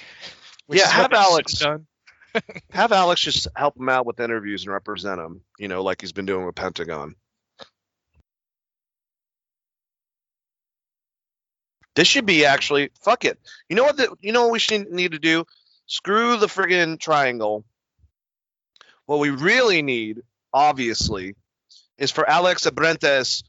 Yeah, 0.70 0.88
have 0.88 1.14
Alex- 1.14 1.60
done. 1.60 1.86
Have 2.72 2.92
Alex 2.92 3.22
just 3.22 3.48
help 3.56 3.78
him 3.78 3.88
out 3.88 4.06
with 4.06 4.20
interviews 4.20 4.64
and 4.64 4.74
represent 4.74 5.22
him, 5.22 5.40
you 5.58 5.70
know, 5.70 5.84
like 5.84 6.02
he's 6.02 6.12
been 6.12 6.26
doing 6.26 6.45
with 6.45 6.54
Pentagon. 6.54 7.16
This 11.95 12.07
should 12.07 12.25
be 12.25 12.45
actually 12.45 12.91
fuck 13.01 13.25
it. 13.25 13.40
You 13.69 13.75
know 13.75 13.83
what? 13.83 13.98
The, 13.98 14.15
you 14.19 14.32
know 14.32 14.43
what 14.43 14.51
we 14.51 14.59
should 14.59 14.91
need 14.91 15.14
to 15.14 15.19
do? 15.19 15.45
Screw 15.88 16.38
the 16.38 16.48
friggin' 16.48 16.99
triangle. 16.99 17.64
What 19.06 19.19
we 19.19 19.30
really 19.30 19.82
need, 19.82 20.22
obviously, 20.53 21.35
is 21.98 22.11
for 22.11 22.27
Alex 22.30 22.65
Abrahantes. 22.65 23.43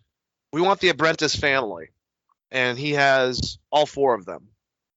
We 0.52 0.60
want 0.60 0.80
the 0.80 0.92
Abrahantes 0.92 1.36
family, 1.36 1.88
and 2.50 2.78
he 2.78 2.92
has 2.92 3.58
all 3.70 3.86
four 3.86 4.14
of 4.14 4.26
them. 4.26 4.48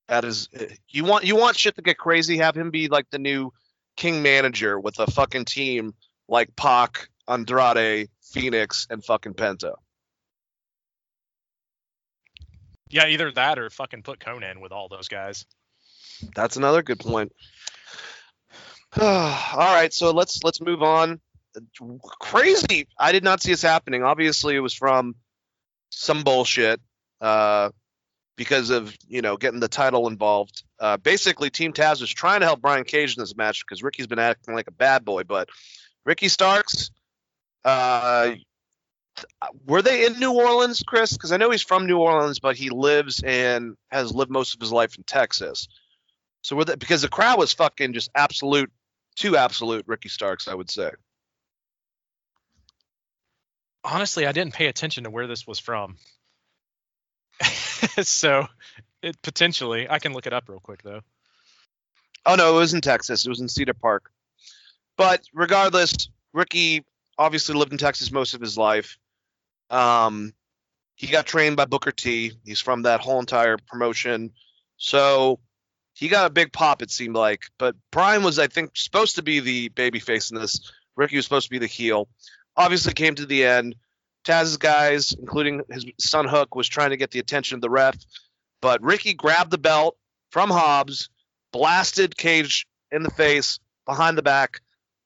That 0.08 0.26
is, 0.26 0.50
you 0.90 1.04
want 1.04 1.26
you 1.26 1.36
want 1.36 1.58
shit 1.58 1.76
to 1.76 1.82
get 1.82 1.98
crazy. 1.98 2.38
Have 2.38 2.56
him 2.56 2.72
be 2.72 2.88
like 2.88 3.10
the 3.10 3.20
new 3.20 3.52
king 3.96 4.22
manager 4.22 4.80
with 4.80 5.00
a 5.00 5.08
fucking 5.08 5.46
team 5.46 5.94
like 6.28 6.56
Pac, 6.56 7.10
Andrade, 7.28 8.10
Phoenix, 8.22 8.88
and 8.90 9.04
fucking 9.04 9.34
Penta. 9.34 9.76
Yeah, 12.90 13.08
either 13.08 13.32
that 13.32 13.60
or 13.60 13.70
fucking 13.70 14.04
put 14.04 14.20
Konnan 14.20 14.62
with 14.62 14.72
all 14.72 14.88
those 14.90 15.08
guys. 15.08 15.46
That's 16.36 16.58
another 16.58 16.82
good 16.82 17.00
point. 17.00 17.32
all 19.00 19.56
right, 19.56 19.94
so 19.94 20.12
let's 20.12 20.44
let's 20.44 20.62
move 20.62 20.82
on. 20.82 21.20
Crazy! 22.20 22.88
I 22.98 23.12
did 23.12 23.24
not 23.24 23.42
see 23.42 23.52
this 23.52 23.62
happening. 23.62 24.04
Obviously, 24.04 24.56
it 24.56 24.60
was 24.60 24.74
from 24.74 25.16
some 25.90 26.24
bullshit 26.24 26.80
uh, 27.22 27.70
because 28.36 28.72
of 28.72 28.96
you 29.08 29.22
know 29.22 29.38
getting 29.38 29.60
the 29.60 29.68
title 29.68 30.08
involved. 30.08 30.64
Uh, 30.80 30.98
basically, 30.98 31.52
Team 31.52 31.74
Taz 31.74 32.02
was 32.02 32.10
trying 32.10 32.40
to 32.40 32.48
help 32.48 32.62
Brian 32.62 32.84
Cage 32.84 33.16
in 33.16 33.22
this 33.22 33.36
match 33.36 33.64
because 33.66 33.84
Ricky's 33.84 34.08
been 34.08 34.20
acting 34.20 34.56
like 34.56 34.68
a 34.68 34.72
bad 34.72 35.06
boy. 35.06 35.24
But 35.24 35.50
Ricky 36.06 36.28
Starks, 36.28 36.90
uh, 37.64 38.32
were 39.66 39.82
they 39.82 40.06
in 40.06 40.20
New 40.20 40.34
Orleans, 40.34 40.84
Chris? 40.86 41.14
Because 41.14 41.32
I 41.32 41.38
know 41.38 41.50
he's 41.52 41.64
from 41.64 41.86
New 41.86 41.98
Orleans, 41.98 42.40
but 42.40 42.56
he 42.56 42.70
lives 42.70 43.22
and 43.24 43.76
has 43.90 44.14
lived 44.14 44.32
most 44.32 44.54
of 44.54 44.62
his 44.62 44.72
life 44.72 44.98
in 44.98 45.04
Texas. 45.04 45.68
So 46.42 46.56
were 46.56 46.66
they, 46.66 46.76
because 46.76 47.02
the 47.02 47.10
crowd 47.10 47.38
was 47.38 47.54
fucking 47.54 47.94
just 47.94 48.10
absolute, 48.16 48.72
too 49.16 49.38
absolute 49.38 49.86
Ricky 49.88 50.10
Starks, 50.10 50.48
I 50.48 50.56
would 50.56 50.70
say. 50.70 50.92
Honestly, 53.84 54.26
I 54.26 54.32
didn't 54.32 54.54
pay 54.54 54.68
attention 54.68 55.04
to 55.06 55.10
where 55.10 55.28
this 55.28 55.48
was 55.48 55.60
from. 55.60 55.98
so, 58.02 58.48
it 59.02 59.22
potentially, 59.22 59.90
I 59.90 60.00
can 60.00 60.14
look 60.14 60.28
it 60.28 60.34
up 60.34 60.50
real 60.50 60.60
quick 60.60 60.84
though. 60.84 61.02
Oh 62.26 62.36
no, 62.36 62.56
it 62.56 62.60
was 62.60 62.74
in 62.74 62.82
Texas. 62.82 63.26
It 63.26 63.30
was 63.30 63.40
in 63.40 63.48
Cedar 63.48 63.74
Park. 63.74 64.12
But 64.98 65.22
regardless, 65.34 66.10
Ricky 66.34 66.84
obviously 67.18 67.56
lived 67.56 67.72
in 67.72 67.78
Texas 67.78 68.12
most 68.12 68.34
of 68.34 68.42
his 68.42 68.58
life. 68.58 68.98
Um, 69.70 70.34
he 70.96 71.08
got 71.08 71.26
trained 71.26 71.56
by 71.56 71.66
Booker 71.66 71.92
T. 71.92 72.34
He's 72.44 72.60
from 72.60 72.84
that 72.84 73.02
whole 73.02 73.20
entire 73.20 73.58
promotion. 73.58 74.32
So 74.78 75.40
he 75.94 76.08
got 76.08 76.26
a 76.26 76.34
big 76.34 76.52
pop, 76.52 76.82
it 76.82 76.92
seemed 76.92 77.16
like. 77.16 77.44
But 77.58 77.76
Brian 77.92 78.24
was, 78.24 78.40
I 78.40 78.48
think, 78.48 78.72
supposed 78.76 79.16
to 79.16 79.24
be 79.24 79.40
the 79.40 79.70
babyface 79.70 80.32
in 80.32 80.38
this. 80.38 80.72
Ricky 80.96 81.16
was 81.16 81.26
supposed 81.26 81.48
to 81.48 81.52
be 81.52 81.60
the 81.60 81.68
heel. 81.68 82.08
Obviously, 82.56 82.94
came 82.94 83.16
to 83.16 83.26
the 83.26 83.46
end. 83.46 83.76
Taz's 84.26 84.58
guys, 84.58 85.14
including 85.14 85.62
his 85.70 85.86
son 86.00 86.28
Hook, 86.28 86.56
was 86.56 86.68
trying 86.68 86.90
to 86.90 86.98
get 86.98 87.12
the 87.12 87.20
attention 87.20 87.56
of 87.56 87.62
the 87.62 87.70
ref. 87.70 87.96
But 88.62 88.82
Ricky 88.82 89.14
grabbed 89.14 89.52
the 89.52 89.58
belt 89.58 89.98
from 90.32 90.50
Hobbs, 90.50 91.10
blasted 91.54 92.18
Cage 92.18 92.68
in 92.92 93.04
the 93.04 93.10
face, 93.10 93.60
behind 93.86 94.18
the 94.18 94.24
back, 94.24 94.62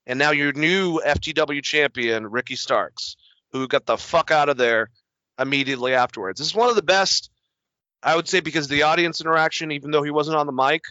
and 0.06 0.20
now 0.20 0.32
your 0.32 0.52
new 0.54 1.00
FTW 1.00 1.64
champion, 1.64 2.28
Ricky 2.28 2.56
Starks, 2.56 3.16
who 3.54 3.68
got 3.68 3.86
the 3.86 3.98
fuck 3.98 4.32
out 4.32 4.50
of 4.50 4.58
there 4.58 4.90
immediately 5.40 5.94
afterwards. 5.94 6.40
This 6.40 6.48
is 6.48 6.56
one 6.56 6.70
of 6.70 6.76
the 6.76 6.82
best, 6.82 7.30
I 8.02 8.16
would 8.16 8.28
say, 8.28 8.42
because 8.42 8.68
the 8.68 8.84
audience 8.84 9.22
interaction, 9.22 9.72
even 9.72 9.92
though 9.92 10.04
he 10.04 10.12
wasn't 10.12 10.38
on 10.38 10.48
the 10.48 10.52
mic. 10.52 10.84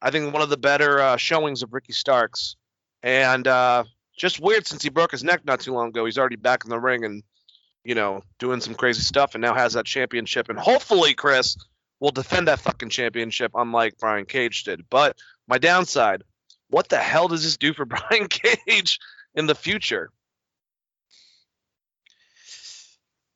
I 0.00 0.10
think 0.10 0.32
one 0.32 0.42
of 0.42 0.50
the 0.50 0.56
better 0.56 1.00
uh, 1.00 1.16
showings 1.16 1.62
of 1.62 1.72
Ricky 1.72 1.92
Starks. 1.92 2.56
And 3.02 3.46
uh, 3.46 3.84
just 4.16 4.40
weird 4.40 4.66
since 4.66 4.82
he 4.82 4.88
broke 4.88 5.10
his 5.10 5.24
neck 5.24 5.44
not 5.44 5.60
too 5.60 5.72
long 5.72 5.88
ago. 5.88 6.04
He's 6.04 6.18
already 6.18 6.36
back 6.36 6.64
in 6.64 6.70
the 6.70 6.78
ring 6.78 7.04
and, 7.04 7.22
you 7.84 7.94
know, 7.94 8.22
doing 8.38 8.60
some 8.60 8.74
crazy 8.74 9.02
stuff 9.02 9.34
and 9.34 9.42
now 9.42 9.54
has 9.54 9.72
that 9.72 9.84
championship. 9.84 10.48
And 10.48 10.58
hopefully, 10.58 11.14
Chris 11.14 11.56
will 11.98 12.10
defend 12.10 12.48
that 12.48 12.60
fucking 12.60 12.90
championship, 12.90 13.52
unlike 13.54 13.98
Brian 13.98 14.26
Cage 14.26 14.64
did. 14.64 14.84
But 14.90 15.16
my 15.48 15.58
downside, 15.58 16.22
what 16.68 16.88
the 16.88 16.98
hell 16.98 17.28
does 17.28 17.42
this 17.42 17.56
do 17.56 17.72
for 17.72 17.84
Brian 17.86 18.28
Cage 18.28 18.98
in 19.34 19.46
the 19.46 19.54
future? 19.54 20.10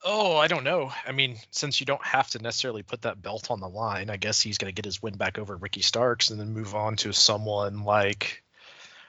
Oh, 0.02 0.36
I 0.36 0.46
don't 0.46 0.64
know. 0.64 0.90
I 1.06 1.12
mean, 1.12 1.36
since 1.50 1.80
you 1.80 1.86
don't 1.86 2.04
have 2.04 2.30
to 2.30 2.38
necessarily 2.38 2.82
put 2.82 3.02
that 3.02 3.20
belt 3.20 3.50
on 3.50 3.60
the 3.60 3.68
line, 3.68 4.08
I 4.08 4.16
guess 4.16 4.40
he's 4.40 4.56
going 4.56 4.70
to 4.70 4.74
get 4.74 4.86
his 4.86 5.02
win 5.02 5.16
back 5.16 5.38
over 5.38 5.54
Ricky 5.54 5.82
Starks 5.82 6.30
and 6.30 6.40
then 6.40 6.54
move 6.54 6.74
on 6.74 6.96
to 6.96 7.12
someone 7.12 7.84
like. 7.84 8.42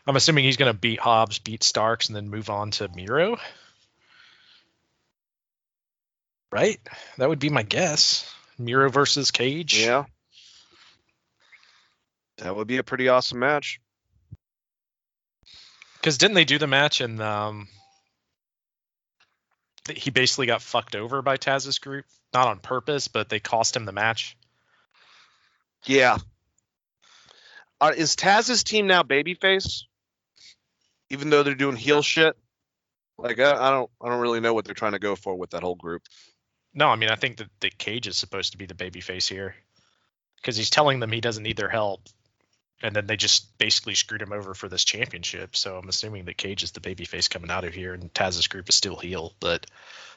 I'm 0.06 0.16
assuming 0.16 0.44
he's 0.44 0.58
going 0.58 0.72
to 0.72 0.78
beat 0.78 1.00
Hobbs, 1.00 1.40
beat 1.40 1.64
Starks, 1.64 2.08
and 2.08 2.16
then 2.16 2.30
move 2.30 2.50
on 2.50 2.72
to 2.72 2.90
Miro. 2.90 3.38
Right? 6.52 6.80
That 7.18 7.30
would 7.30 7.40
be 7.40 7.50
my 7.50 7.64
guess. 7.64 8.30
Miro 8.58 8.90
versus 8.90 9.32
Cage. 9.32 9.80
Yeah. 9.80 10.06
That 12.40 12.56
would 12.56 12.68
be 12.68 12.78
a 12.78 12.84
pretty 12.84 13.08
awesome 13.08 13.40
match. 13.40 13.80
Because 16.00 16.18
didn't 16.18 16.34
they 16.34 16.46
do 16.46 16.58
the 16.58 16.68
match 16.68 17.00
in 17.00 17.22
um, 17.22 17.68
he 19.90 20.12
basically 20.12 20.46
got 20.46 20.62
fucked 20.62 20.96
over 20.96 21.22
by 21.22 21.38
Taz's 21.38 21.80
group, 21.80 22.06
not 22.34 22.48
on 22.48 22.60
purpose, 22.60 23.08
but 23.08 23.30
they 23.30 23.40
cost 23.40 23.76
him 23.76 23.86
the 23.86 23.92
match. 23.92 24.38
Yeah. 25.86 26.18
Uh, 27.80 27.94
is 27.96 28.16
Taz's 28.16 28.64
team 28.64 28.88
now 28.88 29.02
babyface? 29.04 29.84
Even 31.10 31.30
though 31.30 31.44
they're 31.44 31.56
doing 31.56 31.76
heel 31.76 32.02
shit. 32.02 32.38
Like 33.18 33.40
I, 33.40 33.52
I 33.52 33.72
don't, 33.72 33.90
I 34.02 34.10
don't 34.10 34.22
really 34.22 34.40
know 34.40 34.54
what 34.54 34.66
they're 34.66 34.74
trying 34.74 34.94
to 34.94 35.00
go 35.00 35.16
for 35.16 35.36
with 35.36 35.52
that 35.52 35.64
whole 35.64 35.76
group. 35.76 36.04
No, 36.74 36.88
I 36.88 36.96
mean 36.96 37.10
I 37.10 37.16
think 37.16 37.38
that, 37.38 37.50
the 37.60 37.70
Cage 37.70 38.08
is 38.08 38.18
supposed 38.18 38.52
to 38.52 38.58
be 38.58 38.66
the 38.66 38.74
babyface 38.74 39.28
here 39.28 39.56
because 40.38 40.56
he's 40.56 40.70
telling 40.70 41.00
them 41.00 41.12
he 41.12 41.22
doesn't 41.22 41.44
need 41.44 41.58
their 41.58 41.70
help, 41.70 42.02
and 42.84 42.96
then 42.96 43.08
they 43.08 43.18
just 43.18 43.58
basically 43.58 43.96
screwed 43.96 44.22
him 44.22 44.34
over 44.34 44.54
for 44.54 44.68
this 44.68 44.84
championship. 44.84 45.56
So 45.56 45.78
I'm 45.78 45.90
assuming 45.90 46.26
that 46.26 46.38
Cage 46.38 46.64
is 46.64 46.72
the 46.72 46.80
babyface 46.80 47.30
coming 47.30 47.52
out 47.52 47.64
of 47.64 47.74
here, 47.74 47.94
and 47.94 48.14
Taz's 48.14 48.48
group 48.48 48.70
is 48.70 48.76
still 48.76 48.96
heel. 48.96 49.34
But 49.40 49.66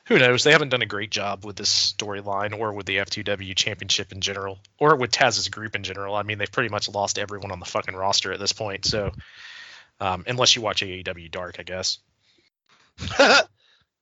who 0.07 0.18
knows? 0.18 0.44
They 0.44 0.52
haven't 0.52 0.68
done 0.68 0.83
a 0.83 0.86
great 0.86 1.10
job 1.10 1.44
with 1.44 1.57
this 1.57 1.93
storyline 1.93 2.59
or 2.59 2.73
with 2.73 2.86
the 2.86 2.99
FTW 2.99 3.55
championship 3.57 4.12
in 4.12 4.20
general, 4.20 4.59
or 4.78 4.97
with 4.97 5.10
Taz's 5.10 5.49
group 5.49 5.75
in 5.75 5.83
general. 5.83 6.15
I 6.15 6.23
mean, 6.23 6.39
they've 6.39 6.51
pretty 6.51 6.68
much 6.70 6.89
lost 6.89 7.18
everyone 7.18 7.52
on 7.52 7.60
the 7.60 7.67
fucking 7.67 7.97
roster 7.97 8.33
at 8.33 8.41
this 8.41 8.52
point. 8.52 8.84
So 8.84 9.12
um, 10.01 10.25
unless 10.26 10.57
you 10.57 10.62
watch 10.62 10.83
AEW 10.83 11.31
Dark, 11.31 11.57
I 11.59 11.62
guess. 11.62 11.99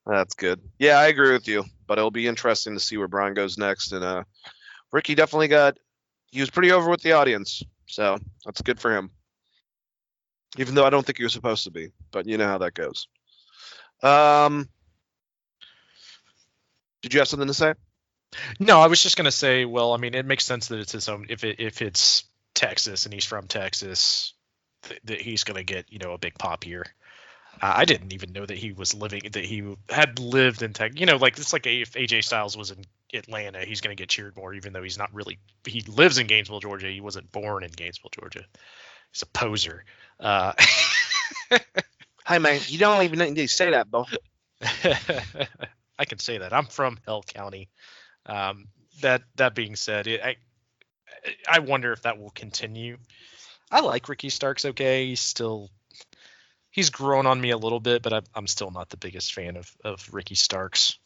That's 0.06 0.34
good. 0.34 0.60
Yeah, 0.78 0.98
I 0.98 1.06
agree 1.06 1.32
with 1.32 1.46
you. 1.46 1.64
But 1.86 1.98
it'll 1.98 2.10
be 2.10 2.26
interesting 2.26 2.74
to 2.74 2.80
see 2.80 2.96
where 2.96 3.08
Brian 3.08 3.34
goes 3.34 3.58
next. 3.58 3.92
And 3.92 4.04
uh, 4.04 4.24
Ricky 4.90 5.14
definitely 5.14 5.48
got 5.48 5.78
he 6.32 6.40
was 6.40 6.50
pretty 6.50 6.72
over 6.72 6.90
with 6.90 7.02
the 7.02 7.12
audience, 7.12 7.62
so 7.92 8.16
that's 8.42 8.62
good 8.62 8.80
for 8.80 8.96
him. 8.96 9.10
Even 10.56 10.74
though 10.74 10.86
I 10.86 10.90
don't 10.90 11.04
think 11.04 11.18
he 11.18 11.24
was 11.24 11.34
supposed 11.34 11.64
to 11.64 11.70
be, 11.70 11.92
but 12.10 12.26
you 12.26 12.38
know 12.38 12.46
how 12.46 12.56
that 12.58 12.72
goes. 12.72 13.06
Um, 14.02 14.66
did 17.02 17.12
you 17.12 17.20
have 17.20 17.28
something 17.28 17.48
to 17.48 17.54
say? 17.54 17.74
No, 18.58 18.80
I 18.80 18.86
was 18.86 19.02
just 19.02 19.18
gonna 19.18 19.30
say. 19.30 19.66
Well, 19.66 19.92
I 19.92 19.98
mean, 19.98 20.14
it 20.14 20.24
makes 20.24 20.46
sense 20.46 20.68
that 20.68 20.78
it's 20.78 20.92
his 20.92 21.10
own. 21.10 21.26
If 21.28 21.44
it 21.44 21.60
if 21.60 21.82
it's 21.82 22.24
Texas 22.54 23.04
and 23.04 23.12
he's 23.12 23.26
from 23.26 23.46
Texas, 23.46 24.32
th- 24.84 25.00
that 25.04 25.20
he's 25.20 25.44
gonna 25.44 25.62
get 25.62 25.92
you 25.92 25.98
know 25.98 26.12
a 26.12 26.18
big 26.18 26.38
pop 26.38 26.64
here. 26.64 26.86
Uh, 27.60 27.74
I 27.76 27.84
didn't 27.84 28.14
even 28.14 28.32
know 28.32 28.46
that 28.46 28.56
he 28.56 28.72
was 28.72 28.94
living 28.94 29.20
that 29.32 29.44
he 29.44 29.76
had 29.90 30.18
lived 30.18 30.62
in 30.62 30.72
Texas. 30.72 30.98
You 30.98 31.04
know, 31.04 31.16
like 31.16 31.36
it's 31.36 31.52
like 31.52 31.66
if 31.66 31.92
AJ 31.92 32.24
Styles 32.24 32.56
was 32.56 32.70
in 32.70 32.84
Atlanta, 33.12 33.64
he's 33.64 33.80
gonna 33.80 33.94
get 33.94 34.08
cheered 34.08 34.36
more, 34.36 34.54
even 34.54 34.72
though 34.72 34.82
he's 34.82 34.98
not 34.98 35.12
really. 35.12 35.38
He 35.66 35.82
lives 35.82 36.18
in 36.18 36.26
Gainesville, 36.26 36.60
Georgia. 36.60 36.88
He 36.88 37.00
wasn't 37.00 37.30
born 37.32 37.64
in 37.64 37.70
Gainesville, 37.70 38.10
Georgia. 38.10 38.44
He's 39.12 39.22
a 39.22 39.26
poser. 39.26 39.84
Uh, 40.18 40.52
Hi, 42.24 42.38
man. 42.38 42.60
You 42.66 42.78
don't 42.78 43.02
even 43.02 43.18
need 43.18 43.36
to 43.36 43.48
say 43.48 43.70
that, 43.70 43.90
though. 43.90 44.06
I 45.98 46.04
can 46.04 46.18
say 46.18 46.38
that 46.38 46.52
I'm 46.52 46.66
from 46.66 46.98
Hell 47.04 47.22
County. 47.22 47.68
Um, 48.26 48.68
that 49.00 49.22
that 49.36 49.54
being 49.54 49.76
said, 49.76 50.06
it, 50.06 50.20
I 50.22 50.36
I 51.48 51.58
wonder 51.60 51.92
if 51.92 52.02
that 52.02 52.18
will 52.18 52.30
continue. 52.30 52.98
I 53.70 53.80
like 53.80 54.08
Ricky 54.08 54.28
Starks. 54.28 54.64
Okay, 54.64 55.08
he's 55.08 55.20
still 55.20 55.70
he's 56.70 56.90
grown 56.90 57.26
on 57.26 57.40
me 57.40 57.50
a 57.50 57.56
little 57.56 57.80
bit, 57.80 58.02
but 58.02 58.12
I'm, 58.12 58.24
I'm 58.34 58.46
still 58.46 58.70
not 58.70 58.88
the 58.90 58.96
biggest 58.96 59.34
fan 59.34 59.56
of 59.56 59.70
of 59.84 60.08
Ricky 60.12 60.34
Starks. 60.34 60.98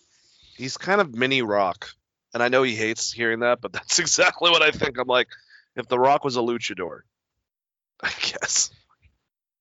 He's 0.57 0.77
kind 0.77 1.01
of 1.01 1.15
mini 1.15 1.43
Rock, 1.43 1.91
and 2.35 2.43
I 2.43 2.49
know 2.49 2.63
he 2.63 2.75
hates 2.75 3.13
hearing 3.13 3.41
that, 3.41 3.61
but 3.61 3.73
that's 3.75 3.99
exactly 3.99 4.51
what 4.51 4.63
I 4.63 4.71
think. 4.71 4.99
I'm 4.99 5.09
like, 5.09 5.29
if 5.75 5.89
The 5.89 5.99
Rock 5.99 6.25
was 6.25 6.37
a 6.37 6.41
luchador, 6.41 7.01
I 8.03 8.11
guess. 8.21 8.71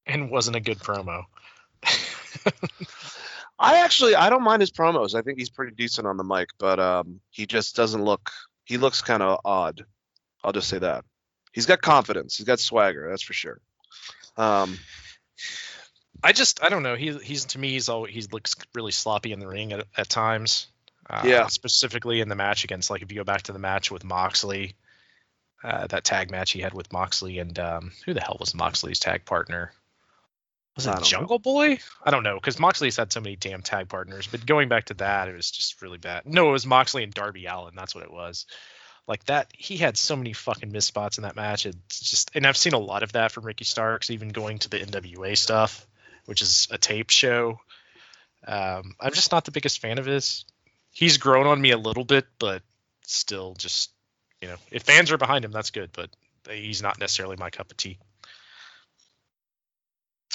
And 0.07 0.29
wasn't 0.29 0.55
a 0.55 0.61
good 0.61 0.79
promo. 0.79 1.23
I 3.57 3.79
actually 3.79 4.15
I 4.15 4.29
don't 4.29 4.43
mind 4.43 4.61
his 4.61 4.71
promos. 4.71 5.15
I 5.15 5.21
think 5.21 5.39
he's 5.39 5.49
pretty 5.49 5.73
decent 5.75 6.05
on 6.07 6.17
the 6.17 6.23
mic, 6.23 6.49
but 6.59 6.79
um, 6.79 7.21
he 7.29 7.45
just 7.45 7.75
doesn't 7.75 8.03
look 8.03 8.31
he 8.65 8.77
looks 8.77 9.01
kind 9.01 9.23
of 9.23 9.39
odd. 9.45 9.85
I'll 10.43 10.51
just 10.51 10.67
say 10.67 10.79
that. 10.79 11.05
He's 11.53 11.65
got 11.65 11.81
confidence. 11.81 12.37
He's 12.37 12.45
got 12.45 12.59
swagger. 12.59 13.07
That's 13.09 13.23
for 13.23 13.33
sure. 13.33 13.59
Um, 14.35 14.77
I 16.21 16.33
just 16.33 16.63
I 16.63 16.69
don't 16.69 16.83
know. 16.83 16.95
He 16.95 17.13
he's 17.17 17.45
to 17.45 17.59
me 17.59 17.71
he's 17.71 17.87
always 17.87 18.13
he 18.13 18.21
looks 18.31 18.55
really 18.73 18.91
sloppy 18.91 19.31
in 19.31 19.39
the 19.39 19.47
ring 19.47 19.71
at, 19.71 19.87
at 19.97 20.09
times. 20.09 20.67
Uh, 21.09 21.23
Yeah. 21.25 21.47
Specifically 21.47 22.21
in 22.21 22.29
the 22.29 22.35
match 22.35 22.63
against 22.63 22.89
like 22.89 23.01
if 23.01 23.11
you 23.11 23.17
go 23.17 23.23
back 23.23 23.43
to 23.43 23.53
the 23.53 23.59
match 23.59 23.91
with 23.91 24.03
Moxley, 24.03 24.75
uh, 25.63 25.87
that 25.87 26.03
tag 26.03 26.31
match 26.31 26.51
he 26.51 26.61
had 26.61 26.73
with 26.73 26.91
Moxley 26.91 27.39
and 27.39 27.57
um, 27.59 27.91
who 28.05 28.13
the 28.13 28.21
hell 28.21 28.37
was 28.39 28.53
Moxley's 28.53 28.99
tag 28.99 29.25
partner? 29.25 29.71
Was 30.75 30.85
it 30.85 30.89
don't 30.89 30.99
know. 30.99 31.05
Jungle 31.05 31.39
Boy? 31.39 31.79
I 32.03 32.11
don't 32.11 32.23
know 32.23 32.35
because 32.35 32.59
Moxley's 32.59 32.97
had 32.97 33.11
so 33.11 33.21
many 33.21 33.35
damn 33.35 33.61
tag 33.61 33.87
partners. 33.87 34.27
But 34.27 34.45
going 34.45 34.67
back 34.67 34.85
to 34.85 34.93
that, 34.95 35.29
it 35.29 35.35
was 35.35 35.49
just 35.49 35.81
really 35.81 35.97
bad. 35.97 36.25
No, 36.25 36.49
it 36.49 36.51
was 36.51 36.65
Moxley 36.65 37.03
and 37.03 37.13
Darby 37.13 37.45
Allin. 37.45 37.75
That's 37.75 37.95
what 37.95 38.03
it 38.03 38.11
was. 38.11 38.45
Like 39.07 39.23
that, 39.25 39.47
he 39.53 39.77
had 39.77 39.97
so 39.97 40.15
many 40.15 40.33
fucking 40.33 40.71
missed 40.71 40.87
spots 40.87 41.17
in 41.17 41.23
that 41.23 41.35
match. 41.35 41.65
It's 41.65 41.99
just, 41.99 42.31
and 42.33 42.45
I've 42.45 42.57
seen 42.57 42.73
a 42.73 42.79
lot 42.79 43.03
of 43.03 43.13
that 43.13 43.31
from 43.31 43.45
Ricky 43.45 43.63
Starks, 43.63 44.09
even 44.09 44.29
going 44.29 44.57
to 44.59 44.69
the 44.69 44.79
NWA 44.79 45.37
stuff, 45.37 45.85
which 46.25 46.41
is 46.41 46.67
a 46.71 46.77
tape 46.77 47.11
show. 47.11 47.59
Um, 48.47 48.95
I'm 48.99 49.13
just 49.13 49.31
not 49.31 49.45
the 49.45 49.51
biggest 49.51 49.79
fan 49.79 49.99
of 49.99 50.05
his. 50.05 50.43
He's 50.95 51.17
grown 51.17 51.45
on 51.45 51.59
me 51.59 51.71
a 51.71 51.77
little 51.77 52.05
bit, 52.05 52.25
but 52.39 52.61
still, 53.03 53.53
just 53.55 53.91
you 54.41 54.47
know, 54.47 54.55
if 54.71 54.83
fans 54.83 55.11
are 55.11 55.17
behind 55.17 55.43
him, 55.43 55.51
that's 55.51 55.71
good. 55.71 55.91
But 55.91 56.09
he's 56.49 56.81
not 56.81 56.99
necessarily 56.99 57.35
my 57.37 57.49
cup 57.49 57.69
of 57.69 57.75
tea. 57.75 57.99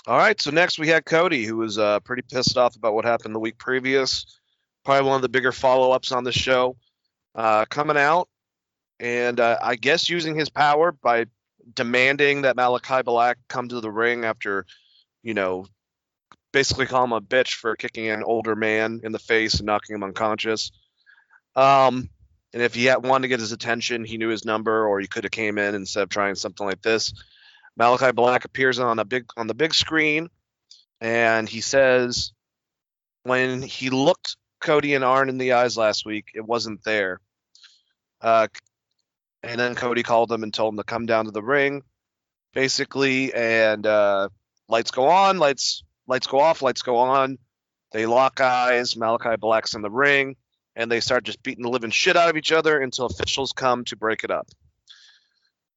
All 0.07 0.19
right, 0.19 0.39
so 0.39 0.51
next 0.51 0.79
we 0.79 0.89
had 0.89 1.07
Cody, 1.07 1.45
who 1.45 1.57
was 1.57 1.79
uh, 1.79 2.01
pretty 2.01 2.23
pissed 2.23 2.59
off 2.59 2.77
about 2.77 2.95
what 2.95 3.07
happened 3.07 3.35
the 3.35 3.41
week 3.41 3.59
previous. 3.59 4.39
Probably 4.85 5.09
one 5.09 5.17
of 5.17 5.23
the 5.23 5.29
bigger 5.31 5.53
follow-ups 5.53 6.13
on 6.13 6.25
the 6.25 6.33
show, 6.33 6.77
uh, 7.35 7.65
coming 7.67 7.97
out 7.97 8.29
and 9.01 9.41
uh, 9.41 9.59
I 9.63 9.77
guess 9.77 10.11
using 10.11 10.35
his 10.37 10.51
power 10.51 10.93
by 10.93 11.27
demanding 11.75 12.43
that 12.43 12.57
Malakai 12.57 13.05
Black 13.05 13.39
come 13.49 13.69
to 13.69 13.81
the 13.81 13.91
ring 13.91 14.25
after, 14.25 14.67
you 15.23 15.35
know, 15.35 15.67
basically 16.53 16.87
call 16.87 17.05
him 17.05 17.13
a 17.13 17.21
bitch 17.21 17.55
for 17.55 17.77
kicking 17.77 18.09
an 18.09 18.23
older 18.23 18.57
man 18.57 19.01
in 19.05 19.13
the 19.13 19.19
face 19.19 19.55
and 19.55 19.67
knocking 19.67 19.95
him 19.97 20.03
unconscious. 20.03 20.71
Um, 21.57 22.09
and 22.53 22.63
if 22.63 22.75
he 22.75 22.87
had 22.87 23.05
wanted 23.05 23.23
to 23.23 23.29
get 23.29 23.41
his 23.41 23.53
attention, 23.53 24.05
he 24.05 24.19
knew 24.19 24.29
his 24.29 24.45
number, 24.45 24.87
or 24.87 25.01
he 25.01 25.07
could 25.07 25.25
have 25.25 25.31
came 25.31 25.59
in 25.59 25.75
instead 25.75 26.03
of 26.03 26.09
trying 26.09 26.35
something 26.35 26.67
like 26.67 26.83
this. 26.83 27.13
Malakai 27.79 28.15
Black 28.15 28.45
appears 28.45 28.79
on 28.79 28.99
a 28.99 29.05
big 29.05 29.27
on 29.37 29.47
the 29.47 29.55
big 29.55 29.73
screen, 29.73 30.29
and 31.01 31.49
he 31.49 31.61
says, 31.61 32.33
when 33.23 33.63
he 33.63 33.91
looked 33.91 34.37
Cody 34.61 34.95
and 34.95 35.05
Arn 35.05 35.29
in 35.29 35.39
the 35.39 35.53
eyes 35.53 35.77
last 35.77 36.05
week, 36.05 36.31
it 36.35 36.45
wasn't 36.45 36.83
there. 36.85 37.21
Uh, 38.21 38.49
and 39.43 39.59
then 39.59 39.75
Cody 39.75 40.03
called 40.03 40.31
him 40.31 40.43
and 40.43 40.53
told 40.53 40.75
him 40.75 40.79
to 40.79 40.85
come 40.85 41.07
down 41.07 41.27
to 41.27 41.31
the 41.31 41.43
ring, 41.43 41.83
basically, 42.53 43.33
and 43.33 43.87
uh, 43.87 44.29
lights 44.69 44.91
go 44.91 45.07
on, 45.07 45.39
lights 45.39 45.83
lights 46.11 46.27
go 46.27 46.41
off, 46.41 46.61
lights 46.61 46.83
go 46.83 46.97
on. 46.97 47.39
They 47.93 48.05
lock 48.05 48.41
eyes. 48.41 48.95
Malakai 48.95 49.39
Black's 49.39 49.75
in 49.75 49.83
the 49.83 49.91
ring, 49.91 50.37
and 50.75 50.91
they 50.91 51.01
start 51.01 51.25
just 51.25 51.43
beating 51.43 51.63
the 51.63 51.71
living 51.71 51.91
shit 51.91 52.17
out 52.17 52.29
of 52.29 52.37
each 52.37 52.53
other 52.53 52.81
until 52.81 53.07
officials 53.07 53.53
come 53.53 53.85
to 53.87 53.97
break 53.97 54.25
it 54.25 54.31
up. 54.31 54.49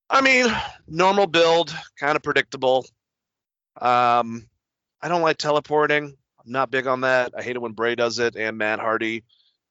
I 0.10 0.22
mean, 0.22 0.48
normal 0.88 1.28
build, 1.28 1.74
kind 2.00 2.16
of 2.16 2.24
predictable. 2.24 2.86
Um, 3.80 4.48
I 5.02 5.08
don't 5.08 5.22
like 5.22 5.38
teleporting. 5.38 6.18
I'm 6.46 6.52
not 6.52 6.72
big 6.72 6.88
on 6.88 7.02
that. 7.02 7.34
I 7.38 7.44
hate 7.44 7.56
it 7.56 7.62
when 7.62 7.72
Bray 7.72 7.96
does 7.96 8.20
it 8.20 8.36
and 8.36 8.58
Matt 8.58 8.80
Hardy 8.80 9.24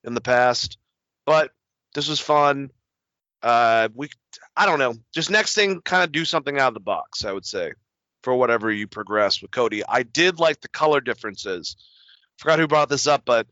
in 0.04 0.14
the 0.14 0.20
past. 0.20 0.78
But 1.26 1.50
this 1.94 2.08
was 2.08 2.18
fun. 2.18 2.70
Uh, 3.42 3.88
we, 3.94 4.10
I 4.56 4.66
don't 4.66 4.78
know. 4.78 4.94
Just 5.12 5.30
next 5.30 5.54
thing, 5.54 5.80
kind 5.80 6.04
of 6.04 6.12
do 6.12 6.24
something 6.24 6.58
out 6.58 6.68
of 6.68 6.74
the 6.74 6.80
box. 6.80 7.24
I 7.24 7.32
would 7.32 7.46
say 7.46 7.72
for 8.22 8.34
whatever 8.34 8.70
you 8.70 8.86
progress 8.86 9.42
with 9.42 9.50
Cody. 9.50 9.82
I 9.86 10.02
did 10.02 10.38
like 10.38 10.60
the 10.60 10.68
color 10.68 11.00
differences. 11.00 11.76
Forgot 12.38 12.58
who 12.58 12.66
brought 12.66 12.88
this 12.88 13.06
up, 13.06 13.22
but 13.24 13.46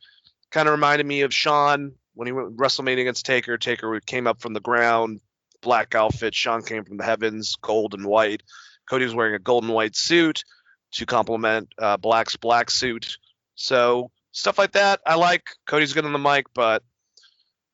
kind 0.51 0.69
of 0.69 0.73
reminded 0.73 1.07
me 1.07 1.23
of 1.23 1.35
Shawn 1.35 1.93
when 2.15 2.27
he 2.27 2.33
went 2.33 2.57
WrestleMania 2.57 3.03
against 3.03 3.27
Taker. 3.27 3.59
Taker 3.59 4.01
came 4.01 4.27
up 4.27 4.41
from 4.41 4.53
the 4.53 4.61
ground, 4.61 5.21
black 5.61 5.95
outfit. 5.95 6.35
Shawn 6.35 6.63
came 6.63 6.85
from 6.85 6.97
the 6.97 7.05
heavens, 7.05 7.57
gold 7.57 7.95
and 7.95 8.07
white. 8.07 8.43
Cody 8.89 9.05
was 9.05 9.15
wearing 9.15 9.35
a 9.35 9.39
gold 9.39 9.65
and 9.65 9.73
white 9.73 9.97
suit 9.97 10.45
to 10.93 11.07
complement 11.07 11.73
uh, 11.79 11.97
Black's 11.97 12.37
black 12.37 12.71
suit. 12.71 13.19
So 13.55 14.11
stuff 14.33 14.59
like 14.59 14.73
that, 14.73 15.01
I 15.07 15.15
like. 15.15 15.45
Cody's 15.67 15.93
good 15.93 16.05
on 16.05 16.13
the 16.13 16.19
mic, 16.19 16.47
but 16.55 16.83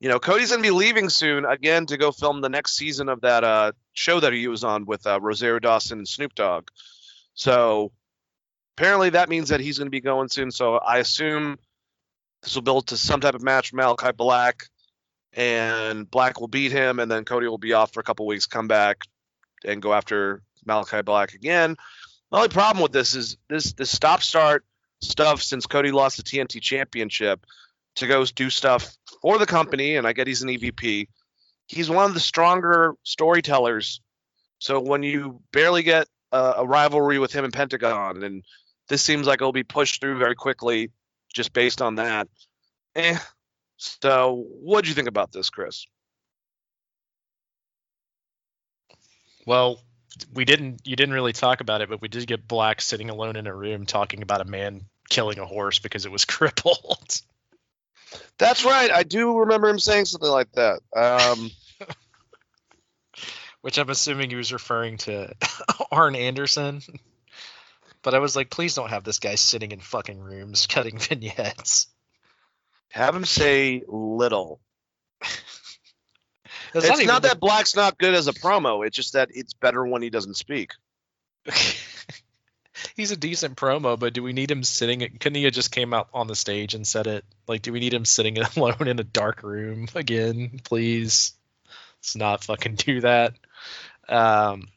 you 0.00 0.08
know, 0.08 0.18
Cody's 0.18 0.50
gonna 0.50 0.62
be 0.62 0.70
leaving 0.70 1.08
soon 1.08 1.44
again 1.44 1.86
to 1.86 1.96
go 1.96 2.12
film 2.12 2.40
the 2.40 2.48
next 2.48 2.76
season 2.76 3.08
of 3.08 3.22
that 3.22 3.44
uh, 3.44 3.72
show 3.92 4.20
that 4.20 4.32
he 4.32 4.46
was 4.48 4.64
on 4.64 4.84
with 4.84 5.06
uh, 5.06 5.20
Rosario 5.20 5.58
Dawson 5.58 5.98
and 5.98 6.08
Snoop 6.08 6.34
Dogg. 6.34 6.68
So 7.34 7.92
apparently 8.76 9.10
that 9.10 9.28
means 9.28 9.48
that 9.48 9.60
he's 9.60 9.78
gonna 9.78 9.90
be 9.90 10.00
going 10.00 10.28
soon. 10.28 10.50
So 10.50 10.76
I 10.76 10.98
assume 10.98 11.58
this 12.42 12.54
will 12.54 12.62
build 12.62 12.88
to 12.88 12.96
some 12.96 13.20
type 13.20 13.34
of 13.34 13.42
match 13.42 13.72
Malakai 13.72 14.16
Black, 14.16 14.66
and 15.32 16.10
Black 16.10 16.40
will 16.40 16.48
beat 16.48 16.72
him, 16.72 16.98
and 16.98 17.10
then 17.10 17.24
Cody 17.24 17.46
will 17.46 17.58
be 17.58 17.72
off 17.72 17.92
for 17.92 18.00
a 18.00 18.04
couple 18.04 18.26
weeks, 18.26 18.46
come 18.46 18.68
back, 18.68 19.02
and 19.64 19.80
go 19.80 19.94
after 19.94 20.42
Malakai 20.66 21.04
Black 21.04 21.32
again. 21.32 21.76
The 22.30 22.36
only 22.36 22.48
problem 22.48 22.82
with 22.82 22.92
this 22.92 23.14
is 23.14 23.38
this 23.48 23.72
this 23.72 23.90
stop 23.90 24.22
start 24.22 24.64
stuff 25.00 25.42
since 25.42 25.66
Cody 25.66 25.90
lost 25.90 26.18
the 26.18 26.22
TNT 26.22 26.60
Championship 26.60 27.46
to 27.96 28.06
go 28.06 28.24
do 28.24 28.50
stuff 28.50 28.96
for 29.22 29.38
the 29.38 29.46
company, 29.46 29.96
and 29.96 30.06
I 30.06 30.12
get 30.12 30.26
he's 30.26 30.42
an 30.42 30.48
EVP. 30.48 31.08
He's 31.66 31.90
one 31.90 32.06
of 32.06 32.14
the 32.14 32.20
stronger 32.20 32.94
storytellers. 33.02 34.00
So 34.58 34.80
when 34.80 35.02
you 35.02 35.40
barely 35.52 35.82
get 35.82 36.06
a, 36.32 36.54
a 36.58 36.66
rivalry 36.66 37.18
with 37.18 37.32
him 37.32 37.44
and 37.44 37.52
Pentagon, 37.52 38.22
and 38.22 38.44
this 38.88 39.02
seems 39.02 39.26
like 39.26 39.40
it'll 39.40 39.52
be 39.52 39.64
pushed 39.64 40.00
through 40.00 40.18
very 40.18 40.34
quickly, 40.34 40.90
just 41.34 41.52
based 41.52 41.82
on 41.82 41.96
that. 41.96 42.28
Eh. 42.94 43.18
So 43.78 44.44
what 44.62 44.84
do 44.84 44.88
you 44.88 44.94
think 44.94 45.08
about 45.08 45.32
this, 45.32 45.50
Chris? 45.50 45.86
Well, 49.44 49.80
we 50.32 50.44
didn't. 50.44 50.80
You 50.84 50.96
didn't 50.96 51.14
really 51.14 51.32
talk 51.32 51.60
about 51.60 51.82
it, 51.82 51.88
but 51.88 52.00
we 52.00 52.08
did 52.08 52.26
get 52.26 52.48
Black 52.48 52.80
sitting 52.80 53.10
alone 53.10 53.36
in 53.36 53.46
a 53.46 53.54
room 53.54 53.86
talking 53.86 54.22
about 54.22 54.40
a 54.40 54.44
man 54.44 54.86
killing 55.08 55.38
a 55.38 55.46
horse 55.46 55.78
because 55.78 56.06
it 56.06 56.12
was 56.12 56.24
crippled. 56.26 57.20
That's 58.38 58.64
right. 58.64 58.90
I 58.90 59.02
do 59.02 59.38
remember 59.38 59.68
him 59.68 59.78
saying 59.78 60.06
something 60.06 60.30
like 60.30 60.52
that. 60.52 60.80
Um, 60.94 61.50
which 63.60 63.78
I'm 63.78 63.90
assuming 63.90 64.30
he 64.30 64.36
was 64.36 64.52
referring 64.52 64.98
to 64.98 65.34
Arn 65.90 66.14
Anderson. 66.14 66.82
But 68.02 68.14
I 68.14 68.20
was 68.20 68.36
like, 68.36 68.50
please 68.50 68.74
don't 68.74 68.90
have 68.90 69.02
this 69.02 69.18
guy 69.18 69.34
sitting 69.34 69.72
in 69.72 69.80
fucking 69.80 70.20
rooms 70.20 70.68
cutting 70.68 70.98
vignettes. 71.00 71.88
have 72.90 73.16
him 73.16 73.24
say 73.24 73.82
little. 73.88 74.60
It's, 76.74 76.84
It's, 76.86 76.98
not, 76.98 77.06
not 77.06 77.22
that 77.22 77.40
Black's 77.40 77.74
not 77.74 77.98
good 77.98 78.14
as 78.14 78.28
a 78.28 78.32
promo. 78.32 78.86
It's 78.86 78.96
just 78.96 79.14
that 79.14 79.30
it's 79.32 79.54
better 79.54 79.84
when 79.84 80.02
he 80.02 80.10
doesn't 80.10 80.36
speak. 80.36 80.72
He's 82.94 83.10
a 83.10 83.16
decent 83.16 83.56
promo, 83.56 83.98
but 83.98 84.12
do 84.12 84.22
we 84.22 84.32
need 84.32 84.50
him 84.50 84.62
sitting? 84.62 85.00
He 85.00 85.50
just 85.50 85.72
came 85.72 85.94
out 85.94 86.08
on 86.12 86.26
the 86.26 86.36
stage 86.36 86.74
and 86.74 86.86
said 86.86 87.06
it? 87.06 87.24
Like, 87.48 87.62
do 87.62 87.72
we 87.72 87.80
need 87.80 87.94
him 87.94 88.04
sitting 88.04 88.38
alone 88.56 88.88
in 88.88 88.98
a 88.98 89.04
dark 89.04 89.42
room 89.42 89.88
again? 89.94 90.60
Please, 90.64 91.34
let's 91.98 92.16
not 92.16 92.44
fucking 92.44 92.74
do 92.76 93.00
that. 93.00 93.34
Um, 94.08 94.68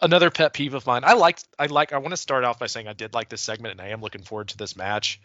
another 0.00 0.30
pet 0.30 0.52
peeve 0.52 0.74
of 0.74 0.86
mine. 0.86 1.02
I 1.04 1.14
liked. 1.14 1.46
I 1.58 1.66
like. 1.66 1.92
I 1.92 1.98
want 1.98 2.10
to 2.10 2.16
start 2.16 2.44
off 2.44 2.58
by 2.58 2.66
saying 2.66 2.88
I 2.88 2.92
did 2.92 3.14
like 3.14 3.28
this 3.28 3.40
segment, 3.40 3.72
and 3.72 3.80
I 3.80 3.88
am 3.92 4.00
looking 4.00 4.22
forward 4.22 4.48
to 4.48 4.56
this 4.56 4.76
match. 4.76 5.20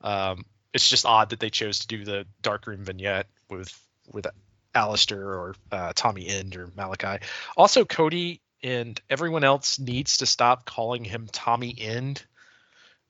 Um, 0.00 0.44
it's 0.72 0.88
just 0.88 1.06
odd 1.06 1.30
that 1.30 1.40
they 1.40 1.50
chose 1.50 1.80
to 1.80 1.86
do 1.86 2.04
the 2.04 2.26
dark 2.42 2.66
room 2.66 2.84
vignette 2.84 3.26
with 3.48 3.72
with 4.12 4.26
Aleister 4.74 5.18
or 5.18 5.54
uh, 5.70 5.92
Tommy 5.94 6.26
End 6.28 6.56
or 6.56 6.66
Malakai. 6.68 7.22
Also, 7.56 7.84
Cody 7.84 8.40
and 8.64 9.00
everyone 9.10 9.44
else 9.44 9.78
needs 9.78 10.16
to 10.18 10.26
stop 10.26 10.64
calling 10.64 11.04
him 11.04 11.28
Tommy 11.30 11.74
End 11.78 12.24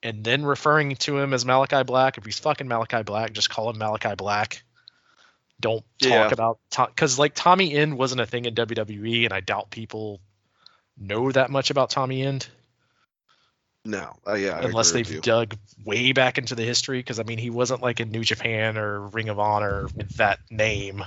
and 0.03 0.23
then 0.25 0.45
referring 0.45 0.97
to 0.97 1.17
him 1.19 1.33
as 1.33 1.45
Malakai 1.45 1.87
Black. 1.87 2.19
If 2.19 2.25
he's 2.27 2.41
fucking 2.41 2.67
Malakai 2.67 3.07
Black, 3.07 3.33
just 3.33 3.49
call 3.49 3.71
him 3.71 3.77
Malakai 3.77 4.17
Black. 4.17 4.63
Don't 5.61 5.85
talk 6.03 6.11
Yeah. 6.11 6.29
about 6.33 6.59
because 6.77 7.19
like 7.19 7.35
Tommy 7.35 7.73
End 7.73 7.97
wasn't 7.97 8.21
a 8.21 8.27
thing 8.27 8.45
in 8.45 8.55
WWE, 8.55 9.25
and 9.25 9.33
I 9.33 9.41
doubt 9.41 9.71
people 9.71 10.21
know 10.99 11.31
that 11.31 11.51
much 11.51 11.71
about 11.71 11.91
Tommy 11.91 12.23
End 12.23 12.47
No, 13.85 14.17
uh, 14.27 14.35
yeah, 14.35 14.59
I 14.59 14.63
unless 14.63 14.91
they've 14.91 15.23
dug 15.23 15.57
way 15.85 16.13
back 16.13 16.39
into 16.39 16.55
the 16.55 16.65
history. 16.65 16.99
Because 16.99 17.21
I 17.21 17.23
mean, 17.23 17.39
he 17.39 17.51
wasn't 17.51 17.81
like 17.81 18.01
in 18.01 18.11
New 18.11 18.25
Japan 18.25 18.77
or 18.77 19.09
Ring 19.09 19.29
of 19.29 19.39
Honor 19.39 19.87
with 19.97 20.17
that 20.17 20.41
name. 20.51 21.05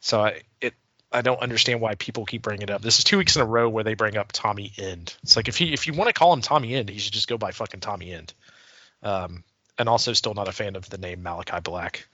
So 0.00 0.22
I 0.22 0.42
it 0.60 0.74
I 1.14 1.22
don't 1.22 1.40
understand 1.40 1.80
why 1.80 1.94
people 1.94 2.24
keep 2.24 2.42
bringing 2.42 2.62
it 2.62 2.70
up. 2.70 2.82
This 2.82 2.98
is 2.98 3.04
two 3.04 3.18
weeks 3.18 3.36
in 3.36 3.42
a 3.42 3.46
row 3.46 3.68
where 3.68 3.84
they 3.84 3.94
bring 3.94 4.16
up 4.16 4.32
Tommy 4.32 4.72
End. 4.76 5.14
It's 5.22 5.36
like 5.36 5.46
if 5.46 5.56
he 5.56 5.72
if 5.72 5.86
you 5.86 5.92
want 5.92 6.08
to 6.08 6.12
call 6.12 6.32
him 6.32 6.40
Tommy 6.40 6.74
End, 6.74 6.88
he 6.88 6.98
should 6.98 7.12
just 7.12 7.28
go 7.28 7.38
by 7.38 7.52
fucking 7.52 7.80
Tommy 7.80 8.12
End. 8.12 8.34
Um, 9.02 9.44
and 9.78 9.88
also 9.88 10.12
still 10.12 10.34
not 10.34 10.48
a 10.48 10.52
fan 10.52 10.74
of 10.74 10.90
the 10.90 10.98
name 10.98 11.22
Malakai 11.22 11.62
Black. 11.62 12.08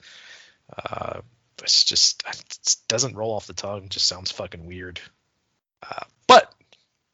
Uh, 0.77 1.21
it's 1.63 1.83
just 1.83 2.23
it 2.27 2.75
doesn't 2.87 3.15
roll 3.15 3.33
off 3.33 3.47
the 3.47 3.53
tongue. 3.53 3.89
Just 3.89 4.07
sounds 4.07 4.31
fucking 4.31 4.67
weird. 4.67 4.99
Uh, 5.81 6.03
but 6.27 6.53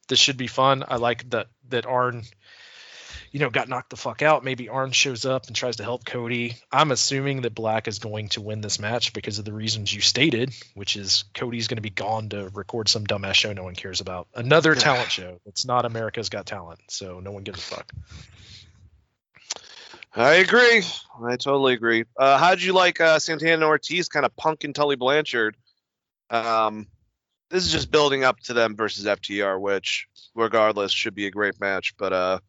this 0.09 0.19
should 0.19 0.38
be 0.38 0.48
fun. 0.48 0.83
I 0.85 0.98
like 0.98 1.30
that 1.30 1.48
that 1.69 1.85
Arn, 1.85 2.24
you 3.38 3.43
know, 3.43 3.51
got 3.51 3.69
knocked 3.69 3.91
the 3.91 3.98
fuck 3.98 4.24
out. 4.24 4.43
Maybe 4.43 4.67
Arn 4.67 4.91
shows 4.91 5.24
up 5.24 5.45
and 5.45 5.56
tries 5.56 5.75
to 5.75 5.83
help 5.83 6.03
Cody. 6.03 6.56
I'm 6.72 6.90
assuming 6.90 7.43
that 7.43 7.53
Black 7.53 7.88
is 7.88 7.99
going 7.99 8.30
to 8.30 8.41
win 8.41 8.61
this 8.61 8.80
match 8.80 9.14
because 9.14 9.38
of 9.38 9.45
the 9.45 9.53
reasons 9.53 9.93
you 9.93 10.01
stated, 10.01 10.56
which 10.74 10.95
is 10.95 11.24
Cody's 11.35 11.67
going 11.67 11.75
to 11.75 11.83
be 11.83 11.91
gone 11.91 12.30
to 12.30 12.49
record 12.56 12.90
some 12.90 13.06
dumbass 13.06 13.35
show 13.35 13.53
no 13.53 13.61
one 13.61 13.75
cares 13.75 14.01
about. 14.01 14.27
Another 14.33 14.74
talent 14.74 15.11
show. 15.11 15.40
It's 15.45 15.66
not 15.66 15.85
America's 15.85 16.30
Got 16.30 16.48
Talent, 16.48 16.80
so 16.90 17.19
no 17.19 17.32
one 17.32 17.43
gives 17.43 17.59
a 17.59 17.75
fuck. 17.75 17.93
I 20.16 20.38
agree. 20.38 20.82
I 21.24 21.35
totally 21.35 21.75
agree. 21.75 22.06
Uh, 22.17 22.40
how'd 22.40 22.59
you 22.59 22.74
like 22.74 22.99
uh, 22.99 23.19
Santana 23.19 23.67
Ortiz 23.67 24.09
kind 24.09 24.25
of 24.25 24.35
punking 24.35 24.74
Tully 24.74 24.95
Blanchard? 24.95 25.56
Um, 26.32 26.88
this 27.51 27.67
is 27.67 27.72
just 27.72 27.91
building 27.91 28.24
up 28.24 28.40
to 28.45 28.56
them 28.56 28.75
versus 28.75 29.06
FTR, 29.06 29.61
which, 29.61 30.07
regardless, 30.33 30.91
should 30.91 31.14
be 31.14 31.27
a 31.27 31.32
great 31.32 31.61
match. 31.61 31.95
But 31.98 32.14
uh, 32.14 32.40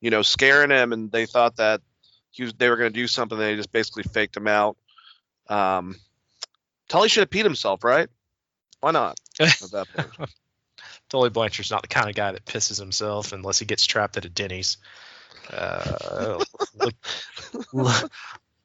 you 0.00 0.10
know, 0.10 0.22
scaring 0.22 0.70
him, 0.70 0.92
and 0.92 1.10
they 1.12 1.26
thought 1.26 1.56
that 1.56 1.80
he 2.30 2.44
was, 2.44 2.54
they 2.54 2.68
were 2.68 2.76
going 2.76 2.92
to 2.92 2.98
do 2.98 3.06
something. 3.06 3.38
They 3.38 3.56
just 3.56 3.72
basically 3.72 4.04
faked 4.04 4.36
him 4.36 4.48
out. 4.48 4.76
Um, 5.48 5.96
Tully 6.88 7.08
should 7.08 7.22
have 7.22 7.30
peed 7.30 7.44
himself, 7.44 7.84
right? 7.84 8.08
Why 8.80 8.92
not? 8.92 9.18
At 9.40 9.70
that 9.72 9.86
point. 9.94 10.30
Tully 11.08 11.30
Blanchard's 11.30 11.70
not 11.70 11.82
the 11.82 11.88
kind 11.88 12.08
of 12.08 12.14
guy 12.14 12.32
that 12.32 12.44
pisses 12.44 12.78
himself 12.78 13.32
unless 13.32 13.58
he 13.58 13.66
gets 13.66 13.84
trapped 13.84 14.16
at 14.16 14.24
a 14.24 14.28
Denny's. 14.28 14.76
Uh, 15.52 16.42
look, 16.76 16.94
look, 17.72 18.12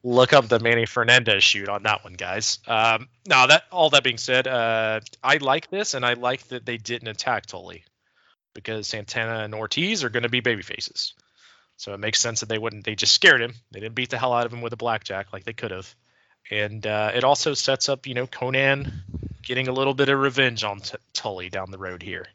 look 0.04 0.32
up 0.32 0.46
the 0.46 0.60
Manny 0.60 0.86
Fernandez 0.86 1.42
shoot 1.42 1.68
on 1.68 1.82
that 1.82 2.04
one, 2.04 2.14
guys. 2.14 2.60
Um, 2.68 3.08
now 3.26 3.48
that 3.48 3.64
all 3.72 3.90
that 3.90 4.04
being 4.04 4.18
said, 4.18 4.46
uh, 4.46 5.00
I 5.22 5.38
like 5.38 5.68
this, 5.70 5.94
and 5.94 6.06
I 6.06 6.12
like 6.12 6.46
that 6.48 6.64
they 6.64 6.76
didn't 6.76 7.08
attack 7.08 7.46
Tully 7.46 7.84
because 8.54 8.86
Santana 8.86 9.40
and 9.40 9.54
Ortiz 9.54 10.04
are 10.04 10.08
going 10.08 10.22
to 10.22 10.28
be 10.28 10.40
baby 10.40 10.62
faces. 10.62 11.14
So 11.76 11.92
it 11.92 12.00
makes 12.00 12.20
sense 12.20 12.40
that 12.40 12.48
they 12.48 12.58
wouldn't. 12.58 12.84
They 12.84 12.94
just 12.94 13.12
scared 13.14 13.40
him. 13.40 13.54
They 13.70 13.80
didn't 13.80 13.94
beat 13.94 14.10
the 14.10 14.18
hell 14.18 14.32
out 14.32 14.46
of 14.46 14.52
him 14.52 14.62
with 14.62 14.72
a 14.72 14.78
blackjack 14.78 15.32
like 15.32 15.44
they 15.44 15.52
could 15.52 15.70
have. 15.70 15.94
And 16.50 16.86
uh, 16.86 17.12
it 17.14 17.24
also 17.24 17.54
sets 17.54 17.88
up, 17.88 18.06
you 18.06 18.14
know, 18.14 18.26
Konnan 18.26 18.92
getting 19.42 19.68
a 19.68 19.72
little 19.72 19.94
bit 19.94 20.08
of 20.08 20.18
revenge 20.18 20.64
on 20.64 20.80
T- 20.80 20.96
Tully 21.12 21.50
down 21.50 21.70
the 21.70 21.78
road 21.78 22.02
here. 22.02 22.26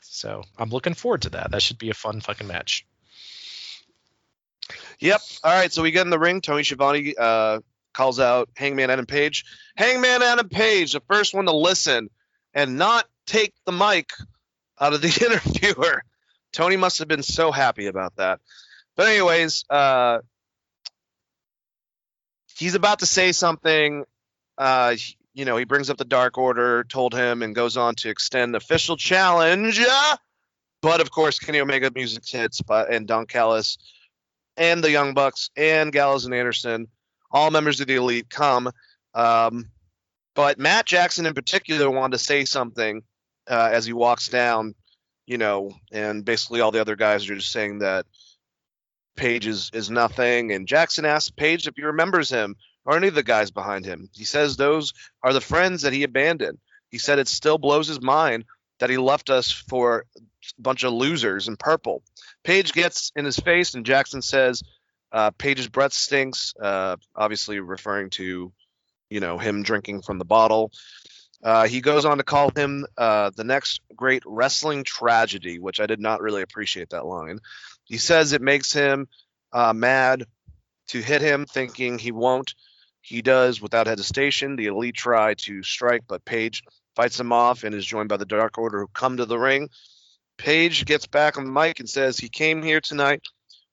So 0.00 0.42
I'm 0.58 0.70
looking 0.70 0.94
forward 0.94 1.22
to 1.22 1.30
that. 1.30 1.50
That 1.50 1.62
should 1.62 1.78
be 1.78 1.90
a 1.90 1.94
fun 1.94 2.20
fucking 2.20 2.46
match. 2.46 2.86
Yep. 5.00 5.20
All 5.44 5.52
right. 5.52 5.72
So 5.72 5.82
we 5.82 5.90
get 5.90 6.06
in 6.06 6.10
the 6.10 6.18
ring. 6.18 6.40
Tony 6.40 6.62
Schiavone 6.62 7.14
uh, 7.18 7.60
calls 7.92 8.18
out 8.18 8.48
Hangman 8.56 8.90
Adam 8.90 9.06
Page. 9.06 9.44
Hangman 9.76 10.22
Adam 10.22 10.48
Page, 10.48 10.92
the 10.92 11.00
first 11.00 11.34
one 11.34 11.46
to 11.46 11.54
listen 11.54 12.08
and 12.54 12.78
not 12.78 13.06
take 13.26 13.52
the 13.66 13.72
mic 13.72 14.10
out 14.80 14.94
of 14.94 15.02
the 15.02 15.08
interviewer. 15.24 16.02
Tony 16.56 16.78
must 16.78 17.00
have 17.00 17.08
been 17.08 17.22
so 17.22 17.52
happy 17.52 17.86
about 17.86 18.16
that. 18.16 18.40
But 18.96 19.08
anyways, 19.08 19.66
uh, 19.68 20.20
he's 22.56 22.74
about 22.74 23.00
to 23.00 23.06
say 23.06 23.32
something. 23.32 24.06
Uh, 24.56 24.96
you 25.34 25.44
know, 25.44 25.58
he 25.58 25.66
brings 25.66 25.90
up 25.90 25.98
the 25.98 26.06
Dark 26.06 26.38
Order, 26.38 26.84
told 26.84 27.12
him, 27.12 27.42
and 27.42 27.54
goes 27.54 27.76
on 27.76 27.94
to 27.96 28.08
extend 28.08 28.56
official 28.56 28.96
challenge. 28.96 29.78
But 30.80 31.02
of 31.02 31.10
course, 31.10 31.38
Kenny 31.38 31.60
Omega 31.60 31.90
music 31.94 32.26
hits, 32.26 32.62
but 32.62 32.90
and 32.90 33.06
Don 33.06 33.26
Callis 33.26 33.76
and 34.56 34.82
the 34.82 34.90
Young 34.90 35.12
Bucks 35.12 35.50
and 35.58 35.92
Gallows 35.92 36.24
and 36.24 36.34
Anderson, 36.34 36.88
all 37.30 37.50
members 37.50 37.80
of 37.82 37.86
the 37.86 37.96
Elite, 37.96 38.30
come. 38.30 38.70
Um, 39.12 39.66
but 40.34 40.58
Matt 40.58 40.86
Jackson 40.86 41.26
in 41.26 41.34
particular 41.34 41.90
wanted 41.90 42.16
to 42.16 42.24
say 42.24 42.46
something 42.46 43.02
uh, 43.46 43.68
as 43.72 43.84
he 43.84 43.92
walks 43.92 44.28
down, 44.28 44.74
you 45.26 45.38
know, 45.38 45.72
and 45.92 46.24
basically 46.24 46.60
all 46.60 46.70
the 46.70 46.80
other 46.80 46.96
guys 46.96 47.28
are 47.28 47.34
just 47.34 47.52
saying 47.52 47.80
that 47.80 48.06
Page 49.16 49.46
is, 49.46 49.70
is 49.72 49.90
nothing. 49.90 50.52
And 50.52 50.68
Jackson 50.68 51.04
asks 51.04 51.30
Page 51.30 51.66
if 51.66 51.74
he 51.76 51.82
remembers 51.82 52.30
him 52.30 52.56
or 52.84 52.96
any 52.96 53.08
of 53.08 53.14
the 53.14 53.22
guys 53.22 53.50
behind 53.50 53.84
him. 53.84 54.08
He 54.14 54.24
says 54.24 54.56
those 54.56 54.92
are 55.22 55.32
the 55.32 55.40
friends 55.40 55.82
that 55.82 55.92
he 55.92 56.04
abandoned. 56.04 56.58
He 56.90 56.98
said 56.98 57.18
it 57.18 57.28
still 57.28 57.58
blows 57.58 57.88
his 57.88 58.00
mind 58.00 58.44
that 58.78 58.90
he 58.90 58.98
left 58.98 59.30
us 59.30 59.50
for 59.50 60.04
a 60.16 60.20
bunch 60.58 60.84
of 60.84 60.92
losers 60.92 61.48
in 61.48 61.56
purple. 61.56 62.02
Page 62.44 62.72
gets 62.72 63.10
in 63.16 63.24
his 63.24 63.38
face, 63.38 63.74
and 63.74 63.86
Jackson 63.86 64.22
says, 64.22 64.62
uh, 65.12 65.30
Page's 65.32 65.68
breath 65.68 65.92
stinks, 65.92 66.54
uh, 66.60 66.96
obviously 67.14 67.58
referring 67.58 68.10
to, 68.10 68.52
you 69.08 69.20
know, 69.20 69.38
him 69.38 69.62
drinking 69.62 70.02
from 70.02 70.18
the 70.18 70.24
bottle. 70.24 70.70
Uh, 71.42 71.66
he 71.66 71.80
goes 71.80 72.04
on 72.04 72.18
to 72.18 72.24
call 72.24 72.50
him 72.50 72.86
uh, 72.96 73.30
the 73.36 73.44
next 73.44 73.80
great 73.94 74.22
wrestling 74.26 74.84
tragedy, 74.84 75.58
which 75.58 75.80
I 75.80 75.86
did 75.86 76.00
not 76.00 76.20
really 76.20 76.42
appreciate 76.42 76.90
that 76.90 77.06
line. 77.06 77.40
He 77.84 77.98
says 77.98 78.32
it 78.32 78.42
makes 78.42 78.72
him 78.72 79.08
uh, 79.52 79.72
mad 79.72 80.26
to 80.88 81.00
hit 81.00 81.20
him, 81.20 81.46
thinking 81.46 81.98
he 81.98 82.12
won't. 82.12 82.54
He 83.00 83.22
does 83.22 83.60
without 83.60 83.86
hesitation. 83.86 84.56
The 84.56 84.66
elite 84.66 84.96
try 84.96 85.34
to 85.34 85.62
strike, 85.62 86.02
but 86.08 86.24
Page 86.24 86.62
fights 86.96 87.18
them 87.18 87.32
off 87.32 87.62
and 87.62 87.74
is 87.74 87.86
joined 87.86 88.08
by 88.08 88.16
the 88.16 88.24
Dark 88.24 88.58
Order 88.58 88.80
who 88.80 88.88
come 88.88 89.18
to 89.18 89.26
the 89.26 89.38
ring. 89.38 89.68
Page 90.38 90.84
gets 90.84 91.06
back 91.06 91.38
on 91.38 91.44
the 91.44 91.52
mic 91.52 91.78
and 91.78 91.88
says 91.88 92.18
he 92.18 92.28
came 92.28 92.62
here 92.62 92.80
tonight 92.80 93.22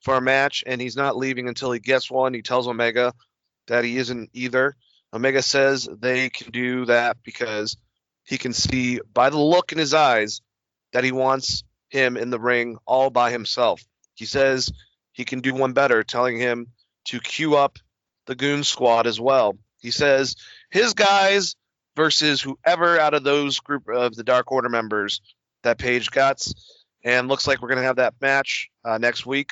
for 0.01 0.15
a 0.15 0.21
match 0.21 0.63
and 0.67 0.79
he's 0.79 0.95
not 0.95 1.17
leaving 1.17 1.47
until 1.47 1.71
he 1.71 1.79
gets 1.79 2.11
one. 2.11 2.33
He 2.33 2.41
tells 2.41 2.67
Omega 2.67 3.13
that 3.67 3.83
he 3.83 3.97
isn't 3.97 4.29
either. 4.33 4.75
Omega 5.13 5.43
says 5.43 5.87
they 5.99 6.29
can 6.29 6.51
do 6.51 6.85
that 6.85 7.17
because 7.23 7.77
he 8.25 8.37
can 8.37 8.51
see 8.51 8.99
by 9.13 9.29
the 9.29 9.37
look 9.37 9.71
in 9.71 9.77
his 9.77 9.93
eyes 9.93 10.41
that 10.91 11.03
he 11.03 11.11
wants 11.11 11.63
him 11.89 12.17
in 12.17 12.31
the 12.31 12.39
ring 12.39 12.77
all 12.85 13.09
by 13.11 13.31
himself. 13.31 13.83
He 14.15 14.25
says 14.25 14.71
he 15.11 15.23
can 15.25 15.41
do 15.41 15.53
one 15.53 15.73
better, 15.73 16.03
telling 16.03 16.37
him 16.37 16.67
to 17.05 17.19
queue 17.19 17.55
up 17.55 17.77
the 18.25 18.35
goon 18.35 18.63
squad 18.63 19.05
as 19.05 19.19
well. 19.19 19.57
He 19.79 19.91
says 19.91 20.35
his 20.71 20.93
guys 20.93 21.55
versus 21.95 22.41
whoever 22.41 22.99
out 22.99 23.13
of 23.13 23.23
those 23.23 23.59
group 23.59 23.87
of 23.87 24.15
the 24.15 24.23
Dark 24.23 24.51
Order 24.51 24.69
members 24.69 25.21
that 25.61 25.77
Page 25.77 26.09
got, 26.09 26.45
and 27.03 27.27
looks 27.27 27.45
like 27.45 27.61
we're 27.61 27.69
gonna 27.69 27.83
have 27.83 27.97
that 27.97 28.15
match 28.19 28.69
uh, 28.83 28.97
next 28.97 29.25
week. 29.25 29.51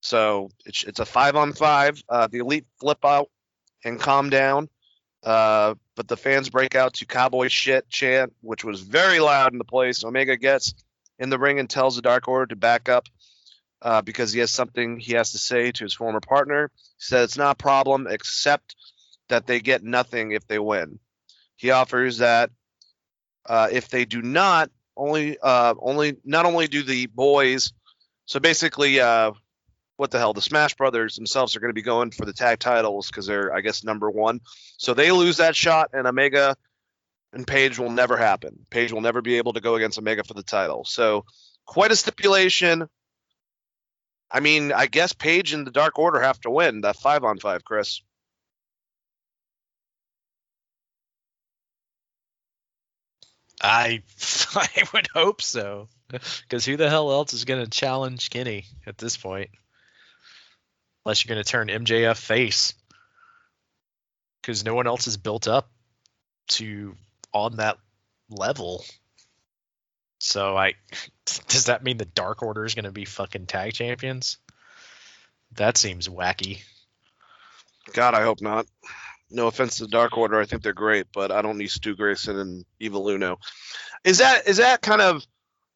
So 0.00 0.50
it's 0.66 0.82
it's 0.82 0.98
a 0.98 1.04
five 1.04 1.36
on 1.36 1.52
five. 1.52 2.02
Uh, 2.08 2.26
the 2.26 2.38
elite 2.38 2.66
flip 2.80 3.04
out 3.04 3.28
and 3.84 3.98
calm 4.00 4.30
down, 4.30 4.68
uh, 5.22 5.74
but 5.96 6.08
the 6.08 6.16
fans 6.16 6.50
break 6.50 6.74
out 6.74 6.94
to 6.94 7.06
cowboy 7.06 7.48
shit 7.48 7.88
chant, 7.88 8.32
which 8.40 8.64
was 8.64 8.80
very 8.80 9.20
loud 9.20 9.52
in 9.52 9.58
the 9.58 9.64
place. 9.64 10.04
Omega 10.04 10.36
gets 10.36 10.74
in 11.18 11.30
the 11.30 11.38
ring 11.38 11.58
and 11.58 11.68
tells 11.68 11.96
the 11.96 12.02
Dark 12.02 12.28
Order 12.28 12.46
to 12.46 12.56
back 12.56 12.88
up 12.88 13.06
uh, 13.80 14.02
because 14.02 14.32
he 14.32 14.40
has 14.40 14.50
something 14.50 14.98
he 14.98 15.14
has 15.14 15.32
to 15.32 15.38
say 15.38 15.72
to 15.72 15.84
his 15.84 15.94
former 15.94 16.20
partner. 16.20 16.70
He 16.74 17.04
said 17.04 17.24
it's 17.24 17.36
not 17.36 17.52
a 17.52 17.62
problem, 17.62 18.06
except 18.08 18.76
that 19.28 19.46
they 19.46 19.60
get 19.60 19.82
nothing 19.82 20.32
if 20.32 20.46
they 20.46 20.58
win. 20.58 20.98
He 21.56 21.70
offers 21.70 22.18
that 22.18 22.50
uh, 23.46 23.68
if 23.70 23.88
they 23.88 24.04
do 24.04 24.22
not, 24.22 24.70
only 24.96 25.38
uh, 25.38 25.74
only 25.80 26.16
not 26.24 26.46
only 26.46 26.68
do 26.68 26.82
the 26.82 27.06
boys, 27.06 27.72
so 28.26 28.40
basically, 28.40 29.00
uh, 29.00 29.32
what 30.02 30.10
the 30.10 30.18
hell, 30.18 30.32
the 30.32 30.42
Smash 30.42 30.74
Brothers 30.74 31.14
themselves 31.14 31.54
are 31.54 31.60
going 31.60 31.70
to 31.70 31.74
be 31.74 31.80
going 31.80 32.10
for 32.10 32.24
the 32.24 32.32
tag 32.32 32.58
titles 32.58 33.06
because 33.06 33.24
they're, 33.24 33.54
I 33.54 33.60
guess, 33.60 33.84
number 33.84 34.10
one. 34.10 34.40
So 34.76 34.94
they 34.94 35.12
lose 35.12 35.36
that 35.36 35.54
shot, 35.54 35.90
and 35.92 36.08
Omega 36.08 36.56
and 37.32 37.46
Page 37.46 37.78
will 37.78 37.88
never 37.88 38.16
happen. 38.16 38.66
Page 38.68 38.92
will 38.92 39.00
never 39.00 39.22
be 39.22 39.36
able 39.36 39.52
to 39.52 39.60
go 39.60 39.76
against 39.76 39.98
Omega 39.98 40.24
for 40.24 40.34
the 40.34 40.42
title. 40.42 40.84
So 40.84 41.24
quite 41.66 41.92
a 41.92 41.96
stipulation. 41.96 42.88
I 44.28 44.40
mean, 44.40 44.72
I 44.72 44.86
guess 44.86 45.12
Page 45.12 45.52
and 45.52 45.64
the 45.64 45.70
Dark 45.70 46.00
Order 46.00 46.20
have 46.20 46.40
to 46.40 46.50
win 46.50 46.80
that 46.80 46.96
five 46.96 47.22
on 47.22 47.38
five, 47.38 47.64
Chris. 47.64 48.02
I 53.62 54.02
I 54.56 54.82
would 54.92 55.06
hope 55.14 55.40
so. 55.42 55.88
Because 56.08 56.66
who 56.66 56.76
the 56.76 56.90
hell 56.90 57.12
else 57.12 57.32
is 57.34 57.44
going 57.44 57.64
to 57.64 57.70
challenge 57.70 58.30
Kenny 58.30 58.64
at 58.84 58.98
this 58.98 59.16
point? 59.16 59.50
Unless 61.04 61.24
you're 61.24 61.34
going 61.34 61.44
to 61.44 61.50
turn 61.50 61.68
MJF 61.68 62.16
face. 62.16 62.74
Because 64.40 64.64
no 64.64 64.74
one 64.74 64.86
else 64.86 65.06
is 65.06 65.16
built 65.16 65.46
up 65.48 65.70
to 66.48 66.94
on 67.32 67.56
that 67.56 67.78
level. 68.28 68.84
So 70.18 70.56
I 70.56 70.74
does 71.48 71.66
that 71.66 71.84
mean 71.84 71.96
the 71.96 72.04
Dark 72.04 72.42
Order 72.42 72.64
is 72.64 72.74
going 72.74 72.84
to 72.84 72.92
be 72.92 73.04
fucking 73.04 73.46
tag 73.46 73.74
champions? 73.74 74.38
That 75.56 75.76
seems 75.76 76.08
wacky. 76.08 76.62
God, 77.92 78.14
I 78.14 78.22
hope 78.22 78.40
not. 78.40 78.66
No 79.30 79.46
offense 79.46 79.76
to 79.76 79.84
the 79.84 79.90
Dark 79.90 80.16
Order, 80.16 80.40
I 80.40 80.44
think 80.44 80.62
they're 80.62 80.72
great, 80.72 81.06
but 81.12 81.32
I 81.32 81.42
don't 81.42 81.58
need 81.58 81.70
Stu 81.70 81.96
Grayson 81.96 82.38
and 82.38 82.64
Evil 82.80 83.08
Uno. 83.08 83.38
Is 84.04 84.18
that 84.18 84.46
is 84.46 84.58
that 84.58 84.82
kind 84.82 85.00
of? 85.00 85.24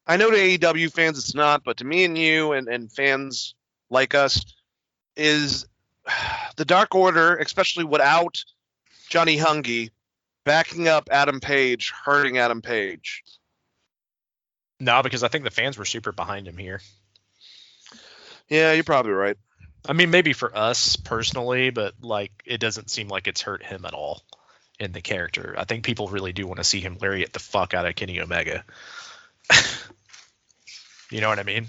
I 0.05 0.15
know 0.15 0.31
to 0.31 0.37
AEW 0.37 0.91
fans 0.93 1.17
it's 1.17 1.35
not, 1.35 1.63
but 1.65 1.77
to 1.77 1.85
me 1.85 2.05
and 2.05 2.17
you 2.17 2.53
and 2.53 2.67
and 2.67 2.91
fans 2.91 3.55
like 3.89 4.15
us, 4.15 4.45
is 5.17 5.65
the 6.55 6.65
Dark 6.65 6.95
Order, 6.95 7.35
especially 7.37 7.83
without 7.83 8.43
Johnny 9.09 9.37
Hungee 9.37 9.91
backing 10.45 10.87
up 10.87 11.09
Adam 11.11 11.39
Page, 11.39 11.91
hurting 12.05 12.37
Adam 12.37 12.61
Page. 12.61 13.23
No, 14.79 15.01
because 15.01 15.23
I 15.23 15.27
think 15.27 15.43
the 15.43 15.51
fans 15.51 15.77
were 15.77 15.85
super 15.85 16.11
behind 16.11 16.47
him 16.47 16.57
here. 16.57 16.81
Yeah, 18.47 18.73
you're 18.73 18.83
probably 18.83 19.11
right. 19.11 19.37
I 19.87 19.93
mean, 19.93 20.11
maybe 20.11 20.33
for 20.33 20.55
us 20.55 20.95
personally, 20.95 21.69
but 21.69 21.93
like 22.01 22.31
it 22.45 22.59
doesn't 22.59 22.89
seem 22.89 23.07
like 23.07 23.27
it's 23.27 23.41
hurt 23.41 23.63
him 23.63 23.85
at 23.85 23.93
all 23.93 24.21
in 24.79 24.91
the 24.91 25.01
character. 25.01 25.55
I 25.57 25.63
think 25.63 25.83
people 25.83 26.07
really 26.07 26.33
do 26.33 26.45
want 26.45 26.57
to 26.57 26.63
see 26.63 26.79
him 26.79 26.97
lariat 27.01 27.33
the 27.33 27.39
fuck 27.39 27.73
out 27.73 27.85
of 27.85 27.95
Kenny 27.95 28.19
Omega. 28.21 28.63
you 31.11 31.21
know 31.21 31.29
what 31.29 31.39
I 31.39 31.43
mean? 31.43 31.67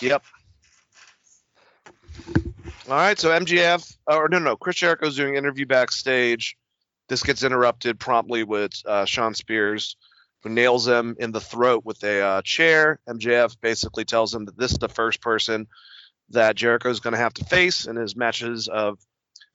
Yep. 0.00 0.22
All 2.88 2.96
right, 2.96 3.18
so 3.18 3.30
MJF, 3.30 3.96
or 4.06 4.28
no, 4.28 4.38
no, 4.38 4.56
Chris 4.56 4.76
Jericho 4.76 5.06
Jericho's 5.06 5.16
doing 5.16 5.36
interview 5.36 5.64
backstage. 5.64 6.56
This 7.08 7.22
gets 7.22 7.44
interrupted 7.44 8.00
promptly 8.00 8.42
with 8.42 8.72
uh, 8.84 9.04
Shawn 9.04 9.34
Spears, 9.34 9.96
who 10.42 10.48
nails 10.48 10.88
him 10.88 11.16
in 11.20 11.32
the 11.32 11.40
throat 11.40 11.84
with 11.84 12.02
a 12.02 12.20
uh, 12.20 12.42
chair. 12.42 12.98
MJF 13.08 13.56
basically 13.60 14.04
tells 14.04 14.34
him 14.34 14.46
that 14.46 14.58
this 14.58 14.72
is 14.72 14.78
the 14.78 14.88
first 14.88 15.20
person 15.20 15.68
that 16.30 16.56
Jericho's 16.56 17.00
going 17.00 17.12
to 17.12 17.18
have 17.20 17.34
to 17.34 17.44
face 17.44 17.86
in 17.86 17.96
his 17.96 18.16
matches 18.16 18.68
of 18.68 18.98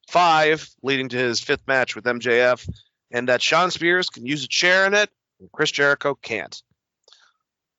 five, 0.09 0.69
leading 0.83 1.09
to 1.09 1.17
his 1.17 1.41
fifth 1.41 1.67
match 1.67 1.95
with 1.95 2.05
MJF, 2.05 2.67
and 3.11 3.27
that 3.29 3.41
Shawn 3.41 3.71
Spears 3.71 4.09
can 4.09 4.25
use 4.25 4.43
a 4.43 4.47
chair 4.47 4.85
in 4.85 4.93
it, 4.93 5.09
and 5.39 5.51
Chris 5.51 5.71
Jericho 5.71 6.15
can't. 6.15 6.61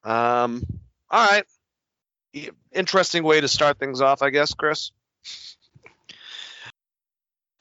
Um, 0.05 0.63
all 1.11 1.27
right. 1.27 1.45
Interesting 2.73 3.23
way 3.25 3.41
to 3.41 3.49
start 3.49 3.79
things 3.79 4.01
off, 4.01 4.23
I 4.23 4.31
guess, 4.31 4.55
Chris. 4.55 4.91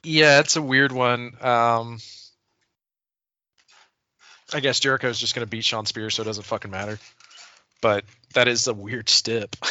Yeah, 0.03 0.39
it's 0.39 0.55
a 0.55 0.61
weird 0.61 0.91
one. 0.91 1.33
Um, 1.41 1.99
I 4.53 4.59
guess 4.59 4.79
Jericho's 4.79 5.19
just 5.19 5.33
gonna 5.33 5.47
beat 5.47 5.65
Shawn 5.65 5.85
Spears, 5.85 6.15
so 6.15 6.21
it 6.21 6.25
doesn't 6.25 6.43
fucking 6.43 6.71
matter. 6.71 6.99
But 7.81 8.05
that 8.33 8.47
is 8.47 8.67
a 8.67 8.73
weird 8.73 9.09
stip. 9.09 9.55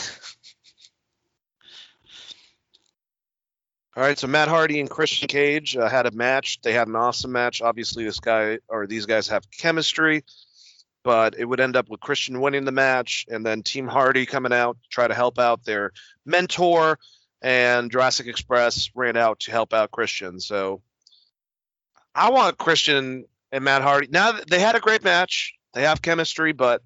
All 3.96 4.02
right, 4.02 4.18
so 4.18 4.26
Matt 4.26 4.48
Hardy 4.48 4.80
and 4.80 4.90
Christian 4.90 5.28
Cage 5.28 5.76
uh, 5.76 5.88
had 5.88 6.06
a 6.06 6.10
match. 6.10 6.60
They 6.62 6.72
had 6.72 6.88
an 6.88 6.96
awesome 6.96 7.30
match. 7.30 7.62
Obviously, 7.62 8.04
this 8.04 8.18
guy 8.18 8.58
or 8.66 8.88
these 8.88 9.06
guys 9.06 9.28
have 9.28 9.48
chemistry, 9.52 10.24
but 11.04 11.36
it 11.38 11.44
would 11.44 11.60
end 11.60 11.76
up 11.76 11.88
with 11.88 12.00
Christian 12.00 12.40
winning 12.40 12.64
the 12.64 12.72
match 12.72 13.26
and 13.30 13.46
then 13.46 13.62
Team 13.62 13.86
Hardy 13.86 14.26
coming 14.26 14.52
out 14.52 14.78
to 14.82 14.88
try 14.88 15.06
to 15.06 15.14
help 15.14 15.38
out 15.38 15.64
their 15.64 15.92
mentor, 16.26 16.98
and 17.42 17.90
Jurassic 17.90 18.26
Express 18.26 18.90
ran 18.94 19.16
out 19.16 19.40
to 19.40 19.52
help 19.52 19.72
out 19.72 19.92
Christian. 19.92 20.40
So 20.40 20.82
I 22.14 22.30
want 22.30 22.58
Christian 22.58 23.26
and 23.52 23.64
Matt 23.64 23.82
Hardy. 23.82 24.08
Now 24.10 24.32
they 24.32 24.58
had 24.58 24.74
a 24.74 24.80
great 24.80 25.04
match, 25.04 25.54
they 25.74 25.82
have 25.82 26.02
chemistry, 26.02 26.52
but 26.52 26.82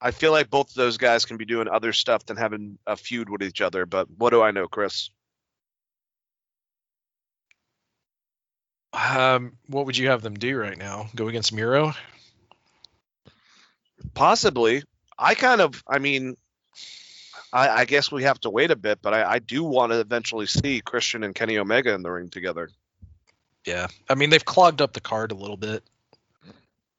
I 0.00 0.10
feel 0.10 0.30
like 0.30 0.50
both 0.50 0.68
of 0.68 0.74
those 0.74 0.98
guys 0.98 1.24
can 1.24 1.38
be 1.38 1.46
doing 1.46 1.66
other 1.66 1.92
stuff 1.92 2.26
than 2.26 2.36
having 2.36 2.78
a 2.86 2.96
feud 2.96 3.30
with 3.30 3.42
each 3.42 3.62
other. 3.62 3.86
But 3.86 4.08
what 4.18 4.30
do 4.30 4.42
I 4.42 4.50
know, 4.50 4.68
Chris? 4.68 5.08
um, 8.94 9.52
what 9.66 9.86
would 9.86 9.96
you 9.96 10.08
have 10.08 10.22
them 10.22 10.34
do 10.34 10.56
right 10.56 10.78
now? 10.78 11.08
Go 11.14 11.28
against 11.28 11.52
Miro? 11.52 11.92
Possibly. 14.14 14.82
I 15.18 15.34
kind 15.34 15.60
of, 15.60 15.82
I 15.86 15.98
mean, 15.98 16.36
I, 17.52 17.68
I 17.68 17.84
guess 17.84 18.10
we 18.10 18.24
have 18.24 18.40
to 18.40 18.50
wait 18.50 18.70
a 18.70 18.76
bit, 18.76 19.00
but 19.00 19.14
I, 19.14 19.34
I 19.34 19.38
do 19.38 19.62
want 19.62 19.92
to 19.92 20.00
eventually 20.00 20.46
see 20.46 20.80
Christian 20.80 21.22
and 21.22 21.34
Kenny 21.34 21.58
Omega 21.58 21.94
in 21.94 22.02
the 22.02 22.10
ring 22.10 22.28
together. 22.28 22.68
Yeah, 23.64 23.86
I 24.10 24.14
mean 24.14 24.28
they've 24.30 24.44
clogged 24.44 24.82
up 24.82 24.92
the 24.92 25.00
card 25.00 25.32
a 25.32 25.36
little 25.36 25.56
bit 25.56 25.82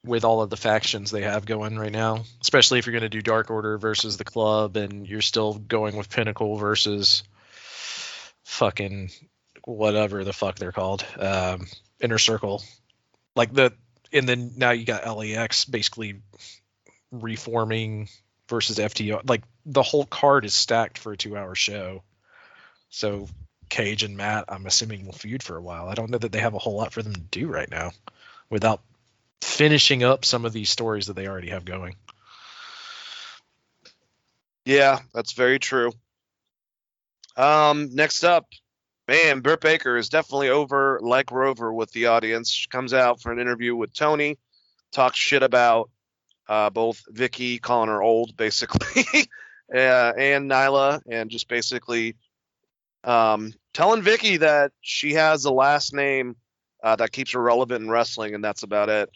with 0.03 0.23
all 0.23 0.41
of 0.41 0.49
the 0.49 0.57
factions 0.57 1.11
they 1.11 1.21
have 1.21 1.45
going 1.45 1.77
right 1.77 1.91
now. 1.91 2.23
Especially 2.41 2.79
if 2.79 2.85
you're 2.85 2.93
going 2.93 3.03
to 3.03 3.09
do 3.09 3.21
Dark 3.21 3.51
Order 3.51 3.77
versus 3.77 4.17
the 4.17 4.23
Club, 4.23 4.77
and 4.77 5.07
you're 5.07 5.21
still 5.21 5.53
going 5.53 5.95
with 5.95 6.09
Pinnacle 6.09 6.57
versus 6.57 7.23
fucking 8.45 9.11
whatever 9.63 10.23
the 10.23 10.33
fuck 10.33 10.55
they're 10.55 10.71
called, 10.71 11.05
um, 11.19 11.67
Inner 11.99 12.17
Circle. 12.17 12.63
Like 13.35 13.53
the, 13.53 13.73
and 14.13 14.29
then 14.29 14.53
now 14.55 14.71
you 14.71 14.85
got 14.85 15.05
LAX 15.05 15.65
basically 15.65 16.21
reforming 17.23 18.09
versus 18.49 18.77
FTR. 18.77 19.27
Like 19.27 19.43
the 19.65 19.83
whole 19.83 20.05
card 20.05 20.45
is 20.45 20.53
stacked 20.53 20.97
for 20.97 21.13
a 21.13 21.17
two-hour 21.17 21.55
show. 21.55 22.03
So 22.89 23.27
Cage 23.69 24.03
and 24.03 24.17
Matt, 24.17 24.45
I'm 24.49 24.65
assuming 24.65 25.05
will 25.05 25.13
feud 25.13 25.43
for 25.43 25.57
a 25.57 25.61
while. 25.61 25.87
I 25.87 25.95
don't 25.95 26.09
know 26.09 26.17
that 26.17 26.31
they 26.31 26.39
have 26.39 26.53
a 26.53 26.59
whole 26.59 26.77
lot 26.77 26.93
for 26.93 27.01
them 27.01 27.13
to 27.13 27.19
do 27.19 27.47
right 27.47 27.69
now 27.69 27.91
without 28.49 28.81
finishing 29.41 30.03
up 30.03 30.25
some 30.25 30.45
of 30.45 30.53
these 30.53 30.69
stories 30.69 31.07
that 31.07 31.15
they 31.15 31.27
already 31.27 31.49
have 31.49 31.65
going. 31.65 31.95
Yeah, 34.65 34.99
that's 35.13 35.33
very 35.33 35.59
true. 35.59 35.91
Um, 37.37 37.93
next 37.93 38.23
up, 38.23 38.47
man, 39.07 39.41
Britt 39.41 39.61
Baker 39.61 39.97
is 39.97 40.09
definitely 40.09 40.49
over 40.49 40.99
like 41.01 41.31
Rover 41.31 41.71
with 41.71 41.91
the 41.91 42.07
audience. 42.07 42.49
She 42.49 42.67
comes 42.69 42.93
out 42.93 43.21
for 43.21 43.31
an 43.31 43.39
interview 43.39 43.75
with 43.75 43.93
Tony, 43.93 44.37
talks 44.91 45.19
shit 45.19 45.43
about 45.43 45.89
uh, 46.47 46.69
both 46.69 47.03
Vicky, 47.09 47.57
calling 47.57 47.89
her 47.89 48.01
old, 48.01 48.35
basically, 48.37 49.03
uh, 49.73 50.13
and 50.17 50.49
Nyla, 50.49 51.01
and 51.09 51.29
just 51.29 51.47
basically 51.47 52.15
um, 53.03 53.53
telling 53.73 54.01
Vicky 54.01 54.37
that 54.37 54.71
she 54.81 55.13
has 55.13 55.45
a 55.45 55.51
last 55.51 55.93
name 55.93 56.35
uh, 56.83 56.95
that 56.95 57.11
keeps 57.11 57.31
her 57.31 57.41
relevant 57.41 57.83
in 57.83 57.89
wrestling, 57.89 58.35
and 58.35 58.43
that's 58.43 58.63
about 58.63 58.89
it. 58.89 59.09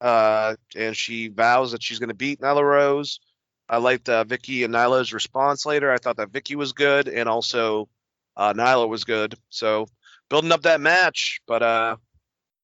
Uh, 0.00 0.56
and 0.76 0.96
she 0.96 1.28
vows 1.28 1.72
that 1.72 1.82
she's 1.82 1.98
going 1.98 2.08
to 2.08 2.14
beat 2.14 2.40
Nyla 2.40 2.62
Rose. 2.62 3.20
I 3.68 3.78
liked 3.78 4.08
uh, 4.08 4.24
Vicky 4.24 4.64
and 4.64 4.72
Nyla's 4.72 5.12
response 5.12 5.66
later. 5.66 5.92
I 5.92 5.98
thought 5.98 6.16
that 6.16 6.30
Vicky 6.30 6.56
was 6.56 6.72
good, 6.72 7.08
and 7.08 7.28
also 7.28 7.88
uh, 8.36 8.52
Nyla 8.54 8.88
was 8.88 9.04
good. 9.04 9.34
So 9.50 9.88
building 10.30 10.52
up 10.52 10.62
that 10.62 10.80
match, 10.80 11.40
but 11.46 11.62
uh, 11.62 11.96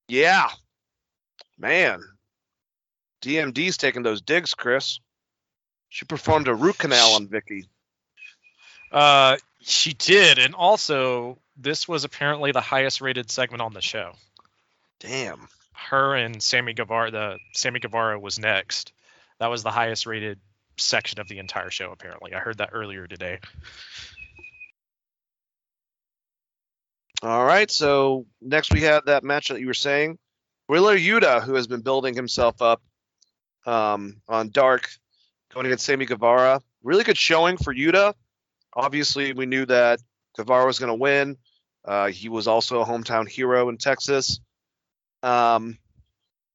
yeah, 0.09 0.49
man, 1.59 2.01
DMD's 3.25 3.79
taking 3.79 4.03
those 4.03 4.21
digs, 4.21 4.55
Chris. 4.55 5.01
She 5.89 6.05
performed 6.05 6.49
a 6.49 6.55
root 6.55 6.77
canal 6.77 7.15
on 7.15 7.27
Vicky. 7.27 7.65
Uh, 8.93 9.39
she 9.61 9.95
did, 9.95 10.39
and 10.39 10.55
also 10.55 11.39
this 11.57 11.89
was 11.89 12.05
apparently 12.05 12.53
the 12.53 12.61
highest 12.61 13.01
rated 13.01 13.31
segment 13.31 13.63
on 13.63 13.73
the 13.73 13.81
show. 13.81 14.13
Damn. 15.01 15.49
Her 15.73 16.15
and 16.15 16.43
Sammy 16.43 16.75
Guevara, 16.75 17.11
the 17.11 17.39
Sammy 17.55 17.81
Guevara 17.81 18.19
was 18.19 18.39
next. 18.39 18.93
That 19.39 19.51
was 19.51 19.63
the 19.63 19.71
highest 19.71 20.07
rated 20.07 20.39
section 20.77 21.21
of 21.21 21.29
the 21.29 21.39
entire 21.39 21.71
show. 21.71 21.93
Apparently, 21.93 22.35
I 22.35 22.41
heard 22.41 22.59
that 22.59 22.71
earlier 22.73 23.07
today. 23.07 23.39
All 27.23 27.45
right. 27.45 27.71
So 27.71 28.27
next 28.43 28.73
we 28.73 28.83
had 28.83 29.07
that 29.07 29.25
match 29.25 29.49
that 29.49 29.61
you 29.61 29.67
were 29.67 29.75
saying. 29.75 30.19
Wheeler 30.69 30.97
Yuta, 30.97 31.43
who 31.43 31.55
has 31.55 31.67
been 31.67 31.81
building 31.81 32.15
himself 32.15 32.61
up 32.61 32.83
um, 33.67 34.21
on 34.29 34.51
Dark, 34.51 34.91
going 35.53 35.67
against 35.67 35.85
Sammy 35.85 36.07
Guevara. 36.07 36.61
Really 36.83 37.05
good 37.05 37.19
showing 37.19 37.57
for 37.57 37.75
Yuta. 37.75 38.15
Obviously, 38.75 39.33
we 39.33 39.47
knew 39.47 39.67
that 39.67 40.01
Guevara 40.37 40.67
was 40.67 40.79
going 40.79 40.91
to 40.91 40.95
win. 40.95 41.37
Uh, 41.85 42.09
he 42.09 42.29
was 42.29 42.49
also 42.49 42.81
a 42.81 42.87
hometown 42.87 43.29
hero 43.29 43.69
in 43.69 43.77
Texas. 43.77 44.41
Um, 45.23 45.79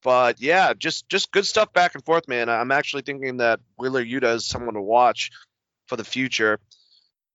but 0.04 0.42
yeah, 0.42 0.74
just 0.74 1.10
just 1.10 1.32
good 1.32 1.46
stuff 1.46 1.74
back 1.74 1.96
and 1.96 2.04
forth, 2.06 2.28
man. 2.28 2.50
I'm 2.50 2.72
actually 2.72 3.02
thinking 3.02 3.38
that 3.38 3.60
Wheeler 3.78 4.04
Yuta 4.04 4.36
is 4.36 4.46
someone 4.46 4.76
to 4.76 4.82
watch 4.82 5.32
for 5.88 5.96
the 5.96 6.04
future. 6.04 6.60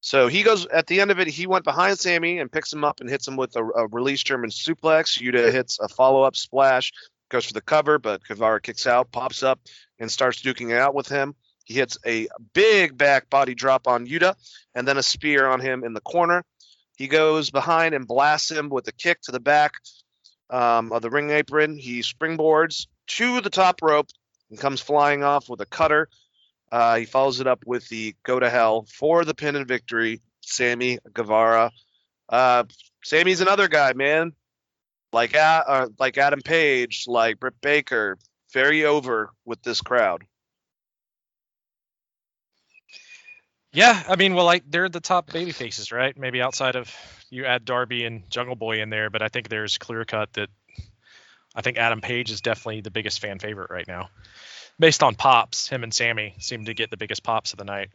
So 0.01 0.28
he 0.28 0.43
goes 0.43 0.67
at 0.67 0.86
the 0.86 1.01
end 1.01 1.11
of 1.11 1.19
it. 1.19 1.28
He 1.28 1.47
went 1.47 1.65
behind 1.65 1.99
Sammy 1.99 2.39
and 2.39 2.53
picks 2.53 2.73
him 2.73 2.85
up 2.85 3.01
and 3.01 3.09
hits 3.09 3.27
him 3.27 3.36
with 3.36 3.57
a, 3.57 3.65
a 3.65 3.86
release 3.89 4.23
German 4.23 4.51
suplex. 4.51 5.20
Yuta 5.20 5.51
hits 5.51 5.78
a 5.81 5.89
follow 5.89 6.23
up 6.23 6.36
splash, 6.36 6.93
goes 7.34 7.44
for 7.44 7.52
the 7.52 7.60
cover, 7.60 7.98
but 7.98 8.22
Guevara 8.24 8.60
kicks 8.60 8.86
out, 8.86 9.10
pops 9.10 9.42
up, 9.42 9.58
and 9.98 10.10
starts 10.10 10.40
duking 10.40 10.70
it 10.70 10.78
out 10.78 10.94
with 10.94 11.08
him. 11.08 11.34
He 11.64 11.74
hits 11.74 11.98
a 12.06 12.28
big 12.52 12.96
back 12.96 13.28
body 13.28 13.56
drop 13.56 13.88
on 13.88 14.06
Yuta 14.06 14.36
and 14.74 14.86
then 14.86 14.98
a 14.98 15.02
spear 15.02 15.48
on 15.48 15.60
him 15.60 15.82
in 15.82 15.94
the 15.94 16.00
corner. 16.00 16.44
He 16.96 17.08
goes 17.08 17.50
behind 17.50 17.94
and 17.94 18.06
blasts 18.06 18.52
him 18.52 18.68
with 18.68 18.86
a 18.86 18.92
kick 18.92 19.20
to 19.22 19.32
the 19.32 19.40
back 19.40 19.72
um, 20.48 20.92
of 20.92 21.02
the 21.02 21.10
ring 21.10 21.30
apron. 21.30 21.76
He 21.76 22.00
springboards 22.00 22.86
to 23.08 23.40
the 23.40 23.50
top 23.50 23.82
rope 23.82 24.06
and 24.50 24.58
comes 24.58 24.80
flying 24.80 25.24
off 25.24 25.48
with 25.48 25.60
a 25.60 25.66
cutter. 25.66 26.08
Uh, 26.70 26.98
he 26.98 27.04
follows 27.04 27.40
it 27.40 27.48
up 27.48 27.64
with 27.66 27.88
the 27.88 28.14
go 28.22 28.38
to 28.38 28.48
hell 28.48 28.86
for 28.88 29.24
the 29.24 29.34
pin 29.34 29.56
and 29.56 29.66
victory. 29.66 30.20
Sammy 30.40 30.98
Guevara. 31.12 31.72
Uh, 32.28 32.64
Sammy's 33.02 33.40
another 33.40 33.66
guy, 33.66 33.92
man. 33.94 34.34
Like 35.15 35.36
uh, 35.36 35.89
like 35.99 36.18
Adam 36.18 36.41
Page, 36.43 37.05
like 37.07 37.39
Britt 37.39 37.60
Baker, 37.60 38.18
very 38.52 38.84
over 38.84 39.31
with 39.44 39.62
this 39.62 39.81
crowd. 39.81 40.25
Yeah, 43.73 44.02
I 44.09 44.17
mean, 44.17 44.34
well, 44.34 44.44
like 44.44 44.65
they're 44.68 44.89
the 44.89 45.01
top 45.01 45.33
baby 45.33 45.52
faces, 45.52 45.93
right? 45.93 46.17
Maybe 46.18 46.43
outside 46.43 46.75
of 46.75 46.93
you 47.31 47.44
add 47.44 47.65
Darby 47.65 48.05
and 48.05 48.28
Jungle 48.28 48.57
Boy 48.57 48.83
in 48.83 48.91
there, 48.91 49.09
but 49.09 49.23
I 49.23 49.28
think 49.28 49.49
there's 49.49 49.78
clear 49.78 50.05
cut 50.05 50.33
that 50.33 50.49
I 51.55 51.62
think 51.62 51.78
Adam 51.78 52.01
Page 52.01 52.33
is 52.33 52.41
definitely 52.41 52.81
the 52.81 52.91
biggest 52.91 53.20
fan 53.20 53.39
favorite 53.39 53.70
right 53.70 53.86
now. 53.86 54.10
Based 54.81 55.05
on 55.05 55.15
pops, 55.15 55.68
him 55.68 55.84
and 55.84 55.94
Sammy 55.94 56.34
seem 56.41 56.65
to 56.65 56.75
get 56.75 56.91
the 56.91 56.97
biggest 56.97 57.23
pops 57.23 57.52
of 57.52 57.59
the 57.59 57.65
night. 57.65 57.91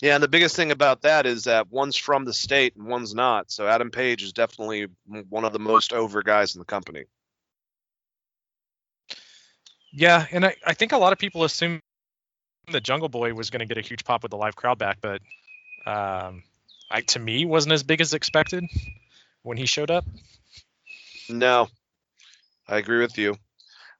Yeah, 0.00 0.14
and 0.14 0.22
the 0.22 0.28
biggest 0.28 0.54
thing 0.54 0.70
about 0.70 1.02
that 1.02 1.26
is 1.26 1.44
that 1.44 1.72
one's 1.72 1.96
from 1.96 2.24
the 2.24 2.32
state 2.32 2.76
and 2.76 2.86
one's 2.86 3.14
not. 3.14 3.50
So 3.50 3.66
Adam 3.66 3.90
Page 3.90 4.22
is 4.22 4.32
definitely 4.32 4.86
one 5.28 5.44
of 5.44 5.52
the 5.52 5.58
most 5.58 5.92
over 5.92 6.22
guys 6.22 6.54
in 6.54 6.60
the 6.60 6.64
company. 6.64 7.04
Yeah, 9.92 10.26
and 10.30 10.44
I, 10.46 10.54
I 10.64 10.74
think 10.74 10.92
a 10.92 10.98
lot 10.98 11.12
of 11.12 11.18
people 11.18 11.42
assumed 11.44 11.80
that 12.70 12.82
Jungle 12.82 13.08
Boy 13.08 13.34
was 13.34 13.50
going 13.50 13.60
to 13.60 13.66
get 13.66 13.78
a 13.78 13.86
huge 13.86 14.04
pop 14.04 14.22
with 14.22 14.30
the 14.30 14.36
live 14.36 14.54
crowd 14.54 14.78
back, 14.78 14.98
but 15.00 15.20
um, 15.86 16.44
I, 16.90 17.00
to 17.08 17.18
me 17.18 17.44
wasn't 17.44 17.72
as 17.72 17.82
big 17.82 18.00
as 18.00 18.14
expected 18.14 18.64
when 19.42 19.56
he 19.56 19.66
showed 19.66 19.90
up. 19.90 20.04
No, 21.28 21.68
I 22.68 22.78
agree 22.78 23.00
with 23.00 23.18
you. 23.18 23.36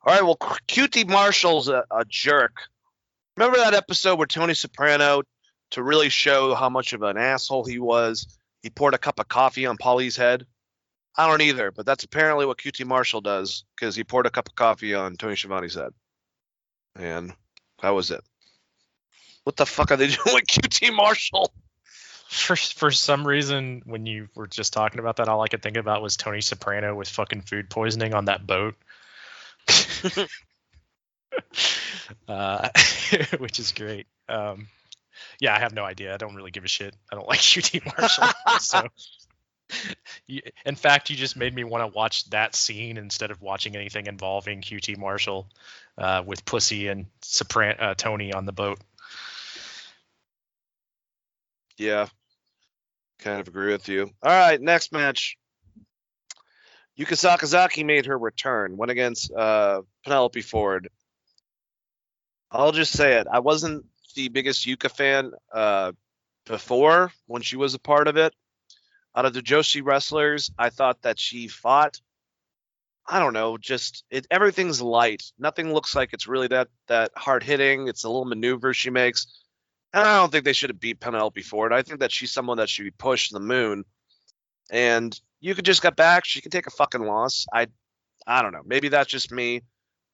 All 0.05 0.15
right, 0.15 0.23
well, 0.23 0.36
QT 0.36 1.09
Marshall's 1.09 1.68
a, 1.68 1.85
a 1.91 2.05
jerk. 2.05 2.62
Remember 3.36 3.59
that 3.59 3.75
episode 3.75 4.18
where 4.18 4.27
Tony 4.27 4.55
Soprano, 4.55 5.23
to 5.70 5.82
really 5.82 6.08
show 6.08 6.55
how 6.55 6.68
much 6.68 6.92
of 6.92 7.02
an 7.02 7.16
asshole 7.16 7.64
he 7.64 7.78
was, 7.78 8.38
he 8.62 8.70
poured 8.70 8.94
a 8.94 8.98
cup 8.98 9.20
of 9.20 9.28
coffee 9.28 9.66
on 9.66 9.76
Paulie's 9.76 10.16
head? 10.16 10.47
I 11.16 11.26
don't 11.26 11.42
either, 11.42 11.72
but 11.72 11.84
that's 11.84 12.05
apparently 12.05 12.47
what 12.47 12.58
QT 12.58 12.86
Marshall 12.86 13.20
does 13.20 13.64
because 13.74 13.97
he 13.97 14.05
poured 14.05 14.26
a 14.26 14.30
cup 14.30 14.48
of 14.48 14.55
coffee 14.55 14.94
on 14.94 15.16
Tony 15.16 15.34
Schiavone's 15.34 15.74
head. 15.74 15.92
And 16.94 17.32
that 17.82 17.90
was 17.90 18.10
it. 18.10 18.22
What 19.44 19.56
the 19.56 19.66
fuck 19.66 19.90
are 19.90 19.97
they 19.97 20.06
doing 20.08 20.34
with 20.34 20.47
QT 20.47 20.94
Marshall? 20.94 21.52
For 22.28 22.56
for 22.56 22.90
some 22.90 23.26
reason, 23.26 23.82
when 23.86 24.05
you 24.05 24.28
were 24.34 24.47
just 24.47 24.74
talking 24.74 25.00
about 25.00 25.16
that, 25.16 25.28
all 25.28 25.40
I 25.40 25.48
could 25.48 25.62
think 25.62 25.78
about 25.78 26.02
was 26.02 26.18
Tony 26.18 26.42
Soprano 26.42 26.94
with 26.94 27.08
fucking 27.08 27.40
food 27.40 27.70
poisoning 27.70 28.12
on 28.12 28.26
that 28.26 28.47
boat. 28.47 28.74
uh, 32.28 32.68
which 33.38 33.58
is 33.58 33.72
great. 33.72 34.06
Um, 34.28 34.68
yeah, 35.40 35.55
I 35.55 35.60
have 35.60 35.74
no 35.74 35.84
idea. 35.84 36.14
I 36.14 36.16
don't 36.16 36.34
really 36.34 36.50
give 36.50 36.64
a 36.64 36.68
shit. 36.68 36.94
I 37.10 37.16
don't 37.16 37.28
like 37.28 37.40
QT 37.40 37.84
Marshall. 37.84 38.28
so, 38.60 38.88
you, 40.26 40.42
in 40.64 40.74
fact, 40.74 41.10
you 41.10 41.16
just 41.16 41.36
made 41.36 41.55
me 41.55 41.64
want 41.64 41.82
to 41.82 41.97
watch 41.97 42.28
that 42.30 42.55
scene 42.55 42.97
instead 42.97 43.30
of 43.30 43.40
watching 43.42 43.76
anything 43.76 44.06
involving 44.06 44.62
QT 44.62 44.98
Marshall 44.98 45.48
uh, 45.97 46.22
with 46.24 46.44
Pussy 46.44 46.88
and 46.88 47.06
Sopran- 47.22 47.80
uh, 47.80 47.94
Tony 47.94 48.32
on 48.32 48.47
the 48.47 48.52
boat. 48.52 48.78
Yeah, 51.76 52.08
kind 53.20 53.40
of 53.40 53.47
agree 53.47 53.72
with 53.72 53.88
you. 53.88 54.10
All 54.22 54.32
right, 54.32 54.60
next 54.60 54.92
match. 54.92 55.36
Yuka 56.98 57.14
Sakazaki 57.14 57.86
made 57.86 58.06
her 58.06 58.18
return, 58.18 58.76
went 58.76 58.90
against 58.90 59.32
uh, 59.32 59.82
Penelope 60.02 60.40
Ford. 60.40 60.88
I'll 62.50 62.72
just 62.72 62.92
say 62.92 63.18
it. 63.18 63.28
I 63.30 63.38
wasn't 63.38 63.84
the 64.18 64.28
biggest 64.28 64.66
Yuka 64.66 64.90
fan 64.90 65.30
uh, 65.52 65.92
before 66.44 67.12
when 67.26 67.40
she 67.40 67.56
was 67.56 67.74
a 67.74 67.78
part 67.78 68.08
of 68.08 68.16
it. 68.16 68.34
Out 69.14 69.26
of 69.26 69.32
the 69.32 69.40
Joshi 69.40 69.80
wrestlers, 69.84 70.50
I 70.58 70.70
thought 70.70 71.02
that 71.02 71.20
she 71.20 71.47
fought. 71.47 72.00
I 73.06 73.20
don't 73.20 73.32
know, 73.32 73.56
just 73.56 74.05
it. 74.10 74.26
Everything's 74.30 74.82
light. 74.82 75.22
Nothing 75.38 75.72
looks 75.72 75.94
like 75.94 76.12
it's 76.12 76.26
really 76.26 76.48
that 76.48 76.68
that 76.88 77.12
hard 77.16 77.44
hitting. 77.44 77.86
It's 77.86 78.02
a 78.02 78.08
little 78.08 78.24
maneuver 78.24 78.74
she 78.74 78.90
makes. 78.90 79.26
And 79.92 80.02
I 80.06 80.16
don't 80.16 80.32
think 80.32 80.44
they 80.44 80.52
should 80.52 80.70
have 80.70 80.80
beat 80.80 81.00
Penelope 81.00 81.40
Ford. 81.42 81.72
I 81.72 81.82
think 81.82 82.00
that 82.00 82.12
she's 82.12 82.32
someone 82.32 82.58
that 82.58 82.68
should 82.68 82.84
be 82.84 82.90
pushed 82.90 83.28
to 83.28 83.34
the 83.34 83.40
moon. 83.40 83.84
And 84.68 85.18
you 85.40 85.55
could 85.55 85.64
just 85.64 85.80
get 85.80 85.97
back. 85.97 86.24
She 86.24 86.40
can 86.40 86.50
take 86.50 86.66
a 86.66 86.70
fucking 86.70 87.02
loss. 87.02 87.47
I, 87.52 87.68
I 88.26 88.42
don't 88.42 88.52
know. 88.52 88.62
Maybe 88.66 88.88
that's 88.88 89.08
just 89.08 89.32
me. 89.32 89.62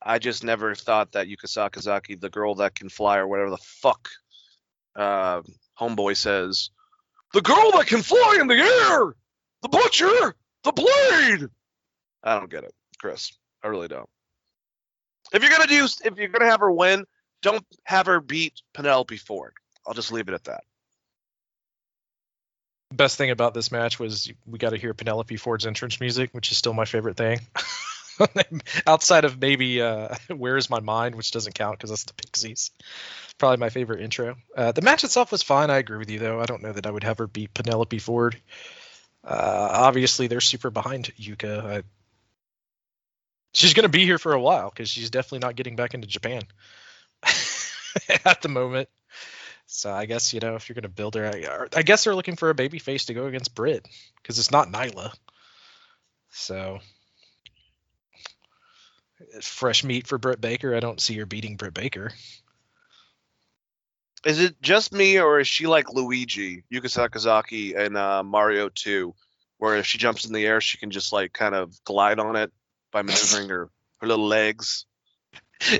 I 0.05 0.19
just 0.19 0.45
never 0.45 0.75
thought 0.75 1.13
that 1.13 1.29
Yuka 1.29 1.47
Sakazaki, 1.47 2.21
the 2.21 2.29
girl 2.29 2.57
that 2.57 2.75
can 2.75 2.91
fly 2.91 3.17
or 3.17 3.27
whatever 3.27 3.49
the 3.49 3.57
fuck, 3.57 4.11
uh, 4.95 5.41
homeboy 5.81 6.15
says, 6.17 6.69
the 7.33 7.41
girl 7.41 7.73
that 7.73 7.87
can 7.87 8.03
fly 8.03 8.39
in 8.39 8.47
the 8.47 8.55
air, 8.55 9.15
the 9.63 9.69
butcher, 9.69 10.37
the 10.63 10.73
blade. 10.73 11.49
I 12.23 12.39
don't 12.39 12.51
get 12.51 12.65
it, 12.65 12.75
Chris. 12.99 13.33
I 13.63 13.69
really 13.69 13.89
don't. 13.89 14.09
If 15.33 15.43
you're 15.43 15.51
gonna 15.51 15.67
do, 15.67 15.85
if 16.05 16.17
you're 16.19 16.29
gonna 16.29 16.51
have 16.51 16.61
her 16.61 16.71
win, 16.71 17.07
don't 17.43 17.65
have 17.85 18.07
her 18.07 18.21
beat 18.21 18.61
Penelope 18.75 19.17
Ford. 19.17 19.55
I'll 19.87 19.95
just 19.95 20.13
leave 20.13 20.29
it 20.29 20.35
at 20.35 20.45
that. 20.45 20.65
Best 22.93 23.17
thing 23.17 23.31
about 23.31 23.55
this 23.55 23.73
match 23.73 23.99
was 23.99 24.31
we 24.47 24.59
got 24.59 24.71
to 24.71 24.77
hear 24.77 24.95
Penelope 24.95 25.37
Ford's 25.37 25.67
entrance 25.67 25.99
music, 25.99 26.31
which 26.33 26.53
is 26.53 26.59
still 26.59 26.75
my 26.75 26.85
favorite 26.85 27.17
thing. 27.17 27.41
Outside 28.87 29.25
of 29.25 29.41
maybe 29.41 29.81
uh, 29.81 30.15
"Where's 30.29 30.71
My 30.71 30.81
Mind," 30.81 31.15
which 31.15 31.31
doesn't 31.31 31.55
count 31.55 31.79
because 31.79 31.91
that's 31.91 32.05
the 32.05 32.15
Pixies. 32.15 32.71
Probably 33.39 33.59
my 33.59 33.71
favorite 33.71 34.01
intro. 34.01 34.37
Uh, 34.57 34.73
the 34.73 34.83
match 34.83 35.05
itself 35.05 35.33
was 35.33 35.43
fine. 35.43 35.71
I 35.71 35.79
agree 35.79 35.99
with 35.99 36.11
you 36.11 36.19
though. 36.19 36.41
I 36.41 36.47
don't 36.47 36.63
know 36.63 36.73
that 36.73 36.87
I 36.87 36.91
would 36.91 37.05
have 37.05 37.19
her 37.19 37.27
beat 37.27 37.55
Penelope 37.55 37.99
Ford. 37.99 38.41
Uh, 39.25 39.69
obviously, 39.73 40.27
they're 40.27 40.41
super 40.41 40.71
behind 40.71 41.13
Yuka. 41.19 41.65
I, 41.65 41.83
she's 43.53 43.75
going 43.75 43.85
to 43.85 43.89
be 43.89 44.05
here 44.05 44.19
for 44.19 44.33
a 44.35 44.41
while 44.41 44.71
because 44.71 44.89
she's 44.89 45.11
definitely 45.11 45.41
not 45.41 45.57
getting 45.57 45.77
back 45.77 45.95
into 45.95 46.07
Japan 46.07 46.43
at 48.25 48.43
the 48.43 48.49
moment. 48.49 48.89
So 49.67 49.91
I 49.91 50.07
guess 50.07 50.33
you 50.33 50.41
know 50.41 50.57
if 50.57 50.69
you're 50.69 50.75
going 50.75 50.83
to 50.83 50.89
build 50.89 51.15
her, 51.15 51.27
I, 51.27 51.79
I 51.79 51.83
guess 51.83 52.05
they're 52.05 52.15
looking 52.15 52.37
for 52.37 52.51
a 52.51 52.55
baby 52.55 52.79
face 52.79 53.07
to 53.07 53.15
go 53.15 53.27
against 53.27 53.55
Britt 53.55 53.89
because 54.23 54.39
it's 54.39 54.51
not 54.51 54.69
Nyla. 54.69 55.13
So 56.31 56.81
fresh 59.41 59.85
meat 59.85 60.07
for 60.07 60.19
Britt 60.19 60.41
Baker. 60.41 60.75
I 60.75 60.81
don't 60.81 61.01
see 61.01 61.17
her 61.19 61.27
beating 61.27 61.57
Britt 61.57 61.75
Baker. 61.75 62.13
Is 64.25 64.41
it 64.41 64.61
just 64.63 64.93
me, 64.93 65.21
or 65.21 65.41
is 65.41 65.49
she 65.49 65.67
like 65.67 65.93
Luigi, 65.93 66.65
Yuka 66.73 66.87
Sakazaki, 66.87 67.77
and 67.77 67.97
uh, 67.97 68.23
Mario 68.23 68.71
2, 68.71 69.15
where 69.59 69.77
if 69.77 69.87
she 69.87 69.99
jumps 69.99 70.25
in 70.25 70.33
the 70.33 70.47
air, 70.47 70.61
she 70.61 70.79
can 70.79 70.91
just 70.91 71.13
like 71.13 71.33
kind 71.33 71.55
of 71.55 71.73
glide 71.85 72.19
on 72.19 72.37
it 72.37 72.51
by 72.91 73.03
maneuvering 73.03 73.51
her, 73.51 73.71
her 73.99 74.07
little 74.07 74.27
legs? 74.27 74.87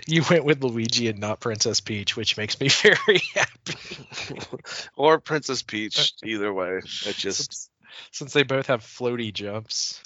You 0.07 0.23
went 0.31 0.45
with 0.45 0.63
Luigi 0.63 1.09
and 1.09 1.19
not 1.19 1.41
Princess 1.41 1.81
Peach, 1.81 2.17
which 2.17 2.39
makes 2.39 2.59
me 2.59 2.69
very 2.83 3.21
happy. 3.35 4.39
or 4.97 5.19
Princess 5.19 5.63
Peach, 5.63 6.15
either 6.25 6.55
way. 6.55 6.79
It 6.79 7.17
just, 7.17 7.53
since, 7.53 7.71
since 8.13 8.33
they 8.33 8.45
both 8.45 8.69
have 8.69 8.83
floaty 8.83 9.35
jumps. 9.35 10.01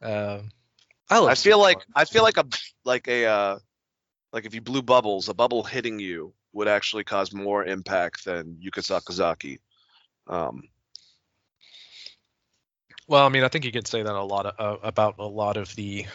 Um, 0.00 0.50
I, 1.08 1.18
love 1.18 1.28
I 1.28 1.34
feel 1.34 1.58
like 1.58 1.76
Mario. 1.76 1.92
I 1.94 2.04
feel 2.04 2.22
like 2.22 2.36
a 2.36 2.46
like 2.84 3.08
a 3.08 3.26
uh, 3.26 3.58
like 4.32 4.46
if 4.46 4.54
you 4.54 4.60
blew 4.60 4.82
bubbles, 4.82 5.28
a 5.28 5.34
bubble 5.34 5.62
hitting 5.62 5.98
you 5.98 6.34
would 6.52 6.68
actually 6.68 7.04
cause 7.04 7.32
more 7.32 7.64
impact 7.64 8.24
than 8.24 8.58
Yuka 8.62 8.80
Sakazaki. 8.80 9.58
Um, 10.26 10.62
Well, 13.08 13.24
I 13.24 13.28
mean, 13.28 13.44
I 13.44 13.48
think 13.48 13.64
you 13.64 13.72
could 13.72 13.86
say 13.86 14.02
that 14.02 14.14
a 14.14 14.22
lot 14.22 14.46
of, 14.46 14.54
uh, 14.58 14.78
about 14.82 15.16
a 15.18 15.26
lot 15.26 15.56
of 15.56 15.74
the 15.76 16.06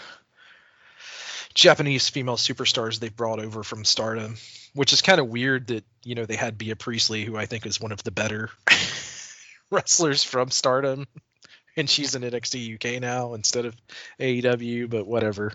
Japanese 1.53 2.10
female 2.10 2.36
superstars 2.36 3.00
they've 3.00 3.16
brought 3.16 3.40
over 3.40 3.64
from 3.64 3.86
Stardom, 3.86 4.36
which 4.74 4.92
is 4.92 5.02
kind 5.02 5.20
of 5.20 5.28
weird 5.28 5.68
that 5.68 5.86
you 6.03 6.16
know 6.16 6.26
they 6.26 6.36
had 6.36 6.58
Bea 6.58 6.76
Priestley, 6.76 7.24
who 7.24 7.38
I 7.38 7.45
think 7.45 7.66
is 7.66 7.80
one 7.80 7.94
of 7.94 8.03
the 8.03 8.11
better 8.11 8.50
wrestlers 9.72 10.24
from 10.24 10.52
Stardom, 10.52 11.08
and 11.82 11.90
she's 11.90 12.14
in 12.14 12.22
NXT 12.22 12.76
UK 12.76 13.01
now 13.01 13.34
instead 13.34 13.66
of 13.66 13.76
AEW. 14.19 14.90
But 14.90 15.08
whatever. 15.08 15.51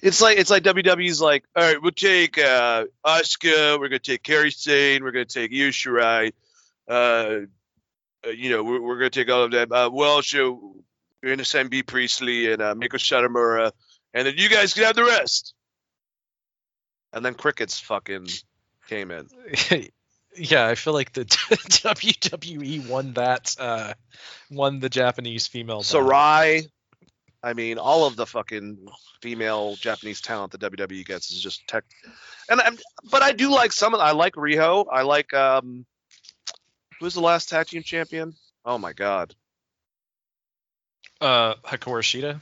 It's 0.00 0.20
like 0.20 0.38
it's 0.38 0.50
like 0.50 0.62
WWE's 0.62 1.20
like, 1.20 1.44
all 1.56 1.64
right, 1.64 1.82
we'll 1.82 1.90
take 1.90 2.38
uh 2.38 2.84
Asuka, 3.04 3.78
we're 3.78 3.88
gonna 3.88 3.98
take 3.98 4.22
Kairi 4.22 4.54
Sane, 4.54 5.02
we're 5.02 5.10
gonna 5.10 5.24
take 5.24 5.52
Io 5.52 5.68
Shirai, 5.68 6.32
uh, 6.88 6.92
uh, 8.26 8.30
you 8.30 8.50
know, 8.50 8.62
we're, 8.62 8.80
we're 8.80 8.98
gonna 8.98 9.10
take 9.10 9.28
all 9.28 9.42
of 9.42 9.50
them. 9.50 9.72
Uh, 9.72 9.90
well, 9.90 10.22
so 10.22 10.76
we're 11.22 11.30
gonna 11.30 11.44
send 11.44 11.70
Bea 11.70 11.82
Priestley 11.82 12.52
and 12.52 12.62
uh, 12.62 12.74
Meiko 12.74 12.94
Satomura, 12.94 13.72
and 14.14 14.26
then 14.26 14.34
you 14.36 14.48
guys 14.48 14.72
can 14.72 14.84
have 14.84 14.96
the 14.96 15.04
rest. 15.04 15.54
And 17.12 17.24
then 17.24 17.34
crickets 17.34 17.80
fucking 17.80 18.28
came 18.88 19.10
in. 19.10 19.26
yeah, 20.38 20.66
I 20.66 20.74
feel 20.74 20.92
like 20.92 21.12
the 21.12 21.24
WWE 21.24 22.88
won 22.88 23.14
that, 23.14 23.54
uh, 23.58 23.94
won 24.50 24.80
the 24.80 24.88
Japanese 24.88 25.46
female. 25.46 25.80
battle. 25.80 26.04
Sarray, 26.06 26.68
I 27.42 27.52
mean, 27.54 27.78
all 27.78 28.06
of 28.06 28.16
the 28.16 28.26
fucking 28.26 28.86
female 29.22 29.76
Japanese 29.76 30.20
talent 30.20 30.52
that 30.52 30.60
WWE 30.60 31.04
gets 31.04 31.30
is 31.30 31.42
just 31.42 31.66
tech. 31.68 31.84
And 32.50 32.60
I'm, 32.60 32.76
but 33.10 33.22
I 33.22 33.32
do 33.32 33.50
like 33.50 33.72
some 33.72 33.94
of. 33.94 34.00
I 34.00 34.12
like 34.12 34.34
Riho. 34.34 34.86
I 34.90 35.02
like 35.02 35.32
um, 35.34 35.84
who's 37.00 37.14
the 37.14 37.20
last 37.20 37.48
tag 37.48 37.66
team 37.66 37.82
champion? 37.82 38.34
Oh 38.64 38.78
my 38.78 38.92
god. 38.92 39.34
uh, 41.20 41.54
Hikaru 41.64 42.02
Shida. 42.02 42.40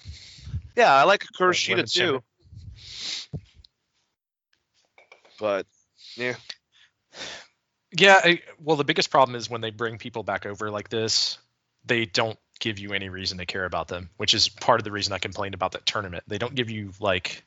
Yeah, 0.77 0.95
I 0.95 1.05
like 1.05 1.25
Kuroshita 1.39 1.71
women's 1.71 1.93
too. 1.93 2.01
champion. 2.01 2.23
But 5.39 5.67
yeah, 6.17 6.35
Yeah, 7.93 8.21
I, 8.23 8.43
well, 8.63 8.77
the 8.77 8.85
biggest 8.85 9.11
problem 9.11 9.37
is 9.37 9.49
when 9.49 9.61
they 9.61 9.71
bring 9.71 9.99
people 9.99 10.23
back 10.23 10.45
over 10.45 10.71
like 10.71 10.89
this, 10.89 11.39
they 11.85 12.05
don't 12.05 12.39
give 12.59 12.79
you 12.79 12.93
any 12.93 13.09
reason 13.09 13.39
to 13.39 13.47
care 13.47 13.65
about 13.65 13.89
them, 13.89 14.11
which 14.17 14.35
is 14.35 14.49
part 14.49 14.81
of 14.81 14.85
the 14.85 14.93
reason 14.93 15.13
I 15.13 15.19
complained 15.19 15.55
about 15.55 15.73
that 15.73 15.87
tournament. 15.87 16.25
They 16.27 16.39
don't 16.39 16.55
give 16.55 16.71
you 16.71 16.93
like 17.01 17.45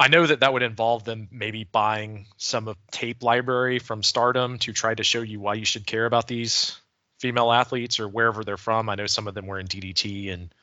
I 0.00 0.08
know 0.08 0.26
that 0.26 0.40
that 0.40 0.54
would 0.54 0.62
involve 0.62 1.04
them 1.04 1.28
maybe 1.30 1.64
buying 1.64 2.26
some 2.38 2.68
of 2.68 2.78
tape 2.90 3.22
library 3.22 3.78
from 3.78 4.02
Stardom 4.02 4.58
to 4.60 4.72
try 4.72 4.94
to 4.94 5.04
show 5.04 5.20
you 5.20 5.40
why 5.40 5.54
you 5.54 5.66
should 5.66 5.86
care 5.86 6.06
about 6.06 6.26
these 6.26 6.80
female 7.18 7.52
athletes 7.52 8.00
or 8.00 8.08
wherever 8.08 8.42
they're 8.42 8.56
from. 8.56 8.88
I 8.88 8.94
know 8.94 9.06
some 9.06 9.28
of 9.28 9.34
them 9.34 9.46
were 9.46 9.60
in 9.60 9.66
DDT 9.66 10.32
and 10.32 10.54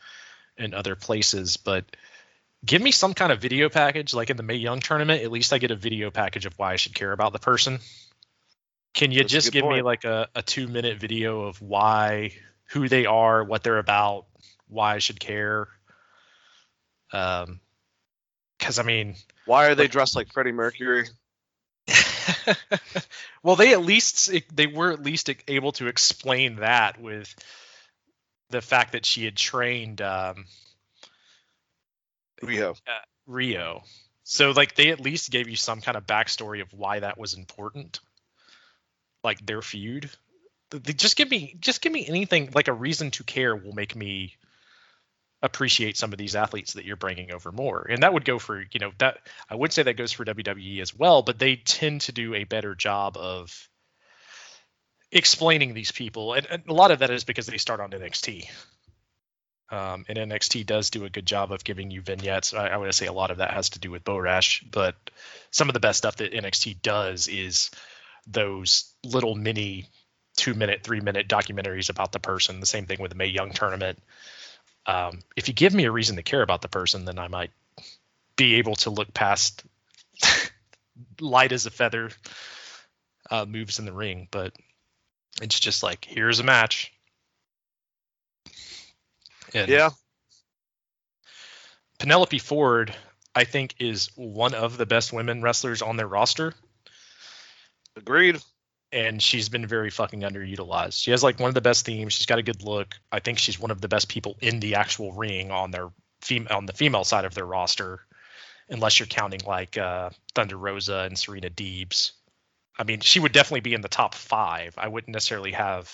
and 0.57 0.73
other 0.73 0.95
places, 0.95 1.57
but 1.57 1.85
give 2.65 2.81
me 2.81 2.89
some 2.89 3.13
kind 3.13 3.31
of 3.31 3.39
video 3.39 3.69
package 3.69 4.11
like 4.15 4.31
in 4.31 4.37
the 4.37 4.43
Mae 4.43 4.55
Young 4.55 4.79
tournament. 4.79 5.21
At 5.21 5.31
least 5.31 5.53
I 5.53 5.59
get 5.59 5.69
a 5.69 5.75
video 5.75 6.09
package 6.09 6.47
of 6.47 6.57
why 6.57 6.73
I 6.73 6.77
should 6.77 6.95
care 6.95 7.11
about 7.11 7.31
the 7.31 7.39
person. 7.39 7.77
Can 8.93 9.11
you 9.11 9.19
That's 9.19 9.31
just 9.31 9.51
give 9.51 9.65
me 9.65 9.81
like 9.81 10.05
a, 10.05 10.27
a 10.35 10.41
two 10.41 10.67
minute 10.67 10.99
video 10.99 11.41
of 11.41 11.61
why, 11.61 12.31
who 12.69 12.89
they 12.89 13.05
are, 13.05 13.43
what 13.43 13.63
they're 13.63 13.77
about, 13.77 14.25
why 14.67 14.95
I 14.95 14.99
should 14.99 15.19
care? 15.19 15.67
Um, 17.13 17.59
because 18.57 18.79
I 18.79 18.83
mean, 18.83 19.15
Why 19.45 19.67
are 19.67 19.75
they 19.75 19.87
dressed 19.87 20.15
like 20.15 20.31
Freddie 20.33 20.51
Mercury? 20.51 21.07
well, 23.43 23.55
they 23.55 23.73
at 23.73 23.81
least 23.81 24.31
they 24.53 24.67
were 24.67 24.91
at 24.91 25.01
least 25.03 25.29
able 25.47 25.71
to 25.73 25.87
explain 25.87 26.57
that 26.57 26.99
with 26.99 27.33
the 28.49 28.61
fact 28.61 28.93
that 28.93 29.05
she 29.05 29.25
had 29.25 29.35
trained 29.35 30.01
um, 30.01 30.45
Riho. 32.41 32.75
Riho. 33.29 33.81
So 34.23 34.51
like 34.51 34.75
they 34.75 34.89
at 34.89 34.99
least 34.99 35.31
gave 35.31 35.47
you 35.47 35.55
some 35.55 35.81
kind 35.81 35.97
of 35.97 36.05
backstory 36.05 36.61
of 36.61 36.73
why 36.73 36.99
that 36.99 37.17
was 37.17 37.33
important, 37.33 37.99
like 39.27 39.45
their 39.45 39.61
feud. 39.61 40.09
Just 40.95 41.17
give 41.17 41.29
me 41.29 41.55
just 41.59 41.81
give 41.81 41.91
me 41.91 42.07
anything 42.07 42.51
like 42.55 42.69
a 42.69 42.73
reason 42.73 43.11
to 43.11 43.23
care 43.23 43.55
will 43.55 43.73
make 43.73 43.95
me 43.95 44.35
appreciate 45.41 45.97
some 45.97 46.13
of 46.13 46.17
these 46.17 46.35
athletes 46.35 46.73
that 46.73 46.85
you're 46.85 46.95
bringing 46.95 47.31
over 47.31 47.51
more. 47.51 47.85
And 47.89 48.03
that 48.03 48.13
would 48.13 48.25
go 48.25 48.39
for 48.39 48.61
you 48.71 48.79
know 48.79 48.91
that 48.99 49.19
I 49.49 49.55
would 49.55 49.73
say 49.73 49.83
that 49.83 49.97
goes 49.97 50.13
for 50.13 50.25
WWE 50.25 50.81
as 50.81 50.95
well, 50.95 51.21
but 51.21 51.39
they 51.39 51.57
tend 51.57 52.01
to 52.01 52.13
do 52.13 52.33
a 52.33 52.45
better 52.45 52.73
job 52.73 53.17
of 53.17 53.69
explaining 55.11 55.73
these 55.73 55.91
people, 55.91 56.33
and, 56.33 56.47
and 56.49 56.63
a 56.67 56.73
lot 56.73 56.91
of 56.91 56.99
that 56.99 57.11
is 57.11 57.25
because 57.25 57.47
they 57.47 57.57
start 57.57 57.79
on 57.79 57.91
NXT. 57.91 58.49
Um, 59.69 60.05
and 60.07 60.17
NXT 60.17 60.65
does 60.65 60.89
do 60.91 61.03
a 61.03 61.09
good 61.09 61.25
job 61.25 61.51
of 61.51 61.65
giving 61.65 61.91
you 61.91 62.01
vignettes. 62.01 62.53
I, 62.53 62.67
I 62.67 62.77
would 62.77 62.93
say 62.95 63.07
a 63.07 63.13
lot 63.13 63.31
of 63.31 63.39
that 63.39 63.51
has 63.51 63.71
to 63.71 63.79
do 63.79 63.91
with 63.91 64.05
Borash, 64.05 64.63
but 64.71 64.95
some 65.51 65.69
of 65.69 65.73
the 65.73 65.81
best 65.81 65.97
stuff 65.97 66.17
that 66.17 66.31
NXT 66.31 66.81
does 66.81 67.27
is 67.27 67.69
those 68.27 68.93
little 69.03 69.35
mini 69.35 69.87
two 70.35 70.53
minute, 70.53 70.83
three 70.83 71.01
minute 71.01 71.27
documentaries 71.27 71.89
about 71.89 72.11
the 72.11 72.19
person. 72.19 72.59
The 72.59 72.65
same 72.65 72.85
thing 72.85 73.01
with 73.01 73.11
the 73.11 73.17
Mae 73.17 73.27
Young 73.27 73.51
tournament. 73.51 73.99
Um, 74.85 75.19
if 75.35 75.47
you 75.47 75.53
give 75.53 75.73
me 75.73 75.85
a 75.85 75.91
reason 75.91 76.15
to 76.15 76.23
care 76.23 76.41
about 76.41 76.61
the 76.61 76.69
person, 76.69 77.05
then 77.05 77.19
I 77.19 77.27
might 77.27 77.51
be 78.35 78.55
able 78.55 78.75
to 78.75 78.89
look 78.89 79.13
past 79.13 79.63
light 81.19 81.51
as 81.51 81.65
a 81.65 81.71
feather 81.71 82.11
uh, 83.29 83.45
moves 83.45 83.79
in 83.79 83.85
the 83.85 83.91
ring. 83.91 84.27
But 84.31 84.53
it's 85.41 85.59
just 85.59 85.83
like, 85.83 86.05
here's 86.05 86.39
a 86.39 86.43
match. 86.43 86.93
And 89.53 89.69
Yeah. 89.69 89.89
Penelope 91.99 92.39
Ford, 92.39 92.95
I 93.35 93.43
think, 93.43 93.75
is 93.79 94.11
one 94.15 94.53
of 94.53 94.77
the 94.77 94.85
best 94.85 95.11
women 95.11 95.41
wrestlers 95.41 95.81
on 95.81 95.97
their 95.97 96.07
roster, 96.07 96.53
Agreed. 97.97 98.39
and 98.91 99.21
she's 99.21 99.49
been 99.49 99.67
very 99.67 99.89
fucking 99.89 100.21
underutilized. 100.21 101.01
She 101.01 101.11
has 101.11 101.23
like 101.23 101.39
one 101.39 101.49
of 101.49 101.55
the 101.55 101.61
best 101.61 101.85
themes. 101.85 102.13
She's 102.13 102.25
got 102.25 102.39
a 102.39 102.43
good 102.43 102.63
look. 102.63 102.95
I 103.11 103.19
think 103.19 103.37
she's 103.37 103.59
one 103.59 103.71
of 103.71 103.81
the 103.81 103.89
best 103.89 104.07
people 104.07 104.37
in 104.41 104.59
the 104.59 104.75
actual 104.75 105.11
ring 105.11 105.51
on 105.51 105.71
their 105.71 105.89
fem- 106.21 106.47
on 106.49 106.65
the 106.65 106.73
female 106.73 107.03
side 107.03 107.25
of 107.25 107.33
their 107.33 107.45
roster, 107.45 107.99
unless 108.69 108.99
you're 108.99 109.07
counting 109.07 109.41
like 109.45 109.77
uh, 109.77 110.09
Thunder 110.33 110.57
Rosa 110.57 110.99
and 110.99 111.17
Serena 111.17 111.49
Deebs. 111.49 112.11
I 112.79 112.83
mean, 112.83 113.01
she 113.01 113.19
would 113.19 113.31
definitely 113.31 113.61
be 113.61 113.73
in 113.73 113.81
the 113.81 113.89
top 113.89 114.13
five. 114.15 114.75
I 114.77 114.87
wouldn't 114.87 115.13
necessarily 115.13 115.51
have 115.51 115.93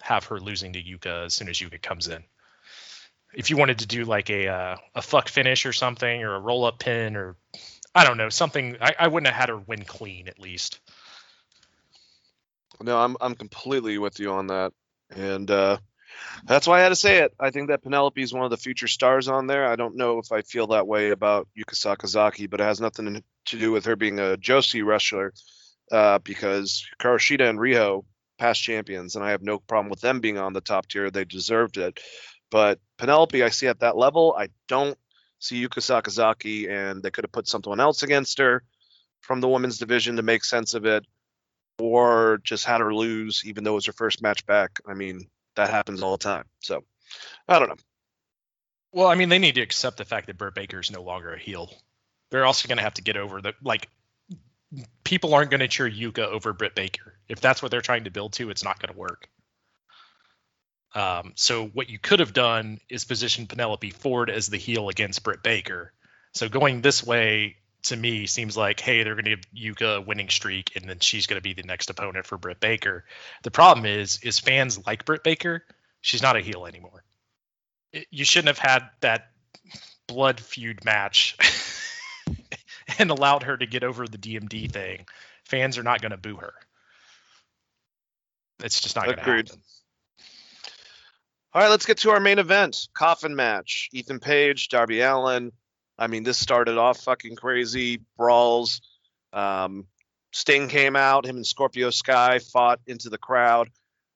have 0.00 0.24
her 0.26 0.40
losing 0.40 0.72
to 0.72 0.82
Yuka 0.82 1.26
as 1.26 1.34
soon 1.34 1.48
as 1.48 1.58
Yuka 1.58 1.80
comes 1.80 2.08
in. 2.08 2.24
If 3.34 3.50
you 3.50 3.56
wanted 3.56 3.78
to 3.78 3.86
do 3.86 4.04
like 4.04 4.28
a 4.28 4.48
uh, 4.48 4.76
a 4.94 5.02
fuck 5.02 5.28
finish 5.28 5.66
or 5.66 5.72
something, 5.72 6.22
or 6.22 6.34
a 6.34 6.40
roll 6.40 6.64
up 6.64 6.80
pin, 6.80 7.16
or 7.16 7.36
I 7.94 8.04
don't 8.04 8.16
know 8.16 8.28
something, 8.28 8.76
I, 8.80 8.94
I 8.98 9.08
wouldn't 9.08 9.32
have 9.32 9.40
had 9.40 9.48
her 9.50 9.58
win 9.58 9.84
clean 9.84 10.26
at 10.28 10.38
least. 10.40 10.80
No, 12.82 12.98
I'm 12.98 13.16
I'm 13.20 13.34
completely 13.34 13.98
with 13.98 14.18
you 14.18 14.32
on 14.32 14.48
that, 14.48 14.72
and 15.14 15.50
uh, 15.50 15.78
that's 16.44 16.66
why 16.66 16.78
I 16.78 16.82
had 16.82 16.90
to 16.90 16.96
say 16.96 17.18
it. 17.18 17.32
I 17.38 17.50
think 17.50 17.68
that 17.68 17.82
Penelope 17.82 18.20
is 18.20 18.32
one 18.32 18.44
of 18.44 18.50
the 18.50 18.56
future 18.56 18.88
stars 18.88 19.28
on 19.28 19.46
there. 19.46 19.66
I 19.66 19.76
don't 19.76 19.96
know 19.96 20.18
if 20.18 20.32
I 20.32 20.42
feel 20.42 20.68
that 20.68 20.86
way 20.86 21.10
about 21.10 21.48
Yuka 21.56 21.74
Sakazaki, 21.74 22.48
but 22.50 22.60
it 22.60 22.64
has 22.64 22.80
nothing 22.80 23.22
to 23.46 23.58
do 23.58 23.72
with 23.72 23.84
her 23.86 23.96
being 23.96 24.18
a 24.18 24.36
Joshi 24.36 24.84
wrestler, 24.84 25.32
uh, 25.90 26.18
because 26.18 26.86
Karoshida 27.00 27.48
and 27.48 27.58
Riho 27.58 28.04
past 28.38 28.62
champions, 28.62 29.14
and 29.14 29.24
I 29.24 29.30
have 29.30 29.42
no 29.42 29.58
problem 29.58 29.90
with 29.90 30.00
them 30.00 30.20
being 30.20 30.38
on 30.38 30.52
the 30.52 30.60
top 30.60 30.88
tier. 30.88 31.10
They 31.10 31.24
deserved 31.24 31.76
it, 31.78 32.00
but 32.50 32.80
Penelope, 32.98 33.42
I 33.42 33.50
see 33.50 33.68
at 33.68 33.80
that 33.80 33.96
level. 33.96 34.34
I 34.36 34.48
don't 34.68 34.98
see 35.38 35.64
Yuka 35.64 35.80
Sakazaki, 35.80 36.68
and 36.68 37.02
they 37.02 37.10
could 37.10 37.24
have 37.24 37.32
put 37.32 37.48
someone 37.48 37.80
else 37.80 38.02
against 38.02 38.38
her 38.38 38.64
from 39.20 39.40
the 39.40 39.48
women's 39.48 39.78
division 39.78 40.16
to 40.16 40.22
make 40.22 40.44
sense 40.44 40.74
of 40.74 40.84
it 40.84 41.06
or 41.78 42.40
just 42.44 42.64
had 42.64 42.80
her 42.80 42.94
lose 42.94 43.42
even 43.44 43.64
though 43.64 43.72
it 43.72 43.74
was 43.74 43.86
her 43.86 43.92
first 43.92 44.22
match 44.22 44.44
back. 44.46 44.80
I 44.86 44.94
mean, 44.94 45.26
that 45.56 45.70
happens 45.70 46.02
all 46.02 46.12
the 46.12 46.24
time. 46.24 46.44
So 46.60 46.84
I 47.48 47.58
don't 47.58 47.68
know. 47.68 47.76
Well, 48.92 49.08
I 49.08 49.14
mean, 49.14 49.30
they 49.30 49.38
need 49.38 49.54
to 49.54 49.62
accept 49.62 49.96
the 49.96 50.04
fact 50.04 50.26
that 50.26 50.36
Britt 50.36 50.54
Baker 50.54 50.80
is 50.80 50.90
no 50.90 51.02
longer 51.02 51.32
a 51.32 51.38
heel. 51.38 51.72
They're 52.30 52.44
also 52.44 52.68
going 52.68 52.78
to 52.78 52.84
have 52.84 52.94
to 52.94 53.02
get 53.02 53.16
over 53.16 53.40
the 53.40 53.54
like. 53.62 53.88
People 55.04 55.34
aren't 55.34 55.50
going 55.50 55.60
to 55.60 55.68
cheer 55.68 55.90
Yuka 55.90 56.26
over 56.26 56.52
Britt 56.52 56.74
Baker. 56.74 57.18
If 57.28 57.40
that's 57.40 57.62
what 57.62 57.70
they're 57.70 57.82
trying 57.82 58.04
to 58.04 58.10
build 58.10 58.32
to, 58.34 58.50
it's 58.50 58.64
not 58.64 58.80
going 58.80 58.92
to 58.92 58.98
work. 58.98 59.28
Um, 60.94 61.32
so 61.36 61.66
what 61.66 61.90
you 61.90 61.98
could 61.98 62.20
have 62.20 62.32
done 62.32 62.80
is 62.88 63.04
position 63.04 63.46
Penelope 63.46 63.90
Ford 63.90 64.30
as 64.30 64.48
the 64.48 64.56
heel 64.56 64.88
against 64.88 65.22
Britt 65.22 65.42
Baker. 65.42 65.92
So 66.34 66.48
going 66.48 66.80
this 66.80 67.04
way 67.04 67.56
to 67.84 67.96
me 67.96 68.26
seems 68.26 68.56
like, 68.56 68.80
hey, 68.80 69.02
they're 69.02 69.14
going 69.14 69.24
to 69.24 69.36
give 69.36 69.76
Yuka 69.76 69.96
a 69.96 70.00
winning 70.00 70.28
streak, 70.28 70.76
and 70.76 70.88
then 70.88 71.00
she's 71.00 71.26
going 71.26 71.38
to 71.38 71.42
be 71.42 71.52
the 71.52 71.62
next 71.64 71.90
opponent 71.90 72.26
for 72.26 72.38
Britt 72.38 72.60
Baker. 72.60 73.04
The 73.42 73.50
problem 73.50 73.86
is, 73.86 74.20
is 74.22 74.38
fans 74.38 74.86
like 74.86 75.04
Britt 75.04 75.24
Baker. 75.24 75.64
She's 76.00 76.22
not 76.22 76.36
a 76.36 76.40
heel 76.40 76.66
anymore. 76.66 77.02
It- 77.92 78.06
you 78.10 78.24
shouldn't 78.24 78.56
have 78.56 78.58
had 78.58 78.88
that 79.00 79.30
blood 80.06 80.40
feud 80.40 80.84
match 80.84 81.36
and 82.98 83.10
allowed 83.10 83.44
her 83.44 83.56
to 83.56 83.66
get 83.66 83.82
over 83.84 84.06
the 84.06 84.18
DMD 84.18 84.70
thing. 84.70 85.06
Fans 85.44 85.78
are 85.78 85.82
not 85.82 86.00
going 86.00 86.12
to 86.12 86.16
boo 86.16 86.36
her. 86.36 86.54
It's 88.62 88.80
just 88.80 88.94
not 88.94 89.06
going 89.06 89.16
to 89.18 89.22
happen. 89.48 89.62
All 91.54 91.60
right, 91.62 91.68
let's 91.68 91.84
get 91.84 91.98
to 91.98 92.10
our 92.10 92.20
main 92.20 92.38
event 92.38 92.88
coffin 92.94 93.36
match. 93.36 93.88
Ethan 93.92 94.20
Page, 94.20 94.68
Darby 94.68 95.00
Allin. 95.00 95.52
I 96.02 96.08
mean, 96.08 96.24
this 96.24 96.36
started 96.36 96.78
off 96.78 96.98
fucking 96.98 97.36
crazy 97.36 98.00
brawls. 98.18 98.80
Um, 99.32 99.86
Sting 100.32 100.66
came 100.66 100.96
out. 100.96 101.24
Him 101.24 101.36
and 101.36 101.46
Scorpio 101.46 101.90
Sky 101.90 102.40
fought 102.40 102.80
into 102.88 103.08
the 103.08 103.18
crowd. 103.18 103.70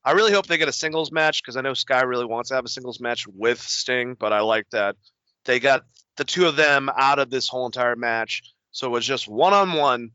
I 0.05 0.11
really 0.13 0.33
hope 0.33 0.49
they 0.49 0.59
get 0.59 0.67
a 0.69 0.73
singles 0.73 1.13
match 1.13 1.41
because 1.41 1.57
I 1.57 1.61
know 1.61 1.75
Sky 1.75 2.03
really 2.03 2.25
wants 2.25 2.49
to 2.49 2.57
have 2.57 2.65
a 2.65 2.69
singles 2.69 2.99
match 2.99 3.29
with 3.29 3.61
Sting, 3.61 4.17
but 4.19 4.33
I 4.33 4.41
like 4.41 4.69
that 4.71 4.97
they 5.45 5.61
got 5.61 5.85
the 6.17 6.25
two 6.25 6.49
of 6.49 6.57
them 6.57 6.91
out 6.97 7.21
of 7.21 7.31
this 7.31 7.49
whole 7.49 7.67
entire 7.67 7.95
match. 7.95 8.43
So 8.73 8.89
it 8.89 8.91
was 8.91 9.07
just 9.07 9.29
one 9.29 9.53
on 9.53 9.75
one. 9.75 10.11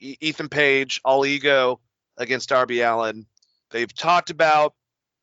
Ethan 0.00 0.48
Page, 0.48 0.98
all 1.04 1.26
ego 1.26 1.78
against 2.16 2.48
Darby 2.48 2.80
Allin. 2.80 3.26
They've 3.70 3.92
talked 3.94 4.30
about 4.30 4.72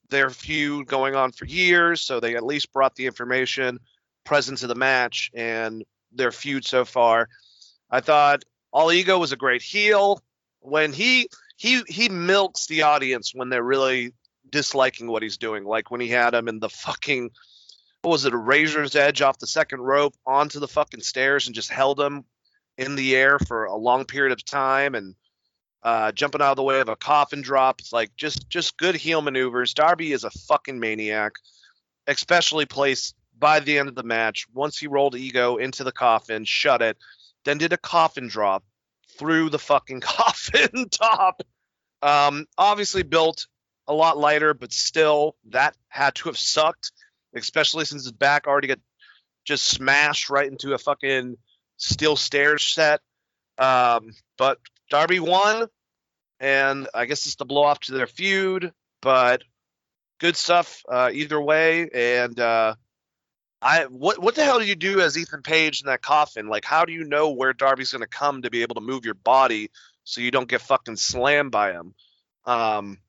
their 0.09 0.29
feud 0.29 0.85
going 0.85 1.15
on 1.15 1.31
for 1.31 1.45
years, 1.45 2.01
so 2.01 2.19
they 2.19 2.35
at 2.35 2.45
least 2.45 2.71
brought 2.71 2.93
the 2.93 3.07
information 3.07 3.79
present 4.29 4.61
of 4.61 4.69
the 4.69 4.75
match 4.75 5.31
and 5.33 5.83
their 6.11 6.31
feud 6.31 6.63
so 6.63 6.85
far. 6.85 7.27
I 7.89 7.99
thought 7.99 8.45
All 8.71 8.91
Ego 8.91 9.17
was 9.17 9.31
a 9.31 9.35
great 9.35 9.63
heel 9.63 10.21
when 10.59 10.93
he 10.93 11.29
he 11.57 11.81
he 11.87 12.09
milks 12.09 12.67
the 12.67 12.83
audience 12.83 13.33
when 13.33 13.49
they're 13.49 13.63
really 13.63 14.13
disliking 14.47 15.07
what 15.07 15.23
he's 15.23 15.37
doing, 15.37 15.63
like 15.65 15.89
when 15.89 15.99
he 15.99 16.09
had 16.09 16.35
him 16.35 16.47
in 16.47 16.59
the 16.59 16.69
fucking 16.69 17.31
what 18.03 18.11
was 18.11 18.25
it, 18.25 18.33
a 18.33 18.37
razor's 18.37 18.95
edge 18.95 19.23
off 19.23 19.39
the 19.39 19.47
second 19.47 19.81
rope 19.81 20.13
onto 20.27 20.59
the 20.59 20.67
fucking 20.67 21.01
stairs 21.01 21.47
and 21.47 21.55
just 21.55 21.71
held 21.71 21.99
him 21.99 22.23
in 22.77 22.95
the 22.95 23.15
air 23.15 23.39
for 23.39 23.65
a 23.65 23.75
long 23.75 24.05
period 24.05 24.31
of 24.31 24.45
time 24.45 24.93
and 24.93 25.15
uh, 25.81 26.11
jumping 26.11 26.39
out 26.39 26.51
of 26.51 26.55
the 26.55 26.63
way 26.63 26.81
of 26.81 26.87
a 26.87 26.95
coffin 26.95 27.41
drop. 27.41 27.79
It's 27.79 27.91
like 27.91 28.15
just 28.15 28.47
just 28.47 28.77
good 28.77 28.95
heel 28.95 29.23
maneuvers. 29.23 29.73
Darby 29.73 30.11
is 30.11 30.23
a 30.23 30.29
fucking 30.29 30.79
maniac, 30.79 31.31
especially 32.05 32.67
placed 32.67 33.15
by 33.39 33.59
the 33.59 33.77
end 33.77 33.89
of 33.89 33.95
the 33.95 34.03
match. 34.03 34.45
Once 34.53 34.77
he 34.77 34.87
rolled 34.87 35.15
ego 35.15 35.57
into 35.57 35.83
the 35.83 35.91
coffin, 35.91 36.45
shut 36.45 36.81
it, 36.81 36.97
then 37.45 37.57
did 37.57 37.73
a 37.73 37.77
coffin 37.77 38.27
drop 38.27 38.63
through 39.17 39.49
the 39.49 39.59
fucking 39.59 39.99
coffin 40.01 40.89
top. 40.89 41.41
Um, 42.01 42.45
obviously 42.57 43.03
built 43.03 43.47
a 43.87 43.93
lot 43.93 44.17
lighter, 44.17 44.53
but 44.53 44.71
still, 44.71 45.35
that 45.49 45.75
had 45.89 46.15
to 46.15 46.29
have 46.29 46.37
sucked, 46.37 46.91
especially 47.35 47.85
since 47.85 48.03
his 48.03 48.11
back 48.11 48.47
already 48.47 48.67
got 48.67 48.79
just 49.45 49.67
smashed 49.67 50.29
right 50.29 50.49
into 50.49 50.73
a 50.73 50.77
fucking 50.77 51.35
steel 51.77 52.15
stairs 52.15 52.63
set. 52.63 53.01
Um, 53.57 54.11
but 54.37 54.59
Darby 54.89 55.19
won, 55.19 55.67
and 56.39 56.87
I 56.93 57.05
guess 57.05 57.25
it's 57.25 57.35
the 57.35 57.45
blow 57.45 57.63
off 57.63 57.79
to 57.81 57.93
their 57.93 58.07
feud. 58.07 58.71
But 59.01 59.43
good 60.19 60.35
stuff 60.35 60.83
uh, 60.87 61.09
either 61.11 61.41
way. 61.41 61.89
And 61.89 62.39
uh, 62.39 62.75
I 63.61 63.85
what 63.85 64.19
what 64.19 64.35
the 64.35 64.43
hell 64.43 64.59
do 64.59 64.65
you 64.65 64.75
do 64.75 65.01
as 65.01 65.17
Ethan 65.17 65.41
Page 65.41 65.81
in 65.81 65.87
that 65.87 66.01
coffin? 66.01 66.47
Like, 66.47 66.65
how 66.65 66.85
do 66.85 66.93
you 66.93 67.03
know 67.03 67.29
where 67.29 67.53
Darby's 67.53 67.91
going 67.91 68.01
to 68.01 68.07
come 68.07 68.41
to 68.41 68.49
be 68.49 68.61
able 68.61 68.75
to 68.75 68.81
move 68.81 69.05
your 69.05 69.15
body 69.15 69.69
so 70.05 70.21
you 70.21 70.31
don't 70.31 70.47
get 70.47 70.61
fucking 70.61 70.95
slammed 70.95 71.51
by 71.51 71.73
him? 71.73 71.93
Um, 72.45 72.99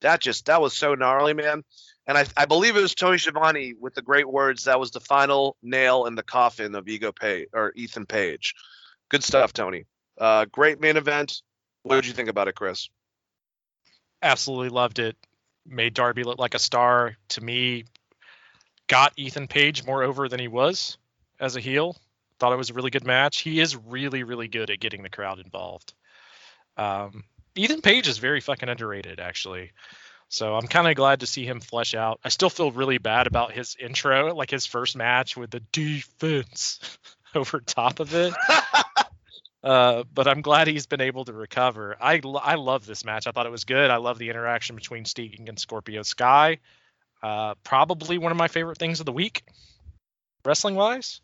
that 0.00 0.20
just 0.20 0.46
that 0.46 0.60
was 0.60 0.76
so 0.76 0.94
gnarly, 0.94 1.34
man. 1.34 1.62
And 2.06 2.16
I, 2.16 2.26
I 2.36 2.46
believe 2.46 2.76
it 2.76 2.82
was 2.82 2.94
Tony 2.94 3.18
Schiavone 3.18 3.74
with 3.78 3.94
the 3.94 4.02
great 4.02 4.28
words. 4.28 4.64
That 4.64 4.78
was 4.78 4.92
the 4.92 5.00
final 5.00 5.56
nail 5.62 6.06
in 6.06 6.14
the 6.14 6.22
coffin 6.22 6.74
of 6.74 6.88
Ego 6.88 7.12
Page 7.12 7.48
or 7.52 7.72
Ethan 7.74 8.06
Page. 8.06 8.54
Good 9.08 9.24
stuff, 9.24 9.52
Tony. 9.52 9.86
Uh, 10.18 10.46
great 10.46 10.80
main 10.80 10.96
event. 10.96 11.42
What 11.82 11.96
did 11.96 12.06
you 12.06 12.12
think 12.12 12.28
about 12.28 12.48
it, 12.48 12.54
Chris? 12.54 12.88
Absolutely 14.22 14.68
loved 14.68 14.98
it. 14.98 15.16
Made 15.66 15.94
Darby 15.94 16.22
look 16.22 16.38
like 16.38 16.54
a 16.54 16.60
star. 16.60 17.16
To 17.30 17.40
me, 17.40 17.84
got 18.86 19.12
Ethan 19.16 19.48
Page 19.48 19.84
more 19.84 20.02
over 20.02 20.28
than 20.28 20.40
he 20.40 20.48
was 20.48 20.98
as 21.40 21.56
a 21.56 21.60
heel. 21.60 21.96
Thought 22.38 22.52
it 22.52 22.56
was 22.56 22.70
a 22.70 22.74
really 22.74 22.90
good 22.90 23.06
match. 23.06 23.40
He 23.40 23.60
is 23.60 23.76
really, 23.76 24.22
really 24.22 24.48
good 24.48 24.70
at 24.70 24.80
getting 24.80 25.02
the 25.02 25.10
crowd 25.10 25.38
involved. 25.38 25.94
Um, 26.76 27.24
Ethan 27.54 27.80
Page 27.80 28.08
is 28.08 28.18
very 28.18 28.40
fucking 28.40 28.68
underrated, 28.68 29.18
actually. 29.18 29.72
So 30.28 30.54
I'm 30.54 30.66
kind 30.66 30.88
of 30.88 30.96
glad 30.96 31.20
to 31.20 31.26
see 31.26 31.46
him 31.46 31.60
flesh 31.60 31.94
out. 31.94 32.20
I 32.24 32.28
still 32.28 32.50
feel 32.50 32.70
really 32.70 32.98
bad 32.98 33.26
about 33.26 33.52
his 33.52 33.76
intro, 33.78 34.34
like 34.34 34.50
his 34.50 34.66
first 34.66 34.96
match 34.96 35.36
with 35.36 35.50
the 35.50 35.60
defense 35.72 36.98
over 37.34 37.60
top 37.60 38.00
of 38.00 38.14
it. 38.14 38.34
uh, 39.64 40.02
but 40.12 40.26
I'm 40.26 40.42
glad 40.42 40.66
he's 40.66 40.86
been 40.86 41.00
able 41.00 41.24
to 41.26 41.32
recover. 41.32 41.96
I 42.00 42.20
I 42.42 42.56
love 42.56 42.86
this 42.86 43.04
match. 43.04 43.26
I 43.26 43.30
thought 43.30 43.46
it 43.46 43.52
was 43.52 43.64
good. 43.64 43.90
I 43.90 43.96
love 43.96 44.18
the 44.18 44.28
interaction 44.28 44.74
between 44.74 45.04
Sting 45.04 45.46
and 45.48 45.58
Scorpio 45.58 46.02
Sky. 46.02 46.58
Uh, 47.22 47.54
probably 47.64 48.18
one 48.18 48.32
of 48.32 48.38
my 48.38 48.48
favorite 48.48 48.78
things 48.78 49.00
of 49.00 49.06
the 49.06 49.12
week, 49.12 49.42
wrestling 50.44 50.74
wise. 50.74 51.20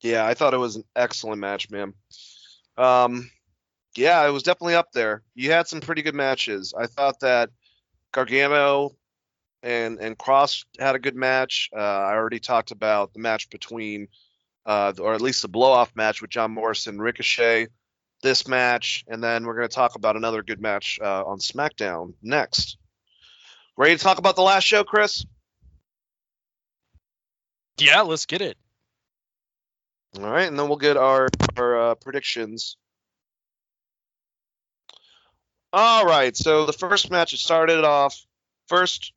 Yeah, 0.00 0.26
I 0.26 0.34
thought 0.34 0.54
it 0.54 0.58
was 0.58 0.76
an 0.76 0.84
excellent 0.94 1.40
match, 1.40 1.70
man. 1.70 1.94
Um, 2.76 3.30
yeah, 3.96 4.26
it 4.26 4.30
was 4.30 4.42
definitely 4.42 4.74
up 4.74 4.92
there. 4.92 5.22
You 5.34 5.52
had 5.52 5.66
some 5.66 5.80
pretty 5.80 6.02
good 6.02 6.14
matches. 6.14 6.74
I 6.76 6.86
thought 6.86 7.20
that 7.20 7.50
Gargano 8.12 8.96
and 9.62 9.98
and 9.98 10.18
Kross 10.18 10.64
had 10.78 10.94
a 10.94 10.98
good 10.98 11.16
match. 11.16 11.70
Uh, 11.74 11.78
I 11.80 12.12
already 12.12 12.38
talked 12.40 12.70
about 12.70 13.12
the 13.12 13.20
match 13.20 13.48
between, 13.50 14.08
uh, 14.66 14.92
or 14.98 15.14
at 15.14 15.20
least 15.20 15.42
the 15.42 15.48
blow 15.48 15.72
off 15.72 15.96
match 15.96 16.20
with 16.20 16.30
John 16.30 16.50
Morrison, 16.50 17.00
Ricochet. 17.00 17.68
This 18.24 18.48
match, 18.48 19.04
and 19.06 19.22
then 19.22 19.44
we're 19.44 19.54
going 19.54 19.68
to 19.68 19.74
talk 19.74 19.96
about 19.96 20.16
another 20.16 20.42
good 20.42 20.58
match 20.58 20.98
uh, 21.02 21.24
on 21.26 21.40
SmackDown 21.40 22.14
next. 22.22 22.78
Ready 23.76 23.98
to 23.98 24.02
talk 24.02 24.16
about 24.16 24.34
the 24.34 24.40
last 24.40 24.64
show, 24.64 24.82
Chris? 24.82 25.26
Yeah, 27.76 28.00
let's 28.00 28.24
get 28.24 28.40
it. 28.40 28.56
All 30.18 30.30
right, 30.30 30.48
and 30.48 30.58
then 30.58 30.68
we'll 30.68 30.78
get 30.78 30.96
our 30.96 31.28
our 31.58 31.90
uh, 31.90 31.94
predictions. 31.96 32.78
All 35.74 36.06
right, 36.06 36.34
so 36.34 36.64
the 36.64 36.72
first 36.72 37.10
match 37.10 37.34
it 37.34 37.40
started 37.40 37.84
off 37.84 38.24
first. 38.68 39.12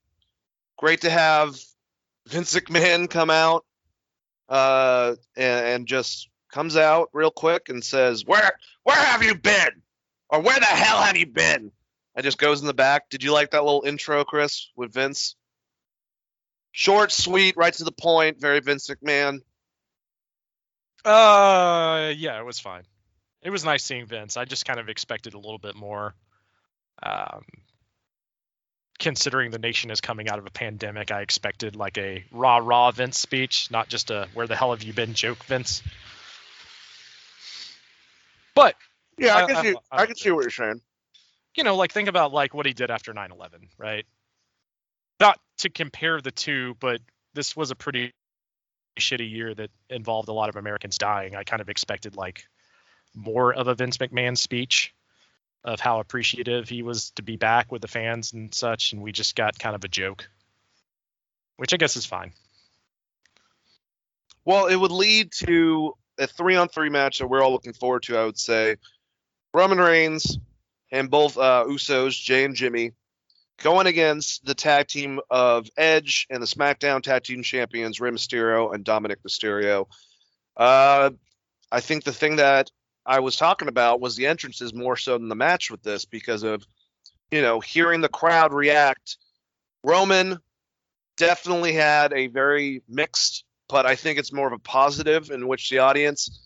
Great 0.77 0.99
to 1.01 1.09
have 1.09 1.57
Vince 2.27 2.53
McMahon 2.53 3.09
come 3.09 3.29
out 3.29 3.63
uh, 4.49 5.15
and, 5.37 5.65
and 5.65 5.87
just 5.87 6.27
comes 6.51 6.75
out 6.75 7.09
real 7.13 7.31
quick 7.31 7.69
and 7.69 7.83
says, 7.83 8.25
"Where 8.25 8.57
where 8.87 8.95
have 8.95 9.21
you 9.21 9.35
been? 9.35 9.81
Or 10.29 10.41
where 10.41 10.59
the 10.59 10.65
hell 10.65 11.01
have 11.01 11.17
you 11.17 11.25
been?" 11.25 11.71
And 12.15 12.23
just 12.23 12.37
goes 12.37 12.61
in 12.61 12.67
the 12.67 12.73
back. 12.73 13.09
Did 13.09 13.21
you 13.21 13.33
like 13.33 13.51
that 13.51 13.65
little 13.65 13.83
intro, 13.85 14.23
Chris, 14.23 14.69
with 14.77 14.93
Vince? 14.93 15.35
Short, 16.71 17.11
sweet, 17.11 17.57
right 17.57 17.73
to 17.73 17.83
the 17.83 17.91
point. 17.91 18.39
Very 18.39 18.61
Vince 18.61 18.89
McMahon. 18.89 19.39
Uh, 21.03 22.13
yeah, 22.15 22.39
it 22.39 22.45
was 22.45 22.59
fine. 22.59 22.83
It 23.41 23.49
was 23.49 23.65
nice 23.65 23.83
seeing 23.83 24.05
Vince. 24.05 24.37
I 24.37 24.45
just 24.45 24.65
kind 24.65 24.79
of 24.79 24.87
expected 24.87 25.33
a 25.33 25.37
little 25.37 25.59
bit 25.59 25.75
more. 25.75 26.15
Um, 27.03 27.43
considering 28.99 29.51
the 29.51 29.59
nation 29.59 29.91
is 29.91 30.01
coming 30.01 30.29
out 30.29 30.39
of 30.39 30.45
a 30.45 30.51
pandemic, 30.51 31.11
I 31.11 31.21
expected 31.21 31.75
like 31.75 31.97
a 31.97 32.23
rah 32.31 32.57
rah 32.57 32.91
Vince 32.91 33.19
speech, 33.19 33.69
not 33.69 33.89
just 33.89 34.11
a 34.11 34.27
"Where 34.33 34.47
the 34.47 34.55
hell 34.55 34.71
have 34.71 34.83
you 34.83 34.93
been?" 34.93 35.13
joke 35.13 35.43
Vince. 35.43 35.83
But 38.57 38.75
Yeah, 39.17 39.35
I 39.37 39.43
I- 39.43 39.47
can 39.47 39.55
I- 39.55 39.61
see. 39.63 39.75
I- 39.91 40.01
I 40.01 40.05
can 40.05 40.15
see 40.15 40.31
what 40.31 40.41
you're 40.41 40.49
saying. 40.51 40.81
you 41.55 41.63
know, 41.63 41.75
like 41.75 41.91
think 41.91 42.07
about 42.09 42.33
like 42.33 42.53
what 42.53 42.65
he 42.67 42.73
did 42.73 42.91
after 42.91 43.13
9/11, 43.13 43.69
right? 43.77 44.05
Not 45.19 45.39
to 45.59 45.69
compare 45.69 46.21
the 46.21 46.29
two, 46.31 46.75
but 46.79 47.01
this 47.33 47.55
was 47.55 47.71
a 47.71 47.75
pretty 47.75 48.13
shitty 48.99 49.29
year 49.31 49.53
that 49.55 49.71
involved 49.89 50.29
a 50.29 50.33
lot 50.33 50.49
of 50.49 50.55
Americans 50.55 50.97
dying. 50.99 51.35
I 51.35 51.43
kind 51.43 51.61
of 51.61 51.69
expected 51.69 52.15
like 52.15 52.47
more 53.15 53.53
of 53.53 53.67
a 53.67 53.73
Vince 53.75 53.97
McMahon 53.97 54.37
speech 54.37 54.93
of 55.63 55.79
how 55.79 55.99
appreciative 55.99 56.69
he 56.69 56.83
was 56.83 57.09
to 57.11 57.23
be 57.23 57.35
back 57.37 57.71
with 57.71 57.81
the 57.81 57.87
fans 57.87 58.33
and 58.33 58.53
such, 58.53 58.93
and 58.93 59.01
we 59.01 59.11
just 59.11 59.35
got 59.35 59.57
kind 59.57 59.75
of 59.75 59.83
a 59.83 59.87
joke, 59.87 60.29
which 61.55 61.73
I 61.73 61.77
guess 61.77 61.95
is 61.95 62.05
fine. 62.05 62.33
Well, 64.45 64.67
it 64.67 64.75
would 64.75 64.91
lead 64.91 65.31
to 65.43 65.95
a 66.19 66.27
three 66.27 66.55
on 66.55 66.67
three 66.67 66.89
match 66.89 67.19
that 67.19 67.27
we're 67.27 67.41
all 67.41 67.51
looking 67.51 67.73
forward 67.73 68.03
to, 68.03 68.17
I 68.17 68.25
would 68.25 68.37
say. 68.37 68.77
Roman 69.53 69.77
Reigns 69.77 70.37
and 70.91 71.09
both 71.09 71.37
uh, 71.37 71.65
Usos, 71.67 72.21
Jay 72.21 72.43
and 72.43 72.55
Jimmy, 72.55 72.91
going 73.61 73.87
against 73.87 74.45
the 74.45 74.53
tag 74.53 74.87
team 74.87 75.19
of 75.29 75.67
Edge 75.77 76.27
and 76.29 76.41
the 76.41 76.47
SmackDown 76.47 77.01
Tag 77.01 77.23
Team 77.23 77.43
Champions, 77.43 77.99
Rey 77.99 78.11
Mysterio 78.11 78.73
and 78.73 78.83
Dominic 78.83 79.23
Mysterio. 79.23 79.87
Uh, 80.55 81.11
I 81.71 81.79
think 81.79 82.03
the 82.03 82.13
thing 82.13 82.37
that 82.37 82.71
I 83.05 83.19
was 83.19 83.35
talking 83.35 83.67
about 83.67 83.99
was 83.99 84.15
the 84.15 84.27
entrances 84.27 84.73
more 84.73 84.97
so 84.97 85.17
than 85.17 85.29
the 85.29 85.35
match 85.35 85.71
with 85.71 85.81
this 85.81 86.05
because 86.05 86.43
of, 86.43 86.65
you 87.31 87.41
know, 87.41 87.59
hearing 87.59 88.01
the 88.01 88.09
crowd 88.09 88.53
react. 88.53 89.17
Roman 89.83 90.39
definitely 91.17 91.73
had 91.73 92.13
a 92.13 92.27
very 92.27 92.83
mixed 92.87 93.43
but 93.69 93.85
I 93.85 93.95
think 93.95 94.19
it's 94.19 94.33
more 94.33 94.47
of 94.47 94.53
a 94.53 94.59
positive 94.59 95.31
in 95.31 95.47
which 95.47 95.69
the 95.69 95.79
audience. 95.79 96.43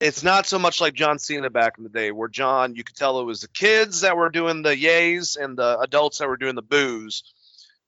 It's 0.00 0.24
not 0.24 0.46
so 0.46 0.58
much 0.58 0.80
like 0.80 0.94
John 0.94 1.18
Cena 1.18 1.48
back 1.48 1.74
in 1.78 1.84
the 1.84 1.90
day, 1.90 2.10
where 2.10 2.28
John, 2.28 2.74
you 2.74 2.82
could 2.82 2.96
tell 2.96 3.20
it 3.20 3.24
was 3.24 3.40
the 3.40 3.48
kids 3.48 4.00
that 4.00 4.16
were 4.16 4.30
doing 4.30 4.62
the 4.62 4.76
yays 4.76 5.36
and 5.36 5.56
the 5.56 5.78
adults 5.78 6.18
that 6.18 6.28
were 6.28 6.36
doing 6.36 6.56
the 6.56 6.62
boos. 6.62 7.22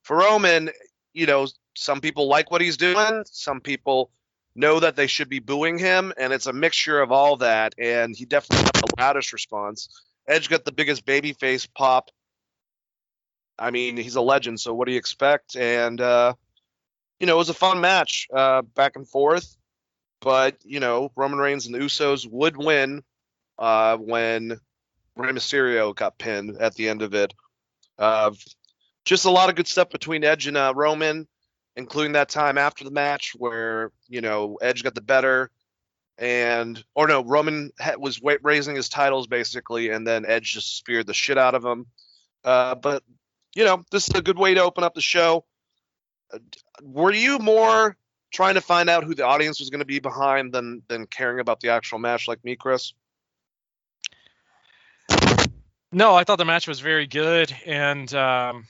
For 0.03 0.17
Roman, 0.17 0.69
you 1.13 1.25
know, 1.25 1.47
some 1.75 1.99
people 1.99 2.27
like 2.27 2.51
what 2.51 2.61
he's 2.61 2.77
doing, 2.77 3.23
some 3.25 3.59
people 3.59 4.11
know 4.55 4.79
that 4.79 4.95
they 4.95 5.07
should 5.07 5.27
be 5.27 5.39
booing 5.39 5.77
him, 5.77 6.13
and 6.17 6.31
it's 6.31 6.47
a 6.47 6.53
mixture 6.53 7.01
of 7.01 7.11
all 7.11 7.37
that. 7.37 7.75
And 7.77 8.15
he 8.15 8.25
definitely 8.25 8.63
got 8.63 8.73
the 8.73 8.93
loudest 8.97 9.33
response. 9.33 9.89
Edge 10.27 10.49
got 10.49 10.63
the 10.63 10.71
biggest 10.71 11.05
baby 11.05 11.33
face 11.33 11.65
pop. 11.65 12.09
I 13.59 13.71
mean, 13.71 13.97
he's 13.97 14.15
a 14.15 14.21
legend, 14.21 14.59
so 14.59 14.73
what 14.73 14.85
do 14.85 14.93
you 14.93 14.97
expect? 14.97 15.55
And 15.55 15.99
uh, 15.99 16.33
you 17.19 17.27
know, 17.27 17.35
it 17.35 17.37
was 17.37 17.49
a 17.49 17.53
fun 17.53 17.81
match, 17.81 18.27
uh, 18.33 18.61
back 18.61 18.95
and 18.95 19.07
forth. 19.07 19.55
But 20.21 20.57
you 20.63 20.79
know, 20.79 21.11
Roman 21.15 21.39
Reigns 21.39 21.65
and 21.65 21.75
the 21.75 21.79
Usos 21.79 22.27
would 22.29 22.57
win 22.57 23.03
uh, 23.59 23.97
when 23.97 24.59
Rey 25.15 25.31
Mysterio 25.31 25.95
got 25.95 26.17
pinned 26.17 26.57
at 26.59 26.75
the 26.75 26.89
end 26.89 27.01
of 27.01 27.13
it. 27.13 27.33
Uh, 27.97 28.31
just 29.05 29.25
a 29.25 29.31
lot 29.31 29.49
of 29.49 29.55
good 29.55 29.67
stuff 29.67 29.89
between 29.89 30.23
Edge 30.23 30.47
and 30.47 30.57
uh, 30.57 30.73
Roman, 30.75 31.27
including 31.75 32.13
that 32.13 32.29
time 32.29 32.57
after 32.57 32.83
the 32.83 32.91
match 32.91 33.33
where 33.37 33.91
you 34.09 34.21
know 34.21 34.57
Edge 34.61 34.83
got 34.83 34.95
the 34.95 35.01
better, 35.01 35.51
and 36.17 36.83
or 36.95 37.07
no, 37.07 37.23
Roman 37.23 37.71
was 37.97 38.21
raising 38.41 38.75
his 38.75 38.89
titles 38.89 39.27
basically, 39.27 39.89
and 39.89 40.07
then 40.07 40.25
Edge 40.25 40.53
just 40.53 40.77
speared 40.77 41.07
the 41.07 41.13
shit 41.13 41.37
out 41.37 41.55
of 41.55 41.63
him. 41.63 41.85
Uh, 42.43 42.75
but 42.75 43.03
you 43.55 43.63
know, 43.63 43.83
this 43.91 44.09
is 44.09 44.15
a 44.15 44.21
good 44.21 44.39
way 44.39 44.55
to 44.55 44.63
open 44.63 44.83
up 44.83 44.95
the 44.95 45.01
show 45.01 45.45
were 46.81 47.11
you 47.13 47.39
more 47.39 47.95
trying 48.31 48.55
to 48.55 48.61
find 48.61 48.89
out 48.89 49.03
who 49.03 49.15
the 49.15 49.25
audience 49.25 49.59
was 49.59 49.69
going 49.69 49.79
to 49.79 49.85
be 49.85 49.99
behind 49.99 50.53
than 50.53 50.81
than 50.87 51.05
caring 51.07 51.39
about 51.39 51.59
the 51.59 51.69
actual 51.69 51.99
match 51.99 52.27
like 52.27 52.43
me 52.43 52.55
chris 52.55 52.93
No, 55.91 56.13
I 56.13 56.25
thought 56.25 56.37
the 56.37 56.45
match 56.45 56.67
was 56.67 56.81
very 56.81 57.07
good, 57.07 57.55
and 57.65 58.13
um, 58.13 58.67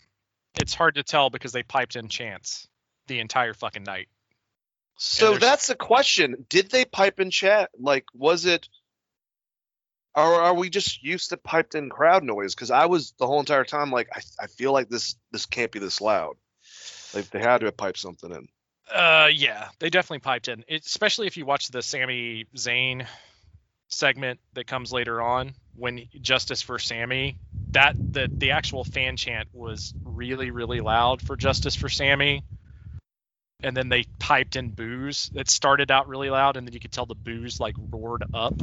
it's 0.61 0.75
hard 0.75 0.95
to 0.95 1.03
tell 1.03 1.30
because 1.32 1.51
they 1.53 1.64
piped 1.64 1.95
in 1.95 2.08
chants 2.08 2.67
the 3.08 3.19
entire 3.19 3.53
fucking 3.53 3.84
night. 3.84 4.08
so 4.98 5.38
that's 5.38 5.67
the 5.67 5.75
question 5.75 6.45
did 6.50 6.69
they 6.72 6.85
pipe 6.85 7.19
in 7.19 7.30
chat 7.32 7.69
like 7.80 8.06
was 8.14 8.45
it 8.45 8.69
Or 10.16 10.42
are 10.42 10.53
we 10.53 10.69
just 10.69 11.03
used 11.03 11.30
to 11.32 11.38
piped 11.38 11.75
in 11.75 11.90
crowd 11.90 12.24
noise? 12.24 12.56
Because 12.56 12.72
I 12.72 12.85
was 12.85 13.14
the 13.19 13.27
whole 13.27 13.40
entire 13.42 13.66
time 13.66 13.92
like, 13.92 14.08
I, 14.16 14.22
I 14.43 14.48
feel 14.48 14.72
like 14.72 14.88
this 14.90 15.16
this 15.32 15.45
can't 15.45 15.72
be 15.72 15.80
this 15.80 16.00
loud. 16.00 16.38
Like 17.15 17.29
they 17.29 17.39
had 17.39 17.59
to 17.59 17.65
have 17.65 17.77
piped 17.77 17.99
something 17.99 18.31
in. 18.31 18.47
Uh, 18.93 19.29
yeah, 19.33 19.69
they 19.79 19.89
definitely 19.89 20.19
piped 20.19 20.47
in, 20.47 20.63
it, 20.67 20.85
especially 20.85 21.25
if 21.25 21.37
you 21.37 21.45
watch 21.45 21.69
the 21.69 21.81
Sami 21.81 22.45
Zayn 22.55 23.07
segment 23.87 24.39
that 24.53 24.67
comes 24.67 24.91
later 24.91 25.21
on 25.21 25.53
when 25.75 26.05
Justice 26.21 26.61
for 26.61 26.77
Sami. 26.77 27.37
That 27.71 27.95
the 27.97 28.29
the 28.31 28.51
actual 28.51 28.83
fan 28.83 29.17
chant 29.17 29.49
was 29.53 29.93
really 30.03 30.51
really 30.51 30.81
loud 30.81 31.21
for 31.21 31.35
Justice 31.35 31.75
for 31.75 31.89
Sami, 31.89 32.43
and 33.63 33.75
then 33.75 33.89
they 33.89 34.05
piped 34.19 34.55
in 34.55 34.69
boos. 34.69 35.31
It 35.33 35.49
started 35.49 35.89
out 35.91 36.07
really 36.07 36.29
loud, 36.29 36.55
and 36.55 36.67
then 36.67 36.73
you 36.73 36.79
could 36.79 36.91
tell 36.91 37.05
the 37.05 37.15
boos 37.15 37.59
like 37.59 37.75
roared 37.91 38.23
up. 38.33 38.53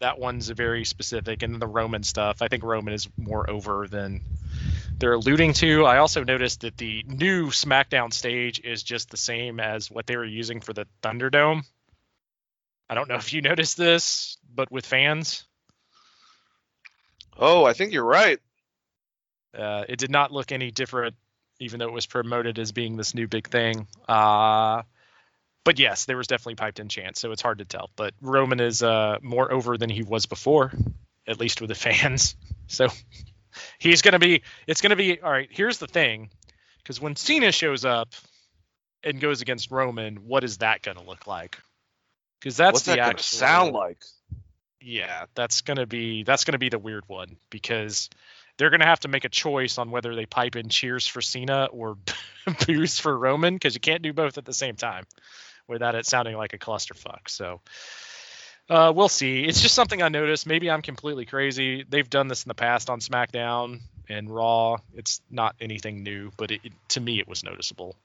That 0.00 0.18
one's 0.18 0.48
very 0.48 0.84
specific, 0.84 1.42
and 1.42 1.52
then 1.52 1.60
the 1.60 1.66
Roman 1.66 2.02
stuff. 2.02 2.42
I 2.42 2.48
think 2.48 2.62
Roman 2.62 2.94
is 2.94 3.08
more 3.16 3.48
over 3.50 3.88
than 3.88 4.22
they're 4.98 5.14
alluding 5.14 5.52
to. 5.54 5.84
I 5.84 5.98
also 5.98 6.24
noticed 6.24 6.60
that 6.62 6.76
the 6.76 7.04
new 7.06 7.48
SmackDown 7.48 8.12
stage 8.12 8.60
is 8.62 8.82
just 8.82 9.10
the 9.10 9.16
same 9.16 9.60
as 9.60 9.90
what 9.90 10.06
they 10.06 10.16
were 10.16 10.24
using 10.24 10.60
for 10.60 10.72
the 10.72 10.86
Thunderdome. 11.02 11.62
I 12.88 12.94
don't 12.94 13.08
know 13.08 13.16
if 13.16 13.32
you 13.32 13.40
noticed 13.42 13.76
this, 13.76 14.36
but 14.54 14.70
with 14.70 14.86
fans, 14.86 15.44
Oh, 17.36 17.64
I 17.64 17.72
think 17.72 17.92
you're 17.92 18.04
right. 18.04 18.38
uh, 19.58 19.84
it 19.88 19.98
did 19.98 20.10
not 20.10 20.30
look 20.30 20.52
any 20.52 20.70
different, 20.70 21.16
even 21.58 21.80
though 21.80 21.88
it 21.88 21.92
was 21.92 22.06
promoted 22.06 22.58
as 22.60 22.70
being 22.70 22.96
this 22.96 23.12
new 23.12 23.26
big 23.26 23.48
thing. 23.48 23.88
Uh, 24.08 24.82
but 25.64 25.78
yes, 25.80 26.04
there 26.04 26.16
was 26.16 26.28
definitely 26.28 26.54
piped 26.54 26.78
in 26.78 26.88
chants, 26.88 27.20
so 27.20 27.32
it's 27.32 27.42
hard 27.42 27.58
to 27.58 27.64
tell. 27.64 27.90
But 27.96 28.14
Roman 28.20 28.60
is 28.60 28.84
uh, 28.84 29.18
more 29.20 29.50
over 29.50 29.76
than 29.76 29.90
he 29.90 30.02
was 30.04 30.26
before, 30.26 30.72
at 31.26 31.40
least 31.40 31.60
with 31.60 31.68
the 31.68 31.74
fans. 31.74 32.36
So 32.68 32.88
he's 33.78 34.02
gonna 34.02 34.18
be. 34.18 34.42
It's 34.66 34.80
gonna 34.80 34.96
be 34.96 35.20
all 35.20 35.30
right. 35.30 35.48
Here's 35.50 35.78
the 35.78 35.86
thing, 35.86 36.30
because 36.78 37.00
when 37.00 37.16
Cena 37.16 37.52
shows 37.52 37.84
up 37.84 38.14
and 39.02 39.20
goes 39.20 39.42
against 39.42 39.70
Roman, 39.70 40.16
what 40.16 40.44
is 40.44 40.58
that 40.58 40.82
gonna 40.82 41.02
look 41.02 41.26
like? 41.26 41.58
Because 42.40 42.56
that's 42.56 42.74
What's 42.74 42.84
the 42.84 42.92
that 42.92 42.98
actual 43.00 43.38
sound 43.38 43.72
like? 43.72 44.02
yeah, 44.80 45.26
that's 45.34 45.62
gonna 45.62 45.86
be 45.86 46.22
that's 46.22 46.44
gonna 46.44 46.58
be 46.58 46.68
the 46.68 46.78
weird 46.78 47.04
one 47.06 47.36
because 47.50 48.10
they're 48.58 48.70
gonna 48.70 48.86
have 48.86 49.00
to 49.00 49.08
make 49.08 49.24
a 49.24 49.30
choice 49.30 49.78
on 49.78 49.90
whether 49.90 50.14
they 50.14 50.26
pipe 50.26 50.56
in 50.56 50.68
cheers 50.68 51.06
for 51.06 51.22
Cena 51.22 51.66
or 51.66 51.96
boos 52.66 52.98
for 52.98 53.16
Roman 53.16 53.54
because 53.54 53.74
you 53.74 53.80
can't 53.80 54.02
do 54.02 54.12
both 54.12 54.38
at 54.38 54.44
the 54.44 54.52
same 54.52 54.76
time 54.76 55.04
without 55.66 55.94
it 55.94 56.06
sounding 56.06 56.36
like 56.36 56.52
a 56.52 56.58
clusterfuck. 56.58 57.28
So 57.28 57.60
uh, 58.70 58.92
we'll 58.94 59.08
see. 59.08 59.44
It's 59.44 59.60
just 59.60 59.74
something 59.74 60.02
I 60.02 60.08
noticed. 60.08 60.46
Maybe 60.46 60.70
I'm 60.70 60.82
completely 60.82 61.26
crazy. 61.26 61.84
They've 61.88 62.08
done 62.08 62.28
this 62.28 62.44
in 62.44 62.48
the 62.48 62.54
past 62.54 62.90
on 62.90 63.00
SmackDown 63.00 63.80
and 64.08 64.30
Raw. 64.34 64.78
It's 64.94 65.20
not 65.30 65.54
anything 65.60 66.02
new, 66.02 66.30
but 66.36 66.50
it, 66.50 66.60
it- 66.64 66.72
to 66.90 67.00
me 67.00 67.18
it 67.20 67.28
was 67.28 67.44
noticeable. 67.44 67.96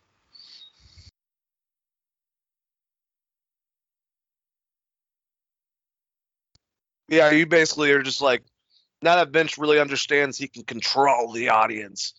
Yeah, 7.07 7.31
you 7.31 7.45
basically 7.47 7.91
are 7.91 8.03
just 8.03 8.21
like 8.21 8.43
now 9.01 9.15
that 9.15 9.29
Vince 9.29 9.57
really 9.57 9.79
understands 9.79 10.37
he 10.37 10.47
can 10.47 10.63
control 10.63 11.31
the 11.31 11.49
audience. 11.49 12.13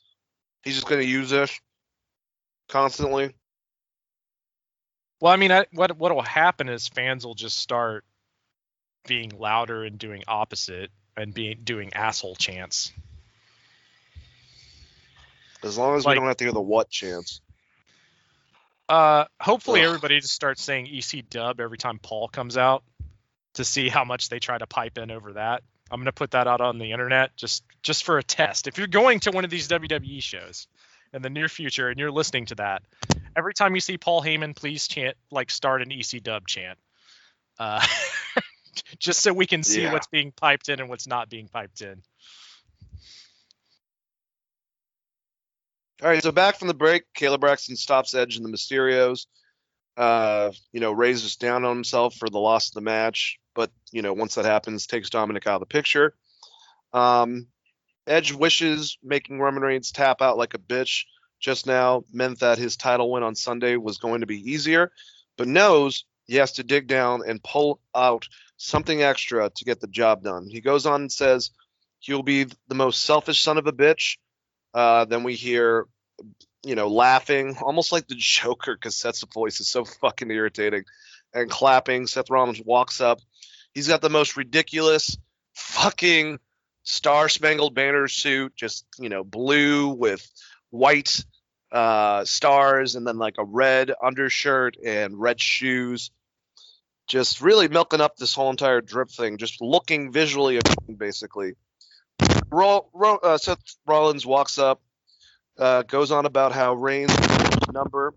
He's 0.64 0.74
just 0.74 0.88
gonna 0.88 1.02
use 1.02 1.30
this 1.30 1.58
constantly. 2.68 3.34
Well, 5.20 5.32
I 5.32 5.36
mean, 5.36 5.52
I, 5.52 5.66
what 5.72 5.96
what 5.96 6.14
will 6.14 6.22
happen 6.22 6.68
is 6.68 6.88
fans 6.88 7.26
will 7.26 7.34
just 7.34 7.58
start 7.58 8.04
being 9.06 9.30
louder 9.38 9.84
and 9.84 9.98
doing 9.98 10.22
opposite 10.28 10.90
and 11.16 11.32
being 11.34 11.60
doing 11.64 11.92
asshole 11.94 12.36
chants. 12.36 12.92
As 15.62 15.76
long 15.76 15.96
as 15.96 16.04
Like- 16.04 16.14
we 16.14 16.20
don't 16.20 16.28
have 16.28 16.36
to 16.38 16.44
hear 16.44 16.52
the 16.52 16.60
what 16.60 16.90
chance. 16.90 17.40
Uh, 18.88 19.26
hopefully 19.40 19.80
Ugh. 19.82 19.86
everybody 19.86 20.20
just 20.20 20.34
starts 20.34 20.62
saying 20.62 20.88
EC 20.88 21.22
Dub 21.28 21.60
every 21.60 21.78
time 21.78 21.98
Paul 21.98 22.28
comes 22.28 22.56
out 22.56 22.82
to 23.54 23.64
see 23.64 23.88
how 23.88 24.04
much 24.04 24.28
they 24.28 24.38
try 24.40 24.58
to 24.58 24.66
pipe 24.66 24.98
in 24.98 25.10
over 25.10 25.34
that. 25.34 25.62
I'm 25.90 26.00
gonna 26.00 26.12
put 26.12 26.32
that 26.32 26.46
out 26.46 26.60
on 26.60 26.78
the 26.78 26.92
internet 26.92 27.36
just 27.36 27.64
just 27.82 28.04
for 28.04 28.18
a 28.18 28.22
test. 28.22 28.66
If 28.68 28.78
you're 28.78 28.86
going 28.86 29.20
to 29.20 29.30
one 29.32 29.44
of 29.44 29.50
these 29.50 29.68
WWE 29.68 30.20
shows 30.22 30.66
in 31.12 31.22
the 31.22 31.30
near 31.30 31.48
future 31.48 31.88
and 31.88 31.98
you're 31.98 32.10
listening 32.12 32.46
to 32.46 32.54
that, 32.56 32.82
every 33.36 33.54
time 33.54 33.74
you 33.74 33.80
see 33.80 33.98
Paul 33.98 34.22
Heyman, 34.22 34.54
please 34.56 34.86
chant 34.88 35.16
like 35.30 35.50
start 35.50 35.82
an 35.82 35.92
EC 35.92 36.20
Dub 36.22 36.46
chant. 36.46 36.78
Uh, 37.58 37.84
just 38.98 39.20
so 39.20 39.32
we 39.32 39.46
can 39.46 39.62
see 39.62 39.82
Yeah. 39.82 39.92
what's 39.92 40.06
being 40.08 40.32
piped 40.32 40.68
in 40.68 40.80
and 40.80 40.88
what's 40.88 41.06
not 41.06 41.28
being 41.28 41.48
piped 41.48 41.80
in. 41.82 42.02
All 46.02 46.08
right, 46.08 46.22
so 46.22 46.32
back 46.32 46.58
from 46.58 46.68
the 46.68 46.74
break, 46.74 47.04
Kayla 47.14 47.38
Braxton 47.38 47.76
stops 47.76 48.14
Edge 48.14 48.36
and 48.36 48.44
the 48.44 48.50
Mysterios. 48.50 49.26
Uh, 49.96 50.52
you 50.72 50.80
know, 50.80 50.92
raises 50.92 51.36
down 51.36 51.64
on 51.64 51.76
himself 51.76 52.14
for 52.14 52.30
the 52.30 52.38
loss 52.38 52.68
of 52.68 52.74
the 52.74 52.80
match, 52.80 53.38
but 53.54 53.70
you 53.92 54.00
know, 54.00 54.14
once 54.14 54.36
that 54.36 54.46
happens, 54.46 54.86
takes 54.86 55.10
Dominic 55.10 55.46
out 55.46 55.56
of 55.56 55.60
the 55.60 55.66
picture. 55.66 56.14
Um, 56.94 57.48
Edge 58.06 58.32
wishes 58.32 58.96
making 59.02 59.40
Roman 59.40 59.62
Reigns 59.62 59.92
tap 59.92 60.22
out 60.22 60.38
like 60.38 60.54
a 60.54 60.58
bitch 60.58 61.04
just 61.38 61.66
now 61.66 62.04
meant 62.12 62.40
that 62.40 62.56
his 62.58 62.76
title 62.76 63.10
win 63.10 63.22
on 63.22 63.34
Sunday 63.34 63.76
was 63.76 63.98
going 63.98 64.20
to 64.20 64.26
be 64.26 64.50
easier, 64.50 64.90
but 65.36 65.48
knows 65.48 66.04
he 66.24 66.36
has 66.36 66.52
to 66.52 66.62
dig 66.62 66.86
down 66.86 67.22
and 67.26 67.42
pull 67.42 67.80
out 67.94 68.26
something 68.60 69.02
extra 69.02 69.48
to 69.48 69.64
get 69.64 69.80
the 69.80 69.86
job 69.86 70.22
done. 70.22 70.46
He 70.46 70.60
goes 70.60 70.84
on 70.84 71.00
and 71.02 71.12
says 71.12 71.50
he'll 71.98 72.22
be 72.22 72.44
the 72.68 72.74
most 72.74 73.02
selfish 73.02 73.40
son 73.40 73.56
of 73.56 73.66
a 73.66 73.72
bitch. 73.72 74.18
Uh, 74.74 75.06
then 75.06 75.22
we 75.22 75.34
hear, 75.34 75.86
you 76.62 76.74
know, 76.74 76.88
laughing, 76.88 77.56
almost 77.62 77.90
like 77.90 78.06
the 78.06 78.14
Joker, 78.18 78.74
because 78.74 78.96
Seth's 78.96 79.24
voice 79.32 79.60
is 79.60 79.68
so 79.68 79.84
fucking 79.84 80.30
irritating, 80.30 80.84
and 81.32 81.50
clapping. 81.50 82.06
Seth 82.06 82.28
Rollins 82.28 82.60
walks 82.62 83.00
up. 83.00 83.20
He's 83.72 83.88
got 83.88 84.02
the 84.02 84.10
most 84.10 84.36
ridiculous 84.36 85.16
fucking 85.54 86.38
Star 86.82 87.30
Spangled 87.30 87.74
Banner 87.74 88.08
suit, 88.08 88.54
just 88.56 88.84
you 88.98 89.08
know, 89.08 89.24
blue 89.24 89.88
with 89.88 90.26
white 90.68 91.24
uh, 91.72 92.26
stars, 92.26 92.94
and 92.94 93.06
then 93.06 93.16
like 93.16 93.36
a 93.38 93.44
red 93.44 93.90
undershirt 94.02 94.76
and 94.84 95.18
red 95.18 95.40
shoes. 95.40 96.10
Just 97.10 97.40
really 97.40 97.66
milking 97.66 98.00
up 98.00 98.16
this 98.16 98.36
whole 98.36 98.50
entire 98.50 98.80
drip 98.80 99.10
thing, 99.10 99.36
just 99.36 99.60
looking 99.60 100.12
visually 100.12 100.60
basically. 100.96 101.54
Ro- 102.52 102.88
Ro- 102.94 103.18
uh, 103.20 103.36
Seth 103.36 103.58
Rollins 103.84 104.24
walks 104.24 104.58
up, 104.58 104.80
uh, 105.58 105.82
goes 105.82 106.12
on 106.12 106.24
about 106.24 106.52
how 106.52 106.74
Reigns 106.74 107.10
number 107.72 108.14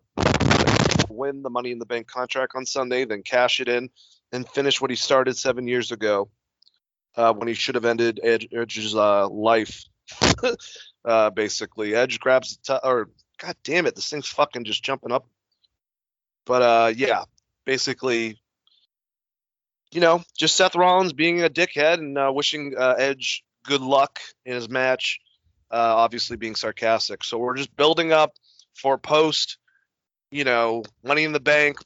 win 1.10 1.42
the 1.42 1.50
Money 1.50 1.72
in 1.72 1.80
the 1.80 1.88
Bank 1.88 2.06
contract 2.06 2.54
on 2.54 2.68
Sunday, 2.68 3.04
then 3.04 3.24
cash 3.24 3.60
it 3.60 3.68
in 3.68 3.90
and 4.32 4.48
finish 4.48 4.80
what 4.80 4.92
he 4.92 4.96
started 4.96 5.36
seven 5.38 5.68
years 5.68 5.92
ago 5.92 6.30
uh, 7.16 7.34
when 7.34 7.48
he 7.48 7.56
should 7.56 7.74
have 7.74 7.86
ended 7.86 8.20
Edge, 8.22 8.48
Edge's 8.54 8.94
uh, 8.96 9.28
life. 9.28 9.86
uh, 11.06 11.32
basically, 11.32 11.96
Edge 11.96 12.20
grabs 12.20 12.58
t- 12.58 12.78
or 12.84 13.10
God 13.40 13.56
damn 13.64 13.88
it, 13.88 13.96
this 13.96 14.08
thing's 14.08 14.28
fucking 14.28 14.66
just 14.66 14.84
jumping 14.84 15.12
up. 15.12 15.28
But 16.46 16.62
uh, 16.62 16.94
yeah, 16.96 17.24
basically, 17.66 18.40
you 19.94 20.02
know, 20.02 20.24
just 20.38 20.56
Seth 20.56 20.76
Rollins 20.76 21.14
being 21.14 21.42
a 21.44 21.50
dickhead 21.50 21.96
and 21.96 22.18
uh, 22.18 22.32
wishing 22.34 22.74
uh, 22.78 22.96
Edge 22.98 23.44
good 23.64 23.82
luck 23.82 24.20
in 24.46 24.56
his 24.56 24.70
match. 24.70 25.20
Uh, 25.72 25.96
obviously, 25.98 26.38
being 26.38 26.56
sarcastic. 26.56 27.24
So 27.24 27.38
we're 27.38 27.58
just 27.58 27.76
building 27.76 28.12
up 28.12 28.34
for 28.76 28.98
post, 28.98 29.58
you 30.32 30.44
know, 30.44 30.84
Money 31.04 31.24
in 31.24 31.32
the 31.32 31.40
Bank 31.40 31.78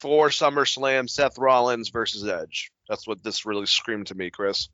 for 0.00 0.28
SummerSlam. 0.28 1.08
Seth 1.08 1.38
Rollins 1.38 1.88
versus 1.88 2.26
Edge. 2.26 2.70
That's 2.88 3.06
what 3.06 3.22
this 3.22 3.46
really 3.46 3.66
screamed 3.66 4.08
to 4.08 4.14
me, 4.14 4.30
Chris. 4.30 4.68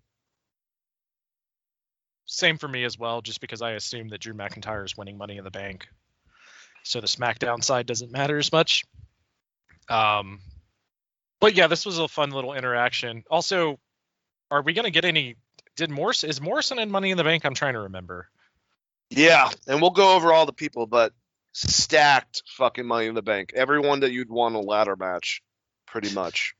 Same 2.27 2.59
for 2.59 2.69
me 2.69 2.85
as 2.85 2.99
well, 2.99 3.23
just 3.23 3.41
because 3.41 3.63
I 3.63 3.73
assume 3.73 4.09
that 4.09 4.21
Drew 4.21 4.35
McIntyre 4.35 4.85
is 4.85 4.97
winning 4.97 5.19
Money 5.19 5.37
in 5.37 5.45
the 5.45 5.51
Bank, 5.51 5.87
so 6.85 7.01
the 7.01 7.09
SmackDown 7.09 7.63
side 7.63 7.87
doesn't 7.87 8.13
matter 8.13 8.39
as 8.39 8.53
much. 8.53 8.85
Um, 9.89 10.41
but 11.41 11.55
yeah, 11.55 11.67
this 11.67 11.87
was 11.87 11.99
a 11.99 12.09
fun 12.09 12.31
little 12.31 12.55
interaction. 12.55 13.25
Also, 13.31 13.79
are 14.51 14.63
we 14.63 14.73
gonna 14.73 14.91
get 14.91 15.05
any? 15.05 15.37
Did 15.77 15.91
Morse 15.91 16.25
is 16.25 16.41
Morrison 16.41 16.79
in 16.79 16.91
Money 16.91 17.11
in 17.11 17.17
the 17.17 17.25
Bank? 17.25 17.45
I'm 17.45 17.55
trying 17.55 17.75
to 17.75 17.81
remember. 17.81 18.29
Yeah, 19.11 19.51
and 19.67 19.81
we'll 19.81 19.91
go 19.91 20.15
over 20.15 20.33
all 20.33 20.47
the 20.47 20.53
people, 20.53 20.87
but 20.87 21.13
stacked 21.53 22.43
fucking 22.57 22.87
Money 22.87 23.07
in 23.07 23.15
the 23.15 23.23
Bank. 23.23 23.53
Everyone 23.55 24.01
that 24.01 24.13
you'd 24.13 24.31
want 24.31 24.55
a 24.55 24.61
ladder 24.61 24.97
match, 24.97 25.43
pretty 25.87 26.13
much. 26.13 26.55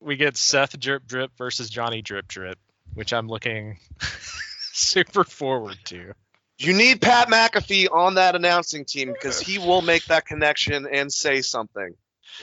We 0.00 0.16
get 0.16 0.36
Seth 0.36 0.78
Drip 0.78 1.06
Drip 1.06 1.32
versus 1.36 1.68
Johnny 1.68 2.00
Drip 2.00 2.26
Drip, 2.26 2.58
which 2.94 3.12
I'm 3.12 3.28
looking 3.28 3.78
super 4.72 5.24
forward 5.24 5.76
to. 5.86 6.14
You 6.58 6.74
need 6.74 7.00
Pat 7.00 7.28
McAfee 7.28 7.88
on 7.90 8.14
that 8.14 8.36
announcing 8.36 8.84
team 8.84 9.12
because 9.12 9.40
he 9.40 9.58
will 9.58 9.80
make 9.80 10.04
that 10.06 10.26
connection 10.26 10.86
and 10.86 11.10
say 11.10 11.40
something. 11.40 11.94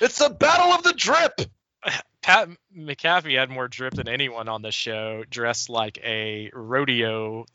It's 0.01 0.17
the 0.17 0.29
battle 0.29 0.73
of 0.73 0.83
the 0.83 0.93
drip. 0.93 1.39
Pat 2.21 2.49
McAfee 2.75 3.37
had 3.37 3.49
more 3.49 3.67
drip 3.67 3.93
than 3.93 4.09
anyone 4.09 4.49
on 4.49 4.61
the 4.61 4.71
show, 4.71 5.23
dressed 5.29 5.69
like 5.69 5.97
a 6.03 6.51
rodeo 6.53 7.45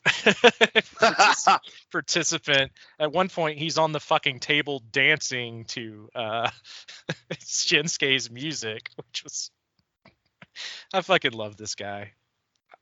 participant. 1.92 2.72
At 2.98 3.12
one 3.12 3.28
point, 3.28 3.58
he's 3.58 3.78
on 3.78 3.92
the 3.92 4.00
fucking 4.00 4.40
table 4.40 4.82
dancing 4.90 5.64
to 5.66 6.08
uh, 6.14 6.50
Shinsuke's 7.34 8.30
music, 8.30 8.88
which 8.96 9.24
was. 9.24 9.50
I 10.92 11.00
fucking 11.00 11.32
love 11.32 11.56
this 11.56 11.74
guy. 11.74 12.12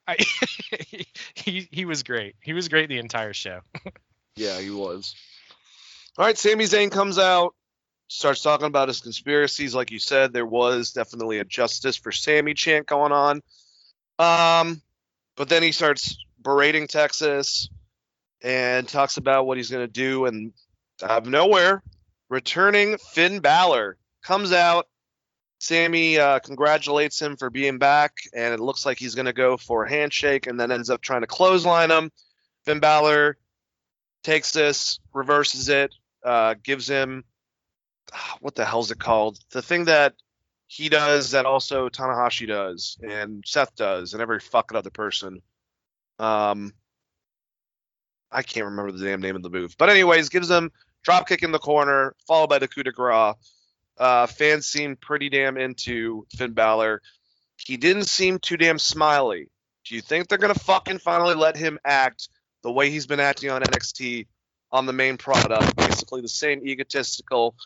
I, 0.07 0.17
he 1.35 1.69
he 1.70 1.85
was 1.85 2.02
great. 2.02 2.35
He 2.43 2.52
was 2.52 2.69
great 2.69 2.89
the 2.89 2.99
entire 2.99 3.33
show. 3.33 3.60
Yeah, 4.36 4.59
he 4.60 4.70
was. 4.70 5.15
All 6.19 6.25
right, 6.25 6.36
Sami 6.36 6.65
Zayn 6.65 6.91
comes 6.91 7.19
out, 7.19 7.55
starts 8.10 8.42
talking 8.42 8.66
about 8.66 8.89
his 8.89 9.00
conspiracies. 9.00 9.72
Like 9.72 9.92
you 9.92 10.00
said, 10.00 10.32
there 10.32 10.44
was 10.44 10.90
definitely 10.90 11.39
a 11.39 11.44
justice 11.44 11.97
for 11.97 12.10
Sammy 12.10 12.55
chant 12.55 12.86
going 12.86 13.12
on. 13.12 13.40
Um, 14.18 14.82
but 15.36 15.48
then 15.48 15.62
he 15.62 15.70
starts 15.70 16.18
berating 16.42 16.89
Texas 16.89 17.68
and 18.42 18.89
talks 18.89 19.16
about 19.16 19.47
what 19.47 19.58
he's 19.58 19.70
going 19.70 19.86
to 19.86 19.92
do. 19.92 20.26
And 20.26 20.52
out 21.00 21.22
of 21.22 21.26
nowhere, 21.28 21.84
returning 22.28 22.98
Finn 22.98 23.39
Balor 23.39 23.97
comes 24.22 24.52
out. 24.52 24.89
Sammy 25.60 26.18
uh, 26.18 26.40
congratulates 26.40 27.20
him 27.20 27.36
for 27.36 27.48
being 27.48 27.78
back, 27.78 28.14
and 28.34 28.52
it 28.52 28.60
looks 28.60 28.84
like 28.84 28.98
he's 28.98 29.14
going 29.14 29.26
to 29.26 29.32
go 29.32 29.56
for 29.56 29.84
a 29.84 29.90
handshake 29.90 30.48
and 30.48 30.58
then 30.58 30.72
ends 30.72 30.90
up 30.90 31.00
trying 31.00 31.20
to 31.20 31.26
clothesline 31.28 31.90
him. 31.90 32.10
Finn 32.64 32.80
Balor 32.80 33.36
takes 34.24 34.52
this, 34.52 34.98
reverses 35.12 35.68
it, 35.68 35.94
uh, 36.24 36.55
gives 36.64 36.89
him 36.89 37.24
what 38.40 38.55
the 38.55 38.64
hell's 38.64 38.90
it 38.90 38.98
called? 38.98 39.39
The 39.50 39.62
thing 39.62 39.86
that 39.86 40.14
he 40.66 40.89
does 40.89 41.32
that 41.32 41.47
also 41.47 41.89
Tanahashi 41.89 42.47
does 42.47 42.97
and 43.02 43.42
Seth 43.44 43.74
does 43.74 44.12
and 44.12 44.22
every 44.22 44.39
fucking 44.39 44.76
other 44.76 44.90
person. 44.90 45.42
Um, 46.20 46.72
I 48.30 48.42
can't 48.42 48.66
remember 48.66 48.92
the 48.92 49.05
damn 49.05 49.20
name 49.20 49.34
of 49.34 49.42
the 49.42 49.50
move, 49.50 49.74
but 49.78 49.90
anyways, 49.90 50.28
gives 50.28 50.48
him 50.48 50.70
drop 51.02 51.26
kick 51.28 51.42
in 51.42 51.50
the 51.50 51.58
corner, 51.58 52.14
followed 52.26 52.50
by 52.50 52.58
the 52.58 52.68
coup 52.68 52.84
de 52.84 52.92
grace. 52.92 53.34
Uh, 53.98 54.26
fans 54.26 54.66
seem 54.66 54.97
pretty 54.97 55.28
damn 55.28 55.56
into 55.56 56.26
Finn 56.36 56.52
Balor. 56.52 57.02
He 57.56 57.76
didn't 57.76 58.05
seem 58.05 58.39
too 58.39 58.56
damn 58.56 58.78
smiley. 58.78 59.48
Do 59.84 59.94
you 59.94 60.00
think 60.00 60.28
they're 60.28 60.39
gonna 60.39 60.55
fucking 60.55 60.98
finally 60.98 61.34
let 61.34 61.56
him 61.56 61.78
act 61.84 62.28
the 62.62 62.70
way 62.70 62.90
he's 62.90 63.06
been 63.06 63.20
acting 63.20 63.50
on 63.50 63.62
NXT 63.62 64.28
on 64.70 64.86
the 64.86 64.92
main 64.92 65.16
product? 65.16 65.76
Basically, 65.76 66.20
the 66.20 66.28
same 66.28 66.64
egotistical 66.64 67.56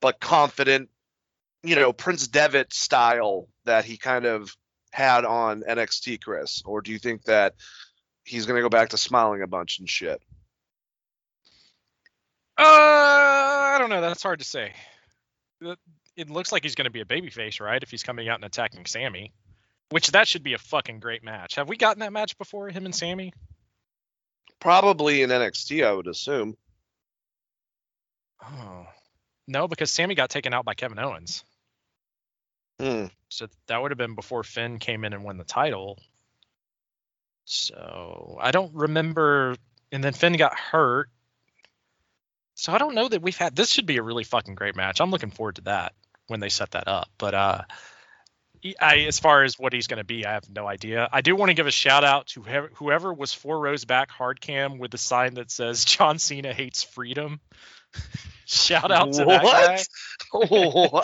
but 0.00 0.20
confident, 0.20 0.88
you 1.62 1.76
know, 1.76 1.92
Prince 1.92 2.26
Devitt 2.28 2.72
style 2.72 3.48
that 3.64 3.84
he 3.84 3.96
kind 3.96 4.24
of 4.24 4.54
had 4.92 5.24
on 5.24 5.62
NXT, 5.62 6.22
Chris? 6.22 6.62
Or 6.64 6.80
do 6.80 6.90
you 6.92 6.98
think 6.98 7.24
that 7.24 7.54
he's 8.24 8.46
gonna 8.46 8.62
go 8.62 8.68
back 8.68 8.90
to 8.90 8.96
smiling 8.98 9.42
a 9.42 9.46
bunch 9.46 9.78
and 9.78 9.88
shit? 9.88 10.20
Uh, 12.58 12.62
I 12.64 13.76
don't 13.78 13.90
know. 13.90 14.00
That's 14.00 14.22
hard 14.22 14.40
to 14.40 14.44
say. 14.44 14.74
It- 15.60 15.78
It 16.16 16.28
looks 16.28 16.52
like 16.52 16.62
he's 16.64 16.74
going 16.74 16.84
to 16.86 16.90
be 16.90 17.00
a 17.00 17.04
babyface, 17.06 17.60
right? 17.60 17.82
If 17.82 17.90
he's 17.90 18.02
coming 18.02 18.28
out 18.28 18.34
and 18.34 18.44
attacking 18.44 18.84
Sammy, 18.84 19.32
which 19.90 20.08
that 20.08 20.28
should 20.28 20.42
be 20.42 20.52
a 20.52 20.58
fucking 20.58 21.00
great 21.00 21.22
match. 21.22 21.54
Have 21.54 21.68
we 21.68 21.78
gotten 21.78 22.00
that 22.00 22.12
match 22.12 22.36
before, 22.36 22.68
him 22.68 22.84
and 22.84 22.94
Sammy? 22.94 23.32
Probably 24.58 25.22
in 25.22 25.30
NXT, 25.30 25.86
I 25.86 25.92
would 25.92 26.08
assume. 26.08 26.56
Oh, 28.44 28.86
no, 29.50 29.66
because 29.66 29.90
Sammy 29.90 30.14
got 30.14 30.30
taken 30.30 30.54
out 30.54 30.64
by 30.64 30.74
Kevin 30.74 30.98
Owens. 30.98 31.44
Hmm. 32.80 33.06
So 33.28 33.48
that 33.66 33.82
would 33.82 33.90
have 33.90 33.98
been 33.98 34.14
before 34.14 34.44
Finn 34.44 34.78
came 34.78 35.04
in 35.04 35.12
and 35.12 35.24
won 35.24 35.38
the 35.38 35.44
title. 35.44 35.98
So 37.44 38.38
I 38.40 38.52
don't 38.52 38.72
remember. 38.74 39.56
And 39.90 40.04
then 40.04 40.12
Finn 40.12 40.34
got 40.34 40.54
hurt. 40.54 41.08
So 42.54 42.72
I 42.72 42.78
don't 42.78 42.94
know 42.94 43.08
that 43.08 43.22
we've 43.22 43.36
had. 43.36 43.56
This 43.56 43.70
should 43.70 43.86
be 43.86 43.96
a 43.96 44.02
really 44.02 44.24
fucking 44.24 44.54
great 44.54 44.76
match. 44.76 45.00
I'm 45.00 45.10
looking 45.10 45.32
forward 45.32 45.56
to 45.56 45.62
that 45.62 45.94
when 46.28 46.38
they 46.38 46.48
set 46.48 46.70
that 46.70 46.86
up. 46.86 47.08
But 47.18 47.34
uh, 47.34 47.62
I, 48.80 48.98
as 49.00 49.18
far 49.18 49.42
as 49.42 49.58
what 49.58 49.72
he's 49.72 49.88
going 49.88 49.98
to 49.98 50.04
be, 50.04 50.24
I 50.24 50.34
have 50.34 50.48
no 50.48 50.66
idea. 50.68 51.08
I 51.10 51.22
do 51.22 51.34
want 51.34 51.50
to 51.50 51.54
give 51.54 51.66
a 51.66 51.72
shout 51.72 52.04
out 52.04 52.28
to 52.28 52.42
whoever, 52.42 52.70
whoever 52.74 53.12
was 53.12 53.32
four 53.32 53.58
rows 53.58 53.84
back 53.84 54.10
hard 54.10 54.40
cam 54.40 54.78
with 54.78 54.92
the 54.92 54.98
sign 54.98 55.34
that 55.34 55.50
says 55.50 55.84
John 55.84 56.20
Cena 56.20 56.52
hates 56.52 56.84
freedom. 56.84 57.40
Shout 58.46 58.90
out 58.90 59.12
to 59.12 59.24
that 59.24 59.86
guy. 60.32 60.32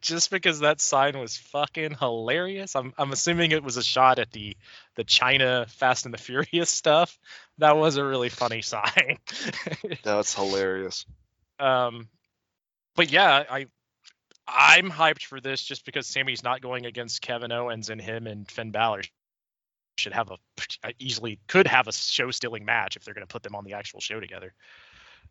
Just 0.00 0.30
because 0.30 0.60
that 0.60 0.80
sign 0.80 1.18
was 1.18 1.36
fucking 1.36 1.96
hilarious. 1.98 2.76
I'm 2.76 2.92
I'm 2.96 3.10
assuming 3.10 3.50
it 3.50 3.64
was 3.64 3.76
a 3.76 3.82
shot 3.82 4.20
at 4.20 4.30
the 4.30 4.56
the 4.94 5.02
China 5.02 5.66
Fast 5.68 6.04
and 6.04 6.14
the 6.14 6.18
Furious 6.18 6.70
stuff. 6.70 7.18
That 7.58 7.76
was 7.76 7.96
a 7.96 8.04
really 8.04 8.28
funny 8.28 8.62
sign. 8.62 9.18
That's 10.04 10.34
hilarious. 10.34 11.04
um, 11.58 12.08
but 12.94 13.10
yeah, 13.10 13.44
I 13.50 13.66
I'm 14.46 14.90
hyped 14.90 15.24
for 15.24 15.40
this 15.40 15.62
just 15.62 15.84
because 15.84 16.06
Sammy's 16.06 16.44
not 16.44 16.60
going 16.60 16.86
against 16.86 17.22
Kevin 17.22 17.52
Owens 17.52 17.90
and 17.90 18.00
him 18.00 18.26
and 18.26 18.48
Finn 18.48 18.70
Balor 18.70 19.02
should 20.02 20.12
have 20.12 20.30
a 20.30 20.92
easily 20.98 21.38
could 21.46 21.66
have 21.66 21.88
a 21.88 21.92
show 21.92 22.30
stealing 22.30 22.64
match 22.64 22.96
if 22.96 23.04
they're 23.04 23.14
going 23.14 23.26
to 23.26 23.32
put 23.32 23.42
them 23.42 23.54
on 23.54 23.64
the 23.64 23.74
actual 23.74 24.00
show 24.00 24.20
together. 24.20 24.52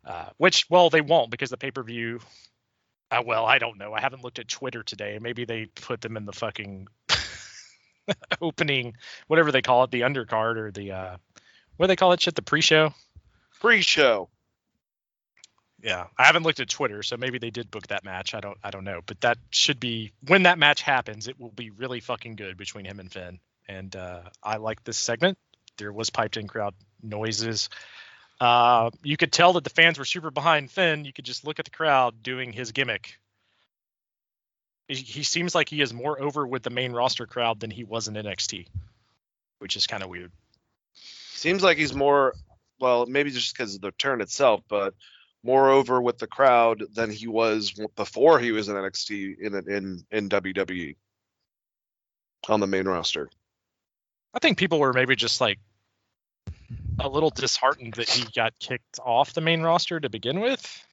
Uh, 0.04 0.30
which 0.38 0.66
well 0.68 0.90
they 0.90 1.00
won't 1.00 1.30
because 1.30 1.50
the 1.50 1.56
pay 1.56 1.70
per 1.70 1.82
view. 1.82 2.20
Uh, 3.10 3.22
well, 3.24 3.44
I 3.44 3.58
don't 3.58 3.78
know. 3.78 3.92
I 3.92 4.00
haven't 4.00 4.24
looked 4.24 4.38
at 4.38 4.48
Twitter 4.48 4.82
today. 4.82 5.18
Maybe 5.20 5.44
they 5.44 5.66
put 5.66 6.00
them 6.00 6.16
in 6.16 6.24
the 6.24 6.32
fucking 6.32 6.88
opening, 8.40 8.96
whatever 9.26 9.52
they 9.52 9.60
call 9.60 9.84
it, 9.84 9.90
the 9.90 10.00
undercard 10.00 10.56
or 10.56 10.70
the 10.70 10.92
uh, 10.92 11.16
what 11.76 11.86
do 11.86 11.88
they 11.88 11.96
call 11.96 12.12
it? 12.12 12.20
Shit, 12.20 12.34
the 12.34 12.42
pre-show. 12.42 12.94
Pre-show. 13.60 14.28
Yeah, 15.82 16.06
I 16.16 16.24
haven't 16.24 16.44
looked 16.44 16.60
at 16.60 16.68
Twitter, 16.68 17.02
so 17.02 17.16
maybe 17.16 17.38
they 17.38 17.50
did 17.50 17.70
book 17.70 17.88
that 17.88 18.04
match. 18.04 18.34
I 18.34 18.40
don't, 18.40 18.56
I 18.62 18.70
don't 18.70 18.84
know, 18.84 19.00
but 19.04 19.20
that 19.22 19.38
should 19.50 19.80
be 19.80 20.12
when 20.28 20.44
that 20.44 20.58
match 20.58 20.80
happens. 20.80 21.26
It 21.26 21.40
will 21.40 21.50
be 21.50 21.70
really 21.70 21.98
fucking 21.98 22.36
good 22.36 22.56
between 22.56 22.84
him 22.84 23.00
and 23.00 23.10
Finn, 23.10 23.40
and 23.68 23.94
uh, 23.94 24.22
I 24.42 24.56
like 24.56 24.84
this 24.84 24.98
segment. 24.98 25.38
There 25.78 25.92
was 25.92 26.10
piped 26.10 26.36
in 26.36 26.48
crowd 26.48 26.74
noises. 27.02 27.68
Uh, 28.40 28.90
you 29.02 29.16
could 29.16 29.32
tell 29.32 29.54
that 29.54 29.64
the 29.64 29.70
fans 29.70 29.98
were 29.98 30.04
super 30.04 30.30
behind 30.30 30.70
Finn. 30.70 31.04
You 31.04 31.12
could 31.12 31.24
just 31.24 31.46
look 31.46 31.58
at 31.58 31.64
the 31.64 31.70
crowd 31.70 32.22
doing 32.22 32.52
his 32.52 32.72
gimmick. 32.72 33.18
He, 34.88 35.22
seems 35.22 35.54
like 35.54 35.70
he 35.70 35.80
is 35.80 35.94
more 35.94 36.20
over 36.20 36.46
with 36.46 36.62
the 36.62 36.70
main 36.70 36.92
roster 36.92 37.26
crowd 37.26 37.60
than 37.60 37.70
he 37.70 37.82
was 37.82 38.08
in 38.08 38.14
NXT, 38.14 38.66
which 39.58 39.76
is 39.76 39.86
kind 39.86 40.02
of 40.02 40.10
weird. 40.10 40.32
Seems 40.94 41.62
like 41.62 41.78
he's 41.78 41.94
more 41.94 42.34
well, 42.82 43.06
maybe 43.06 43.30
just 43.30 43.56
because 43.56 43.76
of 43.76 43.80
the 43.80 43.92
turn 43.92 44.20
itself, 44.20 44.60
but 44.68 44.92
more 45.44 45.70
over 45.70 46.02
with 46.02 46.18
the 46.18 46.26
crowd 46.26 46.82
than 46.94 47.10
he 47.10 47.28
was 47.28 47.72
before 47.96 48.40
he 48.40 48.50
was 48.50 48.68
in 48.68 48.74
NXT 48.74 49.38
in 49.38 49.54
in 49.70 50.04
in 50.10 50.28
WWE 50.28 50.96
on 52.48 52.60
the 52.60 52.66
main 52.66 52.86
roster. 52.86 53.30
I 54.34 54.38
think 54.38 54.58
people 54.58 54.78
were 54.78 54.92
maybe 54.92 55.16
just 55.16 55.40
like 55.40 55.58
a 56.98 57.08
little 57.08 57.30
disheartened 57.30 57.94
that 57.94 58.08
he 58.08 58.24
got 58.34 58.58
kicked 58.58 58.98
off 59.04 59.34
the 59.34 59.40
main 59.40 59.62
roster 59.62 59.98
to 59.98 60.08
begin 60.08 60.40
with. 60.40 60.84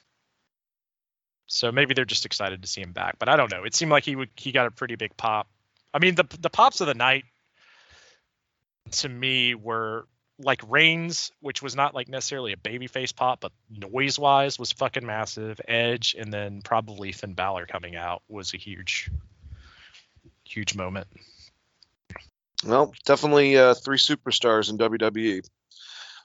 So 1.48 1.72
maybe 1.72 1.94
they're 1.94 2.06
just 2.06 2.26
excited 2.26 2.62
to 2.62 2.68
see 2.68 2.82
him 2.82 2.92
back. 2.92 3.18
But 3.18 3.30
I 3.30 3.36
don't 3.36 3.52
know. 3.52 3.64
It 3.64 3.74
seemed 3.74 3.92
like 3.92 4.06
he 4.06 4.16
would 4.16 4.30
he 4.36 4.52
got 4.52 4.68
a 4.68 4.72
pretty 4.72 4.96
big 4.96 5.16
pop. 5.18 5.48
I 5.94 6.00
mean 6.00 6.16
the 6.16 6.26
the 6.40 6.50
pops 6.50 6.82
of 6.82 6.88
the 6.88 6.94
night 6.94 7.26
to 8.92 9.10
me 9.10 9.56
were 9.56 10.08
like 10.40 10.62
Reigns, 10.68 11.32
which 11.42 11.62
was 11.62 11.76
not 11.76 11.94
like 11.94 12.08
necessarily 12.08 12.54
a 12.54 12.58
babyface 12.58 13.16
pop, 13.16 13.42
but 13.42 13.52
noise 13.70 14.18
wise 14.18 14.58
was 14.58 14.72
fucking 14.72 15.06
massive. 15.06 15.60
Edge 15.68 16.16
and 16.18 16.32
then 16.32 16.62
probably 16.62 17.12
Finn 17.12 17.34
Balor 17.34 17.66
coming 17.66 17.96
out 17.96 18.22
was 18.28 18.54
a 18.54 18.58
huge 18.58 19.10
huge 20.44 20.76
moment. 20.76 21.08
Well, 22.66 22.94
definitely 23.06 23.58
uh, 23.58 23.74
three 23.74 23.98
superstars 23.98 24.70
in 24.70 24.78
WWE. 24.78 25.48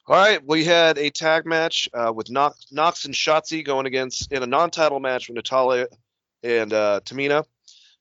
All 0.06 0.16
right, 0.16 0.40
we 0.44 0.64
had 0.64 0.98
a 0.98 1.10
tag 1.10 1.46
match 1.46 1.88
uh, 1.94 2.12
with 2.12 2.28
Nox, 2.28 2.66
Nox 2.72 3.04
and 3.04 3.14
Shotzi 3.14 3.64
going 3.64 3.86
against 3.86 4.32
in 4.32 4.42
a 4.42 4.46
non-title 4.46 5.00
match 5.00 5.28
with 5.28 5.36
Natalya 5.36 5.86
and 6.42 6.72
uh, 6.72 7.00
Tamina. 7.04 7.44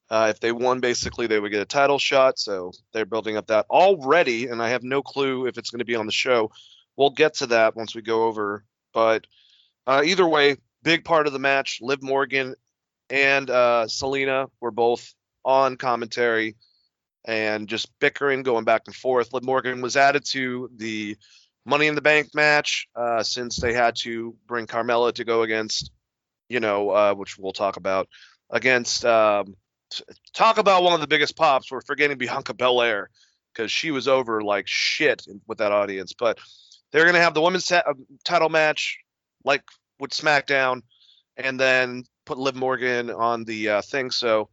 Uh, 0.10 0.28
if 0.30 0.40
they 0.40 0.52
won, 0.52 0.80
basically 0.80 1.28
they 1.28 1.40
would 1.40 1.52
get 1.52 1.62
a 1.62 1.66
title 1.66 2.00
shot. 2.00 2.38
So 2.38 2.72
they're 2.92 3.06
building 3.06 3.38
up 3.38 3.48
that 3.48 3.68
already, 3.70 4.48
and 4.48 4.62
I 4.62 4.70
have 4.70 4.84
no 4.84 5.02
clue 5.02 5.46
if 5.46 5.58
it's 5.58 5.70
going 5.70 5.80
to 5.80 5.86
be 5.86 5.96
on 5.96 6.06
the 6.06 6.12
show. 6.12 6.52
We'll 6.98 7.12
get 7.12 7.36
to 7.36 7.48
that 7.48 7.76
once 7.76 7.96
we 7.96 8.02
go 8.02 8.24
over. 8.24 8.66
But 8.94 9.26
uh, 9.88 10.02
either 10.04 10.28
way, 10.28 10.58
big 10.82 11.06
part 11.06 11.28
of 11.28 11.34
the 11.34 11.40
match. 11.40 11.80
Liv 11.82 12.04
Morgan 12.04 12.56
and 13.10 13.50
uh, 13.50 13.86
Zelina 13.88 14.50
were 14.60 14.72
both 14.72 15.14
on 15.46 15.78
commentary 15.78 16.56
and 17.26 17.68
just 17.68 17.88
bickering, 18.00 18.44
going 18.44 18.66
back 18.66 18.84
and 18.88 18.96
forth. 18.96 19.34
Liv 19.34 19.44
Morgan 19.44 19.82
was 19.82 19.98
added 19.98 20.26
to 20.32 20.70
the 20.76 21.18
Money 21.66 21.88
in 21.88 21.96
the 21.96 22.02
Bank 22.02 22.30
match 22.36 22.88
uh, 22.96 23.24
since 23.24 23.56
they 23.58 23.74
had 23.74 23.96
to 23.98 24.36
bring 24.48 24.68
Carmella 24.68 25.14
to 25.14 25.24
go 25.24 25.44
against, 25.44 25.92
you 26.50 26.60
know, 26.60 26.90
uh, 26.90 27.14
which 27.14 27.38
we'll 27.38 27.54
talk 27.54 27.78
about 27.78 28.10
against 28.50 29.06
um, 29.06 29.56
talk 30.34 30.58
about 30.58 30.84
one 30.84 30.94
of 30.94 31.02
the 31.02 31.08
biggest 31.08 31.38
pops. 31.38 31.72
We're 31.72 31.82
forgetting 31.82 32.18
Bianca 32.18 32.54
Belair 32.54 33.10
because 33.54 33.72
she 33.72 33.92
was 33.92 34.08
over 34.08 34.42
like 34.42 34.68
shit 34.68 35.26
with 35.48 35.60
that 35.60 35.72
audience. 35.72 36.14
But 36.18 36.40
they're 36.92 37.06
gonna 37.06 37.22
have 37.22 37.34
the 37.34 37.42
women's 37.42 37.66
ta- 37.66 37.84
uh, 37.88 37.94
title 38.26 38.50
match 38.50 38.98
like 39.46 39.64
with 40.00 40.12
SmackDown, 40.12 40.82
and 41.38 41.58
then 41.58 42.04
put 42.26 42.38
Liv 42.38 42.56
Morgan 42.56 43.10
on 43.10 43.46
the 43.46 43.70
uh, 43.70 43.82
thing. 43.82 44.12
So 44.12 44.50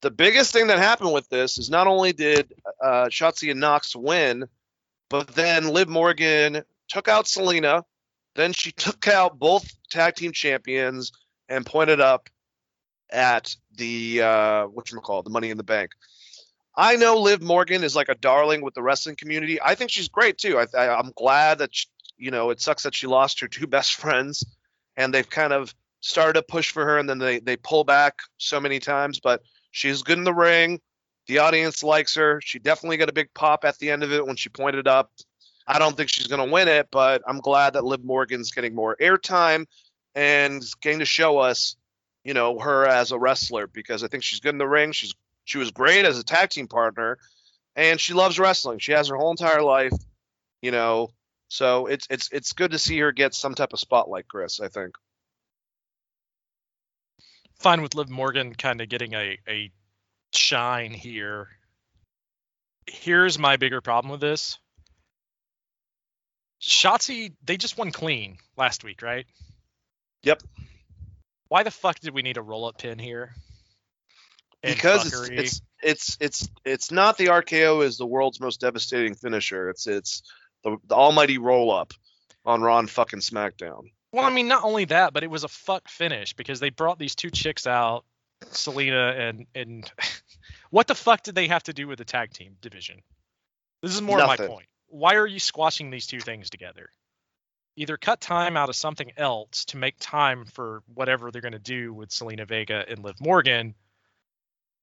the 0.00 0.10
biggest 0.10 0.52
thing 0.52 0.68
that 0.68 0.78
happened 0.78 1.12
with 1.12 1.28
this 1.28 1.58
is 1.58 1.70
not 1.70 1.86
only 1.86 2.12
did 2.12 2.52
uh, 2.82 3.06
Shotzi 3.06 3.50
and 3.50 3.60
Nox 3.60 3.94
win, 3.94 4.46
but 5.08 5.28
then 5.28 5.68
Liv 5.68 5.88
Morgan 5.88 6.62
took 6.88 7.08
out 7.08 7.26
Zelina. 7.26 7.84
Then 8.34 8.52
she 8.52 8.72
took 8.76 9.08
out 9.08 9.38
both 9.38 9.70
tag 9.90 10.14
team 10.14 10.32
champions 10.32 11.12
and 11.48 11.66
pointed 11.66 12.00
up 12.00 12.28
at 13.12 13.56
the 13.76 14.22
uh 14.22 14.66
whatchamacallit, 14.68 15.24
the 15.24 15.30
money 15.30 15.50
in 15.50 15.56
the 15.56 15.64
bank. 15.64 15.92
I 16.76 16.96
know 16.96 17.20
Liv 17.20 17.42
Morgan 17.42 17.82
is 17.82 17.96
like 17.96 18.08
a 18.08 18.14
darling 18.14 18.62
with 18.62 18.74
the 18.74 18.82
wrestling 18.82 19.16
community. 19.16 19.60
I 19.60 19.74
think 19.74 19.90
she's 19.90 20.08
great 20.08 20.38
too. 20.38 20.58
I, 20.58 20.96
I'm 20.96 21.12
glad 21.16 21.58
that 21.58 21.74
she, 21.74 21.86
you 22.16 22.30
know 22.30 22.50
it 22.50 22.60
sucks 22.60 22.84
that 22.84 22.94
she 22.94 23.06
lost 23.06 23.40
her 23.40 23.48
two 23.48 23.66
best 23.76 23.96
friends, 23.96 24.44
and 24.96 25.12
they've 25.12 25.28
kind 25.28 25.52
of 25.52 25.74
started 26.00 26.34
to 26.34 26.42
push 26.42 26.70
for 26.70 26.84
her, 26.84 26.98
and 26.98 27.08
then 27.08 27.18
they 27.18 27.40
they 27.40 27.56
pull 27.56 27.84
back 27.84 28.20
so 28.38 28.60
many 28.60 28.78
times. 28.78 29.18
But 29.18 29.42
she's 29.70 30.02
good 30.02 30.18
in 30.18 30.24
the 30.24 30.34
ring. 30.34 30.80
The 31.26 31.38
audience 31.38 31.82
likes 31.82 32.14
her. 32.16 32.40
She 32.42 32.58
definitely 32.58 32.96
got 32.96 33.08
a 33.08 33.12
big 33.12 33.32
pop 33.34 33.64
at 33.64 33.78
the 33.78 33.90
end 33.90 34.02
of 34.02 34.12
it 34.12 34.26
when 34.26 34.36
she 34.36 34.48
pointed 34.48 34.88
up. 34.88 35.10
I 35.66 35.78
don't 35.78 35.96
think 35.96 36.10
she's 36.10 36.26
going 36.26 36.44
to 36.44 36.52
win 36.52 36.68
it, 36.68 36.88
but 36.90 37.22
I'm 37.26 37.38
glad 37.38 37.74
that 37.74 37.84
Liv 37.84 38.02
Morgan's 38.02 38.50
getting 38.50 38.74
more 38.74 38.96
airtime 39.00 39.66
and 40.14 40.64
getting 40.80 40.98
to 40.98 41.04
show 41.04 41.38
us, 41.38 41.76
you 42.24 42.34
know, 42.34 42.58
her 42.58 42.86
as 42.86 43.12
a 43.12 43.18
wrestler 43.18 43.66
because 43.66 44.02
I 44.02 44.08
think 44.08 44.24
she's 44.24 44.40
good 44.40 44.54
in 44.54 44.58
the 44.58 44.66
ring. 44.66 44.92
She's 44.92 45.14
she 45.44 45.58
was 45.58 45.70
great 45.70 46.04
as 46.04 46.18
a 46.18 46.24
tag 46.24 46.50
team 46.50 46.68
partner, 46.68 47.18
and 47.76 48.00
she 48.00 48.14
loves 48.14 48.38
wrestling. 48.38 48.78
She 48.78 48.92
has 48.92 49.08
her 49.08 49.16
whole 49.16 49.30
entire 49.30 49.62
life, 49.62 49.92
you 50.62 50.70
know. 50.70 51.10
So 51.48 51.86
it's 51.86 52.06
it's 52.10 52.28
it's 52.32 52.52
good 52.52 52.72
to 52.72 52.78
see 52.78 52.98
her 53.00 53.12
get 53.12 53.34
some 53.34 53.54
type 53.54 53.72
of 53.72 53.80
spotlight, 53.80 54.28
Chris. 54.28 54.60
I 54.60 54.68
think. 54.68 54.94
Fine 57.60 57.82
with 57.82 57.94
Liv 57.94 58.08
Morgan 58.08 58.54
kind 58.54 58.80
of 58.80 58.88
getting 58.88 59.14
a 59.14 59.38
a 59.46 59.70
shine 60.32 60.92
here. 60.92 61.48
Here's 62.86 63.38
my 63.38 63.56
bigger 63.56 63.80
problem 63.80 64.10
with 64.10 64.20
this. 64.20 64.58
Shotzi, 66.60 67.32
they 67.44 67.56
just 67.56 67.78
won 67.78 67.90
clean 67.90 68.38
last 68.56 68.82
week, 68.82 69.02
right? 69.02 69.26
Yep. 70.22 70.42
Why 71.48 71.62
the 71.62 71.70
fuck 71.70 72.00
did 72.00 72.14
we 72.14 72.22
need 72.22 72.38
a 72.38 72.42
roll 72.42 72.64
up 72.64 72.78
pin 72.78 72.98
here? 72.98 73.34
And 74.62 74.74
because 74.74 75.12
it's, 75.30 75.30
it's 75.30 75.62
it's 75.82 76.16
it's 76.20 76.48
it's 76.64 76.90
not 76.90 77.18
the 77.18 77.26
RKO 77.26 77.84
is 77.84 77.98
the 77.98 78.06
world's 78.06 78.40
most 78.40 78.60
devastating 78.60 79.14
finisher. 79.14 79.68
It's 79.68 79.86
it's 79.86 80.22
the, 80.64 80.76
the 80.86 80.94
almighty 80.94 81.38
roll 81.38 81.70
up 81.70 81.92
on 82.44 82.62
Raw 82.62 82.78
and 82.78 82.90
fucking 82.90 83.20
SmackDown. 83.20 83.90
Well, 84.12 84.24
I 84.24 84.30
mean, 84.30 84.48
not 84.48 84.64
only 84.64 84.86
that, 84.86 85.12
but 85.12 85.22
it 85.22 85.30
was 85.30 85.44
a 85.44 85.48
fuck 85.48 85.88
finish 85.88 86.32
because 86.32 86.58
they 86.58 86.70
brought 86.70 86.98
these 86.98 87.14
two 87.14 87.30
chicks 87.30 87.66
out, 87.66 88.04
Zelina 88.46 89.18
and 89.18 89.46
and 89.54 89.90
what 90.70 90.86
the 90.86 90.94
fuck 90.94 91.22
did 91.22 91.34
they 91.34 91.48
have 91.48 91.62
to 91.64 91.72
do 91.72 91.86
with 91.86 91.98
the 91.98 92.04
tag 92.04 92.32
team 92.32 92.56
division? 92.60 93.02
This 93.82 93.94
is 93.94 94.02
more 94.02 94.18
Nothing. 94.18 94.46
my 94.46 94.54
point. 94.54 94.66
Why 94.88 95.14
are 95.14 95.26
you 95.26 95.38
squashing 95.38 95.90
these 95.90 96.06
two 96.06 96.20
things 96.20 96.50
together? 96.50 96.90
Either 97.76 97.96
cut 97.96 98.20
time 98.20 98.56
out 98.56 98.68
of 98.68 98.76
something 98.76 99.12
else 99.16 99.64
to 99.66 99.76
make 99.76 99.94
time 100.00 100.44
for 100.44 100.82
whatever 100.92 101.30
they're 101.30 101.40
going 101.40 101.52
to 101.52 101.58
do 101.58 101.94
with 101.94 102.10
Zelina 102.10 102.46
Vega 102.46 102.84
and 102.88 103.02
Liv 103.04 103.20
Morgan, 103.20 103.74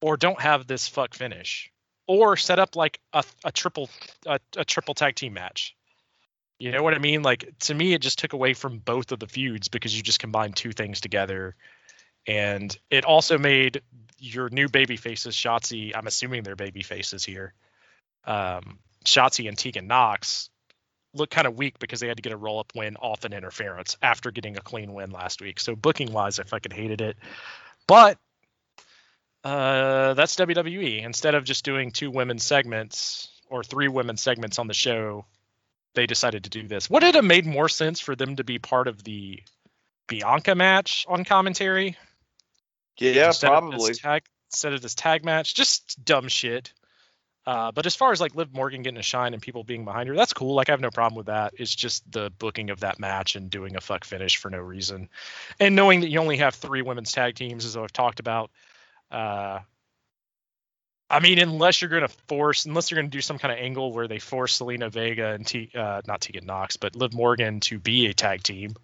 or 0.02 0.18
don't 0.18 0.42
have 0.42 0.66
this 0.66 0.88
fuck 0.88 1.14
finish, 1.14 1.72
or 2.08 2.38
set 2.38 2.60
up 2.60 2.76
like 2.76 3.00
a, 3.14 3.24
a 3.44 3.52
triple 3.52 3.90
a, 4.26 4.40
a 4.56 4.64
triple 4.64 4.94
tag 4.94 5.16
team 5.16 5.34
match. 5.34 5.76
You 6.60 6.72
know 6.72 6.82
what 6.82 6.94
I 6.94 7.00
mean? 7.00 7.22
Like 7.22 7.52
to 7.60 7.74
me, 7.74 7.94
it 7.94 8.02
just 8.02 8.20
took 8.20 8.34
away 8.34 8.54
from 8.54 8.80
both 8.80 9.12
of 9.12 9.20
the 9.20 9.28
feuds 9.28 9.68
because 9.68 9.96
you 9.96 10.02
just 10.02 10.20
combined 10.20 10.56
two 10.56 10.72
things 10.72 11.02
together, 11.02 11.56
and 12.26 12.76
it 12.90 13.06
also 13.06 13.38
made 13.38 13.82
your 14.20 14.50
new 14.50 14.68
baby 14.68 14.98
faces, 14.98 15.36
Shotzi. 15.36 15.92
I'm 15.96 16.08
assuming 16.08 16.44
they're 16.44 16.56
baby 16.56 16.82
faces 16.82 17.24
here. 17.24 17.54
Um, 18.26 18.80
Shotzi 19.06 19.48
and 19.48 19.58
Tegan 19.58 19.88
Nox 19.88 20.50
look 21.14 21.30
kind 21.30 21.48
of 21.48 21.58
weak 21.58 21.80
because 21.80 22.00
they 22.00 22.08
had 22.08 22.18
to 22.18 22.22
get 22.22 22.34
a 22.34 22.38
roll 22.38 22.60
up 22.60 22.74
win 22.76 22.96
off 22.98 23.24
an 23.24 23.34
interference 23.34 23.98
after 24.02 24.32
getting 24.32 24.58
a 24.58 24.62
clean 24.62 24.94
win 24.94 25.12
last 25.12 25.42
week. 25.42 25.60
So 25.60 25.76
booking 25.76 26.12
wise, 26.12 26.40
I 26.40 26.44
fucking 26.44 26.72
hated 26.72 27.02
it. 27.02 27.18
But 27.88 28.18
uh, 29.44 30.14
that's 30.14 30.36
WWE. 30.36 31.04
Instead 31.04 31.36
of 31.36 31.44
just 31.44 31.64
doing 31.64 31.92
two 31.92 32.12
women 32.12 32.40
segments 32.40 33.30
or 33.50 33.64
three 33.64 33.88
women 33.88 34.18
segments 34.18 34.60
on 34.60 34.68
the 34.68 34.74
show, 34.74 35.26
they 35.98 36.06
decided 36.06 36.44
to 36.44 36.50
do 36.50 36.68
this. 36.68 36.90
Would 36.92 37.04
it 37.04 37.16
have 37.16 37.26
made 37.26 37.48
more 37.48 37.68
sense 37.68 38.00
for 38.00 38.16
them 38.16 38.36
to 38.36 38.44
be 38.44 38.60
part 38.60 38.88
of 38.88 39.04
the 39.04 39.42
Bianca 40.08 40.54
match 40.54 41.06
on 41.10 41.26
commentary? 41.26 41.98
Yeah, 43.00 43.28
instead 43.28 43.48
probably. 43.48 43.90
this 43.90 43.98
tag, 43.98 44.22
instead 44.52 44.74
of 44.74 44.82
this 44.82 44.94
tag 44.94 45.26
match, 45.26 45.56
just 45.56 46.04
dumb 46.06 46.28
shit. 46.28 46.72
Uh, 47.48 47.72
but 47.72 47.88
as 47.88 47.96
far 47.96 48.12
as 48.12 48.22
like 48.22 48.36
Liv 48.36 48.54
Morgan 48.54 48.84
getting 48.84 49.00
a 49.00 49.04
shine 49.04 49.34
and 49.34 49.42
people 49.42 49.64
being 49.64 49.86
behind 49.86 50.08
her, 50.08 50.16
that's 50.16 50.34
cool. 50.34 50.54
Like 50.54 50.70
I 50.70 50.74
have 50.74 50.82
no 50.82 50.92
problem 50.92 51.18
with 51.18 51.28
that. 51.28 51.54
It's 51.58 51.74
just 51.74 52.10
the 52.12 52.32
booking 52.38 52.70
of 52.70 52.82
that 52.82 53.00
match 53.00 53.36
and 53.36 53.50
doing 53.50 53.76
a 53.76 53.82
fuck 53.82 54.06
finish 54.06 54.38
for 54.38 54.52
no 54.52 54.60
reason, 54.60 55.10
and 55.60 55.76
knowing 55.76 56.02
that 56.02 56.10
you 56.10 56.20
only 56.20 56.38
have 56.38 56.54
three 56.54 56.84
women's 56.84 57.12
tag 57.12 57.34
teams, 57.34 57.66
as 57.66 57.76
I've 57.76 57.92
talked 57.92 58.20
about. 58.20 58.52
Uh, 59.10 59.60
I 61.10 61.22
mean, 61.22 61.40
unless 61.40 61.82
you're 61.82 61.90
gonna 61.90 62.10
force, 62.28 62.66
unless 62.66 62.92
you're 62.92 63.00
gonna 63.00 63.10
do 63.10 63.22
some 63.22 63.38
kind 63.38 63.54
of 63.54 63.60
angle 63.60 63.94
where 63.94 64.08
they 64.08 64.20
force 64.20 64.60
Zelina 64.60 64.92
Vega 64.92 65.30
and 65.30 65.48
T, 65.48 65.70
uh, 65.74 66.02
not 66.06 66.22
Tegan 66.22 66.46
Nox, 66.46 66.78
but 66.78 66.96
Liv 66.96 67.14
Morgan 67.14 67.62
to 67.62 67.80
be 67.80 68.08
a 68.08 68.14
tag 68.14 68.44
team 68.44 68.76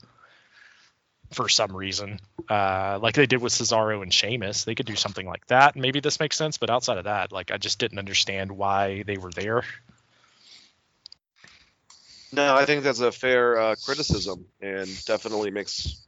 for 1.33 1.49
some 1.49 1.75
reason, 1.75 2.19
uh, 2.49 2.99
like 3.01 3.15
they 3.15 3.25
did 3.25 3.41
with 3.41 3.51
Cesaro 3.51 4.01
and 4.01 4.13
Sheamus. 4.13 4.63
They 4.63 4.75
could 4.75 4.85
do 4.85 4.95
something 4.95 5.25
like 5.25 5.45
that. 5.47 5.75
Maybe 5.75 5.99
this 5.99 6.19
makes 6.19 6.37
sense, 6.37 6.57
but 6.57 6.69
outside 6.69 6.97
of 6.97 7.05
that, 7.05 7.31
like 7.31 7.51
I 7.51 7.57
just 7.57 7.79
didn't 7.79 7.99
understand 7.99 8.51
why 8.51 9.03
they 9.03 9.17
were 9.17 9.31
there. 9.31 9.63
No, 12.31 12.55
I 12.55 12.65
think 12.65 12.83
that's 12.83 12.99
a 12.99 13.11
fair 13.11 13.59
uh, 13.59 13.75
criticism 13.83 14.45
and 14.61 14.89
definitely 15.05 15.51
makes 15.51 16.03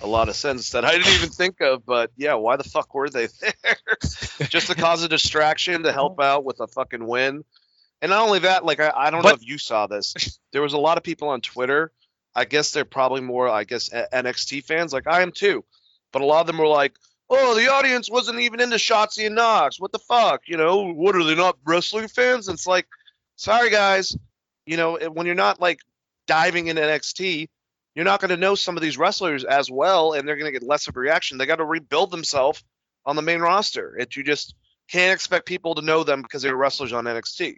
a 0.00 0.06
lot 0.06 0.28
of 0.28 0.36
sense 0.36 0.70
that 0.70 0.84
I 0.84 0.92
didn't 0.92 1.14
even 1.14 1.28
think 1.28 1.60
of. 1.60 1.84
But 1.84 2.10
yeah, 2.16 2.34
why 2.34 2.56
the 2.56 2.64
fuck 2.64 2.94
were 2.94 3.08
they 3.08 3.26
there? 3.40 3.98
Just 4.48 4.68
to 4.68 4.74
cause 4.74 5.02
a 5.02 5.08
distraction 5.08 5.82
to 5.82 5.92
help 5.92 6.20
out 6.20 6.44
with 6.44 6.60
a 6.60 6.66
fucking 6.66 7.06
win. 7.06 7.44
And 8.00 8.10
not 8.10 8.26
only 8.26 8.40
that, 8.40 8.64
like 8.64 8.80
I, 8.80 8.92
I 8.94 9.10
don't 9.10 9.24
know 9.24 9.30
if 9.30 9.46
you 9.46 9.58
saw 9.58 9.86
this. 9.86 10.38
There 10.52 10.62
was 10.62 10.72
a 10.72 10.78
lot 10.78 10.96
of 10.96 11.04
people 11.04 11.28
on 11.28 11.40
Twitter. 11.40 11.92
I 12.34 12.44
guess 12.44 12.70
they're 12.70 12.84
probably 12.84 13.20
more, 13.20 13.48
I 13.48 13.64
guess, 13.64 13.88
NXT 13.90 14.64
fans. 14.64 14.92
Like 14.92 15.06
I 15.06 15.22
am 15.22 15.32
too. 15.32 15.64
But 16.12 16.22
a 16.22 16.24
lot 16.24 16.40
of 16.40 16.46
them 16.46 16.58
were 16.58 16.68
like, 16.68 16.94
"Oh, 17.28 17.54
the 17.54 17.70
audience 17.70 18.08
wasn't 18.10 18.40
even 18.40 18.60
into 18.60 18.76
Shotzi 18.76 19.26
and 19.26 19.34
Nox. 19.34 19.80
What 19.80 19.92
the 19.92 19.98
fuck? 19.98 20.42
You 20.46 20.56
know, 20.56 20.92
what 20.92 21.16
are 21.16 21.24
they 21.24 21.34
not 21.34 21.58
wrestling 21.66 22.08
fans?" 22.08 22.48
And 22.48 22.54
it's 22.54 22.66
like, 22.66 22.86
sorry 23.36 23.70
guys, 23.70 24.16
you 24.66 24.76
know, 24.76 24.98
when 25.12 25.26
you're 25.26 25.34
not 25.34 25.60
like 25.60 25.80
diving 26.26 26.68
into 26.68 26.82
NXT, 26.82 27.48
you're 27.98 28.04
not 28.04 28.20
going 28.20 28.28
to 28.28 28.36
know 28.36 28.54
some 28.54 28.76
of 28.76 28.80
these 28.80 28.96
wrestlers 28.96 29.42
as 29.42 29.68
well, 29.68 30.12
and 30.12 30.26
they're 30.26 30.36
going 30.36 30.46
to 30.46 30.56
get 30.56 30.62
less 30.62 30.86
of 30.86 30.96
a 30.96 31.00
reaction. 31.00 31.36
They 31.36 31.46
got 31.46 31.56
to 31.56 31.64
rebuild 31.64 32.12
themselves 32.12 32.62
on 33.04 33.16
the 33.16 33.22
main 33.22 33.40
roster. 33.40 33.96
It 33.98 34.14
you 34.14 34.22
just 34.22 34.54
can't 34.88 35.12
expect 35.12 35.46
people 35.46 35.74
to 35.74 35.82
know 35.82 36.04
them 36.04 36.22
because 36.22 36.42
they're 36.42 36.54
wrestlers 36.54 36.92
on 36.92 37.06
NXT. 37.06 37.56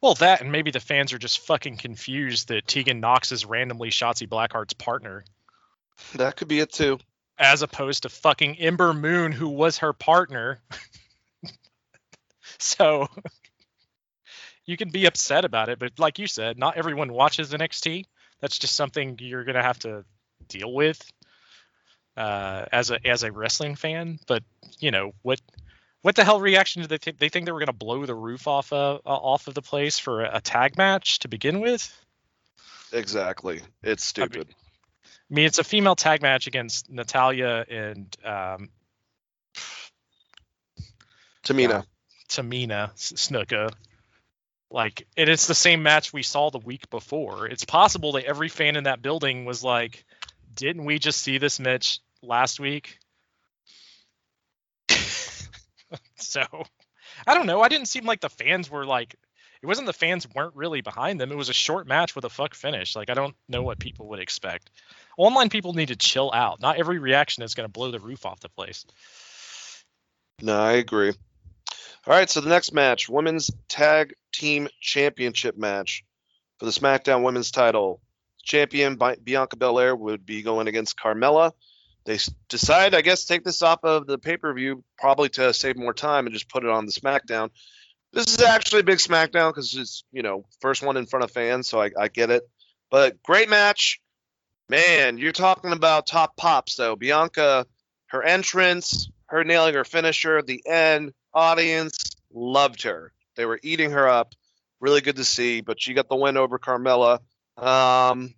Well, 0.00 0.14
that 0.14 0.42
and 0.42 0.52
maybe 0.52 0.70
the 0.70 0.78
fans 0.78 1.12
are 1.12 1.18
just 1.18 1.40
fucking 1.40 1.78
confused 1.78 2.50
that 2.50 2.68
Tegan 2.68 3.00
Nox 3.00 3.32
is 3.32 3.44
randomly 3.44 3.90
Shotzi 3.90 4.28
Blackheart's 4.28 4.74
partner, 4.74 5.24
That 6.14 6.36
could 6.36 6.46
be 6.46 6.60
it 6.60 6.70
too. 6.72 7.00
as 7.36 7.62
opposed 7.62 8.04
to 8.04 8.10
fucking 8.10 8.58
Ember 8.60 8.94
Moon, 8.94 9.32
who 9.32 9.48
was 9.48 9.78
her 9.78 9.92
partner. 9.92 10.60
so 12.60 13.08
you 14.66 14.76
can 14.76 14.90
be 14.90 15.06
upset 15.06 15.44
about 15.44 15.68
it, 15.68 15.80
but 15.80 15.98
like 15.98 16.20
you 16.20 16.28
said, 16.28 16.58
not 16.60 16.76
everyone 16.76 17.12
watches 17.12 17.52
NXT. 17.52 18.04
That's 18.40 18.58
just 18.58 18.76
something 18.76 19.18
you're 19.20 19.44
gonna 19.44 19.62
have 19.62 19.78
to 19.80 20.04
deal 20.48 20.72
with 20.72 21.00
uh, 22.16 22.66
as 22.72 22.90
a 22.90 23.06
as 23.06 23.22
a 23.22 23.32
wrestling 23.32 23.76
fan. 23.76 24.18
But 24.26 24.42
you 24.78 24.90
know 24.90 25.12
what? 25.22 25.40
What 26.02 26.16
the 26.16 26.24
hell 26.24 26.40
reaction 26.40 26.80
did 26.80 26.88
they 26.88 26.98
think? 26.98 27.18
They 27.18 27.28
think 27.28 27.46
they 27.46 27.52
were 27.52 27.58
gonna 27.58 27.72
blow 27.72 28.06
the 28.06 28.14
roof 28.14 28.46
off 28.48 28.72
of 28.72 29.00
off 29.04 29.48
of 29.48 29.54
the 29.54 29.62
place 29.62 29.98
for 29.98 30.24
a, 30.24 30.36
a 30.36 30.40
tag 30.40 30.76
match 30.76 31.20
to 31.20 31.28
begin 31.28 31.60
with. 31.60 31.92
Exactly. 32.92 33.60
It's 33.82 34.18
I 34.18 34.22
mean, 34.22 34.30
stupid. 34.30 34.48
I 35.04 35.34
mean, 35.34 35.46
it's 35.46 35.58
a 35.58 35.64
female 35.64 35.94
tag 35.94 36.22
match 36.22 36.46
against 36.46 36.90
Natalya 36.90 37.64
and 37.68 38.16
um, 38.24 38.68
Tamina. 41.44 41.84
Tamina 42.28 42.92
Snuka. 42.96 43.72
Like, 44.70 45.06
and 45.16 45.28
it's 45.28 45.46
the 45.46 45.54
same 45.54 45.82
match 45.82 46.12
we 46.12 46.22
saw 46.22 46.50
the 46.50 46.58
week 46.58 46.88
before. 46.90 47.46
It's 47.46 47.64
possible 47.64 48.12
that 48.12 48.24
every 48.24 48.48
fan 48.48 48.76
in 48.76 48.84
that 48.84 49.02
building 49.02 49.44
was 49.44 49.64
like, 49.64 50.04
"Didn't 50.54 50.84
we 50.84 50.98
just 50.98 51.20
see 51.20 51.38
this 51.38 51.58
match 51.58 52.00
last 52.22 52.60
week?" 52.60 52.98
So 56.14 56.44
I 57.26 57.34
don't 57.34 57.46
know. 57.46 57.60
I 57.60 57.68
didn't 57.68 57.88
seem 57.88 58.04
like 58.04 58.20
the 58.20 58.28
fans 58.28 58.70
were 58.70 58.86
like 58.86 59.16
it 59.62 59.66
wasn't 59.66 59.86
the 59.86 59.92
fans 59.92 60.26
weren't 60.34 60.54
really 60.54 60.80
behind 60.80 61.20
them. 61.20 61.30
It 61.30 61.36
was 61.36 61.48
a 61.50 61.54
short 61.54 61.86
match 61.86 62.14
with 62.14 62.24
a 62.24 62.30
fuck 62.30 62.54
finish. 62.54 62.96
Like 62.96 63.10
I 63.10 63.14
don't 63.14 63.34
know 63.48 63.62
what 63.62 63.78
people 63.78 64.08
would 64.08 64.20
expect. 64.20 64.70
Online 65.18 65.50
people 65.50 65.74
need 65.74 65.88
to 65.88 65.96
chill 65.96 66.30
out. 66.32 66.60
Not 66.60 66.78
every 66.78 66.98
reaction 66.98 67.42
is 67.42 67.54
going 67.54 67.68
to 67.68 67.72
blow 67.72 67.90
the 67.90 68.00
roof 68.00 68.24
off 68.24 68.40
the 68.40 68.48
place. 68.48 68.86
No, 70.40 70.58
I 70.58 70.72
agree. 70.72 71.12
All 72.06 72.14
right, 72.14 72.30
so 72.30 72.40
the 72.40 72.48
next 72.48 72.72
match, 72.72 73.10
women's 73.10 73.50
tag 73.68 74.14
team 74.32 74.68
championship 74.80 75.58
match 75.58 76.02
for 76.58 76.64
the 76.64 76.70
SmackDown 76.70 77.22
Women's 77.22 77.50
Title. 77.50 78.00
Champion 78.42 78.98
Bianca 79.22 79.56
Belair 79.56 79.94
would 79.94 80.24
be 80.24 80.40
going 80.40 80.66
against 80.66 80.98
Carmella. 80.98 81.52
They 82.06 82.18
decide, 82.48 82.94
I 82.94 83.02
guess, 83.02 83.26
take 83.26 83.44
this 83.44 83.60
off 83.60 83.84
of 83.84 84.06
the 84.06 84.16
pay 84.16 84.38
per 84.38 84.52
view 84.54 84.82
probably 84.98 85.28
to 85.30 85.52
save 85.52 85.76
more 85.76 85.92
time 85.92 86.26
and 86.26 86.32
just 86.32 86.48
put 86.48 86.64
it 86.64 86.70
on 86.70 86.86
the 86.86 86.92
SmackDown. 86.92 87.50
This 88.14 88.32
is 88.32 88.40
actually 88.40 88.80
a 88.80 88.84
big 88.84 88.98
SmackDown 88.98 89.50
because 89.50 89.74
it's 89.74 90.02
you 90.10 90.22
know 90.22 90.46
first 90.60 90.82
one 90.82 90.96
in 90.96 91.04
front 91.04 91.24
of 91.24 91.30
fans, 91.30 91.68
so 91.68 91.82
I, 91.82 91.90
I 91.98 92.08
get 92.08 92.30
it. 92.30 92.48
But 92.90 93.22
great 93.22 93.50
match, 93.50 94.00
man. 94.70 95.18
You're 95.18 95.32
talking 95.32 95.72
about 95.72 96.06
top 96.06 96.34
pops 96.36 96.76
though. 96.76 96.96
Bianca, 96.96 97.66
her 98.06 98.22
entrance, 98.22 99.10
her 99.26 99.44
nailing 99.44 99.74
her 99.74 99.84
finisher, 99.84 100.40
the 100.40 100.62
end, 100.66 101.12
audience 101.34 102.16
loved 102.32 102.82
her. 102.82 103.12
They 103.36 103.46
were 103.46 103.60
eating 103.62 103.92
her 103.92 104.08
up. 104.08 104.34
Really 104.80 105.00
good 105.00 105.16
to 105.16 105.24
see. 105.24 105.60
But 105.60 105.80
she 105.80 105.94
got 105.94 106.08
the 106.08 106.16
win 106.16 106.36
over 106.36 106.58
Carmella. 106.58 107.20
Um, 107.56 108.34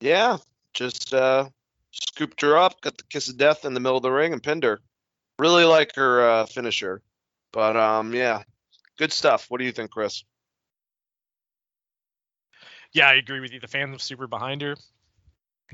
yeah, 0.00 0.38
just 0.74 1.14
uh, 1.14 1.48
scooped 1.90 2.42
her 2.42 2.56
up, 2.58 2.80
got 2.80 2.96
the 2.98 3.04
kiss 3.04 3.28
of 3.28 3.36
death 3.36 3.64
in 3.64 3.74
the 3.74 3.80
middle 3.80 3.96
of 3.96 4.02
the 4.02 4.10
ring, 4.10 4.32
and 4.32 4.42
pinned 4.42 4.64
her. 4.64 4.80
Really 5.38 5.64
like 5.64 5.94
her 5.96 6.28
uh, 6.28 6.46
finisher. 6.46 7.02
But 7.52 7.76
um, 7.76 8.14
yeah, 8.14 8.42
good 8.98 9.12
stuff. 9.12 9.46
What 9.48 9.58
do 9.58 9.64
you 9.64 9.72
think, 9.72 9.90
Chris? 9.90 10.24
Yeah, 12.92 13.08
I 13.08 13.14
agree 13.14 13.40
with 13.40 13.52
you. 13.52 13.60
The 13.60 13.68
fans 13.68 13.92
were 13.92 13.98
super 13.98 14.26
behind 14.26 14.62
her. 14.62 14.76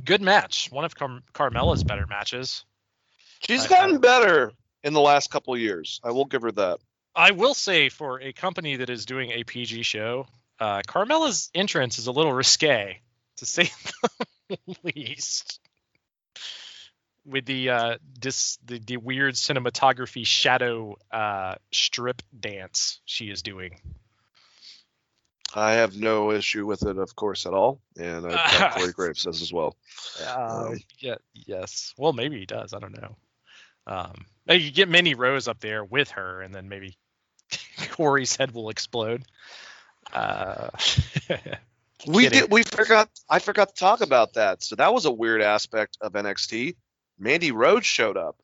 Good 0.05 0.23
match. 0.23 0.69
One 0.71 0.85
of 0.85 0.95
Car- 0.95 1.23
Carmella's 1.35 1.85
better 1.85 2.07
matches. 2.07 2.65
She's 3.41 3.67
gotten 3.67 3.99
better 3.99 4.53
in 4.85 4.93
the 4.93 5.01
last 5.01 5.31
couple 5.31 5.55
of 5.55 5.61
years. 5.61 6.01
I 6.05 6.11
will 6.13 6.25
give 6.25 6.43
her 6.43 6.53
that. 6.53 6.79
I 7.15 7.33
will 7.33 7.55
say 7.55 7.89
for 7.89 8.21
a 8.21 8.33
company 8.33 8.77
that 8.77 8.91
is 8.91 9.05
doing 9.05 9.31
a 9.33 9.45
PG 9.45 9.83
show, 9.83 10.27
uh, 10.59 10.83
Carmella's 10.87 11.51
entrance 11.55 11.99
is 11.99 12.07
a 12.07 12.13
little 12.13 12.33
risque, 12.33 13.01
to 13.37 13.47
say 13.47 13.71
the 14.49 14.59
least. 14.83 15.61
With 17.25 17.45
the 17.47 17.71
uh, 17.71 17.99
dis, 18.19 18.59
the, 18.65 18.81
the 18.81 18.97
weird 18.97 19.35
cinematography 19.35 20.27
shadow 20.27 20.97
uh, 21.13 21.55
strip 21.73 22.21
dance 22.39 23.01
she 23.05 23.27
is 23.27 23.43
doing. 23.43 23.79
I 25.55 25.75
have 25.75 25.95
no 25.95 26.33
issue 26.33 26.67
with 26.67 26.83
it, 26.83 26.97
of 26.97 27.15
course, 27.15 27.47
at 27.47 27.53
all. 27.53 27.81
And 27.97 28.27
I 28.27 28.49
thought 28.49 28.75
Corey 28.77 28.93
Graves 28.93 29.25
does 29.25 29.43
as 29.43 29.53
well. 29.53 29.77
Uh, 30.25 30.67
Um, 30.71 30.79
yeah, 30.99 31.17
yes. 31.35 31.95
Well, 31.99 32.13
maybe 32.13 32.39
he 32.39 32.47
does. 32.47 32.73
I 32.73 32.79
don't 32.79 32.97
know. 33.01 33.17
Um, 33.87 34.27
you 34.49 34.71
get 34.71 34.89
Mandy 34.89 35.15
Rose 35.15 35.49
up 35.49 35.61
there 35.61 35.85
with 35.85 36.11
her, 36.13 36.43
and 36.43 36.55
then 36.55 36.69
maybe 36.69 36.97
Corey's 37.93 38.37
head 38.37 38.53
will 38.53 38.71
explode. 38.71 39.25
Uh, 40.13 40.69
We 42.07 42.25
Kidding. 42.25 42.41
did. 42.41 42.53
We 42.53 42.63
forgot. 42.65 43.09
I 43.29 43.39
forgot 43.39 43.69
to 43.69 43.75
talk 43.75 44.01
about 44.01 44.35
that. 44.35 44.63
So 44.63 44.77
that 44.77 44.93
was 44.93 45.05
a 45.05 45.11
weird 45.11 45.43
aspect 45.43 45.99
of 46.01 46.13
NXT. 46.13 46.77
Mandy 47.19 47.53
Rose 47.53 47.87
showed 47.87 48.17
up, 48.17 48.37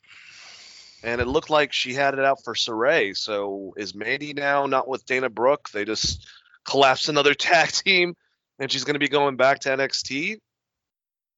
and 1.02 1.20
it 1.20 1.26
looked 1.26 1.50
like 1.50 1.72
she 1.72 1.92
had 1.92 2.14
it 2.14 2.20
out 2.24 2.44
for 2.44 2.54
Sarray. 2.54 3.16
So 3.16 3.74
is 3.76 3.94
Mandy 3.94 4.32
now 4.32 4.66
not 4.66 4.86
with 4.86 5.04
Dana 5.06 5.28
Brooke? 5.28 5.70
They 5.70 5.84
just 5.84 6.26
collapsed 6.64 7.08
another 7.08 7.34
tag 7.34 7.70
team, 7.70 8.14
and 8.58 8.70
she's 8.70 8.84
going 8.84 8.94
to 8.94 9.00
be 9.00 9.08
going 9.08 9.36
back 9.36 9.60
to 9.60 9.70
NXT. 9.70 10.38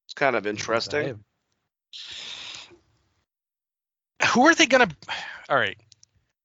It's 0.07 0.15
kind 0.15 0.37
of 0.37 0.47
interesting. 0.47 1.25
Who 4.35 4.47
are 4.47 4.55
they 4.55 4.67
gonna? 4.67 4.89
All 5.49 5.57
right. 5.57 5.77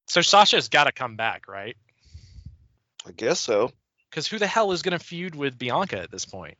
So 0.07 0.21
Sasha's 0.21 0.69
got 0.69 0.83
to 0.85 0.91
come 0.91 1.15
back, 1.15 1.47
right? 1.47 1.75
I 3.07 3.11
guess 3.11 3.39
so. 3.39 3.71
Because 4.09 4.27
who 4.27 4.39
the 4.39 4.47
hell 4.47 4.71
is 4.71 4.81
gonna 4.81 4.99
feud 4.99 5.35
with 5.35 5.57
Bianca 5.57 5.99
at 5.99 6.11
this 6.11 6.25
point? 6.25 6.57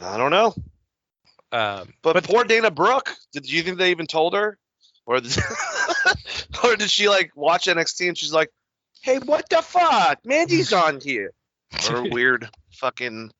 I 0.00 0.16
don't 0.16 0.30
know. 0.30 0.54
Um, 1.50 1.92
But, 2.02 2.22
poor 2.24 2.44
Dana 2.44 2.70
Brooke. 2.70 3.10
Did 3.32 3.50
you 3.50 3.62
think 3.62 3.78
they 3.78 3.90
even 3.90 4.06
told 4.06 4.34
her, 4.34 4.58
or 5.06 5.20
did, 5.20 5.36
or 6.64 6.76
did 6.76 6.90
she 6.90 7.08
like 7.08 7.32
watch 7.34 7.66
NXT 7.66 8.08
and 8.08 8.18
she's 8.18 8.32
like, 8.32 8.50
"Hey, 9.00 9.18
what 9.18 9.48
the 9.48 9.62
fuck? 9.62 10.24
Mandy's 10.24 10.72
on 10.72 11.00
here." 11.02 11.32
Or 11.90 11.96
a 11.96 12.08
weird 12.08 12.48
fucking 12.72 13.30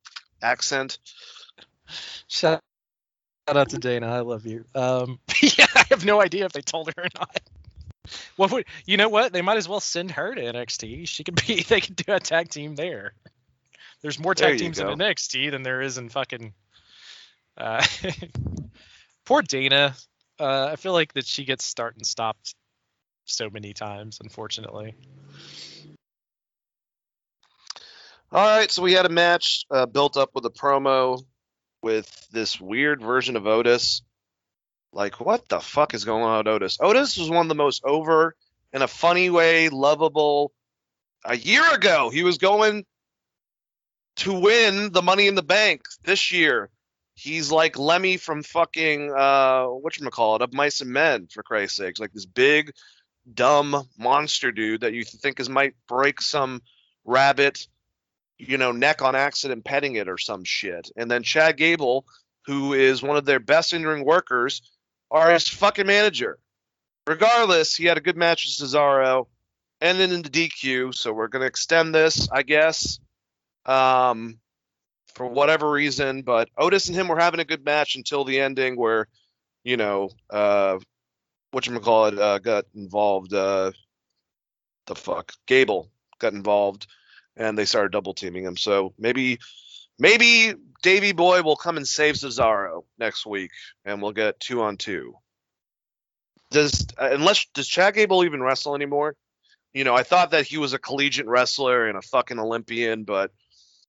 accent. 0.42 0.98
shout 2.26 2.62
out 3.46 3.70
to 3.70 3.78
Dana. 3.78 4.08
I 4.08 4.20
love 4.20 4.44
you. 4.46 4.64
Um, 4.74 5.20
yeah, 5.42 5.66
I 5.67 5.67
have 5.94 6.04
no 6.04 6.20
idea 6.20 6.44
if 6.44 6.52
they 6.52 6.60
told 6.60 6.88
her 6.88 7.04
or 7.04 7.08
not. 7.14 7.40
What 8.36 8.52
would 8.52 8.64
you 8.86 8.96
know? 8.96 9.08
What 9.08 9.32
they 9.32 9.42
might 9.42 9.58
as 9.58 9.68
well 9.68 9.80
send 9.80 10.10
her 10.12 10.34
to 10.34 10.40
NXT. 10.40 11.08
She 11.08 11.24
could 11.24 11.34
be. 11.46 11.62
They 11.68 11.80
could 11.80 11.96
do 11.96 12.12
a 12.12 12.20
tag 12.20 12.48
team 12.48 12.74
there. 12.74 13.12
There's 14.00 14.18
more 14.18 14.34
tag 14.34 14.54
you 14.54 14.58
teams 14.58 14.80
go. 14.80 14.90
in 14.90 14.98
NXT 14.98 15.50
than 15.50 15.62
there 15.62 15.82
is 15.82 15.98
in 15.98 16.08
fucking. 16.08 16.54
Uh, 17.56 17.84
poor 19.24 19.42
Dana. 19.42 19.94
Uh, 20.38 20.68
I 20.72 20.76
feel 20.76 20.92
like 20.92 21.14
that 21.14 21.26
she 21.26 21.44
gets 21.44 21.64
start 21.64 21.96
and 21.96 22.06
stopped 22.06 22.54
so 23.24 23.50
many 23.50 23.72
times, 23.72 24.18
unfortunately. 24.22 24.94
All 28.30 28.58
right, 28.58 28.70
so 28.70 28.82
we 28.82 28.92
had 28.92 29.06
a 29.06 29.10
match 29.10 29.64
uh, 29.70 29.86
built 29.86 30.16
up 30.16 30.30
with 30.34 30.44
a 30.44 30.50
promo 30.50 31.24
with 31.82 32.28
this 32.30 32.60
weird 32.60 33.00
version 33.00 33.36
of 33.36 33.46
Otis. 33.46 34.02
Like, 34.92 35.20
what 35.20 35.48
the 35.48 35.60
fuck 35.60 35.94
is 35.94 36.04
going 36.04 36.22
on 36.22 36.38
with 36.38 36.48
Otis? 36.48 36.78
Otis 36.80 37.16
was 37.16 37.30
one 37.30 37.46
of 37.46 37.48
the 37.48 37.54
most 37.54 37.84
over, 37.84 38.34
in 38.72 38.82
a 38.82 38.88
funny 38.88 39.30
way, 39.30 39.68
lovable. 39.68 40.52
A 41.24 41.36
year 41.36 41.74
ago, 41.74 42.10
he 42.10 42.22
was 42.22 42.38
going 42.38 42.84
to 44.16 44.32
win 44.32 44.92
the 44.92 45.02
Money 45.02 45.26
in 45.26 45.34
the 45.34 45.42
Bank 45.42 45.82
this 46.04 46.32
year. 46.32 46.70
He's 47.14 47.50
like 47.50 47.78
Lemmy 47.78 48.16
from 48.16 48.42
fucking 48.42 49.12
uh, 49.12 49.66
what 49.66 49.98
call 50.10 50.36
it 50.36 50.42
Of 50.42 50.52
Mice 50.52 50.80
and 50.80 50.90
Men, 50.90 51.28
for 51.32 51.42
Christ's 51.42 51.76
sakes. 51.76 52.00
Like 52.00 52.12
this 52.12 52.26
big, 52.26 52.72
dumb 53.32 53.88
monster 53.98 54.52
dude 54.52 54.82
that 54.82 54.94
you 54.94 55.04
think 55.04 55.40
is 55.40 55.48
might 55.48 55.74
break 55.88 56.20
some 56.20 56.62
rabbit 57.04 57.66
you 58.38 58.56
know, 58.56 58.72
neck 58.72 59.02
on 59.02 59.14
accident 59.14 59.64
petting 59.64 59.96
it 59.96 60.08
or 60.08 60.16
some 60.16 60.44
shit. 60.44 60.90
And 60.96 61.10
then 61.10 61.22
Chad 61.22 61.56
Gable, 61.56 62.06
who 62.46 62.72
is 62.72 63.02
one 63.02 63.16
of 63.16 63.24
their 63.24 63.40
best 63.40 63.72
in 63.72 63.84
ring 63.84 64.04
workers, 64.04 64.62
are 65.10 65.32
his 65.32 65.48
fucking 65.48 65.86
manager. 65.86 66.38
Regardless, 67.06 67.74
he 67.74 67.86
had 67.86 67.98
a 67.98 68.02
good 68.02 68.16
match 68.16 68.44
with 68.44 68.70
Cesaro, 68.70 69.26
ended 69.80 70.12
in 70.12 70.22
the 70.22 70.28
DQ. 70.28 70.94
So 70.94 71.12
we're 71.12 71.28
gonna 71.28 71.46
extend 71.46 71.94
this, 71.94 72.28
I 72.30 72.42
guess, 72.42 72.98
um, 73.64 74.38
for 75.14 75.26
whatever 75.26 75.70
reason. 75.70 76.22
But 76.22 76.50
Otis 76.56 76.88
and 76.88 76.96
him 76.96 77.08
were 77.08 77.18
having 77.18 77.40
a 77.40 77.44
good 77.44 77.64
match 77.64 77.96
until 77.96 78.24
the 78.24 78.40
ending, 78.40 78.76
where, 78.76 79.06
you 79.64 79.76
know, 79.76 80.10
uh, 80.28 80.78
what 81.50 81.66
you 81.66 81.78
call 81.80 82.06
it, 82.06 82.18
uh, 82.18 82.38
got 82.38 82.66
involved. 82.74 83.32
Uh, 83.32 83.72
the 84.86 84.94
fuck, 84.94 85.32
Gable 85.46 85.90
got 86.18 86.32
involved 86.32 86.86
and 87.38 87.56
they 87.56 87.64
started 87.64 87.92
double 87.92 88.12
teaming 88.14 88.44
him. 88.44 88.56
So 88.56 88.92
maybe 88.98 89.38
maybe 89.98 90.54
Davy 90.82 91.12
Boy 91.12 91.42
will 91.42 91.56
come 91.56 91.76
and 91.76 91.86
save 91.86 92.14
Cesaro 92.14 92.84
next 92.98 93.26
week, 93.26 93.50
and 93.84 94.00
we'll 94.00 94.12
get 94.12 94.40
two 94.40 94.62
on 94.62 94.76
two. 94.76 95.14
Does 96.50 96.86
uh, 96.96 97.10
unless 97.12 97.46
does 97.54 97.68
Chad 97.68 97.94
Gable 97.94 98.24
even 98.24 98.42
wrestle 98.42 98.74
anymore? 98.74 99.16
You 99.74 99.84
know, 99.84 99.94
I 99.94 100.02
thought 100.02 100.30
that 100.30 100.46
he 100.46 100.56
was 100.56 100.72
a 100.72 100.78
collegiate 100.78 101.26
wrestler 101.26 101.88
and 101.88 101.98
a 101.98 102.02
fucking 102.02 102.38
Olympian, 102.38 103.04
but 103.04 103.32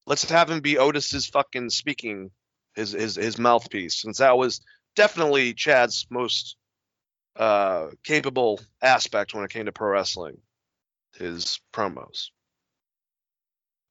let's 0.06 0.28
have 0.28 0.50
him 0.50 0.60
be 0.60 0.76
Otis's 0.76 1.26
fucking 1.26 1.70
speaking 1.70 2.30
his 2.74 2.92
his 2.92 3.16
his 3.16 3.38
mouthpiece, 3.38 4.00
since 4.00 4.18
that 4.18 4.36
was 4.36 4.60
definitely 4.96 5.54
Chad's 5.54 6.06
most 6.10 6.56
uh 7.36 7.88
capable 8.04 8.60
aspect 8.82 9.32
when 9.32 9.44
it 9.44 9.50
came 9.50 9.66
to 9.66 9.72
pro 9.72 9.92
wrestling. 9.92 10.38
His 11.16 11.60
promos. 11.72 12.30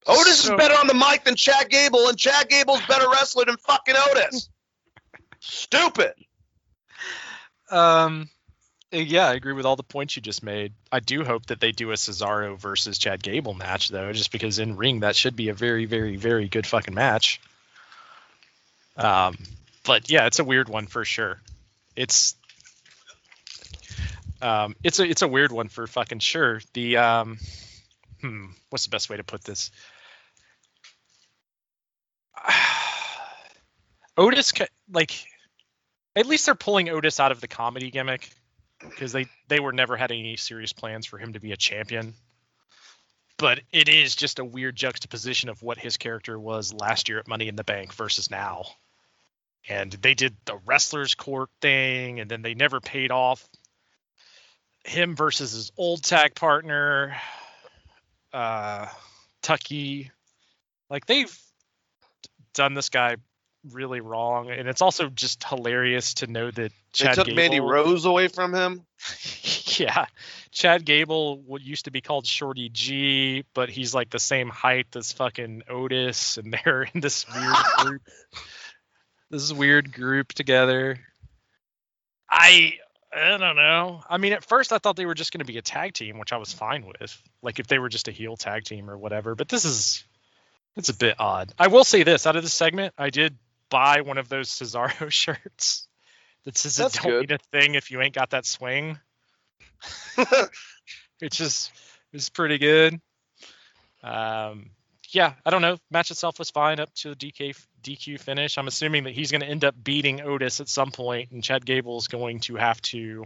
Otis 0.08 0.42
So- 0.46 0.54
is 0.54 0.58
better 0.58 0.74
on 0.76 0.88
the 0.88 0.94
mic 0.94 1.24
than 1.24 1.36
Chad 1.36 1.70
Gable, 1.70 2.08
and 2.08 2.18
Chad 2.18 2.50
Gable's 2.50 2.82
better 2.88 3.10
wrestler 3.10 3.46
than 3.46 3.58
fucking 3.58 3.96
Otis. 3.96 4.50
Stupid. 5.40 6.14
Um, 7.70 8.30
yeah, 8.92 9.28
I 9.28 9.34
agree 9.34 9.54
with 9.54 9.66
all 9.66 9.76
the 9.76 9.84
points 9.84 10.16
you 10.16 10.22
just 10.22 10.42
made. 10.42 10.74
I 10.92 11.00
do 11.00 11.24
hope 11.24 11.46
that 11.48 11.60
they 11.60 11.72
do 11.72 11.92
a 11.92 11.96
Cesaro 11.96 12.58
versus 12.58 12.98
Chad 12.98 13.22
Gable 13.22 13.54
match, 13.54 13.90
though, 13.90 14.12
just 14.12 14.32
because 14.32 14.58
in 14.58 14.76
ring 14.78 15.02
that 15.02 15.16
should 15.16 15.36
be 15.36 15.50
a 15.50 15.54
very, 15.54 15.86
very, 15.86 16.16
very 16.16 16.48
good 16.48 16.66
fucking 16.66 16.96
match. 16.96 17.40
Um, 18.98 19.38
but 19.86 20.10
yeah, 20.10 20.26
it's 20.26 20.40
a 20.40 20.44
weird 20.44 20.68
one 20.70 20.88
for 20.88 21.06
sure. 21.06 21.40
It's 21.96 22.36
Um, 24.42 24.76
it's 24.84 25.00
a 25.00 25.04
it's 25.04 25.22
a 25.22 25.28
weird 25.28 25.52
one 25.52 25.68
for 25.68 25.86
fucking 25.86 26.20
sure. 26.20 26.62
The 26.74 26.98
um, 26.98 27.40
hmm, 28.22 28.46
what's 28.70 28.86
the 28.86 28.90
best 28.90 29.10
way 29.10 29.18
to 29.18 29.24
put 29.24 29.44
this? 29.44 29.72
Otis, 34.18 34.54
like, 34.92 35.12
at 36.16 36.26
least 36.26 36.46
they're 36.46 36.56
pulling 36.56 36.90
Otis 36.90 37.20
out 37.20 37.32
of 37.32 37.42
the 37.42 37.48
comedy 37.48 37.92
gimmick 37.92 38.30
because 38.80 39.12
they 39.12 39.26
they 39.48 39.60
were 39.60 39.74
never 39.74 39.98
had 39.98 40.12
any 40.12 40.38
serious 40.38 40.74
plans 40.74 41.06
for 41.06 41.18
him 41.18 41.34
to 41.34 41.40
be 41.40 41.52
a 41.52 41.58
champion. 41.58 42.14
But 43.38 43.62
it 43.72 43.88
is 43.88 44.16
just 44.16 44.40
a 44.40 44.46
weird 44.46 44.76
juxtaposition 44.76 45.50
of 45.50 45.62
what 45.62 45.78
his 45.78 45.96
character 45.96 46.38
was 46.38 46.74
last 46.74 47.08
year 47.08 47.20
at 47.20 47.28
Money 47.28 47.48
in 47.48 47.56
the 47.56 47.64
Bank 47.64 47.94
versus 47.94 48.30
now. 48.30 48.66
And 49.68 49.92
they 49.92 50.14
did 50.14 50.36
the 50.46 50.60
wrestlers 50.66 51.16
court 51.16 51.50
thing, 51.62 52.20
and 52.20 52.30
then 52.30 52.42
they 52.42 52.54
never 52.54 52.82
paid 52.82 53.12
off 53.12 53.48
him 54.84 55.16
versus 55.16 55.52
his 55.52 55.72
old 55.78 56.04
tag 56.04 56.36
partner, 56.36 57.16
uh, 58.34 58.88
Tucker. 59.42 60.10
Like 60.90 61.06
they've 61.06 61.36
done 62.54 62.74
this 62.74 62.90
guy 62.90 63.18
really 63.72 64.02
wrong, 64.02 64.50
and 64.50 64.68
it's 64.68 64.82
also 64.82 65.10
just 65.10 65.44
hilarious 65.44 66.16
to 66.16 66.28
know 66.28 66.50
that 66.52 66.72
They 67.00 67.14
took 67.14 67.26
Gable, 67.26 67.36
Mandy 67.36 67.60
Rose 67.60 68.06
away 68.06 68.28
from 68.28 68.54
him. 68.54 68.86
yeah, 69.80 70.06
Chad 70.52 70.86
Gable 70.86 71.40
what 71.42 71.62
used 71.62 71.86
to 71.86 71.92
be 71.92 72.02
called 72.02 72.26
Shorty 72.26 72.70
G, 72.70 73.44
but 73.54 73.70
he's 73.70 73.94
like 73.94 74.10
the 74.10 74.20
same 74.20 74.50
height 74.50 74.88
as 74.96 75.12
fucking 75.14 75.64
Otis, 75.70 76.38
and 76.38 76.54
they're 76.66 76.84
in 76.94 77.02
this 77.02 77.26
weird 77.28 77.56
group. 77.78 78.02
This 79.32 79.54
weird 79.54 79.94
group 79.94 80.34
together. 80.34 80.98
I 82.28 82.74
I 83.12 83.38
don't 83.38 83.56
know. 83.56 84.02
I 84.08 84.18
mean, 84.18 84.34
at 84.34 84.44
first 84.44 84.72
I 84.72 84.78
thought 84.78 84.96
they 84.96 85.06
were 85.06 85.16
just 85.16 85.32
going 85.32 85.40
to 85.40 85.46
be 85.46 85.58
a 85.58 85.64
tag 85.64 85.94
team, 85.94 86.20
which 86.20 86.32
I 86.32 86.38
was 86.38 86.54
fine 86.54 86.86
with. 86.86 87.22
Like 87.42 87.60
if 87.60 87.68
they 87.68 87.80
were 87.80 87.90
just 87.90 88.08
a 88.08 88.12
heel 88.12 88.38
tag 88.38 88.66
team 88.66 88.90
or 88.90 88.98
whatever. 88.98 89.36
But 89.36 89.50
this 89.50 89.66
is 89.66 90.04
it's 90.76 90.90
a 90.90 90.94
bit 90.96 91.16
odd. 91.20 91.54
I 91.58 91.68
will 91.68 91.84
say 91.84 92.04
this: 92.04 92.28
out 92.28 92.36
of 92.36 92.44
this 92.44 92.54
segment, 92.54 92.94
I 92.98 93.10
did 93.10 93.38
buy 93.70 94.02
one 94.02 94.18
of 94.18 94.30
those 94.30 94.50
Cesaro 94.50 95.10
shirts 95.12 95.88
that 96.46 96.58
says 96.58 96.78
That's 96.78 96.98
it 96.98 97.02
don't 97.02 97.12
good. 97.12 97.30
mean 97.30 97.36
a 97.36 97.60
thing 97.60 97.76
if 97.76 97.92
you 97.92 98.02
ain't 98.02 98.16
got 98.16 98.30
that 98.32 98.46
swing. 98.46 99.00
which 101.20 101.42
is 101.42 101.72
is 102.14 102.30
pretty 102.30 102.58
good. 102.58 103.00
Um, 104.04 104.72
yeah, 105.12 105.34
I 105.46 105.50
don't 105.50 105.62
know. 105.62 105.78
Match 105.90 106.12
itself 106.12 106.40
was 106.40 106.50
fine 106.50 106.80
up 106.80 106.94
to 106.96 107.10
the 107.10 107.16
DK 107.16 107.56
DQ 107.84 108.20
finish. 108.20 108.58
I'm 108.58 108.68
assuming 108.68 109.06
that 109.06 109.14
he's 109.14 109.32
going 109.32 109.42
to 109.42 109.48
end 109.48 109.66
up 109.66 109.76
beating 109.82 110.22
Otis 110.22 110.60
at 110.60 110.70
some 110.70 110.92
point, 110.92 111.32
and 111.32 111.44
Chad 111.44 111.66
Gable 111.66 111.98
is 111.98 112.08
going 112.08 112.42
to 112.42 112.56
have 112.56 112.82
to 112.84 113.26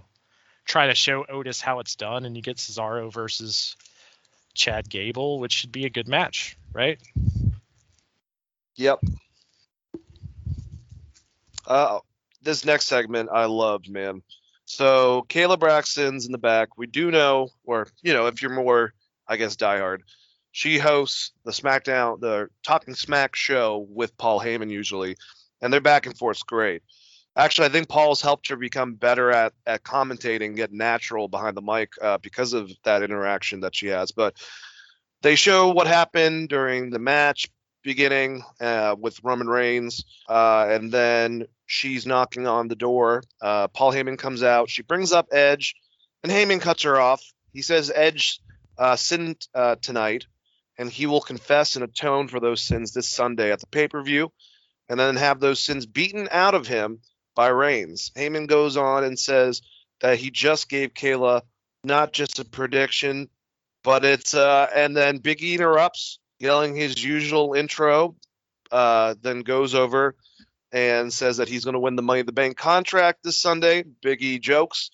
try 0.66 0.88
to 0.88 0.96
show 0.96 1.26
Otis 1.26 1.60
how 1.60 1.80
it's 1.80 1.96
done, 1.96 2.26
and 2.26 2.36
you 2.36 2.42
get 2.42 2.58
Cesaro 2.58 3.12
versus 3.12 3.76
Chad 4.54 4.90
Gable, 4.90 5.40
which 5.40 5.52
should 5.52 5.72
be 5.72 5.86
a 5.86 5.90
good 5.90 6.08
match, 6.08 6.58
right? 6.72 7.00
Yep. 8.76 9.00
Uh, 11.66 12.00
this 12.42 12.66
next 12.66 12.88
segment 12.88 13.30
I 13.32 13.46
loved, 13.46 13.90
man. 13.90 14.22
So 14.66 15.26
Kayla 15.28 15.60
Braxton's 15.60 16.26
in 16.26 16.32
the 16.32 16.38
back. 16.38 16.78
We 16.78 16.88
do 16.88 17.12
know, 17.12 17.50
or 17.66 17.88
you 18.02 18.14
know, 18.14 18.28
if 18.28 18.42
you're 18.42 18.52
more, 18.52 18.94
I 19.28 19.38
guess, 19.38 19.56
diehard, 19.56 20.00
she 20.54 20.78
hosts 20.78 21.32
the 21.44 21.52
SmackDown, 21.52 22.22
the 22.22 22.48
Talking 22.64 22.94
Smack 22.94 23.36
show 23.36 23.86
with 23.90 24.16
Paul 24.18 24.40
Heyman 24.40 24.70
usually, 24.70 25.18
and 25.62 25.74
they're 25.74 25.82
back 25.82 26.06
and 26.06 26.18
forth 26.18 26.46
great. 26.46 26.84
Actually, 27.36 27.66
I 27.66 27.72
think 27.72 27.90
Paul's 27.90 28.22
helped 28.22 28.48
her 28.50 28.56
become 28.56 28.94
better 28.94 29.32
at 29.32 29.54
at 29.66 29.84
commentating, 29.84 30.56
get 30.56 30.72
natural 30.72 31.28
behind 31.28 31.58
the 31.58 31.64
mic 31.64 31.94
uh, 32.00 32.20
because 32.20 32.54
of 32.54 32.72
that 32.84 33.02
interaction 33.02 33.62
that 33.62 33.76
she 33.76 33.88
has. 33.88 34.12
But 34.12 34.38
they 35.24 35.36
show 35.36 35.72
what 35.72 35.88
happened 35.88 36.50
during 36.50 36.92
the 36.92 37.00
match 37.00 37.50
beginning 37.82 38.44
uh, 38.62 38.96
with 38.98 39.24
Roman 39.24 39.48
Reigns, 39.48 40.06
uh, 40.30 40.68
and 40.70 40.92
then 40.92 41.48
she's 41.66 42.06
knocking 42.06 42.46
on 42.46 42.68
the 42.68 42.76
door. 42.76 43.24
Uh, 43.42 43.70
Paul 43.70 43.92
Heyman 43.92 44.20
comes 44.20 44.44
out. 44.44 44.70
She 44.70 44.84
brings 44.84 45.12
up 45.12 45.30
Edge, 45.32 45.74
and 46.22 46.32
Heyman 46.32 46.62
cuts 46.62 46.84
her 46.84 47.00
off. 47.00 47.24
He 47.54 47.64
says 47.64 47.92
Edge 47.94 48.40
uh, 48.78 48.96
sinned 48.96 49.48
uh, 49.56 49.76
tonight, 49.82 50.28
and 50.78 50.90
he 50.90 51.06
will 51.06 51.22
confess 51.22 51.76
and 51.76 51.84
atone 51.84 52.28
for 52.28 52.40
those 52.40 52.62
sins 52.62 52.94
this 52.94 53.10
Sunday 53.10 53.52
at 53.52 53.60
the 53.60 53.68
pay 53.68 53.88
per 53.88 54.02
view, 54.02 54.32
and 54.90 55.00
then 55.00 55.16
have 55.16 55.40
those 55.40 55.60
sins 55.60 55.86
beaten 55.86 56.28
out 56.32 56.56
of 56.56 56.68
him 56.68 57.00
by 57.36 57.48
Reigns. 57.48 58.12
Heyman 58.16 58.48
goes 58.48 58.78
on 58.78 59.04
and 59.04 59.18
says 59.18 59.62
that 60.02 60.18
he 60.18 60.32
just 60.32 60.70
gave 60.70 60.94
Kayla 60.94 61.42
not 61.84 62.14
just 62.14 62.40
a 62.40 62.46
prediction, 62.46 63.30
but 63.84 64.06
it's 64.06 64.34
uh, 64.34 64.68
and 64.74 64.96
then 64.96 65.18
Big 65.18 65.44
interrupts 65.44 66.20
yelling 66.40 66.76
his 66.76 67.02
usual 67.04 67.54
intro, 67.54 68.16
uh, 68.72 69.16
then 69.22 69.42
goes 69.42 69.76
over 69.76 70.16
and 70.72 71.14
says 71.14 71.38
that 71.38 71.48
he's 71.48 71.64
going 71.64 71.74
to 71.74 71.80
win 71.80 71.96
the 71.96 72.02
Money 72.02 72.22
in 72.22 72.26
the 72.26 72.32
Bank 72.32 72.58
contract 72.58 73.20
this 73.24 73.40
Sunday. 73.40 73.84
Big 74.02 74.22
E 74.22 74.40
jokes 74.40 74.90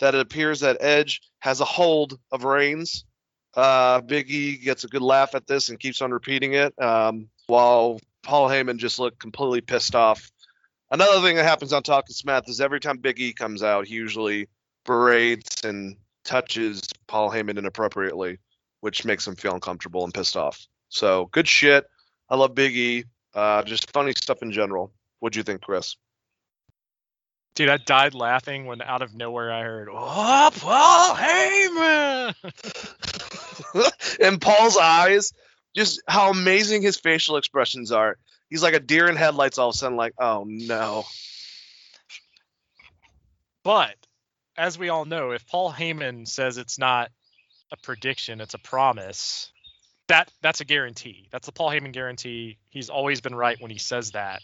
that 0.00 0.14
it 0.14 0.20
appears 0.20 0.60
that 0.60 0.78
Edge 0.80 1.20
has 1.38 1.60
a 1.60 1.64
hold 1.64 2.18
of 2.32 2.44
Reigns. 2.44 3.04
Uh, 3.54 4.00
Big 4.00 4.30
E 4.30 4.56
gets 4.56 4.84
a 4.84 4.88
good 4.88 5.02
laugh 5.02 5.34
at 5.34 5.46
this 5.46 5.68
and 5.68 5.78
keeps 5.78 6.00
on 6.02 6.12
repeating 6.12 6.54
it, 6.54 6.80
um, 6.80 7.28
while 7.46 8.00
Paul 8.22 8.48
Heyman 8.48 8.76
just 8.78 8.98
looked 8.98 9.18
completely 9.18 9.60
pissed 9.60 9.94
off. 9.94 10.30
Another 10.90 11.20
thing 11.20 11.36
that 11.36 11.44
happens 11.44 11.72
on 11.72 11.82
Talking 11.82 12.14
Smack 12.14 12.48
is 12.48 12.60
every 12.60 12.80
time 12.80 12.98
Big 12.98 13.20
E 13.20 13.32
comes 13.32 13.62
out, 13.62 13.86
he 13.86 13.94
usually 13.94 14.48
berates 14.84 15.64
and 15.64 15.96
touches 16.24 16.82
Paul 17.06 17.30
Heyman 17.30 17.58
inappropriately, 17.58 18.38
which 18.80 19.04
makes 19.04 19.26
him 19.26 19.36
feel 19.36 19.54
uncomfortable 19.54 20.04
and 20.04 20.14
pissed 20.14 20.36
off. 20.36 20.66
So 20.88 21.26
good 21.26 21.46
shit. 21.48 21.86
I 22.28 22.36
love 22.36 22.54
Big 22.54 22.76
E. 22.76 23.04
Uh, 23.34 23.62
just 23.62 23.90
funny 23.92 24.12
stuff 24.16 24.42
in 24.42 24.50
general. 24.52 24.92
What'd 25.20 25.36
you 25.36 25.42
think, 25.42 25.62
Chris? 25.62 25.96
Dude, 27.54 27.68
I 27.68 27.76
died 27.78 28.14
laughing 28.14 28.66
when 28.66 28.80
out 28.80 29.02
of 29.02 29.14
nowhere 29.14 29.52
I 29.52 29.62
heard, 29.62 29.88
"Oh, 29.90 30.50
Paul 30.54 31.14
Heyman!" 31.16 32.34
and 34.20 34.40
Paul's 34.40 34.76
eyes, 34.76 35.32
just 35.74 36.02
how 36.06 36.30
amazing 36.30 36.82
his 36.82 36.96
facial 36.96 37.36
expressions 37.36 37.92
are. 37.92 38.16
He's 38.48 38.62
like 38.62 38.74
a 38.74 38.80
deer 38.80 39.08
in 39.08 39.16
headlights 39.16 39.58
all 39.58 39.68
of 39.68 39.74
a 39.74 39.78
sudden, 39.78 39.96
like, 39.96 40.14
oh 40.18 40.44
no. 40.46 41.04
But 43.62 43.94
as 44.56 44.78
we 44.78 44.88
all 44.88 45.04
know, 45.04 45.30
if 45.30 45.46
Paul 45.46 45.72
Heyman 45.72 46.26
says 46.26 46.58
it's 46.58 46.78
not 46.78 47.10
a 47.72 47.76
prediction, 47.76 48.40
it's 48.40 48.54
a 48.54 48.58
promise, 48.58 49.52
that 50.08 50.30
that's 50.42 50.60
a 50.60 50.64
guarantee. 50.64 51.28
That's 51.30 51.46
the 51.46 51.52
Paul 51.52 51.70
Heyman 51.70 51.92
guarantee. 51.92 52.58
He's 52.68 52.90
always 52.90 53.20
been 53.20 53.34
right 53.34 53.60
when 53.60 53.70
he 53.70 53.78
says 53.78 54.12
that. 54.12 54.40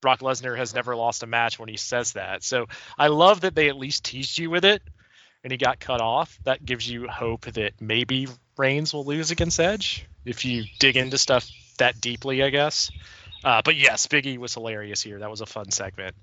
Brock 0.00 0.20
Lesnar 0.20 0.56
has 0.56 0.74
never 0.74 0.96
lost 0.96 1.22
a 1.22 1.26
match 1.26 1.58
when 1.58 1.68
he 1.68 1.76
says 1.76 2.12
that. 2.12 2.42
So 2.42 2.66
I 2.98 3.08
love 3.08 3.42
that 3.42 3.54
they 3.54 3.68
at 3.68 3.76
least 3.76 4.04
teased 4.04 4.38
you 4.38 4.50
with 4.50 4.64
it 4.64 4.82
and 5.44 5.52
he 5.52 5.56
got 5.56 5.78
cut 5.78 6.00
off. 6.00 6.36
That 6.44 6.64
gives 6.64 6.88
you 6.88 7.06
hope 7.06 7.42
that 7.42 7.80
maybe 7.80 8.26
Reigns 8.56 8.92
will 8.92 9.04
lose 9.04 9.30
against 9.30 9.60
Edge 9.60 10.06
if 10.24 10.44
you 10.44 10.64
dig 10.80 10.96
into 10.96 11.18
stuff 11.18 11.48
that 11.78 12.00
deeply, 12.00 12.42
I 12.42 12.50
guess. 12.50 12.90
Uh, 13.44 13.60
but 13.64 13.76
yes, 13.76 14.06
Biggie 14.06 14.38
was 14.38 14.54
hilarious 14.54 15.02
here. 15.02 15.18
That 15.18 15.30
was 15.30 15.42
a 15.42 15.46
fun 15.46 15.70
segment. 15.70 16.16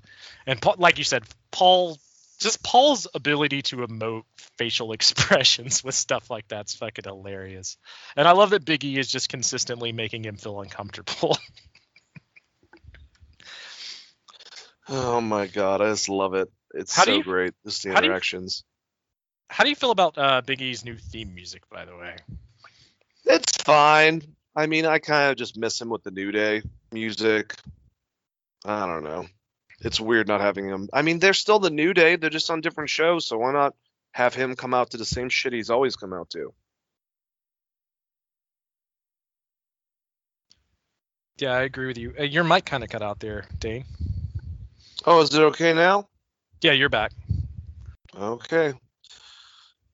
And 0.48 0.59
Paul, 0.59 0.75
like 0.80 0.98
you 0.98 1.03
said, 1.03 1.24
Paul, 1.51 2.00
just 2.40 2.64
Paul's 2.64 3.06
ability 3.14 3.61
to 3.64 3.77
emote 3.77 4.24
facial 4.58 4.91
expressions 4.93 5.83
with 5.83 5.93
stuff 5.93 6.32
like 6.32 6.48
that's 6.48 6.74
fucking 6.75 7.03
hilarious. 7.06 7.77
And 8.16 8.27
I 8.27 8.32
love 8.32 8.50
that 8.50 8.66
Biggie 8.66 8.98
is 8.98 9.08
just 9.11 9.30
consistently 9.30 9.91
making 9.91 10.25
him 10.25 10.35
feel 10.38 10.59
uncomfortable. 10.61 11.38
Oh 14.93 15.22
my 15.22 15.48
god, 15.48 15.82
I 15.82 15.90
just 15.91 16.09
love 16.09 16.33
it. 16.33 16.50
It's 16.74 16.93
How 16.95 17.03
so 17.06 17.16
you- 17.17 17.24
great. 17.24 17.53
Just 17.66 17.83
the 17.83 17.95
interactions. 17.95 18.64
How 19.52 19.66
do 19.66 19.70
you 19.70 19.76
feel 19.76 19.92
about 19.92 20.18
uh, 20.18 20.40
Big 20.40 20.62
E's 20.62 20.86
new 20.86 20.96
theme 20.96 21.36
music, 21.36 21.70
by 21.70 21.84
the 21.84 21.94
way? 21.94 22.16
It's 23.26 23.58
fine. 23.58 24.22
I 24.56 24.66
mean, 24.66 24.86
I 24.86 25.00
kind 25.00 25.30
of 25.30 25.38
just 25.38 25.58
miss 25.58 25.80
him 25.80 25.90
with 25.90 26.04
the 26.04 26.12
New 26.12 26.32
Day 26.32 26.62
music. 26.94 27.54
I 28.64 28.86
don't 28.86 29.04
know. 29.04 29.26
It's 29.82 30.00
weird 30.00 30.30
not 30.30 30.40
having 30.40 30.70
him. 30.70 30.88
I 30.94 31.02
mean, 31.02 31.20
they're 31.20 31.34
still 31.34 31.60
the 31.60 31.70
New 31.70 31.94
Day. 31.94 32.16
They're 32.16 32.30
just 32.30 32.50
on 32.50 32.62
different 32.62 32.90
shows, 32.90 33.28
so 33.28 33.40
why 33.40 33.52
not 33.52 33.76
have 34.14 34.34
him 34.34 34.56
come 34.56 34.74
out 34.74 34.92
to 34.92 34.98
the 34.98 35.04
same 35.04 35.28
shit 35.28 35.52
he's 35.52 35.70
always 35.70 35.98
come 35.98 36.14
out 36.14 36.30
to? 36.30 36.54
Yeah, 41.40 41.52
I 41.52 41.64
agree 41.64 41.88
with 41.88 41.98
you. 41.98 42.14
Uh, 42.18 42.24
your 42.24 42.46
mic 42.46 42.64
kind 42.66 42.86
of 42.86 42.90
cut 42.90 43.02
out 43.02 43.20
there, 43.20 43.44
Dane. 43.60 43.84
Oh, 45.06 45.22
is 45.22 45.34
it 45.34 45.42
okay 45.42 45.74
now? 45.74 46.08
Yeah, 46.62 46.72
you're 46.72 46.88
back. 46.88 47.12
Okay. 48.18 48.76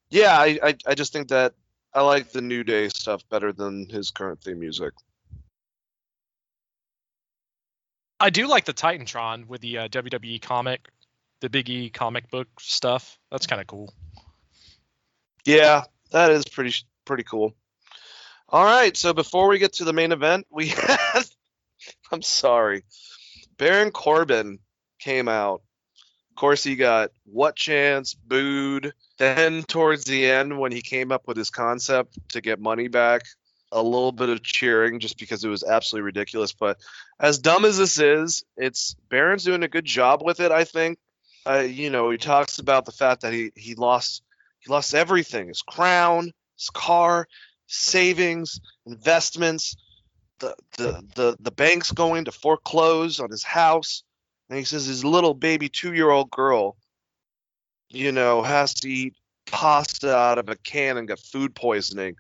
Yeah, 0.09 0.37
I, 0.37 0.59
I, 0.63 0.75
I 0.85 0.95
just 0.95 1.11
think 1.11 1.29
that 1.29 1.53
I 1.93 2.01
like 2.01 2.31
the 2.31 2.41
New 2.41 2.63
Day 2.63 2.89
stuff 2.89 3.27
better 3.29 3.51
than 3.51 3.89
his 3.89 4.11
current 4.11 4.41
theme 4.41 4.59
music. 4.59 4.93
I 8.19 8.29
do 8.29 8.47
like 8.47 8.65
the 8.65 8.73
Titantron 8.73 9.47
with 9.47 9.61
the 9.61 9.77
uh, 9.79 9.87
WWE 9.89 10.41
comic, 10.41 10.87
the 11.41 11.49
Big 11.49 11.69
E 11.69 11.89
comic 11.89 12.29
book 12.31 12.47
stuff. 12.59 13.19
That's 13.31 13.45
kind 13.45 13.61
of 13.61 13.67
cool. 13.67 13.93
Yeah, 15.45 15.83
that 16.11 16.31
is 16.31 16.45
pretty 16.45 16.73
pretty 17.05 17.23
cool. 17.23 17.55
All 18.49 18.63
right, 18.63 18.95
so 18.95 19.13
before 19.13 19.47
we 19.47 19.59
get 19.59 19.73
to 19.73 19.83
the 19.83 19.93
main 19.93 20.11
event, 20.11 20.47
we 20.49 20.67
had 20.67 21.23
I'm 22.11 22.21
sorry. 22.21 22.83
Baron 23.57 23.91
Corbin 23.91 24.59
came 24.99 25.27
out. 25.27 25.61
Of 26.31 26.35
course, 26.35 26.63
he 26.63 26.75
got 26.75 27.11
what 27.25 27.55
chance 27.55 28.13
booed. 28.13 28.93
Then 29.17 29.63
towards 29.63 30.05
the 30.05 30.29
end, 30.29 30.59
when 30.59 30.71
he 30.71 30.81
came 30.81 31.11
up 31.11 31.27
with 31.27 31.37
his 31.37 31.49
concept 31.49 32.17
to 32.29 32.41
get 32.41 32.59
money 32.59 32.87
back, 32.87 33.23
a 33.71 33.81
little 33.81 34.11
bit 34.11 34.29
of 34.29 34.43
cheering 34.43 34.99
just 34.99 35.17
because 35.17 35.43
it 35.43 35.49
was 35.49 35.63
absolutely 35.63 36.05
ridiculous. 36.05 36.53
But 36.53 36.77
as 37.19 37.39
dumb 37.39 37.65
as 37.65 37.77
this 37.77 37.99
is, 37.99 38.43
it's 38.55 38.95
Baron's 39.09 39.43
doing 39.43 39.63
a 39.63 39.67
good 39.67 39.85
job 39.85 40.21
with 40.23 40.39
it. 40.39 40.51
I 40.51 40.63
think. 40.63 40.99
Uh, 41.45 41.59
you 41.59 41.89
know, 41.89 42.09
he 42.09 42.17
talks 42.17 42.59
about 42.59 42.85
the 42.85 42.91
fact 42.91 43.21
that 43.21 43.33
he 43.33 43.51
he 43.55 43.75
lost 43.75 44.21
he 44.59 44.71
lost 44.71 44.93
everything: 44.93 45.47
his 45.47 45.61
crown, 45.61 46.31
his 46.57 46.69
car, 46.69 47.27
savings, 47.67 48.59
investments, 48.85 49.75
the 50.39 50.55
the 50.77 51.03
the 51.15 51.37
the 51.39 51.51
bank's 51.51 51.91
going 51.91 52.25
to 52.25 52.31
foreclose 52.31 53.19
on 53.19 53.29
his 53.29 53.43
house, 53.43 54.03
and 54.49 54.59
he 54.59 54.65
says 54.65 54.85
his 54.85 55.05
little 55.05 55.33
baby 55.33 55.69
two 55.69 55.93
year 55.93 56.09
old 56.09 56.29
girl, 56.29 56.75
you 57.89 58.11
know, 58.11 58.41
has 58.41 58.73
to 58.75 58.89
eat 58.89 59.15
pasta 59.45 60.15
out 60.15 60.37
of 60.37 60.49
a 60.49 60.55
can 60.55 60.97
and 60.97 61.07
get 61.07 61.19
food 61.19 61.55
poisoning 61.55 62.15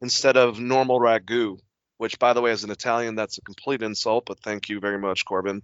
instead 0.00 0.36
of 0.36 0.60
normal 0.60 1.00
ragu. 1.00 1.58
Which, 1.96 2.18
by 2.20 2.32
the 2.32 2.40
way, 2.40 2.52
as 2.52 2.62
an 2.62 2.70
Italian, 2.70 3.16
that's 3.16 3.38
a 3.38 3.42
complete 3.42 3.82
insult. 3.82 4.26
But 4.26 4.40
thank 4.40 4.68
you 4.68 4.78
very 4.78 4.98
much, 4.98 5.24
Corbin. 5.24 5.62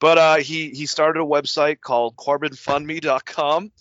But 0.00 0.18
uh, 0.18 0.36
he 0.36 0.70
he 0.70 0.86
started 0.86 1.20
a 1.20 1.24
website 1.24 1.80
called 1.80 2.16
CorbinFundMe.com, 2.16 3.72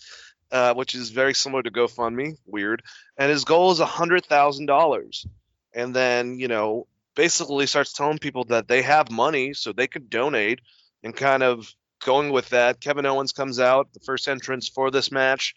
uh, 0.52 0.74
which 0.74 0.96
is 0.96 1.12
very 1.12 1.36
similar 1.36 1.62
to 1.62 1.70
GoFundMe. 1.70 2.38
Weird. 2.48 2.82
And 3.18 3.30
his 3.30 3.46
goal 3.46 3.72
is 3.72 3.80
a 3.80 3.86
hundred 3.86 4.26
thousand 4.26 4.66
dollars. 4.66 5.28
And 5.74 5.96
then 5.96 6.40
you 6.40 6.48
know 6.48 6.88
basically 7.16 7.68
starts 7.68 7.94
telling 7.94 8.18
people 8.18 8.46
that 8.46 8.68
they 8.68 8.82
have 8.82 9.12
money 9.12 9.54
so 9.54 9.72
they 9.72 9.88
could 9.88 10.10
donate 10.10 10.62
and 11.04 11.16
kind 11.16 11.44
of 11.44 11.72
going 12.04 12.32
with 12.32 12.50
that. 12.50 12.80
Kevin 12.80 13.06
Owens 13.06 13.32
comes 13.32 13.60
out, 13.60 13.94
the 13.94 14.00
first 14.00 14.28
entrance 14.28 14.70
for 14.70 14.92
this 14.92 15.12
match. 15.12 15.56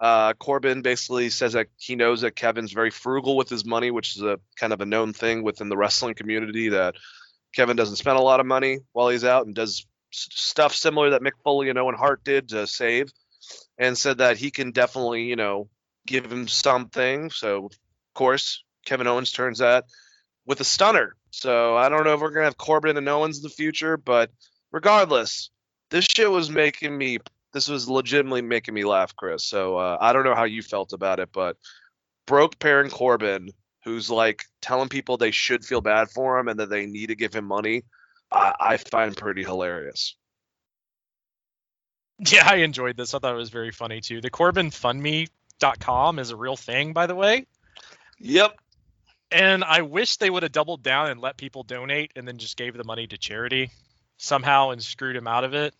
Uh, 0.00 0.32
Corbin 0.32 0.82
basically 0.82 1.30
says 1.30 1.52
that 1.52 1.68
he 1.76 1.94
knows 1.94 2.22
that 2.22 2.34
Kevin's 2.34 2.72
very 2.72 2.90
frugal 2.90 3.36
with 3.36 3.48
his 3.48 3.64
money, 3.64 3.92
which 3.92 4.16
is 4.16 4.22
a 4.22 4.40
kind 4.56 4.72
of 4.72 4.80
a 4.80 4.86
known 4.86 5.12
thing 5.12 5.44
within 5.44 5.68
the 5.68 5.76
wrestling 5.76 6.14
community 6.14 6.70
that 6.70 6.96
Kevin 7.54 7.76
doesn't 7.76 7.96
spend 7.96 8.18
a 8.18 8.22
lot 8.22 8.40
of 8.40 8.46
money 8.46 8.80
while 8.92 9.08
he's 9.08 9.24
out 9.24 9.46
and 9.46 9.54
does 9.54 9.86
stuff 10.10 10.74
similar 10.74 11.10
that 11.10 11.22
Mick 11.22 11.32
Foley 11.44 11.68
and 11.68 11.78
Owen 11.78 11.94
Hart 11.94 12.24
did 12.24 12.48
to 12.48 12.66
save, 12.66 13.12
and 13.78 13.96
said 13.96 14.18
that 14.18 14.36
he 14.36 14.50
can 14.50 14.72
definitely, 14.72 15.22
you 15.22 15.36
know, 15.36 15.68
give 16.06 16.30
him 16.30 16.48
something. 16.48 17.30
So, 17.30 17.66
of 17.66 17.72
course, 18.14 18.64
Kevin 18.84 19.06
Owens 19.06 19.32
turns 19.32 19.58
that 19.58 19.84
with 20.46 20.60
a 20.60 20.64
stunner. 20.64 21.14
So 21.30 21.76
I 21.76 21.88
don't 21.88 22.04
know 22.04 22.14
if 22.14 22.20
we're 22.20 22.30
gonna 22.30 22.44
have 22.44 22.58
Corbin 22.58 22.96
and 22.96 23.08
Owens 23.08 23.38
in 23.38 23.42
the 23.42 23.48
future, 23.48 23.96
but 23.96 24.30
regardless, 24.70 25.50
this 25.92 26.06
shit 26.06 26.30
was 26.30 26.50
making 26.50 26.96
me. 26.96 27.18
This 27.52 27.68
was 27.68 27.88
legitimately 27.88 28.40
making 28.42 28.74
me 28.74 28.84
laugh, 28.84 29.14
Chris. 29.14 29.44
So 29.44 29.76
uh, 29.76 29.98
I 30.00 30.12
don't 30.12 30.24
know 30.24 30.34
how 30.34 30.44
you 30.44 30.62
felt 30.62 30.94
about 30.94 31.20
it, 31.20 31.28
but 31.32 31.58
broke 32.26 32.58
Baron 32.58 32.90
Corbin, 32.90 33.50
who's 33.84 34.10
like 34.10 34.44
telling 34.62 34.88
people 34.88 35.16
they 35.16 35.30
should 35.30 35.64
feel 35.64 35.82
bad 35.82 36.10
for 36.10 36.38
him 36.38 36.48
and 36.48 36.58
that 36.60 36.70
they 36.70 36.86
need 36.86 37.08
to 37.08 37.14
give 37.14 37.34
him 37.34 37.44
money, 37.44 37.82
I, 38.32 38.54
I 38.58 38.76
find 38.78 39.14
pretty 39.14 39.44
hilarious. 39.44 40.16
Yeah, 42.18 42.48
I 42.48 42.56
enjoyed 42.56 42.96
this. 42.96 43.12
I 43.12 43.18
thought 43.18 43.34
it 43.34 43.36
was 43.36 43.50
very 43.50 43.70
funny 43.70 44.00
too. 44.00 44.22
The 44.22 44.30
CorbinFundMe.com 44.30 46.18
is 46.18 46.30
a 46.30 46.36
real 46.36 46.56
thing, 46.56 46.94
by 46.94 47.06
the 47.06 47.14
way. 47.14 47.46
Yep. 48.18 48.56
And 49.30 49.62
I 49.62 49.82
wish 49.82 50.16
they 50.16 50.30
would 50.30 50.42
have 50.42 50.52
doubled 50.52 50.82
down 50.82 51.10
and 51.10 51.20
let 51.20 51.36
people 51.36 51.64
donate 51.64 52.12
and 52.16 52.26
then 52.26 52.38
just 52.38 52.56
gave 52.56 52.76
the 52.76 52.84
money 52.84 53.06
to 53.08 53.18
charity 53.18 53.70
somehow 54.16 54.70
and 54.70 54.82
screwed 54.82 55.16
him 55.16 55.26
out 55.26 55.44
of 55.44 55.52
it. 55.52 55.74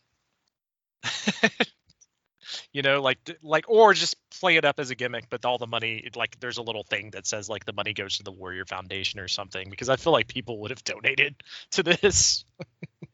you 2.72 2.82
know, 2.82 3.00
like 3.02 3.18
like 3.42 3.64
or 3.68 3.94
just 3.94 4.16
play 4.40 4.56
it 4.56 4.64
up 4.64 4.78
as 4.78 4.90
a 4.90 4.94
gimmick, 4.94 5.26
but 5.30 5.44
all 5.44 5.58
the 5.58 5.66
money 5.66 6.08
like 6.14 6.38
there's 6.40 6.58
a 6.58 6.62
little 6.62 6.82
thing 6.82 7.10
that 7.10 7.26
says 7.26 7.48
like 7.48 7.64
the 7.64 7.72
money 7.72 7.92
goes 7.92 8.18
to 8.18 8.22
the 8.22 8.32
Warrior 8.32 8.64
Foundation 8.64 9.20
or 9.20 9.28
something 9.28 9.70
because 9.70 9.88
I 9.88 9.96
feel 9.96 10.12
like 10.12 10.28
people 10.28 10.58
would 10.60 10.70
have 10.70 10.84
donated 10.84 11.42
to 11.72 11.82
this. 11.82 12.44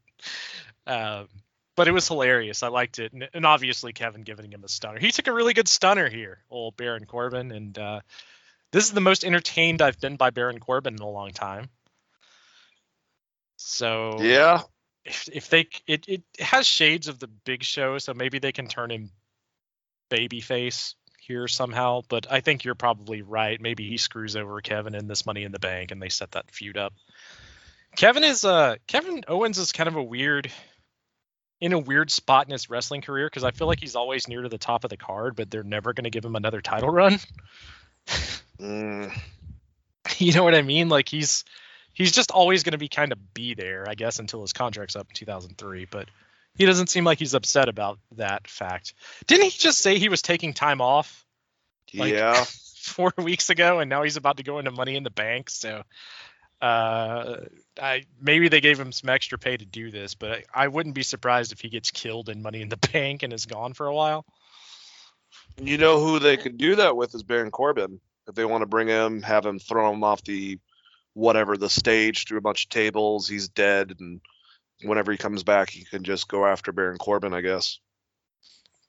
um, 0.86 1.28
but 1.76 1.86
it 1.86 1.92
was 1.92 2.08
hilarious. 2.08 2.65
I 2.65 2.68
liked 2.68 2.99
it, 2.99 3.12
and, 3.12 3.28
and 3.33 3.47
obviously 3.47 3.92
Kevin 3.92 4.23
giving 4.23 4.50
him 4.50 4.65
a 4.65 4.68
stunner. 4.68 4.99
He 4.99 5.12
took 5.12 5.28
a 5.28 5.33
really 5.33 5.55
good 5.55 5.68
stunner 5.68 6.08
here, 6.08 6.39
old 6.50 6.76
Baron 6.76 7.05
Corbin, 7.05 7.52
and 7.52 7.78
uh, 7.78 8.00
this 8.73 8.84
is 8.84 8.92
the 8.92 9.00
most 9.00 9.25
entertained 9.25 9.81
I've 9.81 10.00
been 10.00 10.17
by 10.17 10.31
Baron 10.31 10.58
Corbin 10.58 10.94
in 10.94 11.00
a 11.00 11.08
long 11.08 11.31
time. 11.31 11.68
So 13.58 14.17
Yeah. 14.18 14.62
If, 15.09 15.28
if 15.33 15.49
they 15.49 15.69
it, 15.87 16.07
it 16.09 16.23
has 16.39 16.67
shades 16.67 17.09
of 17.09 17.19
the 17.19 17.27
Big 17.27 17.65
Show, 17.65 17.99
so 17.99 18.15
maybe 18.15 18.39
they 18.39 18.53
can 18.53 18.69
turn 18.69 18.91
him 18.91 19.11
babyface 20.11 20.95
here 21.20 21.49
somehow. 21.49 22.03
But 22.09 22.31
I 22.31 22.41
think 22.41 22.65
you're 22.65 22.75
probably 22.75 23.23
right. 23.23 23.61
Maybe 23.61 23.89
he 23.89 23.97
screws 23.97 24.37
over 24.37 24.61
Kevin 24.61 24.95
in 24.95 25.09
this 25.09 25.27
Money 25.27 25.45
in 25.45 25.53
the 25.53 25.59
Bank, 25.59 25.91
and 25.91 26.01
they 26.01 26.11
set 26.11 26.33
that 26.33 26.51
feud 26.51 26.77
up. 26.77 26.93
Kevin 27.97 28.23
is 28.23 28.45
uh 28.45 28.77
Kevin 28.87 29.25
Owens 29.27 29.59
is 29.59 29.73
kind 29.73 29.89
of 29.89 29.97
a 29.97 30.03
weird 30.03 30.53
in 31.61 31.73
a 31.73 31.78
weird 31.78 32.11
spot 32.11 32.47
in 32.47 32.53
his 32.53 32.70
wrestling 32.70 33.01
career 33.01 33.27
because 33.27 33.45
I 33.45 33.51
feel 33.51 33.67
like 33.67 33.81
he's 33.81 33.97
always 33.97 34.28
near 34.28 34.43
to 34.43 34.49
the 34.49 34.59
top 34.59 34.85
of 34.85 34.91
the 34.91 34.97
card, 34.97 35.35
but 35.35 35.51
they're 35.51 35.65
never 35.65 35.93
going 35.93 36.05
to 36.05 36.11
give 36.11 36.25
him 36.25 36.37
another 36.37 36.61
title 36.61 36.91
run. 36.91 37.19
Mm, 38.59 39.17
you 40.17 40.33
know 40.33 40.43
what 40.43 40.57
I 40.57 40.62
mean? 40.62 40.89
Like 40.89 41.09
he's 41.09 41.45
he's 41.99 42.12
just 42.12 42.31
always 42.31 42.62
going 42.62 42.73
to 42.73 42.78
be 42.78 42.89
kind 42.89 43.10
of 43.12 43.35
be 43.35 43.55
there, 43.55 43.85
I 43.89 43.94
guess, 43.94 44.20
until 44.20 44.41
his 44.41 44.52
contract's 44.52 44.94
up 44.97 45.09
in 45.10 45.15
2003. 45.15 45.86
But 45.91 46.09
he 46.55 46.65
doesn't 46.65 46.89
seem 46.89 47.05
like 47.05 47.18
he's 47.18 47.35
upset 47.35 47.68
about 47.68 47.99
that 48.17 48.47
fact. 48.49 48.94
Didn't 49.27 49.47
he 49.47 49.51
just 49.51 49.81
say 49.81 49.99
he 49.99 50.09
was 50.09 50.23
taking 50.23 50.55
time 50.55 50.81
off 50.81 51.27
Like- 51.93 52.15
yeah. 52.15 52.44
four 52.83 53.12
weeks 53.18 53.51
ago, 53.51 53.81
and 53.81 53.91
now 53.91 54.05
he's 54.05 54.17
about 54.17 54.39
to 54.39 54.43
go 54.44 54.59
into 54.59 54.70
Money 54.70 54.97
in 54.97 55.02
the 55.02 55.10
Bank? 55.10 55.51
So, 55.51 55.83
uh, 56.62 57.36
I 57.81 58.05
maybe 58.20 58.49
they 58.49 58.60
gave 58.60 58.81
him 58.81 58.93
some 58.93 59.10
extra 59.10 59.36
pay 59.39 59.57
to 59.57 59.67
do 59.67 59.91
this, 59.91 60.15
but 60.15 60.31
I, 60.33 60.44
I 60.55 60.68
wouldn't 60.68 60.94
be 60.94 61.02
surprised 61.02 61.52
if 61.52 61.60
he 61.60 61.68
gets 61.68 61.91
killed 61.91 62.28
in 62.28 62.43
Money 62.43 62.62
in 62.62 62.68
the 62.68 62.77
Bank 62.93 63.25
and 63.25 63.33
is 63.33 63.47
gone 63.47 63.75
for 63.75 63.86
a 63.86 63.94
while. 63.94 64.25
You 65.60 65.77
know 65.78 66.01
who 66.01 66.20
they 66.20 66.36
could 66.36 66.57
do 66.57 66.77
that 66.77 66.97
with 66.97 67.15
is 67.15 67.25
Baron 67.25 67.51
Corbin. 67.51 68.01
If 68.28 68.35
they 68.36 68.44
want 68.44 68.62
to 68.62 68.67
bring 68.67 68.89
him, 68.89 69.23
have 69.23 69.44
him 69.44 69.59
throw 69.59 69.93
him 69.93 70.05
off 70.05 70.23
the 70.23 70.59
whatever 71.19 71.57
the 71.57 71.69
stage 71.69 72.27
through 72.27 72.39
a 72.39 72.43
bunch 72.43 72.65
of 72.67 72.71
tables, 72.71 73.29
he's 73.29 73.49
dead, 73.49 73.95
and 73.99 74.21
whenever 74.83 75.11
he 75.13 75.19
comes 75.19 75.43
back, 75.43 75.69
he 75.71 75.85
can 75.85 76.05
just 76.05 76.29
go 76.29 76.47
after 76.47 76.73
Baron 76.73 76.99
Corbin, 76.99 77.35
I 77.35 77.41
guess. 77.41 77.79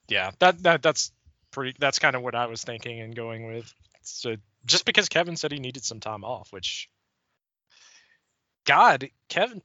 yeah 0.08 0.32
that 0.40 0.61
that 0.64 0.82
that's 0.82 1.11
pretty 1.51 1.75
that's 1.80 1.98
kind 1.99 2.16
of 2.16 2.22
what 2.22 2.35
i 2.35 2.45
was 2.45 2.64
thinking 2.64 2.99
and 3.01 3.16
going 3.16 3.48
with 3.48 3.74
so 4.03 4.35
just 4.66 4.85
because 4.85 5.09
kevin 5.09 5.35
said 5.35 5.51
he 5.51 5.59
needed 5.59 5.83
some 5.83 5.99
time 5.99 6.24
off 6.24 6.51
which 6.53 6.88
god 8.66 9.09
kevin 9.30 9.61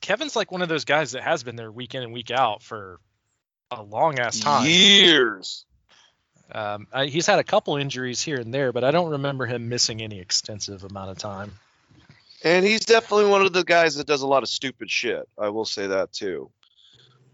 kevin's 0.00 0.34
like 0.34 0.50
one 0.50 0.62
of 0.62 0.68
those 0.68 0.84
guys 0.86 1.12
that 1.12 1.22
has 1.22 1.42
been 1.42 1.56
there 1.56 1.70
week 1.70 1.94
in 1.94 2.02
and 2.02 2.12
week 2.12 2.30
out 2.30 2.62
for 2.62 2.98
a 3.70 3.82
long 3.82 4.18
ass 4.18 4.40
time 4.40 4.64
Years. 4.66 5.66
um, 6.52 6.86
I, 6.92 7.06
he's 7.06 7.26
had 7.26 7.38
a 7.38 7.44
couple 7.44 7.76
injuries 7.76 8.22
here 8.22 8.40
and 8.40 8.52
there 8.54 8.72
but 8.72 8.84
i 8.84 8.90
don't 8.90 9.10
remember 9.10 9.44
him 9.44 9.68
missing 9.68 10.00
any 10.00 10.20
extensive 10.20 10.84
amount 10.84 11.10
of 11.10 11.18
time 11.18 11.52
And 12.44 12.64
he's 12.64 12.84
definitely 12.84 13.26
one 13.26 13.42
of 13.42 13.52
the 13.52 13.64
guys 13.64 13.94
that 13.96 14.06
does 14.06 14.22
a 14.22 14.26
lot 14.26 14.42
of 14.42 14.48
stupid 14.48 14.90
shit. 14.90 15.26
I 15.38 15.48
will 15.48 15.64
say 15.64 15.86
that 15.86 16.12
too. 16.12 16.50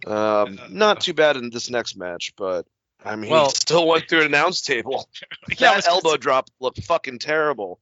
Um, 0.07 0.59
not 0.71 1.01
too 1.01 1.15
bad 1.15 1.37
in 1.37 1.51
this 1.51 1.71
next 1.71 1.97
match, 1.97 2.33
but 2.37 2.67
I 3.05 3.17
mean, 3.17 3.31
Well- 3.31 3.47
he 3.47 3.51
still 3.51 3.87
went 3.87 4.09
through 4.09 4.21
an 4.21 4.27
announce 4.27 4.61
table. 4.63 5.09
That 5.59 5.77
was 5.77 5.87
elbow 5.87 6.17
drop 6.17 6.49
looked 6.61 6.83
fucking 6.85 7.19
terrible. 7.19 7.81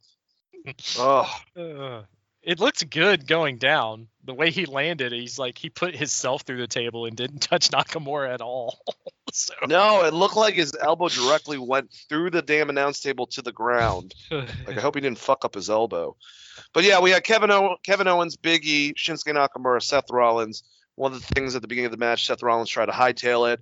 Oh, 0.99 1.40
Uh, 1.57 2.02
it 2.43 2.60
looked 2.60 2.89
good 2.91 3.27
going 3.27 3.59
down. 3.59 4.09
The 4.25 4.35
way 4.35 4.51
he 4.51 4.67
landed, 4.67 5.12
he's 5.12 5.39
like 5.39 5.59
he 5.59 5.70
put 5.70 5.97
himself 5.97 6.43
through 6.43 6.59
the 6.59 6.67
table 6.67 7.07
and 7.07 7.17
didn't 7.17 7.41
touch 7.41 7.70
Nakamura 7.70 8.33
at 8.33 8.41
all. 8.41 8.81
so 9.33 9.55
no, 9.67 10.05
it 10.05 10.15
looked 10.15 10.36
like 10.36 10.55
his 10.55 10.77
elbow 10.81 11.09
directly 11.09 11.59
went 11.59 11.93
through 12.09 12.31
the 12.31 12.43
damn 12.43 12.70
announce 12.70 13.01
table 13.01 13.27
to 13.28 13.43
the 13.43 13.52
ground. 13.52 14.15
Like 14.31 14.78
I 14.78 14.81
hope 14.81 14.94
he 14.94 15.01
didn't 15.01 15.19
fuck 15.19 15.44
up 15.44 15.55
his 15.55 15.69
elbow. 15.70 16.17
But 16.73 16.85
yeah, 16.85 17.01
we 17.01 17.10
had 17.10 17.25
Kevin 17.25 17.51
o- 17.51 17.77
Kevin 17.85 18.07
Owens, 18.07 18.36
Big 18.36 18.65
E, 18.65 18.94
Shinsuke 18.94 19.35
Nakamura, 19.35 19.83
Seth 19.83 20.10
Rollins. 20.10 20.62
One 20.94 21.12
of 21.12 21.20
the 21.20 21.35
things 21.35 21.57
at 21.57 21.62
the 21.62 21.69
beginning 21.69 21.86
of 21.86 21.93
the 21.93 21.99
match, 21.99 22.27
Seth 22.27 22.43
Rollins 22.43 22.69
tried 22.69 22.86
to 22.86 22.93
hightail 22.93 23.52
it. 23.52 23.60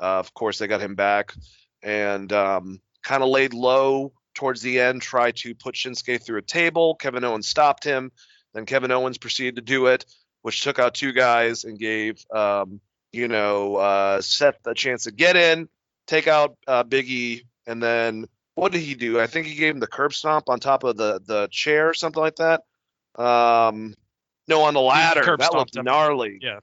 Uh, 0.00 0.18
of 0.18 0.32
course, 0.34 0.58
they 0.58 0.66
got 0.66 0.80
him 0.80 0.94
back 0.94 1.34
and 1.82 2.32
um, 2.32 2.80
kind 3.02 3.22
of 3.22 3.28
laid 3.28 3.52
low 3.54 4.12
towards 4.38 4.62
the 4.62 4.78
end, 4.78 5.02
tried 5.02 5.34
to 5.34 5.52
put 5.52 5.74
Shinsuke 5.74 6.24
through 6.24 6.38
a 6.38 6.42
table. 6.42 6.94
Kevin 6.94 7.24
Owens 7.24 7.48
stopped 7.48 7.82
him. 7.82 8.12
Then 8.54 8.66
Kevin 8.66 8.92
Owens 8.92 9.18
proceeded 9.18 9.56
to 9.56 9.62
do 9.62 9.86
it, 9.86 10.06
which 10.42 10.62
took 10.62 10.78
out 10.78 10.94
two 10.94 11.12
guys 11.12 11.64
and 11.64 11.76
gave 11.76 12.24
um, 12.32 12.80
you 13.12 13.26
know 13.26 13.74
uh, 13.76 14.20
Seth 14.20 14.64
a 14.64 14.74
chance 14.74 15.04
to 15.04 15.10
get 15.10 15.34
in, 15.34 15.68
take 16.06 16.28
out 16.28 16.56
uh, 16.68 16.84
Big 16.84 17.10
E, 17.10 17.42
and 17.66 17.82
then 17.82 18.26
what 18.54 18.70
did 18.70 18.82
he 18.82 18.94
do? 18.94 19.20
I 19.20 19.26
think 19.26 19.48
he 19.48 19.56
gave 19.56 19.74
him 19.74 19.80
the 19.80 19.88
curb 19.88 20.14
stomp 20.14 20.48
on 20.48 20.60
top 20.60 20.84
of 20.84 20.96
the 20.96 21.20
the 21.26 21.48
chair 21.50 21.88
or 21.88 21.94
something 21.94 22.22
like 22.22 22.36
that. 22.36 22.62
Um, 23.20 23.96
no, 24.46 24.62
on 24.62 24.74
the 24.74 24.80
ladder. 24.80 25.22
curb 25.22 25.40
That 25.40 25.52
looked 25.52 25.74
gnarly. 25.74 26.38
Yeah. 26.40 26.60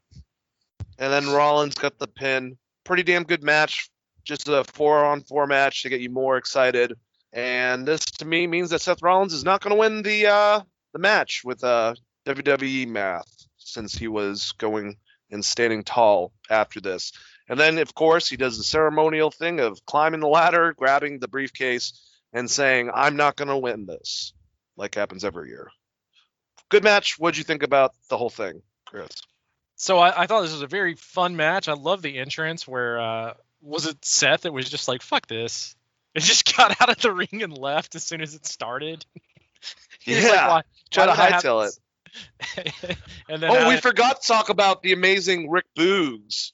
And 0.98 1.12
then 1.12 1.30
Rollins 1.30 1.76
got 1.76 2.00
the 2.00 2.08
pin. 2.08 2.58
Pretty 2.86 3.04
damn 3.04 3.24
good 3.24 3.44
match. 3.44 3.90
Just 4.24 4.48
a 4.48 4.64
four 4.64 5.04
on 5.04 5.24
four 5.24 5.46
match 5.46 5.84
to 5.84 5.90
get 5.90 6.00
you 6.00 6.10
more 6.10 6.38
excited. 6.38 6.96
And 7.36 7.86
this 7.86 8.00
to 8.06 8.26
me 8.26 8.48
means 8.48 8.70
that 8.70 8.82
Seth 8.82 9.04
Rollins 9.04 9.34
is 9.34 9.44
not 9.44 9.62
going 9.62 9.76
to 9.76 9.80
win 9.80 10.02
the 10.02 10.28
uh, 10.28 10.62
the 10.94 11.00
match 11.00 11.42
with 11.44 11.64
uh, 11.66 11.94
WWE 12.26 12.88
math 12.88 13.28
since 13.58 13.94
he 13.94 14.08
was 14.08 14.54
going 14.54 14.96
and 15.30 15.44
standing 15.44 15.84
tall 15.84 16.32
after 16.50 16.80
this. 16.80 17.12
And 17.50 17.60
then, 17.60 17.78
of 17.78 17.94
course, 17.94 18.30
he 18.30 18.38
does 18.38 18.58
the 18.58 18.64
ceremonial 18.64 19.32
thing 19.32 19.60
of 19.60 19.86
climbing 19.86 20.22
the 20.22 20.28
ladder, 20.28 20.74
grabbing 20.74 21.20
the 21.20 21.28
briefcase, 21.28 22.02
and 22.32 22.50
saying, 22.50 22.90
I'm 22.94 23.18
not 23.18 23.36
going 23.36 23.50
to 23.50 23.58
win 23.58 23.86
this, 23.86 24.34
like 24.78 24.96
happens 24.96 25.26
every 25.26 25.50
year. 25.50 25.70
Good 26.70 26.84
match. 26.84 27.20
What'd 27.20 27.38
you 27.38 27.44
think 27.44 27.64
about 27.64 27.94
the 28.10 28.18
whole 28.18 28.30
thing, 28.30 28.62
Chris? 28.86 29.10
So 29.76 30.00
I, 30.00 30.24
I 30.24 30.26
thought 30.26 30.42
this 30.42 30.54
was 30.54 30.62
a 30.62 30.68
very 30.68 30.96
fun 30.96 31.36
match. 31.36 31.68
I 31.68 31.74
love 31.74 32.02
the 32.02 32.18
entrance 32.18 32.66
where 32.66 33.00
uh, 33.00 33.34
was 33.62 33.86
it 33.86 34.04
Seth 34.06 34.42
that 34.42 34.54
was 34.54 34.70
just 34.70 34.88
like 34.88 35.02
fuck 35.02 35.28
this. 35.28 35.76
It 36.16 36.24
just 36.24 36.45
got 36.58 36.80
out 36.82 36.90
of 36.90 37.00
the 37.00 37.12
ring 37.12 37.44
and 37.44 37.58
left 37.58 37.96
as 37.96 38.04
soon 38.04 38.22
as 38.22 38.34
it 38.36 38.46
started. 38.46 39.06
Was 40.08 40.16
like, 40.16 40.24
Yeah, 40.24 40.62
Try 40.92 41.06
to 41.06 41.12
did 41.12 41.20
I 41.20 41.30
have 41.30 41.44
hightail 41.44 41.66
this?" 41.66 41.80
and 43.30 43.42
then 43.42 43.52
Oh, 43.52 43.68
we 43.68 43.78
forgot 43.78 44.22
to 44.22 44.28
talk 44.28 44.50
about 44.50 44.82
the 44.82 44.94
amazing 44.94 45.50
Rick 45.50 45.66
Boogs, 45.78 46.52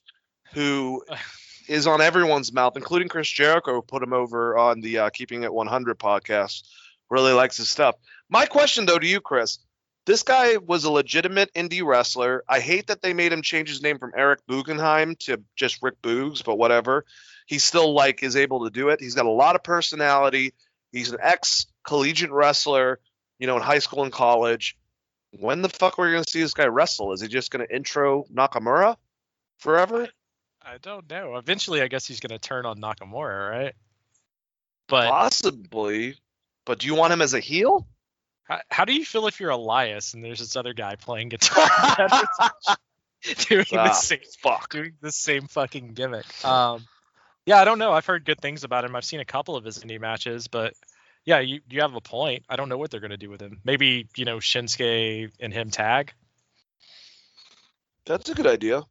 who 0.54 1.04
is 1.68 1.86
on 1.86 2.00
everyone's 2.00 2.52
mouth, 2.52 2.76
including 2.76 3.08
Chris 3.08 3.28
Jericho, 3.28 3.74
who 3.74 3.82
put 3.82 4.02
him 4.02 4.12
over 4.12 4.56
on 4.56 4.80
the 4.80 4.98
uh, 4.98 5.10
Keeping 5.10 5.44
It 5.44 5.52
100 5.52 5.98
podcast. 5.98 6.62
Really 7.10 7.32
likes 7.32 7.58
his 7.58 7.68
stuff. 7.68 7.96
My 8.30 8.46
question, 8.46 8.86
though, 8.86 8.98
to 8.98 9.06
you, 9.06 9.20
Chris, 9.20 9.58
this 10.06 10.22
guy 10.22 10.56
was 10.56 10.84
a 10.84 10.90
legitimate 10.90 11.52
indie 11.54 11.84
wrestler. 11.84 12.42
I 12.48 12.60
hate 12.60 12.88
that 12.88 13.02
they 13.02 13.12
made 13.12 13.32
him 13.32 13.42
change 13.42 13.68
his 13.68 13.82
name 13.82 13.98
from 13.98 14.12
Eric 14.16 14.40
Bugenhagen 14.48 15.18
to 15.20 15.42
just 15.54 15.82
Rick 15.82 16.00
Boogs, 16.02 16.42
but 16.42 16.56
whatever. 16.56 17.04
He 17.52 17.58
still 17.58 17.92
like 17.92 18.22
is 18.22 18.34
able 18.34 18.64
to 18.64 18.70
do 18.70 18.88
it. 18.88 18.98
He's 18.98 19.14
got 19.14 19.26
a 19.26 19.30
lot 19.30 19.56
of 19.56 19.62
personality. 19.62 20.54
He's 20.90 21.10
an 21.12 21.18
ex 21.20 21.66
collegiate 21.84 22.30
wrestler, 22.30 22.98
you 23.38 23.46
know, 23.46 23.56
in 23.56 23.62
high 23.62 23.80
school 23.80 24.04
and 24.04 24.10
college. 24.12 24.74
When 25.38 25.60
the 25.60 25.68
fuck 25.68 25.98
are 25.98 26.06
we 26.06 26.12
gonna 26.12 26.24
see 26.26 26.40
this 26.40 26.54
guy 26.54 26.64
wrestle? 26.64 27.12
Is 27.12 27.20
he 27.20 27.28
just 27.28 27.50
gonna 27.50 27.66
intro 27.70 28.24
Nakamura 28.32 28.96
forever? 29.58 30.08
I 30.62 30.78
don't 30.80 31.10
know. 31.10 31.36
Eventually, 31.36 31.82
I 31.82 31.88
guess 31.88 32.06
he's 32.06 32.20
gonna 32.20 32.38
turn 32.38 32.64
on 32.64 32.78
Nakamura, 32.78 33.50
right? 33.50 33.74
But 34.88 35.10
Possibly. 35.10 36.16
But 36.64 36.78
do 36.78 36.86
you 36.86 36.94
want 36.94 37.12
him 37.12 37.20
as 37.20 37.34
a 37.34 37.40
heel? 37.40 37.86
how, 38.44 38.60
how 38.70 38.84
do 38.86 38.94
you 38.94 39.04
feel 39.04 39.26
if 39.26 39.40
you're 39.40 39.50
Elias 39.50 40.14
and 40.14 40.24
there's 40.24 40.38
this 40.38 40.56
other 40.56 40.72
guy 40.72 40.96
playing 40.96 41.28
guitar 41.28 41.64
doing 43.48 43.66
the 43.70 43.78
Ah, 43.78 43.92
same 43.92 44.20
Fuck. 44.40 44.70
doing 44.70 44.92
the 45.02 45.12
same 45.12 45.48
fucking 45.48 45.92
gimmick? 45.92 46.24
Um, 46.46 46.86
yeah, 47.46 47.60
I 47.60 47.64
don't 47.64 47.78
know. 47.78 47.92
I've 47.92 48.06
heard 48.06 48.24
good 48.24 48.40
things 48.40 48.64
about 48.64 48.84
him. 48.84 48.94
I've 48.94 49.04
seen 49.04 49.20
a 49.20 49.24
couple 49.24 49.56
of 49.56 49.64
his 49.64 49.78
indie 49.80 50.00
matches, 50.00 50.48
but 50.48 50.74
yeah, 51.24 51.40
you 51.40 51.60
you 51.68 51.80
have 51.80 51.94
a 51.94 52.00
point. 52.00 52.44
I 52.48 52.56
don't 52.56 52.68
know 52.68 52.78
what 52.78 52.90
they're 52.90 53.00
gonna 53.00 53.16
do 53.16 53.30
with 53.30 53.40
him. 53.40 53.60
Maybe 53.64 54.08
you 54.16 54.24
know 54.24 54.38
Shinsuke 54.38 55.30
and 55.40 55.52
him 55.52 55.70
tag. 55.70 56.12
That's 58.06 58.28
a 58.28 58.34
good 58.34 58.46
idea. 58.46 58.82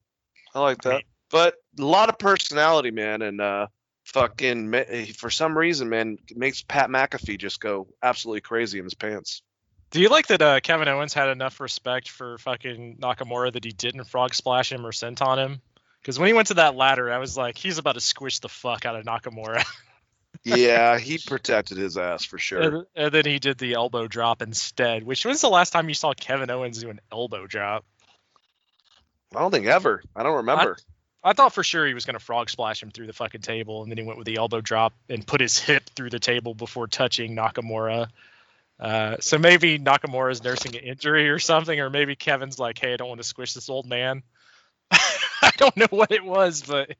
I 0.53 0.59
like 0.59 0.81
that. 0.83 1.03
But 1.29 1.55
a 1.79 1.85
lot 1.85 2.09
of 2.09 2.17
personality, 2.17 2.91
man, 2.91 3.21
and 3.21 3.41
uh 3.41 3.67
fucking 4.05 4.73
for 5.17 5.29
some 5.29 5.57
reason, 5.57 5.89
man, 5.89 6.17
it 6.29 6.37
makes 6.37 6.61
Pat 6.61 6.89
McAfee 6.89 7.39
just 7.39 7.59
go 7.59 7.87
absolutely 8.03 8.41
crazy 8.41 8.79
in 8.79 8.83
his 8.83 8.95
pants. 8.95 9.41
Do 9.91 9.99
you 9.99 10.07
like 10.07 10.27
that 10.27 10.41
uh, 10.41 10.59
Kevin 10.61 10.87
Owens 10.87 11.13
had 11.13 11.27
enough 11.27 11.59
respect 11.59 12.09
for 12.09 12.37
fucking 12.37 12.97
Nakamura 13.01 13.51
that 13.51 13.65
he 13.65 13.71
didn't 13.71 14.05
frog 14.05 14.33
splash 14.33 14.71
him 14.71 14.85
or 14.85 14.91
senton 14.91 15.37
him? 15.37 15.61
Because 16.01 16.17
when 16.17 16.27
he 16.27 16.33
went 16.33 16.47
to 16.47 16.55
that 16.55 16.75
ladder, 16.75 17.11
I 17.11 17.19
was 17.19 17.37
like, 17.37 17.57
he's 17.57 17.77
about 17.77 17.93
to 17.93 18.01
squish 18.01 18.39
the 18.39 18.49
fuck 18.49 18.85
out 18.85 18.95
of 18.95 19.05
Nakamura. 19.05 19.63
Yeah, 20.43 20.97
he 20.97 21.19
protected 21.19 21.77
his 21.77 21.97
ass 21.97 22.25
for 22.25 22.39
sure. 22.39 22.61
and, 22.61 22.85
and 22.95 23.13
then 23.13 23.25
he 23.25 23.37
did 23.37 23.59
the 23.59 23.73
elbow 23.73 24.07
drop 24.07 24.41
instead. 24.41 25.03
Which 25.03 25.23
was 25.23 25.41
the 25.41 25.49
last 25.49 25.71
time 25.71 25.87
you 25.87 25.93
saw 25.93 26.13
Kevin 26.13 26.49
Owens 26.49 26.81
do 26.81 26.89
an 26.89 26.99
elbow 27.11 27.45
drop? 27.45 27.85
I 29.35 29.39
don't 29.39 29.51
think 29.51 29.67
ever. 29.67 30.01
I 30.15 30.23
don't 30.23 30.37
remember. 30.37 30.77
I 31.23 31.33
thought 31.33 31.53
for 31.53 31.63
sure 31.63 31.85
he 31.85 31.93
was 31.93 32.05
going 32.05 32.17
to 32.17 32.23
frog 32.23 32.49
splash 32.49 32.81
him 32.81 32.89
through 32.89 33.07
the 33.07 33.13
fucking 33.13 33.41
table, 33.41 33.83
and 33.83 33.91
then 33.91 33.97
he 33.99 34.03
went 34.03 34.17
with 34.17 34.25
the 34.25 34.37
elbow 34.37 34.61
drop 34.61 34.93
and 35.09 35.25
put 35.25 35.41
his 35.41 35.59
hip 35.59 35.83
through 35.95 36.09
the 36.09 36.19
table 36.19 36.55
before 36.55 36.87
touching 36.87 37.35
Nakamura. 37.35 38.07
Uh, 38.79 39.17
so 39.19 39.37
maybe 39.37 39.77
Nakamura 39.77 40.31
is 40.31 40.43
nursing 40.43 40.75
an 40.75 40.81
injury 40.83 41.29
or 41.29 41.37
something, 41.37 41.79
or 41.79 41.91
maybe 41.91 42.15
Kevin's 42.15 42.57
like, 42.57 42.79
"Hey, 42.79 42.93
I 42.93 42.97
don't 42.97 43.09
want 43.09 43.21
to 43.21 43.27
squish 43.27 43.53
this 43.53 43.69
old 43.69 43.85
man." 43.85 44.23
I 45.61 45.69
don't 45.69 45.77
know 45.77 45.97
what 45.97 46.11
it 46.11 46.23
was, 46.23 46.63
but 46.63 46.95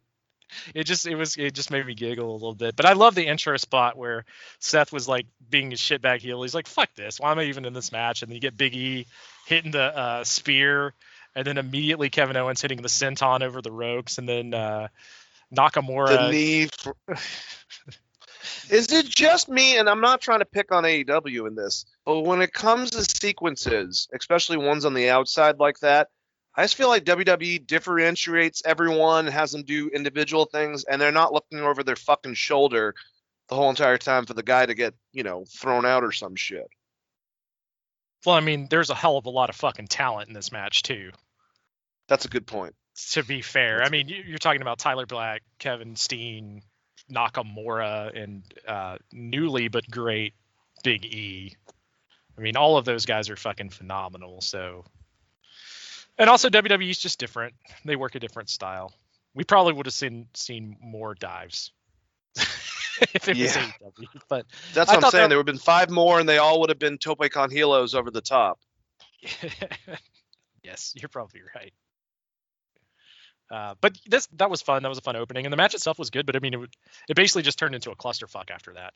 it 0.76 0.84
just 0.84 1.08
it 1.08 1.16
was 1.16 1.36
it 1.38 1.54
just 1.54 1.72
made 1.72 1.86
me 1.86 1.96
giggle 1.96 2.30
a 2.30 2.34
little 2.34 2.56
bit. 2.56 2.76
But 2.76 2.86
I 2.86 2.94
love 2.94 3.16
the 3.16 3.26
intro 3.26 3.58
spot 3.58 3.98
where 3.98 4.26
Seth 4.60 4.94
was 4.94 5.08
like 5.08 5.26
being 5.50 5.74
a 5.74 5.76
shitbag 5.76 6.20
heel. 6.20 6.42
He's 6.44 6.54
like, 6.54 6.68
"Fuck 6.68 6.94
this! 6.96 7.20
Why 7.20 7.32
am 7.32 7.40
I 7.40 7.44
even 7.46 7.66
in 7.66 7.74
this 7.74 7.92
match?" 7.92 8.22
And 8.22 8.30
then 8.30 8.36
you 8.36 8.42
get 8.42 8.58
Big 8.58 8.76
E 8.76 9.08
hitting 9.48 9.72
the 9.72 9.98
uh, 9.98 10.24
spear 10.24 10.94
and 11.36 11.48
then 11.48 11.58
immediately 11.58 12.10
Kevin 12.10 12.36
Owens 12.36 12.62
hitting 12.62 12.82
the 12.82 12.90
senton 12.90 13.42
over 13.42 13.62
the 13.62 13.72
ropes, 13.72 14.18
and 14.18 14.28
then 14.28 14.54
uh, 14.54 14.88
Nakamura. 15.56 16.10
the 16.10 16.32
knee. 16.32 16.68
For... 16.78 16.96
Is 18.70 18.92
it 18.92 19.06
just 19.06 19.50
me? 19.50 19.78
And 19.78 19.90
I'm 19.90 20.02
not 20.02 20.22
trying 20.22 20.40
to 20.40 20.46
pick 20.46 20.72
on 20.72 20.84
AEW 20.84 21.48
in 21.48 21.56
this, 21.56 21.86
but 22.06 22.22
when 22.22 22.42
it 22.42 22.54
comes 22.54 22.92
to 22.92 23.04
sequences, 23.04 24.08
especially 24.14 24.58
ones 24.58 24.86
on 24.86 24.94
the 24.94 25.10
outside 25.10 25.60
like 25.60 25.80
that, 25.80 26.10
I 26.56 26.64
just 26.64 26.76
feel 26.76 26.90
like 26.90 27.06
WWE 27.06 27.66
differentiates 27.66 28.62
everyone, 28.66 29.28
has 29.28 29.52
them 29.52 29.64
do 29.64 29.90
individual 29.90 30.46
things, 30.46 30.84
and 30.84 31.02
they're 31.02 31.12
not 31.12 31.32
looking 31.34 31.60
over 31.60 31.84
their 31.84 31.96
fucking 31.96 32.34
shoulder 32.34 32.94
the 33.48 33.56
whole 33.56 33.70
entire 33.70 33.98
time 33.98 34.26
for 34.26 34.34
the 34.34 34.44
guy 34.44 34.66
to 34.66 34.74
get, 34.74 34.94
you 35.14 35.24
know, 35.24 35.46
thrown 35.50 35.86
out 35.86 36.04
or 36.04 36.12
some 36.12 36.36
shit. 36.36 36.68
well, 38.26 38.36
I 38.36 38.40
mean, 38.42 38.68
there's 38.70 38.90
a 38.90 38.96
hell 38.96 39.18
of 39.18 39.26
a 39.26 39.30
lot 39.32 39.50
of 39.50 39.56
fucking 39.56 39.88
talent 39.88 40.28
in 40.28 40.34
this 40.34 40.52
match 40.52 40.84
too. 40.84 41.12
That's 42.08 42.26
a 42.26 42.30
good 42.30 42.46
point. 42.46 42.76
To 43.12 43.24
be 43.24 43.42
fair, 43.42 43.82
I 43.84 43.90
mean, 43.90 44.10
you- 44.10 44.24
you're 44.28 44.38
talking 44.38 44.62
about 44.62 44.78
Tyler 44.80 45.06
Black, 45.06 45.42
Kevin 45.58 45.96
Steen, 45.96 46.62
Nakamura, 47.10 48.16
and 48.22 48.44
uh, 48.68 48.98
newly 49.12 49.70
but 49.70 49.90
great 49.90 50.34
Big 50.84 51.06
E. 51.06 51.56
I 52.38 52.42
mean, 52.42 52.58
all 52.58 52.78
of 52.78 52.86
those 52.86 53.06
guys 53.06 53.30
are 53.30 53.36
fucking 53.36 53.70
phenomenal. 53.70 54.42
So, 54.42 54.86
and 56.22 56.30
also 56.30 56.50
WWE's 56.50 56.98
just 57.00 57.20
different. 57.20 57.54
They 57.84 57.98
work 57.98 58.16
a 58.16 58.20
different 58.20 58.50
style. 58.50 58.94
We 59.34 59.44
probably 59.44 59.74
would 59.74 59.86
have 59.88 59.94
seen 59.94 60.28
seen 60.34 60.78
more 60.82 61.14
dives 61.16 61.72
if 62.36 63.28
it 63.28 63.38
was 63.38 63.56
AEW, 63.58 64.08
but 64.30 64.46
That's 64.74 64.90
I 64.92 64.96
what 64.96 65.06
I'm 65.06 65.12
saying. 65.12 65.24
that- 65.24 65.28
There 65.30 65.38
would 65.38 65.48
have 65.48 65.54
been 65.54 65.58
five 65.62 65.90
more, 65.90 66.20
and 66.20 66.28
they 66.30 66.38
all 66.38 66.60
would 66.62 66.70
have 66.70 66.80
been 66.80 66.98
Tope 66.98 67.30
con 67.32 67.50
Hilos 67.50 67.94
over 67.96 68.12
the 68.12 68.22
top. 68.22 68.60
yes, 70.64 70.94
you're 70.96 71.10
probably 71.10 71.42
right. 71.56 71.74
Uh, 73.52 73.76
but 73.82 73.98
this 74.08 74.28
that 74.34 74.50
was 74.50 74.62
fun. 74.62 74.82
That 74.84 74.90
was 74.90 74.98
a 74.98 75.02
fun 75.02 75.16
opening, 75.18 75.46
and 75.46 75.52
the 75.52 75.58
match 75.58 75.74
itself 75.74 76.00
was 76.00 76.10
good. 76.10 76.26
But 76.26 76.36
I 76.36 76.40
mean, 76.40 76.54
it, 76.54 76.58
would- 76.58 76.74
it 77.10 77.16
basically 77.16 77.42
just 77.44 77.60
turned 77.60 77.76
into 77.76 77.92
a 77.92 77.96
clusterfuck 77.96 78.50
after 78.50 78.74
that. 78.74 78.94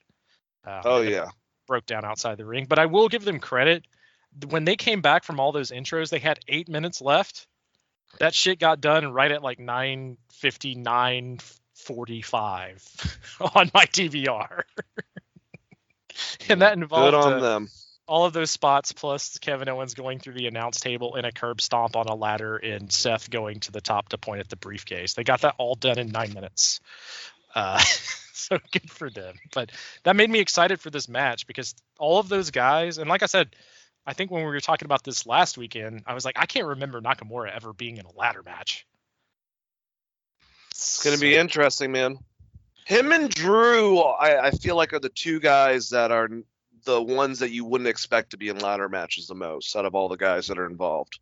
Uh, 0.65 0.81
Oh 0.85 1.01
yeah. 1.01 1.27
broke 1.67 1.85
down 1.85 2.05
outside 2.05 2.37
the 2.37 2.45
ring. 2.45 2.65
But 2.67 2.79
I 2.79 2.85
will 2.85 3.07
give 3.09 3.25
them 3.25 3.39
credit. 3.39 3.83
When 4.47 4.65
they 4.65 4.75
came 4.75 5.01
back 5.01 5.23
from 5.23 5.39
all 5.39 5.51
those 5.51 5.71
intros, 5.71 6.09
they 6.09 6.19
had 6.19 6.39
eight 6.47 6.67
minutes 6.67 7.01
left. 7.01 7.47
That 8.19 8.33
shit 8.33 8.59
got 8.59 8.81
done 8.81 9.11
right 9.11 9.31
at 9.31 9.43
like 9.43 9.59
9:59, 9.59 11.41
45 11.73 13.37
on 13.55 13.71
my 13.73 13.85
DVR. 13.85 14.63
and 16.49 16.61
that 16.61 16.73
involved 16.73 17.15
uh, 17.15 17.39
them. 17.39 17.69
all 18.07 18.25
of 18.25 18.33
those 18.33 18.51
spots 18.51 18.91
plus 18.93 19.37
Kevin 19.39 19.67
Owens 19.67 19.93
going 19.93 20.19
through 20.19 20.33
the 20.33 20.47
announce 20.47 20.79
table 20.79 21.15
in 21.15 21.25
a 21.25 21.31
curb 21.31 21.59
stomp 21.61 21.95
on 21.95 22.07
a 22.07 22.15
ladder 22.15 22.55
and 22.55 22.91
Seth 22.91 23.29
going 23.29 23.59
to 23.61 23.71
the 23.71 23.81
top 23.81 24.09
to 24.09 24.17
point 24.17 24.39
at 24.39 24.49
the 24.49 24.55
briefcase. 24.55 25.13
They 25.13 25.23
got 25.23 25.41
that 25.41 25.55
all 25.57 25.75
done 25.75 25.99
in 25.99 26.09
nine 26.09 26.33
minutes. 26.33 26.79
Uh, 27.53 27.79
so 28.33 28.57
good 28.71 28.89
for 28.89 29.09
them. 29.09 29.35
But 29.53 29.71
that 30.03 30.15
made 30.15 30.29
me 30.29 30.39
excited 30.39 30.79
for 30.79 30.89
this 30.89 31.09
match 31.09 31.47
because 31.47 31.75
all 31.99 32.19
of 32.19 32.29
those 32.29 32.51
guys, 32.51 32.97
and 32.97 33.09
like 33.09 33.23
I 33.23 33.27
said, 33.27 33.55
I 34.05 34.13
think 34.13 34.31
when 34.31 34.43
we 34.43 34.49
were 34.49 34.59
talking 34.59 34.85
about 34.85 35.03
this 35.03 35.25
last 35.25 35.57
weekend, 35.57 36.03
I 36.05 36.13
was 36.13 36.25
like, 36.25 36.37
I 36.37 36.45
can't 36.45 36.67
remember 36.67 37.01
Nakamura 37.01 37.55
ever 37.55 37.73
being 37.73 37.97
in 37.97 38.05
a 38.05 38.11
ladder 38.11 38.43
match. 38.43 38.85
It's 40.71 41.03
gonna 41.03 41.17
be 41.17 41.35
interesting, 41.35 41.91
man. 41.91 42.17
Him 42.85 43.11
and 43.11 43.29
Drew, 43.29 43.99
I, 43.99 44.47
I 44.47 44.51
feel 44.51 44.75
like 44.75 44.93
are 44.93 44.99
the 44.99 45.09
two 45.09 45.39
guys 45.39 45.89
that 45.89 46.11
are 46.11 46.29
the 46.83 47.01
ones 47.01 47.39
that 47.39 47.49
you 47.49 47.65
wouldn't 47.65 47.87
expect 47.87 48.29
to 48.31 48.37
be 48.37 48.49
in 48.49 48.59
ladder 48.59 48.87
matches 48.87 49.27
the 49.27 49.35
most 49.35 49.75
out 49.75 49.85
of 49.85 49.95
all 49.95 50.07
the 50.07 50.17
guys 50.17 50.47
that 50.47 50.59
are 50.59 50.67
involved. 50.67 51.19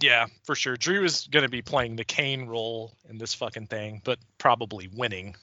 Yeah, 0.00 0.26
for 0.44 0.54
sure. 0.54 0.76
Drew 0.76 1.04
is 1.04 1.26
going 1.26 1.42
to 1.42 1.48
be 1.48 1.62
playing 1.62 1.96
the 1.96 2.04
Kane 2.04 2.46
role 2.46 2.94
in 3.08 3.18
this 3.18 3.34
fucking 3.34 3.66
thing, 3.66 4.00
but 4.04 4.18
probably 4.36 4.88
winning. 4.88 5.34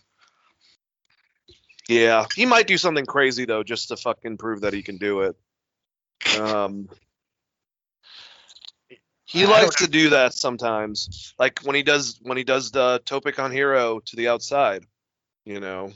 Yeah, 1.88 2.25
he 2.35 2.45
might 2.45 2.67
do 2.67 2.77
something 2.77 3.05
crazy 3.05 3.45
though, 3.45 3.64
just 3.64 3.89
to 3.89 3.97
fucking 3.97 4.38
prove 4.38 4.61
that 4.61 4.73
he 4.73 4.81
can 4.81 4.97
do 4.97 5.22
it. 5.22 5.35
Um, 6.39 6.89
he 9.25 9.45
likes 9.45 9.75
to 9.77 9.88
do 9.88 10.11
that 10.11 10.33
sometimes, 10.33 11.33
like 11.38 11.59
when 11.59 11.75
he 11.75 11.83
does 11.83 12.19
when 12.22 12.38
he 12.38 12.43
does 12.43 12.72
the 12.72 13.01
Tope 13.05 13.31
con 13.33 13.51
Hilo 13.51 13.99
to 13.99 14.15
the 14.15 14.30
outside. 14.30 14.85
You 15.45 15.59
know, 15.59 15.91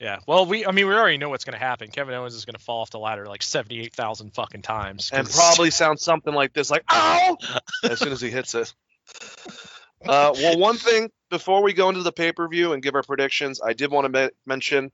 Yeah. 0.00 0.18
Well, 0.26 0.46
we 0.46 0.66
I 0.66 0.72
mean 0.72 0.88
we 0.88 0.94
already 0.94 1.18
know 1.18 1.28
what's 1.28 1.44
going 1.44 1.58
to 1.58 1.64
happen. 1.64 1.88
Kevin 1.88 2.14
Owens 2.14 2.34
is 2.34 2.44
going 2.44 2.54
to 2.54 2.62
fall 2.62 2.82
off 2.82 2.90
the 2.90 2.98
ladder 2.98 3.26
like 3.26 3.42
78,000 3.42 4.34
fucking 4.34 4.62
times. 4.62 5.10
and 5.12 5.28
probably 5.28 5.70
sounds 5.70 6.02
something 6.02 6.34
like 6.34 6.52
this, 6.52 6.70
like 6.70 6.84
"ow" 6.90 7.36
as 7.84 7.98
soon 8.00 8.12
as 8.12 8.20
he 8.20 8.30
hits 8.30 8.54
it. 8.54 8.72
Uh, 10.02 10.32
well, 10.34 10.58
one 10.58 10.76
thing 10.76 11.10
before 11.30 11.62
we 11.62 11.72
go 11.72 11.88
into 11.88 12.02
the 12.02 12.12
pay 12.12 12.32
per 12.32 12.46
view 12.48 12.72
and 12.72 12.82
give 12.82 12.94
our 12.94 13.02
predictions, 13.02 13.60
I 13.64 13.72
did 13.72 13.90
want 13.90 14.12
to 14.12 14.20
me- 14.24 14.30
mention 14.44 14.90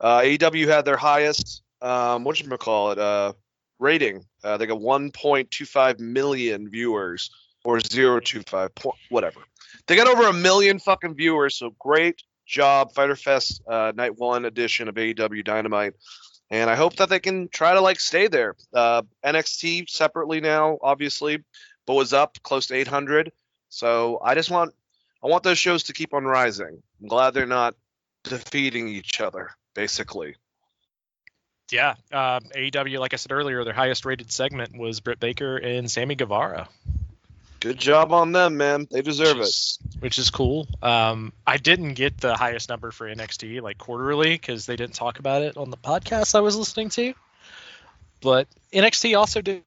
uh, 0.00 0.20
AEW 0.20 0.66
had 0.66 0.84
their 0.84 0.96
highest, 0.96 1.62
um, 1.82 2.24
what 2.24 2.36
should 2.36 2.50
we 2.50 2.56
call 2.56 2.92
it, 2.92 2.98
uh, 2.98 3.32
rating. 3.78 4.24
Uh, 4.42 4.56
they 4.56 4.66
got 4.66 4.78
1.25 4.78 6.00
million 6.00 6.68
viewers 6.68 7.30
or 7.64 7.80
025, 7.80 8.74
point, 8.74 8.96
whatever. 9.10 9.40
They 9.86 9.96
got 9.96 10.06
over 10.06 10.28
a 10.28 10.32
million 10.32 10.78
fucking 10.78 11.14
viewers, 11.14 11.56
so 11.56 11.74
great 11.78 12.22
job, 12.46 12.92
Fighter 12.92 13.16
Fest 13.16 13.62
uh, 13.68 13.92
Night 13.94 14.18
One 14.18 14.44
edition 14.44 14.88
of 14.88 14.94
AEW 14.94 15.44
Dynamite. 15.44 15.94
And 16.50 16.68
I 16.68 16.74
hope 16.74 16.96
that 16.96 17.08
they 17.08 17.20
can 17.20 17.48
try 17.48 17.74
to 17.74 17.80
like 17.80 18.00
stay 18.00 18.26
there. 18.26 18.56
Uh, 18.74 19.02
NXT 19.24 19.88
separately 19.88 20.40
now, 20.40 20.78
obviously, 20.82 21.44
but 21.86 21.94
was 21.94 22.12
up 22.12 22.38
close 22.42 22.66
to 22.66 22.74
800. 22.74 23.30
So 23.70 24.20
I 24.22 24.34
just 24.34 24.50
want 24.50 24.74
I 25.22 25.28
want 25.28 25.44
those 25.44 25.58
shows 25.58 25.84
to 25.84 25.92
keep 25.92 26.12
on 26.12 26.24
rising. 26.24 26.82
I'm 27.00 27.08
glad 27.08 27.34
they're 27.34 27.46
not 27.46 27.74
defeating 28.24 28.88
each 28.88 29.20
other, 29.20 29.50
basically. 29.74 30.36
yeah, 31.70 31.94
um, 32.12 32.42
AEW, 32.54 32.98
like 32.98 33.14
I 33.14 33.16
said 33.16 33.32
earlier, 33.32 33.64
their 33.64 33.72
highest 33.72 34.04
rated 34.04 34.30
segment 34.32 34.76
was 34.76 35.00
Britt 35.00 35.20
Baker 35.20 35.56
and 35.56 35.90
Sammy 35.90 36.16
Guevara. 36.16 36.68
Good 37.60 37.78
job 37.78 38.12
on 38.12 38.32
them, 38.32 38.56
man. 38.56 38.88
They 38.90 39.02
deserve 39.02 39.36
which 39.36 39.46
it. 39.46 39.48
is, 39.48 39.78
which 40.00 40.18
is 40.18 40.30
cool. 40.30 40.66
Um, 40.82 41.32
I 41.46 41.58
didn't 41.58 41.94
get 41.94 42.18
the 42.18 42.34
highest 42.34 42.70
number 42.70 42.90
for 42.90 43.06
NXT 43.06 43.60
like 43.60 43.76
quarterly 43.76 44.32
because 44.32 44.64
they 44.64 44.76
didn't 44.76 44.94
talk 44.94 45.18
about 45.18 45.42
it 45.42 45.58
on 45.58 45.70
the 45.70 45.76
podcast 45.76 46.34
I 46.34 46.40
was 46.40 46.56
listening 46.56 46.88
to. 46.90 47.12
But 48.22 48.48
NXT 48.72 49.16
also 49.16 49.42
did 49.42 49.62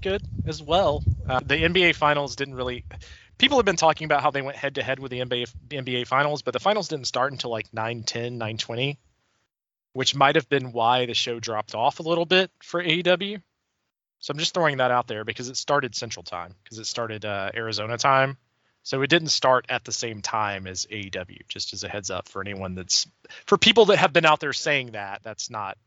good 0.00 0.22
as 0.46 0.62
well. 0.62 1.04
Uh, 1.28 1.40
the 1.40 1.56
NBA 1.56 1.94
Finals 1.94 2.36
didn't 2.36 2.54
really. 2.54 2.84
People 3.38 3.58
have 3.58 3.64
been 3.64 3.76
talking 3.76 4.04
about 4.04 4.22
how 4.22 4.30
they 4.30 4.42
went 4.42 4.56
head 4.56 4.76
to 4.76 4.82
head 4.82 4.98
with 4.98 5.10
the 5.10 5.20
NBA 5.20 5.52
the 5.68 5.76
NBA 5.76 6.06
Finals, 6.06 6.42
but 6.42 6.52
the 6.52 6.60
finals 6.60 6.88
didn't 6.88 7.06
start 7.06 7.32
until 7.32 7.50
like 7.50 7.70
9:10, 7.72 8.38
9:20, 8.38 8.96
which 9.92 10.14
might 10.14 10.36
have 10.36 10.48
been 10.48 10.72
why 10.72 11.06
the 11.06 11.14
show 11.14 11.40
dropped 11.40 11.74
off 11.74 12.00
a 12.00 12.02
little 12.02 12.26
bit 12.26 12.50
for 12.62 12.82
AEW. 12.82 13.42
So 14.20 14.30
I'm 14.30 14.38
just 14.38 14.54
throwing 14.54 14.76
that 14.76 14.92
out 14.92 15.08
there 15.08 15.24
because 15.24 15.48
it 15.48 15.56
started 15.56 15.94
Central 15.96 16.22
Time 16.22 16.54
because 16.62 16.78
it 16.78 16.86
started 16.86 17.24
uh, 17.24 17.50
Arizona 17.54 17.98
time. 17.98 18.38
So 18.84 19.02
it 19.02 19.10
didn't 19.10 19.28
start 19.28 19.66
at 19.68 19.84
the 19.84 19.92
same 19.92 20.22
time 20.22 20.66
as 20.66 20.86
AEW. 20.86 21.46
Just 21.48 21.72
as 21.72 21.84
a 21.84 21.88
heads 21.88 22.10
up 22.10 22.28
for 22.28 22.40
anyone 22.40 22.74
that's 22.74 23.06
for 23.46 23.56
people 23.58 23.86
that 23.86 23.98
have 23.98 24.12
been 24.12 24.26
out 24.26 24.40
there 24.40 24.52
saying 24.52 24.92
that 24.92 25.22
that's 25.22 25.50
not 25.50 25.78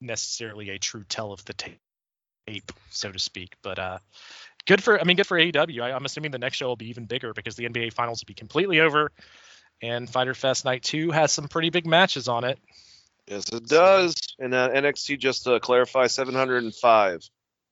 necessarily 0.00 0.70
a 0.70 0.78
true 0.78 1.04
tell 1.04 1.32
of 1.32 1.44
the 1.44 1.54
tape, 2.46 2.72
so 2.90 3.10
to 3.10 3.18
speak. 3.18 3.54
But 3.62 3.78
uh, 3.78 3.98
good 4.66 4.82
for 4.82 5.00
I 5.00 5.04
mean 5.04 5.16
good 5.16 5.26
for 5.26 5.38
AEW. 5.38 5.82
I, 5.82 5.92
I'm 5.92 6.04
assuming 6.04 6.30
the 6.30 6.38
next 6.38 6.58
show 6.58 6.66
will 6.66 6.76
be 6.76 6.90
even 6.90 7.06
bigger 7.06 7.32
because 7.32 7.56
the 7.56 7.68
NBA 7.68 7.92
Finals 7.92 8.22
will 8.22 8.26
be 8.26 8.34
completely 8.34 8.80
over, 8.80 9.10
and 9.82 10.08
Fighter 10.08 10.34
Fest 10.34 10.64
Night 10.64 10.82
Two 10.82 11.10
has 11.10 11.32
some 11.32 11.48
pretty 11.48 11.70
big 11.70 11.86
matches 11.86 12.28
on 12.28 12.44
it. 12.44 12.58
Yes, 13.26 13.48
it 13.52 13.66
does. 13.66 14.14
And 14.38 14.52
uh, 14.54 14.68
NXT, 14.70 15.18
just 15.18 15.44
to 15.44 15.58
clarify, 15.60 16.08
705. 16.08 17.22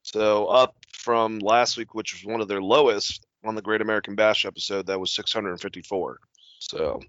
So 0.03 0.47
up 0.47 0.75
from 0.93 1.39
last 1.41 1.77
week, 1.77 1.95
which 1.95 2.15
was 2.15 2.25
one 2.25 2.41
of 2.41 2.49
their 2.49 2.63
lowest 2.63 3.27
on 3.45 3.55
the 3.55 3.63
Great 3.63 3.81
American 3.81 4.15
Bash 4.15 4.47
episode, 4.47 4.87
that 4.87 4.99
was 4.99 5.13
654. 5.13 6.19
So 6.59 7.01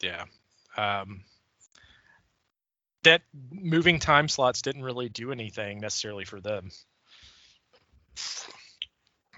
Yeah. 0.00 0.24
Um, 0.76 1.24
that 3.04 3.22
moving 3.50 3.98
time 3.98 4.28
slots 4.28 4.62
didn't 4.62 4.82
really 4.82 5.08
do 5.08 5.32
anything 5.32 5.80
necessarily 5.80 6.24
for 6.24 6.40
them. 6.40 6.70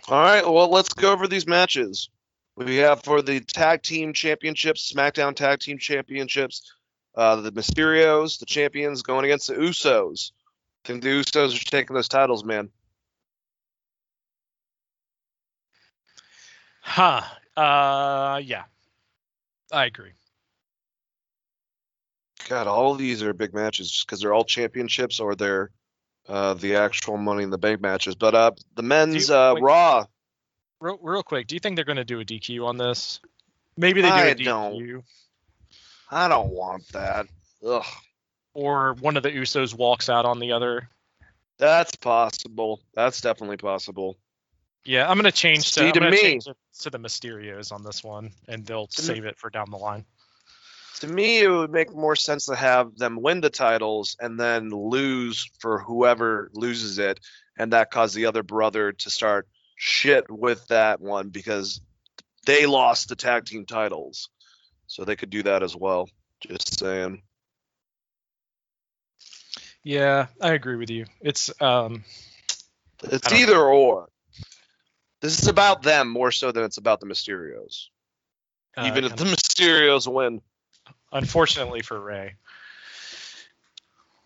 All 0.09 0.21
right, 0.21 0.45
well, 0.45 0.69
let's 0.69 0.93
go 0.95 1.13
over 1.13 1.29
these 1.29 1.47
matches. 1.47 2.11
We 2.57 2.77
have 2.79 3.03
for 3.05 3.23
the 3.23 3.41
tag 3.41 3.83
team 3.83 4.13
championships, 4.13 4.93
SmackDown 4.93 5.35
tag 5.35 5.61
team 5.61 5.79
championships, 5.79 6.73
uh, 7.15 7.37
the 7.37 7.53
Mysterios, 7.53 8.39
the 8.39 8.47
champions, 8.47 9.03
going 9.03 9.25
against 9.25 9.47
the 9.47 9.55
Usos. 9.55 10.33
I 10.85 10.89
think 10.89 11.03
the 11.03 11.11
Usos 11.11 11.55
are 11.55 11.71
taking 11.71 11.95
those 11.95 12.09
titles, 12.09 12.45
man. 12.45 12.69
Huh. 16.81 17.23
Uh, 17.57 18.41
yeah. 18.43 18.65
I 19.71 19.87
agree. 19.87 20.13
God, 22.49 22.67
all 22.67 22.93
of 22.93 22.99
these 22.99 23.23
are 23.23 23.33
big 23.33 23.55
matches 23.55 24.05
because 24.05 24.21
they're 24.21 24.35
all 24.35 24.45
championships 24.45 25.21
or 25.21 25.35
they're 25.35 25.71
uh, 26.29 26.55
the 26.55 26.77
actual 26.77 27.17
Money 27.17 27.43
in 27.43 27.51
the 27.51 27.59
Bank 27.59 27.81
matches. 27.81 28.15
But 28.15 28.35
uh, 28.35 28.51
the 28.75 28.83
men's 28.83 29.29
you- 29.29 29.35
uh, 29.35 29.55
wait. 29.55 29.63
Raw, 29.63 30.07
Real, 30.81 30.99
real 31.01 31.23
quick, 31.23 31.47
do 31.47 31.55
you 31.55 31.61
think 31.61 31.77
they're 31.77 31.85
going 31.85 31.97
to 31.97 32.05
do 32.05 32.19
a 32.21 32.25
DQ 32.25 32.67
on 32.67 32.77
this? 32.77 33.21
Maybe 33.77 34.01
they 34.03 34.09
do 34.09 34.15
I 34.15 34.25
a 34.27 34.35
DQ, 34.35 34.45
don't. 34.45 35.05
I 36.11 36.29
don't 36.29 36.51
want 36.51 36.87
that. 36.93 37.27
Ugh, 37.67 37.85
or 38.55 38.95
one 38.95 39.17
of 39.17 39.23
the 39.23 39.31
Usos 39.31 39.75
walks 39.75 40.09
out 40.11 40.25
on 40.27 40.39
the 40.41 40.53
other. 40.53 40.89
that's 41.59 41.95
possible. 41.97 42.81
That's 42.95 43.21
definitely 43.21 43.57
possible. 43.59 44.19
Yeah, 44.85 45.09
I'm 45.09 45.17
going 45.17 45.25
to 45.25 45.33
change 45.33 45.73
to, 45.75 45.81
See, 45.85 45.93
to 45.93 46.01
me- 46.01 46.41
the 46.41 46.99
Mysterios 46.99 47.71
on 47.73 47.85
this 47.85 48.03
one, 48.03 48.33
and 48.49 48.67
they'll 48.67 48.89
To 48.89 49.03
me- 49.03 49.07
save 49.07 49.25
it 49.25 49.39
for 49.39 49.49
down 49.49 49.71
the 49.71 49.77
line. 49.79 50.05
To 51.01 51.09
me, 51.09 51.41
it 51.41 51.49
would 51.49 51.73
make 51.73 51.93
more 51.95 52.15
sense 52.15 52.47
to 52.47 52.55
have 52.55 52.97
them 52.97 53.21
win 53.21 53.41
the 53.41 53.51
titles 53.51 54.17
and 54.21 54.39
then 54.39 54.71
lose 54.71 55.51
for 55.59 55.81
whoever 55.81 56.51
loses 56.55 56.99
it, 56.99 57.19
and 57.59 57.73
that 57.73 57.91
caused 57.91 58.15
the 58.15 58.27
other 58.27 58.43
brother 58.43 58.93
to 58.93 59.11
start 59.11 59.49
shit 59.77 60.31
with 60.31 60.65
that 60.69 61.01
one 61.01 61.31
because 61.31 61.81
they 62.47 62.67
lost 62.67 63.09
the 63.09 63.17
tag 63.17 63.47
team 63.47 63.67
titles. 63.67 64.29
So 64.87 65.05
they 65.05 65.17
could 65.17 65.31
do 65.31 65.43
that 65.45 65.63
as 65.63 65.75
well. 65.75 66.09
Just 66.41 66.79
saying. 66.79 67.23
Yeah, 69.83 70.27
I 70.41 70.53
agree 70.53 70.77
with 70.77 70.91
you. 70.91 71.07
It's 71.21 71.51
um, 71.61 72.05
It's 73.03 73.33
either 73.33 73.59
or. 73.59 74.09
This 75.21 75.41
is 75.41 75.49
about 75.49 75.83
them 75.83 76.09
more 76.09 76.31
so 76.33 76.53
than 76.53 76.65
it's 76.65 76.79
about 76.79 77.01
the 77.01 77.07
Mysterios. 77.07 77.87
uh, 78.77 78.85
Even 78.87 79.05
if 79.05 79.17
the 79.17 79.25
Mysterios 79.25 80.13
win. 80.13 80.41
Unfortunately 81.13 81.83
for 81.83 82.01
Ray. 82.01 82.35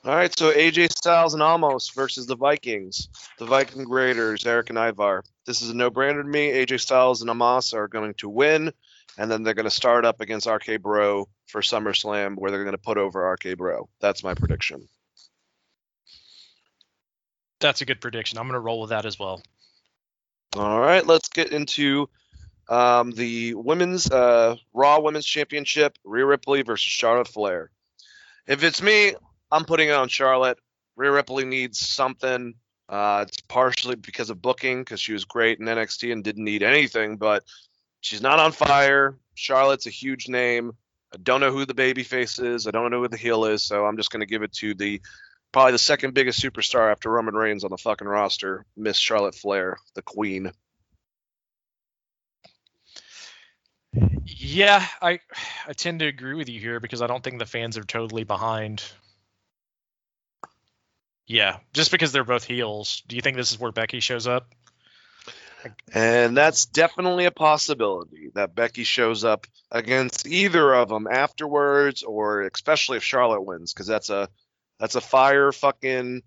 All 0.05 0.15
right, 0.15 0.39
so 0.39 0.53
AJ 0.53 0.93
Styles 0.93 1.35
and 1.35 1.43
Omos 1.43 1.93
versus 1.93 2.27
the 2.27 2.37
Vikings. 2.37 3.09
The 3.39 3.45
Viking 3.45 3.89
Raiders, 3.89 4.47
Erik 4.47 4.71
and 4.71 4.79
Ivar. 4.79 5.25
This 5.47 5.63
is 5.63 5.71
a 5.71 5.75
no-brainer 5.75 6.23
to 6.23 6.29
me. 6.29 6.51
AJ 6.51 6.81
Styles 6.81 7.23
and 7.23 7.31
Omos 7.31 7.75
are 7.75 7.89
going 7.89 8.15
to 8.19 8.29
win, 8.29 8.73
and 9.19 9.29
then 9.29 9.43
they're 9.43 9.55
going 9.55 9.65
to 9.65 9.71
start 9.71 10.05
up 10.05 10.21
against 10.21 10.47
RK 10.47 10.81
Bro 10.81 11.27
for 11.49 11.61
SummerSlam, 11.61 12.37
where 12.37 12.53
they're 12.53 12.63
going 12.63 12.77
to 12.77 12.79
put 12.79 12.99
over 12.99 13.33
RK 13.33 13.59
Bro. 13.59 13.89
That's 14.01 14.23
my 14.23 14.35
prediction. 14.35 14.89
That's 17.59 17.81
a 17.81 17.85
good 17.85 18.01
prediction. 18.01 18.39
I'm 18.39 18.47
going 18.47 18.55
to 18.55 18.61
roll 18.61 18.83
with 18.83 18.91
that 18.91 19.07
as 19.07 19.19
well. 19.19 19.43
All 20.55 20.79
right, 20.79 21.05
let's 21.05 21.29
get 21.31 21.51
into 21.51 22.09
um, 22.69 23.13
the 23.13 23.55
women's 23.55 24.11
uh, 24.11 24.57
Raw 24.73 25.01
Women's 25.01 25.27
Championship: 25.27 25.99
Rhea 26.05 26.27
Ripley 26.27 26.63
versus 26.63 26.91
Charlotte 26.91 27.29
Flair. 27.29 27.71
If 28.47 28.63
it's 28.63 28.83
me, 28.83 29.15
I'm 29.51 29.65
putting 29.65 29.89
it 29.89 29.95
on 29.95 30.09
Charlotte. 30.09 30.59
Rhea 30.97 31.13
Ripley 31.13 31.45
needs 31.45 31.79
something. 31.79 32.55
Uh, 32.89 33.25
it's 33.27 33.41
partially 33.49 33.97
because 33.97 34.31
of 34.31 34.41
booking, 34.41 34.81
because 34.81 35.01
she 35.01 35.13
was 35.13 35.25
great 35.25 35.59
in 35.59 35.67
NXT 35.67 36.13
and 36.13 36.23
didn't 36.23 36.45
need 36.45 36.63
anything, 36.63 37.17
but 37.17 37.45
she's 38.01 38.23
not 38.23 38.39
on 38.39 38.53
fire. 38.53 39.19
Charlotte's 39.35 39.87
a 39.87 39.91
huge 39.91 40.29
name. 40.29 40.73
I 41.13 41.19
don't 41.23 41.41
know 41.41 41.53
who 41.53 41.67
the 41.67 41.75
baby 41.75 42.03
face 42.03 42.39
is. 42.39 42.67
I 42.67 42.71
don't 42.71 42.91
know 42.91 43.03
who 43.03 43.09
the 43.09 43.17
heel 43.17 43.45
is, 43.45 43.63
so 43.63 43.85
I'm 43.85 43.97
just 43.97 44.11
going 44.11 44.21
to 44.21 44.27
give 44.27 44.43
it 44.43 44.53
to 44.55 44.75
the 44.75 45.01
probably 45.53 45.73
the 45.73 45.79
second 45.79 46.15
biggest 46.15 46.41
superstar 46.41 46.91
after 46.91 47.11
Roman 47.11 47.35
Reigns 47.35 47.65
on 47.65 47.71
the 47.71 47.79
fucking 47.79 48.07
roster, 48.07 48.65
Miss 48.77 48.99
Charlotte 48.99 49.35
Flair, 49.35 49.79
the 49.95 50.03
Queen. 50.03 50.53
Yeah, 54.27 54.87
I 55.01 55.21
I 55.67 55.73
tend 55.73 56.01
to 56.01 56.07
agree 56.07 56.35
with 56.35 56.49
you 56.49 56.61
here 56.61 56.81
because 56.81 57.03
I 57.03 57.07
don't 57.07 57.23
think 57.23 57.39
the 57.39 57.47
fans 57.47 57.79
are 57.79 57.85
totally 57.85 58.25
behind. 58.25 58.83
Yeah, 61.27 61.59
just 61.73 61.91
because 61.91 62.13
they're 62.13 62.25
both 62.25 62.45
heels. 62.45 63.03
Do 63.09 63.17
you 63.17 63.23
think 63.23 63.37
this 63.37 63.51
is 63.51 63.59
where 63.59 63.73
Becky 63.73 64.01
shows 64.01 64.27
up? 64.27 64.55
And 65.93 66.37
that's 66.37 66.67
definitely 66.67 67.25
a 67.25 67.31
possibility 67.31 68.31
that 68.35 68.55
Becky 68.55 68.85
shows 68.85 69.25
up 69.25 69.47
against 69.71 70.27
either 70.27 70.75
of 70.75 70.89
them 70.89 71.09
afterwards, 71.11 72.03
or 72.03 72.43
especially 72.43 72.99
if 72.99 73.05
Charlotte 73.05 73.43
wins, 73.43 73.73
because 73.73 73.87
that's 73.87 74.11
a 74.11 74.29
that's 74.79 74.95
a 74.95 75.01
fire 75.01 75.51
fucking 75.53 76.23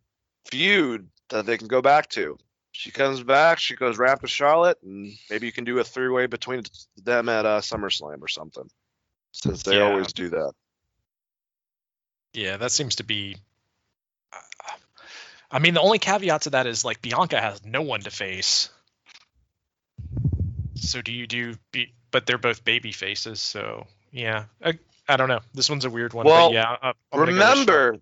feud 0.45 1.09
that 1.29 1.45
they 1.45 1.57
can 1.57 1.67
go 1.67 1.81
back 1.81 2.09
to. 2.09 2.37
She 2.79 2.91
comes 2.91 3.21
back, 3.21 3.59
she 3.59 3.75
goes 3.75 3.97
right 3.97 4.09
after 4.09 4.25
Charlotte, 4.25 4.77
and 4.81 5.11
maybe 5.29 5.45
you 5.45 5.51
can 5.51 5.65
do 5.65 5.79
a 5.79 5.83
three 5.83 6.07
way 6.07 6.27
between 6.27 6.63
them 7.03 7.27
at 7.27 7.45
uh, 7.45 7.59
SummerSlam 7.59 8.21
or 8.21 8.29
something, 8.29 8.69
since 9.33 9.63
they 9.63 9.75
Yeah. 9.79 9.89
always 9.89 10.13
do 10.13 10.29
that. 10.29 10.53
Yeah, 12.31 12.55
that 12.55 12.71
seems 12.71 12.95
to 12.95 13.03
be. 13.03 13.35
I 15.51 15.59
mean, 15.59 15.73
the 15.73 15.81
only 15.81 15.99
caveat 15.99 16.43
to 16.43 16.51
that 16.51 16.67
is 16.67 16.85
like 16.85 17.01
Bianca 17.01 17.41
has 17.41 17.65
no 17.65 17.81
one 17.81 17.99
to 17.99 18.11
face. 18.11 18.69
So 20.75 21.01
do 21.01 21.11
you 21.11 21.27
do? 21.27 21.55
Be, 21.73 21.91
but 22.11 22.25
they're 22.25 22.37
both 22.37 22.63
baby 22.63 22.93
faces, 22.93 23.41
so 23.41 23.87
yeah. 24.13 24.45
I, 24.63 24.79
I 25.09 25.17
don't 25.17 25.27
know. 25.27 25.41
This 25.53 25.69
one's 25.69 25.83
a 25.83 25.89
weird 25.89 26.13
one. 26.13 26.25
Well, 26.25 26.47
but 26.47 26.53
yeah. 26.53 26.77
I- 26.81 26.87
I'm 26.87 26.93
gonna 27.11 27.25
go. 27.25 27.37
Remember, 27.39 27.97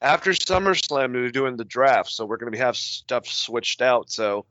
after 0.00 0.32
SummerSlam, 0.32 1.12
they're 1.12 1.30
doing 1.30 1.56
the 1.56 1.64
draft, 1.64 2.10
so 2.10 2.24
we're 2.24 2.36
gonna 2.36 2.50
be 2.50 2.58
have 2.58 2.76
stuff 2.76 3.26
switched 3.26 3.82
out. 3.82 4.10
So 4.10 4.46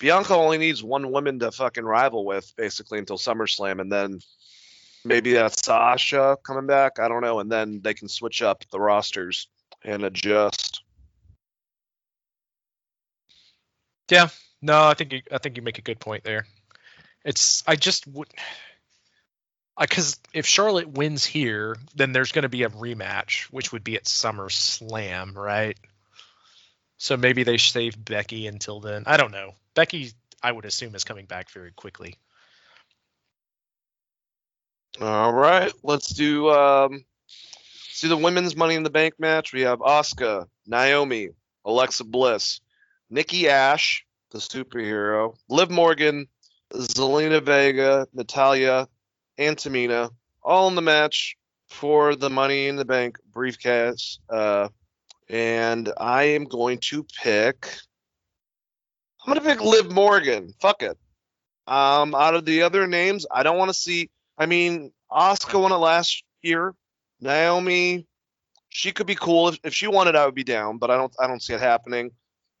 Bianca 0.00 0.34
only 0.34 0.58
needs 0.58 0.82
one 0.82 1.10
woman 1.10 1.38
to 1.38 1.50
fucking 1.50 1.84
rival 1.84 2.24
with, 2.24 2.52
basically, 2.56 2.98
until 2.98 3.18
SummerSlam, 3.18 3.80
and 3.80 3.90
then 3.90 4.20
maybe 5.04 5.32
that's 5.32 5.64
Sasha 5.64 6.36
coming 6.42 6.66
back. 6.66 6.98
I 6.98 7.08
don't 7.08 7.22
know, 7.22 7.40
and 7.40 7.50
then 7.50 7.80
they 7.82 7.94
can 7.94 8.08
switch 8.08 8.42
up 8.42 8.64
the 8.70 8.80
rosters 8.80 9.48
and 9.82 10.04
adjust. 10.04 10.82
Yeah, 14.10 14.28
no, 14.62 14.84
I 14.84 14.94
think 14.94 15.12
you, 15.12 15.22
I 15.32 15.38
think 15.38 15.56
you 15.56 15.62
make 15.62 15.78
a 15.78 15.82
good 15.82 15.98
point 15.98 16.24
there. 16.24 16.46
It's 17.24 17.64
I 17.66 17.74
just 17.74 18.06
would 18.06 18.28
because 19.78 20.18
if 20.32 20.46
Charlotte 20.46 20.88
wins 20.88 21.24
here, 21.24 21.76
then 21.94 22.12
there's 22.12 22.32
going 22.32 22.44
to 22.44 22.48
be 22.48 22.62
a 22.62 22.70
rematch, 22.70 23.44
which 23.44 23.72
would 23.72 23.84
be 23.84 23.96
at 23.96 24.04
SummerSlam, 24.04 25.34
right? 25.34 25.76
So 26.98 27.16
maybe 27.16 27.42
they 27.42 27.58
save 27.58 28.02
Becky 28.02 28.46
until 28.46 28.80
then. 28.80 29.04
I 29.06 29.16
don't 29.18 29.32
know. 29.32 29.52
Becky, 29.74 30.12
I 30.42 30.50
would 30.50 30.64
assume, 30.64 30.94
is 30.94 31.04
coming 31.04 31.26
back 31.26 31.50
very 31.50 31.72
quickly. 31.72 32.16
All 34.98 35.32
right, 35.32 35.70
let's 35.82 36.08
do 36.08 36.48
um, 36.48 37.04
do 38.00 38.08
the 38.08 38.16
women's 38.16 38.56
Money 38.56 38.76
in 38.76 38.82
the 38.82 38.88
Bank 38.88 39.14
match. 39.18 39.52
We 39.52 39.60
have 39.62 39.80
Asuka, 39.80 40.46
Naomi, 40.66 41.28
Alexa 41.66 42.04
Bliss, 42.04 42.60
Nikki 43.10 43.50
Ash, 43.50 44.06
the 44.30 44.38
superhero, 44.38 45.36
Liv 45.50 45.70
Morgan, 45.70 46.28
Zelina 46.72 47.42
Vega, 47.42 48.06
Natalya, 48.14 48.88
and 49.38 49.56
Tamina, 49.56 50.10
all 50.42 50.68
in 50.68 50.74
the 50.74 50.82
match 50.82 51.36
for 51.68 52.14
the 52.14 52.30
Money 52.30 52.68
in 52.68 52.76
the 52.76 52.84
Bank 52.84 53.18
briefcase. 53.32 54.18
Uh, 54.30 54.68
and 55.28 55.92
I 55.98 56.24
am 56.24 56.44
going 56.44 56.78
to 56.88 57.04
pick. 57.22 57.68
I'm 59.24 59.34
gonna 59.34 59.44
pick 59.44 59.60
Liv 59.60 59.90
Morgan. 59.90 60.52
Fuck 60.60 60.82
it. 60.82 60.96
Um, 61.66 62.14
out 62.14 62.34
of 62.34 62.44
the 62.44 62.62
other 62.62 62.86
names, 62.86 63.26
I 63.30 63.42
don't 63.42 63.58
want 63.58 63.70
to 63.70 63.74
see. 63.74 64.08
I 64.38 64.46
mean, 64.46 64.92
Asuka 65.10 65.60
won 65.60 65.72
it 65.72 65.76
last 65.76 66.22
year. 66.42 66.74
Naomi, 67.20 68.06
she 68.68 68.92
could 68.92 69.06
be 69.06 69.16
cool 69.16 69.48
if, 69.48 69.58
if 69.64 69.74
she 69.74 69.88
wanted. 69.88 70.14
I 70.14 70.26
would 70.26 70.34
be 70.34 70.44
down, 70.44 70.78
but 70.78 70.90
I 70.90 70.96
don't. 70.96 71.12
I 71.18 71.26
don't 71.26 71.42
see 71.42 71.54
it 71.54 71.60
happening. 71.60 72.12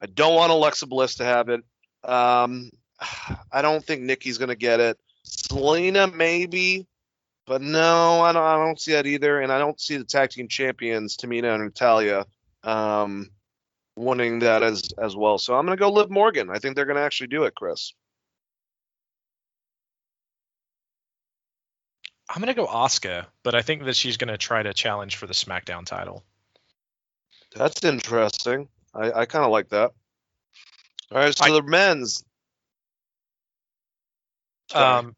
I 0.02 0.06
don't 0.06 0.34
want 0.34 0.50
Alexa 0.50 0.86
Bliss 0.86 1.16
to 1.16 1.24
have 1.24 1.48
it. 1.48 1.62
Um, 2.02 2.70
I 3.52 3.62
don't 3.62 3.84
think 3.84 4.02
Nikki's 4.02 4.38
gonna 4.38 4.56
get 4.56 4.80
it. 4.80 4.98
Zelina 5.26 6.12
maybe, 6.12 6.86
but 7.46 7.60
no, 7.62 8.22
I 8.22 8.32
don't. 8.32 8.42
I 8.42 8.56
don't 8.56 8.80
see 8.80 8.92
that 8.92 9.06
either. 9.06 9.40
And 9.40 9.52
I 9.52 9.58
don't 9.58 9.80
see 9.80 9.96
the 9.96 10.04
tag 10.04 10.30
team 10.30 10.48
champions 10.48 11.16
Tamina 11.16 11.54
and 11.54 11.64
Natalya 11.64 12.26
um, 12.64 13.30
winning 13.96 14.40
that 14.40 14.62
as 14.62 14.90
as 14.98 15.14
well. 15.16 15.38
So 15.38 15.54
I'm 15.54 15.64
gonna 15.66 15.76
go 15.76 15.90
Liv 15.90 16.10
Morgan. 16.10 16.50
I 16.50 16.58
think 16.58 16.76
they're 16.76 16.86
gonna 16.86 17.00
actually 17.00 17.28
do 17.28 17.44
it, 17.44 17.54
Chris. 17.54 17.92
I'm 22.28 22.42
going 22.42 22.52
to 22.52 22.60
go 22.60 22.66
Asuka, 22.66 23.26
but 23.44 23.54
I 23.54 23.62
think 23.62 23.84
that 23.84 23.94
she's 23.94 24.16
going 24.16 24.28
to 24.32 24.36
try 24.36 24.62
to 24.62 24.74
challenge 24.74 25.16
for 25.16 25.26
the 25.28 25.32
SmackDown 25.32 25.86
title. 25.86 26.24
That's 27.54 27.84
interesting. 27.84 28.68
I, 28.92 29.12
I 29.12 29.26
kind 29.26 29.44
of 29.44 29.52
like 29.52 29.68
that. 29.68 29.92
All 31.12 31.18
right, 31.18 31.36
so 31.36 31.44
I- 31.44 31.50
the 31.50 31.62
men's. 31.62 32.24
Sorry. 34.68 34.98
Um, 34.98 35.16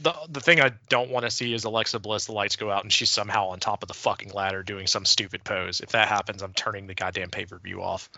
the 0.00 0.14
the 0.28 0.40
thing 0.40 0.60
I 0.60 0.72
don't 0.88 1.10
want 1.10 1.24
to 1.24 1.30
see 1.30 1.52
is 1.52 1.64
Alexa 1.64 1.98
Bliss. 1.98 2.26
The 2.26 2.32
lights 2.32 2.56
go 2.56 2.70
out 2.70 2.84
and 2.84 2.92
she's 2.92 3.10
somehow 3.10 3.48
on 3.48 3.60
top 3.60 3.82
of 3.82 3.88
the 3.88 3.94
fucking 3.94 4.32
ladder 4.32 4.62
doing 4.62 4.86
some 4.86 5.04
stupid 5.04 5.44
pose. 5.44 5.80
If 5.80 5.90
that 5.90 6.08
happens, 6.08 6.42
I'm 6.42 6.54
turning 6.54 6.86
the 6.86 6.94
goddamn 6.94 7.30
pay 7.30 7.44
per 7.44 7.58
view 7.58 7.82
off. 7.82 8.08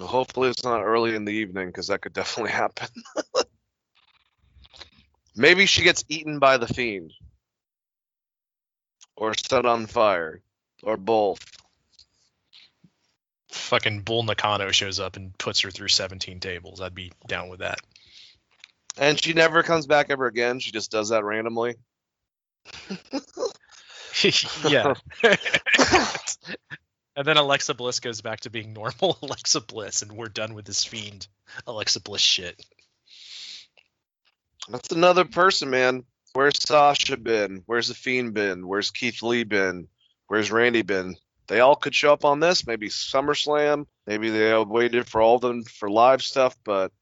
Hopefully, 0.00 0.50
it's 0.50 0.64
not 0.64 0.82
early 0.82 1.14
in 1.14 1.24
the 1.24 1.32
evening 1.32 1.68
because 1.68 1.86
that 1.88 2.02
could 2.02 2.12
definitely 2.12 2.50
happen. 2.52 2.88
Maybe 5.36 5.66
she 5.66 5.82
gets 5.82 6.04
eaten 6.08 6.38
by 6.38 6.56
the 6.56 6.66
fiend, 6.66 7.12
or 9.14 9.34
set 9.34 9.66
on 9.66 9.86
fire, 9.86 10.40
or 10.82 10.96
both. 10.96 11.44
Fucking 13.50 14.00
Bull 14.00 14.22
Nakano 14.22 14.70
shows 14.70 14.98
up 14.98 15.16
and 15.16 15.36
puts 15.38 15.60
her 15.60 15.70
through 15.70 15.88
17 15.88 16.40
tables. 16.40 16.80
I'd 16.80 16.94
be 16.94 17.12
down 17.26 17.48
with 17.48 17.60
that. 17.60 17.80
And 18.98 19.22
she 19.22 19.32
never 19.32 19.62
comes 19.62 19.86
back 19.86 20.06
ever 20.10 20.26
again. 20.26 20.58
She 20.60 20.70
just 20.70 20.90
does 20.90 21.10
that 21.10 21.24
randomly. 21.24 21.76
yeah. 24.68 24.94
and 27.16 27.26
then 27.26 27.36
Alexa 27.36 27.74
Bliss 27.74 28.00
goes 28.00 28.20
back 28.20 28.40
to 28.40 28.50
being 28.50 28.72
normal 28.72 29.18
Alexa 29.22 29.60
Bliss, 29.60 30.02
and 30.02 30.12
we're 30.12 30.28
done 30.28 30.54
with 30.54 30.64
this 30.64 30.84
fiend 30.84 31.28
Alexa 31.66 32.00
Bliss 32.00 32.22
shit. 32.22 32.60
That's 34.68 34.90
another 34.90 35.24
person, 35.24 35.70
man. 35.70 36.04
Where's 36.32 36.60
Sasha 36.60 37.16
been? 37.16 37.62
Where's 37.66 37.88
the 37.88 37.94
Fiend 37.94 38.34
been? 38.34 38.66
Where's 38.66 38.90
Keith 38.90 39.22
Lee 39.22 39.44
been? 39.44 39.88
Where's 40.26 40.50
Randy 40.52 40.82
been? 40.82 41.16
They 41.46 41.60
all 41.60 41.76
could 41.76 41.94
show 41.94 42.12
up 42.12 42.24
on 42.24 42.40
this. 42.40 42.66
Maybe 42.66 42.88
SummerSlam. 42.88 43.86
Maybe 44.06 44.28
they 44.28 44.52
all 44.52 44.66
waited 44.66 45.08
for 45.08 45.22
all 45.22 45.36
of 45.36 45.40
them 45.40 45.62
for 45.64 45.88
live 45.88 46.22
stuff, 46.22 46.56
but 46.64 46.92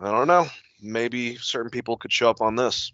I 0.00 0.10
don't 0.10 0.28
know. 0.28 0.46
Maybe 0.82 1.36
certain 1.36 1.70
people 1.70 1.96
could 1.96 2.12
show 2.12 2.28
up 2.28 2.40
on 2.40 2.56
this. 2.56 2.92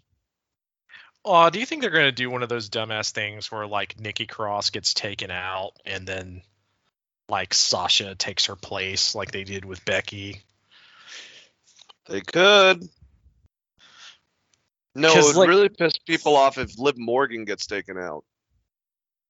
Oh, 1.25 1.51
do 1.51 1.59
you 1.59 1.67
think 1.67 1.83
they're 1.83 1.91
gonna 1.91 2.13
do 2.13 2.31
one 2.31 2.43
of 2.43 2.49
those 2.49 2.71
dumbass 2.71 3.11
things 3.11 3.51
where 3.51 3.67
like 3.67 3.99
Nikki 3.99 4.27
Cross 4.27 4.71
gets 4.71 4.95
taken 4.95 5.31
out 5.31 5.73
and 5.85 6.07
then 6.07 6.43
like 7.29 7.55
Sasha 7.55 8.15
takes 8.15 8.47
her 8.47 8.57
place 8.57 9.15
like 9.15 9.31
they 9.33 9.45
did 9.45 9.65
with 9.65 9.85
Becky? 9.85 10.43
They 12.07 12.21
could. 12.21 12.89
No, 14.95 15.13
it 15.13 15.25
would 15.25 15.37
like- 15.37 15.49
really 15.49 15.69
piss 15.69 15.99
people 16.07 16.37
off 16.37 16.59
if 16.59 16.79
Liv 16.79 16.97
Morgan 16.99 17.45
gets 17.45 17.67
taken 17.67 17.99
out. 17.99 18.25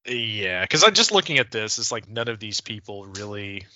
Yeah, 0.07 0.63
because 0.63 0.85
I'm 0.85 0.95
just 0.95 1.13
looking 1.13 1.39
at 1.39 1.51
this. 1.51 1.79
It's 1.79 1.93
like 1.93 2.09
none 2.09 2.29
of 2.29 2.39
these 2.39 2.61
people 2.61 3.05
really 3.05 3.67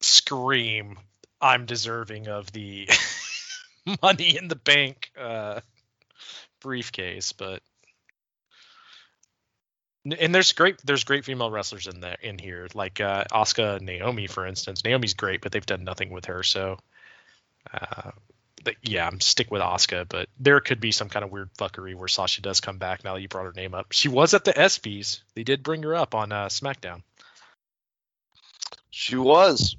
scream, 0.00 0.98
"I'm 1.40 1.66
deserving 1.66 2.28
of 2.28 2.50
the 2.52 2.88
money 4.02 4.36
in 4.36 4.48
the 4.48 4.56
bank 4.56 5.10
uh, 5.18 5.60
briefcase." 6.60 7.32
But 7.32 7.62
and 10.18 10.34
there's 10.34 10.52
great 10.52 10.76
there's 10.84 11.04
great 11.04 11.24
female 11.24 11.50
wrestlers 11.50 11.86
in 11.86 12.00
there 12.00 12.16
in 12.22 12.38
here, 12.38 12.68
like 12.74 13.00
uh, 13.00 13.24
Asuka, 13.32 13.80
Naomi, 13.80 14.26
for 14.26 14.46
instance. 14.46 14.84
Naomi's 14.84 15.14
great, 15.14 15.40
but 15.40 15.52
they've 15.52 15.66
done 15.66 15.84
nothing 15.84 16.10
with 16.10 16.26
her. 16.26 16.42
So, 16.42 16.78
uh, 17.72 18.12
but 18.62 18.76
yeah, 18.82 19.06
I'm 19.06 19.20
stick 19.20 19.50
with 19.50 19.62
Asuka. 19.62 20.06
But 20.08 20.28
there 20.38 20.60
could 20.60 20.80
be 20.80 20.92
some 20.92 21.08
kind 21.08 21.24
of 21.24 21.32
weird 21.32 21.52
fuckery 21.54 21.94
where 21.94 22.08
Sasha 22.08 22.42
does 22.42 22.60
come 22.60 22.78
back. 22.78 23.04
Now 23.04 23.14
that 23.14 23.22
you 23.22 23.28
brought 23.28 23.46
her 23.46 23.52
name 23.52 23.74
up, 23.74 23.92
she 23.92 24.08
was 24.08 24.34
at 24.34 24.44
the 24.44 24.52
ESPYS. 24.52 25.20
They 25.34 25.42
did 25.42 25.62
bring 25.62 25.82
her 25.82 25.94
up 25.94 26.14
on 26.14 26.32
uh, 26.32 26.46
SmackDown. 26.46 27.02
She 28.90 29.16
was. 29.16 29.76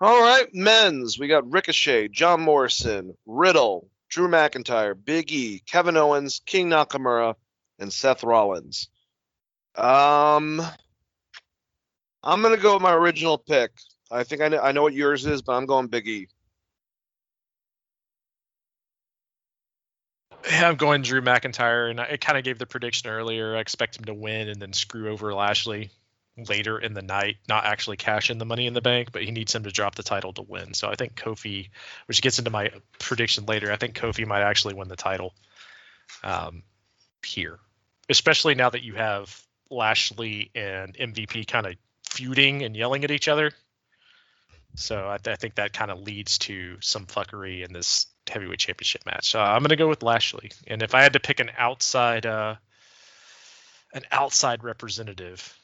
All 0.00 0.20
right, 0.20 0.46
men's. 0.54 1.18
We 1.18 1.26
got 1.26 1.50
Ricochet, 1.50 2.08
John 2.08 2.40
Morrison, 2.40 3.16
Riddle, 3.26 3.90
Drew 4.08 4.28
McIntyre, 4.28 4.94
Big 5.04 5.32
E, 5.32 5.60
Kevin 5.66 5.96
Owens, 5.96 6.40
King 6.46 6.70
Nakamura, 6.70 7.34
and 7.80 7.92
Seth 7.92 8.22
Rollins. 8.22 8.88
Um, 9.74 10.62
I'm 12.22 12.42
gonna 12.42 12.56
go 12.56 12.74
with 12.74 12.82
my 12.82 12.92
original 12.94 13.38
pick. 13.38 13.72
I 14.08 14.22
think 14.22 14.40
I 14.40 14.48
know, 14.48 14.60
I 14.60 14.70
know 14.70 14.82
what 14.82 14.94
yours 14.94 15.26
is, 15.26 15.42
but 15.42 15.54
I'm 15.54 15.66
going 15.66 15.88
Big 15.88 16.06
E. 16.06 16.28
Yeah, 20.48 20.68
I'm 20.68 20.76
going 20.76 21.02
Drew 21.02 21.20
McIntyre, 21.22 21.90
and 21.90 22.00
I 22.00 22.16
kind 22.18 22.38
of 22.38 22.44
gave 22.44 22.58
the 22.58 22.66
prediction 22.66 23.10
earlier. 23.10 23.56
I 23.56 23.60
expect 23.60 23.98
him 23.98 24.04
to 24.04 24.14
win 24.14 24.48
and 24.48 24.62
then 24.62 24.72
screw 24.72 25.10
over 25.10 25.34
Lashley 25.34 25.90
later 26.44 26.78
in 26.78 26.94
the 26.94 27.02
night, 27.02 27.36
not 27.48 27.64
actually 27.64 27.96
cash 27.96 28.30
in 28.30 28.38
the 28.38 28.44
money 28.44 28.66
in 28.66 28.74
the 28.74 28.80
bank, 28.80 29.12
but 29.12 29.22
he 29.22 29.30
needs 29.30 29.54
him 29.54 29.64
to 29.64 29.70
drop 29.70 29.94
the 29.94 30.02
title 30.02 30.32
to 30.34 30.42
win. 30.42 30.74
So 30.74 30.88
I 30.88 30.94
think 30.94 31.14
Kofi, 31.14 31.70
which 32.06 32.22
gets 32.22 32.38
into 32.38 32.50
my 32.50 32.70
prediction 32.98 33.46
later, 33.46 33.72
I 33.72 33.76
think 33.76 33.94
Kofi 33.94 34.26
might 34.26 34.42
actually 34.42 34.74
win 34.74 34.88
the 34.88 34.96
title 34.96 35.34
um, 36.22 36.62
here, 37.24 37.58
especially 38.08 38.54
now 38.54 38.70
that 38.70 38.82
you 38.82 38.94
have 38.94 39.42
Lashley 39.70 40.50
and 40.54 40.94
MVP 40.94 41.46
kind 41.46 41.66
of 41.66 41.74
feuding 42.08 42.62
and 42.62 42.76
yelling 42.76 43.04
at 43.04 43.10
each 43.10 43.28
other. 43.28 43.52
So 44.74 45.08
I, 45.08 45.18
th- 45.18 45.34
I 45.34 45.36
think 45.36 45.56
that 45.56 45.72
kind 45.72 45.90
of 45.90 46.00
leads 46.00 46.38
to 46.38 46.76
some 46.80 47.06
fuckery 47.06 47.64
in 47.64 47.72
this 47.72 48.06
heavyweight 48.28 48.58
championship 48.58 49.04
match. 49.06 49.30
So 49.30 49.40
I'm 49.40 49.60
going 49.60 49.70
to 49.70 49.76
go 49.76 49.88
with 49.88 50.02
Lashley. 50.02 50.50
And 50.66 50.82
if 50.82 50.94
I 50.94 51.02
had 51.02 51.14
to 51.14 51.20
pick 51.20 51.40
an 51.40 51.50
outside, 51.56 52.26
uh, 52.26 52.56
an 53.92 54.02
outside 54.12 54.62
representative, 54.62 55.58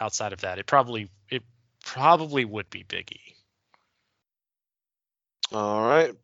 outside 0.00 0.32
of 0.32 0.42
that, 0.42 0.58
it 0.58 0.66
probably 0.66 1.10
it 1.30 1.42
probably 1.84 2.44
would 2.44 2.70
be 2.70 2.84
Biggie. 2.84 3.34
All 5.52 5.86
right. 5.86 6.14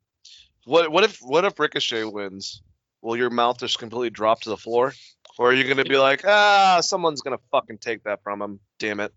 What 0.65 0.91
what 0.91 1.05
if 1.05 1.19
what 1.19 1.45
if 1.45 1.59
Ricochet 1.59 2.05
wins? 2.05 2.63
Will 3.03 3.17
your 3.17 3.31
mouth 3.31 3.59
just 3.59 3.79
completely 3.79 4.11
drop 4.11 4.43
to 4.43 4.51
the 4.51 4.57
floor? 4.57 4.93
Or 5.39 5.51
are 5.51 5.53
you 5.53 5.65
gonna 5.65 5.85
be 5.85 5.99
like, 5.99 6.25
ah, 6.25 6.81
someone's 6.81 7.21
gonna 7.21 7.41
fucking 7.51 7.79
take 7.79 8.05
that 8.05 8.23
from 8.23 8.41
him? 8.41 8.61
Damn 8.79 9.01
it. 9.01 9.13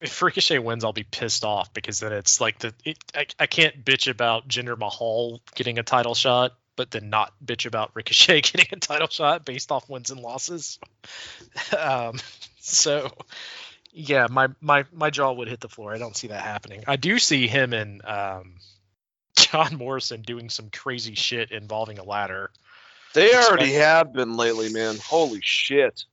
If 0.00 0.20
Ricochet 0.20 0.58
wins, 0.58 0.84
I'll 0.84 0.92
be 0.92 1.04
pissed 1.04 1.44
off 1.44 1.72
because 1.72 2.00
then 2.00 2.12
it's 2.12 2.40
like 2.40 2.58
the 2.58 2.74
it, 2.84 2.98
I, 3.14 3.26
I 3.38 3.46
can't 3.46 3.84
bitch 3.84 4.10
about 4.10 4.48
Jinder 4.48 4.78
Mahal 4.78 5.40
getting 5.54 5.78
a 5.78 5.82
title 5.82 6.14
shot, 6.14 6.52
but 6.76 6.90
then 6.90 7.08
not 7.08 7.32
bitch 7.44 7.64
about 7.64 7.92
Ricochet 7.94 8.40
getting 8.42 8.66
a 8.72 8.76
title 8.80 9.08
shot 9.08 9.44
based 9.44 9.72
off 9.72 9.88
wins 9.88 10.10
and 10.10 10.20
losses. 10.20 10.78
um, 11.78 12.18
so 12.60 13.10
yeah, 13.96 14.26
my 14.30 14.48
my 14.60 14.84
my 14.92 15.08
jaw 15.08 15.32
would 15.32 15.48
hit 15.48 15.60
the 15.60 15.70
floor. 15.70 15.94
I 15.94 15.98
don't 15.98 16.14
see 16.14 16.28
that 16.28 16.42
happening. 16.42 16.84
I 16.86 16.96
do 16.96 17.18
see 17.18 17.48
him 17.48 17.72
and 17.72 18.04
um, 18.04 18.56
John 19.36 19.76
Morrison 19.76 20.20
doing 20.20 20.50
some 20.50 20.68
crazy 20.70 21.14
shit 21.14 21.50
involving 21.50 21.98
a 21.98 22.04
ladder. 22.04 22.50
They 23.14 23.34
already 23.34 23.72
have 23.72 24.12
been 24.12 24.36
lately, 24.36 24.70
man. 24.70 24.98
Holy 25.02 25.40
shit. 25.42 26.04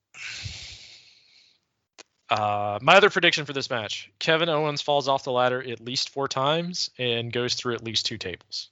Uh, 2.30 2.80
my 2.82 2.96
other 2.96 3.10
prediction 3.10 3.44
for 3.44 3.52
this 3.52 3.70
match: 3.70 4.10
Kevin 4.18 4.48
Owens 4.48 4.82
falls 4.82 5.10
off 5.10 5.26
the 5.26 5.34
ladder 5.34 5.62
at 5.62 5.82
least 5.82 6.10
four 6.10 6.30
times 6.30 6.90
and 6.98 7.34
goes 7.34 7.56
through 7.56 7.76
at 7.76 7.84
least 7.84 8.06
two 8.06 8.18
tables. 8.18 8.70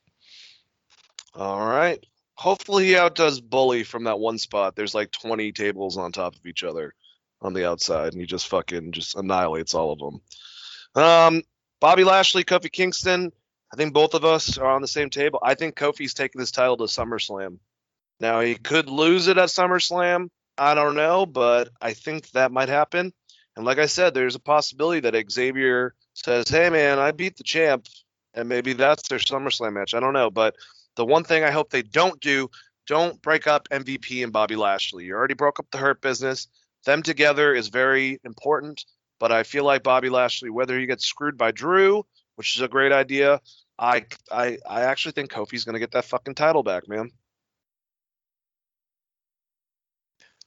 All 1.35 1.59
right. 1.59 2.03
Hopefully 2.35 2.85
he 2.85 2.95
outdoes 2.95 3.41
Bully 3.41 3.83
from 3.83 4.05
that 4.05 4.19
one 4.19 4.37
spot. 4.37 4.75
There's 4.75 4.95
like 4.95 5.11
20 5.11 5.51
tables 5.51 5.97
on 5.97 6.11
top 6.11 6.35
of 6.35 6.45
each 6.45 6.63
other 6.63 6.95
on 7.41 7.53
the 7.53 7.67
outside, 7.67 8.13
and 8.13 8.21
he 8.21 8.27
just 8.27 8.47
fucking 8.47 8.91
just 8.91 9.15
annihilates 9.15 9.73
all 9.73 9.91
of 9.91 9.99
them. 9.99 11.03
Um, 11.03 11.43
Bobby 11.79 12.03
Lashley, 12.03 12.43
Kofi 12.43 12.71
Kingston. 12.71 13.31
I 13.73 13.77
think 13.77 13.93
both 13.93 14.13
of 14.13 14.25
us 14.25 14.57
are 14.57 14.69
on 14.69 14.81
the 14.81 14.87
same 14.87 15.09
table. 15.09 15.39
I 15.41 15.55
think 15.55 15.75
Kofi's 15.75 16.13
taking 16.13 16.39
this 16.39 16.51
title 16.51 16.77
to 16.77 16.83
SummerSlam. 16.83 17.57
Now 18.19 18.41
he 18.41 18.55
could 18.55 18.89
lose 18.89 19.27
it 19.27 19.37
at 19.37 19.49
SummerSlam. 19.49 20.29
I 20.57 20.75
don't 20.75 20.95
know, 20.95 21.25
but 21.25 21.69
I 21.81 21.93
think 21.93 22.29
that 22.31 22.51
might 22.51 22.69
happen. 22.69 23.13
And 23.55 23.65
like 23.65 23.79
I 23.79 23.85
said, 23.85 24.13
there's 24.13 24.35
a 24.35 24.39
possibility 24.39 24.99
that 25.01 25.31
Xavier 25.31 25.95
says, 26.13 26.47
"Hey 26.47 26.69
man, 26.69 26.99
I 26.99 27.11
beat 27.11 27.37
the 27.37 27.43
champ," 27.43 27.87
and 28.33 28.47
maybe 28.47 28.73
that's 28.73 29.07
their 29.07 29.19
SummerSlam 29.19 29.73
match. 29.73 29.93
I 29.93 29.99
don't 29.99 30.13
know, 30.13 30.29
but 30.29 30.55
the 30.95 31.05
one 31.05 31.23
thing 31.23 31.43
I 31.43 31.51
hope 31.51 31.69
they 31.69 31.81
don't 31.81 32.19
do, 32.21 32.49
don't 32.87 33.21
break 33.21 33.47
up 33.47 33.69
MVP 33.69 34.23
and 34.23 34.33
Bobby 34.33 34.55
Lashley. 34.55 35.05
You 35.05 35.15
already 35.15 35.33
broke 35.33 35.59
up 35.59 35.67
the 35.71 35.77
Hurt 35.77 36.01
business. 36.01 36.47
Them 36.85 37.03
together 37.03 37.53
is 37.53 37.67
very 37.67 38.19
important, 38.23 38.83
but 39.19 39.31
I 39.31 39.43
feel 39.43 39.63
like 39.63 39.83
Bobby 39.83 40.09
Lashley, 40.09 40.49
whether 40.49 40.79
he 40.79 40.85
gets 40.85 41.05
screwed 41.05 41.37
by 41.37 41.51
Drew, 41.51 42.05
which 42.35 42.55
is 42.55 42.61
a 42.61 42.67
great 42.67 42.91
idea, 42.91 43.39
I 43.77 44.05
I 44.31 44.57
I 44.67 44.81
actually 44.81 45.13
think 45.13 45.31
Kofi's 45.31 45.63
gonna 45.63 45.79
get 45.79 45.91
that 45.91 46.05
fucking 46.05 46.35
title 46.35 46.63
back, 46.63 46.87
man. 46.87 47.11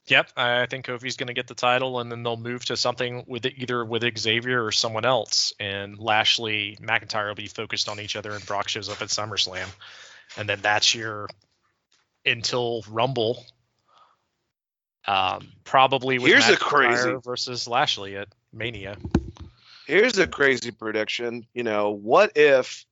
Yep, 0.07 0.31
I 0.37 0.67
think 0.67 0.85
Kofi's 0.85 1.17
going 1.17 1.27
to 1.27 1.33
get 1.33 1.47
the 1.47 1.55
title, 1.55 1.99
and 1.99 2.11
then 2.11 2.21
they'll 2.21 2.37
move 2.37 2.63
to 2.65 2.77
something 2.77 3.23
with 3.27 3.45
either 3.47 3.83
with 3.83 4.03
Xavier 4.17 4.63
or 4.63 4.71
someone 4.71 5.03
else, 5.03 5.51
and 5.59 5.97
Lashley 5.97 6.77
McIntyre 6.79 7.29
will 7.29 7.35
be 7.35 7.47
focused 7.47 7.89
on 7.89 7.99
each 7.99 8.15
other, 8.15 8.31
and 8.31 8.45
Brock 8.45 8.69
shows 8.69 8.87
up 8.87 9.01
at 9.01 9.07
SummerSlam, 9.07 9.67
and 10.37 10.47
then 10.47 10.61
that's 10.61 10.93
your 10.93 11.27
until 12.23 12.83
Rumble. 12.87 13.43
Um, 15.07 15.47
probably 15.63 16.17
with 16.19 16.31
Here's 16.31 16.49
a 16.49 16.53
McIntyre 16.53 16.59
crazy- 16.59 17.15
versus 17.23 17.67
Lashley 17.67 18.17
at 18.17 18.27
Mania. 18.51 18.97
Here's 19.85 20.17
a 20.17 20.25
crazy 20.25 20.71
prediction. 20.71 21.45
You 21.53 21.63
know, 21.63 21.91
what 21.91 22.31
if 22.35 22.85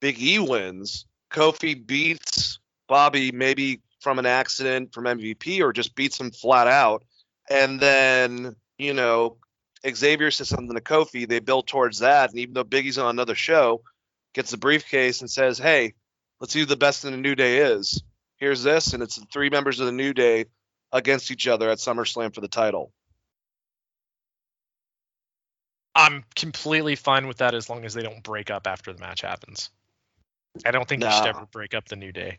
Big 0.00 0.18
E 0.20 0.38
wins, 0.38 1.04
Kofi 1.30 1.74
beats 1.86 2.58
Bobby 2.88 3.32
maybe 3.32 3.80
from 4.00 4.18
an 4.18 4.24
accident 4.26 4.94
from 4.94 5.04
MVP 5.04 5.60
or 5.60 5.72
just 5.72 5.94
beats 5.94 6.18
him 6.18 6.30
flat 6.30 6.66
out, 6.66 7.04
and 7.50 7.78
then, 7.80 8.56
you 8.78 8.94
know, 8.94 9.36
Xavier 9.86 10.30
says 10.30 10.48
something 10.48 10.74
to 10.74 10.80
Kofi, 10.80 11.28
they 11.28 11.40
build 11.40 11.66
towards 11.66 11.98
that, 11.98 12.30
and 12.30 12.38
even 12.38 12.54
though 12.54 12.64
Big 12.64 12.86
E's 12.86 12.96
on 12.98 13.10
another 13.10 13.34
show, 13.34 13.82
gets 14.34 14.50
the 14.50 14.56
briefcase 14.56 15.20
and 15.20 15.30
says, 15.30 15.58
Hey, 15.58 15.94
let's 16.40 16.52
see 16.52 16.60
who 16.60 16.66
the 16.66 16.76
best 16.76 17.04
in 17.04 17.10
the 17.12 17.18
New 17.18 17.34
Day 17.34 17.58
is. 17.58 18.02
Here's 18.36 18.62
this, 18.62 18.94
and 18.94 19.02
it's 19.02 19.16
the 19.16 19.26
three 19.32 19.50
members 19.50 19.80
of 19.80 19.86
the 19.86 19.92
New 19.92 20.14
Day 20.14 20.46
against 20.92 21.30
each 21.30 21.46
other 21.46 21.70
at 21.70 21.78
SummerSlam 21.78 22.34
for 22.34 22.40
the 22.40 22.48
title. 22.48 22.92
I'm 25.94 26.24
completely 26.36 26.94
fine 26.94 27.26
with 27.26 27.38
that 27.38 27.54
as 27.54 27.68
long 27.68 27.84
as 27.84 27.92
they 27.92 28.02
don't 28.02 28.22
break 28.22 28.50
up 28.50 28.66
after 28.66 28.92
the 28.92 29.00
match 29.00 29.22
happens. 29.22 29.70
I 30.64 30.70
don't 30.70 30.88
think 30.88 31.02
you 31.02 31.10
should 31.10 31.26
ever 31.26 31.46
break 31.50 31.74
up 31.74 31.88
the 31.88 31.96
New 31.96 32.12
Day. 32.12 32.38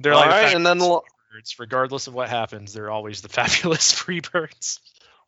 They're 0.00 0.14
All 0.14 0.20
like 0.20 0.50
the 0.50 0.56
and 0.56 0.66
then 0.66 0.78
Freebirds. 0.78 1.58
regardless 1.58 2.06
of 2.06 2.14
what 2.14 2.28
happens, 2.28 2.72
they're 2.72 2.90
always 2.90 3.20
the 3.20 3.28
fabulous 3.40 3.92
Freebirds. 3.92 4.80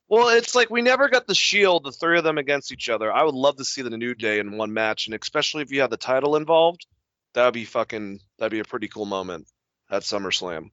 Well, 0.08 0.28
it's 0.28 0.54
like 0.54 0.68
we 0.68 0.82
never 0.82 1.08
got 1.08 1.26
the 1.26 1.34
Shield, 1.34 1.84
the 1.84 1.92
three 1.92 2.18
of 2.18 2.24
them 2.24 2.38
against 2.38 2.72
each 2.72 2.88
other. 2.88 3.12
I 3.12 3.22
would 3.22 3.34
love 3.34 3.56
to 3.56 3.64
see 3.64 3.82
the 3.82 3.96
New 3.96 4.14
Day 4.14 4.40
in 4.40 4.58
one 4.58 4.72
match, 4.72 5.06
and 5.06 5.14
especially 5.14 5.62
if 5.62 5.70
you 5.70 5.80
have 5.82 5.90
the 5.90 5.96
title 5.96 6.36
involved, 6.36 6.86
that 7.34 7.44
would 7.44 7.54
be 7.54 7.64
fucking. 7.64 8.20
That'd 8.38 8.52
be 8.52 8.58
a 8.58 8.64
pretty 8.64 8.88
cool 8.88 9.06
moment 9.06 9.46
at 9.90 10.02
SummerSlam. 10.02 10.70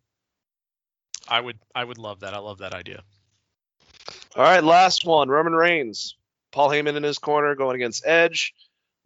I 1.27 1.41
would 1.41 1.57
I 1.75 1.83
would 1.83 1.97
love 1.97 2.21
that. 2.21 2.33
I 2.33 2.39
love 2.39 2.59
that 2.59 2.73
idea. 2.73 3.03
All 4.35 4.43
right, 4.43 4.63
last 4.63 5.05
one. 5.05 5.29
Roman 5.29 5.53
Reigns, 5.53 6.15
Paul 6.51 6.69
Heyman 6.69 6.95
in 6.95 7.03
his 7.03 7.17
corner 7.17 7.55
going 7.55 7.75
against 7.75 8.05
Edge. 8.05 8.53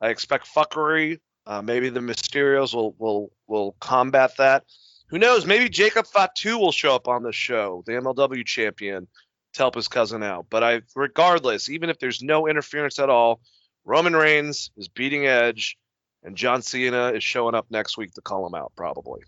I 0.01 0.09
expect 0.09 0.48
fuckery. 0.53 1.19
Uh, 1.45 1.61
maybe 1.61 1.90
the 1.90 2.00
Mysterios 2.00 2.74
will 2.74 2.95
will 2.98 3.32
will 3.48 3.75
combat 3.80 4.38
that. 4.38 4.64
Who 5.08 5.19
knows? 5.19 5.45
Maybe 5.45 5.69
Jacob 5.69 6.08
Fatu 6.08 6.58
will 6.58 6.72
show 6.72 6.95
up 6.95 7.08
on 7.08 7.24
the 7.24 7.32
show, 7.32 7.83
the 7.85 7.93
MLW 7.93 8.45
champion, 8.45 9.08
to 9.53 9.59
help 9.59 9.75
his 9.75 9.88
cousin 9.88 10.24
out. 10.24 10.48
But 10.50 10.64
I, 10.64 10.82
regardless, 10.95 11.69
even 11.69 11.90
if 11.90 12.00
there's 12.00 12.24
no 12.24 12.48
interference 12.48 12.98
at 13.00 13.09
all, 13.09 13.40
Roman 13.85 14.16
Reigns 14.16 14.72
is 14.77 14.88
beating 14.88 15.27
Edge, 15.27 15.77
and 16.24 16.35
John 16.35 16.61
Cena 16.61 17.11
is 17.11 17.24
showing 17.24 17.53
up 17.53 17.67
next 17.69 17.98
week 17.98 18.14
to 18.14 18.22
call 18.22 18.48
him 18.48 18.56
out, 18.56 18.72
probably. 18.75 19.22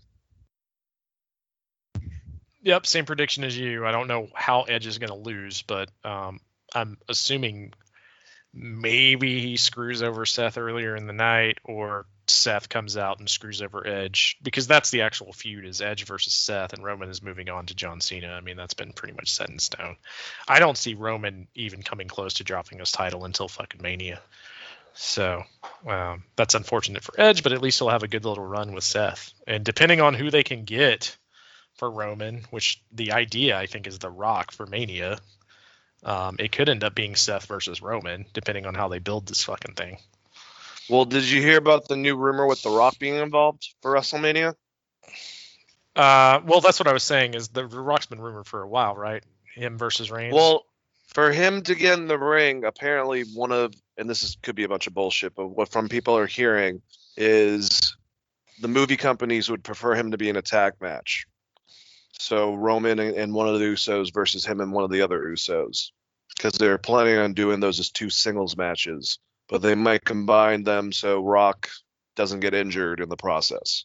Yep, 2.66 2.84
same 2.84 3.04
prediction 3.04 3.44
as 3.44 3.56
you. 3.56 3.86
I 3.86 3.92
don't 3.92 4.08
know 4.08 4.26
how 4.34 4.62
Edge 4.62 4.88
is 4.88 4.98
going 4.98 5.10
to 5.10 5.14
lose, 5.14 5.62
but 5.62 5.88
um, 6.02 6.40
I'm 6.74 6.98
assuming 7.08 7.74
maybe 8.52 9.40
he 9.40 9.56
screws 9.56 10.02
over 10.02 10.26
Seth 10.26 10.58
earlier 10.58 10.96
in 10.96 11.06
the 11.06 11.12
night, 11.12 11.58
or 11.62 12.06
Seth 12.26 12.68
comes 12.68 12.96
out 12.96 13.20
and 13.20 13.30
screws 13.30 13.62
over 13.62 13.86
Edge 13.86 14.36
because 14.42 14.66
that's 14.66 14.90
the 14.90 15.02
actual 15.02 15.32
feud 15.32 15.64
is 15.64 15.80
Edge 15.80 16.06
versus 16.06 16.34
Seth, 16.34 16.72
and 16.72 16.82
Roman 16.82 17.08
is 17.08 17.22
moving 17.22 17.50
on 17.50 17.66
to 17.66 17.74
John 17.76 18.00
Cena. 18.00 18.32
I 18.32 18.40
mean, 18.40 18.56
that's 18.56 18.74
been 18.74 18.92
pretty 18.92 19.14
much 19.14 19.30
set 19.30 19.48
in 19.48 19.60
stone. 19.60 19.94
I 20.48 20.58
don't 20.58 20.76
see 20.76 20.94
Roman 20.94 21.46
even 21.54 21.84
coming 21.84 22.08
close 22.08 22.34
to 22.34 22.44
dropping 22.44 22.80
his 22.80 22.90
title 22.90 23.24
until 23.24 23.46
fucking 23.46 23.80
Mania. 23.80 24.20
So 24.94 25.44
um, 25.86 26.24
that's 26.34 26.56
unfortunate 26.56 27.04
for 27.04 27.14
Edge, 27.16 27.44
but 27.44 27.52
at 27.52 27.62
least 27.62 27.78
he'll 27.78 27.90
have 27.90 28.02
a 28.02 28.08
good 28.08 28.24
little 28.24 28.44
run 28.44 28.72
with 28.72 28.82
Seth. 28.82 29.32
And 29.46 29.64
depending 29.64 30.00
on 30.00 30.14
who 30.14 30.32
they 30.32 30.42
can 30.42 30.64
get 30.64 31.16
for 31.76 31.90
Roman, 31.90 32.44
which 32.50 32.82
the 32.92 33.12
idea 33.12 33.58
I 33.58 33.66
think 33.66 33.86
is 33.86 33.98
The 33.98 34.10
Rock 34.10 34.52
for 34.52 34.66
Mania, 34.66 35.18
um, 36.04 36.36
it 36.38 36.52
could 36.52 36.68
end 36.68 36.84
up 36.84 36.94
being 36.94 37.16
Seth 37.16 37.46
versus 37.46 37.82
Roman, 37.82 38.26
depending 38.32 38.66
on 38.66 38.74
how 38.74 38.88
they 38.88 38.98
build 38.98 39.26
this 39.26 39.44
fucking 39.44 39.74
thing. 39.74 39.98
Well, 40.88 41.04
did 41.04 41.24
you 41.24 41.40
hear 41.40 41.58
about 41.58 41.88
the 41.88 41.96
new 41.96 42.16
rumor 42.16 42.46
with 42.46 42.62
The 42.62 42.70
Rock 42.70 42.98
being 42.98 43.16
involved 43.16 43.74
for 43.82 43.92
WrestleMania? 43.92 44.54
Uh, 45.96 46.40
well, 46.44 46.60
that's 46.60 46.78
what 46.78 46.88
I 46.88 46.92
was 46.92 47.02
saying. 47.02 47.34
Is 47.34 47.48
the 47.48 47.66
The 47.66 47.80
Rock's 47.80 48.06
been 48.06 48.20
rumored 48.20 48.46
for 48.46 48.62
a 48.62 48.68
while, 48.68 48.94
right? 48.94 49.24
Him 49.54 49.78
versus 49.78 50.10
Reigns. 50.10 50.34
Well, 50.34 50.64
for 51.08 51.32
him 51.32 51.62
to 51.62 51.74
get 51.74 51.98
in 51.98 52.08
the 52.08 52.18
ring, 52.18 52.64
apparently 52.64 53.22
one 53.22 53.50
of, 53.50 53.72
and 53.96 54.08
this 54.08 54.22
is, 54.22 54.36
could 54.42 54.54
be 54.54 54.64
a 54.64 54.68
bunch 54.68 54.86
of 54.86 54.94
bullshit, 54.94 55.34
but 55.34 55.48
what 55.48 55.70
from 55.70 55.88
people 55.88 56.16
are 56.18 56.26
hearing 56.26 56.82
is 57.16 57.96
the 58.60 58.68
movie 58.68 58.96
companies 58.96 59.48
would 59.48 59.64
prefer 59.64 59.94
him 59.94 60.10
to 60.10 60.18
be 60.18 60.28
in 60.28 60.36
a 60.36 60.42
tag 60.42 60.74
match. 60.80 61.26
So 62.18 62.54
Roman 62.54 62.98
and, 62.98 63.16
and 63.16 63.34
one 63.34 63.48
of 63.48 63.58
the 63.58 63.64
Usos 63.64 64.12
versus 64.12 64.44
him 64.44 64.60
and 64.60 64.72
one 64.72 64.84
of 64.84 64.90
the 64.90 65.02
other 65.02 65.20
Usos. 65.20 65.90
because 66.36 66.54
they're 66.54 66.78
planning 66.78 67.18
on 67.18 67.34
doing 67.34 67.60
those 67.60 67.80
as 67.80 67.90
two 67.90 68.10
singles 68.10 68.56
matches, 68.56 69.18
but 69.48 69.62
they 69.62 69.74
might 69.74 70.04
combine 70.04 70.64
them 70.64 70.92
so 70.92 71.22
Rock 71.22 71.70
doesn't 72.14 72.40
get 72.40 72.54
injured 72.54 73.00
in 73.00 73.08
the 73.08 73.16
process. 73.16 73.84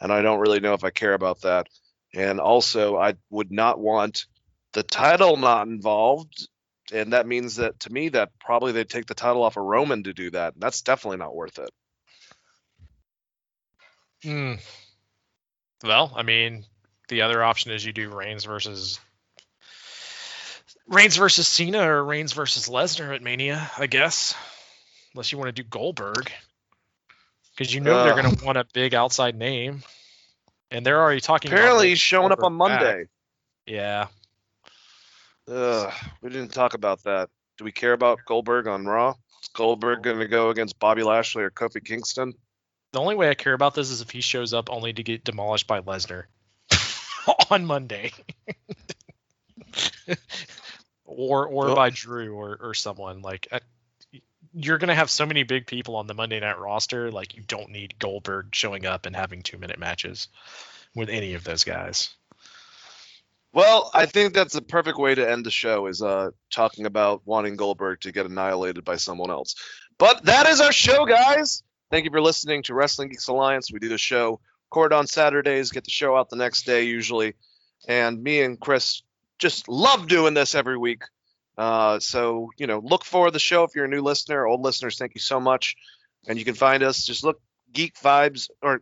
And 0.00 0.12
I 0.12 0.22
don't 0.22 0.40
really 0.40 0.60
know 0.60 0.74
if 0.74 0.84
I 0.84 0.90
care 0.90 1.14
about 1.14 1.42
that. 1.42 1.68
And 2.14 2.40
also, 2.40 2.96
I 2.96 3.14
would 3.30 3.50
not 3.52 3.78
want 3.78 4.26
the 4.72 4.82
title 4.82 5.36
not 5.36 5.66
involved. 5.66 6.48
And 6.92 7.12
that 7.12 7.26
means 7.26 7.56
that 7.56 7.80
to 7.80 7.92
me, 7.92 8.10
that 8.10 8.30
probably 8.40 8.72
they'd 8.72 8.88
take 8.88 9.06
the 9.06 9.14
title 9.14 9.42
off 9.42 9.56
of 9.56 9.64
Roman 9.64 10.02
to 10.04 10.12
do 10.12 10.30
that. 10.32 10.54
That's 10.56 10.82
definitely 10.82 11.18
not 11.18 11.34
worth 11.34 11.58
it. 11.58 11.70
Hmm. 14.22 14.54
Well, 15.84 16.12
I 16.14 16.22
mean, 16.22 16.64
the 17.08 17.22
other 17.22 17.42
option 17.42 17.72
is 17.72 17.84
you 17.84 17.92
do 17.92 18.10
Reigns 18.10 18.44
versus 18.44 18.98
Reigns 20.88 21.16
versus 21.16 21.46
Cena 21.46 21.90
or 21.90 22.04
Reigns 22.04 22.32
versus 22.32 22.68
Lesnar 22.68 23.14
at 23.14 23.22
Mania, 23.22 23.70
I 23.78 23.86
guess. 23.86 24.34
Unless 25.14 25.32
you 25.32 25.38
want 25.38 25.54
to 25.54 25.62
do 25.62 25.68
Goldberg. 25.68 26.30
Because 27.54 27.72
you 27.72 27.80
know 27.80 28.04
they're 28.04 28.14
uh. 28.14 28.22
going 28.22 28.36
to 28.36 28.44
want 28.44 28.58
a 28.58 28.66
big 28.72 28.94
outside 28.94 29.36
name. 29.36 29.82
And 30.70 30.84
they're 30.84 31.00
already 31.00 31.20
talking 31.20 31.50
about 31.50 31.60
Apparently, 31.60 31.90
he's 31.90 31.98
showing 31.98 32.32
up 32.32 32.42
on 32.42 32.56
Goldberg 32.56 32.78
back. 32.78 32.80
Monday. 32.80 33.08
Yeah. 33.66 34.06
Ugh, 35.48 35.92
we 36.22 36.30
didn't 36.30 36.52
talk 36.52 36.74
about 36.74 37.02
that. 37.04 37.28
Do 37.58 37.64
we 37.64 37.72
care 37.72 37.92
about 37.92 38.20
Goldberg 38.26 38.66
on 38.66 38.86
Raw? 38.86 39.10
Is 39.42 39.48
Goldberg 39.54 40.02
going 40.02 40.18
to 40.18 40.28
go 40.28 40.50
against 40.50 40.78
Bobby 40.78 41.02
Lashley 41.02 41.42
or 41.42 41.50
Kofi 41.50 41.84
Kingston? 41.84 42.32
The 42.92 43.00
only 43.00 43.16
way 43.16 43.28
I 43.28 43.34
care 43.34 43.52
about 43.52 43.74
this 43.74 43.90
is 43.90 44.00
if 44.00 44.10
he 44.10 44.20
shows 44.20 44.54
up 44.54 44.70
only 44.70 44.92
to 44.92 45.02
get 45.02 45.24
demolished 45.24 45.66
by 45.66 45.80
Lesnar 45.80 46.24
on 47.50 47.64
Monday. 47.66 48.12
or 51.04 51.46
or 51.46 51.66
Well- 51.66 51.76
by 51.76 51.90
Drew 51.90 52.34
or, 52.34 52.58
or 52.60 52.74
someone 52.74 53.22
like 53.22 53.48
I, 53.52 53.60
you're 54.54 54.78
gonna 54.78 54.94
have 54.94 55.10
so 55.10 55.26
many 55.26 55.42
big 55.44 55.66
people 55.66 55.96
on 55.96 56.06
the 56.06 56.14
Monday 56.14 56.40
night 56.40 56.58
roster 56.58 57.10
like 57.10 57.34
you 57.36 57.42
don't 57.46 57.70
need 57.70 57.98
Goldberg 57.98 58.54
showing 58.54 58.86
up 58.86 59.06
and 59.06 59.16
having 59.16 59.42
two 59.42 59.58
minute 59.58 59.78
matches 59.78 60.28
with 60.94 61.08
any 61.08 61.34
of 61.34 61.44
those 61.44 61.64
guys. 61.64 62.10
Well, 63.54 63.90
I 63.92 64.06
think 64.06 64.32
that's 64.32 64.54
the 64.54 64.62
perfect 64.62 64.98
way 64.98 65.14
to 65.14 65.30
end 65.30 65.44
the 65.44 65.50
show 65.50 65.86
is 65.86 66.02
uh 66.02 66.30
talking 66.50 66.86
about 66.86 67.22
wanting 67.24 67.56
Goldberg 67.56 68.00
to 68.02 68.12
get 68.12 68.26
annihilated 68.26 68.84
by 68.84 68.96
someone 68.96 69.30
else. 69.30 69.54
But 69.98 70.24
that 70.24 70.46
is 70.46 70.60
our 70.60 70.72
show, 70.72 71.04
guys. 71.06 71.62
Thank 71.90 72.06
you 72.06 72.10
for 72.10 72.22
listening 72.22 72.62
to 72.64 72.74
Wrestling 72.74 73.10
Geeks 73.10 73.28
Alliance. 73.28 73.70
We 73.70 73.78
do 73.78 73.90
the 73.90 73.98
show 73.98 74.40
record 74.72 74.92
on 74.94 75.06
Saturdays, 75.06 75.70
get 75.70 75.84
the 75.84 75.90
show 75.90 76.16
out 76.16 76.30
the 76.30 76.36
next 76.36 76.64
day 76.64 76.84
usually, 76.84 77.34
and 77.86 78.22
me 78.22 78.40
and 78.40 78.58
Chris 78.58 79.02
just 79.38 79.68
love 79.68 80.08
doing 80.08 80.32
this 80.32 80.54
every 80.54 80.78
week. 80.78 81.02
Uh, 81.58 81.98
so 81.98 82.50
you 82.56 82.66
know, 82.66 82.78
look 82.78 83.04
for 83.04 83.30
the 83.30 83.38
show 83.38 83.64
if 83.64 83.74
you're 83.74 83.84
a 83.84 83.88
new 83.88 84.00
listener. 84.00 84.46
Old 84.46 84.62
listeners, 84.62 84.96
thank 84.96 85.14
you 85.14 85.20
so 85.20 85.38
much. 85.38 85.76
And 86.26 86.38
you 86.38 86.44
can 86.44 86.54
find 86.54 86.82
us. 86.82 87.04
Just 87.04 87.22
look 87.22 87.40
Geek 87.72 87.96
Vibes, 87.96 88.48
or 88.62 88.80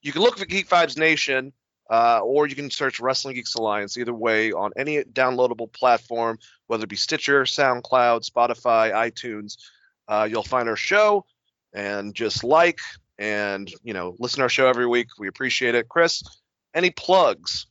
you 0.00 0.12
can 0.12 0.22
look 0.22 0.38
for 0.38 0.46
Geek 0.46 0.68
Vibes 0.68 0.96
Nation 0.96 1.52
uh, 1.90 2.20
or 2.22 2.46
you 2.46 2.54
can 2.54 2.70
search 2.70 3.00
Wrestling 3.00 3.34
Geeks 3.34 3.54
Alliance 3.54 3.98
either 3.98 4.14
way 4.14 4.52
on 4.52 4.72
any 4.76 5.02
downloadable 5.02 5.70
platform, 5.72 6.38
whether 6.68 6.84
it 6.84 6.90
be 6.90 6.96
Stitcher, 6.96 7.44
SoundCloud, 7.44 8.30
Spotify, 8.30 8.92
iTunes. 8.92 9.56
Uh, 10.06 10.26
you'll 10.30 10.42
find 10.42 10.68
our 10.68 10.76
show 10.76 11.24
and 11.74 12.14
just 12.14 12.44
like 12.44 12.78
and 13.18 13.72
you 13.82 13.94
know 13.94 14.14
listen 14.18 14.38
to 14.38 14.42
our 14.42 14.48
show 14.48 14.68
every 14.68 14.86
week. 14.86 15.08
We 15.18 15.28
appreciate 15.28 15.74
it. 15.74 15.88
Chris, 15.88 16.22
any 16.74 16.90
plugs? 16.90 17.66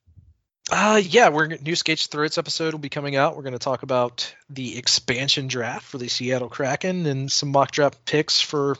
Uh, 0.69 1.01
yeah, 1.01 1.29
we're 1.29 1.47
new 1.47 1.75
Skates 1.75 2.03
to 2.03 2.09
Throats 2.09 2.37
episode 2.37 2.73
will 2.73 2.79
be 2.79 2.89
coming 2.89 3.15
out. 3.15 3.37
We're 3.37 3.43
going 3.43 3.53
to 3.53 3.59
talk 3.59 3.83
about 3.83 4.33
the 4.49 4.77
expansion 4.77 5.47
draft 5.47 5.85
for 5.85 5.97
the 5.97 6.09
Seattle 6.09 6.49
Kraken 6.49 7.05
and 7.05 7.31
some 7.31 7.51
mock 7.53 7.71
draft 7.71 8.03
picks 8.03 8.41
for 8.41 8.75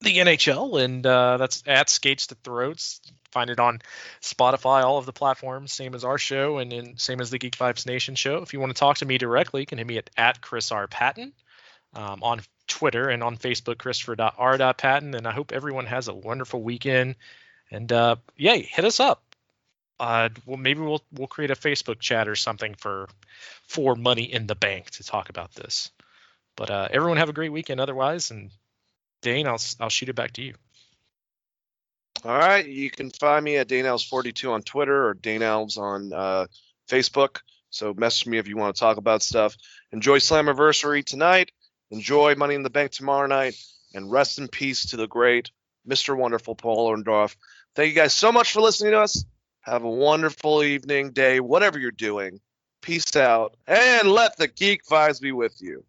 the 0.00 0.18
NHL, 0.18 0.82
and 0.82 1.06
uh, 1.06 1.36
that's 1.36 1.62
at 1.66 1.88
Skates 1.88 2.28
to 2.28 2.34
Throats. 2.36 3.00
Find 3.30 3.50
it 3.50 3.60
on 3.60 3.80
Spotify, 4.20 4.82
all 4.82 4.98
of 4.98 5.06
the 5.06 5.12
platforms, 5.12 5.72
same 5.72 5.94
as 5.94 6.04
our 6.04 6.18
show, 6.18 6.58
and 6.58 6.72
then 6.72 6.96
same 6.96 7.20
as 7.20 7.30
the 7.30 7.38
Geek 7.38 7.56
Vibes 7.56 7.86
Nation 7.86 8.16
show. 8.16 8.38
If 8.38 8.52
you 8.52 8.58
want 8.58 8.74
to 8.74 8.78
talk 8.78 8.98
to 8.98 9.06
me 9.06 9.18
directly, 9.18 9.60
you 9.60 9.66
can 9.66 9.78
hit 9.78 9.86
me 9.86 9.98
at, 9.98 10.10
at 10.16 10.40
Chris 10.40 10.72
R. 10.72 10.88
Patton 10.88 11.32
um, 11.94 12.22
on 12.22 12.40
Twitter 12.68 13.08
and 13.08 13.22
on 13.22 13.36
Facebook, 13.36 13.78
Christopher.R.Patton. 13.78 15.14
And 15.14 15.26
I 15.26 15.32
hope 15.32 15.52
everyone 15.52 15.86
has 15.86 16.08
a 16.08 16.14
wonderful 16.14 16.62
weekend. 16.62 17.16
And 17.70 17.90
uh, 17.92 18.16
yeah, 18.36 18.54
hit 18.56 18.84
us 18.84 19.00
up 19.00 19.22
uh, 20.00 20.28
well, 20.46 20.56
maybe 20.56 20.80
we'll 20.80 21.02
we'll 21.12 21.26
create 21.26 21.50
a 21.50 21.56
Facebook 21.56 21.98
chat 21.98 22.28
or 22.28 22.36
something 22.36 22.74
for 22.74 23.08
for 23.66 23.94
Money 23.94 24.32
in 24.32 24.46
the 24.46 24.54
Bank 24.54 24.90
to 24.90 25.04
talk 25.04 25.28
about 25.28 25.54
this. 25.54 25.90
But 26.56 26.70
uh, 26.70 26.88
everyone 26.90 27.18
have 27.18 27.28
a 27.28 27.34
great 27.34 27.52
weekend. 27.52 27.80
Otherwise, 27.80 28.30
and 28.30 28.50
Dane, 29.22 29.46
I'll 29.46 29.60
I'll 29.80 29.88
shoot 29.88 30.08
it 30.08 30.14
back 30.14 30.32
to 30.32 30.42
you. 30.42 30.54
All 32.24 32.36
right, 32.36 32.66
you 32.66 32.90
can 32.90 33.10
find 33.10 33.44
me 33.44 33.58
at 33.58 33.68
DaneElves42 33.68 34.50
on 34.50 34.62
Twitter 34.62 35.08
or 35.08 35.14
DaneElves 35.14 35.78
on 35.78 36.12
uh, 36.12 36.46
Facebook. 36.88 37.40
So 37.70 37.94
message 37.94 38.26
me 38.26 38.38
if 38.38 38.48
you 38.48 38.56
want 38.56 38.74
to 38.74 38.80
talk 38.80 38.96
about 38.96 39.22
stuff. 39.22 39.56
Enjoy 39.92 40.18
Slammiversary 40.18 41.04
tonight. 41.04 41.52
Enjoy 41.90 42.34
Money 42.34 42.54
in 42.54 42.62
the 42.62 42.70
Bank 42.70 42.92
tomorrow 42.92 43.26
night. 43.26 43.54
And 43.94 44.10
rest 44.10 44.38
in 44.38 44.48
peace 44.48 44.86
to 44.90 44.96
the 44.96 45.06
great 45.06 45.50
Mr. 45.88 46.16
Wonderful 46.16 46.54
Paul 46.54 46.90
Orndorff. 46.90 47.36
Thank 47.74 47.88
you 47.88 47.94
guys 47.94 48.12
so 48.12 48.30
much 48.30 48.52
for 48.52 48.60
listening 48.60 48.92
to 48.92 49.00
us. 49.00 49.24
Have 49.62 49.84
a 49.84 49.90
wonderful 49.90 50.62
evening, 50.62 51.12
day, 51.12 51.40
whatever 51.40 51.78
you're 51.78 51.90
doing. 51.90 52.40
Peace 52.82 53.16
out. 53.16 53.56
And 53.66 54.10
let 54.10 54.36
the 54.36 54.48
geek 54.48 54.84
vibes 54.84 55.20
be 55.20 55.32
with 55.32 55.60
you. 55.60 55.84